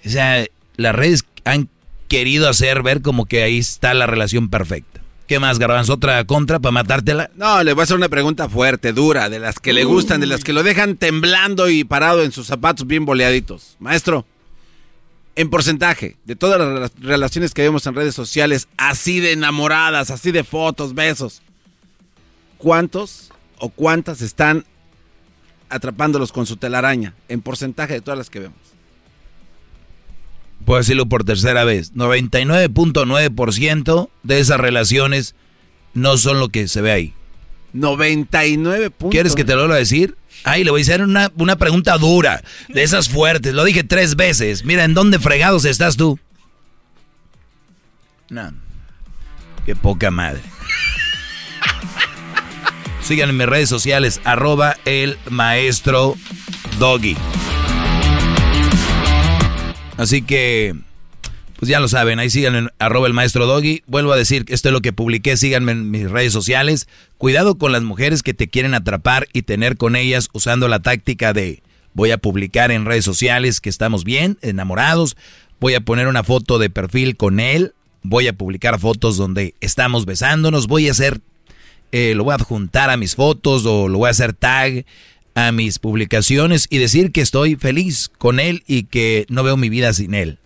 O 0.05 0.09
sea, 0.09 0.45
las 0.75 0.95
redes 0.95 1.25
han 1.45 1.69
querido 2.07 2.49
hacer 2.49 2.83
ver 2.83 3.01
como 3.01 3.25
que 3.25 3.43
ahí 3.43 3.57
está 3.59 3.93
la 3.93 4.05
relación 4.05 4.49
perfecta. 4.49 5.01
¿Qué 5.27 5.39
más, 5.39 5.57
Garbanzo? 5.57 5.93
¿Otra 5.93 6.23
contra 6.25 6.59
para 6.59 6.71
matártela? 6.73 7.31
No, 7.35 7.63
le 7.63 7.73
voy 7.73 7.81
a 7.81 7.83
hacer 7.85 7.95
una 7.95 8.09
pregunta 8.09 8.49
fuerte, 8.49 8.91
dura, 8.91 9.29
de 9.29 9.39
las 9.39 9.59
que 9.59 9.71
le 9.71 9.85
gustan, 9.85 10.19
de 10.19 10.27
las 10.27 10.43
que 10.43 10.51
lo 10.53 10.63
dejan 10.63 10.97
temblando 10.97 11.69
y 11.69 11.83
parado 11.85 12.23
en 12.23 12.31
sus 12.31 12.47
zapatos 12.47 12.85
bien 12.85 13.05
boleaditos. 13.05 13.77
Maestro, 13.79 14.25
en 15.35 15.49
porcentaje 15.49 16.17
de 16.25 16.35
todas 16.35 16.59
las 16.59 16.67
rela- 16.67 17.01
relaciones 17.01 17.53
que 17.53 17.61
vemos 17.61 17.87
en 17.87 17.95
redes 17.95 18.13
sociales, 18.13 18.67
así 18.77 19.21
de 19.21 19.31
enamoradas, 19.31 20.11
así 20.11 20.31
de 20.31 20.43
fotos, 20.43 20.93
besos, 20.93 21.41
¿cuántos 22.57 23.31
o 23.59 23.69
cuántas 23.69 24.21
están 24.21 24.65
atrapándolos 25.73 26.31
con 26.31 26.45
su 26.45 26.57
telaraña? 26.57 27.15
En 27.27 27.41
porcentaje 27.41 27.93
de 27.93 28.01
todas 28.01 28.17
las 28.17 28.29
que 28.29 28.39
vemos. 28.39 28.57
Puedo 30.65 30.79
decirlo 30.79 31.07
por 31.07 31.23
tercera 31.23 31.63
vez. 31.63 31.93
99.9% 31.93 34.09
de 34.23 34.39
esas 34.39 34.59
relaciones 34.59 35.35
no 35.93 36.17
son 36.17 36.39
lo 36.39 36.49
que 36.49 36.67
se 36.67 36.81
ve 36.81 36.91
ahí. 36.91 37.13
99 37.73 38.89
puntos. 38.91 39.11
¿Quieres 39.11 39.35
que 39.35 39.43
te 39.43 39.53
lo 39.53 39.61
vuelva 39.61 39.75
a 39.75 39.79
decir? 39.79 40.15
Ay, 40.43 40.63
le 40.63 40.71
voy 40.71 40.81
a 40.81 40.83
hacer 40.83 41.01
una, 41.01 41.31
una 41.35 41.57
pregunta 41.57 41.97
dura, 41.97 42.43
de 42.69 42.83
esas 42.83 43.09
fuertes. 43.09 43.53
Lo 43.53 43.63
dije 43.63 43.83
tres 43.83 44.15
veces. 44.15 44.63
Mira, 44.63 44.83
¿en 44.83 44.93
dónde 44.93 45.19
fregados 45.19 45.65
estás 45.65 45.97
tú? 45.97 46.19
No. 48.29 48.53
Qué 49.65 49.75
poca 49.75 50.11
madre. 50.11 50.41
Sigan 53.03 53.29
en 53.29 53.37
mis 53.37 53.47
redes 53.47 53.69
sociales, 53.69 54.21
arroba 54.23 54.77
el 54.85 55.17
maestro 55.29 56.15
Doggy. 56.79 57.17
Así 59.97 60.21
que, 60.21 60.73
pues 61.59 61.69
ya 61.69 61.79
lo 61.79 61.87
saben, 61.87 62.19
ahí 62.19 62.29
sigan 62.29 62.55
en 62.55 62.69
arroba 62.79 63.07
el 63.07 63.13
maestro 63.13 63.45
Doggy. 63.45 63.83
Vuelvo 63.87 64.13
a 64.13 64.17
decir, 64.17 64.45
esto 64.47 64.69
es 64.69 64.73
lo 64.73 64.81
que 64.81 64.93
publiqué, 64.93 65.35
síganme 65.35 65.73
en 65.73 65.91
mis 65.91 66.09
redes 66.09 66.31
sociales. 66.31 66.87
Cuidado 67.17 67.57
con 67.57 67.71
las 67.71 67.83
mujeres 67.83 68.23
que 68.23 68.33
te 68.33 68.47
quieren 68.47 68.73
atrapar 68.73 69.27
y 69.33 69.41
tener 69.41 69.75
con 69.75 69.95
ellas 69.95 70.29
usando 70.31 70.67
la 70.67 70.79
táctica 70.79 71.33
de 71.33 71.61
voy 71.93 72.11
a 72.11 72.17
publicar 72.17 72.71
en 72.71 72.85
redes 72.85 73.05
sociales 73.05 73.61
que 73.61 73.69
estamos 73.69 74.03
bien, 74.03 74.37
enamorados, 74.41 75.15
voy 75.59 75.75
a 75.75 75.81
poner 75.81 76.07
una 76.07 76.23
foto 76.23 76.57
de 76.57 76.69
perfil 76.69 77.17
con 77.17 77.39
él, 77.39 77.73
voy 78.01 78.27
a 78.27 78.33
publicar 78.33 78.79
fotos 78.79 79.17
donde 79.17 79.55
estamos 79.61 80.05
besándonos, 80.05 80.67
voy 80.67 80.87
a 80.87 80.91
hacer, 80.91 81.21
eh, 81.93 82.13
lo 82.15 82.25
voy 82.25 82.33
a 82.33 82.35
adjuntar 82.35 82.89
a 82.89 82.97
mis 82.97 83.15
fotos 83.15 83.65
o 83.65 83.87
lo 83.87 83.99
voy 83.99 84.07
a 84.07 84.11
hacer 84.11 84.33
tag 84.33 84.85
a 85.35 85.51
mis 85.51 85.79
publicaciones 85.79 86.67
y 86.69 86.79
decir 86.79 87.11
que 87.11 87.21
estoy 87.21 87.55
feliz 87.55 88.11
con 88.17 88.39
él 88.39 88.63
y 88.67 88.83
que 88.83 89.25
no 89.29 89.43
veo 89.43 89.55
mi 89.55 89.69
vida 89.69 89.93
sin 89.93 90.13
él. 90.13 90.39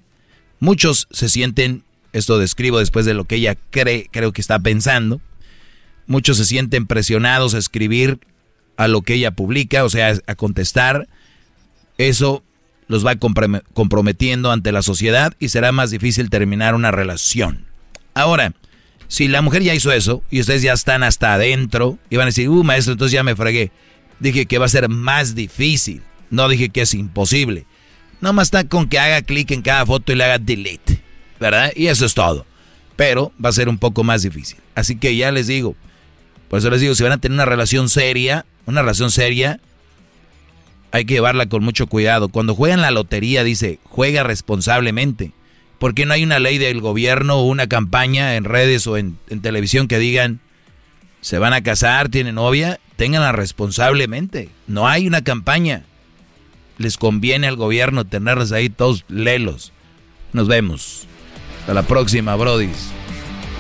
Muchos 0.60 1.08
se 1.10 1.30
sienten, 1.30 1.84
esto 2.14 2.38
describo 2.38 2.80
después 2.80 3.06
de 3.06 3.14
lo 3.14 3.26
que 3.26 3.36
ella 3.36 3.56
cree, 3.70 4.10
creo 4.12 4.34
que 4.34 4.42
está 4.42 4.60
pensando, 4.60 5.22
muchos 6.06 6.38
se 6.38 6.46
sienten 6.46 6.86
presionados 6.86 7.54
a 7.54 7.60
escribir 7.60 8.20
a 8.76 8.88
lo 8.88 9.02
que 9.02 9.14
ella 9.16 9.32
publica, 9.32 9.84
o 9.86 9.90
sea, 9.90 10.14
a 10.28 10.36
contestar. 10.36 11.08
Eso 11.98 12.44
los 12.88 13.06
va 13.06 13.16
comprom- 13.16 13.64
comprometiendo 13.74 14.52
ante 14.52 14.72
la 14.72 14.82
sociedad 14.82 15.34
y 15.40 15.50
será 15.50 15.72
más 15.72 15.92
difícil 15.92 16.30
terminar 16.30 16.76
una 16.76 16.92
relación. 16.92 17.66
Ahora, 18.14 18.54
si 19.08 19.28
la 19.28 19.42
mujer 19.42 19.64
ya 19.64 19.74
hizo 19.74 19.92
eso 19.92 20.24
y 20.30 20.42
ustedes 20.42 20.62
ya 20.62 20.74
están 20.74 21.04
hasta 21.04 21.34
adentro 21.34 21.98
y 22.10 22.18
van 22.18 22.24
a 22.24 22.28
decir, 22.28 22.50
uh, 22.50 22.64
maestro, 22.64 22.94
entonces 22.94 23.14
ya 23.14 23.24
me 23.24 23.36
fregué. 23.36 23.72
Dije 24.20 24.46
que 24.46 24.58
va 24.58 24.66
a 24.66 24.70
ser 24.70 24.90
más 24.90 25.36
difícil. 25.36 26.02
No 26.30 26.50
dije 26.50 26.70
que 26.70 26.82
es 26.82 26.94
imposible. 26.94 27.66
Nomás 28.20 28.48
está 28.48 28.68
con 28.68 28.90
que 28.90 29.00
haga 29.00 29.22
clic 29.22 29.52
en 29.52 29.62
cada 29.62 29.86
foto 29.86 30.12
y 30.12 30.16
le 30.16 30.26
haga 30.26 30.40
delete. 30.40 31.02
¿Verdad? 31.40 31.72
Y 31.76 31.88
eso 31.88 32.06
es 32.06 32.14
todo. 32.14 32.46
Pero 32.96 33.32
va 33.44 33.50
a 33.50 33.54
ser 33.54 33.70
un 33.70 33.78
poco 33.78 34.04
más 34.04 34.24
difícil. 34.24 34.58
Así 34.76 34.98
que 34.98 35.16
ya 35.16 35.32
les 35.32 35.48
digo. 35.48 35.76
Por 36.50 36.60
eso 36.60 36.70
les 36.70 36.82
digo, 36.82 36.96
si 36.96 37.04
van 37.04 37.12
a 37.12 37.18
tener 37.18 37.36
una 37.36 37.46
relación 37.46 37.90
seria, 37.90 38.46
una 38.66 38.82
relación 38.82 39.12
seria, 39.12 39.60
hay 40.92 41.06
que 41.06 41.16
llevarla 41.16 41.48
con 41.48 41.64
mucho 41.64 41.88
cuidado. 41.88 42.30
Cuando 42.30 42.56
juegan 42.56 42.82
la 42.82 42.92
lotería, 42.92 43.44
dice, 43.44 43.80
juega 43.84 44.24
responsablemente. 44.24 45.32
¿Por 45.80 45.94
qué 45.94 46.06
no 46.06 46.14
hay 46.14 46.24
una 46.24 46.40
ley 46.40 46.58
del 46.58 46.82
gobierno 46.82 47.36
o 47.36 47.44
una 47.44 47.68
campaña 47.68 48.36
en 48.36 48.46
redes 48.46 48.88
o 48.88 48.98
en, 48.98 49.18
televisión 49.42 49.88
que 49.88 50.00
digan, 50.00 50.40
se 51.22 51.38
van 51.38 51.54
a 51.54 51.62
casar, 51.62 52.10
tienen 52.10 52.36
novia, 52.36 52.80
ténganla 52.96 53.32
responsablemente? 53.32 54.50
No 54.66 54.88
hay 54.88 55.08
una 55.08 55.24
campaña. 55.24 55.84
Les 56.78 56.98
conviene 56.98 57.48
al 57.48 57.56
gobierno 57.56 58.06
tenerlos 58.06 58.52
ahí 58.52 58.70
todos 58.70 59.06
lelos. 59.08 59.72
Nos 60.34 60.48
vemos. 60.48 61.08
Hasta 61.62 61.74
la 61.74 61.84
próxima, 61.84 62.36
brodis. 62.36 62.90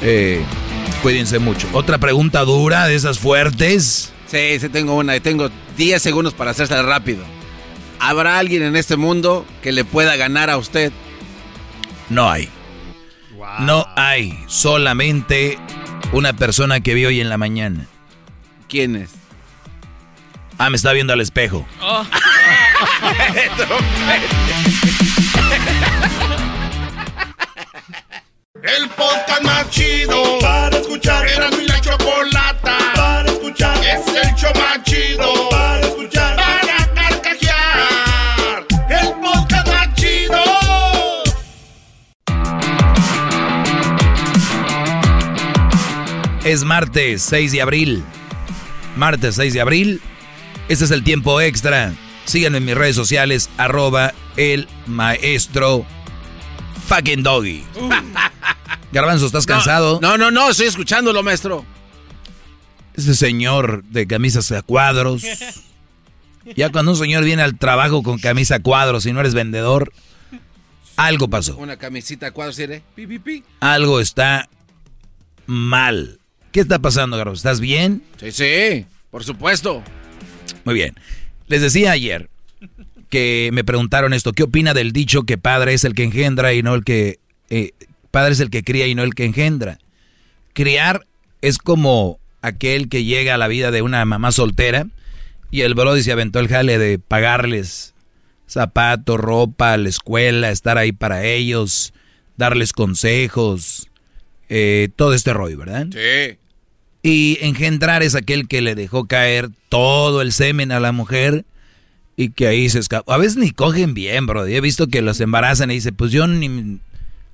Eh, 0.02 0.44
cuídense 1.02 1.40
mucho. 1.40 1.68
Otra 1.74 1.98
pregunta 2.00 2.42
dura 2.42 2.88
de 2.88 2.96
esas 2.96 3.20
fuertes. 3.20 4.12
Sí, 4.28 4.60
sí 4.60 4.70
tengo 4.70 4.96
una 4.96 5.16
y 5.16 5.20
tengo 5.20 5.50
10 5.78 6.02
segundos 6.02 6.34
para 6.34 6.52
hacerse 6.52 6.82
rápido. 6.82 7.24
¿Habrá 8.00 8.40
alguien 8.40 8.64
en 8.64 8.76
este 8.76 8.96
mundo 8.96 9.46
que 9.62 9.72
le 9.72 9.86
pueda 9.86 10.16
ganar 10.16 10.50
a 10.50 10.58
usted? 10.58 10.92
No 12.10 12.30
hay. 12.30 12.50
No 13.60 13.88
hay. 13.95 14.44
Solamente 14.48 15.58
una 16.11 16.34
persona 16.34 16.80
que 16.80 16.94
vi 16.94 17.06
hoy 17.06 17.22
en 17.22 17.30
la 17.30 17.38
mañana. 17.38 17.86
¿Quién 18.69 18.95
es? 18.95 19.11
Ah, 20.58 20.69
me 20.69 20.77
está 20.77 20.94
viendo 20.94 21.14
al 21.14 21.22
espejo. 21.22 21.68
El 28.64 28.90
podcast 28.90 29.44
martes 46.77 47.23
6 47.23 47.53
de 47.53 47.61
abril. 47.64 48.03
Martes 48.95 49.33
6 49.33 49.51
de 49.51 49.61
abril. 49.61 49.99
Este 50.69 50.85
es 50.85 50.91
el 50.91 51.03
tiempo 51.03 51.41
extra. 51.41 51.91
Síganme 52.25 52.59
en 52.59 52.65
mis 52.65 52.75
redes 52.75 52.95
sociales, 52.95 53.49
arroba 53.57 54.14
el 54.35 54.67
maestro 54.85 55.88
fucking 56.88 57.23
doggy. 57.23 57.64
Garbanzo, 58.91 59.25
¿estás 59.25 59.47
cansado? 59.47 59.97
No, 60.03 60.19
no, 60.19 60.30
no, 60.30 60.51
estoy 60.51 60.67
escuchándolo, 60.67 61.23
maestro. 61.23 61.65
Ese 62.93 63.15
señor 63.15 63.83
de 63.85 64.06
camisas 64.06 64.51
a 64.51 64.61
cuadros. 64.61 65.23
Ya 66.56 66.72
cuando 66.72 66.91
un 66.91 66.97
señor 66.97 67.23
viene 67.23 67.41
al 67.41 67.57
trabajo 67.57 68.03
con 68.03 68.19
camisa 68.19 68.57
a 68.57 68.59
cuadros 68.59 69.07
y 69.07 69.14
no 69.14 69.19
eres 69.19 69.33
vendedor, 69.33 69.91
algo 70.95 71.27
pasó. 71.27 71.57
Una 71.57 71.77
camisita 71.77 72.27
a 72.27 72.31
cuadros, 72.31 72.56
¿sí? 72.56 72.67
Pi, 72.93 73.07
pi, 73.07 73.17
pi. 73.17 73.43
Algo 73.61 73.99
está 73.99 74.47
mal. 75.47 76.19
¿Qué 76.51 76.59
está 76.61 76.80
pasando, 76.80 77.17
Garbanzo? 77.17 77.40
¿Estás 77.40 77.59
bien? 77.59 78.03
Sí, 78.19 78.32
sí, 78.32 78.85
por 79.11 79.24
supuesto. 79.24 79.84
Muy 80.66 80.74
bien. 80.74 80.95
Les 81.48 81.61
decía 81.61 81.92
ayer 81.92 82.30
que 83.09 83.50
me 83.53 83.64
preguntaron 83.64 84.14
esto, 84.14 84.34
¿qué 84.34 84.43
opina 84.43 84.74
del 84.74 84.92
dicho 84.92 85.24
que 85.24 85.38
padre 85.38 85.74
es 85.74 85.84
el 85.84 85.93
que 85.93 86.03
engendra 86.03 86.53
y 86.53 86.64
no 86.64 86.76
el 86.76 86.84
que... 86.84 87.19
eh, 87.50 87.72
padre 88.11 88.34
es 88.34 88.40
el 88.40 88.50
que 88.50 88.64
cría 88.64 88.88
y 88.88 88.95
no 88.95 89.03
el 89.03 89.14
que 89.14 89.26
engendra? 89.26 89.80
Criar 90.53 91.06
es 91.42 91.58
como 91.58 92.19
aquel 92.42 92.90
que 92.90 93.03
llega 93.03 93.35
a 93.35 93.38
la 93.38 93.48
vida 93.48 93.72
de 93.72 93.82
una 93.82 94.03
mamá 94.06 94.32
soltera 94.32 94.88
y 95.51 95.61
el 95.61 95.74
brody 95.76 96.03
se 96.03 96.11
aventó 96.11 96.40
el 96.40 96.48
jale 96.48 96.77
de 96.77 97.00
pagarles 97.00 97.93
zapatos, 98.48 99.19
ropa, 99.19 99.77
la 99.77 99.90
escuela, 99.90 100.50
estar 100.50 100.77
ahí 100.77 100.92
para 100.92 101.24
ellos, 101.26 101.93
darles 102.38 102.74
consejos, 102.74 103.90
eh, 104.50 104.90
todo 104.95 105.14
este 105.14 105.34
rollo, 105.34 105.58
¿verdad? 105.58 105.88
Sí. 105.92 106.38
Y 107.03 107.38
engendrar 107.42 108.03
es 108.03 108.16
aquel 108.16 108.48
que 108.48 108.61
le 108.61 108.76
dejó 108.76 109.06
caer 109.06 109.50
todo 109.69 110.22
el 110.22 110.32
semen 110.34 110.72
a 110.72 110.80
la 110.80 110.92
mujer 110.92 111.45
y 112.16 112.30
que 112.32 112.48
ahí 112.48 112.67
se 112.69 112.80
escapa. 112.80 113.14
A 113.14 113.17
veces 113.17 113.38
ni 113.38 113.51
cogen 113.51 113.93
bien, 113.93 114.26
bro. 114.26 114.45
He 114.48 114.59
visto 114.61 114.88
que 114.88 115.01
los 115.01 115.19
embarazan 115.22 115.69
y 115.72 115.76
dice, 115.76 115.92
pues 115.93 116.11
yo 116.11 116.27
ni 116.27 116.80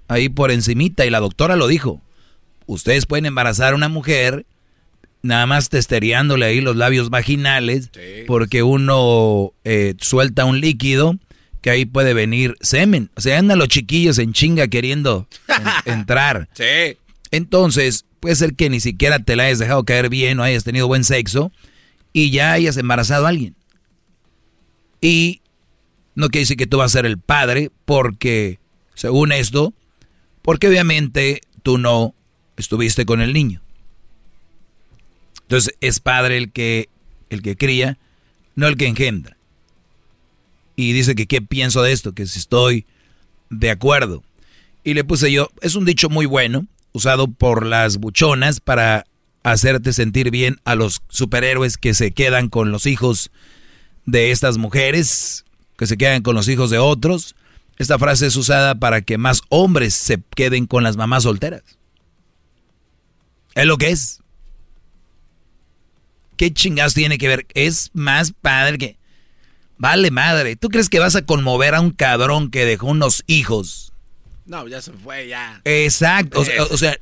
ahí 0.09 0.30
por 0.30 0.51
encimita 0.51 1.06
y 1.06 1.09
la 1.09 1.19
doctora 1.22 1.56
lo 1.56 1.67
dijo. 1.67 2.01
Ustedes 2.66 3.06
pueden 3.06 3.25
embarazar 3.25 3.74
a 3.74 3.75
una 3.75 3.90
mujer 3.90 4.45
nada 5.22 5.45
más 5.45 5.69
testereándole 5.69 6.45
ahí 6.45 6.59
los 6.61 6.75
labios 6.75 7.09
vaginales 7.09 7.90
porque 8.27 8.61
uno 8.61 9.53
eh, 9.64 9.95
suelta 10.00 10.43
un 10.45 10.59
líquido 10.59 11.17
que 11.61 11.69
ahí 11.69 11.85
puede 11.85 12.14
venir 12.14 12.56
semen. 12.59 13.09
O 13.16 13.22
sea, 13.22 13.40
andan 13.40 13.58
los 13.58 13.69
chiquillos 13.69 14.19
en 14.19 14.33
chinga 14.33 14.67
queriendo 14.67 15.27
en- 15.85 15.93
entrar. 15.93 16.50
Sí. 16.53 16.98
Entonces, 17.34 18.06
puede 18.20 18.36
ser 18.36 18.53
que 18.53 18.70
ni 18.70 18.80
siquiera 18.80 19.18
te 19.18 19.36
la 19.36 19.45
hayas 19.45 19.58
dejado 19.58 19.84
caer 19.86 20.10
bien 20.10 20.40
o 20.40 20.44
hayas 20.44 20.64
tenido 20.64 20.86
buen 20.86 21.03
sexo 21.03 21.52
y 22.14 22.30
ya 22.30 22.53
hayas 22.53 22.78
embarazado 22.78 23.26
a 23.26 23.30
alguien. 23.30 23.56
Y 25.02 25.42
no 26.14 26.30
quiere 26.30 26.44
decir 26.44 26.58
que 26.58 26.68
tú 26.68 26.78
vas 26.78 26.92
a 26.92 27.00
ser 27.00 27.08
el 27.08 27.18
padre 27.18 27.72
porque, 27.86 28.60
según 28.94 29.32
esto, 29.32 29.74
porque 30.44 30.68
obviamente 30.68 31.42
tú 31.64 31.80
no 31.80 32.14
estuviste 32.56 33.03
con 33.03 33.20
el 33.20 33.34
niño. 33.34 33.64
Entonces, 35.42 35.76
es 35.82 36.00
padre 36.00 36.38
el 36.38 36.52
que, 36.52 36.88
el 37.32 37.42
que 37.42 37.58
cría, 37.58 37.98
no 38.53 38.68
el 38.68 38.78
que 38.78 38.86
engendra. 38.86 39.38
Y 40.76 40.94
dice 40.94 41.16
que 41.16 41.26
qué 41.26 41.42
pienso 41.42 41.82
de 41.82 41.94
esto, 41.94 42.14
que 42.14 42.28
si 42.28 42.38
estoy 42.38 42.86
de 43.50 43.72
acuerdo. 43.72 44.22
Y 44.84 44.94
le 44.94 45.03
puse 45.03 45.32
yo, 45.32 45.50
es 45.62 45.74
un 45.74 45.86
dicho 45.86 46.12
muy 46.12 46.28
bueno, 46.28 46.68
usado 46.93 47.27
por 47.27 47.65
las 47.65 47.97
buchonas 47.97 48.59
para 48.59 49.05
hacerte 49.43 49.91
sentir 49.91 50.31
bien 50.31 50.59
a 50.63 50.75
los 50.75 51.01
superhéroes 51.09 51.77
que 51.77 51.93
se 51.93 52.11
quedan 52.11 52.49
con 52.49 52.72
los 52.72 52.85
hijos 52.85 53.31
de 54.05 54.31
estas 54.31 54.57
mujeres, 54.57 55.45
que 55.77 55.88
se 55.88 55.97
quedan 55.97 56.22
con 56.22 56.35
los 56.35 56.47
hijos 56.47 56.69
de 56.69 56.77
otros. 56.77 57.35
Esta 57.77 57.99
frase 57.99 58.27
es 58.27 58.35
usada 58.35 58.75
para 58.75 59.01
que 59.01 59.17
más 59.17 59.41
hombres 59.49 59.93
se 59.93 60.22
queden 60.35 60.67
con 60.67 60.83
las 60.83 60.95
mamás 60.95 61.23
solteras. 61.23 61.63
Es 63.55 63.65
lo 63.65 63.77
que 63.77 63.89
es. 63.89 64.22
¿Qué 66.38 66.53
chingados 66.53 66.93
tiene 66.93 67.17
que 67.17 67.27
ver? 67.27 67.47
Es 67.53 67.91
más 67.93 68.31
padre 68.31 68.77
que... 68.77 68.97
Vale 69.77 70.11
madre, 70.11 70.55
¿tú 70.55 70.69
crees 70.69 70.89
que 70.89 70.99
vas 70.99 71.15
a 71.15 71.25
conmover 71.25 71.75
a 71.75 71.81
un 71.81 71.91
cabrón 71.91 72.51
que 72.51 72.65
dejó 72.65 72.88
unos 72.88 73.23
hijos? 73.27 73.92
No, 74.45 74.67
ya 74.67 74.81
se 74.81 74.91
fue, 74.91 75.27
ya. 75.27 75.61
Exacto, 75.65 76.41
o 76.41 76.77
sea, 76.77 76.97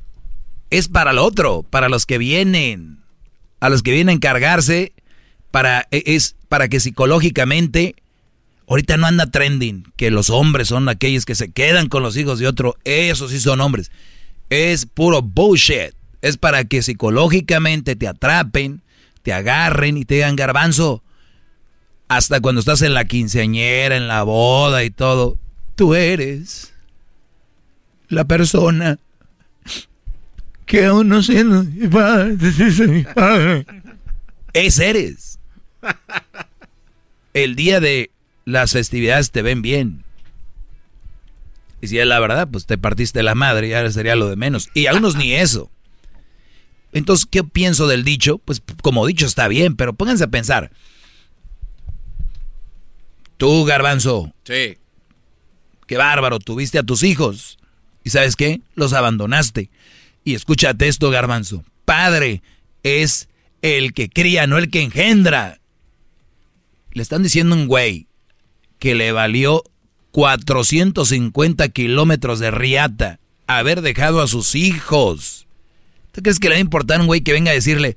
es 0.70 0.88
para 0.88 1.10
el 1.10 1.18
otro, 1.18 1.64
para 1.68 1.88
los 1.88 2.06
que 2.06 2.18
vienen, 2.18 2.98
a 3.60 3.68
los 3.68 3.82
que 3.82 3.92
vienen 3.92 4.10
a 4.10 4.12
encargarse, 4.12 4.92
para, 5.50 5.86
e- 5.90 6.02
es 6.06 6.36
para 6.48 6.68
que 6.68 6.80
psicológicamente, 6.80 7.94
ahorita 8.68 8.96
no 8.96 9.06
anda 9.06 9.26
trending, 9.30 9.92
que 9.96 10.10
los 10.10 10.30
hombres 10.30 10.68
son 10.68 10.88
aquellos 10.88 11.24
que 11.24 11.34
se 11.34 11.50
quedan 11.50 11.88
con 11.88 12.02
los 12.02 12.16
hijos 12.16 12.38
de 12.38 12.46
otro, 12.46 12.76
esos 12.84 13.30
sí 13.32 13.40
son 13.40 13.60
hombres. 13.60 13.90
Es 14.48 14.86
puro 14.86 15.20
bullshit, 15.22 15.94
es 16.22 16.36
para 16.38 16.64
que 16.64 16.82
psicológicamente 16.82 17.96
te 17.96 18.06
atrapen, 18.08 18.82
te 19.22 19.32
agarren 19.32 19.96
y 19.96 20.04
te 20.04 20.14
digan 20.14 20.36
garbanzo, 20.36 21.02
hasta 22.08 22.40
cuando 22.40 22.60
estás 22.60 22.82
en 22.82 22.94
la 22.94 23.04
quinceañera, 23.06 23.96
en 23.96 24.08
la 24.08 24.22
boda 24.22 24.84
y 24.84 24.90
todo, 24.90 25.38
tú 25.76 25.94
eres 25.94 26.71
la 28.12 28.24
persona 28.24 28.98
que 30.66 30.84
aún 30.84 31.08
no 31.08 31.22
siendo 31.22 31.64
mi 31.64 31.88
padre, 31.88 32.36
te 32.36 32.50
dice 32.50 32.86
mi 32.86 33.02
padre. 33.04 33.66
Es 34.52 34.78
eres. 34.78 35.38
El 37.34 37.56
día 37.56 37.80
de 37.80 38.10
las 38.44 38.72
festividades 38.72 39.30
te 39.30 39.40
ven 39.42 39.62
bien. 39.62 40.04
Y 41.80 41.88
si 41.88 41.98
es 41.98 42.06
la 42.06 42.20
verdad, 42.20 42.48
pues 42.50 42.66
te 42.66 42.76
partiste 42.78 43.22
la 43.22 43.34
madre 43.34 43.68
y 43.68 43.72
ahora 43.72 43.90
sería 43.90 44.14
lo 44.14 44.28
de 44.28 44.36
menos. 44.36 44.68
Y 44.74 44.86
a 44.86 44.94
unos 44.94 45.16
ni 45.16 45.32
eso. 45.32 45.70
Entonces, 46.92 47.26
¿qué 47.28 47.42
pienso 47.42 47.88
del 47.88 48.04
dicho? 48.04 48.36
Pues 48.38 48.62
como 48.82 49.06
dicho 49.06 49.24
está 49.24 49.48
bien, 49.48 49.74
pero 49.76 49.94
pónganse 49.94 50.24
a 50.24 50.28
pensar. 50.28 50.70
Tú, 53.38 53.64
garbanzo, 53.64 54.32
Sí. 54.44 54.76
qué 55.86 55.96
bárbaro, 55.96 56.38
tuviste 56.38 56.78
a 56.78 56.82
tus 56.82 57.02
hijos. 57.02 57.58
¿Y 58.04 58.10
sabes 58.10 58.36
qué? 58.36 58.60
Los 58.74 58.92
abandonaste. 58.92 59.70
Y 60.24 60.34
escúchate 60.34 60.88
esto, 60.88 61.10
garbanzo. 61.10 61.64
Padre 61.84 62.42
es 62.82 63.28
el 63.60 63.92
que 63.92 64.08
cría, 64.08 64.46
no 64.46 64.58
el 64.58 64.70
que 64.70 64.82
engendra. 64.82 65.60
Le 66.92 67.02
están 67.02 67.22
diciendo 67.22 67.54
a 67.54 67.58
un 67.58 67.66
güey 67.66 68.06
que 68.78 68.94
le 68.94 69.12
valió 69.12 69.62
450 70.10 71.68
kilómetros 71.68 72.38
de 72.38 72.50
riata 72.50 73.18
haber 73.46 73.82
dejado 73.82 74.20
a 74.20 74.28
sus 74.28 74.54
hijos. 74.54 75.46
¿Tú 76.12 76.22
crees 76.22 76.38
que 76.38 76.48
le 76.48 76.56
va 76.56 76.58
a 76.58 76.60
importar 76.60 77.00
un 77.00 77.06
güey 77.06 77.22
que 77.22 77.32
venga 77.32 77.50
a 77.50 77.54
decirle, 77.54 77.96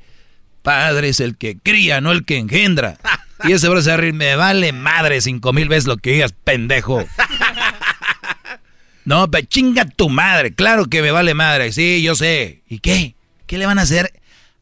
padre 0.62 1.10
es 1.10 1.20
el 1.20 1.38
que 1.38 1.58
cría, 1.58 2.02
no 2.02 2.12
el 2.12 2.26
que 2.26 2.38
engendra? 2.38 2.98
Y 3.44 3.52
ese 3.52 3.68
bro 3.68 3.82
se 3.82 3.90
va 3.90 3.96
a 3.96 3.98
reír, 3.98 4.14
me 4.14 4.38
vale 4.38 4.72
madre 4.72 5.20
cinco 5.20 5.52
mil 5.52 5.68
veces 5.68 5.88
lo 5.88 5.98
que 5.98 6.14
digas, 6.14 6.34
pendejo. 6.46 7.04
No, 9.06 9.30
pero 9.30 9.46
chinga 9.48 9.86
tu 9.86 10.10
madre, 10.10 10.54
claro 10.54 10.88
que 10.88 11.02
me 11.02 11.12
vale 11.12 11.34
madre, 11.34 11.72
sí, 11.72 12.02
yo 12.02 12.16
sé. 12.16 12.62
¿Y 12.68 12.80
qué? 12.80 13.16
¿Qué 13.46 13.58
le 13.58 13.68
van 13.68 13.80
a 13.80 13.84
hacer 13.84 14.20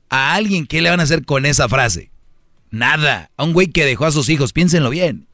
a 0.10 0.36
alguien? 0.36 0.68
¿Qué 0.68 0.82
le 0.82 0.90
van 0.90 1.00
a 1.00 1.04
hacer 1.04 1.24
con 1.26 1.46
esa 1.46 1.70
frase? 1.70 2.12
Nada. 2.70 3.30
A 3.38 3.44
un 3.44 3.54
güey 3.54 3.68
que 3.68 3.86
dejó 3.86 4.06
a 4.06 4.12
sus 4.12 4.30
hijos, 4.30 4.52
piénsenlo 4.52 4.90
bien. 4.90 5.28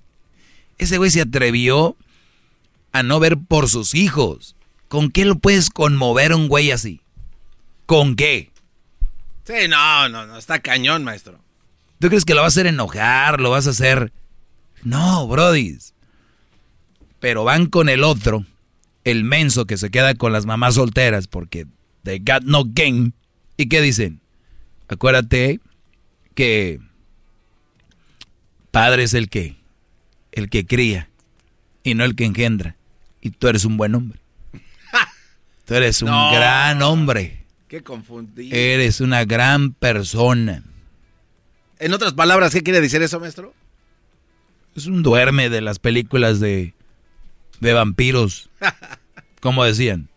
Ese 0.78 0.98
güey 0.98 1.10
se 1.10 1.22
atrevió 1.22 1.98
a 2.92 3.02
no 3.02 3.20
ver 3.20 3.38
por 3.38 3.68
sus 3.68 3.96
hijos. 3.96 4.56
¿Con 4.88 5.10
qué 5.10 5.26
lo 5.26 5.36
puedes 5.40 5.70
conmover 5.70 6.32
a 6.32 6.36
un 6.36 6.48
güey 6.48 6.72
así? 6.72 7.02
¿Con 7.86 8.16
qué? 8.16 8.52
Sí, 9.46 9.68
no, 9.68 10.10
no, 10.10 10.28
no, 10.28 10.38
está 10.38 10.60
cañón, 10.60 11.04
maestro. 11.04 11.40
¿Tú 12.00 12.08
crees 12.10 12.26
que 12.26 12.36
lo 12.36 12.42
vas 12.42 12.56
a 12.56 12.60
hacer 12.60 12.68
enojar? 12.68 13.42
¿Lo 13.42 13.50
vas 13.50 13.66
a 13.66 13.72
hacer...? 13.72 14.12
No, 14.84 15.28
brodis. 15.28 15.94
Pero 17.20 17.44
van 17.44 17.66
con 17.66 17.90
el 17.90 18.04
otro, 18.04 18.46
el 19.12 19.24
menso 19.24 19.66
que 19.66 19.78
se 19.78 19.90
queda 19.92 20.16
con 20.16 20.32
las 20.34 20.46
mamás 20.46 20.76
solteras 20.76 21.28
porque 21.28 21.66
they 22.04 22.20
got 22.20 22.44
no 22.44 22.64
game. 22.66 23.12
¿Y 23.58 23.68
qué 23.68 23.82
dicen? 23.82 24.22
Acuérdate 24.88 25.60
que 26.36 26.80
padre 28.72 29.04
es 29.04 29.14
el 29.14 29.30
que, 29.30 29.56
el 30.32 30.50
que 30.50 30.66
cría 30.66 31.10
y 31.84 31.94
no 31.96 32.04
el 32.06 32.16
que 32.16 32.26
engendra. 32.26 32.76
Y 33.22 33.32
tú 33.32 33.48
eres 33.48 33.66
un 33.66 33.78
buen 33.78 33.96
hombre. 33.96 34.20
Tú 35.66 35.76
eres 35.76 36.02
un 36.02 36.10
No. 36.10 36.32
gran 36.32 36.82
hombre. 36.82 37.46
Qué 37.68 37.84
confundido. 37.84 38.56
Eres 38.56 39.02
una 39.02 39.26
gran 39.26 39.74
persona. 39.74 40.64
En 41.78 41.94
otras 41.94 42.14
palabras, 42.14 42.52
¿qué 42.54 42.64
quiere 42.64 42.82
decir 42.82 43.02
eso, 43.04 43.20
maestro? 43.20 43.54
Es 44.76 44.88
un 44.88 45.04
duerme 45.04 45.50
de 45.50 45.62
las 45.62 45.78
películas 45.80 46.40
de, 46.40 46.74
de 47.60 47.74
vampiros. 47.74 48.50
como 49.40 49.64
decían. 49.64 50.10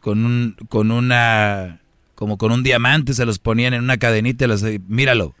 Con 0.00 0.24
un, 0.24 0.56
con 0.68 0.90
una, 0.90 1.80
como 2.14 2.38
con 2.38 2.52
un 2.52 2.62
diamante, 2.62 3.14
se 3.14 3.26
los 3.26 3.38
ponían 3.38 3.74
en 3.74 3.82
una 3.82 3.98
cadenita 3.98 4.44
y 4.44 4.48
los, 4.48 4.64
míralo. 4.86 5.34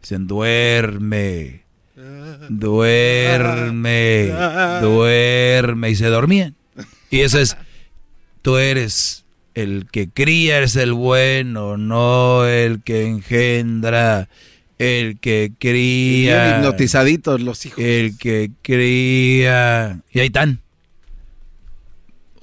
Dicen, 0.00 0.26
duerme, 0.26 1.62
duerme, 2.48 4.32
duerme. 4.80 5.90
Y 5.90 5.96
se 5.96 6.06
dormían. 6.06 6.54
Y 7.10 7.20
eso 7.20 7.38
es, 7.38 7.56
tú 8.42 8.56
eres 8.56 9.24
el 9.54 9.86
que 9.90 10.08
cría, 10.08 10.58
eres 10.58 10.76
el 10.76 10.92
bueno, 10.92 11.76
no 11.76 12.46
el 12.46 12.82
que 12.82 13.06
engendra, 13.06 14.28
el 14.78 15.18
que 15.20 15.52
cría. 15.58 16.56
hipnotizaditos 16.56 17.40
los 17.40 17.66
hijos. 17.66 17.78
El 17.78 18.16
que 18.16 18.50
cría. 18.62 20.00
Y 20.10 20.20
ahí 20.20 20.26
están. 20.26 20.61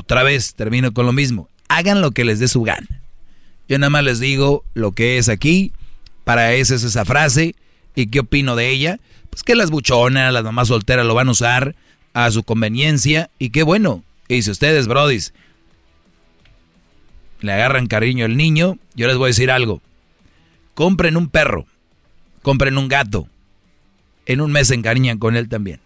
Otra 0.09 0.23
vez 0.23 0.55
termino 0.55 0.91
con 0.91 1.05
lo 1.05 1.13
mismo. 1.13 1.49
Hagan 1.67 2.01
lo 2.01 2.09
que 2.09 2.25
les 2.25 2.39
dé 2.39 2.47
su 2.47 2.63
gana. 2.63 2.87
Yo 3.67 3.77
nada 3.77 3.91
más 3.91 4.03
les 4.03 4.19
digo 4.19 4.65
lo 4.73 4.91
que 4.91 5.19
es 5.19 5.29
aquí. 5.29 5.71
Para 6.23 6.55
eso 6.55 6.73
es 6.73 6.83
esa 6.83 7.05
frase. 7.05 7.53
¿Y 7.93 8.07
qué 8.07 8.21
opino 8.21 8.55
de 8.55 8.71
ella? 8.71 8.99
Pues 9.29 9.43
que 9.43 9.53
las 9.53 9.69
buchonas, 9.69 10.33
las 10.33 10.43
mamás 10.43 10.69
solteras 10.69 11.05
lo 11.05 11.13
van 11.13 11.27
a 11.27 11.31
usar 11.33 11.75
a 12.13 12.31
su 12.31 12.41
conveniencia. 12.41 13.29
Y 13.37 13.51
qué 13.51 13.61
bueno. 13.61 14.03
Y 14.27 14.41
si 14.41 14.49
ustedes, 14.49 14.87
brodis, 14.87 15.31
le 17.41 17.53
agarran 17.53 17.85
cariño 17.85 18.25
al 18.25 18.35
niño, 18.35 18.79
yo 18.95 19.05
les 19.05 19.15
voy 19.15 19.27
a 19.27 19.27
decir 19.27 19.51
algo. 19.51 19.79
Compren 20.73 21.17
un 21.17 21.29
perro, 21.29 21.67
compren 22.41 22.79
un 22.79 22.87
gato. 22.87 23.27
En 24.25 24.41
un 24.41 24.51
mes 24.51 24.69
se 24.69 24.73
encariñan 24.73 25.19
con 25.19 25.35
él 25.35 25.49
también. 25.49 25.79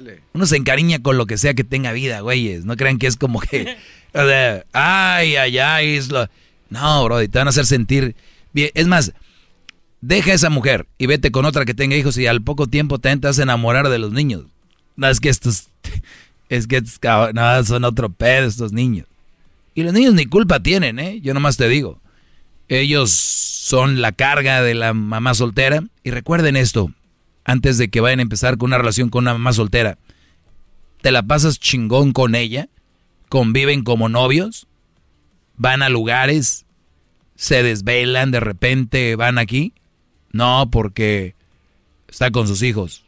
Chale. 0.00 0.22
Uno 0.32 0.46
se 0.46 0.56
encariña 0.56 1.00
con 1.00 1.18
lo 1.18 1.26
que 1.26 1.38
sea 1.38 1.54
que 1.54 1.64
tenga 1.64 1.92
vida, 1.92 2.20
güeyes. 2.20 2.64
No 2.64 2.76
crean 2.76 2.98
que 2.98 3.06
es 3.06 3.16
como 3.16 3.40
que, 3.40 3.76
o 4.14 4.26
sea, 4.26 4.64
ay, 4.72 5.36
ay, 5.36 5.58
ay, 5.58 5.96
es 5.96 6.08
lo... 6.08 6.28
No, 6.68 7.04
bro, 7.04 7.18
te 7.18 7.38
van 7.38 7.48
a 7.48 7.50
hacer 7.50 7.66
sentir 7.66 8.14
bien. 8.52 8.70
Es 8.74 8.86
más, 8.86 9.12
deja 10.00 10.30
a 10.30 10.34
esa 10.34 10.50
mujer 10.50 10.86
y 10.98 11.06
vete 11.06 11.30
con 11.30 11.44
otra 11.44 11.64
que 11.64 11.74
tenga 11.74 11.96
hijos 11.96 12.16
y 12.16 12.26
al 12.26 12.42
poco 12.42 12.66
tiempo 12.66 12.98
te 12.98 13.14
vas 13.16 13.38
a 13.38 13.42
enamorar 13.42 13.88
de 13.88 13.98
los 13.98 14.12
niños. 14.12 14.44
No, 14.96 15.08
es 15.08 15.20
que 15.20 15.28
estos, 15.28 15.68
es 16.48 16.66
que 16.66 16.76
estos, 16.76 17.34
no, 17.34 17.64
son 17.64 17.84
otro 17.84 18.10
pedo 18.10 18.46
estos 18.46 18.72
niños. 18.72 19.06
Y 19.74 19.82
los 19.82 19.92
niños 19.92 20.14
ni 20.14 20.26
culpa 20.26 20.60
tienen, 20.60 20.98
¿eh? 20.98 21.20
Yo 21.20 21.34
nomás 21.34 21.56
te 21.56 21.68
digo. 21.68 22.00
Ellos 22.68 23.10
son 23.10 24.00
la 24.00 24.12
carga 24.12 24.62
de 24.62 24.74
la 24.74 24.94
mamá 24.94 25.34
soltera. 25.34 25.82
Y 26.04 26.10
recuerden 26.10 26.56
esto, 26.56 26.92
antes 27.50 27.78
de 27.78 27.90
que 27.90 28.00
vayan 28.00 28.20
a 28.20 28.22
empezar 28.22 28.58
con 28.58 28.70
una 28.70 28.78
relación 28.78 29.10
con 29.10 29.24
una 29.24 29.32
mamá 29.32 29.52
soltera. 29.52 29.98
Te 31.02 31.10
la 31.10 31.22
pasas 31.22 31.58
chingón 31.58 32.12
con 32.12 32.34
ella, 32.34 32.68
conviven 33.28 33.82
como 33.82 34.08
novios, 34.08 34.66
van 35.56 35.82
a 35.82 35.88
lugares, 35.88 36.66
se 37.36 37.62
desvelan, 37.62 38.30
de 38.30 38.40
repente 38.40 39.16
van 39.16 39.38
aquí. 39.38 39.72
No, 40.32 40.68
porque 40.70 41.34
está 42.08 42.30
con 42.30 42.46
sus 42.46 42.62
hijos. 42.62 43.04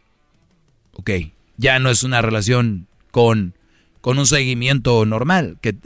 Ok, 0.94 1.10
ya 1.56 1.78
no 1.78 1.90
es 1.90 2.02
una 2.02 2.22
relación 2.22 2.86
con 3.10 3.54
con 4.02 4.18
un 4.18 4.26
seguimiento 4.26 5.06
normal, 5.06 5.58
que 5.62 5.76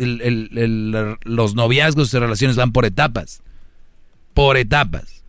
los 1.24 1.54
noviazgos 1.54 2.14
y 2.14 2.18
relaciones 2.18 2.56
van 2.56 2.72
por 2.72 2.86
etapas, 2.86 3.42
por 4.32 4.56
etapas. 4.56 5.22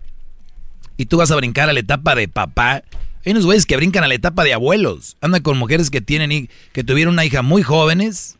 Y 0.95 1.07
tú 1.07 1.17
vas 1.17 1.29
a 1.29 1.35
brincar 1.35 1.69
a 1.69 1.73
la 1.73 1.81
etapa 1.81 2.15
de 2.15 2.29
papá. 2.29 2.83
Hay 3.27 3.31
unos 3.31 3.45
güeyes 3.45 3.65
que 3.65 3.75
brincan 3.75 4.05
a 4.05 4.07
la 4.07 4.13
etapa 4.13 4.45
de 4.45 4.53
abuelos. 4.53 5.17
Andan 5.19 5.41
con 5.41 5.57
mujeres 5.57 5.89
que 5.89 5.99
tienen 5.99 6.49
que 6.71 6.83
tuvieron 6.85 7.15
una 7.15 7.25
hija 7.25 7.41
muy 7.41 7.61
jóvenes, 7.61 8.37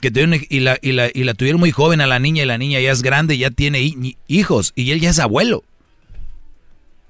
que 0.00 0.12
tuvieron, 0.12 0.40
y, 0.48 0.60
la, 0.60 0.78
y, 0.80 0.92
la, 0.92 1.10
y 1.12 1.24
la 1.24 1.34
tuvieron 1.34 1.58
muy 1.58 1.72
joven 1.72 2.00
a 2.00 2.06
la 2.06 2.20
niña 2.20 2.44
y 2.44 2.46
la 2.46 2.56
niña 2.56 2.78
ya 2.78 2.92
es 2.92 3.02
grande, 3.02 3.36
ya 3.36 3.50
tiene 3.50 4.14
hijos 4.28 4.72
y 4.76 4.92
él 4.92 5.00
ya 5.00 5.10
es 5.10 5.18
abuelo. 5.18 5.64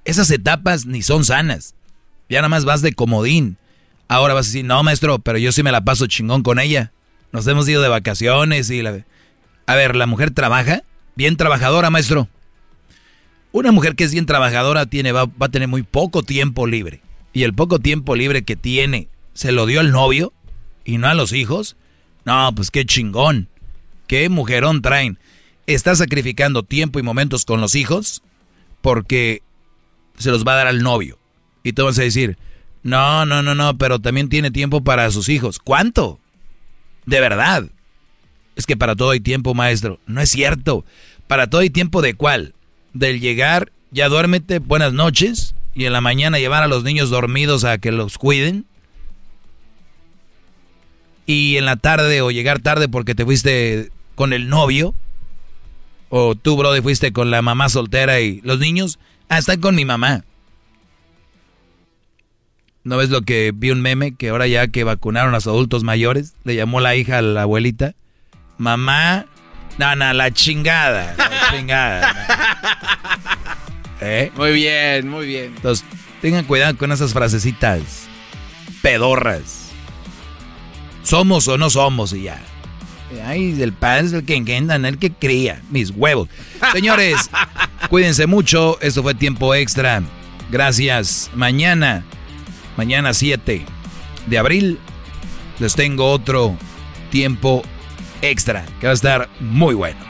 Esas 0.07 0.31
etapas 0.31 0.87
ni 0.87 1.03
son 1.03 1.23
sanas. 1.27 1.75
Ya 2.31 2.39
nada 2.39 2.49
más 2.49 2.65
vas 2.65 2.81
de 2.81 2.95
comodín. 2.95 3.59
Ahora 4.09 4.33
vas 4.33 4.47
a 4.47 4.49
decir, 4.49 4.65
no, 4.65 4.83
maestro, 4.83 5.19
pero 5.19 5.37
yo 5.37 5.53
sí 5.53 5.63
me 5.63 5.73
la 5.73 5.85
paso 5.85 6.07
chingón 6.07 6.43
con 6.43 6.59
ella. 6.59 6.93
Nos 7.31 7.47
hemos 7.47 7.69
ido 7.69 7.83
de 7.83 7.91
vacaciones 7.91 8.71
y 8.71 8.81
la... 8.81 9.05
A 9.67 9.75
ver, 9.75 9.97
¿la 9.97 10.07
mujer 10.07 10.31
trabaja? 10.31 10.83
Bien 11.15 11.37
trabajadora, 11.37 11.91
maestro. 11.91 12.27
Una 13.53 13.73
mujer 13.73 13.97
que 13.97 14.05
es 14.05 14.13
bien 14.13 14.27
trabajadora 14.27 14.87
tiene, 14.87 15.13
va, 15.13 15.27
va 15.27 15.47
a 15.47 15.51
tener 15.51 15.69
muy 15.69 15.83
poco 15.83 16.23
tiempo 16.23 16.67
libre. 16.67 17.01
Y 17.33 17.43
el 17.43 17.55
poco 17.55 17.79
tiempo 17.79 18.17
libre 18.17 18.43
que 18.43 18.57
tiene, 18.57 19.09
¿se 19.35 19.53
lo 19.53 19.67
dio 19.67 19.81
al 19.81 19.91
novio 19.93 20.33
y 20.85 20.99
no 20.99 21.09
a 21.09 21.15
los 21.15 21.33
hijos? 21.33 21.77
No, 22.25 22.53
pues 22.55 22.71
qué 22.71 22.85
chingón. 22.85 23.49
Qué 24.07 24.29
mujerón 24.29 24.83
traen. 24.83 25.19
Está 25.67 25.95
sacrificando 25.95 26.63
tiempo 26.63 26.99
y 26.99 27.03
momentos 27.03 27.45
con 27.45 27.61
los 27.61 27.75
hijos 27.75 28.23
porque 28.81 29.43
se 30.19 30.31
los 30.31 30.45
va 30.45 30.53
a 30.53 30.57
dar 30.57 30.67
al 30.67 30.83
novio. 30.83 31.19
Y 31.63 31.73
tú 31.73 31.85
vas 31.85 31.99
a 31.99 32.03
decir, 32.03 32.37
no, 32.83 33.27
no, 33.27 33.43
no, 33.43 33.55
no, 33.55 33.77
pero 33.79 33.99
también 33.99 34.29
tiene 34.29 34.51
tiempo 34.51 34.83
para 34.83 35.11
sus 35.11 35.29
hijos. 35.29 35.59
¿Cuánto? 35.59 36.19
De 37.07 37.21
verdad. 37.21 37.69
Es 38.57 38.67
que 38.67 38.77
para 38.77 38.97
todo 38.97 39.11
hay 39.11 39.21
tiempo, 39.21 39.55
maestro. 39.55 40.01
No 40.07 40.21
es 40.21 40.31
cierto. 40.31 40.85
Para 41.27 41.49
todo 41.49 41.61
hay 41.61 41.71
tiempo 41.71 42.03
de 42.03 42.15
cuál? 42.15 42.55
Del 42.93 43.21
llegar, 43.21 43.73
ya 43.91 44.09
duérmete, 44.09 44.59
buenas 44.59 44.93
noches, 44.93 45.55
y 45.75 45.85
en 45.85 45.93
la 45.93 46.01
mañana 46.01 46.39
llevar 46.39 46.63
a 46.63 46.69
los 46.69 46.85
niños 46.85 47.11
dormidos 47.11 47.65
a 47.65 47.79
que 47.79 47.93
los 47.93 48.19
cuiden. 48.19 48.67
Y 51.27 51.57
en 51.57 51.65
la 51.65 51.77
tarde 51.77 52.23
o 52.23 52.31
llegar 52.31 52.59
tarde 52.59 52.89
porque 52.89 53.15
te 53.15 53.25
fuiste 53.25 53.91
con 54.17 54.33
el 54.33 54.49
novio. 54.49 54.95
O 56.09 56.35
tú, 56.35 56.57
brother, 56.57 56.83
fuiste 56.83 57.13
con 57.13 57.31
la 57.31 57.41
mamá 57.41 57.69
soltera 57.69 58.21
y 58.21 58.41
los 58.43 58.59
niños, 58.59 58.99
ah, 59.29 59.39
están 59.39 59.61
con 59.61 59.77
mi 59.77 59.85
mamá. 59.85 60.25
¿No 62.83 62.97
ves 62.97 63.11
lo 63.11 63.23
que 63.23 63.53
vi 63.55 63.71
un 63.71 63.81
meme 63.81 64.17
que 64.17 64.31
ahora 64.31 64.47
ya 64.47 64.69
que 64.69 64.85
vacunaron 64.85 65.31
a 65.31 65.37
los 65.37 65.47
adultos 65.47 65.85
mayores, 65.85 66.35
le 66.45 66.57
llamó 66.57 66.81
la 66.81 66.97
hija 66.97 67.19
a 67.19 67.23
la 67.23 67.43
abuelita? 67.43 67.95
Mamá, 68.59 69.27
no, 69.79 69.95
la 69.95 70.31
chingada, 70.33 71.15
chingada. 71.51 72.15
¿Eh? 74.01 74.33
Muy 74.37 74.53
bien, 74.53 75.09
muy 75.09 75.27
bien. 75.27 75.53
Entonces, 75.57 75.85
tengan 76.23 76.45
cuidado 76.45 76.77
con 76.77 76.91
esas 76.93 77.13
frasecitas 77.13 78.09
pedorras. 78.83 79.71
Somos 81.03 81.49
o 81.49 81.59
no 81.59 81.71
somos 81.71 82.13
y 82.13 82.23
ya. 82.23 82.41
Ay, 83.25 83.61
el 83.61 83.73
padre 83.73 84.07
es 84.07 84.13
el 84.13 84.25
que 84.25 84.37
engendan, 84.37 84.85
el 84.85 84.99
que 84.99 85.11
cría. 85.11 85.61
Mis 85.71 85.91
huevos. 85.91 86.29
Señores, 86.73 87.31
cuídense 87.91 88.27
mucho. 88.27 88.79
Esto 88.81 89.03
fue 89.03 89.15
tiempo 89.15 89.55
extra. 89.55 90.03
Gracias. 90.51 91.31
Mañana 91.35 92.05
mañana 92.81 93.13
7 93.13 93.67
de 94.27 94.39
abril, 94.39 94.79
les 95.59 95.75
tengo 95.75 96.11
otro 96.11 96.57
tiempo 97.11 97.63
extra 98.23 98.65
que 98.81 98.87
va 98.87 98.93
a 98.93 98.95
estar 98.95 99.29
muy 99.39 99.75
bueno. 99.75 100.10